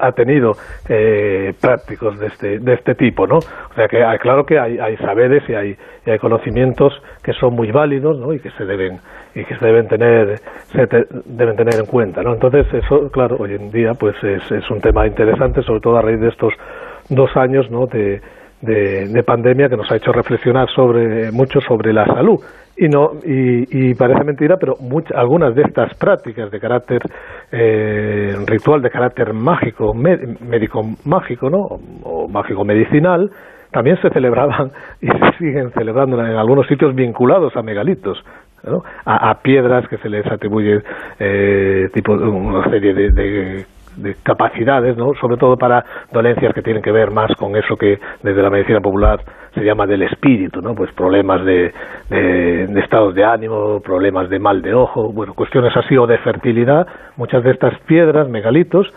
ha 0.00 0.12
tenido 0.12 0.52
eh, 0.88 1.54
prácticos 1.60 2.18
de 2.18 2.26
este, 2.26 2.58
de 2.58 2.74
este 2.74 2.94
tipo, 2.94 3.26
¿no? 3.26 3.38
O 3.38 3.74
sea 3.74 3.88
que 3.88 4.02
hay, 4.02 4.18
claro 4.18 4.44
que 4.44 4.58
hay, 4.58 4.78
hay 4.78 4.96
saberes 4.96 5.42
y 5.48 5.54
hay, 5.54 5.76
hay 6.06 6.18
conocimientos 6.18 6.92
que 7.22 7.32
son 7.32 7.54
muy 7.54 7.70
válidos, 7.70 8.18
¿no? 8.18 8.32
Y 8.32 8.40
que 8.40 8.50
se 8.52 8.64
deben 8.64 8.98
y 9.34 9.44
que 9.44 9.56
se 9.56 9.64
deben 9.64 9.88
tener 9.88 10.38
se 10.72 10.86
deben 11.24 11.56
tener 11.56 11.74
en 11.76 11.86
cuenta, 11.86 12.22
¿no? 12.22 12.34
Entonces 12.34 12.66
eso, 12.72 13.10
claro, 13.10 13.36
hoy 13.38 13.54
en 13.54 13.70
día 13.70 13.94
pues 13.94 14.16
es, 14.22 14.50
es 14.50 14.70
un 14.70 14.80
tema 14.80 15.06
interesante, 15.06 15.62
sobre 15.62 15.80
todo 15.80 15.96
a 15.98 16.02
raíz 16.02 16.20
de 16.20 16.28
estos 16.28 16.52
dos 17.08 17.36
años, 17.36 17.70
¿no? 17.70 17.86
De, 17.86 18.20
de, 18.62 19.22
pandemia 19.24 19.68
que 19.68 19.76
nos 19.76 19.90
ha 19.90 19.96
hecho 19.96 20.12
reflexionar 20.12 20.68
sobre 20.70 21.30
mucho 21.32 21.60
sobre 21.60 21.92
la 21.92 22.06
salud. 22.06 22.40
Y 22.74 22.88
no 22.88 23.10
y, 23.22 23.94
parece 23.94 24.24
mentira 24.24 24.56
pero 24.58 24.76
algunas 25.14 25.54
de 25.54 25.62
estas 25.62 25.94
prácticas 25.94 26.50
de 26.50 26.58
carácter 26.58 27.02
eh, 27.50 28.34
ritual 28.46 28.80
de 28.80 28.90
carácter 28.90 29.34
mágico 29.34 29.92
médico 29.92 30.82
mágico 31.04 31.50
no 31.50 31.58
o, 32.02 32.28
mágico 32.28 32.64
medicinal 32.64 33.30
también 33.70 34.00
se 34.00 34.08
celebraban 34.08 34.70
y 35.02 35.06
se 35.06 35.38
siguen 35.38 35.70
celebrando 35.72 36.18
en 36.18 36.34
algunos 36.34 36.66
sitios 36.66 36.94
vinculados 36.94 37.54
a 37.56 37.62
megalitos 37.62 38.24
a, 39.04 39.34
piedras 39.42 39.86
que 39.88 39.98
se 39.98 40.08
les 40.08 40.24
atribuye 40.26 40.82
eh, 41.18 41.90
tipo 41.92 42.12
una 42.14 42.64
serie 42.70 42.94
de 42.94 43.10
de 43.10 43.66
capacidades, 44.22 44.96
¿no? 44.96 45.12
sobre 45.20 45.36
todo 45.36 45.56
para 45.56 45.84
dolencias 46.12 46.54
que 46.54 46.62
tienen 46.62 46.82
que 46.82 46.92
ver 46.92 47.10
más 47.10 47.30
con 47.36 47.56
eso 47.56 47.76
que 47.76 47.98
desde 48.22 48.42
la 48.42 48.50
medicina 48.50 48.80
popular 48.80 49.20
se 49.54 49.62
llama 49.62 49.86
del 49.86 50.02
espíritu, 50.02 50.60
¿no? 50.62 50.74
pues 50.74 50.90
problemas 50.92 51.44
de, 51.44 51.72
de, 52.08 52.66
de 52.68 52.80
estados 52.80 53.14
de 53.14 53.24
ánimo, 53.24 53.80
problemas 53.80 54.30
de 54.30 54.38
mal 54.38 54.62
de 54.62 54.74
ojo, 54.74 55.12
bueno, 55.12 55.34
cuestiones 55.34 55.76
así 55.76 55.96
o 55.96 56.06
de 56.06 56.18
fertilidad, 56.18 56.86
muchas 57.16 57.44
de 57.44 57.50
estas 57.50 57.78
piedras, 57.80 58.28
megalitos, 58.28 58.92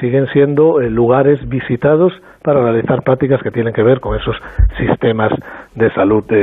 siguen 0.00 0.26
siendo 0.28 0.80
eh, 0.80 0.90
lugares 0.90 1.46
visitados 1.48 2.12
para 2.42 2.62
realizar 2.62 3.02
prácticas 3.02 3.42
que 3.42 3.50
tienen 3.50 3.72
que 3.72 3.82
ver 3.82 4.00
con 4.00 4.16
esos 4.16 4.36
sistemas 4.78 5.32
de 5.74 5.90
salud 5.94 6.24
eh, 6.30 6.36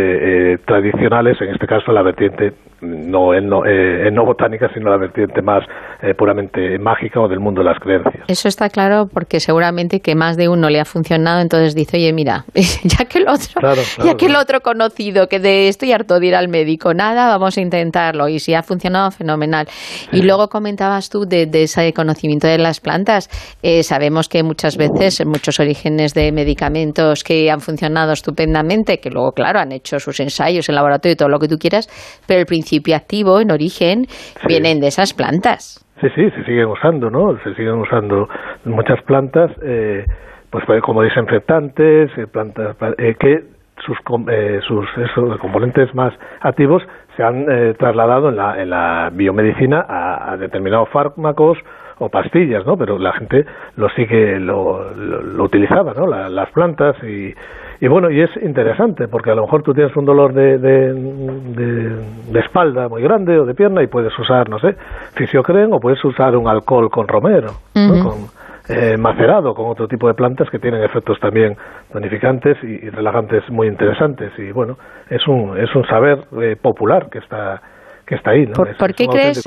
eh, 0.53 0.57
tradicionales, 0.65 1.39
en 1.41 1.49
este 1.49 1.67
caso 1.67 1.91
la 1.91 2.01
vertiente 2.01 2.53
no 2.83 3.33
en, 3.33 3.47
no, 3.47 3.65
eh, 3.65 4.11
no 4.11 4.25
botánica, 4.25 4.69
sino 4.73 4.89
la 4.89 4.97
vertiente 4.97 5.41
más 5.41 5.63
eh, 6.01 6.13
puramente 6.13 6.77
mágica 6.79 7.21
o 7.21 7.27
del 7.27 7.39
mundo 7.39 7.61
de 7.61 7.69
las 7.69 7.79
creencias. 7.79 8.25
Eso 8.27 8.47
está 8.47 8.69
claro 8.69 9.07
porque 9.11 9.39
seguramente 9.39 10.01
que 10.01 10.15
más 10.15 10.37
de 10.37 10.49
uno 10.49 10.69
le 10.69 10.79
ha 10.79 10.85
funcionado, 10.85 11.41
entonces 11.41 11.75
dice, 11.75 11.97
oye, 11.97 12.11
mira, 12.13 12.45
ya 12.83 13.05
que 13.05 13.19
el 13.19 13.27
otro, 13.27 13.61
ya 14.03 14.15
que 14.15 14.25
el 14.25 14.35
otro 14.35 14.59
conocido, 14.59 15.27
que 15.27 15.39
de 15.39 15.69
estoy 15.69 15.91
harto 15.93 16.19
de 16.19 16.27
ir 16.27 16.35
al 16.35 16.49
médico, 16.49 16.93
nada, 16.93 17.29
vamos 17.29 17.57
a 17.57 17.61
intentarlo. 17.61 18.27
Y 18.27 18.39
si 18.39 18.53
ha 18.53 18.63
funcionado, 18.63 19.11
fenomenal. 19.11 19.67
Y 20.11 20.21
luego 20.23 20.49
comentabas 20.49 21.09
tú 21.09 21.25
de, 21.25 21.49
ese 21.53 21.93
conocimiento 21.93 22.47
de 22.47 22.57
las 22.57 22.79
plantas. 22.79 23.29
Eh, 23.61 23.83
sabemos 23.83 24.27
que 24.27 24.43
muchas 24.43 24.75
veces, 24.77 25.25
muchos 25.25 25.59
orígenes 25.59 26.13
de 26.13 26.31
medicamentos 26.31 27.23
que 27.23 27.49
han 27.49 27.61
funcionado 27.61 28.11
estupendamente, 28.11 28.99
que 28.99 29.09
luego, 29.09 29.31
claro, 29.31 29.59
han 29.59 29.71
hecho 29.71 29.99
sus 29.99 30.19
ensayos 30.19 30.67
en 30.67 30.75
laboratorio 30.75 31.13
y 31.13 31.15
todo 31.15 31.29
lo 31.29 31.39
que 31.39 31.47
tú 31.47 31.57
quieras, 31.57 31.87
pero 32.27 32.41
el 32.41 32.45
principio 32.45 32.72
principio 32.73 32.95
activo, 32.95 33.39
en 33.39 33.51
origen, 33.51 34.07
vienen 34.47 34.79
de 34.79 34.87
esas 34.87 35.13
plantas. 35.13 35.85
Sí, 36.01 36.07
sí, 36.15 36.29
se 36.31 36.43
siguen 36.43 36.65
usando, 36.65 37.09
¿no? 37.11 37.37
Se 37.43 37.53
siguen 37.53 37.75
usando 37.75 38.27
muchas 38.65 39.01
plantas, 39.03 39.51
eh, 39.61 40.05
pues 40.49 40.63
como 40.81 41.03
desinfectantes, 41.03 42.09
eh, 42.17 42.27
plantas 42.27 42.75
eh, 42.97 43.15
que 43.19 43.43
sus, 43.85 43.97
sus 44.65 45.37
componentes 45.37 45.93
más 45.93 46.13
activos 46.41 46.81
se 47.15 47.23
han 47.23 47.45
trasladado 47.77 48.29
en 48.29 48.37
la, 48.37 48.61
en 48.61 48.69
la 48.69 49.11
biomedicina 49.13 49.85
a, 49.87 50.35
determinados 50.37 50.89
fármacos 50.89 51.57
o 51.99 52.09
pastillas, 52.09 52.65
¿no? 52.65 52.75
Pero 52.75 52.97
la 52.97 53.13
gente 53.13 53.45
lo 53.75 53.89
sigue, 53.89 54.39
lo, 54.39 54.93
lo, 54.95 55.43
utilizaba, 55.43 55.93
¿no? 55.93 56.07
las 56.07 56.49
plantas 56.51 56.95
y 57.03 57.35
y 57.83 57.87
bueno, 57.89 58.09
y 58.09 58.21
es 58.21 58.29
interesante, 58.41 59.09
porque 59.09 59.29
a 59.29 59.35
lo 59.35 59.41
mejor 59.41 59.61
tú 59.61 59.73
tienes 59.73 59.93
un 59.97 60.05
dolor 60.05 60.33
de, 60.33 60.57
de, 60.57 62.39
espalda 62.39 62.87
muy 62.87 63.01
grande 63.01 63.37
o 63.37 63.43
de 63.43 63.53
pierna 63.53 63.83
y 63.83 63.87
puedes 63.87 64.17
usar, 64.17 64.47
no 64.47 64.57
sé, 64.57 64.77
fisiocren 65.15 65.73
o 65.73 65.81
puedes 65.81 66.01
usar 66.05 66.37
un 66.37 66.47
alcohol 66.47 66.89
con 66.89 67.09
romero, 67.09 67.51
con, 67.73 68.29
eh, 68.69 68.95
macerado 68.95 69.53
con 69.53 69.65
otro 69.65 69.89
tipo 69.89 70.07
de 70.07 70.13
plantas 70.13 70.49
que 70.49 70.59
tienen 70.59 70.81
efectos 70.81 71.19
también 71.19 71.57
tonificantes 71.91 72.55
y, 72.63 72.89
relajantes 72.89 73.43
muy 73.49 73.67
interesantes. 73.67 74.31
Y 74.37 74.53
bueno, 74.53 74.77
es 75.09 75.27
un, 75.27 75.57
es 75.57 75.75
un 75.75 75.85
saber 75.85 76.19
eh, 76.41 76.55
popular 76.55 77.09
que 77.11 77.19
está 77.19 77.61
que 78.05 78.15
está 78.15 78.31
ahí, 78.31 78.45
¿no? 78.45 78.53
¿Por, 78.53 78.93
qué 78.93 79.07
crees, 79.07 79.43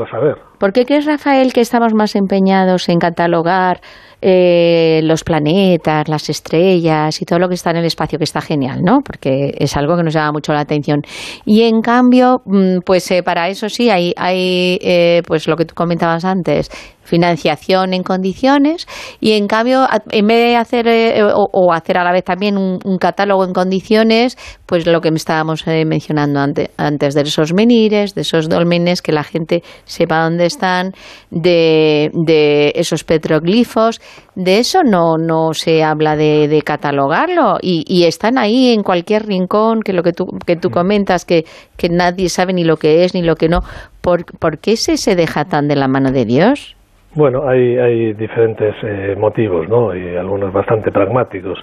¿Por 0.59 0.73
qué 0.73 0.87
crees, 0.87 1.07
Rafael, 1.07 1.53
que 1.53 1.61
estamos 1.61 1.93
más 1.95 2.17
empeñados 2.17 2.89
en 2.89 2.99
catalogar 2.99 3.81
eh, 4.23 5.01
los 5.05 5.25
planetas, 5.25 6.09
las 6.09 6.29
estrellas 6.31 7.21
y 7.21 7.25
todo 7.25 7.39
lo 7.39 7.49
que 7.49 7.55
está 7.55 7.71
en 7.71 7.77
el 7.77 7.85
espacio, 7.85 8.19
que 8.19 8.25
está 8.25 8.41
genial, 8.41 8.81
¿no? 8.83 9.01
Porque 9.05 9.55
es 9.59 9.77
algo 9.77 9.97
que 9.97 10.03
nos 10.03 10.15
llama 10.15 10.33
mucho 10.33 10.53
la 10.53 10.61
atención. 10.61 11.03
Y 11.45 11.63
en 11.63 11.81
cambio, 11.81 12.43
mm, 12.45 12.79
pues 12.85 13.11
eh, 13.11 13.23
para 13.23 13.49
eso 13.49 13.69
sí 13.69 13.91
hay, 13.91 14.13
hay 14.17 14.79
eh, 14.81 15.23
pues 15.27 15.47
lo 15.47 15.57
que 15.57 15.65
tú 15.65 15.75
comentabas 15.75 16.25
antes, 16.25 16.71
financiación 17.07 17.95
en 17.95 18.03
condiciones 18.03 18.87
y 19.21 19.33
en 19.33 19.47
cambio 19.47 19.87
en 20.11 20.27
vez 20.27 20.49
de 20.49 20.57
hacer 20.57 20.89
eh, 20.89 21.23
o, 21.23 21.73
hacer 21.73 21.97
a 21.97 22.05
la 22.05 22.13
vez 22.13 22.25
también 22.25 22.59
un, 22.59 22.79
catálogo 22.99 23.45
en 23.45 23.53
condiciones 23.53 24.37
pues 24.67 24.87
lo 24.87 25.01
que 25.01 25.09
estábamos 25.09 25.67
eh, 25.67 25.85
mencionando 25.85 26.41
antes, 26.41 26.71
antes 26.77 27.15
de 27.15 27.23
esos 27.23 27.53
menires 27.55 28.15
de 28.15 28.23
esos 28.23 28.49
dolmenes 28.49 29.03
que 29.03 29.13
la 29.13 29.23
gente 29.23 29.63
sepa 29.85 30.25
dónde 30.25 30.47
están 30.47 30.93
de, 31.31 32.11
de 32.13 32.73
esos 32.75 33.05
petroglifos 33.05 34.01
de 34.35 34.59
eso 34.59 34.83
no 34.83 35.19
no 35.19 35.55
se 35.55 35.83
habla 35.83 36.17
de, 36.17 36.49
de 36.49 36.63
catalogarlo 36.63 37.59
y, 37.61 37.85
y, 37.87 38.05
están 38.05 38.39
ahí 38.39 38.73
en 38.73 38.83
cualquier 38.83 39.27
rincón 39.27 39.83
que 39.83 39.93
lo 39.93 40.03
que 40.03 40.13
tú 40.13 40.27
que 40.47 40.57
tú 40.57 40.71
comentas 40.71 41.25
que, 41.25 41.45
que 41.77 41.89
nadie 41.89 42.29
sabe 42.29 42.53
ni 42.53 42.65
lo 42.65 42.77
que 42.77 43.05
es 43.05 43.15
ni 43.15 43.23
lo 43.23 43.37
que 43.37 43.49
no 43.49 43.61
¿Por, 44.03 44.25
¿por 44.39 44.59
qué 44.59 44.77
se 44.77 44.97
se 44.97 45.17
deja 45.17 45.47
tan 45.47 45.67
de 45.67 45.75
la 45.75 45.89
mano 45.89 46.13
de 46.13 46.25
Dios? 46.25 46.77
Bueno, 47.17 47.49
hay, 47.49 47.79
hay 47.79 48.13
diferentes 48.13 48.75
eh, 48.83 49.17
motivos, 49.19 49.67
¿no? 49.69 49.97
Y 49.97 50.17
algunos 50.17 50.53
bastante 50.53 50.93
pragmáticos. 50.93 51.59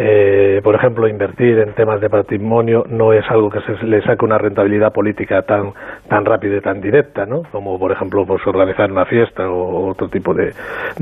Eh, 0.00 0.60
por 0.62 0.76
ejemplo, 0.76 1.08
invertir 1.08 1.58
en 1.58 1.72
temas 1.72 2.00
de 2.00 2.08
patrimonio 2.08 2.84
no 2.88 3.12
es 3.12 3.28
algo 3.28 3.50
que 3.50 3.60
se 3.62 3.84
le 3.84 4.00
saque 4.02 4.24
una 4.24 4.38
rentabilidad 4.38 4.92
política 4.92 5.42
tan, 5.42 5.72
tan 6.08 6.24
rápida 6.24 6.58
y 6.58 6.60
tan 6.60 6.80
directa, 6.80 7.26
¿no? 7.26 7.42
Como, 7.50 7.80
por 7.80 7.90
ejemplo, 7.90 8.24
pues, 8.24 8.46
organizar 8.46 8.92
una 8.92 9.06
fiesta 9.06 9.50
o 9.50 9.88
otro 9.88 10.08
tipo 10.08 10.32
de, 10.34 10.52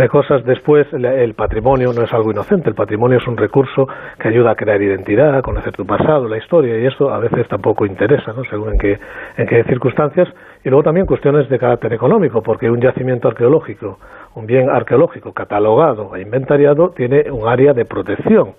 cosas. 0.08 0.42
Después, 0.46 0.86
el, 0.94 1.34
patrimonio 1.34 1.92
no 1.92 2.04
es 2.04 2.12
algo 2.14 2.30
inocente. 2.30 2.70
El 2.70 2.74
patrimonio 2.74 3.18
es 3.18 3.26
un 3.28 3.36
recurso 3.36 3.86
que 4.18 4.28
ayuda 4.28 4.52
a 4.52 4.54
crear 4.54 4.80
identidad, 4.80 5.36
a 5.36 5.42
conocer 5.42 5.74
tu 5.74 5.84
pasado, 5.84 6.26
la 6.26 6.38
historia, 6.38 6.78
y 6.78 6.86
eso 6.86 7.10
a 7.10 7.18
veces 7.18 7.46
tampoco 7.48 7.84
interesa, 7.84 8.32
¿no? 8.32 8.44
Según 8.44 8.72
en 8.72 8.78
qué, 8.78 8.98
en 9.36 9.46
qué 9.46 9.62
circunstancias. 9.64 10.26
Y 10.64 10.70
luego 10.70 10.84
también 10.84 11.04
cuestiones 11.04 11.50
de 11.50 11.58
carácter 11.58 11.92
económico, 11.92 12.42
porque 12.42 12.70
un 12.70 12.80
yacimiento 12.80 13.28
arqueológico, 13.28 13.98
un 14.36 14.46
bien 14.46 14.70
arqueológico 14.70 15.34
catalogado 15.34 16.16
e 16.16 16.22
inventariado, 16.22 16.92
tiene 16.96 17.30
un 17.30 17.46
área 17.46 17.74
de 17.74 17.84
protección, 17.84 18.54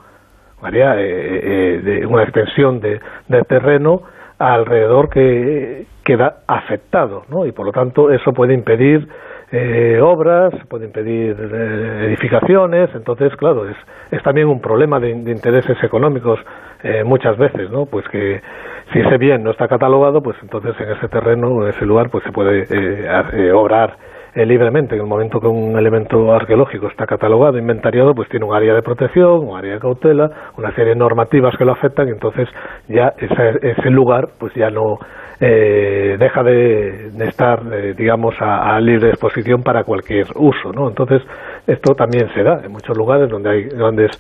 un 0.62 0.68
área 0.68 1.00
eh, 1.00 1.06
eh, 1.06 1.82
de 1.84 2.06
una 2.06 2.24
extensión 2.24 2.80
de, 2.80 3.00
terreno 3.48 4.02
alrededor 4.40 5.10
que 5.10 5.86
queda 6.04 6.38
afectado, 6.48 7.24
¿no? 7.30 7.46
Y 7.46 7.52
por 7.52 7.66
lo 7.66 7.72
tanto 7.72 8.12
eso 8.12 8.32
puede 8.34 8.54
impedir 8.54 9.08
eh, 9.52 10.00
obras, 10.02 10.54
puede 10.70 10.86
impedir 10.86 11.36
edificaciones, 12.04 12.90
entonces, 12.94 13.36
claro, 13.36 13.68
es, 13.68 13.78
es 14.12 14.22
también 14.24 14.48
un 14.48 14.62
problema 14.62 15.00
de, 15.00 15.14
de 15.14 15.32
intereses 15.32 15.78
económicos 15.84 16.40
muchas 17.06 17.38
veces, 17.38 17.72
¿no? 17.72 17.88
Pues 17.88 18.08
que 18.10 18.40
si 18.94 19.00
ese 19.00 19.18
bien 19.18 19.44
no 19.44 19.52
está 19.52 19.68
catalogado, 19.68 20.22
pues 20.22 20.38
entonces 20.42 20.74
en 20.80 20.92
ese 20.92 21.08
terreno, 21.10 21.64
en 21.64 21.70
ese 21.70 21.86
lugar, 21.86 22.10
pues 22.10 22.24
se 22.24 22.32
puede 22.32 22.62
eh, 22.62 23.08
eh, 23.34 23.52
obrar 23.52 23.98
eh, 24.38 24.46
libremente. 24.46 24.96
En 24.96 25.02
el 25.02 25.08
momento 25.08 25.40
que 25.40 25.48
un 25.48 25.78
elemento 25.78 26.32
arqueológico 26.32 26.88
está 26.88 27.06
catalogado, 27.08 27.58
inventariado, 27.58 28.14
pues 28.14 28.30
tiene 28.30 28.46
un 28.46 28.54
área 28.54 28.74
de 28.74 28.84
protección, 28.84 29.48
un 29.48 29.58
área 29.58 29.74
de 29.74 29.80
cautela, 29.80 30.30
una 30.58 30.74
serie 30.76 30.92
de 30.92 30.96
normativas 30.96 31.58
que 31.58 31.66
lo 31.66 31.72
afectan, 31.72 32.08
y 32.08 32.12
entonces 32.12 32.48
ya 32.88 33.14
ese 33.18 33.90
lugar, 33.90 34.30
pues 34.40 34.54
ya 34.54 34.70
no 34.70 35.00
deja 35.40 36.44
de, 36.44 37.10
estar, 37.28 37.96
digamos, 37.96 38.36
a, 38.40 38.80
libre 38.80 39.10
exposición 39.10 39.64
para 39.64 39.84
cualquier 39.84 40.28
uso, 40.36 40.72
¿no? 40.74 40.88
Entonces 40.88 41.22
esto 41.68 41.94
también 41.96 42.30
se 42.34 42.44
da 42.44 42.62
en 42.64 42.72
muchos 42.72 42.98
lugares 42.98 43.30
donde 43.30 43.50
hay 43.50 43.64
grandes 43.64 44.12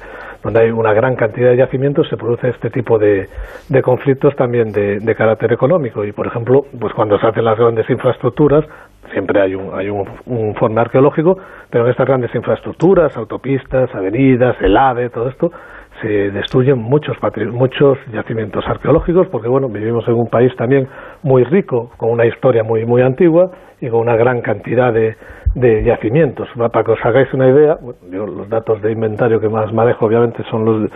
donde 0.43 0.61
hay 0.61 0.71
una 0.71 0.93
gran 0.93 1.15
cantidad 1.15 1.49
de 1.49 1.57
yacimientos, 1.57 2.07
se 2.09 2.15
produce 2.15 2.49
este 2.49 2.69
tipo 2.69 2.97
de, 2.99 3.27
de 3.69 3.81
conflictos 3.81 4.35
también 4.35 4.71
de, 4.71 4.99
de, 4.99 5.15
carácter 5.15 5.51
económico. 5.51 6.05
Y, 6.05 6.11
por 6.11 6.27
ejemplo, 6.27 6.65
pues 6.79 6.93
cuando 6.93 7.19
se 7.19 7.27
hacen 7.27 7.43
las 7.43 7.57
grandes 7.57 7.89
infraestructuras, 7.89 8.63
siempre 9.11 9.41
hay 9.41 9.55
un, 9.55 9.73
hay 9.73 9.89
un, 9.89 10.07
un 10.25 10.47
informe 10.49 10.81
arqueológico, 10.81 11.37
pero 11.69 11.85
en 11.85 11.91
estas 11.91 12.07
grandes 12.07 12.33
infraestructuras, 12.35 13.15
autopistas, 13.17 13.93
avenidas, 13.95 14.55
el 14.61 14.77
AVE, 14.77 15.09
todo 15.09 15.29
esto, 15.29 15.51
se 16.01 16.31
destruyen 16.31 16.77
muchos 16.77 17.17
muchos 17.51 17.97
yacimientos 18.13 18.65
arqueológicos 18.67 19.27
porque 19.27 19.47
bueno 19.47 19.67
vivimos 19.69 20.07
en 20.07 20.13
un 20.15 20.27
país 20.27 20.55
también 20.55 20.87
muy 21.23 21.43
rico 21.43 21.91
con 21.97 22.11
una 22.11 22.25
historia 22.25 22.63
muy 22.63 22.85
muy 22.85 23.01
antigua 23.01 23.51
y 23.81 23.89
con 23.89 24.01
una 24.01 24.15
gran 24.15 24.41
cantidad 24.41 24.91
de, 24.93 25.15
de 25.55 25.83
yacimientos. 25.83 26.47
Para 26.55 26.83
que 26.83 26.91
os 26.91 26.99
hagáis 27.03 27.33
una 27.33 27.49
idea, 27.49 27.77
los 28.11 28.49
datos 28.49 28.81
de 28.81 28.91
inventario 28.91 29.39
que 29.39 29.49
más 29.49 29.71
manejo 29.73 30.05
obviamente 30.05 30.43
son 30.49 30.65
los, 30.65 30.91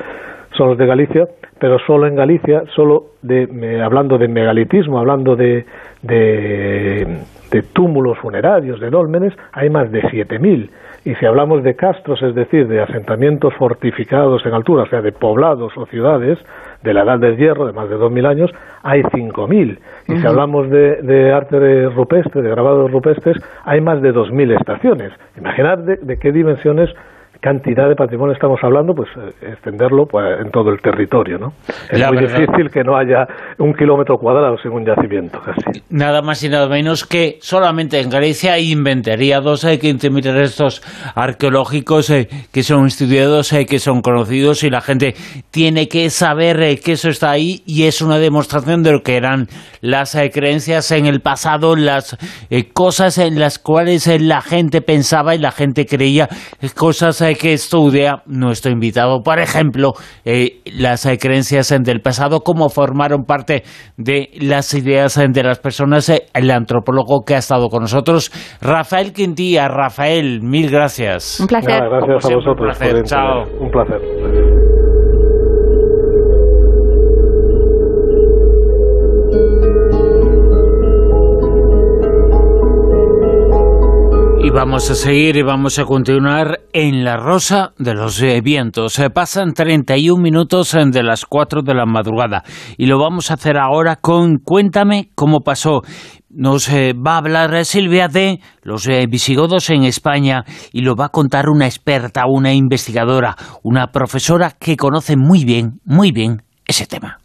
son 0.57 0.69
los 0.69 0.77
de 0.77 0.85
Galicia, 0.85 1.27
pero 1.59 1.77
solo 1.80 2.07
en 2.07 2.15
Galicia, 2.15 2.63
solo 2.75 3.05
de, 3.21 3.81
hablando 3.83 4.17
de 4.17 4.27
megalitismo, 4.27 4.99
hablando 4.99 5.35
de, 5.35 5.65
de, 6.01 7.07
de 7.51 7.61
túmulos 7.73 8.17
funerarios, 8.19 8.80
de 8.80 8.89
dólmenes, 8.89 9.33
hay 9.51 9.69
más 9.69 9.91
de 9.91 10.01
7.000 10.03 10.69
y 11.03 11.15
si 11.15 11.25
hablamos 11.25 11.63
de 11.63 11.75
castros, 11.75 12.21
es 12.21 12.35
decir, 12.35 12.67
de 12.67 12.81
asentamientos 12.81 13.53
fortificados 13.55 14.45
en 14.45 14.53
altura, 14.53 14.83
o 14.83 14.88
sea, 14.88 15.01
de 15.01 15.11
poblados 15.11 15.75
o 15.75 15.85
ciudades 15.88 16.38
de 16.83 16.93
la 16.93 17.01
edad 17.01 17.19
del 17.19 17.38
hierro, 17.38 17.65
de 17.65 17.73
más 17.73 17.89
de 17.89 17.97
2.000 17.97 18.27
años, 18.27 18.51
hay 18.83 19.01
5.000. 19.01 19.80
Y 20.07 20.17
si 20.17 20.27
hablamos 20.27 20.69
de, 20.69 21.01
de 21.01 21.31
arte 21.31 21.89
rupestre, 21.89 22.41
de 22.41 22.49
grabados 22.49 22.91
rupestres, 22.91 23.38
hay 23.65 23.81
más 23.81 24.01
de 24.01 24.13
2.000 24.13 24.59
estaciones. 24.59 25.11
Imaginad 25.38 25.80
de 25.80 26.19
qué 26.19 26.31
dimensiones 26.31 26.89
cantidad 27.41 27.89
de 27.89 27.95
patrimonio 27.95 28.33
estamos 28.33 28.59
hablando, 28.61 28.93
pues 28.93 29.09
eh, 29.17 29.51
extenderlo 29.53 30.05
pues, 30.05 30.39
en 30.39 30.51
todo 30.51 30.69
el 30.69 30.79
territorio, 30.79 31.39
¿no? 31.39 31.53
Es 31.89 32.07
muy 32.07 32.19
difícil 32.19 32.69
que 32.71 32.83
no 32.83 32.95
haya 32.95 33.25
un 33.57 33.73
kilómetro 33.73 34.17
cuadrado 34.17 34.57
sin 34.59 34.71
un 34.71 34.85
yacimiento, 34.85 35.39
casi. 35.39 35.81
Nada 35.89 36.21
más 36.21 36.43
y 36.43 36.49
nada 36.49 36.69
menos 36.69 37.03
que 37.05 37.37
solamente 37.41 37.99
en 37.99 38.09
Galicia 38.09 38.53
hay 38.53 38.71
inventariados, 38.71 39.65
hay 39.65 39.77
15.000 39.77 40.33
restos 40.33 40.83
arqueológicos 41.15 42.11
eh, 42.11 42.27
que 42.53 42.61
son 42.61 42.85
estudiados, 42.85 43.51
eh, 43.53 43.65
que 43.65 43.79
son 43.79 44.01
conocidos 44.01 44.63
y 44.63 44.69
la 44.69 44.81
gente 44.81 45.15
tiene 45.49 45.87
que 45.87 46.11
saber 46.11 46.79
que 46.79 46.91
eso 46.91 47.09
está 47.09 47.31
ahí 47.31 47.63
y 47.65 47.83
es 47.83 48.03
una 48.03 48.19
demostración 48.19 48.83
de 48.83 48.91
lo 48.91 48.99
que 49.01 49.17
eran 49.17 49.47
las 49.81 50.15
creencias 50.31 50.91
en 50.91 51.07
el 51.07 51.21
pasado, 51.21 51.75
las 51.75 52.17
cosas 52.73 53.17
en 53.17 53.39
las 53.39 53.57
cuales 53.57 54.07
la 54.21 54.41
gente 54.41 54.81
pensaba 54.81 55.33
y 55.33 55.39
la 55.39 55.51
gente 55.51 55.87
creía, 55.87 56.29
cosas 56.75 57.21
que 57.35 57.53
estudia 57.53 58.24
nuestro 58.26 58.72
invitado, 58.72 59.22
por 59.22 59.40
ejemplo, 59.40 59.93
eh, 60.26 60.61
las 60.66 61.06
eh, 61.06 61.18
creencias 61.18 61.69
del 61.82 62.01
pasado, 62.01 62.42
cómo 62.42 62.69
formaron 62.69 63.24
parte 63.24 63.64
de 63.98 64.30
las 64.40 64.74
ideas 64.74 65.16
de 65.16 65.43
las 65.43 65.60
personas, 65.60 66.10
eh, 66.10 66.24
el 66.34 66.50
antropólogo 66.51 67.24
que 67.26 67.35
ha 67.35 67.40
estado 67.40 67.69
con 67.69 67.82
nosotros, 67.82 68.32
Rafael 68.61 69.14
Quintilla. 69.14 69.68
Rafael, 69.68 70.42
mil 70.42 70.69
gracias. 70.69 71.40
Un 71.40 71.48
placer. 71.48 71.82
gracias 71.90 72.32
a 72.32 72.35
vosotros. 72.35 72.77
Chao. 73.06 73.43
Un 73.60 73.72
placer. 73.72 74.60
Vamos 84.53 84.89
a 84.91 84.95
seguir 84.95 85.38
y 85.38 85.43
vamos 85.43 85.80
a 85.80 85.85
continuar 85.85 86.61
en 86.73 87.03
la 87.03 87.15
Rosa 87.17 87.73
de 87.77 87.93
los 87.93 88.21
eh, 88.21 88.41
Vientos. 88.41 88.93
Se 88.93 89.09
pasan 89.09 89.53
31 89.53 90.21
minutos 90.21 90.73
eh, 90.73 90.83
de 90.85 91.03
las 91.03 91.25
4 91.25 91.61
de 91.61 91.73
la 91.73 91.85
madrugada 91.85 92.43
y 92.77 92.85
lo 92.85 92.99
vamos 92.99 93.31
a 93.31 93.35
hacer 93.35 93.57
ahora 93.57 93.95
con 93.95 94.39
Cuéntame 94.39 95.09
cómo 95.15 95.41
pasó. 95.41 95.81
Nos 96.30 96.69
eh, 96.69 96.93
va 96.93 97.15
a 97.15 97.17
hablar 97.17 97.65
Silvia 97.65 98.07
de 98.07 98.39
los 98.63 98.88
visigodos 99.09 99.69
en 99.69 99.83
España 99.83 100.43
y 100.71 100.81
lo 100.81 100.95
va 100.95 101.05
a 101.05 101.09
contar 101.09 101.49
una 101.49 101.65
experta, 101.65 102.23
una 102.27 102.53
investigadora, 102.53 103.35
una 103.63 103.88
profesora 103.91 104.51
que 104.51 104.75
conoce 104.75 105.15
muy 105.15 105.45
bien, 105.45 105.80
muy 105.85 106.11
bien 106.11 106.43
ese 106.65 106.85
tema. 106.85 107.20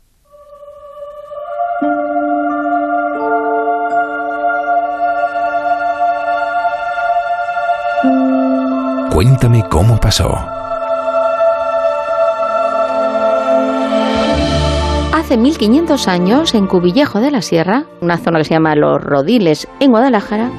Cuéntame 9.16 9.64
cómo 9.70 9.96
pasó. 9.96 10.28
Hace 15.14 15.38
1500 15.38 16.06
años, 16.06 16.54
en 16.54 16.66
Cubillejo 16.66 17.20
de 17.20 17.30
la 17.30 17.40
Sierra, 17.40 17.86
una 18.02 18.18
zona 18.18 18.40
que 18.40 18.44
se 18.44 18.52
llama 18.52 18.76
Los 18.76 19.02
Rodiles, 19.02 19.68
en 19.80 19.92
Guadalajara, 19.92 20.50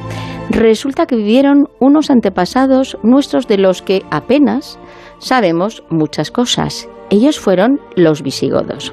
resulta 0.49 1.05
que 1.05 1.17
vivieron 1.17 1.69
unos 1.79 2.09
antepasados 2.09 2.97
nuestros 3.03 3.47
de 3.47 3.59
los 3.59 3.83
que 3.83 4.03
apenas 4.09 4.79
sabemos 5.19 5.83
muchas 5.91 6.31
cosas. 6.31 6.89
Ellos 7.11 7.39
fueron 7.39 7.79
los 7.95 8.23
visigodos. 8.23 8.91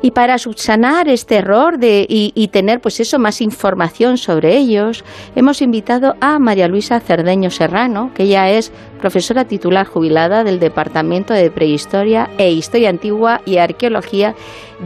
Y 0.00 0.12
para 0.12 0.38
subsanar 0.38 1.08
este 1.08 1.36
error 1.36 1.78
de, 1.78 2.06
y, 2.08 2.32
y, 2.34 2.48
tener 2.48 2.80
pues 2.80 3.00
eso, 3.00 3.18
más 3.18 3.40
información 3.40 4.16
sobre 4.16 4.56
ellos, 4.56 5.04
hemos 5.34 5.60
invitado 5.60 6.14
a 6.20 6.38
María 6.38 6.68
Luisa 6.68 7.00
Cerdeño 7.00 7.50
Serrano, 7.50 8.12
que 8.14 8.24
ella 8.24 8.48
es 8.50 8.72
profesora 9.00 9.44
titular 9.44 9.86
jubilada 9.86 10.44
del 10.44 10.60
Departamento 10.60 11.34
de 11.34 11.50
Prehistoria 11.50 12.30
e 12.38 12.50
Historia 12.50 12.90
Antigua 12.90 13.40
y 13.44 13.58
Arqueología 13.58 14.34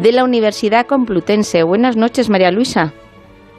de 0.00 0.12
la 0.12 0.24
Universidad 0.24 0.86
Complutense. 0.86 1.62
Buenas 1.62 1.97
noches, 1.97 2.31
María 2.31 2.50
Luisa. 2.50 2.92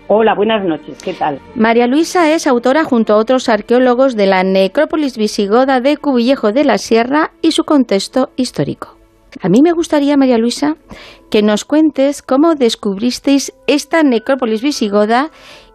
Hola, 0.08 0.36
buenas 0.36 0.66
noches. 0.66 1.02
¿Qué 1.02 1.14
tal? 1.14 1.40
María 1.56 1.88
Luisa 1.88 2.32
es 2.34 2.46
autora 2.46 2.84
junto 2.84 3.14
a 3.14 3.18
otros 3.18 3.48
arqueólogos 3.48 4.16
de 4.16 4.26
la 4.26 4.44
necrópolis 4.44 5.18
visigoda 5.18 5.80
de 5.80 5.98
Cubillejo 5.98 6.52
de 6.52 6.66
la 6.66 6.78
Sierra 6.78 7.32
y 7.42 7.52
su 7.52 7.64
contexto 7.64 8.32
histórico. 8.36 9.03
A 9.42 9.50
mí 9.50 9.62
me 9.62 9.72
gustaría, 9.72 10.18
María 10.18 10.38
Luisa, 10.38 10.76
que 11.32 11.42
nos 11.42 11.66
cuentes 11.66 12.22
cómo 12.22 12.56
descubristeis 12.56 13.54
esta 13.68 14.04
necrópolis 14.04 14.62
visigoda 14.62 15.30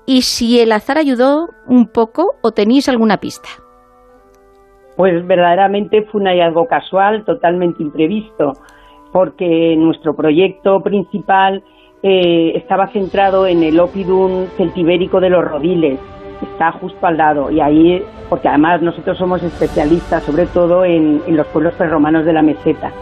y 0.06 0.22
si 0.22 0.60
el 0.60 0.72
azar 0.72 0.98
ayudó 0.98 1.48
un 1.66 1.86
poco 1.86 2.34
o 2.42 2.52
tenéis 2.52 2.88
alguna 2.88 3.18
pista. 3.18 3.48
Pues 4.96 5.26
verdaderamente 5.26 6.02
fue 6.04 6.22
un 6.22 6.26
hallazgo 6.26 6.66
casual, 6.66 7.24
totalmente 7.24 7.82
imprevisto, 7.82 8.52
porque 9.12 9.76
nuestro 9.76 10.14
proyecto 10.14 10.80
principal 10.80 11.62
eh, 12.02 12.52
estaba 12.56 12.88
centrado 12.88 13.46
en 13.46 13.62
el 13.62 13.78
Opidum 13.78 14.46
celtibérico 14.56 15.20
de 15.20 15.30
los 15.30 15.44
Rodiles, 15.44 16.00
está 16.42 16.72
justo 16.72 17.06
al 17.06 17.16
lado, 17.16 17.50
y 17.50 17.60
ahí, 17.60 18.02
porque 18.28 18.48
además 18.48 18.80
nosotros 18.82 19.18
somos 19.18 19.42
especialistas 19.42 20.22
sobre 20.22 20.46
todo 20.46 20.84
en, 20.84 21.20
en 21.26 21.36
los 21.36 21.46
pueblos 21.48 21.74
prerromanos 21.74 22.24
de 22.24 22.32
la 22.32 22.42
meseta. 22.42 22.92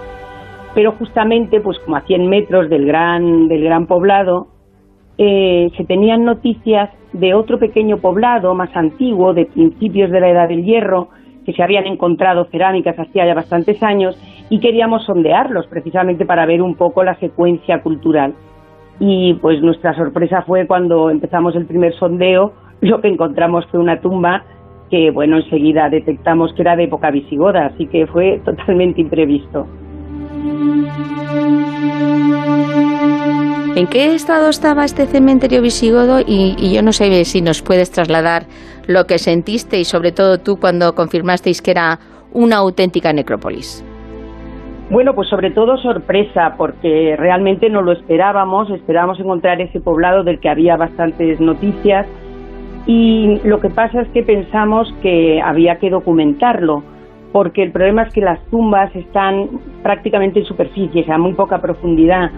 Pero 0.76 0.92
justamente, 0.92 1.62
pues 1.62 1.78
como 1.78 1.96
a 1.96 2.02
100 2.02 2.28
metros 2.28 2.68
del 2.68 2.84
gran, 2.84 3.48
del 3.48 3.64
gran 3.64 3.86
poblado, 3.86 4.48
eh, 5.16 5.70
se 5.74 5.84
tenían 5.86 6.26
noticias 6.26 6.90
de 7.14 7.32
otro 7.32 7.58
pequeño 7.58 7.96
poblado 7.96 8.54
más 8.54 8.76
antiguo, 8.76 9.32
de 9.32 9.46
principios 9.46 10.10
de 10.10 10.20
la 10.20 10.28
Edad 10.28 10.48
del 10.48 10.66
Hierro, 10.66 11.08
que 11.46 11.54
se 11.54 11.62
habían 11.62 11.86
encontrado 11.86 12.44
cerámicas 12.50 12.98
hacía 12.98 13.24
ya 13.24 13.32
bastantes 13.32 13.82
años 13.82 14.20
y 14.50 14.60
queríamos 14.60 15.06
sondearlos 15.06 15.66
precisamente 15.68 16.26
para 16.26 16.44
ver 16.44 16.60
un 16.60 16.74
poco 16.74 17.02
la 17.02 17.18
secuencia 17.20 17.80
cultural. 17.80 18.34
Y 19.00 19.32
pues 19.40 19.62
nuestra 19.62 19.94
sorpresa 19.94 20.42
fue 20.42 20.66
cuando 20.66 21.08
empezamos 21.08 21.56
el 21.56 21.64
primer 21.64 21.94
sondeo, 21.94 22.52
lo 22.82 23.00
que 23.00 23.08
encontramos 23.08 23.64
fue 23.68 23.80
una 23.80 24.02
tumba 24.02 24.44
que, 24.90 25.10
bueno, 25.10 25.38
enseguida 25.38 25.88
detectamos 25.88 26.52
que 26.52 26.60
era 26.60 26.76
de 26.76 26.84
época 26.84 27.10
visigoda, 27.10 27.64
así 27.64 27.86
que 27.86 28.06
fue 28.06 28.42
totalmente 28.44 29.00
imprevisto. 29.00 29.66
¿En 33.76 33.86
qué 33.88 34.14
estado 34.14 34.48
estaba 34.48 34.84
este 34.84 35.06
cementerio 35.06 35.60
visigodo? 35.60 36.20
Y, 36.20 36.56
y, 36.58 36.74
yo 36.74 36.82
no 36.82 36.92
sé 36.92 37.24
si 37.26 37.42
nos 37.42 37.60
puedes 37.62 37.90
trasladar 37.90 38.46
lo 38.86 39.04
que 39.04 39.18
sentiste 39.18 39.78
y 39.78 39.84
sobre 39.84 40.12
todo 40.12 40.38
tú 40.38 40.56
cuando 40.58 40.94
confirmasteis 40.94 41.60
que 41.60 41.72
era 41.72 41.98
una 42.32 42.56
auténtica 42.56 43.12
necrópolis. 43.12 43.84
Bueno, 44.88 45.14
pues 45.14 45.28
sobre 45.28 45.50
todo 45.50 45.76
sorpresa, 45.78 46.54
porque 46.56 47.16
realmente 47.18 47.68
no 47.68 47.82
lo 47.82 47.92
esperábamos, 47.92 48.70
esperábamos 48.70 49.18
encontrar 49.18 49.60
ese 49.60 49.80
poblado 49.80 50.22
del 50.22 50.38
que 50.38 50.48
había 50.48 50.76
bastantes 50.76 51.40
noticias 51.40 52.06
y 52.86 53.40
lo 53.42 53.60
que 53.60 53.68
pasa 53.68 54.02
es 54.02 54.08
que 54.08 54.22
pensamos 54.22 54.94
que 55.02 55.42
había 55.42 55.78
que 55.78 55.90
documentarlo, 55.90 56.84
porque 57.36 57.62
el 57.62 57.70
problema 57.70 58.04
es 58.04 58.14
que 58.14 58.22
las 58.22 58.42
tumbas 58.46 58.96
están 58.96 59.60
prácticamente 59.82 60.38
en 60.38 60.46
superficie, 60.46 61.02
o 61.02 61.04
sea, 61.04 61.18
muy 61.18 61.34
poca 61.34 61.60
profundidad. 61.60 62.30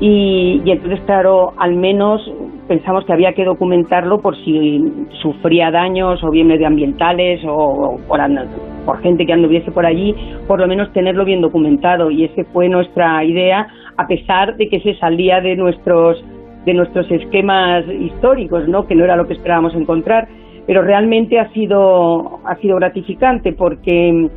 Y, 0.00 0.62
y, 0.64 0.70
entonces, 0.70 1.00
claro, 1.04 1.52
al 1.58 1.76
menos 1.76 2.22
pensamos 2.66 3.04
que 3.04 3.12
había 3.12 3.34
que 3.34 3.44
documentarlo 3.44 4.22
por 4.22 4.34
si 4.42 4.90
sufría 5.20 5.70
daños 5.70 6.24
o 6.24 6.30
bien 6.30 6.46
medioambientales 6.46 7.42
o, 7.46 8.00
por, 8.08 9.02
gente 9.02 9.26
que 9.26 9.34
anduviese 9.34 9.70
por 9.70 9.84
allí, 9.84 10.16
por 10.48 10.60
lo 10.60 10.66
menos 10.66 10.90
tenerlo 10.94 11.26
bien 11.26 11.42
documentado. 11.42 12.10
Y 12.10 12.24
esa 12.24 12.42
fue 12.54 12.70
nuestra 12.70 13.22
idea, 13.26 13.66
a 13.98 14.06
pesar 14.06 14.56
de 14.56 14.70
que 14.70 14.80
se 14.80 14.94
salía 14.94 15.42
de 15.42 15.56
nuestros 15.56 16.24
de 16.64 16.72
nuestros 16.72 17.10
esquemas 17.10 17.84
históricos, 17.86 18.66
¿no? 18.66 18.86
que 18.86 18.94
no 18.94 19.04
era 19.04 19.16
lo 19.16 19.26
que 19.26 19.34
esperábamos 19.34 19.74
encontrar, 19.74 20.26
pero 20.66 20.82
realmente 20.82 21.38
ha 21.38 21.50
sido 21.52 22.40
ha 22.44 22.56
sido 22.56 22.76
gratificante 22.76 23.52
porque 23.52 24.28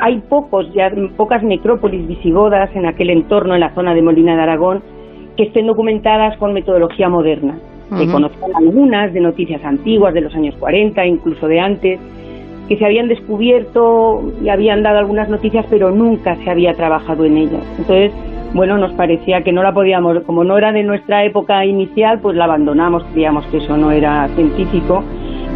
hay 0.00 0.18
pocos, 0.28 0.72
ya 0.74 0.90
pocas 1.16 1.42
necrópolis 1.42 2.06
visigodas 2.06 2.74
en 2.74 2.86
aquel 2.86 3.10
entorno, 3.10 3.54
en 3.54 3.60
la 3.60 3.74
zona 3.74 3.94
de 3.94 4.02
Molina 4.02 4.34
de 4.34 4.42
Aragón, 4.42 4.82
que 5.36 5.44
estén 5.44 5.66
documentadas 5.66 6.36
con 6.38 6.52
metodología 6.52 7.08
moderna. 7.08 7.58
Uh 7.90 7.94
-huh. 7.94 7.98
Se 7.98 8.12
conocen 8.12 8.56
algunas 8.56 9.12
de 9.12 9.20
noticias 9.20 9.64
antiguas 9.64 10.12
de 10.12 10.22
los 10.22 10.34
años 10.34 10.54
40, 10.56 11.06
incluso 11.06 11.46
de 11.46 11.60
antes, 11.60 12.00
que 12.68 12.76
se 12.76 12.84
habían 12.84 13.08
descubierto 13.08 14.22
y 14.42 14.48
habían 14.48 14.82
dado 14.82 14.98
algunas 14.98 15.28
noticias, 15.28 15.66
pero 15.70 15.90
nunca 15.90 16.36
se 16.36 16.50
había 16.50 16.74
trabajado 16.74 17.24
en 17.24 17.36
ellas. 17.36 17.64
Entonces, 17.78 18.12
bueno, 18.54 18.78
nos 18.78 18.92
parecía 18.94 19.42
que 19.42 19.52
no 19.52 19.62
la 19.62 19.72
podíamos, 19.72 20.22
como 20.24 20.44
no 20.44 20.58
era 20.58 20.72
de 20.72 20.82
nuestra 20.82 21.24
época 21.24 21.64
inicial, 21.64 22.20
pues 22.20 22.36
la 22.36 22.44
abandonamos, 22.44 23.04
creíamos 23.12 23.46
que 23.46 23.58
eso 23.58 23.76
no 23.76 23.92
era 23.92 24.28
científico 24.34 25.04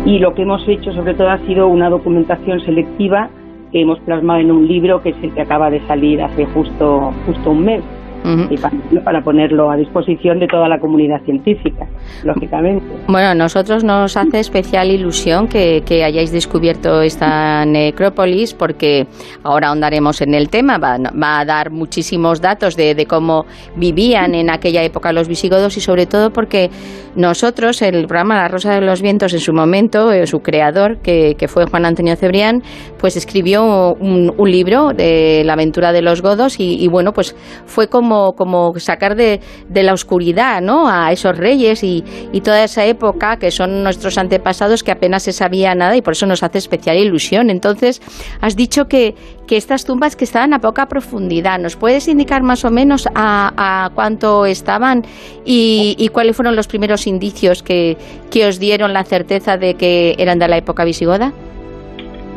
y 0.04 0.18
lo 0.18 0.34
que 0.34 0.42
hemos 0.42 0.66
hecho 0.68 0.92
sobre 0.92 1.14
todo 1.14 1.30
ha 1.30 1.38
sido 1.38 1.68
una 1.68 1.88
documentación 1.88 2.60
selectiva 2.60 3.30
que 3.72 3.80
hemos 3.80 3.98
plasmado 4.00 4.40
en 4.40 4.50
un 4.52 4.68
libro 4.68 5.02
que 5.02 5.14
se 5.14 5.40
acaba 5.40 5.70
de 5.70 5.80
salir 5.86 6.22
hace 6.22 6.44
justo 6.46 7.12
justo 7.26 7.50
un 7.50 7.64
mes. 7.64 7.82
Uh 8.24 8.28
-huh. 8.28 8.46
y 8.50 8.56
para, 8.56 9.04
para, 9.04 9.20
ponerlo 9.22 9.70
a 9.70 9.76
disposición 9.76 10.38
de 10.38 10.46
toda 10.46 10.66
la 10.66 10.78
comunidad 10.78 11.20
científica, 11.26 11.86
lógicamente. 12.24 12.82
Bueno, 13.06 13.28
a 13.28 13.34
nosotros 13.34 13.84
nos 13.84 14.16
hace 14.16 14.40
especial 14.40 14.90
ilusión 14.90 15.46
que, 15.46 15.82
que, 15.84 16.02
hayáis 16.04 16.32
descubierto 16.32 17.02
esta 17.02 17.66
necrópolis 17.66 18.54
porque 18.54 19.06
ahora 19.42 19.68
ahondaremos 19.68 20.22
en 20.22 20.32
el 20.32 20.48
tema, 20.48 20.78
va, 20.78 20.96
va 21.22 21.40
a 21.40 21.44
dar 21.44 21.70
muchísimos 21.70 22.40
datos 22.40 22.76
de, 22.76 22.94
de, 22.94 23.04
cómo 23.04 23.44
vivían 23.76 24.34
en 24.34 24.48
aquella 24.48 24.82
época 24.82 25.12
los 25.12 25.28
visigodos 25.28 25.76
y 25.76 25.80
sobre 25.80 26.06
todo 26.06 26.32
porque 26.32 26.70
nosotros, 27.16 27.82
el 27.82 28.06
programa 28.06 28.36
La 28.36 28.48
Rosa 28.48 28.72
de 28.74 28.80
los 28.80 29.02
Vientos 29.02 29.34
en 29.34 29.40
su 29.40 29.52
momento, 29.52 30.10
eh, 30.12 30.26
su 30.26 30.40
creador, 30.40 30.96
que, 30.98 31.34
que, 31.38 31.46
fue 31.46 31.66
Juan 31.66 31.84
Antonio 31.84 32.16
Cebrián, 32.16 32.62
pues 32.98 33.16
escribió 33.16 33.94
un, 34.00 34.32
un 34.36 34.50
libro 34.50 34.92
de 34.94 35.42
la 35.44 35.52
aventura 35.52 35.92
de 35.92 36.02
los 36.02 36.22
godos 36.22 36.58
y, 36.58 36.82
y 36.82 36.88
bueno, 36.88 37.12
pues 37.12 37.36
fue 37.66 37.86
como 37.88 38.13
como, 38.36 38.78
sacar 38.78 39.16
de, 39.16 39.40
de, 39.68 39.82
la 39.82 39.92
oscuridad 39.92 40.60
¿no? 40.60 40.88
a 40.88 41.12
esos 41.12 41.36
reyes 41.36 41.82
y, 41.82 42.04
toda 42.44 42.64
esa 42.64 42.84
época 42.84 43.38
que 43.38 43.50
son 43.50 43.82
nuestros 43.82 44.18
antepasados 44.18 44.82
que 44.82 44.92
apenas 44.92 45.22
se 45.22 45.32
sabía 45.32 45.74
nada 45.74 45.96
y 45.96 46.02
por 46.02 46.12
eso 46.12 46.26
nos 46.26 46.42
hace 46.42 46.58
especial 46.58 46.98
ilusión. 46.98 47.48
Entonces, 47.48 48.02
has 48.42 48.54
dicho 48.54 48.86
que, 48.86 49.14
que 49.46 49.56
estas 49.56 49.84
tumbas 49.84 50.14
que 50.14 50.24
estaban 50.24 50.52
a 50.52 50.60
poca 50.60 50.86
profundidad, 50.86 51.58
¿nos 51.58 51.76
puedes 51.76 52.06
indicar 52.06 52.42
más 52.42 52.64
o 52.64 52.70
menos 52.70 53.08
a, 53.14 53.52
a 53.56 53.90
cuánto 53.94 54.44
estaban 54.44 55.04
y, 55.44 55.96
y, 55.98 56.08
cuáles 56.08 56.36
fueron 56.36 56.54
los 56.54 56.66
primeros 56.66 57.06
indicios 57.06 57.62
que, 57.62 57.96
que 58.30 58.46
os 58.46 58.58
dieron 58.58 58.92
la 58.92 59.04
certeza 59.04 59.56
de 59.56 59.74
que 59.74 60.14
eran 60.18 60.38
de 60.38 60.48
la 60.48 60.58
época 60.58 60.84
visigoda? 60.84 61.32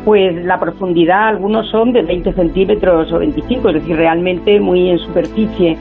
Pues 0.04 0.44
la 0.44 0.58
profundidad, 0.58 1.28
algunos 1.28 1.68
son 1.70 1.92
de 1.92 2.02
20 2.02 2.32
centímetros 2.32 3.12
o 3.12 3.18
25, 3.18 3.68
es 3.68 3.74
decir, 3.74 3.96
realmente 3.96 4.58
muy 4.60 4.90
en 4.90 4.98
superficie. 4.98 5.76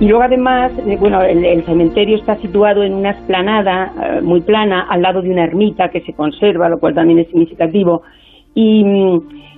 Y 0.00 0.08
luego 0.08 0.24
además, 0.24 0.72
eh, 0.86 0.96
bueno, 0.98 1.22
el, 1.22 1.64
cementerio 1.64 2.16
está 2.16 2.36
situado 2.36 2.82
en 2.82 2.94
una 2.94 3.10
esplanada 3.10 3.92
eh, 4.02 4.20
muy 4.20 4.42
plana 4.42 4.86
al 4.90 5.02
lado 5.02 5.22
de 5.22 5.30
una 5.30 5.44
ermita 5.44 5.88
que 5.88 6.02
se 6.02 6.12
conserva, 6.12 6.68
lo 6.68 6.78
cual 6.78 6.94
también 6.94 7.18
es 7.18 7.28
significativo. 7.28 8.02
Y, 8.54 8.84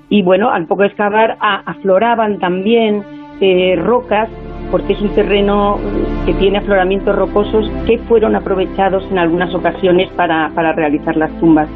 y 0.09 0.23
bueno, 0.23 0.51
al 0.51 0.67
poco 0.67 0.85
excavar 0.85 1.37
a, 1.41 1.71
afloraban 1.71 2.39
también 2.39 3.03
eh, 3.41 3.77
rocas 3.77 4.29
porque 4.71 4.93
es 4.93 5.01
un 5.01 5.11
terreno 5.11 5.79
que 6.27 6.35
tiene 6.35 6.59
afloramientos 6.59 7.17
rocosos 7.17 7.71
que 7.87 7.99
fueron 7.99 8.37
aprovechados 8.37 9.05
en 9.11 9.19
algunas 9.19 9.55
ocasiones 9.55 10.09
para, 10.11 10.51
para 10.55 10.73
realizar 10.73 11.17
las 11.17 11.31
tumbas. 11.41 11.69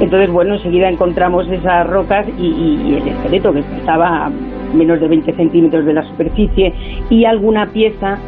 Entonces, 0.00 0.30
bueno, 0.30 0.54
enseguida 0.54 0.88
encontramos 0.88 1.48
esas 1.48 1.86
rocas 1.86 2.26
y, 2.38 2.96
el 2.96 3.08
esqueleto 3.08 3.52
que 3.52 3.60
estaba 3.60 4.26
a 4.26 4.30
menos 4.74 5.00
de 5.00 5.08
20 5.08 5.32
centímetros 5.34 5.84
de 5.86 5.92
la 5.92 6.02
superficie 6.08 6.72
y 7.10 7.24
alguna 7.24 7.66
pieza, 7.66 8.18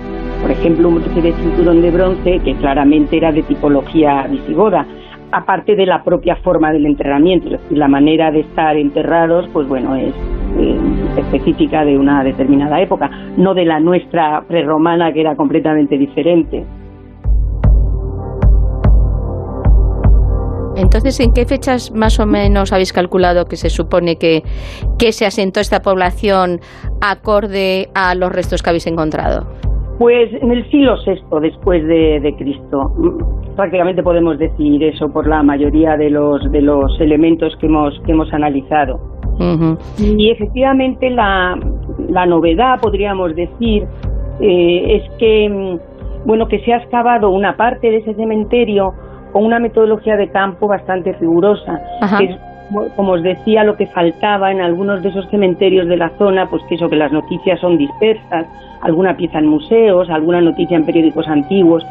por 0.41 0.51
ejemplo, 0.51 0.89
un 0.89 1.03
de 1.03 1.33
cinturón 1.33 1.83
de 1.83 1.91
bronce 1.91 2.41
que 2.45 2.55
claramente 2.55 3.17
era 3.17 3.33
de 3.33 3.43
tipología 3.43 4.27
visigoda, 4.29 4.87
aparte 5.33 5.75
de 5.75 5.87
la 5.87 6.05
propia 6.05 6.37
forma 6.37 6.73
del 6.73 6.87
enterramiento, 6.87 7.47
es 7.47 7.61
decir, 7.61 7.79
la 7.79 7.89
manera 7.89 8.31
de 8.31 8.41
estar 8.41 8.77
enterrados, 8.77 9.49
pues 9.53 9.67
bueno, 9.67 9.97
es 9.97 10.15
eh, 10.59 10.79
específica 11.19 11.85
de 11.85 11.99
una 11.99 12.23
determinada 12.23 12.81
época, 12.81 13.11
no 13.37 13.55
de 13.55 13.65
la 13.65 13.81
nuestra 13.81 14.43
prerromana 14.47 15.13
que 15.13 15.21
era 15.21 15.35
completamente 15.35 15.99
diferente. 15.99 16.65
Entonces, 20.77 21.19
¿en 21.21 21.33
qué 21.33 21.47
fechas 21.47 21.91
más 21.93 22.21
o 22.21 22.27
menos 22.27 22.73
habéis 22.73 22.93
calculado 22.93 23.47
que 23.47 23.57
se 23.57 23.71
supone 23.71 24.17
que, 24.17 24.43
que 24.99 25.13
se 25.13 25.25
asentó 25.25 25.61
esta 25.61 25.81
población 25.81 26.61
acorde 27.01 27.89
a 27.95 28.15
los 28.15 28.31
restos 28.31 28.63
que 28.63 28.71
habéis 28.71 28.87
encontrado? 28.87 29.47
Pues 29.99 30.31
en 30.43 30.51
el 30.51 30.71
siglo 30.71 30.95
VI 31.07 31.41
después 31.41 31.87
de, 31.87 32.35
Cristo, 32.37 32.93
prácticamente 33.57 34.03
podemos 34.03 34.39
decir 34.39 34.85
eso 34.85 35.09
por 35.11 35.27
la 35.27 35.43
mayoría 35.43 35.97
de 35.97 36.11
los 36.11 36.53
de 36.53 36.61
los 36.61 37.01
elementos 37.01 37.57
que 37.59 37.67
hemos 37.67 37.99
que 38.05 38.13
hemos 38.13 38.31
analizado. 38.33 39.01
Y 39.99 40.31
efectivamente 40.31 41.11
la, 41.11 41.59
la 42.11 42.27
novedad, 42.27 42.79
podríamos 42.81 43.35
decir, 43.35 43.85
eh, 44.41 44.97
es 44.97 45.19
que 45.19 45.49
mm, 45.49 46.27
bueno 46.27 46.47
que 46.47 46.59
se 46.61 46.75
ha 46.75 46.79
excavado 46.79 47.31
una 47.31 47.57
parte 47.57 47.91
de 47.91 47.99
ese 47.99 48.15
cementerio 48.15 48.93
con 49.37 49.45
una 49.45 49.59
metodología 49.59 50.17
de 50.17 50.31
campo 50.31 50.67
bastante 50.67 51.13
rigurosa. 51.13 51.79
como 52.97 53.13
os 53.13 53.23
decía, 53.23 53.65
lo 53.65 53.77
que 53.77 53.87
faltaba 53.87 54.51
en 54.51 54.63
algunos 54.63 55.03
de 55.03 55.11
esos 55.11 55.29
cementerios 55.29 55.87
de 55.87 55.99
la 55.99 56.09
zona, 56.17 56.49
pues 56.49 56.63
que 56.71 56.77
eso, 56.77 56.89
que 56.89 56.97
las 56.97 57.13
noticias 57.13 57.61
son 57.61 57.77
dispersas, 57.77 58.47
alguna 58.81 59.15
pieza 59.15 59.39
en 59.39 59.47
museos, 59.47 60.09
alguna 60.09 60.41
noticia 60.41 60.79
en 60.79 60.87
periódicos 60.87 61.29
antiguos. 61.29 61.85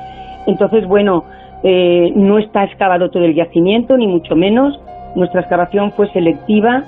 Entonces, 0.47 0.87
bueno, 0.87 1.25
eh, 1.61 2.11
no 2.15 2.39
está 2.39 2.63
excavado 2.63 3.11
todo 3.11 3.23
el 3.23 3.35
yacimiento, 3.35 3.95
ni 3.95 4.07
mucho 4.07 4.35
menos. 4.35 4.79
Nuestra 5.13 5.41
excavación 5.41 5.91
fue 5.91 6.11
selectiva 6.13 6.81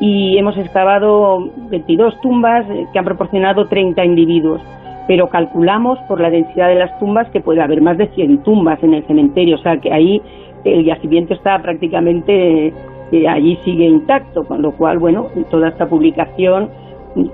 y 0.00 0.36
hemos 0.36 0.58
excavado 0.58 1.48
22 1.70 2.20
tumbas 2.22 2.68
eh, 2.68 2.86
que 2.92 2.98
han 2.98 3.04
proporcionado 3.04 3.68
30 3.68 4.04
individuos 4.04 4.60
pero 5.12 5.28
calculamos 5.28 5.98
por 6.08 6.22
la 6.22 6.30
densidad 6.30 6.68
de 6.68 6.76
las 6.76 6.98
tumbas 6.98 7.28
que 7.32 7.42
puede 7.42 7.60
haber 7.60 7.82
más 7.82 7.98
de 7.98 8.06
100 8.14 8.44
tumbas 8.44 8.82
en 8.82 8.94
el 8.94 9.04
cementerio, 9.06 9.56
o 9.56 9.58
sea 9.58 9.76
que 9.76 9.92
ahí 9.92 10.22
el 10.64 10.86
yacimiento 10.86 11.34
está 11.34 11.60
prácticamente, 11.60 12.68
eh, 13.12 13.28
allí 13.28 13.58
sigue 13.62 13.84
intacto, 13.84 14.44
con 14.44 14.62
lo 14.62 14.72
cual, 14.72 14.98
bueno, 14.98 15.26
toda 15.50 15.68
esta 15.68 15.86
publicación 15.86 16.70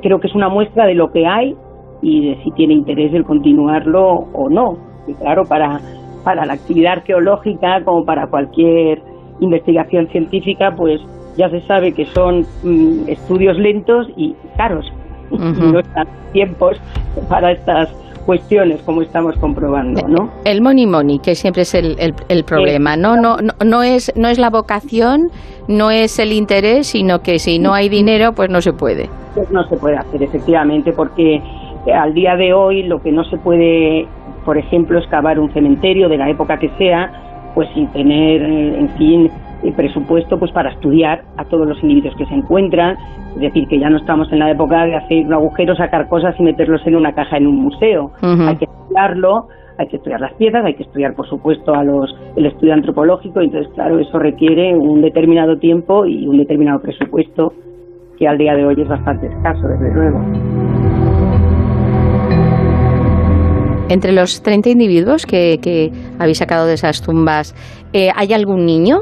creo 0.02 0.18
que 0.18 0.26
es 0.26 0.34
una 0.34 0.48
muestra 0.48 0.86
de 0.86 0.94
lo 0.94 1.12
que 1.12 1.24
hay 1.24 1.54
y 2.02 2.30
de 2.30 2.42
si 2.42 2.50
tiene 2.50 2.74
interés 2.74 3.14
el 3.14 3.22
continuarlo 3.22 4.26
o 4.32 4.48
no. 4.50 4.76
Y 5.06 5.14
claro, 5.14 5.44
para, 5.44 5.78
para 6.24 6.46
la 6.46 6.54
actividad 6.54 6.94
arqueológica, 6.94 7.84
como 7.84 8.04
para 8.04 8.26
cualquier 8.26 9.00
investigación 9.38 10.08
científica, 10.08 10.74
pues 10.76 11.00
ya 11.36 11.48
se 11.48 11.60
sabe 11.60 11.92
que 11.92 12.06
son 12.06 12.44
mm, 12.64 13.08
estudios 13.08 13.56
lentos 13.56 14.08
y 14.16 14.34
caros 14.56 14.84
no 15.30 15.80
están 15.80 16.06
tiempos 16.32 16.76
para 17.28 17.52
estas 17.52 17.90
cuestiones 18.28 18.82
como 18.82 19.00
estamos 19.00 19.34
comprobando, 19.36 20.06
¿no? 20.06 20.30
El 20.44 20.60
money 20.60 20.86
money, 20.86 21.18
que 21.18 21.34
siempre 21.34 21.62
es 21.62 21.74
el, 21.74 21.96
el, 22.28 22.44
problema, 22.44 22.94
¿no? 22.94 23.16
No, 23.16 23.38
¿no? 23.38 23.54
no, 23.64 23.82
es, 23.82 24.12
no 24.16 24.28
es 24.28 24.38
la 24.38 24.50
vocación, 24.50 25.30
no 25.66 25.90
es 25.90 26.18
el 26.18 26.32
interés, 26.32 26.88
sino 26.88 27.22
que 27.22 27.38
si 27.38 27.58
no 27.58 27.72
hay 27.72 27.88
dinero, 27.88 28.34
pues 28.34 28.50
no 28.50 28.60
se 28.60 28.74
puede. 28.74 29.08
Pues 29.34 29.50
no 29.50 29.66
se 29.68 29.78
puede 29.78 29.96
hacer, 29.96 30.22
efectivamente, 30.22 30.92
porque 30.92 31.36
eh, 31.86 31.92
al 31.94 32.12
día 32.12 32.36
de 32.36 32.52
hoy 32.52 32.82
lo 32.82 33.00
que 33.00 33.12
no 33.12 33.24
se 33.24 33.38
puede, 33.38 34.06
por 34.44 34.58
ejemplo, 34.58 34.98
excavar 34.98 35.38
un 35.38 35.50
cementerio 35.54 36.10
de 36.10 36.18
la 36.18 36.28
época 36.28 36.58
que 36.58 36.68
sea, 36.76 37.50
pues 37.54 37.70
sin 37.72 37.86
tener, 37.92 38.42
en 38.42 38.90
fin, 38.98 39.30
presupuesto 39.76 40.38
pues 40.38 40.52
para 40.52 40.70
estudiar 40.70 41.22
a 41.36 41.44
todos 41.44 41.66
los 41.66 41.82
individuos 41.82 42.14
que 42.16 42.26
se 42.26 42.34
encuentran, 42.34 42.96
es 43.34 43.40
decir, 43.40 43.66
que 43.68 43.78
ya 43.78 43.90
no 43.90 43.98
estamos 43.98 44.30
en 44.32 44.38
la 44.38 44.50
época 44.50 44.84
de 44.84 44.96
hacer 44.96 45.26
un 45.26 45.32
agujero, 45.32 45.74
sacar 45.76 46.08
cosas 46.08 46.34
y 46.38 46.42
meterlos 46.42 46.80
en 46.86 46.96
una 46.96 47.12
caja 47.12 47.36
en 47.36 47.46
un 47.46 47.56
museo. 47.56 48.12
Hay 48.22 48.56
que 48.56 48.64
estudiarlo, 48.64 49.48
hay 49.78 49.86
que 49.88 49.96
estudiar 49.96 50.20
las 50.20 50.34
piezas, 50.34 50.64
hay 50.64 50.74
que 50.74 50.82
estudiar, 50.82 51.14
por 51.14 51.28
supuesto, 51.28 51.74
a 51.74 51.84
los 51.84 52.14
el 52.36 52.46
estudio 52.46 52.74
antropológico, 52.74 53.40
entonces, 53.40 53.72
claro, 53.74 53.98
eso 53.98 54.18
requiere 54.18 54.74
un 54.76 55.00
determinado 55.00 55.58
tiempo 55.58 56.06
y 56.06 56.26
un 56.26 56.38
determinado 56.38 56.80
presupuesto 56.80 57.52
que 58.18 58.26
al 58.26 58.38
día 58.38 58.54
de 58.54 58.64
hoy 58.64 58.74
es 58.80 58.88
bastante 58.88 59.26
escaso, 59.26 59.68
desde 59.68 59.94
luego. 59.94 60.20
Entre 63.88 64.12
los 64.12 64.42
30 64.42 64.68
individuos 64.68 65.24
que, 65.24 65.58
que 65.62 65.90
habéis 66.18 66.38
sacado 66.38 66.66
de 66.66 66.74
esas 66.74 67.00
tumbas, 67.00 67.54
eh, 67.92 68.10
¿hay 68.14 68.34
algún 68.34 68.66
niño? 68.66 68.98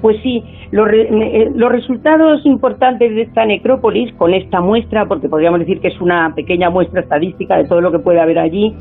Pues 0.00 0.16
sí, 0.22 0.44
eh, 0.70 1.50
los, 1.54 1.72
resultados 1.72 2.44
importantes 2.46 3.14
de 3.14 3.22
esta 3.22 3.44
necrópolis, 3.44 4.12
con 4.14 4.32
esta 4.32 4.60
muestra, 4.60 5.06
porque 5.06 5.28
podríamos 5.28 5.60
decir 5.60 5.80
que 5.80 5.88
es 5.88 6.00
una 6.00 6.32
pequeña 6.34 6.70
muestra 6.70 7.00
estadística 7.00 7.56
de 7.56 7.64
todo 7.64 7.80
lo 7.80 7.90
que 7.90 7.98
puede 7.98 8.20
haber 8.20 8.38
allí, 8.38 8.74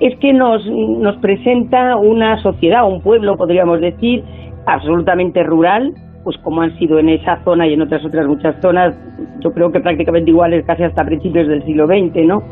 es 0.00 0.18
que 0.18 0.32
nos, 0.32 0.66
nos 0.66 1.16
presenta 1.18 1.96
una 1.96 2.42
sociedad, 2.42 2.88
un 2.88 3.00
pueblo, 3.02 3.36
podríamos 3.36 3.80
decir, 3.80 4.24
absolutamente 4.66 5.44
rural, 5.44 5.94
pues 6.24 6.36
como 6.38 6.62
han 6.62 6.76
sido 6.78 6.98
en 6.98 7.08
esa 7.08 7.42
zona 7.44 7.66
y 7.66 7.74
en 7.74 7.82
otras 7.82 8.04
otras 8.04 8.26
muchas 8.26 8.60
zonas, 8.60 8.94
yo 9.40 9.52
creo 9.52 9.70
que 9.70 9.80
prácticamente 9.80 10.30
iguales 10.30 10.64
casi 10.64 10.84
hasta 10.84 11.04
principios 11.04 11.48
del 11.48 11.64
siglo 11.64 11.86
XX, 11.86 12.26
¿no? 12.26 12.42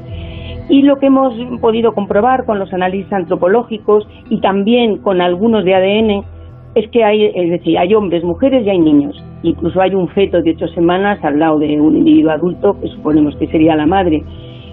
Y 0.68 0.82
lo 0.82 0.98
que 0.98 1.06
hemos 1.06 1.34
podido 1.60 1.92
comprobar 1.92 2.44
con 2.46 2.58
los 2.58 2.72
análisis 2.72 3.12
antropológicos 3.12 4.06
y 4.28 4.40
también 4.40 4.98
con 4.98 5.20
algunos 5.20 5.64
de 5.64 5.74
ADN, 5.74 6.24
es 6.74 6.88
que 6.90 7.04
hay, 7.04 7.24
es 7.26 7.50
decir, 7.50 7.78
hay 7.78 7.94
hombres, 7.94 8.22
mujeres 8.22 8.64
y 8.64 8.70
hay 8.70 8.78
niños. 8.78 9.16
Incluso 9.42 9.80
hay 9.80 9.94
un 9.94 10.08
feto 10.08 10.40
de 10.40 10.52
ocho 10.52 10.68
semanas 10.68 11.18
al 11.24 11.38
lado 11.38 11.58
de 11.58 11.80
un 11.80 11.96
individuo 11.96 12.32
adulto, 12.32 12.76
que 12.80 12.88
suponemos 12.88 13.34
que 13.36 13.48
sería 13.48 13.74
la 13.74 13.86
madre. 13.86 14.22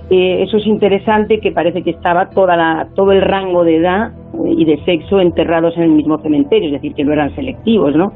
Eh, 0.09 0.43
eso 0.43 0.57
es 0.57 0.67
interesante, 0.67 1.39
que 1.39 1.51
parece 1.51 1.81
que 1.81 1.89
estaba 1.89 2.29
toda 2.29 2.55
la, 2.55 2.87
todo 2.95 3.11
el 3.11 3.21
rango 3.21 3.63
de 3.63 3.77
edad 3.77 4.11
eh, 4.45 4.53
y 4.57 4.65
de 4.65 4.77
sexo 4.85 5.19
enterrados 5.19 5.75
en 5.77 5.83
el 5.83 5.91
mismo 5.91 6.17
cementerio, 6.19 6.67
es 6.67 6.73
decir, 6.73 6.93
que 6.93 7.03
no 7.03 7.13
eran 7.13 7.33
selectivos, 7.35 7.95
¿no? 7.95 8.11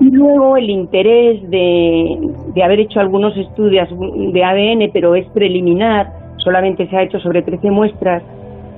Y 0.00 0.10
luego 0.10 0.56
el 0.56 0.70
interés 0.70 1.42
de, 1.50 2.16
de 2.54 2.62
haber 2.62 2.80
hecho 2.80 2.98
algunos 2.98 3.36
estudios 3.36 3.88
de 3.90 4.42
ADN, 4.42 4.90
pero 4.90 5.14
es 5.14 5.26
preliminar, 5.34 6.06
solamente 6.38 6.86
se 6.86 6.96
ha 6.96 7.02
hecho 7.02 7.18
sobre 7.20 7.42
13 7.42 7.70
muestras, 7.70 8.22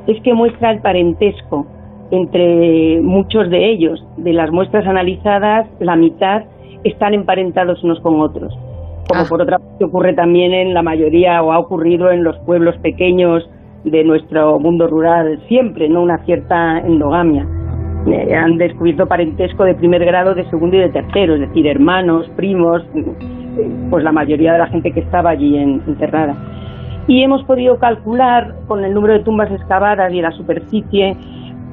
es 0.08 0.20
que 0.22 0.34
muestra 0.34 0.72
el 0.72 0.80
parentesco 0.80 1.66
entre 2.12 3.00
muchos 3.00 3.50
de 3.50 3.70
ellos. 3.70 4.04
De 4.18 4.32
las 4.32 4.52
muestras 4.52 4.86
analizadas, 4.86 5.66
la 5.80 5.96
mitad 5.96 6.44
están 6.84 7.14
emparentados 7.14 7.82
unos 7.82 8.00
con 8.00 8.20
otros. 8.20 8.54
Como 9.08 9.22
ah. 9.22 9.26
por 9.28 9.42
otra 9.42 9.58
parte 9.58 9.84
ocurre 9.84 10.14
también 10.14 10.52
en 10.52 10.74
la 10.74 10.82
mayoría 10.82 11.42
o 11.42 11.52
ha 11.52 11.58
ocurrido 11.58 12.10
en 12.10 12.22
los 12.22 12.38
pueblos 12.40 12.76
pequeños 12.82 13.48
de 13.84 14.04
nuestro 14.04 14.60
mundo 14.60 14.86
rural 14.86 15.42
siempre, 15.48 15.88
¿no? 15.88 16.02
Una 16.02 16.18
cierta 16.24 16.78
endogamia. 16.80 17.46
Eh, 18.06 18.34
han 18.34 18.58
descubierto 18.58 19.06
parentesco 19.06 19.64
de 19.64 19.74
primer 19.74 20.04
grado, 20.04 20.34
de 20.34 20.44
segundo 20.50 20.76
y 20.76 20.80
de 20.80 20.90
tercero, 20.90 21.34
es 21.34 21.40
decir, 21.40 21.66
hermanos, 21.66 22.28
primos, 22.36 22.82
pues 23.90 24.04
la 24.04 24.12
mayoría 24.12 24.52
de 24.52 24.58
la 24.58 24.66
gente 24.66 24.92
que 24.92 25.00
estaba 25.00 25.30
allí 25.30 25.56
enterrada. 25.56 26.36
Y 27.06 27.22
hemos 27.22 27.42
podido 27.44 27.78
calcular 27.78 28.54
con 28.68 28.84
el 28.84 28.92
número 28.92 29.14
de 29.14 29.20
tumbas 29.20 29.50
excavadas 29.50 30.12
y 30.12 30.20
la 30.20 30.30
superficie 30.32 31.16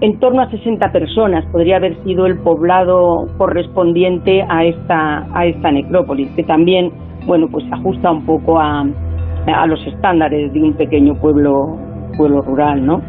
en 0.02 0.20
torno 0.20 0.42
a 0.42 0.50
60 0.50 0.92
personas 0.92 1.46
podría 1.52 1.78
haber 1.78 2.02
sido 2.04 2.26
el 2.26 2.38
poblado 2.40 3.28
correspondiente 3.38 4.44
a 4.48 4.64
esta, 4.64 5.28
a 5.34 5.46
esta 5.46 5.72
necrópolis, 5.72 6.30
que 6.36 6.44
también, 6.44 6.92
bueno, 7.26 7.48
pues 7.52 7.66
ajusta 7.72 8.12
un 8.12 8.26
poco 8.26 8.60
a, 8.60 8.82
a 8.82 9.68
los 9.68 9.86
estándares 9.86 10.54
de 10.54 10.62
un 10.62 10.74
pequeño 10.74 11.16
pueblo 11.16 11.78
pueblo 12.18 12.42
rural, 12.42 12.86
¿no? 12.86 13.02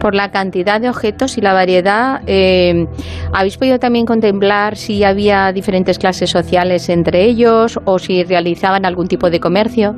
Por 0.00 0.14
la 0.14 0.30
cantidad 0.30 0.80
de 0.80 0.88
objetos 0.88 1.38
y 1.38 1.40
la 1.40 1.52
variedad, 1.52 2.20
eh, 2.26 2.86
¿habéis 3.32 3.56
podido 3.56 3.78
también 3.78 4.06
contemplar 4.06 4.74
si 4.74 5.04
había 5.04 5.52
diferentes 5.52 6.00
clases 6.00 6.30
sociales 6.30 6.88
entre 6.88 7.24
ellos 7.26 7.78
o 7.84 7.98
si 8.00 8.24
realizaban 8.24 8.86
algún 8.86 9.06
tipo 9.06 9.30
de 9.30 9.38
comercio? 9.38 9.94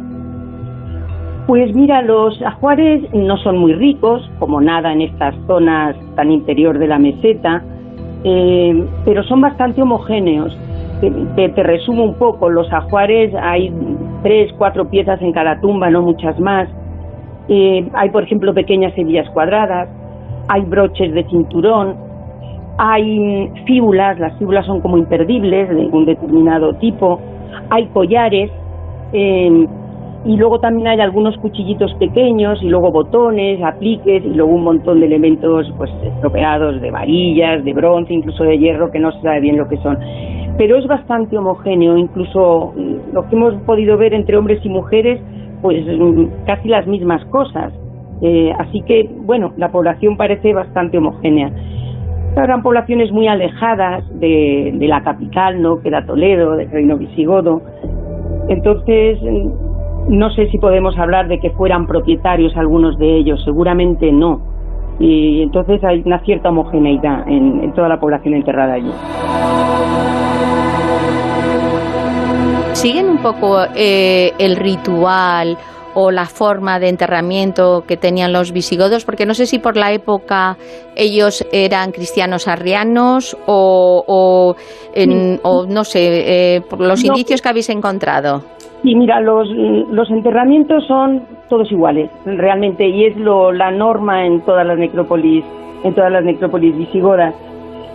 Pues 1.47 1.73
mira, 1.77 2.03
los 2.03 2.43
ajuares 2.43 3.03
no 3.15 3.37
son 3.37 3.59
muy 3.59 3.73
ricos, 3.73 4.29
como 4.41 4.61
nada 4.61 4.93
en 4.93 5.03
estas 5.03 5.33
zonas 5.47 5.95
tan 6.17 6.33
interior 6.33 6.77
de 6.77 6.89
la 6.89 6.99
meseta, 6.99 7.63
eh, 8.25 8.85
pero 9.05 9.23
son 9.23 9.41
bastante 9.41 9.81
homogéneos. 9.81 10.59
Te, 11.01 11.63
resumo 11.63 12.03
un 12.03 12.15
poco, 12.15 12.49
los 12.49 12.73
ajuares 12.73 13.33
hay 13.41 13.73
tres, 14.25 14.53
cuatro 14.59 14.89
piezas 14.89 15.23
en 15.23 15.31
cada 15.31 15.61
tumba, 15.61 15.89
no 15.89 16.03
muchas 16.03 16.41
más. 16.41 16.69
Eh, 17.49 17.89
hay, 17.93 18.11
por 18.11 18.25
ejemplo, 18.25 18.53
pequeñas 18.53 18.93
hebillas 18.97 19.31
cuadradas, 19.31 19.89
hay 20.49 20.63
broches 20.63 21.15
de 21.15 21.23
cinturón, 21.29 21.95
hay 22.79 23.53
fíbulas, 23.67 24.19
las 24.19 24.37
fíbulas 24.39 24.67
son 24.67 24.81
como 24.81 24.99
imperdibles 24.99 25.69
de 25.69 25.87
un 25.87 26.07
determinado 26.07 26.75
tipo, 26.75 27.21
hay 27.71 27.87
collares, 27.87 28.51
eh, 29.13 29.67
y 30.25 30.37
luego 30.37 30.59
también 30.59 30.89
hay 30.89 31.01
algunos 31.01 31.37
cuchillitos 31.39 31.95
pequeños 31.95 32.61
y 32.63 32.69
luego 32.69 32.91
botones, 32.91 33.63
apliques 33.63 34.25
y 34.25 34.35
luego 34.35 34.53
un 34.53 34.65
montón 34.65 35.01
de 35.01 35.07
elementos 35.07 35.73
pues 35.77 35.91
estropeados 36.03 36.81
de 36.81 36.91
varillas, 36.91 37.65
de 37.65 37.73
bronce, 37.73 38.13
incluso 38.13 38.43
de 38.43 38.59
hierro 38.59 38.91
que 38.91 38.99
no 38.99 39.13
se 39.13 39.21
sabe 39.23 39.41
bien 39.41 39.57
lo 39.57 39.69
que 39.69 39.77
son. 39.79 39.99
Pero 40.59 40.79
es 40.79 40.87
bastante 40.87 41.37
homogéneo, 41.37 41.97
incluso 41.97 42.73
mm, 42.75 43.15
lo 43.15 43.29
que 43.29 43.37
hemos 43.37 43.55
podido 43.63 43.97
ver 43.97 44.15
entre 44.15 44.37
hombres 44.37 44.65
y 44.65 44.69
mujeres, 44.69 45.21
pues 45.63 45.85
mm, 45.87 46.45
casi 46.47 46.69
las 46.69 46.87
mismas 46.87 47.25
cosas. 47.27 47.73
Eh, 48.23 48.53
así 48.59 48.83
que, 48.83 49.09
bueno, 49.25 49.53
la 49.59 49.71
población 49.71 50.17
parece 50.17 50.55
bastante 50.55 50.99
homogénea. 50.99 51.53
Eran 52.37 52.63
poblaciones 52.63 53.13
muy 53.13 53.29
alejadas 53.29 54.05
de, 54.19 54.73
de 54.75 54.89
la 54.89 55.03
capital, 55.03 55.63
¿no? 55.63 55.81
que 55.81 55.89
era 55.89 56.05
Toledo, 56.05 56.57
del 56.57 56.71
reino 56.71 56.97
visigodo. 56.97 57.63
Entonces, 58.49 59.19
no 60.09 60.31
sé 60.31 60.49
si 60.51 60.59
podemos 60.59 60.97
hablar 60.99 61.29
de 61.29 61.41
que 61.41 61.51
fueran 61.51 61.87
propietarios 61.87 62.57
algunos 62.57 62.99
de 62.99 63.17
ellos, 63.17 63.43
seguramente 63.45 64.13
no. 64.13 64.41
Y 64.99 65.43
entonces 65.43 65.83
hay 65.85 66.03
una 66.05 66.21
cierta 66.21 66.49
homogeneidad 66.49 67.29
en, 67.29 67.73
toda 67.75 67.89
la 67.89 68.01
población 68.01 68.35
enterrada 68.35 68.75
allí. 68.75 68.91
¿Siguen 72.73 73.09
un 73.09 73.19
poco 73.19 73.59
eh, 73.75 74.33
el 74.39 74.57
ritual 74.57 75.57
o 75.99 76.11
la 76.11 76.27
forma 76.27 76.79
de 76.79 76.91
enterramiento 76.91 77.83
que 77.89 77.97
tenían 77.97 78.31
los 78.31 78.53
visigodos, 78.53 79.07
porque 79.07 79.25
no 79.25 79.33
sé 79.33 79.47
si 79.47 79.59
por 79.59 79.79
la 79.79 79.93
época 79.93 80.59
ellos 80.95 81.43
eran 81.53 81.91
cristianos 81.91 82.47
arrianos 82.49 83.35
o, 83.47 84.05
o, 84.07 85.67
no 85.67 85.85
sé, 85.85 86.57
eh, 86.57 86.61
por 86.69 86.83
los 86.83 87.03
indicios 87.03 87.41
que 87.41 87.49
habéis 87.49 87.71
encontrado. 87.71 88.43
Sí, 88.83 88.95
mira, 88.95 89.21
los, 89.23 89.49
los 89.91 90.11
enterramientos 90.11 90.87
son 90.87 91.23
todos 91.49 91.73
iguales, 91.73 92.11
realmente, 92.27 92.87
y 92.87 93.07
es 93.07 93.17
lo, 93.17 93.51
la 93.51 93.71
norma 93.71 94.27
en 94.27 94.43
todas 94.43 94.67
las 94.67 94.79
necrópolis, 94.79 95.47
en 95.83 95.95
todas 95.95 96.13
las 96.13 96.25
necrópolis 96.25 96.77
visigodas. 96.77 97.35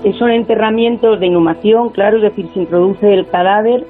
Eh, 0.04 0.12
son 0.18 0.32
enterramientos 0.32 1.20
de 1.20 1.28
inhumación, 1.28 1.90
claro, 1.90 2.18
es 2.18 2.24
decir, 2.24 2.48
se 2.56 2.62
introduce 2.62 3.14
el 3.14 3.28
cadáver 3.28 3.86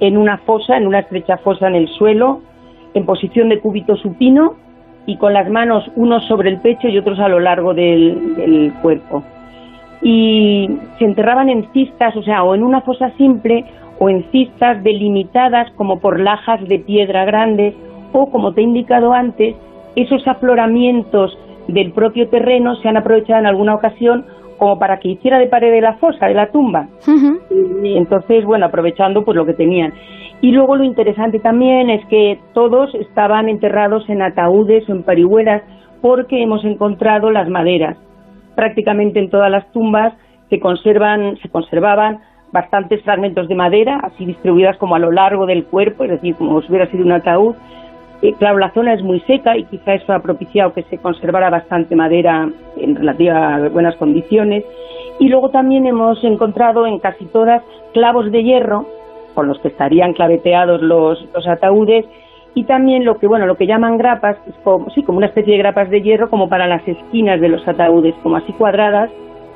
en 0.00 0.16
una 0.16 0.38
fosa, 0.38 0.78
en 0.78 0.86
una 0.86 1.00
estrecha 1.00 1.36
fosa 1.36 1.68
en 1.68 1.74
el 1.74 1.88
suelo, 1.88 2.40
en 2.94 3.06
posición 3.06 3.48
de 3.48 3.60
cúbito 3.60 3.96
supino 3.96 4.54
y 5.06 5.16
con 5.16 5.32
las 5.32 5.48
manos 5.50 5.90
unos 5.96 6.24
sobre 6.26 6.50
el 6.50 6.60
pecho 6.60 6.88
y 6.88 6.98
otros 6.98 7.18
a 7.18 7.28
lo 7.28 7.40
largo 7.40 7.74
del, 7.74 8.72
cuerpo. 8.82 9.22
Y 10.00 10.68
se 10.98 11.04
enterraban 11.04 11.48
en 11.48 11.68
cistas, 11.72 12.16
o 12.16 12.22
sea, 12.22 12.42
o 12.44 12.54
en 12.54 12.62
una 12.62 12.80
fosa 12.80 13.10
simple 13.16 13.64
o 13.98 14.08
en 14.08 14.24
cistas 14.32 14.82
delimitadas 14.82 15.70
como 15.72 16.00
por 16.00 16.18
lajas 16.20 16.66
de 16.66 16.78
piedra 16.78 17.24
grandes 17.24 17.74
o, 18.12 18.30
como 18.30 18.52
te 18.52 18.60
he 18.60 18.64
indicado 18.64 19.12
antes, 19.12 19.54
esos 19.96 20.26
afloramientos 20.26 21.38
del 21.68 21.92
propio 21.92 22.28
terreno 22.28 22.74
se 22.76 22.88
han 22.88 22.96
aprovechado 22.96 23.40
en 23.40 23.46
alguna 23.46 23.74
ocasión 23.74 24.26
como 24.62 24.78
para 24.78 25.00
que 25.00 25.08
hiciera 25.08 25.40
de 25.40 25.48
pared 25.48 25.72
de 25.72 25.80
la 25.80 25.94
fosa, 25.94 26.26
de 26.26 26.34
la 26.34 26.52
tumba. 26.52 26.86
Y 27.82 27.96
entonces, 27.96 28.44
bueno, 28.44 28.66
aprovechando 28.66 29.24
pues 29.24 29.36
lo 29.36 29.44
que 29.44 29.54
tenían. 29.54 29.92
Y 30.40 30.52
luego 30.52 30.76
lo 30.76 30.84
interesante 30.84 31.40
también 31.40 31.90
es 31.90 32.06
que 32.06 32.38
todos 32.54 32.94
estaban 32.94 33.48
enterrados 33.48 34.08
en 34.08 34.22
ataúdes 34.22 34.88
o 34.88 34.92
en 34.92 35.02
parihuelas 35.02 35.62
porque 36.00 36.40
hemos 36.40 36.64
encontrado 36.64 37.32
las 37.32 37.48
maderas. 37.48 37.96
Prácticamente 38.54 39.18
en 39.18 39.30
todas 39.30 39.50
las 39.50 39.68
tumbas 39.72 40.14
se 40.48 40.60
conservan, 40.60 41.38
se 41.38 41.48
conservaban 41.48 42.20
bastantes 42.52 43.02
fragmentos 43.02 43.48
de 43.48 43.56
madera, 43.56 43.98
así 44.04 44.24
distribuidas 44.24 44.76
como 44.76 44.94
a 44.94 45.00
lo 45.00 45.10
largo 45.10 45.44
del 45.44 45.64
cuerpo, 45.64 46.04
es 46.04 46.10
decir, 46.10 46.36
como 46.36 46.62
si 46.62 46.68
hubiera 46.68 46.88
sido 46.88 47.04
un 47.04 47.10
ataúd. 47.10 47.56
Eh, 48.22 48.34
claro, 48.38 48.58
la 48.58 48.72
zona 48.72 48.94
es 48.94 49.02
muy 49.02 49.20
seca 49.20 49.56
y 49.56 49.64
quizá 49.64 49.94
eso 49.94 50.12
ha 50.12 50.20
propiciado 50.20 50.72
que 50.72 50.84
se 50.84 50.98
conservara 50.98 51.50
bastante 51.50 51.96
madera 51.96 52.48
en 52.76 52.94
relativamente 52.94 53.68
buenas 53.70 53.96
condiciones. 53.96 54.64
Y 55.18 55.28
luego 55.28 55.50
también 55.50 55.86
hemos 55.86 56.22
encontrado 56.22 56.86
en 56.86 57.00
casi 57.00 57.26
todas 57.26 57.62
clavos 57.92 58.30
de 58.30 58.44
hierro 58.44 58.86
con 59.34 59.48
los 59.48 59.58
que 59.58 59.68
estarían 59.68 60.12
claveteados 60.12 60.82
los, 60.82 61.18
ataúdes 61.48 62.04
y 62.54 62.64
también 62.64 63.04
lo 63.04 63.18
que 63.18 63.26
bueno 63.26 63.46
lo 63.46 63.56
que 63.56 63.66
llaman 63.66 63.96
grapas 63.96 64.36
como 64.62 64.90
sí 64.90 65.02
como 65.02 65.16
una 65.18 65.28
especie 65.28 65.52
de 65.52 65.58
grapas 65.58 65.88
de 65.88 66.02
hierro 66.02 66.28
como 66.28 66.50
para 66.50 66.66
las 66.66 66.86
esquinas 66.86 67.40
de 67.40 67.48
los 67.48 67.66
ataúdes 67.66 68.14
como 68.22 68.36
así 68.36 68.52
cuadradas 68.52 69.10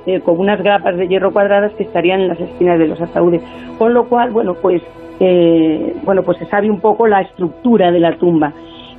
eh, 0.07 0.21
como 0.21 0.41
unas 0.41 0.63
grapas 0.63 0.97
de 0.97 1.07
hierro 1.07 1.31
cuadradas 1.31 1.73
que 1.75 1.83
estarían 1.83 2.23
en 2.23 2.29
las 2.29 2.41
esquinas 2.41 2.79
de 2.79 2.89
los 2.89 2.99
ataúdes 2.99 3.43
con 3.79 3.93
lo 3.93 4.09
cual 4.09 4.31
bueno 4.31 4.55
pues 4.55 4.81
eh, 5.21 5.95
bueno 6.05 6.23
pues 6.23 6.39
se 6.39 6.47
sabe 6.47 6.71
un 6.71 6.81
poco 6.81 7.07
la 7.07 7.21
estructura 7.21 7.91
de 7.91 8.01
la 8.01 8.17
tumba. 8.17 8.53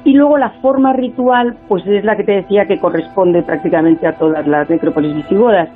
Y 0.03 0.13
luego 0.13 0.37
la 0.37 0.51
forma 0.61 0.93
ritual 0.93 1.57
pues 1.67 1.85
es 1.85 2.03
la 2.05 2.15
que 2.15 2.23
te 2.23 2.31
decía 2.33 2.65
que 2.65 2.79
corresponde 2.79 3.43
prácticamente 3.43 4.07
a 4.07 4.13
todas 4.13 4.47
las 4.47 4.69
necrópolis 4.69 5.15
visigodas. 5.15 5.69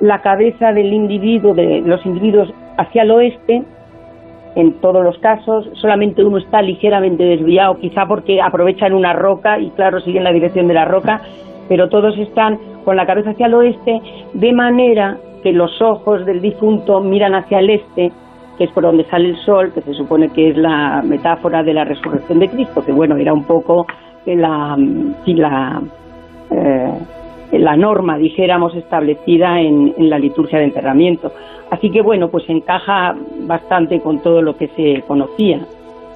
La 0.00 0.20
cabeza 0.22 0.72
del 0.72 0.92
individuo 0.92 1.54
de 1.54 1.80
los 1.80 2.04
individuos 2.06 2.52
hacia 2.76 3.02
el 3.02 3.10
oeste 3.10 3.64
en 4.56 4.74
todos 4.80 5.02
los 5.02 5.18
casos, 5.18 5.68
solamente 5.74 6.22
uno 6.22 6.38
está 6.38 6.62
ligeramente 6.62 7.24
desviado, 7.24 7.78
quizá 7.78 8.06
porque 8.06 8.40
aprovechan 8.40 8.92
una 8.92 9.12
roca 9.12 9.58
y 9.58 9.70
claro, 9.70 10.00
siguen 10.00 10.24
la 10.24 10.32
dirección 10.32 10.68
de 10.68 10.74
la 10.74 10.84
roca, 10.84 11.22
pero 11.68 11.88
todos 11.88 12.16
están 12.18 12.58
con 12.84 12.96
la 12.96 13.06
cabeza 13.06 13.30
hacia 13.30 13.46
el 13.46 13.54
oeste, 13.54 14.00
de 14.32 14.52
manera 14.52 15.18
que 15.42 15.52
los 15.52 15.80
ojos 15.82 16.24
del 16.24 16.40
difunto 16.40 17.00
miran 17.00 17.34
hacia 17.34 17.58
el 17.58 17.70
este, 17.70 18.12
que 18.56 18.64
es 18.64 18.70
por 18.70 18.84
donde 18.84 19.04
sale 19.04 19.30
el 19.30 19.36
sol, 19.44 19.72
que 19.72 19.80
se 19.82 19.94
supone 19.94 20.28
que 20.30 20.50
es 20.50 20.56
la 20.56 21.02
metáfora 21.02 21.62
de 21.62 21.74
la 21.74 21.84
resurrección 21.84 22.38
de 22.38 22.48
Cristo, 22.48 22.84
que 22.84 22.92
bueno, 22.92 23.16
era 23.16 23.32
un 23.32 23.44
poco 23.44 23.86
la, 24.26 24.76
la, 25.26 25.82
eh, 26.50 26.92
la 27.52 27.76
norma, 27.76 28.16
dijéramos, 28.16 28.74
establecida 28.74 29.60
en, 29.60 29.94
en 29.96 30.10
la 30.10 30.18
liturgia 30.18 30.58
de 30.58 30.66
enterramiento. 30.66 31.32
Así 31.70 31.90
que 31.90 32.02
bueno, 32.02 32.28
pues 32.28 32.44
encaja 32.48 33.16
bastante 33.40 34.00
con 34.00 34.20
todo 34.20 34.42
lo 34.42 34.56
que 34.56 34.68
se 34.68 35.02
conocía, 35.06 35.60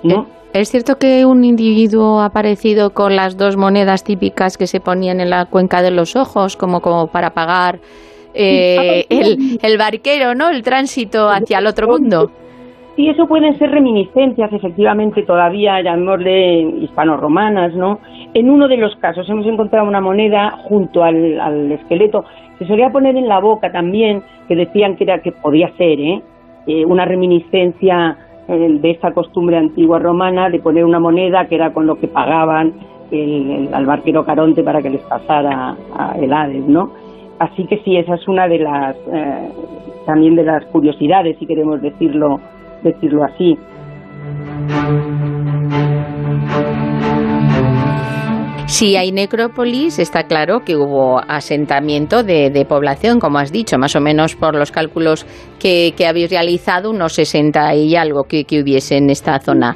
¿no? 0.02 0.26
¿Es 0.52 0.70
cierto 0.70 0.96
que 0.96 1.26
un 1.26 1.44
individuo 1.44 2.20
aparecido 2.20 2.90
con 2.90 3.16
las 3.16 3.36
dos 3.36 3.56
monedas 3.56 4.02
típicas 4.02 4.56
que 4.56 4.66
se 4.66 4.80
ponían 4.80 5.20
en 5.20 5.28
la 5.28 5.44
cuenca 5.44 5.82
de 5.82 5.90
los 5.90 6.16
ojos, 6.16 6.56
como, 6.56 6.80
como 6.80 7.08
para 7.08 7.30
pagar 7.30 7.80
eh, 8.34 9.04
el, 9.08 9.58
el 9.62 9.78
barquero, 9.78 10.34
¿no? 10.34 10.48
El 10.48 10.62
tránsito 10.62 11.28
hacia 11.28 11.58
el 11.58 11.66
otro 11.66 11.88
mundo. 11.88 12.30
Sí, 12.98 13.08
eso 13.08 13.28
pueden 13.28 13.56
ser 13.58 13.70
reminiscencias, 13.70 14.52
efectivamente, 14.52 15.22
todavía, 15.22 15.80
llamémosle 15.80 16.62
hispano-romanas, 16.82 17.72
¿no? 17.74 18.00
En 18.34 18.50
uno 18.50 18.66
de 18.66 18.76
los 18.76 18.96
casos 18.96 19.28
hemos 19.30 19.46
encontrado 19.46 19.86
una 19.86 20.00
moneda 20.00 20.50
junto 20.64 21.04
al, 21.04 21.40
al 21.40 21.70
esqueleto. 21.70 22.24
Se 22.58 22.66
solía 22.66 22.90
poner 22.90 23.16
en 23.16 23.28
la 23.28 23.38
boca 23.38 23.70
también, 23.70 24.24
que 24.48 24.56
decían 24.56 24.96
que 24.96 25.04
era 25.04 25.20
que 25.20 25.30
podía 25.30 25.68
ser, 25.76 26.00
¿eh? 26.00 26.22
eh 26.66 26.84
una 26.84 27.04
reminiscencia 27.04 28.18
eh, 28.48 28.78
de 28.80 28.90
esta 28.90 29.12
costumbre 29.12 29.56
antigua 29.56 30.00
romana 30.00 30.50
de 30.50 30.58
poner 30.58 30.84
una 30.84 30.98
moneda 30.98 31.46
que 31.46 31.54
era 31.54 31.72
con 31.72 31.86
lo 31.86 31.96
que 32.00 32.08
pagaban 32.08 32.72
el, 33.12 33.68
al 33.72 33.86
barquero 33.86 34.24
Caronte 34.24 34.64
para 34.64 34.82
que 34.82 34.90
les 34.90 35.02
pasara 35.02 35.76
a 35.96 36.18
el 36.18 36.32
Hades, 36.32 36.66
¿no? 36.66 36.90
Así 37.38 37.66
que 37.66 37.78
sí, 37.84 37.96
esa 37.96 38.14
es 38.14 38.26
una 38.26 38.48
de 38.48 38.58
las 38.58 38.96
eh, 38.96 39.48
también 40.06 40.34
de 40.34 40.44
las 40.44 40.64
curiosidades, 40.66 41.38
si 41.38 41.46
queremos 41.46 41.80
decirlo 41.80 42.40
decirlo 42.82 43.24
así. 43.24 43.56
Si 48.66 48.96
hay 48.96 49.12
necrópolis, 49.12 49.98
está 49.98 50.24
claro 50.24 50.60
que 50.60 50.76
hubo 50.76 51.18
asentamiento 51.26 52.22
de, 52.22 52.66
población, 52.68 53.18
como 53.18 53.38
has 53.38 53.50
dicho, 53.50 53.78
más 53.78 53.96
o 53.96 54.00
menos 54.00 54.36
por 54.36 54.54
los 54.54 54.70
cálculos 54.70 55.26
que, 55.58 55.94
habéis 56.06 56.30
realizado, 56.30 56.90
unos 56.90 57.14
60 57.14 57.74
y 57.74 57.96
algo 57.96 58.24
que, 58.24 58.44
que 58.44 58.60
hubiese 58.60 58.98
en 58.98 59.10
esta 59.10 59.40
zona 59.40 59.74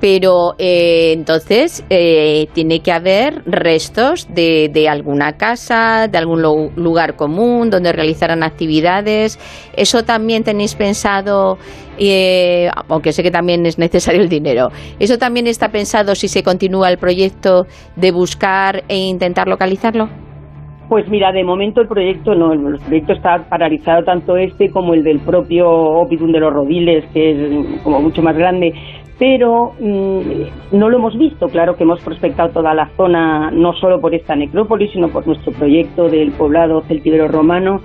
pero 0.00 0.54
eh, 0.58 1.12
entonces 1.12 1.84
eh, 1.90 2.46
tiene 2.54 2.80
que 2.80 2.90
haber 2.90 3.42
restos 3.44 4.32
de, 4.34 4.70
de, 4.72 4.88
alguna 4.88 5.34
casa, 5.34 6.08
de 6.08 6.16
algún 6.16 6.42
lugar 6.76 7.16
común 7.16 7.70
donde 7.70 7.92
realizaran 7.92 8.42
actividades. 8.42 9.38
¿Eso 9.76 10.02
también 10.02 10.42
tenéis 10.42 10.74
pensado, 10.74 11.58
eh, 11.98 12.70
aunque 12.88 13.12
sé 13.12 13.22
que 13.22 13.30
también 13.30 13.66
es 13.66 13.78
necesario 13.78 14.22
el 14.22 14.28
dinero, 14.28 14.68
eso 14.98 15.18
también 15.18 15.46
está 15.46 15.68
pensado 15.68 16.14
si 16.14 16.28
se 16.28 16.42
continúa 16.42 16.90
el 16.90 16.96
proyecto 16.96 17.66
de 17.96 18.10
buscar 18.10 18.82
e 18.88 18.96
intentar 18.96 19.48
localizarlo? 19.48 20.08
Pues 20.90 21.08
mira, 21.08 21.30
de 21.30 21.44
momento 21.44 21.80
el 21.82 21.86
proyecto 21.86 22.34
no, 22.34 22.52
el 22.52 22.80
proyecto 22.80 23.12
está 23.12 23.48
paralizado 23.48 24.02
tanto 24.02 24.36
este 24.36 24.70
como 24.70 24.92
el 24.92 25.04
del 25.04 25.20
propio 25.20 25.70
Opidum 25.70 26.32
de 26.32 26.40
los 26.40 26.52
Rodiles, 26.52 27.04
que 27.12 27.30
es 27.30 27.82
como 27.84 28.00
mucho 28.00 28.22
más 28.22 28.36
grande 28.36 28.72
pero 29.20 29.74
mm, 29.78 30.76
no 30.76 30.88
lo 30.88 30.96
hemos 30.96 31.16
visto. 31.16 31.48
Claro 31.48 31.76
que 31.76 31.84
hemos 31.84 32.00
prospectado 32.00 32.48
toda 32.48 32.74
la 32.74 32.88
zona, 32.96 33.50
no 33.50 33.74
solo 33.74 34.00
por 34.00 34.14
esta 34.14 34.34
necrópolis, 34.34 34.90
sino 34.92 35.08
por 35.08 35.26
nuestro 35.26 35.52
proyecto 35.52 36.08
del 36.08 36.32
poblado 36.32 36.80
celtibero 36.88 37.28
romano. 37.28 37.82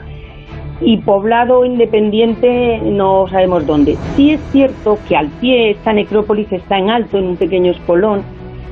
Y 0.80 0.97
poblado 0.97 1.65
independiente 1.65 2.80
no 2.81 3.27
sabemos 3.27 3.67
dónde. 3.67 3.97
Sí 4.15 4.31
es 4.31 4.41
cierto 4.51 4.97
que 5.07 5.17
al 5.17 5.27
pie 5.27 5.72
esta 5.72 5.91
necrópolis 5.91 6.51
está 6.53 6.77
en 6.77 6.89
alto, 6.89 7.17
en 7.17 7.25
un 7.25 7.35
pequeño 7.35 7.72
espolón, 7.72 8.23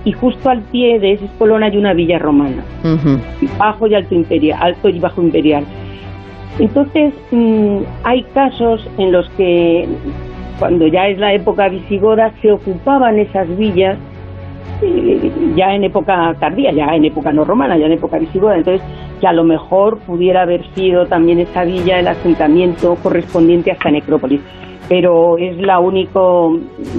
y 0.06 0.14
justo 0.14 0.50
al 0.50 0.62
pie 0.62 1.00
de 1.00 1.14
ese 1.14 1.26
espolón 1.26 1.64
hay 1.64 1.78
una 1.78 1.94
villa 1.94 2.20
romana, 2.20 2.64
bajo 3.58 3.88
y 3.88 3.96
alto 3.96 4.16
imperial, 4.16 4.60
alto 4.62 4.90
y 4.90 5.00
bajo 5.00 5.22
imperial. 5.22 5.66
Entonces, 6.60 7.14
mm, 7.32 7.78
hay 8.04 8.24
casos 8.34 8.86
en 8.98 9.12
los 9.14 9.30
que 9.32 9.88
cuando 10.60 10.88
ya 10.88 11.08
es 11.08 11.18
la 11.18 11.34
época 11.34 11.70
visigoda, 11.70 12.32
se 12.42 12.52
ocupaban 12.52 13.20
esas 13.20 13.58
villas 13.58 13.98
eh, 14.82 15.32
ya 15.56 15.74
en 15.74 15.84
época 15.84 16.36
tardía, 16.40 16.72
ya 16.72 16.96
en 16.96 17.06
época 17.06 17.32
no 17.32 17.46
romana, 17.46 17.78
ya 17.78 17.86
en 17.86 17.94
época 17.94 18.18
visigoda. 18.18 18.56
Entonces 18.58 18.82
que 19.20 19.28
a 19.28 19.34
lo 19.34 19.46
mejor 19.46 20.00
pudiera 20.00 20.42
haber 20.42 20.66
sido 20.74 21.06
también 21.06 21.40
esa 21.40 21.64
villa 21.64 21.98
el 21.98 22.08
asentamiento 22.08 22.96
correspondiente 23.02 23.72
a 23.72 23.76
esta 23.76 23.90
necrópolis. 23.90 24.42
Pero 24.90 25.38
es 25.38 25.58
la 25.60 25.80
única, 25.80 26.20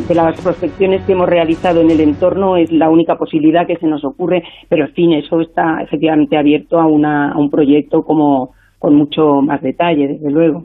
de 0.08 0.14
las 0.14 0.40
prospecciones 0.40 1.02
que 1.02 1.12
hemos 1.12 1.28
realizado 1.28 1.82
en 1.82 1.90
el 1.90 2.00
entorno, 2.00 2.56
es 2.56 2.72
la 2.72 2.88
única 2.88 3.16
posibilidad 3.16 3.66
que 3.66 3.76
se 3.76 3.86
nos 3.86 4.02
ocurre, 4.06 4.42
pero 4.70 4.86
en 4.86 4.92
fin, 4.94 5.12
eso 5.12 5.42
está 5.42 5.82
efectivamente 5.82 6.38
abierto 6.38 6.80
a, 6.80 6.86
una, 6.86 7.32
a 7.32 7.36
un 7.36 7.50
proyecto 7.50 8.02
como 8.02 8.52
con 8.78 8.94
mucho 8.94 9.42
más 9.42 9.60
detalle, 9.60 10.08
desde 10.08 10.30
luego. 10.30 10.64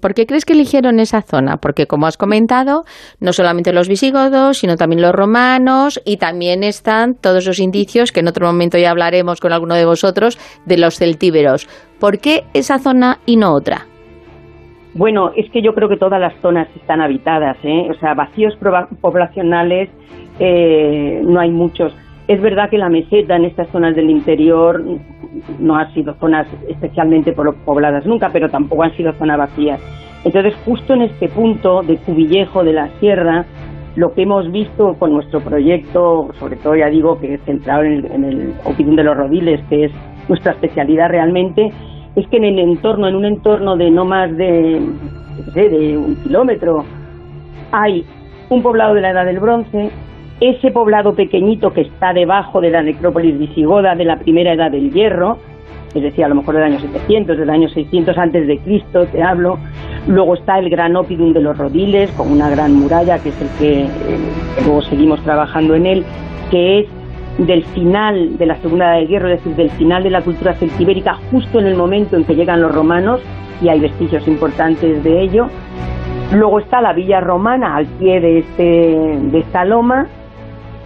¿Por 0.00 0.14
qué 0.14 0.26
crees 0.26 0.44
que 0.44 0.52
eligieron 0.52 1.00
esa 1.00 1.22
zona? 1.22 1.56
Porque, 1.56 1.86
como 1.86 2.06
has 2.06 2.16
comentado, 2.16 2.84
no 3.20 3.32
solamente 3.32 3.72
los 3.72 3.88
visigodos, 3.88 4.58
sino 4.58 4.76
también 4.76 5.02
los 5.02 5.12
romanos 5.12 6.00
y 6.04 6.18
también 6.18 6.62
están 6.62 7.14
todos 7.14 7.46
los 7.46 7.58
indicios, 7.58 8.12
que 8.12 8.20
en 8.20 8.28
otro 8.28 8.46
momento 8.46 8.78
ya 8.78 8.90
hablaremos 8.90 9.40
con 9.40 9.52
alguno 9.52 9.74
de 9.74 9.84
vosotros, 9.84 10.38
de 10.64 10.78
los 10.78 10.98
celtíberos. 10.98 11.66
¿Por 11.98 12.18
qué 12.18 12.44
esa 12.54 12.78
zona 12.78 13.18
y 13.26 13.36
no 13.36 13.52
otra? 13.52 13.86
Bueno, 14.94 15.32
es 15.34 15.50
que 15.50 15.60
yo 15.60 15.74
creo 15.74 15.88
que 15.88 15.96
todas 15.96 16.20
las 16.20 16.34
zonas 16.40 16.68
están 16.76 17.00
habitadas, 17.00 17.56
¿eh? 17.64 17.88
o 17.90 17.94
sea, 17.98 18.14
vacíos 18.14 18.54
poblacionales 19.00 19.90
eh, 20.38 21.20
no 21.24 21.40
hay 21.40 21.50
muchos. 21.50 21.92
Es 22.26 22.40
verdad 22.40 22.70
que 22.70 22.78
la 22.78 22.88
meseta 22.88 23.36
en 23.36 23.44
estas 23.44 23.68
zonas 23.68 23.94
del 23.94 24.08
interior 24.08 24.82
no 25.58 25.76
han 25.76 25.92
sido 25.92 26.14
zonas 26.14 26.46
especialmente 26.68 27.32
pobladas 27.32 28.06
nunca, 28.06 28.30
pero 28.32 28.48
tampoco 28.48 28.82
han 28.82 28.96
sido 28.96 29.12
zonas 29.14 29.38
vacías. 29.38 29.80
Entonces, 30.24 30.54
justo 30.64 30.94
en 30.94 31.02
este 31.02 31.28
punto 31.28 31.82
de 31.82 31.98
Cubillejo 31.98 32.64
de 32.64 32.72
la 32.72 32.88
Sierra, 32.98 33.44
lo 33.96 34.14
que 34.14 34.22
hemos 34.22 34.50
visto 34.50 34.94
con 34.94 35.12
nuestro 35.12 35.40
proyecto, 35.40 36.30
sobre 36.38 36.56
todo 36.56 36.74
ya 36.74 36.88
digo 36.88 37.20
que 37.20 37.34
es 37.34 37.40
centrado 37.42 37.82
en 37.82 38.24
el, 38.24 38.54
en 38.78 38.96
de 38.96 39.04
los 39.04 39.16
Rodiles, 39.16 39.60
que 39.68 39.84
es 39.84 39.92
nuestra 40.28 40.52
especialidad 40.52 41.10
realmente, 41.10 41.70
es 42.16 42.26
que 42.28 42.38
en 42.38 42.44
el 42.44 42.58
entorno, 42.58 43.06
en 43.06 43.16
un 43.16 43.26
entorno 43.26 43.76
de 43.76 43.90
no 43.90 44.06
más 44.06 44.34
de, 44.36 44.80
de 45.54 45.96
un 45.98 46.16
kilómetro, 46.22 46.84
hay 47.70 48.04
un 48.48 48.62
poblado 48.62 48.94
de 48.94 49.02
la 49.02 49.10
Edad 49.10 49.26
del 49.26 49.40
Bronce, 49.40 49.90
ese 50.50 50.70
poblado 50.70 51.14
pequeñito 51.14 51.72
que 51.72 51.82
está 51.82 52.12
debajo 52.12 52.60
de 52.60 52.70
la 52.70 52.82
necrópolis 52.82 53.38
visigoda 53.38 53.94
de 53.94 54.04
la 54.04 54.18
primera 54.18 54.52
edad 54.52 54.70
del 54.70 54.92
hierro, 54.92 55.38
es 55.94 56.02
decir, 56.02 56.24
a 56.24 56.28
lo 56.28 56.34
mejor 56.34 56.56
del 56.56 56.64
año 56.64 56.80
700, 56.80 57.38
del 57.38 57.50
año 57.50 57.68
600 57.68 58.18
antes 58.18 58.46
de 58.46 58.58
Cristo, 58.58 59.06
te 59.06 59.22
hablo. 59.22 59.58
Luego 60.08 60.34
está 60.34 60.58
el 60.58 60.68
gran 60.68 60.96
Opidum 60.96 61.32
de 61.32 61.40
los 61.40 61.56
Rodiles, 61.56 62.10
con 62.12 62.32
una 62.32 62.50
gran 62.50 62.74
muralla, 62.74 63.20
que 63.20 63.28
es 63.28 63.40
el 63.40 63.48
que 63.58 63.82
eh, 63.82 63.88
luego 64.64 64.82
seguimos 64.82 65.22
trabajando 65.22 65.74
en 65.76 65.86
él, 65.86 66.04
que 66.50 66.80
es 66.80 66.86
del 67.38 67.64
final 67.66 68.36
de 68.36 68.46
la 68.46 68.56
Segunda 68.56 68.86
Edad 68.86 69.00
del 69.00 69.08
Hierro, 69.08 69.28
es 69.28 69.38
decir, 69.38 69.56
del 69.56 69.70
final 69.70 70.02
de 70.02 70.10
la 70.10 70.22
cultura 70.22 70.54
celtibérica, 70.54 71.14
justo 71.30 71.60
en 71.60 71.66
el 71.66 71.76
momento 71.76 72.16
en 72.16 72.24
que 72.24 72.34
llegan 72.34 72.60
los 72.60 72.74
romanos, 72.74 73.20
y 73.62 73.68
hay 73.68 73.78
vestigios 73.78 74.26
importantes 74.26 75.02
de 75.04 75.22
ello. 75.22 75.46
Luego 76.32 76.58
está 76.58 76.80
la 76.80 76.92
villa 76.92 77.20
romana 77.20 77.76
al 77.76 77.86
pie 77.86 78.20
de, 78.20 78.38
este, 78.38 78.62
de 78.62 79.38
esta 79.38 79.64
loma, 79.64 80.08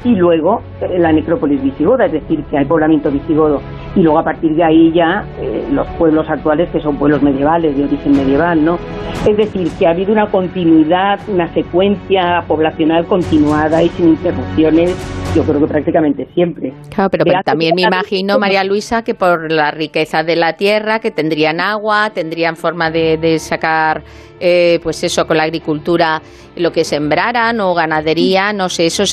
y 0.04 0.14
luego 0.14 0.62
eh, 0.80 0.98
la 0.98 1.12
necrópolis 1.12 1.62
visigoda, 1.62 2.06
es 2.06 2.12
decir, 2.12 2.42
que 2.44 2.58
hay 2.58 2.64
poblamiento 2.64 3.10
visigodo. 3.10 3.60
Y 3.96 4.00
luego 4.00 4.18
a 4.18 4.24
partir 4.24 4.54
de 4.54 4.62
ahí 4.62 4.92
ya 4.92 5.24
eh, 5.40 5.66
los 5.72 5.86
pueblos 5.98 6.28
actuales, 6.28 6.68
que 6.70 6.80
son 6.80 6.96
pueblos 6.96 7.22
medievales, 7.22 7.76
de 7.76 7.84
origen 7.84 8.12
medieval, 8.12 8.64
¿no? 8.64 8.78
Es 9.26 9.36
decir, 9.36 9.68
que 9.78 9.86
ha 9.86 9.90
habido 9.90 10.12
una 10.12 10.30
continuidad, 10.30 11.18
una 11.28 11.52
secuencia 11.52 12.44
poblacional 12.46 13.06
continuada 13.06 13.82
y 13.82 13.88
sin 13.90 14.10
interrupciones, 14.10 14.94
yo 15.34 15.42
creo 15.42 15.60
que 15.60 15.66
prácticamente 15.66 16.26
siempre. 16.34 16.72
Claro, 16.94 17.10
pero, 17.10 17.24
también 17.44 17.74
me 17.74 17.82
imagino, 17.82 18.38
María 18.38 18.64
Luisa, 18.64 19.02
que 19.02 19.14
por 19.14 19.50
la 19.50 19.70
riqueza 19.70 20.22
de 20.22 20.36
la 20.36 20.54
tierra, 20.54 21.00
que 21.00 21.10
tendrían 21.10 21.60
agua, 21.60 22.10
tendrían 22.10 22.56
forma 22.56 22.90
de, 22.90 23.18
de 23.18 23.38
sacar 23.38 24.02
eh, 24.40 24.78
pues 24.82 25.02
eso, 25.02 25.26
con 25.26 25.36
la 25.36 25.42
agricultura, 25.44 26.22
lo 26.58 26.72
que 26.72 26.84
sembraran 26.84 27.60
o 27.60 27.74
ganadería, 27.74 28.52
no 28.52 28.68
sé, 28.68 28.86
eso 28.86 29.04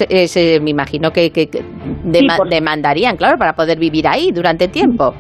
me 0.62 0.70
imagino 0.70 1.12
que, 1.12 1.32
demandarían, 2.04 3.18
claro, 3.18 3.38
para 3.38 3.54
poder 3.54 3.80
vivir 3.80 4.08
ahí 4.08 4.32
durante 4.32 4.68
tiempo. 4.68 5.14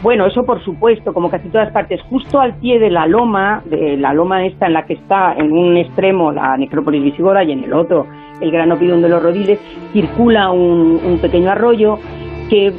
Bueno, 0.00 0.26
eso 0.26 0.44
por 0.44 0.64
supuesto, 0.64 1.12
como 1.12 1.28
casi 1.28 1.48
todas 1.48 1.72
partes, 1.72 2.00
justo 2.02 2.40
al 2.40 2.54
pie 2.58 2.78
de 2.78 2.88
la 2.88 3.06
loma, 3.06 3.62
de 3.64 3.96
la 3.96 4.12
loma 4.12 4.46
esta 4.46 4.66
en 4.66 4.74
la 4.74 4.86
que 4.86 4.94
está 4.94 5.34
en 5.34 5.52
un 5.52 5.76
extremo 5.76 6.30
la 6.30 6.56
necrópolis 6.56 7.02
visigoda 7.02 7.42
y 7.42 7.50
en 7.50 7.64
el 7.64 7.72
otro 7.72 8.06
el 8.40 8.52
gran 8.52 8.70
opidum 8.70 9.02
de 9.02 9.08
los 9.08 9.20
rodiles, 9.20 9.58
circula 9.92 10.50
un, 10.50 11.00
un 11.04 11.18
pequeño 11.18 11.50
arroyo 11.50 11.98
que 12.48 12.72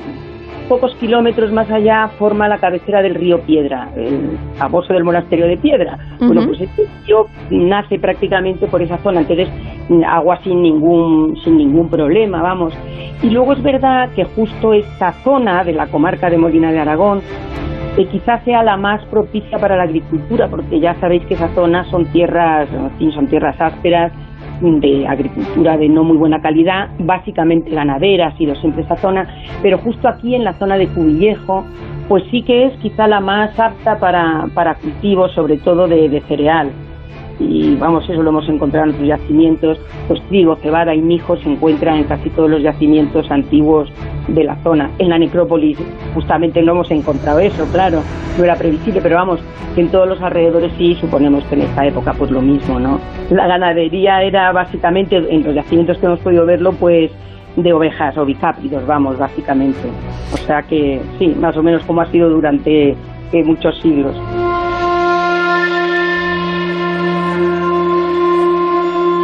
pocos 0.70 0.96
kilómetros 0.96 1.52
más 1.52 1.70
allá 1.72 2.08
forma 2.20 2.48
la 2.48 2.60
cabecera 2.60 3.02
del 3.02 3.16
río 3.16 3.42
Piedra, 3.42 3.90
el 3.96 4.38
famoso 4.56 4.94
del 4.94 5.04
monasterio 5.04 5.48
de 5.48 5.58
Piedra. 5.58 5.98
Bueno, 6.20 6.46
pues 6.46 6.62
este 6.62 6.86
río 7.06 7.26
nace 7.50 7.98
prácticamente 7.98 8.68
por 8.68 8.82
esa 8.82 9.00
zona, 9.00 9.22
entonces 9.22 9.50
agua 10.08 10.40
sin 10.44 10.62
ningún, 10.62 11.36
sin 11.44 11.58
ningún 11.58 11.90
problema, 11.90 12.44
vamos. 12.44 12.74
Y 13.24 13.32
luego 13.32 13.54
es 13.54 13.64
verdad 13.64 14.12
que 14.16 14.24
justo 14.24 14.74
esta 14.74 15.12
zona 15.24 15.64
de 15.64 15.74
la 15.74 15.88
comarca 15.88 16.30
de 16.30 16.38
Molina 16.38 16.72
de 16.72 16.80
Aragón 16.80 17.22
que 17.96 18.06
quizás 18.06 18.44
sea 18.46 18.64
la 18.64 18.78
más 18.78 19.04
propicia 19.06 19.58
para 19.58 19.76
la 19.76 19.84
agricultura, 19.84 20.48
porque 20.48 20.80
ya 20.80 20.94
sabéis 21.00 21.26
que 21.26 21.34
esa 21.34 21.50
zona 21.56 21.84
son 21.86 22.06
tierras, 22.06 22.70
son 23.14 23.28
tierras 23.28 23.60
ásperas, 23.60 24.14
de 24.62 25.08
agricultura 25.08 25.78
de 25.78 25.90
no 25.90 26.04
muy 26.04 26.18
buena 26.18 26.42
calidad, 26.42 26.90
básicamente 27.00 27.70
ganadera 27.72 28.28
ha 28.28 28.38
sido 28.38 28.56
siempre 28.56 28.84
esa 28.84 28.98
zona, 28.98 29.28
pero 29.62 29.78
justo 29.78 30.08
aquí 30.08 30.36
en 30.36 30.44
la 30.44 30.54
zona 30.54 30.78
de 30.78 30.88
Cubillejo, 30.88 31.66
pues 32.08 32.24
sí 32.32 32.42
que 32.42 32.66
es 32.66 32.74
quizá 32.80 33.08
la 33.08 33.20
más 33.20 33.58
apta 33.60 34.00
para, 34.00 34.48
para 34.54 34.76
cultivos, 34.76 35.32
sobre 35.34 35.58
todo 35.58 35.88
de 35.88 36.22
cereal 36.28 36.72
y 37.40 37.76
vamos, 37.76 38.08
eso 38.10 38.22
lo 38.22 38.30
hemos 38.30 38.48
encontrado 38.50 38.88
en 38.88 38.94
otros 38.94 39.08
yacimientos, 39.08 39.80
pues 40.08 40.22
trigo, 40.28 40.56
cebada 40.58 40.94
y 40.94 41.02
mijo 41.02 41.38
se 41.38 41.50
encuentran 41.50 41.98
en 41.98 42.04
casi 42.04 42.30
todos 42.30 42.50
los 42.50 42.62
yacimientos 42.62 43.32
antiguos 43.32 43.92
de 44.28 44.44
la 44.44 44.56
zona. 44.58 44.92
En 45.00 45.10
la 45.10 45.18
necrópolis 45.18 45.78
justamente 46.14 46.62
no 46.62 46.74
hemos 46.74 46.92
encontrado 46.92 47.40
eso, 47.40 47.66
claro, 47.72 48.02
no 48.38 48.44
era 48.44 48.56
previsible, 48.56 49.02
pero 49.02 49.16
vamos, 49.16 49.40
en 49.78 49.90
todos 49.90 50.08
los 50.08 50.22
alrededores 50.22 50.72
sí 50.78 50.96
suponemos 50.96 51.44
que 51.46 51.56
en 51.56 51.62
esta 51.62 51.86
época 51.86 52.14
pues 52.14 52.30
lo 52.30 52.42
mismo, 52.42 52.80
¿no? 52.80 53.00
La 53.30 53.48
ganadería 53.48 54.22
era 54.22 54.52
básicamente, 54.52 55.16
en 55.16 55.44
los 55.44 55.56
yacimientos 55.56 55.98
que 55.98 56.06
hemos 56.06 56.20
podido 56.20 56.46
verlo, 56.46 56.74
pues 56.74 57.12
de 57.56 57.74
ovejas 57.74 58.18
o 58.18 58.26
bicápidos, 58.26 58.86
vamos, 58.86 59.18
básicamente. 59.18 59.88
O 60.34 60.38
sea 60.38 60.62
que 60.64 61.02
sí, 61.18 61.36
más 61.40 61.56
o 61.58 61.64
menos 61.64 61.84
como 61.84 62.02
ha 62.02 62.06
sido 62.08 62.30
durante 62.30 62.96
eh, 63.32 63.44
muchos 63.44 63.80
siglos. 63.82 64.16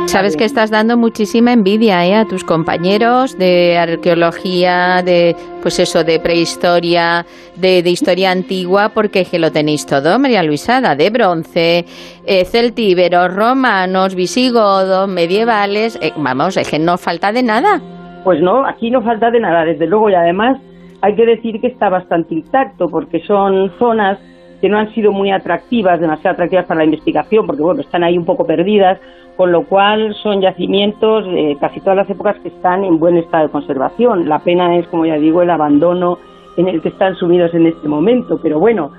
Sabes 0.07 0.37
que 0.37 0.45
estás 0.45 0.71
dando 0.71 0.97
muchísima 0.97 1.51
envidia 1.51 2.05
¿eh? 2.05 2.15
a 2.15 2.25
tus 2.25 2.43
compañeros 2.43 3.37
de 3.37 3.77
arqueología, 3.77 5.01
de 5.03 5.35
pues 5.61 5.79
eso, 5.79 6.03
de 6.03 6.19
prehistoria, 6.19 7.25
de, 7.57 7.79
historia 7.79 8.31
antigua, 8.31 8.89
porque 8.93 9.25
que 9.25 9.39
lo 9.39 9.51
tenéis 9.51 9.85
todo, 9.85 10.17
María 10.19 10.43
Luisada, 10.43 10.95
de 10.95 11.09
bronce, 11.09 11.85
eh, 12.25 12.45
celtíberos, 12.45 13.33
romanos, 13.33 14.15
visigodos, 14.15 15.09
medievales, 15.09 15.99
eh, 16.01 16.13
vamos, 16.15 16.55
es 16.55 16.69
que 16.69 16.79
no 16.79 16.97
falta 16.97 17.31
de 17.31 17.43
nada. 17.43 17.81
Pues 18.23 18.39
no, 18.41 18.65
aquí 18.65 18.91
no 18.91 19.01
falta 19.01 19.31
de 19.31 19.39
nada, 19.39 19.65
desde 19.65 19.87
luego, 19.87 20.09
y 20.09 20.13
además 20.13 20.61
hay 21.01 21.15
que 21.15 21.25
decir 21.25 21.59
que 21.59 21.67
está 21.67 21.89
bastante 21.89 22.35
intacto, 22.35 22.87
porque 22.89 23.21
son 23.21 23.71
zonas 23.79 24.19
que 24.65 24.69
no 24.69 24.79
han 24.79 24.91
sido 24.95 25.11
muy 25.11 25.29
atractivas, 25.29 25.99
demasiado 25.99 26.33
atractivas 26.33 26.65
para 26.65 26.79
la 26.79 26.85
investigación, 26.85 27.45
porque 27.45 27.61
bueno, 27.61 27.81
están 27.81 28.03
ahí 28.03 28.17
un 28.17 28.25
poco 28.25 28.47
perdidas, 28.47 28.99
con 29.37 29.51
lo 29.51 29.67
cual 29.67 30.15
son 30.23 30.41
yacimientos 30.41 31.23
de 31.27 31.55
casi 31.61 31.81
todas 31.81 31.97
las 31.97 32.09
épocas 32.09 32.35
que 32.41 32.47
están 32.47 32.83
en 32.83 32.97
buen 32.97 33.15
estado 33.15 33.45
de 33.45 33.51
conservación. 33.51 34.27
La 34.27 34.39
pena 34.39 34.75
es, 34.75 34.87
como 34.87 35.05
ya 35.05 35.17
digo, 35.17 35.43
el 35.43 35.51
abandono 35.51 36.17
en 36.57 36.67
el 36.67 36.81
que 36.81 36.89
están 36.89 37.13
sumidos 37.13 37.53
en 37.53 37.67
este 37.67 37.87
momento, 37.87 38.39
pero 38.41 38.57
bueno, 38.57 38.89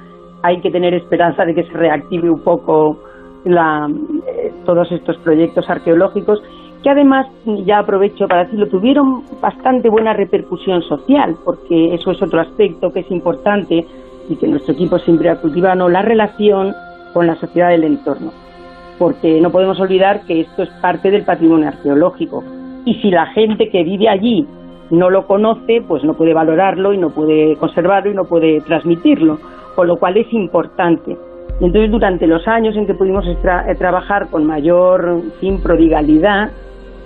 hay 0.44 0.60
que 0.60 0.70
tener 0.70 0.94
esperanza 0.94 1.44
de 1.44 1.52
que 1.52 1.64
se 1.64 1.72
reactive 1.72 2.30
un 2.30 2.44
poco 2.44 3.00
la, 3.44 3.88
eh, 4.28 4.52
todos 4.64 4.92
estos 4.92 5.16
proyectos 5.18 5.68
arqueológicos 5.68 6.44
que 6.84 6.90
además, 6.90 7.26
ya 7.64 7.80
aprovecho 7.80 8.28
para 8.28 8.44
decirlo, 8.44 8.68
tuvieron 8.68 9.24
bastante 9.42 9.88
buena 9.88 10.12
repercusión 10.12 10.80
social, 10.82 11.34
porque 11.44 11.92
eso 11.92 12.12
es 12.12 12.22
otro 12.22 12.40
aspecto 12.40 12.92
que 12.92 13.00
es 13.00 13.10
importante 13.10 13.84
y 14.28 14.36
que 14.36 14.48
nuestro 14.48 14.74
equipo 14.74 14.98
siempre 14.98 15.30
ha 15.30 15.36
cultivado, 15.36 15.88
la 15.88 16.02
relación 16.02 16.74
con 17.12 17.26
la 17.26 17.36
sociedad 17.36 17.70
del 17.70 17.84
entorno 17.84 18.32
porque 18.98 19.40
no 19.40 19.50
podemos 19.50 19.78
olvidar 19.80 20.22
que 20.22 20.40
esto 20.40 20.62
es 20.62 20.70
parte 20.80 21.10
del 21.10 21.24
patrimonio 21.24 21.68
arqueológico. 21.68 22.42
Y 22.84 22.94
si 22.96 23.10
la 23.10 23.26
gente 23.26 23.68
que 23.68 23.82
vive 23.82 24.08
allí 24.08 24.46
no 24.90 25.10
lo 25.10 25.26
conoce, 25.26 25.82
pues 25.86 26.04
no 26.04 26.14
puede 26.14 26.32
valorarlo 26.32 26.92
y 26.92 26.98
no 26.98 27.10
puede 27.10 27.56
conservarlo 27.56 28.10
y 28.10 28.14
no 28.14 28.24
puede 28.24 28.60
transmitirlo, 28.60 29.38
con 29.74 29.88
lo 29.88 29.96
cual 29.96 30.16
es 30.16 30.32
importante. 30.32 31.16
Entonces, 31.60 31.90
durante 31.90 32.26
los 32.26 32.46
años 32.46 32.76
en 32.76 32.86
que 32.86 32.94
pudimos 32.94 33.26
eh, 33.26 33.74
trabajar 33.76 34.28
con 34.28 34.46
mayor 34.46 35.22
fin, 35.40 35.60
prodigalidad, 35.60 36.50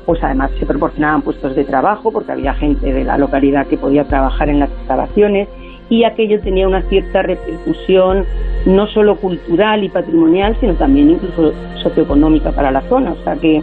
pues 0.04 0.22
además 0.22 0.50
se 0.58 0.66
proporcionaban 0.66 1.22
puestos 1.22 1.54
de 1.54 1.64
trabajo 1.64 2.10
porque 2.10 2.32
había 2.32 2.54
gente 2.54 2.92
de 2.92 3.04
la 3.04 3.16
localidad 3.16 3.66
que 3.66 3.76
podía 3.76 4.04
trabajar 4.04 4.48
en 4.48 4.58
las 4.60 4.70
excavaciones 4.70 5.48
y 5.90 6.04
aquello 6.04 6.40
tenía 6.40 6.66
una 6.66 6.82
cierta 6.82 7.20
repercusión 7.20 8.24
no 8.64 8.86
solo 8.86 9.16
cultural 9.16 9.84
y 9.84 9.88
patrimonial, 9.88 10.56
sino 10.60 10.74
también 10.74 11.10
incluso 11.10 11.52
socioeconómica 11.82 12.52
para 12.52 12.70
la 12.70 12.80
zona. 12.82 13.12
O 13.12 13.24
sea 13.24 13.34
que, 13.34 13.60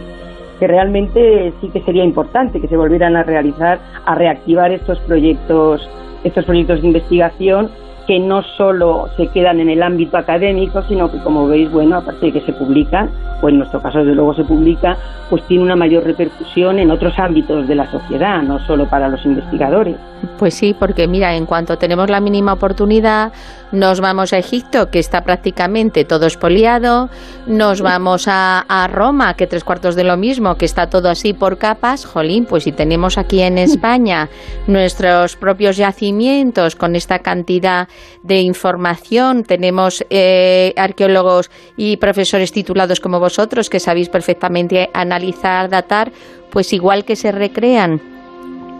que 0.60 0.66
realmente 0.66 1.52
sí 1.60 1.70
que 1.70 1.80
sería 1.82 2.04
importante 2.04 2.60
que 2.60 2.68
se 2.68 2.76
volvieran 2.76 3.16
a 3.16 3.22
realizar, 3.22 3.80
a 4.04 4.14
reactivar 4.14 4.70
estos 4.70 4.98
proyectos, 5.00 5.88
estos 6.22 6.44
proyectos 6.44 6.82
de 6.82 6.88
investigación 6.88 7.70
que 8.08 8.18
no 8.18 8.42
solo 8.42 9.10
se 9.18 9.26
quedan 9.26 9.60
en 9.60 9.68
el 9.68 9.82
ámbito 9.82 10.16
académico, 10.16 10.82
sino 10.88 11.12
que, 11.12 11.18
como 11.18 11.46
veis, 11.46 11.70
bueno, 11.70 11.98
aparte 11.98 12.26
de 12.26 12.32
que 12.32 12.40
se 12.40 12.54
publican, 12.54 13.10
o 13.42 13.50
en 13.50 13.58
nuestro 13.58 13.82
caso, 13.82 13.98
desde 13.98 14.14
luego, 14.14 14.32
se 14.32 14.44
publica, 14.44 14.96
pues 15.28 15.42
tiene 15.46 15.62
una 15.62 15.76
mayor 15.76 16.04
repercusión 16.04 16.78
en 16.78 16.90
otros 16.90 17.18
ámbitos 17.18 17.68
de 17.68 17.74
la 17.74 17.88
sociedad, 17.90 18.40
no 18.42 18.60
solo 18.60 18.88
para 18.88 19.10
los 19.10 19.22
investigadores. 19.26 19.96
Pues 20.38 20.54
sí, 20.54 20.74
porque 20.76 21.06
mira, 21.06 21.36
en 21.36 21.44
cuanto 21.44 21.76
tenemos 21.76 22.08
la 22.08 22.20
mínima 22.20 22.54
oportunidad, 22.54 23.30
nos 23.72 24.00
vamos 24.00 24.32
a 24.32 24.38
Egipto, 24.38 24.90
que 24.90 24.98
está 24.98 25.22
prácticamente 25.22 26.04
todo 26.04 26.26
expoliado, 26.26 27.10
nos 27.46 27.80
vamos 27.80 28.26
a, 28.26 28.60
a, 28.68 28.88
Roma, 28.88 29.34
que 29.34 29.46
tres 29.46 29.64
cuartos 29.64 29.94
de 29.94 30.04
lo 30.04 30.16
mismo, 30.16 30.56
que 30.56 30.64
está 30.64 30.88
todo 30.88 31.08
así 31.10 31.32
por 31.32 31.58
capas, 31.58 32.04
jolín, 32.04 32.46
pues 32.46 32.64
si 32.64 32.72
tenemos 32.72 33.18
aquí 33.18 33.40
en 33.40 33.58
España 33.68 34.28
nuestros 34.66 35.36
propios 35.36 35.76
yacimientos 35.76 36.76
con 36.76 36.96
esta 36.96 37.20
cantidad 37.20 37.88
de 38.22 38.40
información, 38.40 39.44
tenemos 39.44 40.04
eh, 40.10 40.72
arqueólogos 40.76 41.50
y 41.76 41.96
profesores 41.98 42.52
titulados 42.52 43.00
como 43.00 43.20
vosotros, 43.20 43.70
que 43.70 43.80
sabéis 43.80 44.08
perfectamente 44.08 44.90
analizar, 44.94 45.68
datar, 45.68 46.12
pues 46.50 46.72
igual 46.72 47.04
que 47.04 47.16
se 47.16 47.32
recrean 47.32 48.17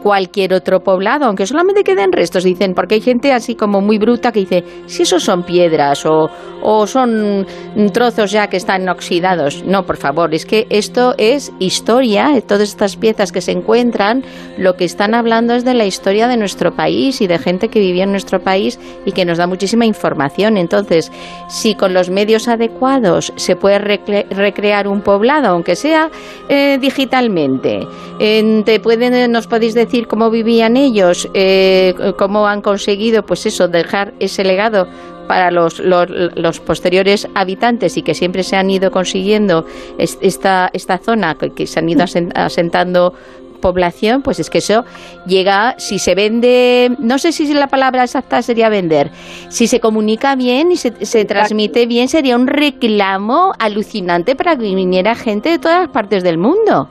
cualquier 0.02 0.54
otro 0.54 0.80
poblado, 0.80 1.26
aunque 1.26 1.46
solamente 1.46 1.84
queden 1.84 2.12
restos, 2.12 2.44
dicen, 2.44 2.74
porque 2.74 2.96
hay 2.96 3.00
gente 3.00 3.32
así 3.32 3.54
como 3.54 3.80
muy 3.80 3.98
bruta 3.98 4.32
que 4.32 4.40
dice, 4.40 4.64
si 4.86 5.02
esos 5.02 5.22
son 5.24 5.42
piedras 5.42 6.06
o, 6.06 6.30
o 6.62 6.86
son 6.86 7.46
trozos 7.92 8.30
ya 8.30 8.48
que 8.48 8.56
están 8.56 8.88
oxidados. 8.88 9.64
No, 9.64 9.84
por 9.84 9.96
favor, 9.96 10.34
es 10.34 10.46
que 10.46 10.66
esto 10.70 11.14
es 11.18 11.52
historia, 11.58 12.40
todas 12.46 12.68
estas 12.68 12.96
piezas 12.96 13.32
que 13.32 13.40
se 13.40 13.52
encuentran, 13.52 14.24
lo 14.56 14.74
que 14.74 14.84
están 14.84 15.14
hablando 15.14 15.54
es 15.54 15.64
de 15.64 15.74
la 15.74 15.86
historia 15.86 16.28
de 16.28 16.36
nuestro 16.36 16.74
país 16.74 17.20
y 17.20 17.26
de 17.26 17.38
gente 17.38 17.68
que 17.68 17.80
vivía 17.80 18.04
en 18.04 18.10
nuestro 18.10 18.40
país 18.40 18.78
y 19.04 19.12
que 19.12 19.24
nos 19.24 19.38
da 19.38 19.46
muchísima 19.46 19.86
información. 19.86 20.56
Entonces, 20.56 21.10
si 21.48 21.74
con 21.74 21.94
los 21.94 22.10
medios 22.10 22.48
adecuados 22.48 23.32
se 23.36 23.56
puede 23.56 23.78
recrear 23.78 24.88
un 24.88 25.02
poblado, 25.02 25.48
aunque 25.48 25.76
sea 25.76 26.10
eh, 26.48 26.78
digitalmente, 26.80 27.80
te 28.18 28.80
pueden, 28.80 29.30
nos 29.32 29.46
podéis 29.46 29.74
decir 29.74 29.87
decir 29.88 30.06
cómo 30.06 30.30
vivían 30.30 30.76
ellos, 30.76 31.28
eh, 31.34 31.94
cómo 32.18 32.46
han 32.46 32.60
conseguido, 32.60 33.24
pues 33.24 33.46
eso, 33.46 33.68
dejar 33.68 34.12
ese 34.20 34.44
legado 34.44 34.86
para 35.26 35.50
los, 35.50 35.78
los, 35.80 36.60
posteriores 36.60 37.28
habitantes 37.34 37.96
y 37.96 38.02
que 38.02 38.14
siempre 38.14 38.42
se 38.42 38.56
han 38.56 38.70
ido 38.70 38.90
consiguiendo 38.90 39.66
esta, 39.98 40.70
esta 40.72 40.98
zona, 40.98 41.36
que 41.36 41.66
se 41.66 41.78
han 41.78 41.88
ido 41.88 42.04
asentando 42.34 43.14
población, 43.60 44.22
pues 44.22 44.38
es 44.38 44.50
que 44.50 44.58
eso 44.58 44.84
llega, 45.26 45.74
si 45.78 45.98
se 45.98 46.14
vende, 46.14 46.92
no 46.98 47.18
sé 47.18 47.32
si 47.32 47.52
la 47.52 47.66
palabra 47.66 48.04
exacta 48.04 48.40
sería 48.40 48.68
vender, 48.68 49.10
si 49.48 49.66
se 49.66 49.80
comunica 49.80 50.36
bien 50.36 50.72
y 50.72 50.76
se, 50.76 51.04
se 51.04 51.24
transmite 51.24 51.86
bien, 51.86 52.08
sería 52.08 52.36
un 52.36 52.46
reclamo 52.46 53.52
alucinante 53.58 54.36
para 54.36 54.56
que 54.56 54.62
viniera 54.62 55.14
gente 55.14 55.50
de 55.50 55.58
todas 55.58 55.88
partes 55.88 56.22
del 56.22 56.38
mundo. 56.38 56.88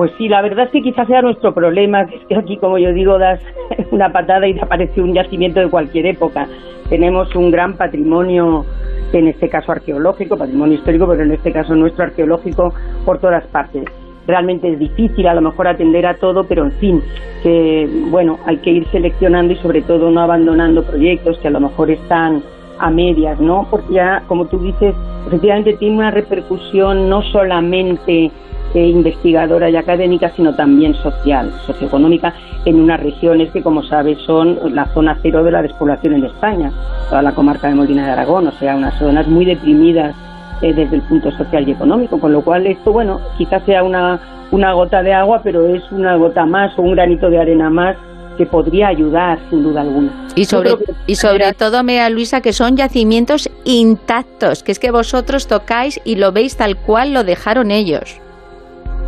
Pues 0.00 0.12
sí, 0.16 0.28
la 0.28 0.40
verdad 0.40 0.64
es 0.64 0.70
que 0.70 0.80
quizás 0.80 1.06
sea 1.08 1.20
nuestro 1.20 1.52
problema, 1.52 2.06
que 2.06 2.16
es 2.16 2.24
que 2.24 2.34
aquí, 2.34 2.56
como 2.56 2.78
yo 2.78 2.90
digo, 2.90 3.18
das 3.18 3.38
una 3.90 4.10
patada 4.10 4.48
y 4.48 4.54
te 4.54 4.62
aparece 4.62 5.02
un 5.02 5.12
yacimiento 5.12 5.60
de 5.60 5.68
cualquier 5.68 6.06
época. 6.06 6.48
Tenemos 6.88 7.36
un 7.36 7.50
gran 7.50 7.76
patrimonio, 7.76 8.64
en 9.12 9.28
este 9.28 9.50
caso 9.50 9.72
arqueológico, 9.72 10.38
patrimonio 10.38 10.78
histórico, 10.78 11.06
pero 11.06 11.22
en 11.24 11.32
este 11.32 11.52
caso 11.52 11.74
nuestro 11.74 12.04
arqueológico, 12.04 12.72
por 13.04 13.18
todas 13.18 13.46
partes. 13.48 13.84
Realmente 14.26 14.72
es 14.72 14.78
difícil 14.78 15.26
a 15.26 15.34
lo 15.34 15.42
mejor 15.42 15.68
atender 15.68 16.06
a 16.06 16.14
todo, 16.14 16.44
pero 16.44 16.64
en 16.64 16.72
fin, 16.72 17.02
que 17.42 17.86
bueno, 18.08 18.38
hay 18.46 18.56
que 18.56 18.70
ir 18.70 18.86
seleccionando 18.92 19.52
y 19.52 19.56
sobre 19.56 19.82
todo 19.82 20.10
no 20.10 20.22
abandonando 20.22 20.82
proyectos 20.82 21.36
que 21.40 21.48
a 21.48 21.50
lo 21.50 21.60
mejor 21.60 21.90
están 21.90 22.42
a 22.78 22.90
medias, 22.90 23.38
¿no? 23.38 23.66
Porque 23.70 23.92
ya, 23.92 24.22
como 24.28 24.46
tú 24.46 24.60
dices, 24.60 24.94
efectivamente 25.26 25.74
tiene 25.74 25.96
una 25.96 26.10
repercusión 26.10 27.10
no 27.10 27.20
solamente 27.20 28.30
eh, 28.74 28.86
investigadora 28.86 29.68
y 29.70 29.76
académica, 29.76 30.32
sino 30.36 30.54
también 30.54 30.94
social, 30.94 31.52
socioeconómica, 31.66 32.34
en 32.64 32.80
unas 32.80 33.00
regiones 33.00 33.50
que, 33.50 33.62
como 33.62 33.82
sabes, 33.82 34.18
son 34.26 34.58
la 34.74 34.86
zona 34.86 35.18
cero 35.22 35.42
de 35.42 35.50
la 35.50 35.62
despoblación 35.62 36.14
en 36.14 36.24
España, 36.24 36.70
toda 37.08 37.22
la 37.22 37.32
comarca 37.32 37.68
de 37.68 37.74
Molina 37.74 38.06
de 38.06 38.12
Aragón, 38.12 38.46
o 38.48 38.52
sea, 38.52 38.76
unas 38.76 38.98
zonas 38.98 39.26
muy 39.26 39.44
deprimidas 39.44 40.14
eh, 40.62 40.72
desde 40.72 40.96
el 40.96 41.02
punto 41.02 41.30
social 41.32 41.66
y 41.66 41.72
económico, 41.72 42.20
con 42.20 42.32
lo 42.32 42.42
cual 42.42 42.66
esto, 42.66 42.92
bueno, 42.92 43.20
quizás 43.38 43.64
sea 43.64 43.82
una, 43.82 44.20
una 44.50 44.72
gota 44.72 45.02
de 45.02 45.14
agua, 45.14 45.40
pero 45.42 45.66
es 45.66 45.82
una 45.90 46.16
gota 46.16 46.44
más 46.44 46.78
o 46.78 46.82
un 46.82 46.92
granito 46.92 47.30
de 47.30 47.38
arena 47.38 47.70
más 47.70 47.96
que 48.36 48.46
podría 48.46 48.88
ayudar 48.88 49.38
sin 49.50 49.62
duda 49.62 49.82
alguna. 49.82 50.12
Y 50.34 50.44
sobre, 50.44 50.70
y 51.06 51.16
sobre 51.16 51.52
todo, 51.52 51.82
Mea 51.82 52.08
Luisa, 52.08 52.40
que 52.40 52.52
son 52.52 52.76
yacimientos 52.76 53.50
intactos, 53.64 54.62
que 54.62 54.72
es 54.72 54.78
que 54.78 54.90
vosotros 54.90 55.46
tocáis 55.46 56.00
y 56.04 56.16
lo 56.16 56.32
veis 56.32 56.56
tal 56.56 56.76
cual 56.76 57.12
lo 57.12 57.24
dejaron 57.24 57.70
ellos. 57.70 58.20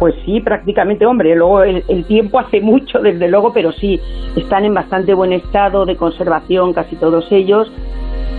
Pues 0.03 0.17
sí, 0.25 0.41
prácticamente, 0.41 1.07
hombre, 1.07 1.37
luego 1.37 1.63
el, 1.63 2.05
tiempo 2.07 2.41
hace 2.41 2.61
mucho, 2.61 2.99
desde 2.99 3.29
luego, 3.29 3.53
pero 3.53 3.71
sí, 3.71 4.01
están 4.35 4.65
en 4.65 4.75
bastante 4.75 5.15
buen 5.15 5.33
estado 5.33 5.87
de 5.87 5.95
conservación 5.95 6.73
casi 6.73 6.97
todos 6.97 7.31
ellos. 7.31 7.71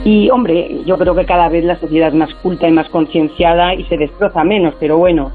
Y, 0.04 0.30
hombre, 0.30 0.82
yo 0.86 0.98
creo 0.98 1.16
que 1.16 1.26
cada 1.26 1.48
vez 1.48 1.64
la 1.64 1.80
sociedad 1.80 2.10
es 2.10 2.16
más 2.16 2.36
culta 2.42 2.68
y 2.68 2.74
más 2.74 2.90
concienciada 2.90 3.76
y 3.76 3.86
se 3.86 3.96
destroza 3.96 4.44
menos, 4.44 4.76
pero 4.78 4.98
bueno, 4.98 5.32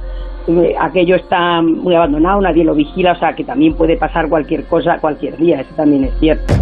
eh, 0.49 0.75
aquello 0.79 1.17
está 1.17 1.63
muy 1.63 1.95
abandonado, 1.95 2.43
nadie 2.43 2.63
lo 2.63 2.75
vigila, 2.75 3.13
o 3.13 3.19
sea 3.19 3.33
que 3.33 3.45
también 3.45 3.73
puede 3.73 3.97
pasar 3.97 4.29
cualquier 4.29 4.65
cosa 4.65 4.99
cualquier 5.01 5.35
día, 5.39 5.63
eso 5.63 5.75
también 5.77 6.05
es 6.05 6.19
cierto. 6.21 6.53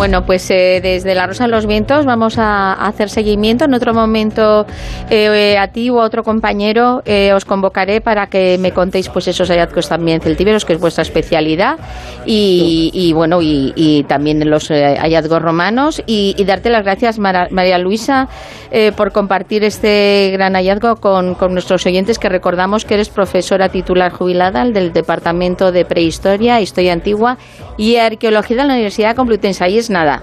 Bueno, 0.00 0.24
pues 0.24 0.50
eh, 0.50 0.80
desde 0.82 1.14
La 1.14 1.26
Rosa 1.26 1.44
de 1.44 1.50
los 1.50 1.66
Vientos 1.66 2.06
vamos 2.06 2.38
a, 2.38 2.72
hacer 2.72 3.10
seguimiento. 3.10 3.66
En 3.66 3.74
otro 3.74 3.92
momento, 3.92 4.64
eh, 5.10 5.58
a 5.58 5.68
ti 5.68 5.90
o 5.90 6.00
a 6.00 6.06
otro 6.06 6.24
compañero 6.24 7.02
eh, 7.04 7.34
os 7.34 7.44
convocaré 7.44 8.00
para 8.00 8.26
que 8.28 8.56
me 8.58 8.72
contéis 8.72 9.10
pues 9.10 9.28
esos 9.28 9.50
hallazgos 9.50 9.90
también 9.90 10.22
celtíberos, 10.22 10.64
que 10.64 10.72
es 10.72 10.80
vuestra 10.80 11.02
especialidad, 11.02 11.76
y, 12.24 13.12
bueno, 13.12 13.40
y, 13.42 14.06
también 14.08 14.48
los 14.48 14.68
hallazgos 14.70 15.42
romanos. 15.42 16.02
Y, 16.06 16.34
darte 16.44 16.70
las 16.70 16.82
gracias, 16.82 17.18
María 17.18 17.76
Luisa, 17.76 18.26
por 18.96 19.12
compartir 19.12 19.64
este 19.64 20.30
gran 20.32 20.54
hallazgo 20.54 20.96
con, 20.96 21.34
con 21.34 21.52
nuestros 21.52 21.84
oyentes, 21.84 22.18
que 22.18 22.30
recordamos 22.30 22.86
que 22.86 22.94
eres 22.94 23.10
profesora 23.10 23.68
titular 23.68 24.12
jubilada 24.12 24.64
del 24.64 24.94
Departamento 24.94 25.72
de 25.72 25.84
Prehistoria, 25.84 26.58
Historia 26.62 26.94
Antigua 26.94 27.36
y 27.76 27.96
Arqueología 27.96 28.56
de 28.56 28.64
la 28.64 28.72
Universidad 28.72 29.14
Complutense. 29.14 29.62
Ahí 29.62 29.76
es 29.76 29.89
nada. 29.90 30.22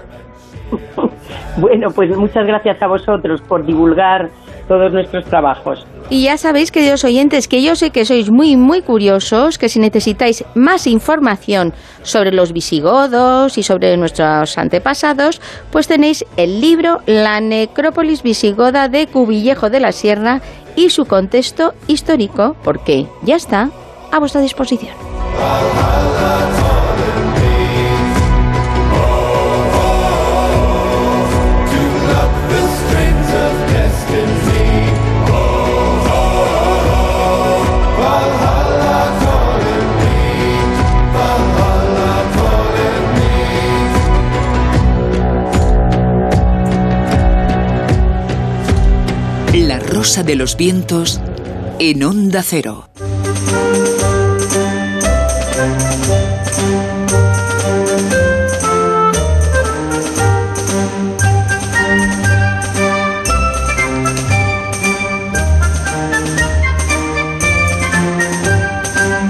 Bueno, 1.56 1.90
pues 1.90 2.16
muchas 2.16 2.46
gracias 2.46 2.80
a 2.80 2.86
vosotros 2.86 3.40
por 3.42 3.66
divulgar 3.66 4.30
todos 4.68 4.92
nuestros 4.92 5.24
trabajos. 5.24 5.84
Y 6.10 6.24
ya 6.24 6.38
sabéis, 6.38 6.70
queridos 6.70 7.04
oyentes, 7.04 7.48
que 7.48 7.62
yo 7.62 7.74
sé 7.74 7.90
que 7.90 8.04
sois 8.04 8.30
muy, 8.30 8.56
muy 8.56 8.80
curiosos, 8.82 9.58
que 9.58 9.68
si 9.68 9.80
necesitáis 9.80 10.44
más 10.54 10.86
información 10.86 11.74
sobre 12.02 12.32
los 12.32 12.52
visigodos 12.52 13.58
y 13.58 13.62
sobre 13.62 13.96
nuestros 13.96 14.56
antepasados, 14.56 15.40
pues 15.70 15.88
tenéis 15.88 16.24
el 16.36 16.60
libro 16.60 17.00
La 17.06 17.40
necrópolis 17.40 18.22
visigoda 18.22 18.88
de 18.88 19.06
Cubillejo 19.06 19.68
de 19.68 19.80
la 19.80 19.92
Sierra 19.92 20.40
y 20.76 20.90
su 20.90 21.06
contexto 21.06 21.74
histórico, 21.88 22.56
porque 22.62 23.06
ya 23.22 23.36
está 23.36 23.70
a 24.12 24.18
vuestra 24.18 24.40
disposición. 24.40 24.94
De 50.08 50.34
los 50.34 50.56
Vientos 50.56 51.20
en 51.78 52.02
Onda 52.02 52.42
Cero. 52.42 52.88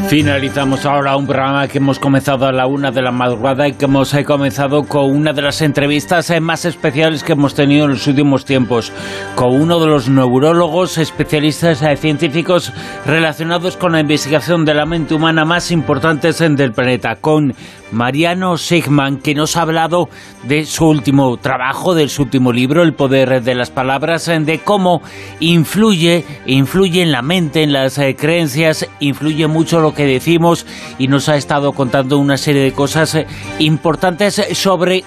Finalizamos 0.09 0.87
ahora 0.87 1.19
un 1.19 1.27
programa 1.27 1.69
que 1.69 1.77
hemos 1.77 1.99
comenzado 1.99 2.47
a 2.47 2.53
la 2.53 2.67
una 2.67 2.91
de 2.91 3.03
la 3.03 3.13
madrugada 3.13 3.69
y 3.69 3.75
que 3.75 3.85
hemos 3.85 4.15
eh, 4.15 4.25
comenzado 4.25 4.85
con 4.85 5.05
una 5.05 5.35
de 5.35 5.43
las 5.43 5.61
entrevistas 5.61 6.31
eh, 6.31 6.41
más 6.41 6.65
especiales 6.65 7.23
que 7.23 7.33
hemos 7.33 7.55
tenido 7.55 7.85
en 7.85 7.91
los 7.91 8.07
últimos 8.07 8.47
tiempos, 8.47 8.91
con 9.35 9.55
uno 9.55 9.79
de 9.79 9.87
los 9.87 10.09
neurólogos 10.09 10.97
especialistas 10.97 11.83
eh, 11.83 11.95
científicos 11.97 12.73
relacionados 13.05 13.77
con 13.77 13.93
la 13.93 14.01
investigación 14.01 14.65
de 14.65 14.73
la 14.73 14.87
mente 14.87 15.15
humana 15.15 15.45
más 15.45 15.71
importantes 15.71 16.39
del 16.39 16.73
planeta, 16.73 17.17
con 17.17 17.53
Mariano 17.93 18.57
Sigman, 18.59 19.19
que 19.19 19.35
nos 19.35 19.57
ha 19.57 19.63
hablado 19.63 20.09
de 20.45 20.65
su 20.67 20.87
último 20.87 21.37
trabajo, 21.37 21.95
de 21.95 22.09
su 22.09 22.23
último 22.23 22.53
libro, 22.53 22.83
El 22.83 22.95
poder 22.95 23.43
de 23.43 23.55
las 23.55 23.71
palabras, 23.71 24.27
de 24.27 24.61
cómo 24.65 25.03
influye, 25.41 26.25
influye 26.47 27.03
en 27.03 27.13
la 27.13 27.23
mente, 27.23 27.63
en 27.63 27.73
las 27.73 27.99
creencias, 28.17 28.87
influye 29.01 29.47
mucho 29.47 29.81
lo 29.81 29.95
que 29.95 30.05
decimos 30.05 30.67
y 30.99 31.09
nos 31.09 31.29
ha 31.29 31.37
estado 31.37 31.73
contando 31.73 32.19
una 32.19 32.37
serie 32.37 32.63
de 32.63 32.73
cosas 32.73 33.15
eh, 33.15 33.27
importantes 33.59 34.43
sobre 34.53 35.05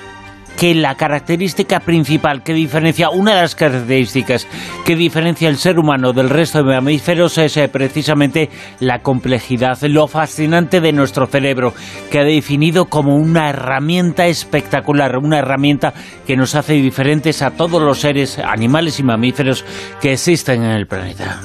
que 0.58 0.76
la 0.76 0.96
característica 0.96 1.80
principal 1.80 2.44
que 2.44 2.54
diferencia, 2.54 3.10
una 3.10 3.36
de 3.36 3.42
las 3.42 3.56
características 3.56 4.48
que 4.86 4.96
diferencia 4.96 5.50
el 5.50 5.58
ser 5.58 5.80
humano 5.80 6.14
del 6.14 6.30
resto 6.30 6.60
de 6.60 6.76
mamíferos 6.76 7.38
es 7.38 7.58
eh, 7.58 7.68
precisamente 7.68 8.50
la 8.80 9.00
complejidad, 9.00 9.82
lo 9.84 10.08
fascinante 10.08 10.82
de 10.82 10.94
nuestro 10.94 11.28
cerebro, 11.28 11.74
que 12.12 12.20
ha 12.20 12.24
definido 12.24 12.86
como 12.86 13.16
una 13.16 13.50
herramienta 13.50 14.28
espectacular, 14.28 15.18
una 15.18 15.40
herramienta 15.40 15.94
que 16.28 16.38
nos 16.38 16.56
hace 16.56 16.74
diferentes 16.74 17.42
a 17.42 17.52
todos 17.52 17.82
los 17.82 18.00
seres, 18.00 18.40
animales 18.40 19.00
y 19.00 19.04
mamíferos 19.04 19.66
que 20.02 20.14
existen 20.14 20.64
en 20.64 20.72
el 20.72 20.88
planeta. 20.88 21.42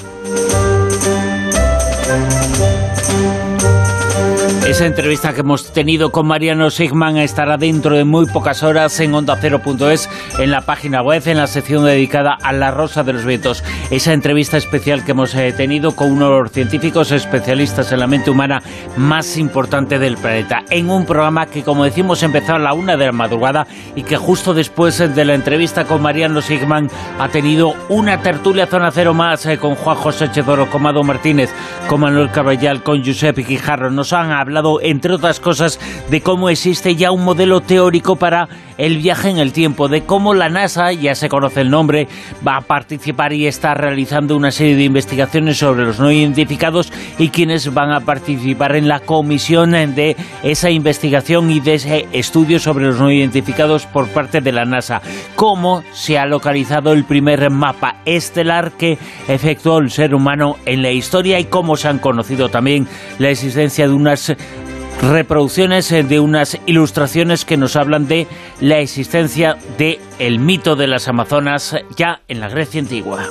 Esa 4.67 4.85
entrevista 4.85 5.33
que 5.33 5.43
hemos 5.43 5.73
tenido 5.73 6.11
con 6.11 6.27
Mariano 6.27 6.71
Sigman 6.71 7.19
estará 7.19 7.57
dentro 7.57 7.95
de 7.95 8.05
muy 8.05 8.27
pocas 8.27 8.65
horas 8.65 8.99
en 8.99 9.15
OndaCero.es, 9.15 10.11
en 10.41 10.51
la 10.51 10.63
página 10.63 11.03
web, 11.03 11.23
en 11.27 11.37
la 11.37 11.47
sección 11.47 11.85
dedicada 11.85 12.37
a 12.43 12.53
la 12.53 12.73
Rosa 12.73 13.05
de 13.05 13.13
los 13.13 13.25
Vientos. 13.25 13.63
Esa 13.93 14.13
entrevista 14.13 14.57
especial 14.57 15.05
que 15.05 15.13
hemos 15.13 15.37
eh, 15.37 15.55
tenido 15.57 15.95
con 15.95 16.11
uno 16.11 16.33
de 16.33 16.41
los 16.41 16.51
científicos 16.51 17.13
especialistas 17.13 17.93
en 17.93 18.01
la 18.01 18.09
mente 18.09 18.33
humana 18.33 18.61
más 18.97 19.37
importante 19.37 20.01
del 20.01 20.17
planeta. 20.17 20.65
En 20.69 20.91
un 20.91 21.07
programa 21.07 21.47
que, 21.47 21.63
como 21.63 21.85
decimos, 21.85 22.25
empezó 22.25 22.55
a 22.55 22.59
la 22.59 22.73
una 22.73 22.97
de 22.97 23.07
la 23.07 23.13
madrugada 23.13 23.69
y 23.95 24.03
que 24.03 24.17
justo 24.17 24.53
después 24.53 24.99
de 24.99 25.25
la 25.25 25.35
entrevista 25.35 25.85
con 25.85 26.03
Mariano 26.03 26.43
Sigman 26.43 26.91
ha 27.21 27.29
tenido 27.29 27.75
una 27.89 28.21
tertulia 28.21 28.67
Zona 28.67 28.91
Cero 28.91 29.15
más 29.15 29.47
eh, 29.47 29.59
con 29.59 29.77
Juan 29.77 29.97
José 29.97 30.29
Chedoro, 30.33 30.69
con 30.69 30.83
Mado 30.83 31.05
Martínez, 31.05 31.51
con 31.87 32.01
Manuel 32.01 32.33
Caballal, 32.33 32.83
con 32.83 33.05
Giuseppe 33.05 33.45
Quijarro. 33.45 33.93
Nos 33.93 34.13
han 34.13 34.33
hablado 34.33 34.56
entre 34.83 35.15
otras 35.15 35.41
cosas, 35.41 35.79
de 36.11 36.21
cómo 36.21 36.49
existe 36.49 36.97
ya 36.97 37.11
un 37.11 37.25
modelo 37.25 37.61
teórico 37.61 38.17
para 38.17 38.49
el 38.79 38.99
viaje 38.99 39.31
en 39.31 39.39
el 39.39 39.53
tiempo, 39.53 39.89
de 39.89 40.03
cómo 40.03 40.35
la 40.35 40.49
NASA, 40.49 40.93
ya 40.93 41.15
se 41.15 41.29
conoce 41.29 41.63
el 41.63 41.71
nombre, 41.71 42.09
va 42.47 42.57
a 42.57 42.61
participar 42.61 43.33
y 43.33 43.47
está 43.47 43.75
realizando 43.75 44.37
una 44.37 44.51
serie 44.51 44.77
de 44.77 44.85
investigaciones 44.85 45.59
sobre 45.59 45.85
los 45.85 45.99
no 45.99 46.11
identificados 46.11 46.93
y 47.19 47.31
quienes 47.31 47.73
van 47.73 47.93
a 47.93 48.01
participar 48.01 48.77
en 48.77 48.89
la 48.89 49.01
comisión 49.01 49.73
de 49.73 50.17
esa 50.43 50.71
investigación 50.71 51.51
y 51.51 51.61
de 51.61 51.75
ese 51.75 52.07
estudio 52.13 52.59
sobre 52.59 52.87
los 52.87 53.01
no 53.01 53.11
identificados 53.11 53.87
por 53.87 54.09
parte 54.09 54.41
de 54.41 54.53
la 54.53 54.65
NASA. 54.65 55.01
Cómo 55.35 55.83
se 55.93 56.19
ha 56.19 56.27
localizado 56.27 56.93
el 56.93 57.05
primer 57.05 57.51
mapa 57.51 57.97
estelar 58.05 58.73
que 58.73 58.99
efectuó 59.29 59.79
el 59.79 59.91
ser 59.91 60.15
humano 60.15 60.57
en 60.67 60.83
la 60.83 60.91
historia 60.91 61.39
y 61.39 61.45
cómo 61.45 61.77
se 61.77 61.89
han 61.89 61.99
conocido 61.99 62.49
también 62.49 62.87
la 63.19 63.31
existencia 63.31 63.89
de 63.89 63.95
unas 63.95 64.35
reproducciones 65.03 65.91
eh, 65.93 66.03
de 66.03 66.21
unas 66.21 66.59
ilustraciones 66.67 67.45
que 67.45 67.57
nos 67.57 67.77
hablan 67.77 68.09
de 68.09 68.27
la 68.61 68.79
existencia 68.79 69.57
de 69.79 70.01
el 70.19 70.39
mito 70.39 70.77
de 70.77 70.87
las 70.87 71.09
Amazonas 71.09 71.77
ya 71.97 72.21
en 72.29 72.41
la 72.41 72.49
Grecia 72.49 72.81
antigua. 72.81 73.25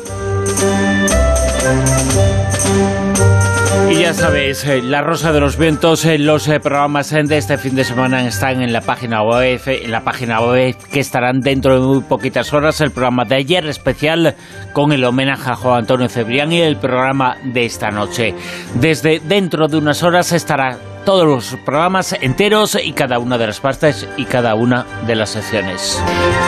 Y 3.90 4.00
ya 4.00 4.14
sabéis, 4.14 4.66
eh, 4.66 4.82
La 4.82 5.02
Rosa 5.02 5.32
de 5.32 5.40
los 5.40 5.58
Vientos, 5.58 6.06
eh, 6.06 6.18
los 6.18 6.48
programas 6.48 7.12
de 7.12 7.38
este 7.38 7.58
fin 7.58 7.76
de 7.76 7.84
semana 7.84 8.28
están 8.28 8.62
en 8.62 8.74
la 8.74 8.82
página 8.82 9.22
web, 9.22 9.62
en 9.66 9.92
la 9.92 10.04
página 10.04 10.42
web 10.42 10.76
que 10.92 11.00
estarán 11.00 11.40
dentro 11.40 11.76
de 11.76 11.80
muy 11.86 12.02
poquitas 12.02 12.52
horas. 12.54 12.82
El 12.82 12.92
programa 12.92 13.26
de 13.26 13.36
ayer 13.36 13.66
especial 13.68 14.36
con 14.74 14.92
el 14.92 15.04
homenaje 15.04 15.52
a 15.52 15.56
Juan 15.56 15.80
Antonio 15.80 16.10
Cebrián 16.10 16.52
y 16.52 16.62
el 16.62 16.78
programa 16.78 17.38
de 17.44 17.66
esta 17.66 17.92
noche. 17.92 18.34
Desde 18.76 19.20
dentro 19.20 19.68
de 19.68 19.78
unas 19.78 20.02
horas 20.04 20.32
estará 20.32 20.78
todos 21.06 21.26
los 21.26 21.56
programas 21.64 22.14
enteros 22.20 22.78
y 22.84 22.92
cada 22.92 23.20
una 23.20 23.38
de 23.38 23.48
las 23.48 23.60
partes 23.60 24.08
y 24.18 24.26
cada 24.26 24.56
una 24.56 24.86
de 25.06 25.16
las 25.16 25.30
secciones. 25.30 26.02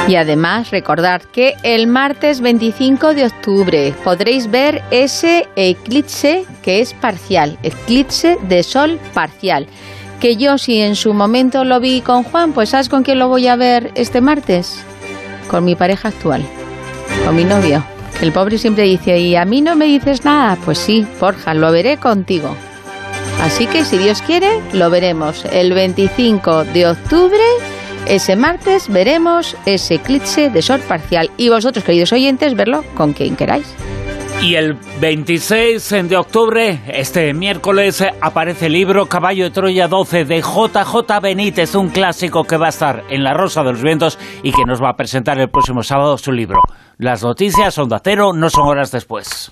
Y 0.08 0.16
además 0.16 0.72
recordad 0.72 1.22
que 1.22 1.56
el 1.64 1.88
martes 1.88 2.42
25 2.42 3.14
de 3.14 3.28
octubre 3.28 3.94
podréis 4.04 4.50
ver 4.50 4.84
ese 4.90 5.48
eclipse 5.56 6.46
que 6.64 6.82
es 6.82 6.94
parcial, 6.94 7.58
eclipse 7.62 8.38
de 8.50 8.64
sol 8.64 9.00
parcial. 9.14 9.68
Que 10.20 10.36
yo 10.36 10.58
si 10.58 10.82
en 10.82 10.96
su 10.96 11.14
momento 11.14 11.64
lo 11.64 11.80
vi 11.80 12.02
con 12.02 12.24
Juan, 12.24 12.52
pues 12.54 12.70
¿sabes 12.70 12.90
con 12.90 13.04
quién 13.04 13.20
lo 13.20 13.28
voy 13.28 13.48
a 13.48 13.56
ver 13.56 13.92
este 13.94 14.20
martes? 14.20 14.84
Con 15.48 15.64
mi 15.64 15.76
pareja 15.76 16.08
actual, 16.08 16.44
con 17.24 17.36
mi 17.36 17.44
novio. 17.44 17.84
El 18.20 18.32
pobre 18.32 18.58
siempre 18.58 18.86
dice, 18.86 19.20
¿y 19.20 19.36
a 19.36 19.46
mí 19.46 19.62
no 19.62 19.76
me 19.76 19.86
dices 19.86 20.26
nada? 20.26 20.58
Pues 20.66 20.80
sí, 20.80 21.06
Borja, 21.20 21.54
lo 21.54 21.72
veré 21.72 21.98
contigo. 21.98 22.56
Así 23.42 23.68
que 23.68 23.86
si 23.86 23.98
Dios 23.98 24.22
quiere, 24.22 24.62
lo 24.74 24.90
veremos 24.90 25.46
el 25.46 25.74
25 25.74 26.66
de 26.66 26.88
octubre. 26.88 27.44
Ese 28.08 28.36
martes 28.36 28.88
veremos 28.90 29.56
ese 29.66 29.96
eclipse 29.96 30.50
de 30.50 30.62
sol 30.62 30.82
parcial. 30.82 31.30
Y 31.38 31.50
vosotros, 31.50 31.84
queridos 31.84 32.14
oyentes, 32.14 32.56
verlo 32.56 32.84
con 32.96 33.14
quien 33.14 33.36
queráis. 33.36 33.68
Y 34.42 34.54
el 34.54 34.78
26 35.02 35.90
de 36.08 36.16
octubre, 36.16 36.80
este 36.88 37.34
miércoles, 37.34 38.04
aparece 38.22 38.68
el 38.68 38.74
libro 38.74 39.08
Caballo 39.08 39.46
de 39.46 39.50
Troya 39.50 39.88
12 39.88 40.26
de 40.26 40.42
JJ 40.42 41.22
Benítez, 41.22 41.74
un 41.74 41.90
clásico 41.90 42.44
que 42.44 42.56
va 42.56 42.68
a 42.68 42.70
estar 42.70 43.04
en 43.10 43.24
La 43.24 43.34
Rosa 43.34 43.64
de 43.64 43.72
los 43.72 43.82
Vientos 43.82 44.20
y 44.44 44.52
que 44.52 44.64
nos 44.64 44.82
va 44.82 44.90
a 44.90 44.96
presentar 44.96 45.40
el 45.40 45.50
próximo 45.50 45.82
sábado 45.82 46.18
su 46.20 46.32
libro. 46.32 46.62
Las 47.00 47.24
noticias, 47.24 47.78
Onda 47.80 48.00
Cero, 48.04 48.32
no 48.34 48.50
son 48.50 48.68
horas 48.68 48.92
después. 48.92 49.52